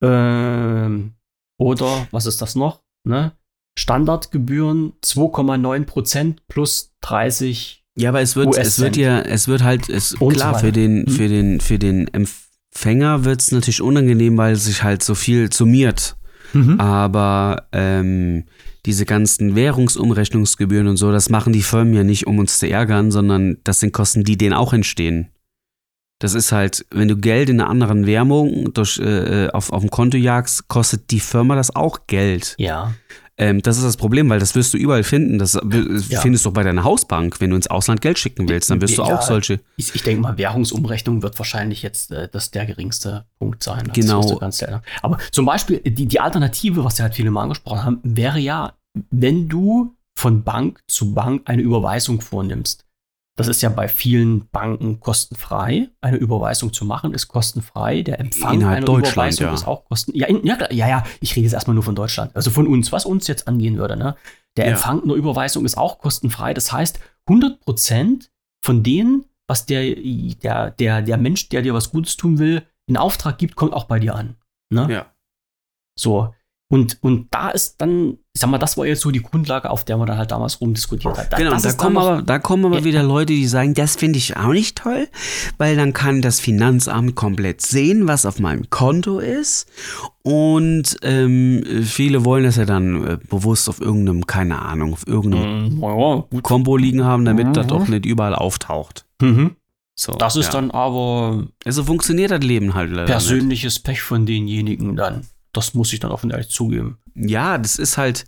ähm, 0.02 1.14
oder 1.60 2.08
was 2.12 2.26
ist 2.26 2.42
das 2.42 2.56
noch? 2.56 2.82
Ne? 3.04 3.34
Standardgebühren 3.78 4.94
2,9% 5.04 6.38
plus 6.48 6.94
30. 7.02 7.86
Ja, 7.96 8.10
aber 8.10 8.22
es 8.22 8.36
wird, 8.36 8.58
es 8.58 8.80
wird 8.80 8.98
ja, 8.98 9.20
es 9.20 9.48
wird 9.48 9.64
halt, 9.64 9.90
es, 9.90 10.16
klar, 10.16 10.58
für 10.60 10.72
den, 10.72 11.08
für 11.08 11.28
den, 11.28 11.60
für 11.60 11.78
den 11.78 12.08
Empfänger 12.14 13.26
wird 13.26 13.42
es 13.42 13.52
natürlich 13.52 13.82
unangenehm, 13.82 14.38
weil 14.38 14.56
sich 14.56 14.84
halt 14.84 15.04
so 15.04 15.16
viel 15.16 15.52
summiert. 15.52 16.16
Mhm. 16.54 16.80
Aber 16.80 17.68
ähm, 17.72 18.46
diese 18.86 19.06
ganzen 19.06 19.56
Währungsumrechnungsgebühren 19.56 20.88
und 20.88 20.98
so, 20.98 21.12
das 21.12 21.30
machen 21.30 21.54
die 21.54 21.62
Firmen 21.62 21.94
ja 21.94 22.04
nicht, 22.04 22.28
um 22.28 22.40
uns 22.40 22.60
zu 22.60 22.70
ärgern, 22.70 23.12
sondern 23.12 23.58
das 23.64 23.80
sind 23.80 23.94
Kosten, 23.94 24.24
die 24.24 24.38
denen 24.38 24.54
auch 24.54 24.74
entstehen. 24.74 25.30
Das 26.20 26.36
ist 26.36 26.52
halt, 26.52 26.86
wenn 26.92 27.08
du 27.08 27.18
Geld 27.18 27.50
in 27.50 27.60
einer 27.60 27.70
anderen 27.70 28.06
Währung 28.06 28.74
durch, 28.74 29.00
äh, 29.00 29.50
auf, 29.50 29.72
auf 29.72 29.82
dem 29.82 29.90
Konto 29.90 30.18
jagst, 30.18 30.68
kostet 30.68 31.10
die 31.10 31.20
Firma 31.20 31.56
das 31.56 31.76
auch 31.76 32.06
Geld. 32.06 32.56
Ja. 32.60 32.94
Ähm, 33.42 33.64
das 33.64 33.78
ist 33.78 33.84
das 33.84 33.98
Problem, 33.98 34.30
weil 34.30 34.40
das 34.40 34.54
wirst 34.54 34.72
du 34.72 34.78
überall 34.78 35.04
finden. 35.04 35.40
Das 35.40 35.54
ja. 35.54 36.22
findest 36.22 36.46
du 36.46 36.50
auch 36.50 36.54
bei 36.54 36.62
deiner 36.62 36.84
Hausbank. 36.84 37.42
Wenn 37.42 37.50
du 37.50 37.56
ins 37.56 37.66
Ausland 37.66 38.00
Geld 38.00 38.20
schicken 38.20 38.48
willst, 38.48 38.70
dann 38.70 38.82
wirst 38.82 39.00
du 39.00 39.02
ja, 39.02 39.18
auch 39.18 39.24
solche. 39.24 39.60
Ich, 39.78 39.96
ich 39.96 40.04
denke 40.04 40.22
mal, 40.22 40.38
Währungsumrechnung 40.38 41.24
wird 41.24 41.40
wahrscheinlich 41.40 41.82
jetzt 41.82 42.12
äh, 42.12 42.30
das 42.32 42.52
der 42.52 42.68
geringste 42.68 43.26
Punkt 43.40 43.64
sein. 43.64 43.90
Genau. 43.94 44.40
Aber 45.02 45.18
zum 45.32 45.48
Beispiel, 45.48 45.80
die, 45.80 46.06
die 46.06 46.20
Alternative, 46.20 46.84
was 46.84 47.00
ja 47.00 47.06
halt 47.06 47.16
viele 47.16 47.32
mal 47.32 47.42
angesprochen 47.42 47.84
haben, 47.84 48.00
wäre 48.04 48.38
ja, 48.38 48.74
wenn 49.10 49.50
du 49.50 49.96
von 50.14 50.44
Bank 50.44 50.80
zu 50.88 51.16
Bank 51.16 51.42
eine 51.46 51.64
Überweisung 51.64 52.22
vornimmst. 52.22 52.86
Das 53.42 53.58
ist 53.58 53.62
ja 53.62 53.70
bei 53.70 53.88
vielen 53.88 54.48
Banken 54.50 55.00
kostenfrei. 55.00 55.90
Eine 56.02 56.18
Überweisung 56.18 56.72
zu 56.74 56.86
machen 56.86 57.14
ist 57.14 57.28
kostenfrei. 57.28 58.02
Der 58.02 58.20
Empfang 58.20 58.56
Innerhalb 58.56 58.88
einer 58.88 58.98
Überweisung 58.98 59.48
ja. 59.48 59.54
ist 59.54 59.68
auch 59.68 59.86
kostenfrei. 59.86 60.32
Ja, 60.32 60.38
ja, 60.44 60.72
ja, 60.72 60.88
ja, 60.88 61.04
ich 61.20 61.36
rede 61.36 61.46
jetzt 61.46 61.54
erstmal 61.54 61.74
nur 61.74 61.84
von 61.84 61.96
Deutschland. 61.96 62.36
Also 62.36 62.52
von 62.52 62.68
uns, 62.68 62.92
was 62.92 63.06
uns 63.06 63.28
jetzt 63.28 63.48
angehen 63.48 63.78
würde. 63.78 63.98
Ne? 63.98 64.16
Der 64.58 64.66
ja. 64.66 64.72
Empfang 64.72 65.04
einer 65.04 65.14
Überweisung 65.14 65.66
ist 65.66 65.78
auch 65.78 66.00
kostenfrei. 66.00 66.54
Das 66.54 66.72
heißt, 66.72 67.00
100% 67.28 68.30
von 68.64 68.84
denen, 68.84 69.26
was 69.48 69.66
der, 69.66 69.96
der, 69.96 70.72
der, 70.72 71.02
der 71.02 71.18
Mensch, 71.18 71.50
der 71.50 71.62
dir 71.62 71.74
was 71.74 71.92
Gutes 71.92 72.18
tun 72.18 72.40
will, 72.40 72.64
in 72.88 72.98
Auftrag 72.98 73.38
gibt, 73.38 73.56
kommt 73.56 73.74
auch 73.74 73.86
bei 73.86 74.00
dir 74.00 74.16
an. 74.16 74.36
Ne? 74.70 74.88
Ja. 74.92 75.14
So, 75.98 76.34
Und, 76.72 76.98
und 77.02 77.28
da 77.32 77.50
ist 77.50 77.76
dann, 77.82 78.18
ich 78.34 78.40
sag 78.40 78.50
mal, 78.50 78.58
das 78.58 78.78
war 78.78 78.86
jetzt 78.86 79.02
so 79.02 79.12
die 79.12 79.22
Grundlage, 79.22 79.70
auf 79.70 79.84
der 79.84 79.98
man 79.98 80.08
dann 80.08 80.18
halt 80.18 80.32
damals 80.32 80.62
rumdiskutiert 80.62 81.18
hat. 81.18 81.34
Da, 81.34 81.38
Genau, 81.38 81.58
da 81.60 81.74
kommen, 81.74 81.98
aber, 81.98 82.22
da 82.22 82.40
kommen 82.40 82.64
aber 82.66 82.78
Ja. 82.80 82.84
wieder 82.86 83.04
Leute, 83.04 83.34
die 83.34 83.46
sagen, 83.46 83.74
das 83.74 83.98
finde 83.98 84.18
ich 84.20 84.38
auch 84.38 84.54
nicht 84.54 84.78
toll, 84.78 85.10
weil 85.58 85.76
dann 85.76 85.92
kann 85.92 86.22
das 86.22 86.40
Finanzamt 86.40 87.14
komplett 87.16 87.60
sehen, 87.60 88.08
was 88.08 88.26
auf 88.26 88.40
meinem 88.40 88.70
Konto 88.70 89.20
ist. 89.20 89.68
Und 90.24 90.98
ähm, 91.02 91.64
viele 91.84 92.24
wollen 92.26 92.44
das 92.46 92.56
ja 92.56 92.66
dann 92.66 93.06
äh, 93.06 93.18
bewusst 93.30 93.68
auf 93.68 93.82
irgendeinem, 93.82 94.26
keine 94.26 94.62
Ahnung, 94.62 94.94
auf 94.94 95.06
irgendeinem 95.08 95.80
Mm, 95.80 95.84
ja. 95.84 96.24
Kombo 96.42 96.78
liegen 96.78 97.04
haben, 97.04 97.26
damit 97.26 97.48
Mhm. 97.48 97.54
das 97.54 97.70
auch 97.70 97.88
nicht 97.88 98.06
überall 98.06 98.36
auftaucht. 98.36 99.06
Mhm. 99.22 99.58
So, 99.96 100.14
Das 100.14 100.36
ist 100.36 100.46
ja. 100.48 100.52
dann 100.54 100.72
aber 100.72 101.48
Also 101.66 101.84
funktioniert 101.84 102.32
das 102.32 102.42
Leben 102.42 102.74
halt 102.76 102.92
leider 102.92 103.06
persönliches 103.08 103.80
Pech 103.80 104.02
von 104.02 104.26
denjenigen 104.26 104.96
dann. 104.96 105.28
Das 105.54 105.74
muss 105.74 105.92
ich 105.94 106.00
dann 106.00 106.12
offen 106.12 106.30
ehrlich 106.32 106.50
zugeben. 106.50 106.98
Ja, 107.16 107.58
das 107.58 107.78
ist 107.78 107.98
halt, 107.98 108.26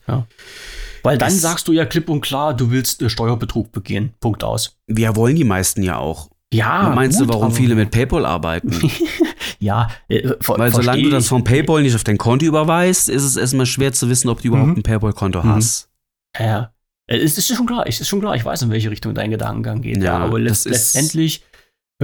Weil 1.04 1.18
dann 1.18 1.32
sagst 1.32 1.68
du 1.68 1.72
ja 1.72 1.86
klipp 1.86 2.10
und 2.10 2.22
klar, 2.22 2.54
du 2.54 2.70
willst 2.72 3.02
äh, 3.02 3.10
Steuerbetrug 3.10 3.72
begehen. 3.72 4.14
Punkt 4.20 4.44
aus. 4.44 4.78
wir 4.88 5.16
wollen 5.16 5.36
die 5.36 5.44
meisten 5.44 5.84
ja 5.84 5.98
auch. 5.98 6.30
Ja, 6.54 6.92
Meinst 6.94 7.18
gut, 7.20 7.30
du, 7.30 7.34
warum 7.34 7.52
viele 7.52 7.74
mit 7.76 7.90
PayPal 7.92 8.26
arbeiten? 8.26 8.72
Ja, 9.60 9.90
äh, 10.10 10.30
Weil 10.46 10.72
solange 10.72 10.74
versteh 10.84 11.02
du 11.04 11.10
das 11.10 11.24
ich. 11.24 11.30
von 11.30 11.44
PayPal 11.46 11.82
nicht 11.84 11.96
auf 11.96 12.04
dein 12.04 12.18
Konto 12.18 12.46
überweist, 12.46 13.08
ist 13.08 13.24
es 13.24 13.38
erstmal 13.38 13.66
schwer 13.66 13.94
zu 13.94 14.10
wissen, 14.10 14.28
ob 14.30 14.42
du 14.42 14.50
überhaupt 14.50 14.68
Mhm. 14.72 14.76
ein 14.78 14.84
PayPal-Konto 14.84 15.42
Mhm. 15.42 15.50
hast. 15.56 15.88
Ja. 16.38 16.74
Äh, 17.08 17.18
Es 17.20 17.38
ist 17.38 17.48
schon 17.56 17.66
klar, 17.66 17.86
es 17.88 18.02
ist 18.02 18.10
schon 18.10 18.20
klar, 18.20 18.36
ich 18.36 18.44
weiß, 18.44 18.62
in 18.64 18.72
welche 18.72 18.92
Richtung 18.92 19.16
dein 19.16 19.32
Gedankengang 19.32 19.82
geht. 19.82 19.98
Ja, 19.98 20.04
Ja, 20.04 20.18
aber 20.20 20.38
letzt, 20.40 20.66
letztendlich, 20.66 21.44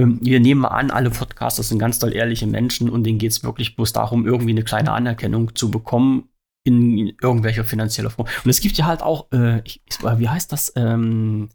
wir 0.06 0.40
nehmen 0.40 0.60
mal 0.62 0.68
an, 0.68 0.90
alle 0.90 1.10
Podcaster 1.10 1.62
sind 1.62 1.78
ganz 1.78 1.98
doll 1.98 2.12
ehrliche 2.14 2.46
Menschen 2.46 2.88
und 2.90 3.04
denen 3.04 3.18
geht 3.18 3.32
es 3.32 3.42
wirklich 3.44 3.76
bloß 3.76 3.92
darum, 3.92 4.26
irgendwie 4.26 4.50
eine 4.52 4.62
kleine 4.64 4.92
Anerkennung 4.92 5.54
zu 5.54 5.70
bekommen 5.70 6.28
in 6.64 7.12
irgendwelcher 7.22 7.64
finanzieller 7.64 8.10
Form. 8.10 8.28
Und 8.44 8.50
es 8.50 8.60
gibt 8.60 8.76
ja 8.76 8.86
halt 8.86 9.02
auch, 9.02 9.26
äh, 9.32 9.60
ich, 9.64 9.80
ich- 9.88 9.98
wie 10.02 10.28
heißt 10.28 10.52
das? 10.52 10.72
Ähm, 10.76 11.48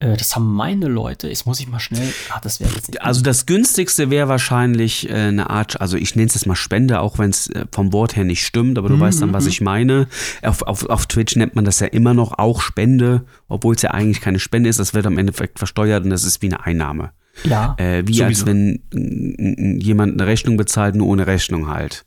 äh, 0.00 0.16
das 0.16 0.34
haben 0.34 0.52
meine 0.54 0.88
Leute, 0.88 1.28
jetzt 1.28 1.46
muss 1.46 1.60
ich 1.60 1.68
mal 1.68 1.78
schnell, 1.78 2.08
ah, 2.30 2.40
das 2.42 2.58
wäre 2.58 2.72
jetzt 2.72 2.88
nicht. 2.88 3.02
Also 3.02 3.22
das 3.22 3.46
günstigste 3.46 4.10
wäre 4.10 4.28
wahrscheinlich 4.28 5.08
äh, 5.08 5.12
eine 5.12 5.50
Art, 5.50 5.80
also 5.80 5.96
ich 5.96 6.16
nenne 6.16 6.26
es 6.28 6.34
jetzt 6.34 6.46
mal 6.46 6.56
Spende, 6.56 7.00
auch 7.00 7.18
wenn 7.18 7.30
es 7.30 7.48
äh, 7.50 7.66
vom 7.70 7.92
Wort 7.92 8.16
her 8.16 8.24
nicht 8.24 8.44
stimmt, 8.44 8.78
aber 8.78 8.88
du 8.88 8.96
Mhm, 8.96 9.00
weißt 9.00 9.22
dann, 9.22 9.32
was 9.32 9.44
mhm. 9.44 9.50
ich 9.50 9.60
meine. 9.60 10.08
Auf, 10.42 10.62
auf, 10.62 10.86
auf 10.88 11.06
Twitch 11.06 11.36
nennt 11.36 11.54
man 11.54 11.64
das 11.64 11.80
ja 11.80 11.86
immer 11.86 12.14
noch 12.14 12.38
auch 12.38 12.60
Spende, 12.62 13.24
obwohl 13.48 13.74
es 13.76 13.82
ja 13.82 13.90
eigentlich 13.92 14.20
keine 14.22 14.40
Spende 14.40 14.68
ist. 14.70 14.78
Das 14.80 14.94
wird 14.94 15.06
am 15.06 15.18
Endeffekt 15.18 15.58
versteuert 15.58 16.02
und 16.04 16.10
das 16.10 16.24
ist 16.24 16.40
wie 16.42 16.46
eine 16.46 16.64
Einnahme. 16.64 17.12
Ja, 17.42 17.74
Äh, 17.78 18.02
wie 18.06 18.14
Sowieso. 18.14 18.24
als 18.24 18.46
wenn 18.46 19.78
jemand 19.80 20.14
eine 20.14 20.26
Rechnung 20.28 20.56
bezahlt, 20.56 20.94
nur 20.94 21.08
ohne 21.08 21.26
Rechnung 21.26 21.68
halt. 21.68 22.04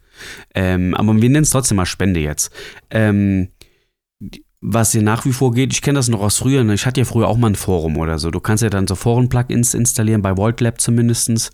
Ähm, 0.55 0.93
aber 0.95 1.13
wir 1.15 1.29
nennen 1.29 1.43
es 1.43 1.49
trotzdem 1.51 1.75
mal 1.77 1.85
Spende 1.85 2.19
jetzt. 2.19 2.51
Ähm, 2.89 3.49
was 4.59 4.91
hier 4.91 5.03
nach 5.03 5.23
wie 5.25 5.33
vor 5.33 5.53
geht, 5.53 5.71
ich 5.71 5.81
kenne 5.83 5.97
das 5.99 6.09
noch 6.09 6.21
aus 6.21 6.37
früher, 6.39 6.63
ne? 6.63 6.73
ich 6.73 6.85
hatte 6.87 7.01
ja 7.01 7.05
früher 7.05 7.27
auch 7.27 7.37
mal 7.37 7.47
ein 7.51 7.55
Forum 7.55 7.97
oder 7.97 8.17
so. 8.17 8.31
Du 8.31 8.39
kannst 8.39 8.63
ja 8.63 8.69
dann 8.69 8.87
so 8.87 8.95
Foren-Plugins 8.95 9.75
installieren, 9.75 10.23
bei 10.23 10.35
VaultLab 10.35 10.81
zumindestens 10.81 11.51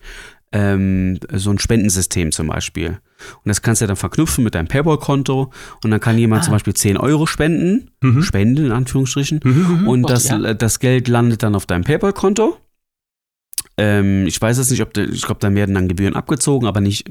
ähm, 0.54 1.20
so 1.34 1.50
ein 1.50 1.60
Spendensystem 1.60 2.32
zum 2.32 2.48
Beispiel. 2.48 3.00
Und 3.44 3.50
das 3.50 3.62
kannst 3.62 3.82
du 3.82 3.84
ja 3.86 3.88
dann 3.88 3.96
verknüpfen 3.98 4.44
mit 4.44 4.56
deinem 4.56 4.68
PayPal-Konto 4.68 5.52
und 5.84 5.92
dann 5.92 6.00
kann 6.00 6.18
jemand 6.18 6.42
Ah. 6.42 6.46
zum 6.46 6.54
Beispiel 6.54 6.74
10 6.76 6.96
Euro 6.98 7.26
spenden, 7.26 7.90
Mhm. 8.02 8.22
spenden 8.22 8.66
in 8.68 8.72
Anführungsstrichen, 8.72 9.40
Mhm, 9.44 9.88
und 9.88 10.04
Gott, 10.04 10.12
das, 10.12 10.30
ja. 10.30 10.54
das 10.54 10.80
Geld 10.80 11.08
landet 11.10 11.44
dann 11.44 11.56
auf 11.56 11.66
deinem 11.66 11.84
PayPal-Konto. 11.84 12.58
Ähm, 13.78 14.28
ich 14.28 14.40
weiß 14.40 14.58
jetzt 14.58 14.70
nicht, 14.70 14.82
ob, 14.82 14.94
de, 14.94 15.10
ich 15.10 15.24
glaube, 15.24 15.40
dann 15.40 15.56
werden 15.56 15.74
dann 15.74 15.88
Gebühren 15.88 16.16
abgezogen, 16.16 16.68
aber 16.68 16.80
nicht, 16.80 17.10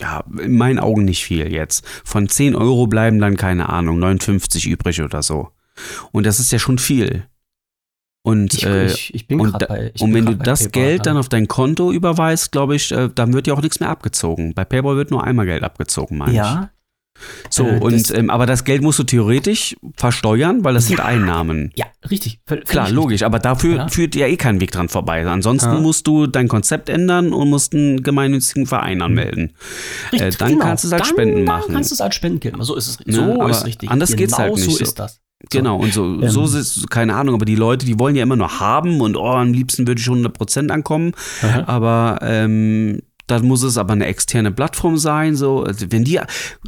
ja, 0.00 0.24
in 0.38 0.56
meinen 0.56 0.78
Augen 0.78 1.04
nicht 1.04 1.24
viel 1.24 1.52
jetzt. 1.52 1.86
Von 2.04 2.28
10 2.28 2.56
Euro 2.56 2.86
bleiben 2.86 3.20
dann, 3.20 3.36
keine 3.36 3.68
Ahnung, 3.68 3.98
59 3.98 4.66
übrig 4.66 5.00
oder 5.02 5.22
so. 5.22 5.50
Und 6.10 6.26
das 6.26 6.40
ist 6.40 6.50
ja 6.52 6.58
schon 6.58 6.78
viel. 6.78 7.24
Und, 8.24 8.54
ich, 8.54 8.66
äh, 8.66 8.86
ich, 8.86 9.14
ich 9.14 9.26
bin 9.26 9.40
und, 9.40 9.58
bei. 9.58 9.90
ich 9.94 10.00
und 10.00 10.12
bin 10.12 10.26
wenn 10.26 10.38
du 10.38 10.44
das 10.44 10.64
PayPal, 10.64 10.82
Geld 10.82 11.06
dann 11.06 11.16
auf 11.16 11.28
dein 11.28 11.48
Konto 11.48 11.92
überweist, 11.92 12.52
glaube 12.52 12.76
ich, 12.76 12.92
äh, 12.92 13.08
dann 13.12 13.32
wird 13.32 13.46
ja 13.48 13.54
auch 13.54 13.62
nichts 13.62 13.80
mehr 13.80 13.88
abgezogen. 13.88 14.54
Bei 14.54 14.64
PayPal 14.64 14.96
wird 14.96 15.10
nur 15.10 15.24
einmal 15.24 15.46
Geld 15.46 15.64
abgezogen, 15.64 16.18
meine 16.18 16.32
ich. 16.32 16.36
Ja, 16.36 16.70
So, 17.50 17.66
äh, 17.68 17.78
und, 17.78 17.92
das- 17.92 18.10
ähm, 18.10 18.30
aber 18.30 18.46
das 18.46 18.64
Geld 18.64 18.82
musst 18.82 18.98
du 18.98 19.04
theoretisch 19.04 19.76
versteuern, 19.96 20.64
weil 20.64 20.74
das 20.74 20.86
sind 20.88 20.98
Ja. 20.98 21.04
Einnahmen. 21.04 21.70
ja, 21.76 21.86
richtig. 22.10 22.40
völ- 22.48 22.64
Klar, 22.64 22.86
völlig 22.86 22.96
logisch, 22.96 23.22
aber 23.22 23.38
dafür 23.38 23.76
Ja. 23.76 23.88
führt 23.88 24.14
ja 24.14 24.26
eh 24.26 24.36
kein 24.36 24.60
Weg 24.60 24.72
dran 24.72 24.88
vorbei. 24.88 25.24
Ansonsten 25.26 25.72
Ja. 25.74 25.80
musst 25.80 26.06
du 26.06 26.26
dein 26.26 26.48
Konzept 26.48 26.88
ändern 26.88 27.32
und 27.32 27.48
musst 27.50 27.74
einen 27.74 28.02
gemeinnützigen 28.02 28.66
Verein 28.66 29.02
anmelden. 29.02 29.52
Richtig, 30.12 30.34
Äh, 30.34 30.38
dann 30.38 30.58
kannst 30.58 30.84
du 30.84 30.88
es 30.88 30.92
als 30.94 31.02
Dann- 31.02 31.10
Spenden 31.10 31.46
dann 31.46 31.58
machen. 31.60 31.74
kannst 31.74 31.90
du 31.90 31.94
es 31.94 32.00
als 32.00 32.14
Spenden 32.14 32.40
gelten. 32.40 32.62
So 32.62 32.74
ist 32.76 32.88
es. 32.88 33.06
Ne, 33.06 33.12
So 33.14 33.46
ist 33.48 33.66
richtig. 33.66 33.90
anders 33.90 34.16
geht's 34.16 34.36
halt 34.38 34.48
Genau 34.54 34.56
nicht 34.56 34.70
So 34.70 34.76
so. 34.78 34.82
ist 34.84 34.98
das. 34.98 35.18
Genau, 35.50 35.76
und 35.78 35.92
so, 35.92 36.04
Ähm. 36.04 36.28
so 36.30 36.44
ist 36.44 36.54
es, 36.54 36.86
keine 36.88 37.16
Ahnung, 37.16 37.34
aber 37.34 37.44
die 37.44 37.56
Leute, 37.56 37.84
die 37.84 37.98
wollen 37.98 38.14
ja 38.14 38.22
immer 38.22 38.36
nur 38.36 38.60
haben 38.60 39.00
und 39.00 39.16
oh, 39.16 39.26
am 39.32 39.52
liebsten 39.52 39.88
würde 39.88 40.00
ich 40.00 40.06
100% 40.08 40.70
ankommen, 40.70 41.12
Aha. 41.42 41.64
aber 41.66 42.18
ähm, 42.22 43.00
dann 43.32 43.44
muss 43.46 43.62
es 43.62 43.76
aber 43.78 43.94
eine 43.94 44.06
externe 44.06 44.52
Plattform 44.52 44.96
sein, 44.98 45.34
so, 45.34 45.64
also 45.64 45.86
wenn 45.90 46.04
die, 46.04 46.20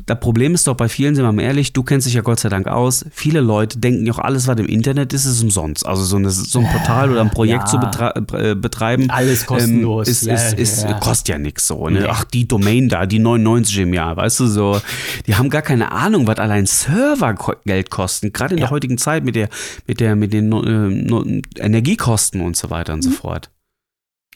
das 0.07 0.19
Problem 0.20 0.55
ist 0.55 0.66
doch 0.66 0.74
bei 0.77 0.89
vielen, 0.89 1.15
sind 1.15 1.24
wir 1.24 1.31
mal 1.32 1.43
ehrlich, 1.43 1.73
du 1.73 1.82
kennst 1.85 2.07
dich 2.07 2.15
ja 2.15 2.23
Gott 2.23 2.41
sei 2.41 2.49
Dank 2.49 2.66
aus, 2.66 3.05
viele 3.12 3.41
Leute 3.41 3.78
denken 3.78 4.05
ja 4.07 4.12
auch, 4.15 4.19
alles, 4.19 4.49
was 4.49 4.59
im 4.59 4.66
Internet 4.66 5.12
ist, 5.12 5.24
ist 5.27 5.43
umsonst, 5.43 5.86
also 5.86 6.03
so, 6.03 6.16
eine, 6.16 6.31
so 6.31 6.59
ein 6.59 6.66
Portal 6.66 7.12
oder 7.12 7.20
ein 7.20 7.31
Projekt 7.31 7.65
Ja. 7.65 7.66
zu 7.66 7.78
betre 7.78 8.15
äh, 8.32 8.55
betreiben, 8.55 9.11
Alles 9.11 9.47
kostenlos. 9.47 10.07
ähm, 10.09 10.11
ist, 10.12 10.23
Ja, 10.27 10.35
ist, 10.35 10.59
ist, 10.59 10.82
ja. 10.82 10.95
kostet 10.95 11.28
ja 11.28 11.39
nichts 11.39 11.66
so, 11.69 11.89
ne? 11.89 12.07
Ach, 12.11 12.24
die 12.24 12.49
Domain 12.49 12.89
da, 12.89 13.07
die 13.07 13.19
99 13.19 13.78
im 13.78 13.95
Jahr, 13.95 14.16
weißt 14.16 14.41
du 14.41 14.47
so. 14.47 14.81
Die 15.27 15.35
haben 15.36 15.51
gar 15.51 15.62
keine 15.62 15.93
Ahnung, 15.93 16.27
was 16.27 16.39
allein 16.39 16.66
Server 16.66 17.35
ko- 17.35 17.55
Geld 17.65 17.91
kosten, 17.91 18.32
gerade 18.32 18.55
in 18.55 18.61
der 18.61 18.70
heutigen 18.70 18.99
Zeit 18.99 19.24
mit 19.24 19.36
der, 19.36 19.49
mit 19.86 20.01
der, 20.01 20.16
mit 20.16 20.32
den 20.32 20.53
äh, 20.53 21.61
Energiekosten 21.61 22.41
und 22.41 22.57
so 22.57 22.70
weiter 22.70 22.93
und 22.95 23.03
so 23.03 23.11
Mhm. 23.11 23.15
fort. 23.15 23.51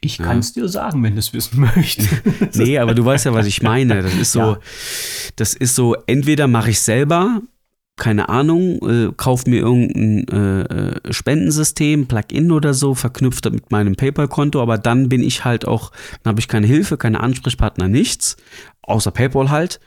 Ich 0.00 0.18
Ja. 0.18 0.26
kann 0.26 0.38
es 0.38 0.52
dir 0.52 0.68
sagen, 0.68 1.02
wenn 1.02 1.14
du 1.14 1.18
es 1.18 1.32
wissen 1.32 1.60
möchtest. 1.60 2.08
Nee, 2.56 2.78
aber 2.78 2.94
du 2.94 3.04
weißt 3.04 3.24
ja, 3.26 3.34
was 3.34 3.46
ich 3.46 3.62
meine. 3.62 4.02
Das 4.02 4.14
ist 4.14 4.32
so, 4.32 4.40
Ja. 4.40 4.58
das 5.36 5.54
ist 5.54 5.74
so, 5.74 5.96
entweder 6.06 6.46
mache 6.46 6.70
ich 6.70 6.80
selber, 6.80 7.42
keine 7.96 8.28
Ahnung, 8.28 8.78
äh, 8.88 9.12
kauf 9.16 9.46
mir 9.46 9.58
irgendein 9.58 10.28
äh, 10.28 10.60
äh, 11.08 11.12
Spendensystem, 11.12 12.06
Plugin 12.06 12.52
oder 12.52 12.72
so, 12.74 12.94
verknüpft 12.94 13.44
das 13.46 13.52
mit 13.52 13.72
meinem 13.72 13.96
PayPal-Konto, 13.96 14.62
aber 14.62 14.78
dann 14.78 15.08
bin 15.08 15.20
ich 15.22 15.44
halt 15.44 15.66
auch, 15.66 15.90
dann 16.22 16.30
habe 16.32 16.40
ich 16.40 16.46
keine 16.46 16.68
Hilfe, 16.68 16.96
keine 16.96 17.18
Ansprechpartner, 17.20 17.88
nichts, 17.88 18.36
außer 18.82 19.10
PayPal 19.10 19.50
halt. 19.50 19.80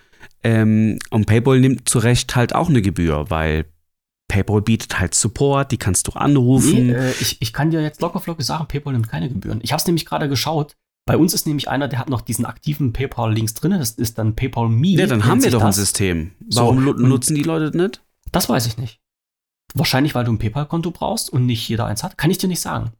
Ähm, 0.43 0.97
und 1.09 1.25
PayPal 1.25 1.59
nimmt 1.61 1.87
zu 1.87 1.99
Recht 1.99 2.35
halt 2.35 2.53
auch 2.53 2.67
eine 2.69 2.81
Gebühr, 2.81 3.27
weil 3.29 3.65
PayPal 4.31 4.61
bietet 4.61 4.97
halt 4.99 5.13
Support, 5.13 5.71
die 5.73 5.77
kannst 5.77 6.07
du 6.07 6.13
anrufen. 6.13 6.87
Nee, 6.87 6.93
äh, 6.93 7.11
ich, 7.19 7.41
ich 7.41 7.51
kann 7.51 7.69
dir 7.69 7.81
jetzt 7.81 8.01
locker 8.01 8.21
flockig 8.21 8.45
sagen, 8.45 8.65
PayPal 8.67 8.93
nimmt 8.93 9.09
keine 9.09 9.27
Gebühren. 9.27 9.59
Ich 9.61 9.73
habe 9.73 9.79
es 9.81 9.85
nämlich 9.85 10.05
gerade 10.05 10.29
geschaut. 10.29 10.75
Bei 11.05 11.17
uns 11.17 11.33
ist 11.33 11.45
nämlich 11.47 11.67
einer, 11.67 11.87
der 11.89 11.99
hat 11.99 12.09
noch 12.09 12.21
diesen 12.21 12.45
aktiven 12.45 12.93
PayPal-Links 12.93 13.55
drin. 13.55 13.71
Das 13.71 13.91
ist 13.91 14.17
dann 14.17 14.35
PayPal 14.35 14.69
Me. 14.69 14.89
ja, 14.89 15.07
dann 15.07 15.25
haben 15.25 15.43
wir 15.43 15.51
doch 15.51 15.63
ein. 15.63 15.73
System. 15.73 16.31
So, 16.47 16.61
Warum 16.61 16.87
und- 16.87 16.99
nutzen 16.99 17.35
die 17.35 17.43
Leute 17.43 17.65
das 17.71 17.73
nicht? 17.73 18.01
Das 18.31 18.47
weiß 18.47 18.67
ich 18.67 18.77
nicht. 18.77 18.99
Wahrscheinlich, 19.73 20.15
weil 20.15 20.23
du 20.25 20.31
ein 20.31 20.37
PayPal-Konto 20.39 20.91
brauchst 20.91 21.31
und 21.31 21.45
nicht 21.45 21.67
jeder 21.67 21.85
eins 21.85 22.03
hat. 22.03 22.17
Kann 22.17 22.31
ich 22.31 22.37
dir 22.37 22.47
nicht 22.47 22.61
sagen. 22.61 22.91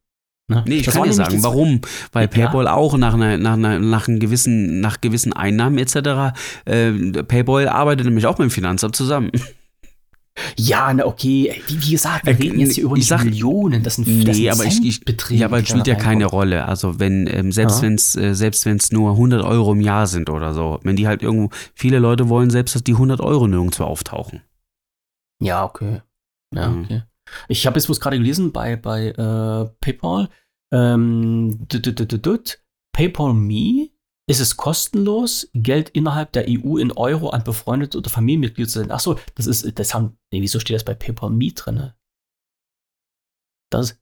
Ne? 0.50 0.64
Nee, 0.68 0.78
ich 0.78 0.86
Das 0.86 0.96
kann 0.96 1.04
dir 1.04 1.14
sagen, 1.14 1.44
warum. 1.44 1.82
Weil 2.12 2.24
Ja. 2.24 2.28
PayPal 2.28 2.68
auch 2.68 2.98
nach, 2.98 3.14
einer, 3.14 3.38
nach, 3.38 3.54
einer, 3.54 3.80
nach, 3.80 4.08
einem 4.08 4.20
gewissen, 4.20 4.82
nach 4.82 5.00
gewissen 5.00 5.32
Einnahmen 5.32 5.78
etc. 5.78 6.34
Äh, 6.66 6.92
PayPal 7.24 7.70
arbeitet 7.70 8.06
nämlich 8.06 8.26
auch 8.26 8.38
mit 8.38 8.50
dem 8.50 8.52
Finanzamt 8.52 8.96
zusammen. 8.96 9.32
Ja, 10.58 10.94
na 10.94 11.06
okay. 11.06 11.62
Wie, 11.68 11.82
wie 11.84 11.92
gesagt, 11.92 12.26
wir 12.26 12.34
Äh, 12.34 12.38
reden 12.38 12.60
jetzt 12.60 12.76
hier 12.76 12.84
über 12.86 13.00
sag- 13.02 13.24
Millionen. 13.26 13.84
Das 13.84 13.96
sind, 13.96 14.08
das 14.28 14.38
Nee, 14.38 14.44
sind 14.44 14.50
aber 14.52 14.66
ich, 14.66 14.84
ich 14.84 15.02
ja, 15.40 15.46
aber 15.48 15.60
es 15.60 15.70
spielt 15.70 15.88
ja 15.88 15.96
keine. 15.96 16.26
Rolle. 16.26 16.66
Also 16.66 17.00
wenn 17.00 17.28
ähm, 17.28 17.52
selbst 17.52 17.78
Ja. 17.78 17.84
wenn 17.84 17.96
es 17.96 18.16
äh, 18.16 18.34
selbst 18.34 18.66
wenn 18.66 18.78
es 18.78 18.92
nur 18.92 19.12
100 19.12 19.44
Euro 19.44 19.74
im 19.74 19.82
Jahr 19.82 20.08
sind 20.08 20.30
oder 20.30 20.54
so, 20.54 20.80
wenn 20.84 20.96
die 20.96 21.08
halt 21.08 21.22
irgendwo 21.24 21.50
viele 21.76 22.00
Leute 22.00 22.30
wollen 22.30 22.50
selbst, 22.50 22.76
dass 22.76 22.84
die 22.84 22.94
100 22.94 23.20
Euro 23.22 23.48
nirgendwo 23.48 23.84
auftauchen. 23.84 24.42
Ja, 25.42 25.64
okay. 25.66 26.02
Ja, 26.54 26.70
Mhm. 26.70 26.84
okay. 26.84 27.02
Ich 27.48 27.66
habe 27.66 27.78
jetzt 27.78 27.86
bloß 27.86 28.00
gerade 28.00 28.18
gelesen 28.18 28.52
bei, 28.52 28.76
bei 28.76 29.08
äh, 29.08 29.70
PayPal. 29.80 30.30
Ähm. 30.74 31.68
PayPal 32.94 33.34
Me 33.34 33.90
ist 34.32 34.40
es 34.40 34.58
kostenlos, 34.58 35.50
Geld 35.54 35.90
innerhalb 35.90 36.32
der 36.32 36.46
EU 36.48 36.78
in 36.78 36.92
Euro 36.94 37.30
an 37.30 37.44
befreundete 37.44 37.98
oder 37.98 38.10
Familienmitglieder 38.10 38.68
zu 38.68 38.80
senden. 38.80 38.92
Achso, 38.92 39.20
das 39.36 39.46
ist, 39.46 39.78
das 39.78 39.94
haben, 39.94 40.18
nee, 40.32 40.42
wieso 40.42 40.60
steht 40.60 40.76
das 40.76 40.86
bei 40.86 40.96
PayPal 40.96 41.30
Me 41.30 41.52
drin? 41.52 41.92
Das, 43.70 44.01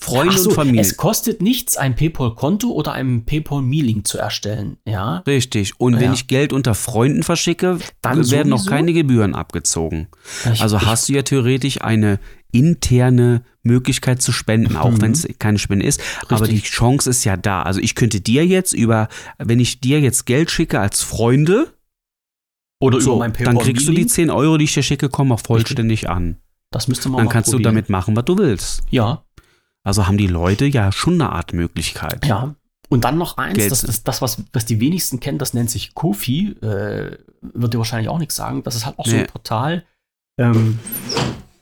Freunde 0.00 0.38
so, 0.38 0.50
und 0.50 0.54
Familie. 0.54 0.80
Es 0.80 0.96
kostet 0.96 1.42
nichts, 1.42 1.76
ein 1.76 1.96
PayPal-Konto 1.96 2.70
oder 2.70 2.92
einen 2.92 3.24
PayPal-Me-Link 3.24 4.06
zu 4.06 4.16
erstellen. 4.18 4.78
Ja, 4.86 5.18
Richtig. 5.26 5.72
Und 5.78 5.96
wenn 5.96 6.04
Ja. 6.06 6.12
ich 6.12 6.28
Geld 6.28 6.52
unter 6.52 6.74
Freunden 6.74 7.22
verschicke, 7.24 7.78
Dann 8.00 8.30
werden 8.30 8.52
auch 8.52 8.58
sowieso? 8.58 8.70
keine 8.70 8.92
Gebühren 8.92 9.34
abgezogen. 9.34 10.06
Ich- 10.52 10.62
Also 10.62 10.80
hast 10.82 11.08
du 11.08 11.14
ja 11.14 11.22
theoretisch 11.22 11.82
eine 11.82 12.20
interne 12.52 13.42
Möglichkeit 13.62 14.22
zu 14.22 14.32
spenden, 14.32 14.76
auch 14.76 14.92
Mhm. 14.92 15.02
wenn 15.02 15.12
es 15.12 15.28
keine 15.38 15.58
Spende 15.58 15.84
ist. 15.84 16.00
Aber 16.28 16.46
die 16.46 16.54
Richtig. 16.54 16.70
Chance 16.72 17.10
ist 17.10 17.24
ja 17.24 17.36
da. 17.36 17.62
Also 17.62 17.80
ich 17.80 17.94
könnte 17.94 18.20
dir 18.20 18.46
jetzt 18.46 18.72
über, 18.72 19.08
wenn 19.38 19.58
ich 19.60 19.80
dir 19.80 20.00
jetzt 20.00 20.24
Geld 20.24 20.50
schicke 20.50 20.80
als 20.80 21.02
Freunde, 21.02 21.72
Oder 22.80 23.00
So, 23.00 23.10
über 23.14 23.18
mein 23.18 23.32
PayPal. 23.32 23.54
dann 23.54 23.62
kriegst 23.64 23.88
du 23.88 23.90
die 23.90 23.98
Link. 23.98 24.10
10 24.10 24.30
Euro, 24.30 24.56
die 24.56 24.64
ich 24.64 24.72
dir 24.72 24.84
schicke, 24.84 25.08
kommen 25.08 25.32
auch 25.32 25.40
vollständig 25.40 26.08
an. 26.08 26.36
Das 26.70 26.86
müsste 26.86 27.08
man 27.08 27.18
Dann 27.18 27.28
kannst 27.28 27.48
du 27.48 27.56
probieren. 27.56 27.74
damit 27.74 27.90
machen, 27.90 28.14
was 28.14 28.24
du 28.24 28.38
willst. 28.38 28.82
Ja, 28.90 29.24
Also 29.84 30.06
haben 30.06 30.18
die 30.18 30.26
Leute 30.26 30.66
ja 30.66 30.92
schon 30.92 31.14
eine 31.14 31.30
Art 31.30 31.52
Möglichkeit. 31.52 32.26
ja. 32.26 32.54
Und 32.90 33.04
dann 33.04 33.18
noch 33.18 33.36
eins, 33.36 33.58
Geld. 33.58 33.70
das, 33.70 33.82
das, 33.82 34.02
das 34.02 34.22
was, 34.22 34.42
was 34.54 34.64
die 34.64 34.80
wenigsten 34.80 35.20
kennen, 35.20 35.36
das 35.36 35.52
nennt 35.52 35.68
sich 35.70 35.92
Kofi. 35.94 36.56
Äh, 36.62 37.18
wird 37.42 37.74
dir 37.74 37.78
wahrscheinlich 37.78 38.08
auch 38.08 38.18
nichts 38.18 38.34
sagen. 38.36 38.62
Das 38.62 38.74
ist 38.76 38.86
halt 38.86 38.98
auch 38.98 39.04
so 39.04 39.12
Nee. 39.12 39.20
ein 39.22 39.26
Portal. 39.26 39.84
Ähm, 40.40 40.78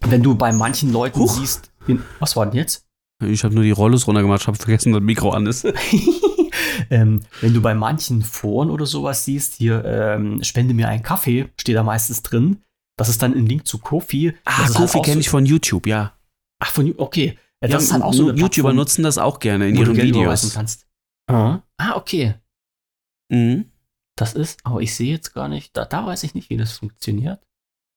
wenn 0.02 0.22
du 0.22 0.36
bei 0.36 0.52
manchen 0.52 0.93
Leuten 0.93 1.18
Huch. 1.18 1.32
siehst, 1.36 1.72
in, 1.88 2.01
was 2.20 2.36
war 2.36 2.47
denn 2.47 2.55
jetzt? 2.55 2.86
Ich 3.24 3.43
habe 3.43 3.55
nur 3.56 3.64
die 3.64 3.72
Rollos 3.72 4.06
runtergemacht, 4.06 4.43
ich 4.43 4.47
habe 4.47 4.56
vergessen, 4.56 4.93
dass 4.93 5.01
das 5.01 5.05
Mikro 5.05 5.30
an 5.30 5.47
ist. 5.47 5.64
ähm, 6.90 7.22
wenn 7.40 7.55
du 7.55 7.60
bei 7.60 7.74
manchen 7.74 8.22
Foren 8.22 8.70
oder 8.70 8.86
sowas 8.86 9.24
siehst, 9.24 9.55
hier 9.55 9.84
ähm, 9.84 10.43
spende 10.44 10.74
mir 10.74 10.88
einen 10.88 11.02
Kaffee, 11.02 11.48
steht 11.60 11.74
da 11.76 11.82
meistens 11.82 12.22
drin. 12.22 12.62
Das 12.97 13.09
ist 13.09 13.20
dann 13.22 13.34
ein 13.34 13.47
Link 13.47 13.66
zu 13.66 13.78
Kofi. 13.78 14.32
Ah, 14.44 14.59
halt 14.59 14.74
Kofi 14.74 14.98
auch 14.98 15.02
kenne 15.02 15.16
so- 15.16 15.20
ich 15.20 15.28
von 15.28 15.44
YouTube, 15.44 15.86
ja. 15.86 16.12
Ach, 16.60 16.70
von 16.70 16.94
okay. 16.98 17.38
Ja, 17.62 17.68
das 17.68 17.84
ist 17.84 17.92
halt 17.92 18.02
auch 18.02 18.12
so 18.12 18.28
eine 18.28 18.32
YouTuber 18.32 18.48
Plattform, 18.48 18.76
nutzen 18.76 19.02
das 19.02 19.18
auch 19.18 19.38
gerne 19.38 19.68
in 19.68 19.76
ihren 19.76 19.94
Geld 19.94 20.08
Videos. 20.08 20.52
kannst. 20.52 20.86
Ah, 21.28 21.62
ah, 21.78 21.96
okay. 21.96 22.34
Mhm. 23.30 23.72
Das 24.18 24.34
ist, 24.34 24.64
aber 24.64 24.80
ich 24.80 24.94
sehe 24.94 25.12
jetzt 25.12 25.34
gar 25.34 25.48
nicht, 25.48 25.76
da, 25.76 25.84
da 25.84 26.06
weiß 26.06 26.22
ich 26.24 26.34
nicht, 26.34 26.50
wie 26.50 26.56
das 26.56 26.72
funktioniert. 26.72 27.42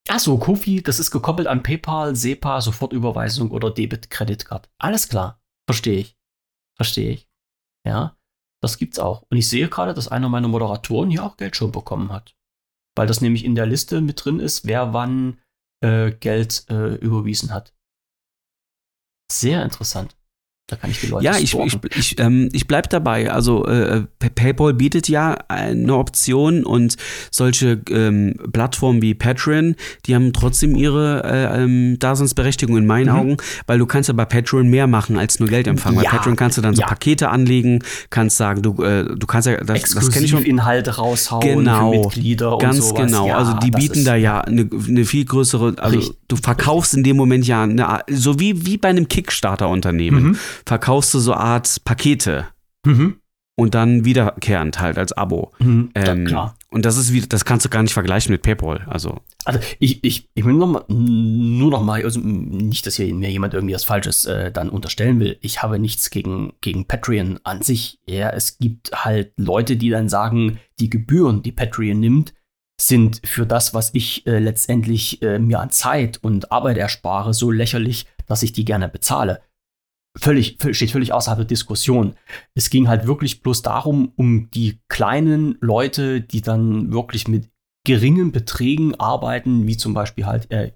Ach 0.08 0.20
so, 0.20 0.38
Kofi, 0.38 0.82
das 0.82 1.00
ist 1.00 1.12
gekoppelt 1.12 1.48
an 1.48 1.62
PayPal, 1.62 2.16
SEPA, 2.16 2.62
Sofortüberweisung 2.62 3.52
oder 3.52 3.70
Debit, 3.70 4.10
Creditcard. 4.10 4.70
Alles 4.80 5.08
klar. 5.08 5.42
Verstehe 5.68 6.00
ich. 6.00 6.18
Verstehe 6.76 7.12
ich. 7.12 7.30
Ja, 7.86 8.18
das 8.62 8.78
gibt's 8.78 9.00
auch. 9.00 9.24
Und 9.30 9.38
ich 9.38 9.48
sehe 9.48 9.70
gerade, 9.70 9.94
dass 9.94 10.08
einer 10.08 10.30
meiner 10.30 10.48
Moderatoren 10.48 11.12
hier 11.12 11.24
auch 11.24 11.38
Geld 11.38 11.56
schon 11.56 11.72
bekommen 11.72 12.12
hat. 12.12 12.36
Weil 12.98 13.08
das 13.08 13.22
nämlich 13.22 13.46
in 13.46 13.56
der 13.56 13.68
Liste 13.68 14.02
mit 14.02 14.24
drin 14.24 14.40
ist, 14.40 14.66
wer 14.66 14.94
wann 14.94 15.40
äh, 15.82 16.12
Geld 16.12 16.66
äh, 16.70 16.96
überwiesen 16.96 17.54
hat. 17.54 17.74
Sehr 19.32 19.64
interessant. 19.64 20.16
Da 20.70 20.76
kann 20.76 20.92
ich 20.92 21.00
die 21.02 21.08
Leute 21.08 21.26
Ja, 21.26 21.36
ich, 21.38 21.54
ich, 21.56 21.78
ich, 21.98 22.20
ähm, 22.20 22.50
ich 22.54 22.68
bleib 22.68 22.90
dabei. 22.90 23.32
Also 23.32 23.66
äh, 23.66 24.04
Pay- 24.20 24.30
PayPal 24.30 24.74
bietet 24.74 25.10
ja 25.10 25.38
eine 25.48 25.96
Option 25.96 26.64
und 26.64 26.96
solche 27.32 27.82
ähm, 27.90 28.36
Plattformen 28.54 29.02
wie 29.02 29.14
Patreon, 29.16 29.76
die 30.06 30.16
haben 30.16 30.32
trotzdem 30.32 30.76
ihre 30.76 31.24
äh, 31.24 31.64
ähm, 31.64 31.98
Daseinsberechtigung 32.00 32.78
in 32.78 32.86
meinen 32.86 33.10
Mhm. 33.10 33.16
Augen, 33.20 33.38
weil 33.66 33.80
du 33.80 33.86
kannst 33.86 34.10
ja 34.10 34.14
bei 34.14 34.26
Patreon 34.26 34.70
mehr 34.70 34.86
machen 34.88 35.18
als 35.18 35.40
nur 35.40 35.50
Geld 35.50 35.68
empfangen. 35.68 35.98
Ja, 36.02 36.04
bei 36.12 36.18
Patreon 36.18 36.36
kannst 36.36 36.58
du 36.58 36.62
dann 36.62 36.76
so 36.76 36.82
ja. 36.82 36.88
Pakete 36.88 37.30
anlegen, 37.30 37.80
kannst 38.10 38.38
sagen, 38.38 38.62
du, 38.62 38.82
äh, 38.84 39.06
du 39.06 39.26
kannst 39.26 39.48
ja, 39.48 39.58
das, 39.58 39.82
das 39.92 40.12
kenne 40.12 40.26
ich 40.26 40.32
schon. 40.32 40.44
Inhalte 40.44 40.96
raushauen 40.98 41.42
Genau, 41.42 41.92
für 41.92 42.00
Mitglieder 42.00 42.54
und 42.54 42.62
Ganz 42.62 42.90
sowas. 42.90 43.06
genau. 43.08 43.28
Ja, 43.28 43.38
also 43.38 43.54
die 43.54 43.72
bieten 43.72 44.06
da 44.06 44.16
ja 44.16 44.42
eine, 44.42 44.70
eine 44.88 45.06
viel 45.06 45.26
größere, 45.26 45.76
also 45.78 45.98
Richtig. 45.98 46.18
du 46.28 46.36
verkaufst 46.36 46.94
in 46.94 47.04
dem 47.04 47.18
Moment 47.18 47.48
ja 47.48 47.64
eine, 47.64 48.00
so 48.12 48.40
wie, 48.40 48.66
wie 48.66 48.78
bei 48.78 48.90
einem 48.90 49.08
Kickstarter-Unternehmen, 49.08 50.24
Mhm. 50.24 50.38
Verkaufst 50.66 51.14
du 51.14 51.20
so 51.20 51.34
Art 51.34 51.82
Pakete 51.86 52.48
Mhm. 52.86 53.18
und 53.56 53.76
dann 53.76 54.06
wiederkehrend 54.06 54.80
halt 54.80 54.98
als 54.98 55.12
Abo. 55.14 55.52
Mhm. 55.60 55.92
Ähm, 55.96 56.26
klar. 56.26 56.56
Und 56.72 56.86
das 56.86 56.98
ist 56.98 57.12
wieder, 57.12 57.28
das 57.28 57.46
kannst 57.46 57.66
du 57.66 57.70
gar 57.70 57.82
nicht 57.82 57.94
vergleichen 57.94 58.32
mit 58.32 58.42
PayPal. 58.44 58.86
Also 58.88 59.22
Also 59.46 59.60
ich, 59.80 60.04
ich, 60.04 60.30
ich 60.36 60.46
will 60.46 60.54
noch 60.54 60.68
mal, 60.68 60.86
nur 60.88 61.72
noch 61.72 61.84
mal, 61.84 62.04
also 62.04 62.20
nicht, 62.22 62.86
dass 62.86 62.96
hier 62.96 63.14
mir 63.14 63.32
jemand 63.32 63.54
irgendwie 63.56 63.74
was 63.74 63.84
Falsches 63.84 64.26
äh, 64.26 64.52
dann 64.52 64.70
unterstellen 64.70 65.20
will. 65.20 65.38
Ich 65.42 65.62
habe 65.64 65.80
nichts 65.80 66.10
gegen, 66.12 66.54
gegen 66.62 66.86
Patreon 66.86 67.40
an 67.44 67.62
sich. 67.64 68.00
Ja, 68.06 68.30
es 68.30 68.60
gibt 68.60 68.92
halt 68.94 69.34
Leute, 69.38 69.78
die 69.78 69.90
dann 69.90 70.10
sagen, 70.10 70.60
die 70.80 70.90
Gebühren, 70.92 71.42
die 71.42 71.52
Patreon 71.52 72.00
nimmt, 72.00 72.34
sind 72.80 73.20
für 73.26 73.46
das, 73.46 73.74
was 73.74 73.90
ich 73.94 74.26
äh, 74.26 74.40
letztendlich 74.40 75.22
äh, 75.22 75.38
mir 75.40 75.60
an 75.60 75.72
Zeit 75.72 76.20
und 76.22 76.52
Arbeit 76.52 76.78
erspare, 76.78 77.34
so 77.34 77.52
lächerlich, 77.52 78.06
dass 78.28 78.44
ich 78.44 78.54
die 78.54 78.64
gerne 78.64 78.88
bezahle. 78.88 79.42
Völlig, 80.18 80.58
völ- 80.60 80.74
steht 80.74 80.92
völlig 80.92 81.14
außerhalb 81.14 81.40
der 81.40 81.48
Diskussion. 81.48 82.16
Es 82.56 82.70
ging 82.70 82.88
halt 82.88 83.06
wirklich 83.08 83.42
bloß 83.42 83.62
darum, 83.62 84.12
um 84.16 84.50
die 84.52 84.80
kleinen 84.90 85.58
Leute, 85.62 86.22
die 86.22 86.42
dann 86.42 86.92
wirklich 86.92 87.28
mit 87.28 87.50
geringen 87.86 88.32
Beträgen 88.32 88.96
arbeiten, 89.00 89.68
wie 89.68 89.78
zum 89.78 89.94
Beispiel 89.94 90.26
halt, 90.26 90.52
äh, 90.52 90.74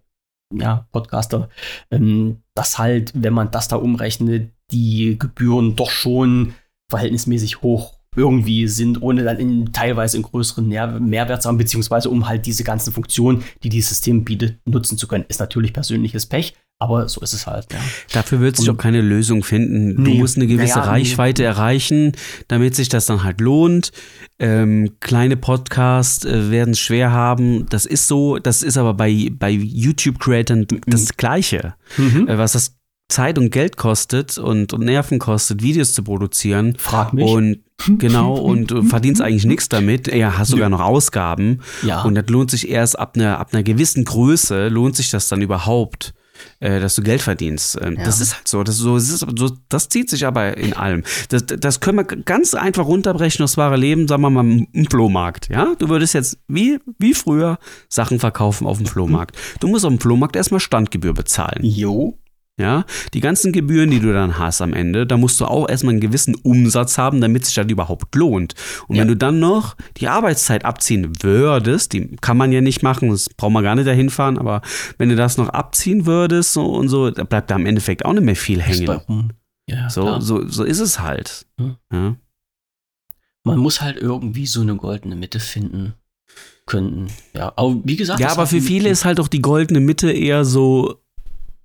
ja, 0.53 0.87
Podcaster, 0.91 1.49
ähm, 1.91 2.43
dass 2.53 2.77
halt, 2.77 3.11
wenn 3.15 3.33
man 3.33 3.51
das 3.51 3.67
da 3.67 3.75
umrechnet, 3.75 4.53
die 4.71 5.17
Gebühren 5.17 5.75
doch 5.75 5.89
schon 5.89 6.53
verhältnismäßig 6.89 7.61
hoch 7.61 7.99
irgendwie 8.15 8.67
sind, 8.67 9.01
ohne 9.01 9.23
dann 9.23 9.37
in, 9.37 9.71
teilweise 9.73 10.17
einen 10.17 10.23
größeren 10.23 10.67
Mehrwert 10.67 11.41
zu 11.43 11.49
haben, 11.49 11.57
beziehungsweise 11.57 12.09
um 12.09 12.27
halt 12.27 12.45
diese 12.45 12.63
ganzen 12.63 12.93
Funktionen, 12.93 13.43
die 13.63 13.69
dieses 13.69 13.89
System 13.89 14.23
bietet, 14.23 14.57
nutzen 14.65 14.97
zu 14.97 15.07
können. 15.07 15.25
Ist 15.27 15.39
natürlich 15.39 15.73
persönliches 15.73 16.25
Pech, 16.25 16.53
aber 16.79 17.07
so 17.07 17.21
ist 17.21 17.33
es 17.33 17.47
halt. 17.47 17.67
Ja. 17.71 17.79
dafür 18.11 18.39
wird 18.41 18.57
sich 18.57 18.69
auch 18.69 18.77
keine 18.77 19.01
Lösung 19.01 19.43
finden. 19.43 19.95
Du 19.95 20.01
Nee. 20.11 20.17
musst 20.19 20.37
eine 20.37 20.47
gewisse 20.47 20.79
nee. 20.79 20.85
Reichweite 20.85 21.43
erreichen, 21.43 22.11
damit 22.47 22.75
sich 22.75 22.89
das 22.89 23.05
dann 23.05 23.23
halt 23.23 23.39
lohnt. 23.41 23.91
Ähm, 24.39 24.91
kleine 24.99 25.37
Podcasts 25.37 26.25
äh, 26.25 26.51
werden 26.51 26.71
es 26.71 26.79
schwer 26.79 27.11
haben. 27.11 27.67
Das 27.69 27.85
ist 27.85 28.07
so, 28.07 28.37
das 28.37 28.63
ist 28.63 28.77
aber 28.77 28.93
bei, 28.93 29.29
bei 29.31 29.51
YouTube-Creatern 29.51 30.67
das 30.85 31.15
Gleiche. 31.17 31.75
Mhm. 31.97 32.27
Äh, 32.27 32.37
was 32.37 32.53
das 32.53 32.75
Zeit 33.13 33.37
und 33.37 33.51
Geld 33.51 33.77
kostet 33.77 34.37
und, 34.37 34.73
und 34.73 34.83
Nerven 34.83 35.19
kostet, 35.19 35.61
Videos 35.61 35.93
zu 35.93 36.03
produzieren. 36.03 36.75
Frag 36.77 37.13
mich. 37.13 37.29
Und 37.29 37.59
genau, 37.99 38.35
und 38.35 38.71
du 38.71 38.83
verdienst 38.83 39.21
eigentlich 39.21 39.45
nichts 39.45 39.69
damit. 39.69 40.13
Ja, 40.13 40.37
hast 40.37 40.49
sogar 40.49 40.69
noch 40.69 40.81
Ausgaben. 40.81 41.59
ja. 41.83 42.01
Und 42.01 42.15
das 42.15 42.25
lohnt 42.27 42.49
sich 42.51 42.69
erst 42.69 42.97
ab 42.97 43.15
einer, 43.15 43.39
ab 43.39 43.49
einer 43.53 43.63
gewissen 43.63 44.03
Größe, 44.03 44.67
lohnt 44.69 44.95
sich 44.95 45.11
das 45.11 45.27
dann 45.27 45.41
überhaupt, 45.41 46.13
äh, 46.59 46.79
dass 46.79 46.95
du 46.95 47.03
Geld 47.03 47.21
verdienst. 47.21 47.77
Ähm, 47.81 47.95
Ja. 47.97 48.05
Das 48.05 48.19
ist 48.19 48.35
halt 48.35 48.47
so. 48.47 48.63
Das, 48.63 48.77
so, 48.77 48.95
das, 48.95 49.09
ist, 49.09 49.19
so. 49.37 49.51
das 49.69 49.89
zieht 49.89 50.09
sich 50.09 50.25
aber 50.25 50.57
in 50.57 50.73
allem. 50.73 51.03
Das, 51.29 51.45
das 51.45 51.79
können 51.79 51.97
wir 51.99 52.05
ganz 52.05 52.53
einfach 52.55 52.85
runterbrechen 52.85 53.43
aufs 53.43 53.57
wahre 53.57 53.77
Leben, 53.77 54.07
sagen 54.07 54.23
wir 54.23 54.29
mal 54.31 54.45
im 54.45 54.87
Flohmarkt. 54.89 55.49
Ja? 55.49 55.75
Du 55.77 55.89
würdest 55.89 56.13
jetzt 56.13 56.39
wie, 56.47 56.79
wie 56.97 57.13
früher 57.13 57.59
Sachen 57.89 58.19
verkaufen 58.19 58.65
auf 58.65 58.77
dem 58.77 58.87
Flohmarkt. 58.87 59.37
Du 59.59 59.67
musst 59.67 59.85
auf 59.85 59.91
dem 59.91 59.99
Flohmarkt 59.99 60.35
erstmal 60.35 60.59
Standgebühr 60.59 61.13
bezahlen. 61.13 61.59
Jo. 61.63 62.17
Ja, 62.59 62.85
die 63.15 63.19
ganzen 63.19 63.51
Gebühren, 63.51 63.89
die 63.89 63.99
du 63.99 64.13
dann 64.13 64.37
hast 64.37 64.61
am 64.61 64.73
Ende, 64.73 65.07
da 65.07 65.17
musst 65.17 65.41
du 65.41 65.45
auch 65.45 65.67
erstmal 65.67 65.93
einen 65.93 66.01
gewissen 66.01 66.35
Umsatz 66.35 66.99
haben, 66.99 67.19
damit 67.19 67.45
sich 67.45 67.55
das 67.55 67.65
überhaupt 67.67 68.13
lohnt. 68.13 68.53
Und 68.87 68.95
Ja. 68.95 69.01
wenn 69.01 69.07
du 69.07 69.17
dann 69.17 69.39
noch 69.39 69.75
die 69.97 70.07
Arbeitszeit 70.07 70.63
abziehen 70.63 71.11
würdest, 71.23 71.93
die 71.93 72.15
kann 72.17 72.37
man 72.37 72.51
ja 72.51 72.61
nicht 72.61 72.83
machen, 72.83 73.09
das 73.09 73.27
braucht 73.29 73.53
man 73.53 73.63
gar 73.63 73.73
nicht 73.73 73.87
dahin 73.87 74.11
fahren, 74.11 74.37
aber 74.37 74.61
wenn 74.99 75.09
du 75.09 75.15
das 75.15 75.37
noch 75.37 75.49
abziehen 75.49 76.05
würdest 76.05 76.53
so 76.53 76.65
und 76.67 76.89
so, 76.89 77.09
da 77.09 77.23
bleibt 77.23 77.49
da 77.49 77.55
im 77.55 77.65
Endeffekt 77.65 78.05
auch 78.05 78.13
nicht 78.13 78.23
mehr 78.23 78.35
viel 78.35 78.61
hängen. 78.61 79.33
Ja, 79.67 79.89
So, 79.89 80.19
so, 80.19 80.47
so 80.47 80.63
ist 80.63 80.79
es 80.79 80.99
halt. 80.99 81.47
Hm. 81.59 81.75
Ja. 81.91 82.15
Man 83.45 83.57
muss 83.57 83.81
halt 83.81 83.97
irgendwie 83.97 84.45
so 84.45 84.61
eine 84.61 84.75
goldene 84.75 85.15
Mitte 85.15 85.39
finden 85.39 85.95
können. 86.65 87.07
Ja, 87.33 87.51
aber 87.55 87.81
wie 87.83 87.95
gesagt. 87.95 88.19
ja, 88.19 88.29
aber 88.29 88.45
für 88.45 88.61
viele 88.61 88.89
ist 88.89 89.05
halt 89.05 89.19
auch 89.19 89.27
die 89.27 89.41
goldene 89.41 89.79
Mitte 89.79 90.11
eher 90.11 90.45
so 90.45 90.99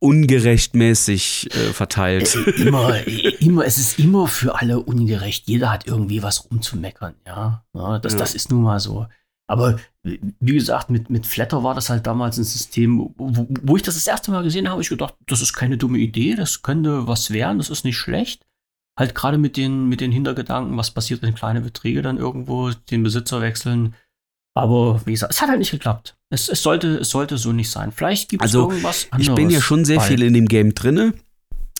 ungerechtmäßig 0.00 1.48
äh, 1.54 1.72
verteilt. 1.72 2.34
immer, 2.56 3.06
immer, 3.40 3.64
es 3.64 3.78
ist 3.78 3.98
immer 3.98 4.26
für 4.26 4.54
alle 4.54 4.80
ungerecht. 4.80 5.48
Jeder 5.48 5.70
hat 5.70 5.86
irgendwie 5.86 6.22
was 6.22 6.50
rumzumeckern, 6.50 7.14
ja. 7.26 7.64
ja 7.74 7.98
das, 7.98 8.12
Ja. 8.14 8.18
das 8.18 8.34
ist 8.34 8.50
nun 8.50 8.62
mal 8.62 8.80
so. 8.80 9.06
Aber 9.50 9.78
wie 10.02 10.52
gesagt, 10.52 10.90
mit, 10.90 11.08
mit 11.08 11.26
Flatter 11.26 11.64
war 11.64 11.74
das 11.74 11.88
halt 11.88 12.06
damals 12.06 12.36
ein 12.36 12.44
System, 12.44 13.14
wo, 13.16 13.46
wo 13.62 13.76
ich 13.76 13.82
das 13.82 13.94
das 13.94 14.06
erste 14.06 14.30
Mal 14.30 14.42
gesehen 14.42 14.66
habe, 14.66 14.72
habe 14.72 14.82
ich 14.82 14.90
gedacht, 14.90 15.14
das 15.26 15.40
ist 15.40 15.54
keine 15.54 15.78
dumme 15.78 15.98
Idee, 15.98 16.34
das 16.34 16.62
könnte 16.62 17.06
was 17.06 17.30
werden, 17.30 17.56
das 17.58 17.70
ist 17.70 17.84
nicht 17.84 17.96
schlecht. 17.96 18.44
Halt 18.98 19.14
gerade 19.14 19.38
mit 19.38 19.56
den, 19.56 19.88
mit 19.88 20.00
den 20.00 20.12
Hintergedanken, 20.12 20.76
was 20.76 20.90
passiert, 20.90 21.22
wenn 21.22 21.34
kleine 21.34 21.62
Beträge 21.62 22.02
dann 22.02 22.18
irgendwo 22.18 22.70
den 22.90 23.02
Besitzer 23.02 23.40
wechseln. 23.40 23.94
Aber 24.54 25.00
wie 25.06 25.12
gesagt, 25.12 25.32
es 25.32 25.40
hat 25.40 25.48
halt 25.48 25.60
nicht 25.60 25.70
geklappt. 25.70 26.17
Es, 26.30 26.48
es, 26.48 26.62
sollte, 26.62 26.98
es 26.98 27.10
sollte 27.10 27.38
so 27.38 27.52
nicht 27.52 27.70
sein. 27.70 27.90
Vielleicht 27.92 28.28
gibt 28.28 28.44
es 28.44 28.50
Also, 28.50 28.70
irgendwas 28.70 29.04
Ich 29.04 29.12
anderes. 29.12 29.34
bin 29.34 29.50
ja 29.50 29.60
schon 29.60 29.84
sehr 29.84 30.00
viel 30.00 30.22
in 30.22 30.34
dem 30.34 30.46
Game 30.46 30.74
drinne. 30.74 31.14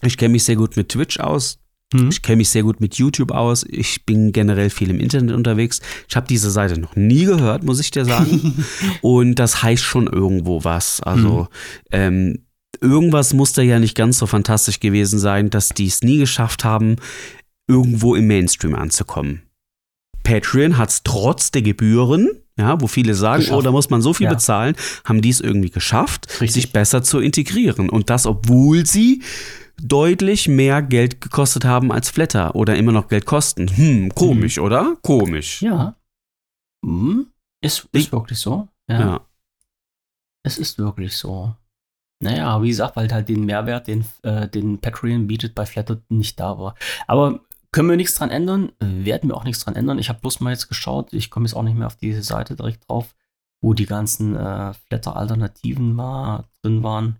Ich 0.03 0.16
kenne 0.16 0.33
mich 0.33 0.45
sehr 0.45 0.57
gut 0.57 0.77
mit 0.77 0.89
Twitch 0.89 1.19
aus. 1.20 1.59
Hm? 1.95 2.09
Ich 2.11 2.23
kenne 2.23 2.37
mich 2.37 2.49
sehr 2.51 2.62
gut 2.62 2.81
mit 2.81 2.95
YouTube 2.97 3.31
aus. 3.31 3.65
Ich 3.69 4.05
bin 4.07 4.33
generell 4.33 4.70
viel 4.70 4.91
im 4.91 5.01
Internet 5.01 5.35
unterwegs. 5.35 5.81
Ich 6.09 6.16
habe 6.16 6.27
diese 6.27 6.51
Seite 6.51 6.79
noch 6.81 6.97
nie 6.97 7.25
gehört, 7.25 7.62
muss 7.65 7.81
ich 7.81 7.91
dir 7.91 8.05
sagen. 8.05 8.65
Und 9.03 9.35
das 9.37 9.62
heißt 9.62 9.83
schon 9.83 10.07
irgendwo 10.07 10.65
was. 10.65 11.03
Also 11.03 11.49
ähm, 11.91 12.45
irgendwas 12.81 13.35
muss 13.35 13.53
da 13.53 13.62
ja 13.62 13.79
nicht 13.79 13.95
ganz 13.97 14.19
so 14.19 14.27
fantastisch 14.27 14.81
gewesen 14.81 15.19
sein, 15.19 15.51
dass 15.51 15.70
die 15.70 15.87
es 15.87 16.03
nie 16.03 16.19
geschafft 16.19 16.65
haben, 16.65 16.97
irgendwo 17.66 18.15
im 18.15 18.27
Mainstream 18.27 18.75
anzukommen. 18.75 19.43
Patreon 20.25 20.77
hat 20.79 20.91
es 20.91 21.03
trotz 21.05 21.51
der 21.51 21.62
Gebühren, 21.62 22.29
ja, 22.59 22.80
wo 22.80 22.86
viele 22.86 23.14
sagen, 23.14 23.40
Geschafft. 23.40 23.56
oh, 23.59 23.62
da 23.62 23.70
muss 23.70 23.89
man 23.90 24.02
so 24.02 24.12
viel 24.12 24.26
Ja. 24.26 24.35
bezahlen, 24.35 24.74
haben 25.05 25.22
die 25.22 25.30
es 25.30 25.40
irgendwie 25.40 25.70
geschafft, 25.70 26.26
Richtig. 26.40 26.52
sich 26.64 26.72
besser 26.72 27.02
zu 27.02 27.20
integrieren. 27.20 27.89
Und 27.89 28.10
das, 28.10 28.26
obwohl 28.26 28.85
sie 28.85 29.22
deutlich 29.80 30.48
mehr 30.48 30.82
Geld 30.82 31.20
gekostet 31.20 31.64
haben 31.64 31.93
als 31.93 32.10
Flatter 32.10 32.56
oder 32.56 32.76
immer 32.76 32.93
noch 32.93 33.09
Geld 33.09 33.26
kosten. 33.26 33.68
Hm, 33.68 34.12
komisch, 34.14 34.59
oder? 34.59 34.97
Komisch. 35.02 35.62
Ja. 35.62 35.94
Hm? 36.85 37.28
Ist, 37.62 37.89
ist 37.93 38.12
wirklich 38.12 38.39
so. 38.39 38.68
Ja. 38.90 39.01
Ja. 39.01 39.20
Es 40.44 40.59
ist 40.59 40.78
wirklich 40.78 41.16
so. 41.16 41.55
Naja, 42.20 42.60
wie 42.62 42.68
gesagt, 42.70 42.97
weil 42.97 43.09
halt 43.12 43.28
den 43.28 43.44
Mehrwert, 43.44 43.86
den, 43.86 44.05
äh, 44.22 44.48
den 44.48 44.80
Patreon 44.80 45.28
bietet, 45.28 45.55
bei 45.55 45.64
Flatter 45.66 46.01
nicht 46.09 46.40
da 46.40 46.59
war. 46.59 46.74
Aber 47.06 47.40
können 47.73 47.89
wir 47.90 47.97
nichts 47.97 48.15
dran 48.15 48.31
ändern? 48.31 48.73
Werden 48.81 49.31
wir 49.31 49.36
auch 49.36 49.45
nichts 49.45 49.65
dran 49.65 49.77
ändern. 49.77 49.99
Ich 49.99 50.09
habe 50.09 50.20
bloß 50.20 50.40
mal 50.40 50.51
jetzt 50.51 50.69
geschaut, 50.69 51.12
ich 51.12 51.31
komme 51.31 51.47
jetzt 51.47 51.55
auch 51.55 51.62
nicht 51.62 51.77
mehr 51.77 51.86
auf 51.86 51.97
diese 51.97 52.23
Seite 52.23 52.57
direkt 52.57 52.89
drauf, 52.89 53.15
wo 53.61 53.74
die 53.74 53.86
ganzen 53.86 54.36
äh, 54.36 54.73
Flatter-Alternativen 54.86 55.95
mal 55.95 56.45
drin 56.62 56.82
waren. 56.82 57.16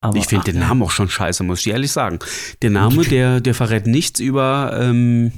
Aber, 0.00 0.16
Ich 0.16 0.26
finde 0.26 0.44
den 0.52 0.60
ja. 0.60 0.68
Namen 0.68 0.82
auch 0.82 0.90
schon 0.90 1.08
scheiße, 1.08 1.44
muss 1.44 1.60
ich 1.60 1.68
ehrlich 1.68 1.92
sagen. 1.92 2.18
Der 2.60 2.70
Name, 2.70 3.04
der, 3.04 3.40
der 3.40 3.54
verrät 3.54 3.86
nichts 3.86 4.18
über, 4.20 4.76
ähm, 4.80 5.32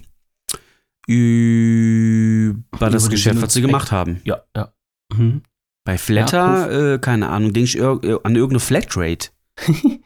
über 1.07 2.91
das 2.91 3.05
den 3.05 3.11
Geschäft, 3.11 3.43
was 3.43 3.53
sie 3.53 3.61
gemacht 3.61 3.93
haben. 3.93 4.21
Ja, 4.25 4.43
ja. 4.57 4.73
Mhm. 5.12 5.43
Bei 5.85 5.99
Flatter, 5.99 6.95
äh, 6.95 6.99
keine 6.99 7.29
Ahnung, 7.29 7.53
denke 7.53 7.69
ich 7.69 7.79
äh, 7.79 8.19
an 8.23 8.37
irgendeine 8.37 8.61
Flatrate. 8.61 9.29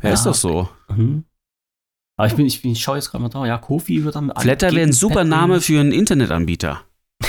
Ja, 0.00 0.10
ist 0.10 0.24
Ja, 0.24 0.30
doch 0.30 0.36
so. 0.38 0.68
Mhm. 0.94 1.24
Aber 2.18 2.26
ich 2.26 2.34
bin, 2.34 2.46
ich, 2.46 2.60
bin, 2.62 2.72
ich 2.72 2.82
schaue 2.82 2.96
jetzt 2.96 3.10
gerade 3.10 3.22
mal 3.22 3.28
drauf. 3.28 3.46
Ja, 3.46 3.58
Kofi 3.58 4.02
wird 4.02 4.16
dann. 4.16 4.32
Flatter 4.36 4.72
wäre 4.72 4.88
ein 4.88 4.92
super 4.92 5.22
Name 5.24 5.60
für 5.60 5.80
einen 5.80 5.92
Internetanbieter. 5.92 6.84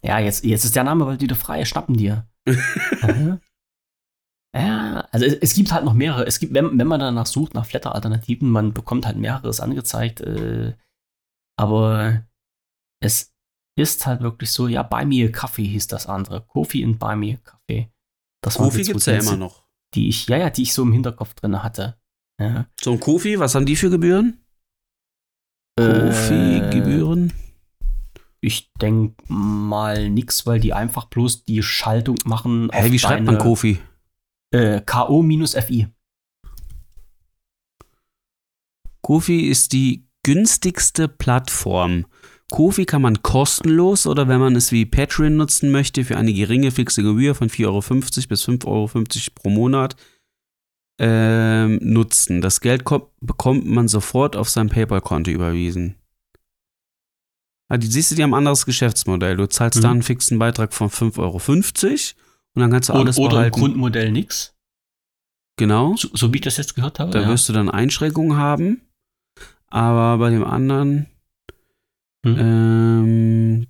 Ja, 0.00 0.20
jetzt, 0.20 0.44
jetzt 0.44 0.64
ist 0.64 0.76
der 0.76 0.84
Name 0.84 1.04
bald 1.04 1.20
wieder 1.20 1.34
frei. 1.34 1.64
Schnappen 1.64 1.96
dir. 1.96 2.26
Ja, 4.56 5.06
also 5.12 5.26
es, 5.26 5.34
es 5.34 5.54
gibt 5.54 5.72
halt 5.72 5.84
noch 5.84 5.92
mehrere. 5.92 6.26
Es 6.26 6.38
gibt, 6.38 6.54
wenn, 6.54 6.78
wenn 6.78 6.86
man 6.86 7.00
danach 7.00 7.26
sucht, 7.26 7.52
nach 7.52 7.66
Flatter-Alternativen, 7.66 8.48
man 8.48 8.72
bekommt 8.72 9.04
halt 9.04 9.18
mehreres 9.18 9.60
angezeigt. 9.60 10.22
Äh, 10.22 10.74
aber 11.58 12.24
es 13.00 13.34
ist 13.76 14.06
halt 14.06 14.22
wirklich 14.22 14.50
so, 14.50 14.66
ja, 14.66 14.88
Me 15.04 15.26
a 15.26 15.28
Kaffee 15.28 15.66
hieß 15.66 15.88
das 15.88 16.06
andere. 16.06 16.46
Kofi 16.46 16.82
und 16.82 16.98
Me 16.98 17.34
a 17.34 17.36
Kaffee. 17.36 17.92
Das 18.40 18.54
Kofi 18.54 18.78
die 18.78 18.84
gibt's 18.84 19.04
zwei 19.04 19.12
ja 19.12 19.20
immer 19.20 19.36
noch. 19.36 19.68
Die 19.94 20.08
ich, 20.08 20.26
ja, 20.28 20.38
ja, 20.38 20.48
die 20.48 20.62
ich 20.62 20.72
so 20.72 20.82
im 20.82 20.92
Hinterkopf 20.92 21.34
drin 21.34 21.62
hatte. 21.62 21.97
Ja. 22.40 22.66
So 22.80 22.92
ein 22.92 23.00
Kofi, 23.00 23.38
was 23.38 23.54
haben 23.54 23.66
die 23.66 23.76
für 23.76 23.90
Gebühren? 23.90 24.38
Kofi-Gebühren? 25.78 27.32
Ich 28.40 28.72
denke 28.80 29.16
mal 29.28 30.08
nix, 30.10 30.46
weil 30.46 30.60
die 30.60 30.72
einfach 30.72 31.06
bloß 31.06 31.44
die 31.44 31.62
Schaltung 31.62 32.16
machen. 32.24 32.70
Hä, 32.72 32.92
wie 32.92 32.98
schreibt 32.98 33.24
man 33.24 33.38
Kofi? 33.38 33.78
Äh, 34.52 34.80
K.O.-FI. 34.80 35.88
Kofi 39.02 39.40
ist 39.48 39.72
die 39.72 40.06
günstigste 40.22 41.08
Plattform. 41.08 42.06
Kofi 42.50 42.86
kann 42.86 43.02
man 43.02 43.22
kostenlos 43.22 44.06
oder 44.06 44.28
wenn 44.28 44.40
man 44.40 44.56
es 44.56 44.72
wie 44.72 44.86
Patreon 44.86 45.36
nutzen 45.36 45.70
möchte, 45.70 46.04
für 46.04 46.16
eine 46.16 46.32
geringe 46.32 46.70
fixe 46.70 47.02
Gebühr 47.02 47.34
von 47.34 47.50
4,50 47.50 47.66
Euro 47.66 47.80
bis 48.28 48.48
5,50 48.48 48.66
Euro 48.66 48.88
pro 49.34 49.50
Monat 49.50 49.96
ähm, 50.98 51.78
nutzen. 51.82 52.40
Das 52.40 52.60
Geld 52.60 52.84
kommt, 52.84 53.06
bekommt 53.20 53.66
man 53.66 53.88
sofort 53.88 54.36
auf 54.36 54.48
sein 54.48 54.68
PayPal-Konto 54.68 55.30
überwiesen. 55.30 55.94
Die, 57.70 57.86
siehst 57.86 58.10
du, 58.10 58.14
die 58.14 58.22
haben 58.22 58.32
ein 58.32 58.38
anderes 58.38 58.64
Geschäftsmodell. 58.64 59.36
Du 59.36 59.46
zahlst 59.46 59.78
Mhm. 59.78 59.82
da 59.82 59.90
einen 59.90 60.02
fixen 60.02 60.38
Beitrag 60.38 60.72
von 60.72 60.88
5,50 60.88 61.18
Euro 61.18 61.36
und 62.54 62.60
dann 62.62 62.70
kannst 62.70 62.88
du 62.88 62.94
Oder, 62.94 63.02
alles 63.02 63.18
oder 63.18 63.26
im 63.26 63.30
behalten. 63.36 63.60
Grundmodell 63.60 64.10
nix. 64.10 64.54
genau. 65.58 65.94
So, 65.96 66.08
so 66.14 66.32
wie 66.32 66.36
ich 66.36 66.42
das 66.42 66.56
jetzt 66.56 66.74
gehört 66.74 66.98
habe. 66.98 67.10
Da 67.12 67.20
ja. 67.22 67.28
wirst 67.28 67.48
du 67.48 67.52
dann 67.52 67.68
Einschränkungen 67.70 68.36
haben. 68.38 68.80
Aber 69.68 70.16
bei 70.18 70.30
dem 70.30 70.44
anderen, 70.44 71.06
Hm. 72.24 72.36
ähm, 72.38 73.66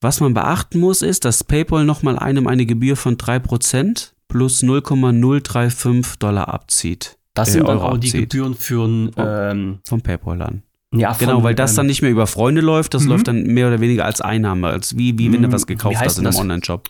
was 0.00 0.20
man 0.20 0.32
beachten 0.34 0.78
muss, 0.78 1.02
ist, 1.02 1.24
dass 1.24 1.42
PayPal 1.44 1.84
nochmal 1.84 2.18
einem 2.18 2.46
eine 2.46 2.64
Gebühr 2.64 2.96
von 2.96 3.16
3% 3.18 4.13
plus 4.34 4.62
0,035 4.64 6.18
Dollar 6.18 6.48
abzieht. 6.52 7.16
das 7.34 7.48
äh, 7.50 7.52
sind 7.52 7.68
dann 7.68 7.78
Euro 7.78 7.86
auch 7.90 7.98
die 7.98 8.08
abzieht. 8.08 8.30
Gebühren 8.30 8.54
für 8.56 8.84
ein, 8.84 9.10
ähm, 9.16 9.78
Vom 9.86 10.00
PayPal 10.00 10.42
an. 10.42 10.62
ja, 10.92 11.14
von, 11.14 11.26
Genau, 11.28 11.42
weil 11.44 11.54
das 11.54 11.74
dann 11.76 11.84
ähm, 11.84 11.88
nicht 11.88 12.02
mehr 12.02 12.10
über 12.10 12.26
Freunde 12.26 12.60
läuft, 12.60 12.94
das 12.94 13.04
Mhm. 13.04 13.08
läuft 13.10 13.28
dann 13.28 13.42
mehr 13.44 13.68
oder 13.68 13.80
weniger 13.80 14.04
als 14.04 14.20
Einnahme, 14.20 14.68
als 14.68 14.96
wie, 14.96 15.18
wie 15.18 15.32
wenn 15.32 15.42
du 15.42 15.48
Mhm, 15.48 15.52
was 15.52 15.66
gekauft 15.68 15.96
hast 16.00 16.18
in 16.18 16.26
einem 16.26 16.32
das? 16.32 16.40
Online-Shop. 16.40 16.88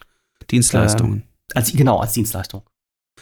Dienstleistungen. 0.51 1.23
als, 1.55 1.73
genau, 1.73 1.99
als 1.99 2.13
Dienstleistung. 2.15 2.63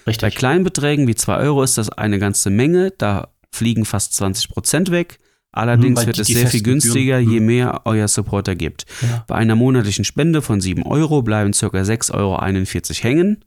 Bei 0.05 0.11
Richtig. 0.11 0.35
kleinen 0.37 0.63
Beträgen 0.65 1.07
wie 1.09 1.15
2 1.17 1.37
Euro 1.39 1.63
ist 1.65 1.79
das 1.79 1.89
eine 1.91 2.19
ganze 2.21 2.51
Menge, 2.51 2.93
da 2.97 3.29
fliegen 3.53 3.85
fast 3.85 4.15
20% 4.15 4.91
weg. 4.93 5.19
Allerdings 5.53 5.99
weil 6.01 6.07
wird 6.07 6.17
die- 6.17 6.21
es 6.23 6.27
die 6.29 6.35
sehr 6.35 6.47
viel 6.47 6.63
günstiger, 6.63 7.19
je 7.19 7.39
Hm. 7.39 7.47
mehr 7.47 7.83
euer 7.85 8.09
Supporter 8.09 8.55
gibt. 8.55 8.87
Ja. 9.03 9.25
Bei 9.29 9.35
einer 9.35 9.55
monatlichen 9.55 10.05
Spende 10.05 10.41
von 10.43 10.61
7 10.61 10.83
Euro 10.85 11.23
bleiben 11.23 11.53
ca. 11.53 11.85
6,41 11.85 12.15
Euro 12.15 13.09
hängen, 13.09 13.45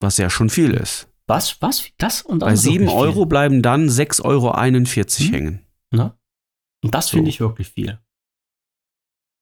was 0.00 0.16
ja 0.16 0.30
schon 0.30 0.50
viel 0.50 0.72
ist. 0.74 1.08
Was? 1.26 1.60
Was? 1.62 1.84
Das? 1.98 2.22
Und 2.22 2.40
Bei 2.40 2.50
das 2.50 2.60
ist 2.60 2.64
7 2.64 2.86
wirklich 2.86 2.96
Euro 2.98 3.26
bleiben 3.26 3.62
dann 3.62 3.88
6,41 3.88 4.24
Euro 4.24 5.28
Hm. 5.28 5.32
hängen. 5.34 5.66
Ne? 5.92 6.14
Und 6.82 6.94
das 6.94 7.08
So. 7.08 7.16
finde 7.16 7.30
ich 7.30 7.40
wirklich 7.40 7.68
viel. 7.68 7.98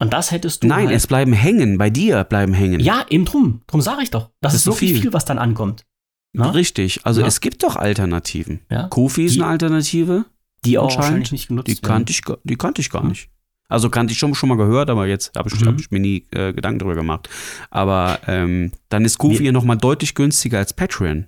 Und 0.01 0.13
das 0.13 0.31
hättest 0.31 0.63
du. 0.63 0.67
Nein, 0.69 0.87
halt, 0.89 0.97
es 0.97 1.07
bleiben 1.07 1.33
hängen, 1.33 1.77
bei 1.79 1.91
dir 1.91 2.23
bleiben 2.25 2.53
hängen. 2.55 2.81
Ja, 2.81 3.05
eben 3.11 3.25
drum. 3.25 3.63
Drum 3.67 3.81
sage 3.81 4.03
ich 4.03 4.11
doch. 4.11 4.27
Das, 4.41 4.53
Das 4.53 4.55
ist 4.57 4.65
so 4.65 4.73
viel. 4.73 5.01
viel. 5.01 5.13
was 5.13 5.25
dann 5.25 5.39
ankommt. 5.39 5.87
Na? 6.35 6.51
Richtig, 6.51 7.05
also 7.07 7.23
Ja. 7.23 7.27
es 7.27 7.41
gibt 7.41 7.63
doch 7.63 7.75
Alternativen. 7.77 8.61
Ja. 8.71 8.89
Kofi 8.89 9.25
ist 9.25 9.37
Die- 9.37 9.43
eine 9.43 9.51
Alternative, 9.51 10.27
Die 10.65 10.79
auch 10.79 10.95
wahrscheinlich 10.97 11.33
nicht 11.33 11.49
genutzt 11.49 11.69
die 11.69 11.73
werden. 11.77 11.83
kannte 11.89 12.13
ich, 12.13 12.23
gar- 12.23 12.39
die 12.45 12.57
kannte 12.57 12.81
ich 12.81 12.91
gar 12.91 13.03
Hm. 13.03 13.09
nicht. 13.09 13.31
Also 13.71 13.91
kannte 13.91 14.13
ich 14.13 14.19
schon, 14.19 14.35
schon 14.35 14.49
mal 14.49 14.57
gehört, 14.57 14.89
aber 14.91 15.07
jetzt 15.07 15.37
habe 15.37 15.49
ich, 15.53 15.61
Mhm. 15.61 15.67
hab 15.67 15.81
ich 15.81 15.91
mir 15.91 16.01
nie 16.01 16.27
äh, 16.31 16.53
Gedanken 16.53 16.79
drüber 16.81 16.95
gemacht. 16.95 17.29
Aber 17.71 18.21
ähm, 18.27 18.73
dann 18.89 19.05
ist 19.05 19.19
Kofi 19.19 19.41
Wir- 19.41 19.47
ja 19.47 19.53
nochmal 19.53 19.77
deutlich 19.77 20.15
günstiger 20.15 20.59
als 20.59 20.73
Patreon. 20.73 21.27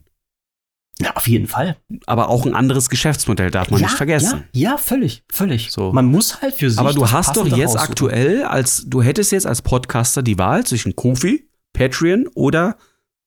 Ja, 0.98 1.16
auf 1.16 1.26
jeden 1.28 1.46
Fall. 1.46 1.76
Aber 2.06 2.28
auch 2.28 2.44
ein 2.44 2.54
anderes 2.54 2.90
Geschäftsmodell 2.90 3.50
darf 3.50 3.70
man 3.70 3.80
ja, 3.80 3.86
nicht 3.86 3.96
vergessen. 3.96 4.44
Ja, 4.52 4.72
ja, 4.72 4.76
völlig, 4.76 5.22
völlig. 5.32 5.70
So. 5.70 5.92
Man 5.92 6.04
muss 6.06 6.42
halt 6.42 6.54
für 6.56 6.68
sich. 6.70 6.78
Aber 6.78 6.92
du 6.92 7.10
hast 7.10 7.36
doch 7.38 7.46
jetzt 7.46 7.74
raussuchen. 7.76 7.78
aktuell, 7.90 8.42
als 8.44 8.84
du 8.86 9.00
hättest 9.02 9.32
jetzt 9.32 9.46
als 9.46 9.62
Podcaster 9.62 10.22
die 10.22 10.36
Wahl 10.38 10.64
zwischen 10.66 10.96
Kofi, 10.96 11.48
Patreon 11.72 12.26
oder 12.34 12.76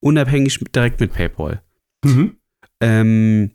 unabhängig 0.01 0.59
direkt 0.75 0.99
mit 0.99 1.13
PayPal. 1.13 1.63
Mhm. 2.05 2.35
Ähm, 2.79 3.51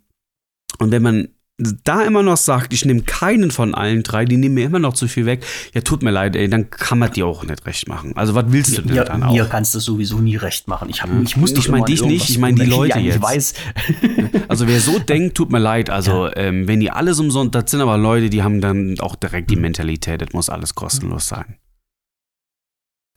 und 0.78 0.90
wenn 0.90 1.02
man 1.02 1.28
da 1.60 2.02
immer 2.02 2.22
noch 2.22 2.36
sagt, 2.36 2.72
ich 2.72 2.84
nehme 2.84 3.02
keinen 3.02 3.50
von 3.50 3.74
allen 3.74 4.04
drei, 4.04 4.24
die 4.24 4.36
nehmen 4.36 4.54
mir 4.54 4.64
immer 4.66 4.78
noch 4.78 4.94
zu 4.94 5.08
viel 5.08 5.26
weg, 5.26 5.44
ja, 5.74 5.80
tut 5.80 6.04
mir 6.04 6.12
leid, 6.12 6.36
ey, 6.36 6.48
dann 6.48 6.70
kann 6.70 7.00
man 7.00 7.10
dir 7.12 7.26
auch 7.26 7.42
nicht 7.44 7.66
recht 7.66 7.88
machen. 7.88 8.16
Also, 8.16 8.34
was 8.36 8.44
willst 8.48 8.78
du 8.78 8.82
denn 8.82 8.94
Mir, 8.94 9.04
dann 9.04 9.24
auch? 9.24 9.32
mir 9.32 9.44
kannst 9.46 9.74
du 9.74 9.80
sowieso 9.80 10.18
nie 10.18 10.36
recht 10.36 10.68
machen. 10.68 10.88
Ich, 10.88 11.02
hab, 11.02 11.10
Ja. 11.10 11.20
ich 11.20 11.36
muss 11.36 11.50
Ich 11.50 11.68
mein 11.68 11.78
immer 11.78 11.86
an 11.86 11.90
dich 11.90 12.02
nicht, 12.04 12.30
ich 12.30 12.38
mein 12.38 12.54
die 12.54 12.64
Leute 12.64 13.00
jetzt. 13.00 13.20
weiß. 13.20 13.54
Also, 14.48 14.66
wer 14.68 14.80
so 14.80 14.98
denkt, 15.08 15.36
tut 15.36 15.50
mir 15.50 15.58
leid. 15.58 15.90
Also, 15.90 16.30
ähm, 16.34 16.68
wenn 16.68 16.80
die 16.80 16.90
alles 16.90 17.18
umsonst, 17.18 17.54
das 17.54 17.70
sind 17.70 17.80
aber 17.80 17.98
Leute, 17.98 18.30
die 18.30 18.42
haben 18.42 18.60
dann 18.60 18.98
auch 19.00 19.14
direkt 19.16 19.50
die. 19.50 19.56
Mentalität, 19.56 20.22
das 20.22 20.32
muss 20.32 20.48
alles 20.50 20.74
kostenlos 20.76 21.26
sein. 21.28 21.58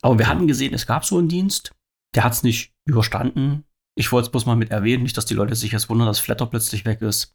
Aber 0.02 0.18
wir 0.18 0.26
hatten 0.26 0.48
gesehen, 0.48 0.74
es 0.74 0.86
gab 0.86 1.04
so 1.04 1.16
einen 1.18 1.28
Dienst, 1.28 1.72
der 2.16 2.24
hat 2.24 2.32
es 2.32 2.42
nicht 2.42 2.72
überstanden. 2.86 3.64
Ich 3.96 4.10
wollte 4.10 4.26
es 4.26 4.30
bloß 4.32 4.46
mal 4.46 4.56
mit 4.56 4.70
erwähnen, 4.70 5.04
nicht, 5.04 5.16
dass 5.16 5.26
die 5.26 5.34
Leute 5.34 5.54
sich 5.54 5.72
jetzt 5.72 5.88
wundern, 5.88 6.08
dass 6.08 6.18
Flatter 6.18 6.46
plötzlich 6.46 6.84
weg 6.84 7.00
ist. 7.02 7.34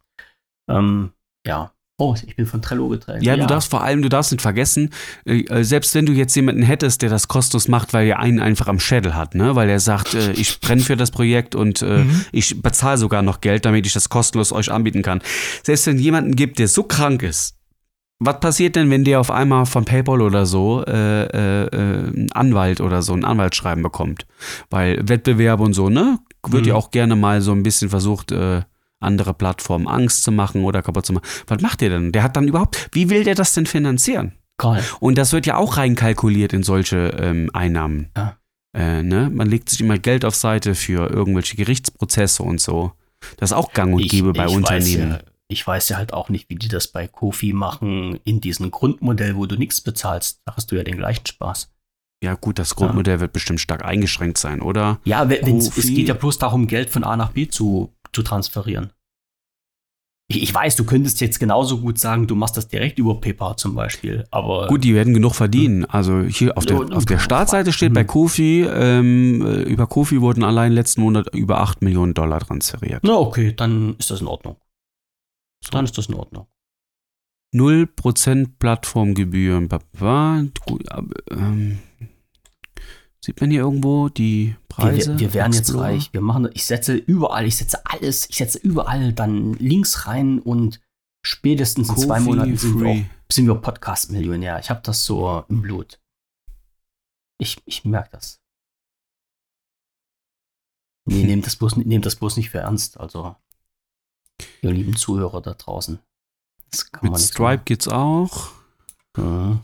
Ähm, 0.68 1.12
ja. 1.46 1.72
Oh, 2.00 2.14
ich 2.24 2.36
bin 2.36 2.46
von 2.46 2.62
Trello 2.62 2.90
getrennt. 2.90 3.24
Ja, 3.24 3.36
du 3.36 3.48
darfst 3.48 3.72
vor 3.72 3.82
allem, 3.84 4.04
du 4.04 4.10
darfst 4.10 4.32
nicht 4.32 4.42
vergessen, 4.44 4.92
äh, 5.26 5.40
äh, 5.46 5.64
selbst 5.64 5.96
wenn 5.96 6.06
du 6.06 6.14
jetzt 6.14 6.36
jemanden 6.36 6.62
hättest, 6.62 7.02
der 7.02 7.10
das 7.10 7.28
kostenlos 7.28 7.68
macht, 7.68 7.92
weil 7.92 8.06
er 8.06 8.20
einen 8.20 8.40
einfach 8.40 8.68
am 8.68 8.80
Schädel 8.80 9.16
hat, 9.16 9.34
ne? 9.34 9.56
Weil 9.56 9.68
er 9.68 9.80
sagt, 9.80 10.14
äh, 10.14 10.32
ich 10.34 10.60
brenne 10.60 10.82
für 10.84 10.96
das 10.96 11.10
Projekt 11.10 11.56
und 11.56 11.82
äh, 11.82 12.04
Mhm. 12.04 12.26
ich 12.32 12.62
bezahle 12.62 13.00
sogar 13.00 13.24
noch 13.24 13.42
Geld, 13.42 13.66
damit 13.66 13.88
ich 13.88 13.94
das 13.94 14.10
kostenlos 14.10 14.52
euch 14.52 14.72
anbieten 14.72 15.02
kann. 15.02 15.22
Selbst 15.64 15.88
wenn 15.88 15.98
jemanden 15.98 16.36
gibt, 16.36 16.60
der 16.60 16.68
so 16.68 16.84
krank 16.84 17.24
ist, 17.24 17.56
was 18.20 18.40
passiert 18.42 18.76
denn, 18.76 18.92
wenn 18.92 19.04
der 19.04 19.20
auf 19.20 19.32
einmal 19.32 19.66
von 19.66 19.84
PayPal 19.86 20.22
oder 20.22 20.46
so 20.46 20.84
äh, 20.86 21.24
äh, 21.24 21.66
äh, 21.66 21.68
einen 22.10 22.32
Anwalt 22.32 22.80
oder 22.80 23.02
so 23.02 23.14
ein 23.14 23.26
Anwaltsschreiben 23.26 23.82
bekommt? 23.82 24.28
Weil 24.70 25.00
Wettbewerb 25.10 25.60
und 25.62 25.74
so, 25.74 25.90
ne? 25.90 26.20
Wird 26.48 26.64
Mhm. 26.64 26.70
ja 26.70 26.76
auch 26.76 26.92
gerne 26.92 27.16
mal 27.16 27.42
so 27.42 27.54
ein 27.54 27.64
bisschen 27.64 27.90
versucht, 27.90 28.32
äh, 28.32 28.62
andere 29.00 29.34
Plattformen 29.34 29.88
Angst 29.88 30.24
zu 30.24 30.32
machen 30.32 30.64
oder 30.64 30.82
kaputt 30.82 31.06
zu 31.06 31.14
machen. 31.14 31.28
Was 31.48 31.62
macht 31.62 31.82
der 31.82 31.90
denn? 31.90 32.12
Der 32.12 32.24
hat 32.24 32.36
dann 32.36 32.48
überhaupt, 32.48 32.90
wie 32.92 33.10
will 33.10 33.24
der 33.24 33.36
das 33.36 33.54
denn 33.54 33.66
finanzieren? 33.66 34.34
Geil. 34.58 34.84
Und 35.00 35.18
das 35.18 35.34
wird 35.34 35.46
ja 35.46 35.58
auch 35.58 35.78
reinkalkuliert 35.78 36.52
in 36.54 36.64
solche 36.64 37.16
ähm, 37.20 37.50
Einnahmen. 37.54 38.10
Ja. 38.16 38.38
Äh, 38.76 39.04
ne? 39.04 39.30
Man 39.32 39.48
legt 39.48 39.70
sich 39.70 39.82
immer 39.82 39.98
Geld 39.98 40.26
auf 40.26 40.36
Seite 40.36 40.76
für 40.76 41.10
irgendwelche 41.10 41.56
Gerichtsprozesse 41.56 42.44
und 42.44 42.60
so. 42.60 42.92
Das 43.38 43.52
ist 43.52 43.58
auch 43.58 43.74
gang 43.74 43.94
und 43.94 44.08
gäbe 44.10 44.34
bei 44.34 44.48
Unternehmen. 44.48 45.12
Weiß 45.12 45.20
ja, 45.20 45.32
ich 45.48 45.66
weiß 45.66 45.90
ja 45.90 45.98
halt 45.98 46.14
auch 46.14 46.30
nicht, 46.30 46.50
wie 46.50 46.56
die 46.56 46.68
das 46.68 46.88
bei 46.88 47.08
Kofi 47.08 47.54
machen, 47.54 48.20
in 48.24 48.42
diesem 48.42 48.72
Grundmodell, 48.72 49.36
wo 49.36 49.46
du 49.46 49.56
nichts 49.56 49.82
bezahlst. 49.82 50.42
Da 50.46 50.56
hast 50.56 50.72
du 50.72 50.76
ja 50.76 50.84
den 50.84 50.98
gleichen 50.98 51.26
Spaß. 51.26 51.72
Ja, 52.24 52.34
gut, 52.34 52.58
das 52.58 52.76
Grundmodell 52.76 53.20
wird 53.20 53.32
bestimmt 53.32 53.60
stark 53.60 53.86
eingeschränkt 53.86 54.40
sein, 54.40 54.62
oder? 54.62 55.00
Ja, 55.06 55.30
wenn, 55.30 55.58
es 55.58 55.76
geht 55.76 56.08
ja 56.08 56.16
bloß 56.16 56.40
darum, 56.40 56.66
Geld 56.66 56.90
von 56.90 57.04
A 57.04 57.16
nach 57.16 57.32
B 57.32 57.48
zu, 57.48 57.94
zu 58.18 58.24
transferieren. 58.24 58.92
Ich, 60.30 60.54
weiß, 60.54 60.76
du 60.76 60.84
könntest 60.84 61.22
jetzt 61.22 61.40
genauso 61.40 61.80
gut 61.80 62.00
sagen, 62.00 62.28
du 62.28 62.36
machst 62.36 62.58
das 62.58 62.68
direkt 62.68 63.00
über 63.00 63.22
PayPal 63.22 63.56
zum 63.56 63.76
Beispiel, 63.76 64.26
aber. 64.30 64.68
Gut, 64.68 64.84
die 64.84 64.94
werden 64.94 65.14
genug 65.14 65.36
verdienen. 65.36 65.86
Also 65.86 66.24
hier 66.24 66.58
auf 66.58 66.66
der, 66.66 66.80
auf 66.80 67.06
der 67.06 67.20
Startseite 67.20 67.72
steht 67.72 67.94
bei 67.94 68.04
Kofi, 68.04 68.64
ähm, 68.64 69.42
äh, 69.42 69.62
über 69.62 69.88
Kofi 69.88 70.20
wurden 70.20 70.44
allein 70.44 70.74
letzten 70.74 71.02
Monat 71.02 71.34
über 71.34 71.62
8 71.62 71.82
Millionen 71.82 72.14
Dollar 72.14 72.42
transferiert. 72.42 73.04
Na, 73.04 73.14
okay, 73.14 73.54
dann 73.56 73.96
ist 74.00 74.12
das 74.12 74.20
in 74.20 74.28
Ordnung. 74.28 74.58
Dann 75.72 75.86
ist 75.86 75.98
das 75.98 76.08
in 76.08 76.16
Ordnung. 76.16 76.48
0% 77.56 78.50
Plattformgebühren. 78.60 79.70
Ähm, 80.02 81.80
Sieht 83.28 83.42
man 83.42 83.52
hier 83.52 83.60
irgendwo 83.60 84.08
die 84.08 84.56
Preise? 84.70 85.12
wir, 85.12 85.20
wir 85.20 85.34
werden 85.34 85.52
jetzt 85.52 85.76
reich. 85.76 86.14
Wir 86.14 86.22
machen, 86.22 86.48
ich 86.54 86.64
setze 86.64 86.96
überall, 86.96 87.46
ich 87.46 87.58
setze 87.58 87.86
alles, 87.86 88.30
ich 88.30 88.38
setze 88.38 88.58
überall 88.58 89.12
dann 89.12 89.52
Links 89.56 90.08
rein 90.08 90.40
und 90.40 90.80
spätestens 91.26 91.90
in 91.90 91.98
zwei 91.98 92.22
Monaten 92.22 92.56
sind 92.56 92.76
wir, 92.76 92.86
free. 92.86 93.02
auch, 93.02 93.34
sind 93.34 93.48
wir 93.48 93.56
Podcast-Millionär. 93.56 94.60
Ich 94.60 94.70
habe 94.70 94.80
das 94.82 95.04
so 95.04 95.44
im 95.50 95.62
Blut. 95.62 96.00
Ich, 97.38 97.62
ich 97.66 97.84
merke 97.84 98.12
das. 98.12 98.40
Nee, 101.04 101.24
nehmt 101.26 101.46
das, 101.46 101.58
bloß, 101.58 101.76
nehmt 101.76 102.06
das 102.06 102.16
bloß 102.16 102.38
nicht 102.38 102.52
für 102.52 102.60
ernst. 102.60 102.98
Also, 102.98 103.36
ihr 104.62 104.72
lieben 104.72 104.96
Zuhörer 104.96 105.42
da 105.42 105.54
draußen. 105.54 106.00
Das 106.72 106.90
kann 106.94 107.02
Mit 107.04 107.12
man 107.12 107.20
nicht 107.20 107.34
Stripe 107.34 107.64
geht's 107.66 107.90
auch. 107.90 108.52
So. 109.18 109.60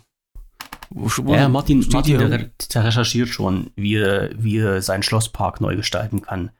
Wo, 0.94 1.34
Ja, 1.34 1.50
Martin, 1.50 1.86
Martin 1.92 2.18
der, 2.20 2.50
der 2.74 2.84
recherchiert 2.84 3.30
schon, 3.30 3.72
wie 3.76 3.96
er, 3.96 4.32
wie 4.38 4.58
er 4.58 4.82
seinen 4.82 5.04
Schlosspark 5.04 5.60
neu 5.62 5.76
gestalten 5.76 6.22
kann. 6.22 6.52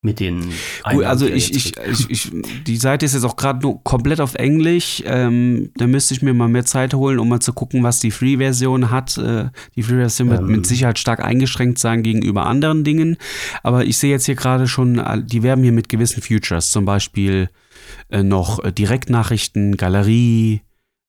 Mit 0.00 0.20
den 0.20 0.42
Gut, 0.42 0.54
Einnahmen, 0.84 1.06
also 1.06 1.26
die 1.26 1.32
ich, 1.32 1.52
ich, 1.56 1.76
ich, 1.76 2.08
ich, 2.08 2.32
die 2.64 2.76
Seite 2.76 3.04
ist 3.04 3.14
jetzt 3.14 3.24
auch 3.24 3.34
gerade 3.34 3.58
nur 3.60 3.82
komplett 3.82 4.20
auf 4.20 4.36
Englisch. 4.36 5.02
Ähm, 5.04 5.72
da 5.74 5.88
müsste 5.88 6.14
ich 6.14 6.22
mir 6.22 6.32
mal 6.34 6.46
mehr 6.46 6.64
Zeit 6.64 6.94
holen, 6.94 7.18
um 7.18 7.28
mal 7.28 7.40
zu 7.40 7.52
gucken, 7.52 7.82
was 7.82 7.98
die 7.98 8.12
Free-Version 8.12 8.92
hat. 8.92 9.18
Äh, 9.18 9.50
die 9.74 9.82
Free-Version 9.82 10.30
wird 10.30 10.42
Ähm. 10.42 10.46
mit 10.46 10.66
Sicherheit 10.66 11.00
stark 11.00 11.24
eingeschränkt 11.24 11.80
sein 11.80 12.04
gegenüber 12.04 12.46
anderen 12.46 12.84
Dingen. 12.84 13.16
Aber 13.64 13.86
ich 13.86 13.98
sehe 13.98 14.12
jetzt 14.12 14.26
hier 14.26 14.36
gerade 14.36 14.68
schon, 14.68 15.00
äh, 15.00 15.20
die 15.20 15.42
werben 15.42 15.64
hier 15.64 15.72
mit 15.72 15.88
gewissen 15.88 16.22
Futures, 16.22 16.70
zum 16.70 16.84
Beispiel 16.84 17.48
äh, 18.08 18.22
noch 18.22 18.62
äh, 18.62 18.70
Direktnachrichten, 18.70 19.76
Galerie, 19.76 20.60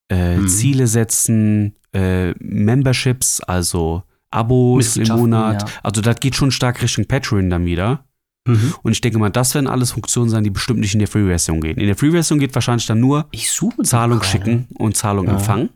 äh, 0.10 0.38
Mhm. 0.38 0.48
Ziele 0.48 0.88
setzen, 0.88 1.76
äh, 1.94 2.32
Memberships, 2.40 3.42
also 3.42 4.04
Abos 4.32 4.98
im 4.98 5.08
Monat. 5.08 5.62
ja. 5.64 5.68
Also 5.84 6.02
das 6.02 6.20
geht 6.20 6.36
schon 6.36 6.52
stark 6.52 6.82
Richtung 6.82 7.06
Patreon 7.06 7.50
dann 7.50 7.66
wieder. 7.66 8.06
Mhm. 8.48 8.74
Und 8.84 8.92
ich 8.92 9.02
denke 9.02 9.20
mal, 9.20 9.30
das 9.30 9.54
werden 9.56 9.68
alles 9.68 9.92
Funktionen 9.92 10.30
sein, 10.30 10.44
die 10.44 10.50
bestimmt 10.50 10.80
nicht 10.80 10.94
in 10.94 11.00
der 11.00 11.08
Free-Version 11.08 11.62
gehen. 11.62 11.78
In 11.78 11.88
der 11.88 11.96
Free-Version 11.96 12.40
geht 12.40 12.54
wahrscheinlich 12.56 12.86
dann 12.88 13.00
nur 13.00 13.28
Ich 13.32 13.52
suche 13.52 13.82
Zahlung 13.84 14.22
schicken 14.24 14.68
und 14.78 14.96
Zahlung 14.98 15.28
Ja. 15.28 15.34
empfangen. 15.34 15.70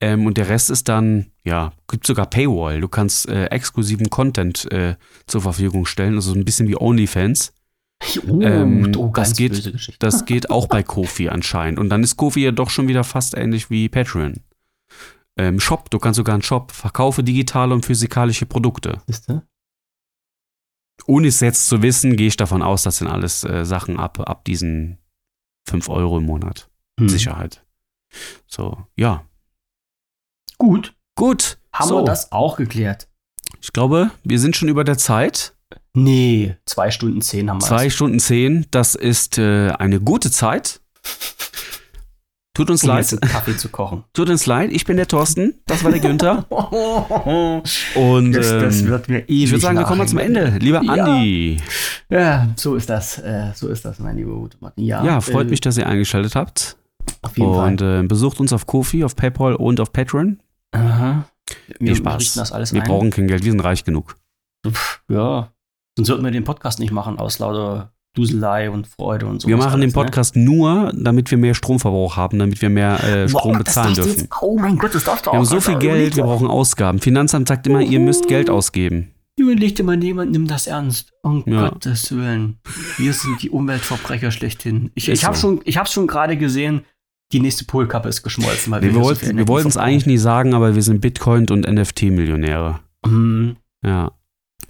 Ähm, 0.00 0.26
und 0.26 0.36
der 0.36 0.48
Rest 0.48 0.70
ist 0.70 0.88
dann, 0.88 1.26
ja, 1.44 1.72
gibt 1.88 2.06
sogar 2.06 2.26
Paywall. 2.26 2.80
Du 2.80 2.88
kannst 2.88 3.28
äh, 3.28 3.46
exklusiven 3.46 4.10
Content 4.10 4.70
äh, 4.72 4.96
zur 5.26 5.40
Verfügung 5.42 5.86
stellen, 5.86 6.14
also 6.16 6.32
so 6.32 6.38
ein 6.38 6.44
bisschen 6.44 6.66
wie 6.68 6.76
OnlyFans. 6.76 7.52
Oh, 8.28 8.40
Ähm, 8.40 8.92
oh, 8.96 9.08
das 9.08 9.28
ganz 9.28 9.36
geht-. 9.36 9.96
Das 10.00 10.24
geht 10.24 10.50
auch 10.50 10.66
bei 10.66 10.82
Kofi 10.82 11.28
anscheinend. 11.28 11.78
Und 11.78 11.88
dann 11.88 12.02
ist 12.02 12.16
Kofi 12.16 12.42
ja 12.42 12.50
doch 12.50 12.70
schon 12.70 12.88
wieder 12.88 13.04
fast 13.04 13.36
ähnlich 13.36 13.70
wie 13.70 13.88
Patreon. 13.88 14.40
Ähm, 15.36 15.60
Shop, 15.60 15.90
du 15.90 15.98
kannst 15.98 16.16
sogar 16.16 16.34
einen 16.34 16.42
Shop, 16.42 16.72
verkaufe 16.72 17.22
digitale 17.22 17.74
und 17.74 17.86
physikalische 17.86 18.46
Produkte. 18.46 19.00
Siehste? 19.06 19.46
Ohne 21.06 21.28
es 21.28 21.40
jetzt 21.40 21.68
zu 21.68 21.82
wissen, 21.82 22.16
gehe 22.16 22.28
ich 22.28 22.36
davon 22.36 22.62
aus, 22.62 22.82
das 22.82 22.98
sind 22.98 23.08
alles 23.08 23.44
äh, 23.44 23.64
Sachen 23.64 23.98
ab, 23.98 24.20
ab 24.20 24.44
diesen 24.44 24.98
5 25.68 25.88
Euro 25.88 26.18
im 26.18 26.24
Monat. 26.24 26.70
Hm. 27.00 27.08
Sicherheit. 27.08 27.64
So, 28.46 28.86
ja. 28.96 29.24
Gut. 30.58 30.94
Gut. 31.16 31.58
Haben 31.72 31.88
so, 31.88 31.96
wir 32.00 32.04
das 32.04 32.30
auch 32.30 32.56
geklärt? 32.56 33.08
Ich 33.60 33.72
glaube, 33.72 34.10
wir 34.22 34.38
sind 34.38 34.56
schon 34.56 34.68
über 34.68 34.84
der 34.84 34.98
Zeit. 34.98 35.54
Nee, 35.94 36.56
zwei 36.66 36.90
Stunden 36.90 37.20
zehn 37.20 37.50
haben 37.50 37.60
wir. 37.60 37.66
Zwei 37.66 37.90
Stunden 37.90 38.18
zehn. 38.18 38.66
Das 38.70 38.94
ist 38.94 39.38
äh, 39.38 39.70
eine 39.72 40.00
gute 40.00 40.30
Zeit. 40.30 40.80
Tut 42.54 42.68
uns 42.70 42.82
um 42.82 42.90
leid. 42.90 43.18
Kaffee 43.22 43.56
zu 43.56 43.70
kochen. 43.70 44.04
Tut 44.12 44.28
uns 44.28 44.44
leid. 44.44 44.70
Ich 44.72 44.84
bin 44.84 44.96
der 44.98 45.08
Thorsten. 45.08 45.54
Das 45.66 45.82
war 45.84 45.90
der 45.90 46.00
Günther. 46.00 46.44
Und 47.94 48.32
das, 48.32 48.50
das 48.50 48.80
ähm, 48.82 48.88
wird 48.88 49.08
mir 49.08 49.20
ewig 49.20 49.44
ich 49.44 49.50
würde 49.52 49.60
sagen, 49.62 49.78
wir 49.78 49.84
kommen 49.86 49.98
mal 49.98 50.08
zum 50.08 50.18
Ende. 50.18 50.58
Lieber 50.60 50.82
Ja. 50.82 50.92
Andi. 51.04 51.56
Ja, 52.10 52.48
so 52.56 52.74
ist 52.76 52.90
das. 52.90 53.18
Äh, 53.18 53.52
so 53.54 53.68
ist 53.68 53.84
das, 53.86 53.98
mein 54.00 54.16
lieber 54.16 54.34
guter 54.34 54.58
Martin. 54.60 54.84
Ja, 54.84 55.02
Ja, 55.02 55.20
freut 55.22 55.46
äh, 55.46 55.50
mich, 55.50 55.62
dass 55.62 55.78
ihr 55.78 55.86
eingeschaltet 55.86 56.34
habt. 56.36 56.76
Auf 57.22 57.36
jeden 57.38 57.50
Und 57.50 57.80
Fall. 57.80 58.00
äh, 58.04 58.06
besucht 58.06 58.38
uns 58.38 58.52
auf 58.52 58.66
Kofi, 58.66 59.02
auf 59.02 59.16
PayPal 59.16 59.54
und 59.54 59.80
auf 59.80 59.92
Patreon. 59.92 60.40
Aha. 60.72 61.24
Wir, 61.78 61.88
Viel 61.88 61.96
Spaß. 61.96 62.20
richten 62.20 62.38
das 62.38 62.52
alles 62.52 62.72
wir 62.74 62.82
ein. 62.82 62.88
brauchen 62.88 63.10
kein 63.10 63.28
Geld, 63.28 63.44
wir 63.44 63.50
sind 63.50 63.60
reich 63.60 63.84
genug. 63.84 64.16
Ja. 65.08 65.52
Sonst 65.96 66.08
sollten 66.08 66.24
wir 66.24 66.30
den 66.30 66.44
Podcast 66.44 66.78
nicht 66.78 66.92
machen, 66.92 67.18
aus 67.18 67.38
lauter 67.38 67.92
Duselei 68.14 68.70
und 68.70 68.86
Freude 68.86 69.26
und 69.26 69.40
so. 69.40 69.48
wir 69.48 69.56
machen 69.56 69.80
den 69.80 69.92
Podcast 69.92 70.36
nur, 70.36 70.92
damit 70.94 71.30
wir 71.30 71.38
mehr 71.38 71.54
Stromverbrauch 71.54 72.16
haben, 72.16 72.38
damit 72.38 72.60
wir 72.60 72.68
mehr 72.68 73.02
äh, 73.02 73.28
Strom 73.28 73.56
bezahlen 73.58 73.94
dürfen. 73.94 74.28
oh 74.42 74.58
mein 74.58 74.76
Gott, 74.76 74.94
das 74.94 75.04
darfst 75.04 75.26
du 75.26 75.30
Wir 75.32 75.38
haben 75.38 75.44
so 75.46 75.60
viel 75.60 75.78
Geld, 75.78 76.16
wir 76.16 76.24
brauchen 76.24 76.46
Ausgaben. 76.46 76.98
Finanzamt 76.98 77.48
sagt 77.48 77.66
immer, 77.66 77.80
ihr 77.80 78.00
müsst 78.00 78.28
Geld 78.28 78.50
ausgeben. 78.50 79.12
Überleg 79.38 79.74
dir 79.76 79.82
mal, 79.84 80.02
jemand 80.02 80.32
nimmt 80.32 80.50
das 80.50 80.66
ernst. 80.66 81.12
Um 81.22 81.42
Ja. 81.46 81.70
Gottes 81.70 82.12
Willen. 82.14 82.58
Wir 82.98 83.14
sind 83.14 83.42
die 83.42 83.48
Umweltverbrecher 83.48 84.30
schlechthin. 84.30 84.90
Ich, 84.94 85.08
ich 85.08 85.24
habe 85.24 85.36
so. 85.36 85.48
schon, 85.48 85.60
ich 85.64 85.78
schon 85.86 86.06
gerade 86.06 86.36
gesehen, 86.36 86.82
die 87.32 87.40
nächste 87.40 87.64
Polkappe 87.64 88.10
ist 88.10 88.22
geschmolzen. 88.22 88.70
Weil 88.72 88.82
Wir, 88.82 88.92
so 88.92 89.14
viel 89.14 89.34
wir 89.34 89.48
wollten 89.48 89.68
es 89.68 89.78
eigentlich 89.78 90.04
nie 90.04 90.18
sagen, 90.18 90.52
aber 90.52 90.74
wir 90.74 90.82
sind 90.82 91.00
Bitcoin- 91.00 91.50
und 91.50 91.66
NFT-Millionäre. 91.66 92.80
Hm, 93.06 93.56
Ja, 93.82 94.12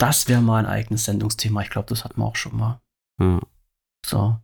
Das 0.02 0.28
wäre 0.28 0.42
mal 0.42 0.58
ein 0.58 0.66
eigenes 0.66 1.04
Sendungsthema. 1.04 1.62
Ich 1.62 1.70
glaube, 1.70 1.88
das 1.88 2.04
hatten 2.04 2.20
wir 2.20 2.26
auch 2.26 2.36
schon 2.36 2.56
mal. 2.56 2.80
ja. 3.20 3.40
So. 4.04 4.36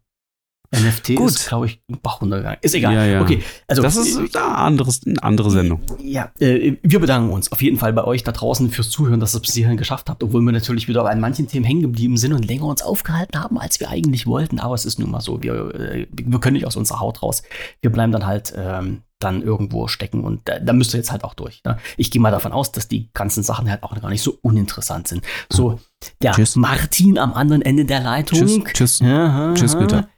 NFT 0.71 1.17
Gut. 1.17 1.31
ist, 1.31 1.49
glaube 1.49 1.67
ich, 1.67 1.81
ein 1.89 1.99
Bachuntergang. 2.01 2.59
Ist 2.61 2.75
egal. 2.75 2.95
Ja, 2.95 3.05
ja. 3.05 3.23
Okay, 3.23 3.43
also 3.67 3.81
Das 3.81 3.97
ist 3.97 4.17
äh, 4.19 4.39
eine, 4.39 4.57
anderes, 4.57 5.01
eine 5.07 5.23
andere 5.23 5.51
Sendung. 5.51 5.81
Ja, 6.03 6.31
äh, 6.39 6.77
wir 6.83 7.01
bedanken 7.01 7.33
uns 7.33 7.51
auf 7.51 7.63
jeden 7.63 7.79
Fall 7.79 7.93
bei 7.95 8.05
euch 8.05 8.23
da 8.23 8.33
draußen 8.33 8.71
fürs 8.71 8.91
Zuhören, 8.91 9.19
dass 9.19 9.35
ihr 9.35 9.39
es 9.39 9.43
bis 9.43 9.55
hierhin 9.55 9.79
geschafft 9.79 10.11
habt, 10.11 10.23
obwohl 10.23 10.43
wir 10.43 10.53
natürlich 10.53 10.87
wieder 10.87 11.03
bei 11.05 11.17
manchen 11.17 11.49
Themen 11.49 11.65
hängen 11.65 11.81
geblieben 11.81 12.19
sind 12.19 12.35
und 12.35 12.45
länger 12.45 12.67
uns 12.67 12.83
aufgehalten 12.83 13.43
haben, 13.43 13.59
als 13.59 13.81
wir 13.81 13.89
eigentlich 13.89 14.27
wollten. 14.27 14.61
Aber 14.61 14.75
es 14.75 14.85
ist 14.85 14.99
nun 14.99 15.11
mal 15.11 15.23
so, 15.23 15.43
wir, 15.43 15.75
äh, 15.75 16.07
wir 16.13 16.39
können 16.39 16.55
nicht 16.55 16.67
aus 16.67 16.77
unserer 16.77 17.01
Haut 17.01 17.23
raus. 17.23 17.43
Wir 17.81 17.91
bleiben 17.91 18.13
dann 18.13 18.27
halt 18.27 18.53
ähm, 18.55 19.03
dann 19.19 19.43
irgendwo 19.43 19.89
stecken 19.89 20.25
und 20.25 20.49
da, 20.49 20.59
da 20.59 20.73
müsst 20.73 20.95
ihr 20.95 20.99
jetzt 20.99 21.13
halt 21.13 21.25
auch 21.25 21.35
durch. 21.35 21.63
Ne? 21.65 21.79
Ich 21.97 22.11
gehe 22.11 22.23
mal 22.23 22.31
davon 22.31 22.53
aus, 22.53 22.73
dass 22.73 22.89
die 22.89 23.11
ganzen 23.13 23.43
Sachen 23.43 23.69
halt 23.71 23.83
auch 23.83 23.99
gar 24.01 24.11
nicht 24.11 24.23
so 24.23 24.39
uninteressant 24.43 25.09
sind. 25.09 25.25
So, 25.51 25.81
der 26.23 26.33
Tschüss. 26.33 26.57
Martin 26.57 27.19
am 27.19 27.35
anderen 27.35 27.63
Ende 27.63 27.85
der 27.85 28.01
Leitung. 28.01 28.39
Tschüss, 28.39 28.61
tschüss. 28.73 29.03
Aha, 29.03 29.55
Tschüss. 29.55 29.77
Günther. 29.77 30.09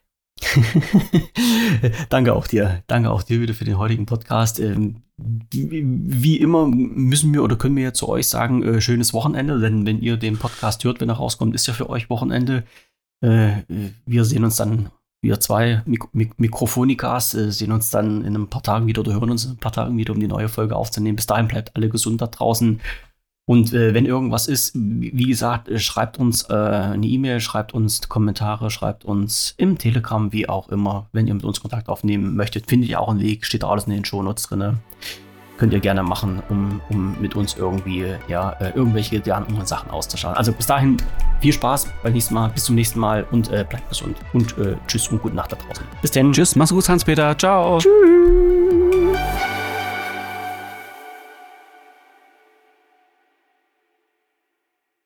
Danke 2.08 2.34
auch 2.34 2.46
dir. 2.46 2.82
Danke 2.86 3.10
auch 3.10 3.22
dir 3.22 3.40
wieder 3.40 3.54
für 3.54 3.64
den 3.64 3.78
heutigen 3.78 4.06
Podcast. 4.06 4.58
Ähm, 4.58 5.02
wie, 5.16 5.84
wie 5.84 6.36
immer 6.38 6.66
müssen 6.66 7.32
wir 7.32 7.42
oder 7.42 7.56
können 7.56 7.76
wir 7.76 7.84
ja 7.84 7.92
zu 7.92 8.08
euch 8.08 8.28
sagen, 8.28 8.62
äh, 8.62 8.80
schönes 8.80 9.12
Wochenende, 9.12 9.60
denn 9.60 9.84
wenn 9.84 10.00
ihr 10.00 10.16
den 10.16 10.38
Podcast 10.38 10.82
hört, 10.84 11.00
wenn 11.00 11.10
er 11.10 11.16
rauskommt, 11.16 11.54
ist 11.54 11.66
ja 11.66 11.74
für 11.74 11.90
euch 11.90 12.08
Wochenende. 12.08 12.64
Äh, 13.22 13.62
wir 14.06 14.24
sehen 14.24 14.44
uns 14.44 14.56
dann, 14.56 14.90
wir 15.22 15.40
zwei 15.40 15.82
Mik 15.84 16.14
Mik 16.14 16.38
Mikrofonikas, 16.38 17.34
äh, 17.34 17.50
sehen 17.52 17.72
uns 17.72 17.90
dann 17.90 18.24
in 18.24 18.34
ein 18.34 18.48
paar 18.48 18.62
Tagen 18.62 18.86
wieder 18.86 19.00
oder 19.00 19.12
hören 19.12 19.30
uns 19.30 19.44
in 19.44 19.52
ein 19.52 19.58
paar 19.58 19.72
Tagen 19.72 19.96
wieder, 19.96 20.12
um 20.12 20.20
die 20.20 20.28
neue 20.28 20.48
Folge 20.48 20.76
aufzunehmen. 20.76 21.16
Bis 21.16 21.26
dahin 21.26 21.48
bleibt 21.48 21.76
alle 21.76 21.88
gesund 21.88 22.20
da 22.20 22.26
draußen. 22.26 22.80
Und 23.46 23.72
äh, 23.72 23.94
wenn 23.94 24.06
irgendwas 24.06 24.46
ist, 24.46 24.72
wie 24.76 25.26
gesagt, 25.26 25.68
äh, 25.68 25.80
schreibt 25.80 26.18
uns 26.18 26.48
äh, 26.48 26.54
eine 26.54 27.06
E-Mail, 27.06 27.40
schreibt 27.40 27.74
uns 27.74 28.08
Kommentare, 28.08 28.70
schreibt 28.70 29.04
uns 29.04 29.54
im 29.56 29.76
Telegram, 29.76 30.32
wie 30.32 30.48
auch 30.48 30.68
immer. 30.68 31.08
Wenn 31.12 31.26
ihr 31.26 31.34
mit 31.34 31.44
uns 31.44 31.60
Kontakt 31.60 31.88
aufnehmen 31.88 32.36
möchtet, 32.36 32.68
findet 32.68 32.90
ihr 32.90 33.00
auch 33.00 33.08
einen 33.08 33.20
Weg, 33.20 33.44
steht 33.44 33.64
da 33.64 33.68
alles 33.68 33.84
in 33.84 33.92
den 33.92 34.04
Shownotes 34.04 34.44
drin. 34.44 34.78
Könnt 35.60 35.74
ihr 35.74 35.80
gerne 35.80 36.02
machen, 36.02 36.42
um, 36.48 36.80
um 36.88 37.20
mit 37.20 37.36
uns 37.36 37.54
irgendwie, 37.54 38.14
ja, 38.28 38.52
äh, 38.60 38.70
irgendwelche 38.70 39.20
ja, 39.22 39.36
anderen 39.36 39.66
Sachen 39.66 39.90
auszuschauen. 39.90 40.34
Also 40.34 40.52
bis 40.52 40.66
dahin, 40.66 40.96
viel 41.40 41.52
Spaß 41.52 41.88
beim 42.02 42.14
nächsten 42.14 42.32
Mal, 42.32 42.48
bis 42.48 42.64
zum 42.64 42.76
nächsten 42.76 42.98
Mal 42.98 43.26
und 43.30 43.52
äh, 43.52 43.66
bleibt 43.68 43.86
gesund. 43.90 44.16
Und 44.32 44.56
äh, 44.56 44.76
tschüss 44.86 45.08
und 45.08 45.20
gute 45.20 45.36
Nacht 45.36 45.52
da 45.52 45.56
draußen. 45.56 45.84
Bis 46.00 46.12
dann. 46.12 46.32
Tschüss, 46.32 46.56
mach's 46.56 46.70
gut, 46.70 46.88
Hans-Peter. 46.88 47.36
Ciao. 47.36 47.76
Tschüss. 47.76 47.90